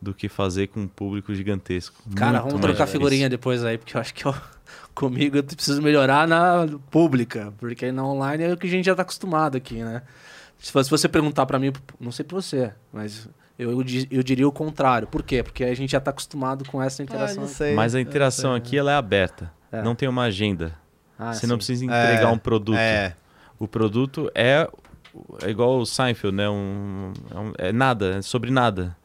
do 0.00 0.12
que 0.12 0.28
fazer 0.28 0.66
com 0.68 0.80
um 0.80 0.88
público 0.88 1.34
gigantesco. 1.34 2.02
Cara, 2.14 2.40
Muito 2.40 2.52
vamos 2.52 2.60
trocar 2.66 2.86
figurinha 2.86 3.28
depois 3.28 3.64
aí, 3.64 3.78
porque 3.78 3.96
eu 3.96 4.00
acho 4.00 4.12
que 4.14 4.26
eu, 4.26 4.34
comigo 4.94 5.36
eu 5.36 5.44
preciso 5.44 5.80
melhorar 5.80 6.26
na 6.28 6.66
pública, 6.90 7.52
porque 7.58 7.90
na 7.92 8.04
online 8.06 8.44
é 8.44 8.52
o 8.52 8.56
que 8.56 8.66
a 8.66 8.70
gente 8.70 8.84
já 8.84 8.94
tá 8.94 9.02
acostumado 9.02 9.56
aqui, 9.56 9.82
né? 9.82 10.02
Se 10.58 10.72
você 10.72 11.08
perguntar 11.08 11.44
pra 11.46 11.58
mim, 11.58 11.72
não 12.00 12.10
sei 12.10 12.24
pra 12.24 12.34
você, 12.34 12.72
mas 12.92 13.28
eu, 13.58 13.70
eu, 13.70 13.82
di- 13.82 14.08
eu 14.10 14.22
diria 14.22 14.48
o 14.48 14.52
contrário. 14.52 15.06
Por 15.06 15.22
quê? 15.22 15.42
Porque 15.42 15.64
a 15.64 15.74
gente 15.74 15.90
já 15.92 16.00
tá 16.00 16.10
acostumado 16.10 16.64
com 16.64 16.82
essa 16.82 17.02
Ah, 17.02 17.04
interação. 17.04 17.42
não 17.42 17.48
sei. 17.48 17.74
Mas 17.74 17.94
a 17.94 18.00
interação 18.00 18.54
aqui 18.54 18.76
ela 18.76 18.90
é 18.92 18.94
aberta. 18.96 19.52
É. 19.70 19.82
Não 19.82 19.94
tem 19.94 20.08
uma 20.08 20.22
agenda. 20.22 20.72
Ah, 21.18 21.32
você 21.34 21.46
não 21.46 21.54
sim. 21.54 21.58
precisa 21.58 21.84
entregar 21.84 22.22
É, 22.22 22.26
um 22.26 22.38
produto. 22.38 22.78
É. 22.78 23.14
O 23.58 23.66
produto 23.68 24.30
é, 24.34 24.68
é 25.42 25.50
igual 25.50 25.78
o 25.78 25.86
Seinfeld, 25.86 26.36
né? 26.36 26.48
Um, 26.48 27.12
é 27.30 27.38
um- 27.38 27.52
é 27.58 27.72
nada, 27.72 28.16
é 28.16 28.22
sobre 28.22 28.50
nada. 28.50 28.96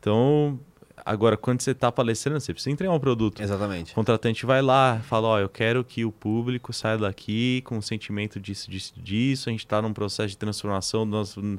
Então, 0.00 0.58
agora, 1.04 1.36
quando 1.36 1.60
você 1.62 1.70
está 1.72 1.90
palestrando, 1.90 2.40
você 2.40 2.52
precisa 2.52 2.70
entregar 2.72 2.92
um 2.92 3.00
produto. 3.00 3.42
Exatamente. 3.42 3.92
O 3.92 3.94
contratante 3.94 4.44
vai 4.46 4.60
lá, 4.62 5.00
fala, 5.04 5.28
ó, 5.28 5.38
eu 5.40 5.48
quero 5.48 5.82
que 5.84 6.04
o 6.04 6.12
público 6.12 6.72
saia 6.72 6.98
daqui 6.98 7.62
com 7.62 7.78
o 7.78 7.82
sentimento 7.82 8.38
disso, 8.40 8.70
disso, 8.70 8.92
disso. 8.96 9.48
A 9.48 9.52
gente 9.52 9.64
está 9.64 9.80
num 9.80 9.92
processo 9.92 10.28
de 10.28 10.36
transformação 10.36 11.04
do 11.06 11.10
nosso, 11.12 11.58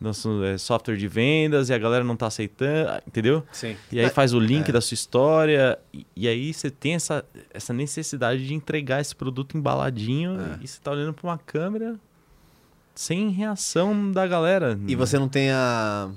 nosso 0.00 0.42
é, 0.44 0.58
software 0.58 0.96
de 0.96 1.06
vendas 1.06 1.68
e 1.68 1.72
a 1.74 1.78
galera 1.78 2.02
não 2.04 2.14
está 2.14 2.26
aceitando, 2.26 3.00
entendeu? 3.06 3.44
Sim. 3.52 3.76
E 3.92 4.00
aí 4.00 4.10
faz 4.10 4.32
o 4.34 4.40
link 4.40 4.68
É. 4.68 4.72
da 4.72 4.80
sua 4.80 4.94
história 4.94 5.78
e, 5.92 6.04
e 6.16 6.26
aí 6.28 6.52
você 6.52 6.68
tem 6.70 6.94
essa, 6.94 7.24
essa 7.52 7.72
necessidade 7.72 8.44
de 8.44 8.54
entregar 8.54 9.00
esse 9.00 9.14
produto 9.14 9.56
embaladinho 9.56 10.36
É. 10.40 10.58
e 10.60 10.66
você 10.66 10.80
tá 10.80 10.90
olhando 10.90 11.12
para 11.14 11.26
uma 11.28 11.38
câmera 11.38 11.94
sem 12.94 13.30
reação 13.30 14.10
da 14.12 14.26
galera. 14.26 14.78
E 14.86 14.94
você 14.94 15.18
não 15.18 15.28
tem 15.28 15.50
a. 15.50 16.10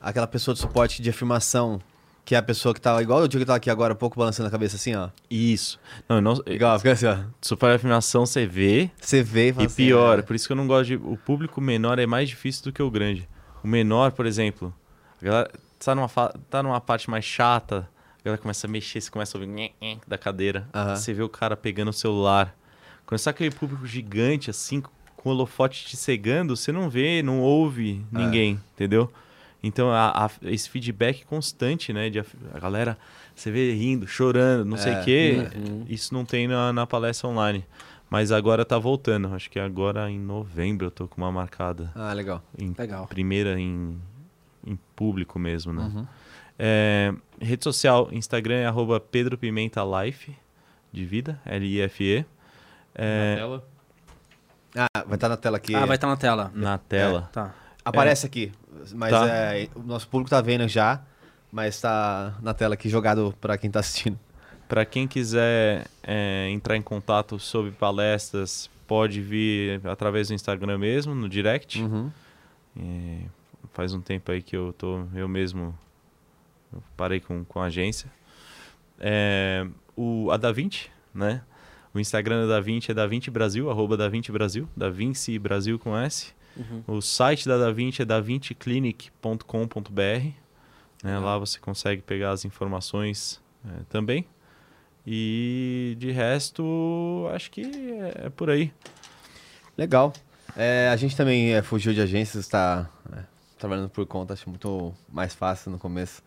aquela 0.00 0.26
pessoa 0.26 0.54
de 0.54 0.60
suporte 0.60 1.02
de 1.02 1.10
afirmação. 1.10 1.80
Que 2.24 2.34
é 2.34 2.38
a 2.38 2.42
pessoa 2.42 2.74
que 2.74 2.80
tava 2.80 3.02
igual 3.02 3.22
o 3.22 3.26
Diego 3.28 3.42
que 3.42 3.46
tava 3.46 3.56
aqui 3.56 3.70
agora 3.70 3.94
há 3.94 3.96
pouco 3.96 4.18
balançando 4.18 4.48
a 4.48 4.50
cabeça 4.50 4.76
assim, 4.76 4.94
ó. 4.94 5.08
Isso. 5.30 5.80
Não, 6.06 6.20
não 6.20 6.34
Igual, 6.46 6.76
fica 6.78 6.92
assim, 6.92 7.06
ó. 7.06 7.16
super 7.40 7.70
afirmação 7.70 8.26
você 8.26 8.46
vê 8.46 8.90
Você 9.00 9.22
vê 9.22 9.48
e 9.48 9.52
fala 9.54 9.64
e 9.64 9.66
assim, 9.66 9.76
pior. 9.86 10.18
é. 10.18 10.22
Por 10.22 10.36
isso 10.36 10.46
que 10.46 10.52
eu 10.52 10.56
não 10.56 10.66
gosto 10.66 10.88
de. 10.88 10.96
O 10.96 11.16
público 11.16 11.58
menor 11.58 11.98
é 11.98 12.04
mais 12.06 12.28
difícil 12.28 12.64
do 12.64 12.72
que 12.72 12.82
o 12.82 12.90
grande. 12.90 13.26
O 13.64 13.66
menor, 13.66 14.12
por 14.12 14.26
exemplo, 14.26 14.74
a 15.22 15.24
galera 15.24 15.50
tá 15.78 15.94
numa, 15.94 16.06
fa- 16.06 16.34
tá 16.50 16.62
numa 16.62 16.78
parte 16.82 17.08
mais 17.08 17.24
chata, 17.24 17.88
a 18.20 18.24
galera 18.24 18.42
começa 18.42 18.66
a 18.66 18.70
mexer, 18.70 19.00
você 19.00 19.10
começa 19.10 19.38
a 19.38 19.40
ouvir 19.40 19.72
da 20.06 20.18
cadeira. 20.18 20.68
Aham. 20.74 20.96
Você 20.96 21.14
vê 21.14 21.22
o 21.22 21.30
cara 21.30 21.56
pegando 21.56 21.88
o 21.88 21.94
celular. 21.94 22.54
Quando 23.06 23.18
está 23.20 23.30
aquele 23.30 23.50
público 23.54 23.86
gigante, 23.86 24.50
assim, 24.50 24.82
com 25.28 25.32
o 25.32 25.34
holofote 25.34 25.84
te 25.84 25.96
cegando, 25.96 26.56
você 26.56 26.72
não 26.72 26.88
vê, 26.88 27.22
não 27.22 27.40
ouve 27.40 28.02
É. 28.14 28.18
ninguém, 28.18 28.58
entendeu? 28.74 29.12
Então, 29.62 29.90
a- 29.90 30.26
a- 30.26 30.30
esse 30.50 30.70
feedback 30.70 31.24
constante, 31.26 31.92
né? 31.92 32.08
De, 32.08 32.18
af- 32.20 32.34
a 32.54 32.58
galera, 32.58 32.96
você 33.34 33.50
vê 33.50 33.72
rindo, 33.74 34.06
chorando, 34.06 34.64
não 34.64 34.76
sei 34.76 34.92
É. 34.92 35.00
o 35.00 35.04
quê. 35.04 35.48
Uhum. 35.56 35.84
Isso 35.88 36.14
não 36.14 36.24
tem 36.24 36.46
na, 36.48 36.72
na 36.72 36.86
palestra 36.86 37.28
online. 37.28 37.64
Mas 38.08 38.32
agora 38.32 38.64
tá 38.64 38.78
voltando. 38.78 39.34
Acho 39.34 39.50
que 39.50 39.58
agora 39.58 40.10
em 40.10 40.18
novembro 40.18 40.86
eu 40.86 40.90
tô 40.90 41.06
com 41.06 41.20
uma 41.20 41.30
marcada. 41.30 41.90
Ah, 41.94 42.12
legal. 42.14 42.42
Em 42.58 42.72
Legal. 42.78 43.06
primeira 43.06 43.60
em, 43.60 43.98
em 44.66 44.78
público 44.96 45.38
mesmo, 45.38 45.72
né? 45.74 45.82
Uhum. 45.82 46.06
É, 46.58 47.12
rede 47.40 47.62
social, 47.64 48.08
Instagram 48.12 48.54
é 48.56 48.66
arroba 48.66 48.98
Pedro 48.98 49.36
Pimenta 49.36 49.82
Life, 49.84 50.34
de 50.90 51.04
vida, 51.04 51.38
L-I-F-E. 51.44 52.20
Na 52.20 52.24
É, 53.04 53.34
tela. 53.36 53.64
Ah, 54.78 55.04
vai 55.04 55.14
estar 55.16 55.28
na 55.28 55.36
tela 55.36 55.56
aqui. 55.56 55.74
Ah, 55.74 55.84
vai 55.86 55.96
estar 55.96 56.06
na 56.06 56.16
tela. 56.16 56.52
na 56.54 56.78
tela. 56.78 57.28
Tá. 57.32 57.54
Aparece 57.84 58.26
aqui. 58.26 58.52
Mas 58.94 59.10
Tá. 59.10 59.26
é, 59.28 59.68
o 59.74 59.80
nosso 59.82 60.06
público 60.08 60.30
tá 60.30 60.40
vendo 60.40 60.66
já. 60.68 61.00
Mas 61.50 61.80
tá 61.80 62.34
na 62.42 62.52
tela 62.54 62.74
aqui 62.74 62.88
jogado 62.88 63.34
pra 63.40 63.56
quem 63.56 63.70
tá 63.70 63.80
assistindo. 63.80 64.18
Para 64.68 64.84
quem 64.84 65.08
quiser 65.08 65.86
é, 66.02 66.48
entrar 66.50 66.76
em 66.76 66.82
contato 66.82 67.38
sobre 67.38 67.70
palestras, 67.70 68.68
pode 68.86 69.20
vir 69.22 69.80
através 69.86 70.28
do 70.28 70.34
Instagram 70.34 70.76
mesmo, 70.76 71.14
no 71.14 71.26
direct. 71.28 71.82
Uhum. 71.82 72.10
É, 72.78 73.22
faz 73.72 73.94
um 73.94 74.00
tempo 74.00 74.30
aí 74.30 74.42
que 74.42 74.54
eu 74.54 74.74
tô 74.76 75.04
eu 75.14 75.26
mesmo 75.26 75.74
eu 76.70 76.82
parei 76.96 77.18
com, 77.18 77.42
com 77.44 77.60
a 77.60 77.64
agência. 77.64 78.10
É, 79.00 79.66
o, 79.96 80.30
a 80.30 80.36
Da 80.36 80.52
Vinci, 80.52 80.90
né? 81.14 81.40
O 81.98 82.00
Instagram 82.00 82.46
da 82.46 82.54
Da 82.54 82.60
Vinci 82.60 82.92
é 82.92 82.94
Da 82.94 83.08
Vinci 83.08 83.28
Brasil, 83.28 83.68
arroba 83.68 83.96
Da 83.96 84.08
Vinci 84.08 84.30
Brasil, 84.30 84.68
Da 84.76 84.88
Vinci 84.88 85.36
Brasil 85.36 85.80
com 85.80 85.98
S. 85.98 86.32
Uhum. 86.56 86.84
O 86.86 87.00
site 87.00 87.48
da 87.48 87.58
Da 87.58 87.72
Vinci 87.72 88.02
é 88.02 88.04
davinciclinic.com.br. 88.04 90.32
Né? 91.02 91.18
Lá 91.18 91.36
você 91.38 91.58
consegue 91.58 92.00
pegar 92.00 92.30
as 92.30 92.44
informações 92.44 93.42
é, 93.66 93.82
também. 93.88 94.24
E 95.04 95.96
de 95.98 96.12
resto, 96.12 97.28
acho 97.34 97.50
que 97.50 97.62
é, 97.62 98.26
é 98.26 98.30
por 98.30 98.48
aí. 98.48 98.72
Legal. 99.76 100.12
É, 100.56 100.90
a 100.92 100.96
gente 100.96 101.16
também 101.16 101.52
é, 101.52 101.62
fugiu 101.62 101.92
de 101.92 102.00
agências, 102.00 102.44
está 102.44 102.88
é, 103.12 103.24
trabalhando 103.58 103.88
por 103.88 104.06
conta, 104.06 104.34
acho 104.34 104.48
muito 104.48 104.94
mais 105.08 105.34
fácil 105.34 105.72
no 105.72 105.80
começo. 105.80 106.22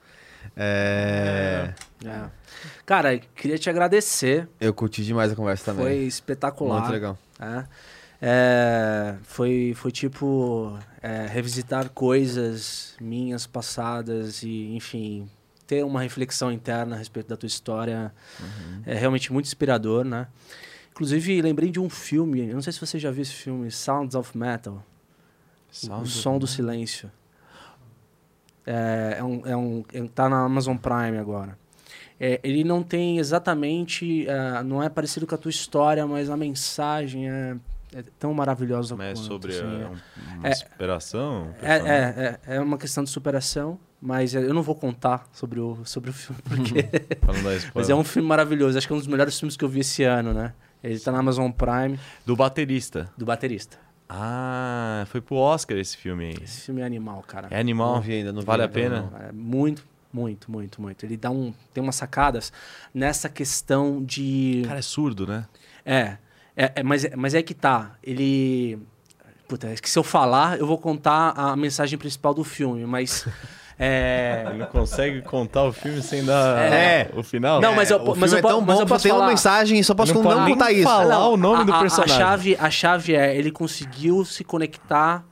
É, 0.55 1.73
É. 2.05 2.29
Cara, 2.85 3.17
queria 3.17 3.57
te 3.57 3.69
agradecer. 3.69 4.47
Eu 4.59 4.73
curti 4.73 5.03
demais 5.03 5.31
a 5.31 5.35
conversa 5.35 5.65
também. 5.65 5.85
Foi 5.85 5.95
espetacular. 6.05 6.79
Muito 6.81 6.91
legal. 6.91 7.17
É. 7.39 7.65
É, 8.23 9.15
foi, 9.23 9.73
foi 9.75 9.91
tipo 9.91 10.77
é, 11.01 11.25
revisitar 11.25 11.89
coisas 11.89 12.95
minhas 13.01 13.47
passadas 13.47 14.43
e, 14.43 14.75
enfim, 14.75 15.27
ter 15.65 15.83
uma 15.83 16.01
reflexão 16.01 16.51
interna 16.51 16.95
a 16.95 16.99
respeito 16.99 17.27
da 17.29 17.37
tua 17.37 17.47
história. 17.47 18.13
É 18.85 18.93
realmente 18.93 19.33
muito 19.33 19.47
inspirador, 19.47 20.03
né? 20.03 20.27
Inclusive, 20.91 21.41
lembrei 21.41 21.71
de 21.71 21.79
um 21.79 21.89
filme, 21.89 22.47
eu 22.49 22.53
não 22.53 22.61
sei 22.61 22.71
se 22.73 22.79
você 22.79 22.99
já 22.99 23.09
viu 23.09 23.23
esse 23.23 23.33
filme, 23.33 23.71
Sounds 23.71 24.13
of 24.13 24.37
Metal. 24.37 24.85
o 26.01 26.05
Som 26.05 26.37
do 26.37 26.45
Silêncio. 26.45 27.09
É, 28.65 29.15
é 29.19 29.23
um, 29.23 29.41
é 29.45 29.56
um, 29.57 29.83
é- 29.93 30.03
tá 30.14 30.30
na 30.30 30.43
Amazon 30.43 30.77
Prime 30.77 31.17
agora. 31.17 31.57
É, 32.19 32.40
ele 32.43 32.64
não 32.64 32.83
tem 32.83 33.17
exatamente, 33.17 34.27
é, 34.27 34.61
não 34.64 34.81
é 34.83 34.90
parecido 34.90 35.25
com 35.25 35.33
a 35.33 35.38
tua 35.38 35.49
história, 35.49 36.06
mas 36.06 36.30
a 36.30 36.38
mensagem 36.38 37.27
é, 37.27 37.56
é 37.95 38.03
tão 38.19 38.31
maravilhosa 38.33 38.95
Mas 38.95 39.19
quanto. 39.19 39.27
sobre 39.27 39.51
assim, 39.53 39.64
é, 39.64 39.81
é. 39.81 39.88
um- 39.88 40.38
uma 40.38 40.48
É- 40.48 40.53
superação? 40.53 41.48
É, 41.61 41.75
é, 41.77 42.40
é, 42.48 42.56
é 42.57 42.59
uma 42.59 42.77
questão 42.77 43.03
de 43.03 43.09
superação, 43.09 43.80
mas 43.99 44.35
é, 44.35 44.40
eu 44.43 44.53
não 44.53 44.61
vou 44.61 44.75
contar 44.75 45.27
sobre 45.33 45.59
o, 45.59 45.80
sobre 45.83 46.11
o 46.11 46.14
filme, 46.14 46.40
porque... 46.43 46.85
Mas 47.73 47.90
é 47.90 47.95
um 47.95 48.03
filme 48.03 48.27
maravilhoso, 48.27 48.77
acho 48.77 48.85
que 48.85 48.93
é 48.93 48.95
um 48.95 48.99
dos 48.99 49.07
melhores 49.07 49.40
filmes 49.40 49.57
que 49.57 49.65
eu 49.65 49.69
vi 49.69 49.80
esse 49.80 50.03
ano, 50.03 50.31
né? 50.33 50.53
Ele 50.83 50.99
tá 50.99 51.11
na 51.11 51.19
Amazon 51.19 51.49
Prime, 51.51 51.99
Do 52.25 52.35
baterista. 52.35 53.11
do 53.17 53.25
baterista. 53.25 53.77
Ah, 54.14 55.06
foi 55.07 55.22
pro 55.22 55.35
Oscar 55.38 55.77
esse 55.77 55.95
filme 55.95 56.25
aí. 56.25 56.43
Esse 56.43 56.61
filme 56.61 56.81
é 56.81 56.85
animal, 56.85 57.23
cara. 57.25 57.48
É 57.49 57.57
animal. 57.59 57.95
Não 57.95 58.01
vi 58.01 58.14
ainda, 58.14 58.33
não 58.33 58.41
vi 58.41 58.45
vale 58.45 58.61
a 58.64 58.65
ainda, 58.65 58.73
pena? 58.73 59.09
não. 59.09 59.17
É 59.27 59.31
muito, 59.31 59.85
muito, 60.11 60.51
muito, 60.51 60.81
muito. 60.81 61.06
Ele 61.06 61.15
dá 61.15 61.31
um, 61.31 61.53
tem 61.73 61.81
umas 61.81 61.95
sacadas 61.95 62.51
nessa 62.93 63.30
questão 63.30 64.03
de... 64.03 64.64
O 64.65 64.67
cara 64.67 64.80
é 64.80 64.81
surdo, 64.81 65.25
né? 65.25 65.45
É, 65.85 66.17
é, 66.57 66.72
é, 66.75 66.83
mas, 66.83 67.06
é- 67.06 67.15
mas 67.15 67.33
é 67.33 67.41
que 67.41 67.53
tá. 67.53 67.95
Ele. 68.03 68.77
Puta, 69.48 69.67
é 69.67 69.75
que 69.75 69.90
se 69.90 69.98
eu 69.98 70.03
falar, 70.03 70.59
eu 70.59 70.67
vou 70.67 70.77
contar 70.77 71.30
a 71.35 71.56
mensagem 71.56 71.98
principal 71.98 72.33
do 72.33 72.43
filme, 72.43 72.85
mas. 72.85 73.25
É. 73.83 74.43
Ele 74.49 74.59
não 74.59 74.67
consegue 74.67 75.21
contar 75.23 75.63
o 75.63 75.73
filme 75.73 76.01
sem 76.03 76.23
dar 76.23 76.59
É. 76.71 77.09
o 77.15 77.23
final? 77.23 77.59
Não, 77.59 77.73
mas 77.73 77.89
eu- 77.89 77.97
o 77.97 78.15
mas 78.15 78.31
filme 78.31 78.33
eu 78.33 78.37
é 78.37 78.41
tão 78.41 78.61
mas 78.61 78.75
bom 78.75 78.81
eu 78.83 78.85
posso 78.87 79.03
tem 79.03 79.11
uma 79.11 79.19
falar. 79.19 79.29
mensagem 79.31 79.79
e 79.79 79.83
só 79.83 79.95
posso 79.95 80.13
Não 80.13 80.21
não, 80.21 80.47
contar 80.47 80.71
isso. 80.71 80.83
falar. 80.83 81.15
Não, 81.15 81.33
o 81.33 81.37
nome 81.37 81.65
do 81.65 81.73
a- 81.73 81.77
a- 81.77 81.81
personagem. 81.81 82.15
A 82.15 82.19
chave, 82.19 82.57
a 82.59 82.69
chave 82.69 83.15
é, 83.15 83.35
ele 83.35 83.51
conseguiu 83.51 84.23
se 84.23 84.43
conectar 84.43 85.25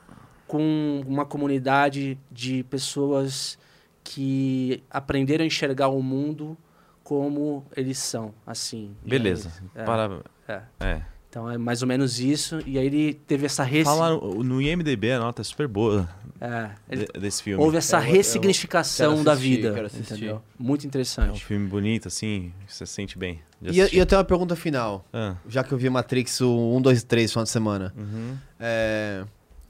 com 0.48 1.04
uma 1.08 1.26
comunidade 1.26 2.18
de 2.32 2.64
pessoas 2.64 3.58
que 4.04 4.84
aprenderam 4.90 5.44
a 5.44 5.48
enxergar 5.48 5.90
o 5.90 6.02
mundo 6.02 6.58
como 7.04 7.64
eles 7.78 8.00
são, 8.00 8.34
assim. 8.48 8.96
Beleza. 9.06 9.52
é, 9.76 9.84
Para... 9.84 10.22
é. 10.48 10.62
É. 10.80 11.02
Então 11.30 11.48
é 11.50 11.58
mais 11.60 11.82
ou 11.84 11.88
menos 11.88 12.20
isso. 12.20 12.60
E 12.66 12.80
aí 12.80 12.86
ele 12.88 13.14
teve 13.14 13.46
essa 13.46 13.64
resi... 13.64 13.84
Fala 13.86 14.10
no, 14.18 14.60
IMDB, 14.62 15.12
a 15.12 15.20
nota 15.20 15.42
é 15.42 15.46
super 15.46 15.68
boa 15.68 16.10
é, 16.42 16.72
ele 16.90 17.06
de- 17.06 17.20
desse 17.20 17.44
filme. 17.44 17.64
houve 17.64 17.78
essa 17.78 17.98
Eu- 17.98 18.02
eu 18.04 18.12
ressignificação 18.14 19.12
quero 19.14 19.24
da 19.24 19.34
assistir, 19.34 19.56
vida. 19.58 19.74
quero 19.74 19.86
assistir. 19.86 20.14
Entendeu? 20.14 20.42
Muito 20.58 20.82
É 20.84 20.86
um 20.86 20.88
interessante. 20.88 21.46
filme 21.46 21.68
bonito, 21.68 22.08
assim, 22.08 22.52
você 22.68 22.84
se 22.86 22.94
sente 22.94 23.16
bem. 23.18 23.42
E, 23.62 23.66
eu- 23.66 23.72
assistir. 23.84 23.96
e 23.96 24.00
eu 24.00 24.06
tenho 24.08 24.20
uma 24.20 24.26
pergunta 24.26 24.56
final. 24.56 25.06
Ah, 25.14 25.36
Já 25.48 25.64
que 25.64 25.72
eu 25.72 25.78
vi 25.78 25.88
Matrix 25.90 26.42
o 26.42 26.76
1, 26.76 26.82
2 26.82 27.02
e 27.02 27.06
3 27.06 27.30
no 27.30 27.34
final 27.34 27.44
de 27.44 27.50
semana. 27.52 27.94
uhum. 27.96 28.36
É, 28.60 29.24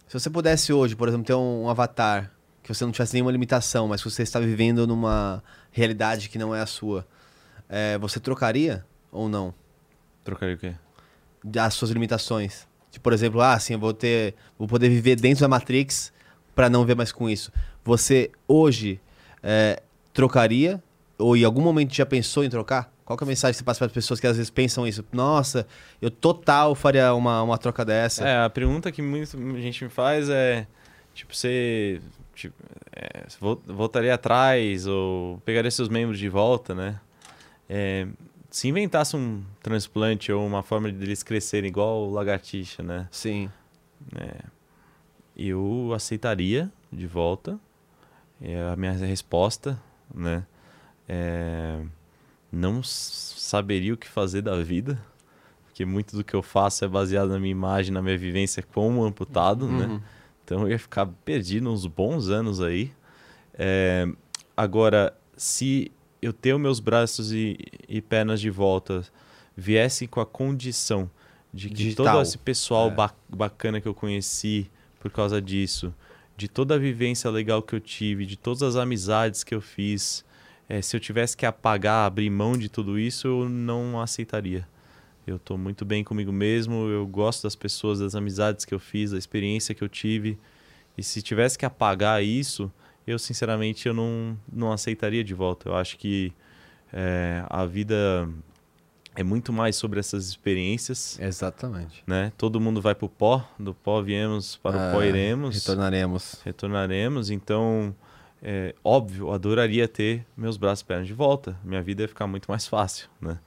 se 0.07 0.13
você 0.17 0.29
pudesse 0.29 0.71
hoje, 0.71 0.95
por 0.95 1.07
exemplo, 1.09 1.25
ter 1.25 1.33
um, 1.33 1.63
um 1.65 1.69
avatar 1.69 2.31
que 2.63 2.73
você 2.73 2.85
não 2.85 2.91
tivesse 2.93 3.13
nenhuma 3.15 3.31
limitação, 3.31 3.87
mas 3.87 4.01
que 4.01 4.09
você 4.09 4.23
está 4.23 4.39
vivendo 4.39 4.87
numa 4.87 5.43
realidade 5.71 6.29
que 6.29 6.37
não 6.37 6.55
é 6.55 6.61
a 6.61 6.65
sua, 6.65 7.05
é, 7.67 7.97
você 7.97 8.17
trocaria 8.19 8.85
ou 9.11 9.27
não? 9.27 9.53
Trocaria 10.23 10.55
o 10.55 10.57
quê? 10.57 10.73
As 11.57 11.73
suas 11.73 11.91
limitações. 11.91 12.67
Tipo, 12.91 13.03
por 13.03 13.13
exemplo, 13.13 13.41
ah, 13.41 13.57
sim, 13.59 13.73
eu 13.73 13.79
vou 13.79 13.93
ter. 13.93 14.35
Vou 14.57 14.67
poder 14.67 14.89
viver 14.89 15.15
dentro 15.15 15.41
da 15.41 15.47
Matrix 15.47 16.11
para 16.55 16.69
não 16.69 16.85
ver 16.85 16.95
mais 16.95 17.11
com 17.11 17.29
isso. 17.29 17.51
Você 17.83 18.31
hoje 18.47 18.99
é, 19.41 19.81
trocaria? 20.13 20.81
Ou 21.17 21.35
em 21.35 21.43
algum 21.43 21.61
momento 21.61 21.93
já 21.93 22.05
pensou 22.05 22.43
em 22.43 22.49
trocar? 22.49 22.91
Qual 23.05 23.17
é 23.19 23.23
a 23.23 23.27
mensagem 23.27 23.53
que 23.53 23.57
você 23.57 23.63
passa 23.63 23.79
para 23.79 23.87
as 23.87 23.93
pessoas 23.93 24.19
que 24.19 24.27
às 24.27 24.37
vezes 24.37 24.49
pensam 24.49 24.85
isso? 24.85 25.03
Nossa, 25.11 25.65
eu 26.01 26.11
total 26.11 26.75
faria 26.75 27.13
uma, 27.13 27.41
uma 27.41 27.57
troca 27.57 27.83
dessa. 27.83 28.27
É, 28.27 28.45
a 28.45 28.49
pergunta 28.49 28.91
que 28.91 29.01
muita 29.01 29.35
gente 29.59 29.83
me 29.83 29.89
faz 29.89 30.29
é, 30.29 30.67
tipo, 31.13 31.35
você 31.35 31.99
tipo, 32.35 32.55
é, 32.95 33.23
voltaria 33.65 34.13
atrás 34.13 34.85
ou 34.85 35.41
pegaria 35.43 35.71
seus 35.71 35.89
membros 35.89 36.19
de 36.19 36.29
volta, 36.29 36.75
né? 36.75 36.99
É, 37.67 38.07
se 38.49 38.67
inventasse 38.67 39.15
um 39.15 39.43
transplante 39.61 40.31
ou 40.31 40.45
uma 40.45 40.63
forma 40.63 40.91
de 40.91 41.03
eles 41.03 41.23
crescerem 41.23 41.69
igual 41.69 42.09
lagartixa, 42.09 42.81
né? 42.81 43.07
Sim. 43.11 43.49
Eu 45.35 45.91
aceitaria 45.95 46.71
de 46.91 47.05
volta. 47.07 47.59
É 48.41 48.69
a 48.71 48.75
minha 48.75 48.93
resposta, 48.93 49.79
né? 50.13 50.45
É, 51.07 51.81
não 52.51 52.81
saberia 52.83 53.93
o 53.93 53.97
que 53.97 54.07
fazer 54.07 54.41
da 54.41 54.55
vida, 54.61 54.99
porque 55.65 55.85
muito 55.85 56.15
do 56.15 56.23
que 56.23 56.33
eu 56.33 56.41
faço 56.41 56.85
é 56.85 56.87
baseado 56.87 57.29
na 57.29 57.39
minha 57.39 57.51
imagem, 57.51 57.93
na 57.93 58.01
minha 58.01 58.17
vivência 58.17 58.63
como 58.63 59.03
amputado, 59.03 59.67
né? 59.67 59.85
Uhum. 59.85 60.01
Então 60.43 60.61
eu 60.61 60.69
ia 60.69 60.79
ficar 60.79 61.05
perdido 61.25 61.69
uns 61.69 61.85
bons 61.85 62.29
anos 62.29 62.61
aí. 62.61 62.91
É, 63.53 64.07
agora, 64.55 65.13
se 65.35 65.91
eu 66.21 66.33
ter 66.33 66.53
os 66.53 66.59
meus 66.61 66.79
braços 66.79 67.31
e, 67.31 67.57
e 67.87 68.01
pernas 68.01 68.39
de 68.41 68.49
volta 68.49 69.03
viesse 69.55 70.07
com 70.07 70.19
a 70.19 70.25
condição 70.25 71.09
de 71.53 71.69
que 71.69 71.75
Digital. 71.75 72.05
todo 72.05 72.21
esse 72.21 72.37
pessoal 72.37 72.89
É. 72.89 72.91
ba- 72.91 73.15
bacana 73.27 73.81
que 73.81 73.87
eu 73.87 73.93
conheci 73.93 74.69
por 74.99 75.09
causa 75.11 75.41
disso, 75.41 75.93
de 76.37 76.47
toda 76.47 76.75
a 76.75 76.77
vivência 76.77 77.29
legal 77.29 77.61
que 77.61 77.73
eu 77.73 77.79
tive, 77.79 78.25
de 78.25 78.37
todas 78.37 78.61
as 78.63 78.75
amizades 78.75 79.43
que 79.43 79.53
eu 79.55 79.61
fiz, 79.61 80.23
é, 80.67 80.81
se 80.81 80.95
eu 80.95 80.99
tivesse 80.99 81.35
que 81.35 81.45
apagar, 81.45 82.05
abrir 82.05 82.29
mão 82.29 82.57
de 82.57 82.69
tudo 82.69 82.99
isso, 82.99 83.27
eu 83.27 83.49
não 83.49 83.99
aceitaria. 83.99 84.67
Eu 85.25 85.35
estou 85.37 85.57
muito 85.57 85.83
bem 85.85 86.03
comigo 86.03 86.31
mesmo, 86.31 86.87
eu 86.89 87.05
gosto 87.07 87.43
das 87.43 87.55
pessoas, 87.55 87.99
das 87.99 88.13
amizades 88.15 88.65
que 88.65 88.73
eu 88.73 88.79
fiz, 88.79 89.11
da 89.11 89.17
experiência 89.17 89.73
que 89.75 89.83
eu 89.83 89.89
tive. 89.89 90.37
E 90.97 91.03
se 91.03 91.21
tivesse 91.21 91.57
que 91.57 91.65
apagar 91.65 92.23
isso, 92.23 92.71
eu 93.11 93.19
sinceramente 93.19 93.87
eu 93.87 93.93
não, 93.93 94.37
não 94.51 94.71
aceitaria 94.71 95.23
de 95.23 95.33
volta. 95.33 95.69
Eu 95.69 95.75
acho 95.75 95.97
que 95.97 96.31
é, 96.93 97.43
a 97.49 97.65
vida 97.65 98.27
é 99.15 99.23
muito 99.23 99.51
mais 99.51 99.75
sobre 99.75 99.99
essas 99.99 100.27
experiências, 100.27 101.19
Exatamente. 101.19 102.03
né? 102.07 102.31
Todo 102.37 102.59
mundo 102.59 102.81
vai 102.81 102.95
para 102.95 103.05
o 103.05 103.09
pó, 103.09 103.47
do 103.59 103.73
pó 103.73 104.01
viemos, 104.01 104.55
para 104.57 104.71
o 104.77 104.91
pó 104.93 104.99
Ah, 105.01 105.05
iremos 105.05 105.55
Retornaremos. 105.55 106.41
retornaremos. 106.43 107.29
Então, 107.29 107.93
é 108.41 108.73
óbvio, 108.83 109.27
eu 109.27 109.33
adoraria 109.33 109.87
ter 109.87 110.25
meus 110.37 110.55
braços 110.57 110.81
e 110.81 110.85
pernas 110.85 111.07
de 111.07 111.13
volta. 111.13 111.57
Minha 111.63 111.81
vida 111.81 112.03
ia 112.03 112.07
ficar 112.07 112.27
muito 112.27 112.49
mais 112.49 112.67
fácil, 112.67 113.09
né? 113.19 113.39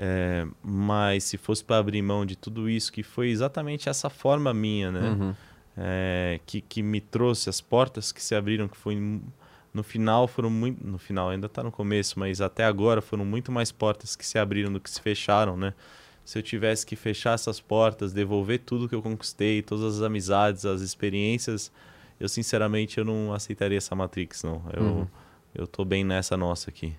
É, 0.00 0.46
mas 0.62 1.24
se 1.24 1.36
fosse 1.36 1.64
para 1.64 1.78
abrir 1.78 2.00
mão 2.02 2.24
de 2.24 2.36
tudo 2.36 2.70
isso, 2.70 2.92
que 2.92 3.02
foi 3.02 3.30
exatamente 3.30 3.88
essa 3.88 4.08
forma 4.08 4.54
minha, 4.54 4.92
né? 4.92 5.00
Uhum. 5.08 5.34
É, 5.80 6.40
que, 6.44 6.60
que 6.60 6.82
me 6.82 7.00
trouxe 7.00 7.48
as 7.48 7.60
portas 7.60 8.10
que 8.10 8.20
se 8.22 8.34
abriram, 8.34 8.66
que 8.66 8.76
foi 8.76 8.96
no 9.72 9.82
final 9.82 10.26
foram 10.26 10.50
muito, 10.50 10.84
no 10.84 10.98
final 10.98 11.28
ainda 11.30 11.46
está 11.46 11.62
no 11.62 11.70
começo, 11.70 12.18
mas 12.18 12.40
até 12.40 12.64
agora 12.64 13.00
foram 13.00 13.24
muito 13.24 13.52
mais 13.52 13.70
portas 13.70 14.16
que 14.16 14.26
se 14.26 14.38
abriram 14.38 14.72
do 14.72 14.80
que 14.80 14.90
se 14.90 15.00
fecharam, 15.00 15.56
né? 15.56 15.74
Se 16.24 16.38
eu 16.38 16.42
tivesse 16.42 16.84
que 16.84 16.96
fechar 16.96 17.34
essas 17.34 17.60
portas, 17.60 18.12
devolver 18.12 18.58
tudo 18.60 18.88
que 18.88 18.94
eu 18.94 19.00
conquistei, 19.00 19.62
todas 19.62 19.96
as 19.96 20.02
amizades, 20.02 20.66
as 20.66 20.80
experiências, 20.80 21.70
eu 22.18 22.28
sinceramente 22.28 22.98
eu 22.98 23.04
não 23.04 23.32
aceitaria 23.32 23.78
essa 23.78 23.94
Matrix, 23.94 24.42
não. 24.42 24.62
Eu 24.72 24.82
Uhum. 24.82 25.06
eu 25.54 25.66
tô 25.66 25.84
bem 25.84 26.04
nessa 26.04 26.36
nossa 26.36 26.70
aqui. 26.70 26.94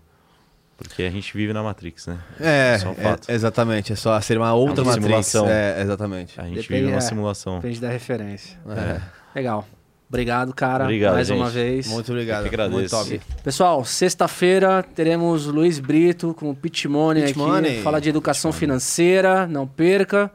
Porque 0.80 1.03
a 1.03 1.09
gente 1.11 1.35
vive 1.35 1.51
na 1.53 1.61
Matrix, 1.61 2.08
né? 2.08 2.17
É, 2.40 2.77
Só 2.80 2.90
um 2.90 2.91
é, 2.93 2.95
fato. 2.95 3.30
exatamente. 3.30 3.93
É 3.93 3.95
só 3.95 4.19
ser 4.22 4.38
uma 4.38 4.53
outra 4.53 4.82
uma 4.83 4.91
Matrix. 4.93 5.03
simulação. 5.27 5.48
É, 5.49 5.82
exatamente. 5.82 6.40
A 6.40 6.43
gente 6.45 6.61
Depende- 6.61 6.80
vive 6.80 6.91
é. 6.91 6.95
uma 6.95 7.01
simulação. 7.01 7.56
Depende 7.59 7.82
da 7.82 7.90
referência. 7.90 8.58
É. 8.69 9.01
Legal. 9.35 9.67
Obrigado, 10.08 10.53
cara. 10.56 10.85
Obrigado, 10.85 11.14
mais 11.14 11.30
uma 11.30 11.45
gente. 11.51 11.53
vez. 11.53 11.88
Muito 11.88 12.11
obrigado. 12.11 12.40
Eu 12.45 12.49
que 12.49 12.56
agradeço. 12.56 12.95
Muito 12.95 13.19
top. 13.19 13.22
Pessoal, 13.43 13.85
sexta-feira 13.85 14.82
teremos 14.82 15.45
Luiz 15.45 15.77
Brito 15.80 16.33
com 16.33 16.49
o 16.49 16.56
Pitch 16.56 16.85
Money 16.85 17.24
Pitch 17.25 17.32
aqui. 17.38 17.40
Money. 17.40 17.82
Fala 17.83 18.01
de 18.01 18.09
educação 18.09 18.51
financeira, 18.51 19.45
não 19.45 19.67
perca. 19.67 20.32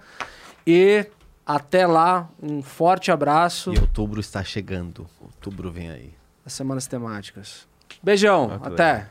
E 0.67 1.07
até 1.45 1.87
lá, 1.87 2.29
um 2.41 2.63
forte 2.63 3.11
abraço 3.11 3.73
E 3.75 3.79
outubro 3.81 4.21
está 4.21 4.45
chegando. 4.45 5.07
Outubro 5.21 5.73
vem 5.73 5.91
aí. 5.91 6.13
das 6.45 6.53
semanas 6.53 6.87
temáticas. 6.87 7.67
Beijão, 8.03 8.61
Ah, 8.63 8.69
até. 8.69 9.07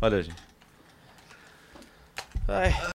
Olha, 0.00 0.22
gente. 0.22 0.45
Bye. 2.46 2.92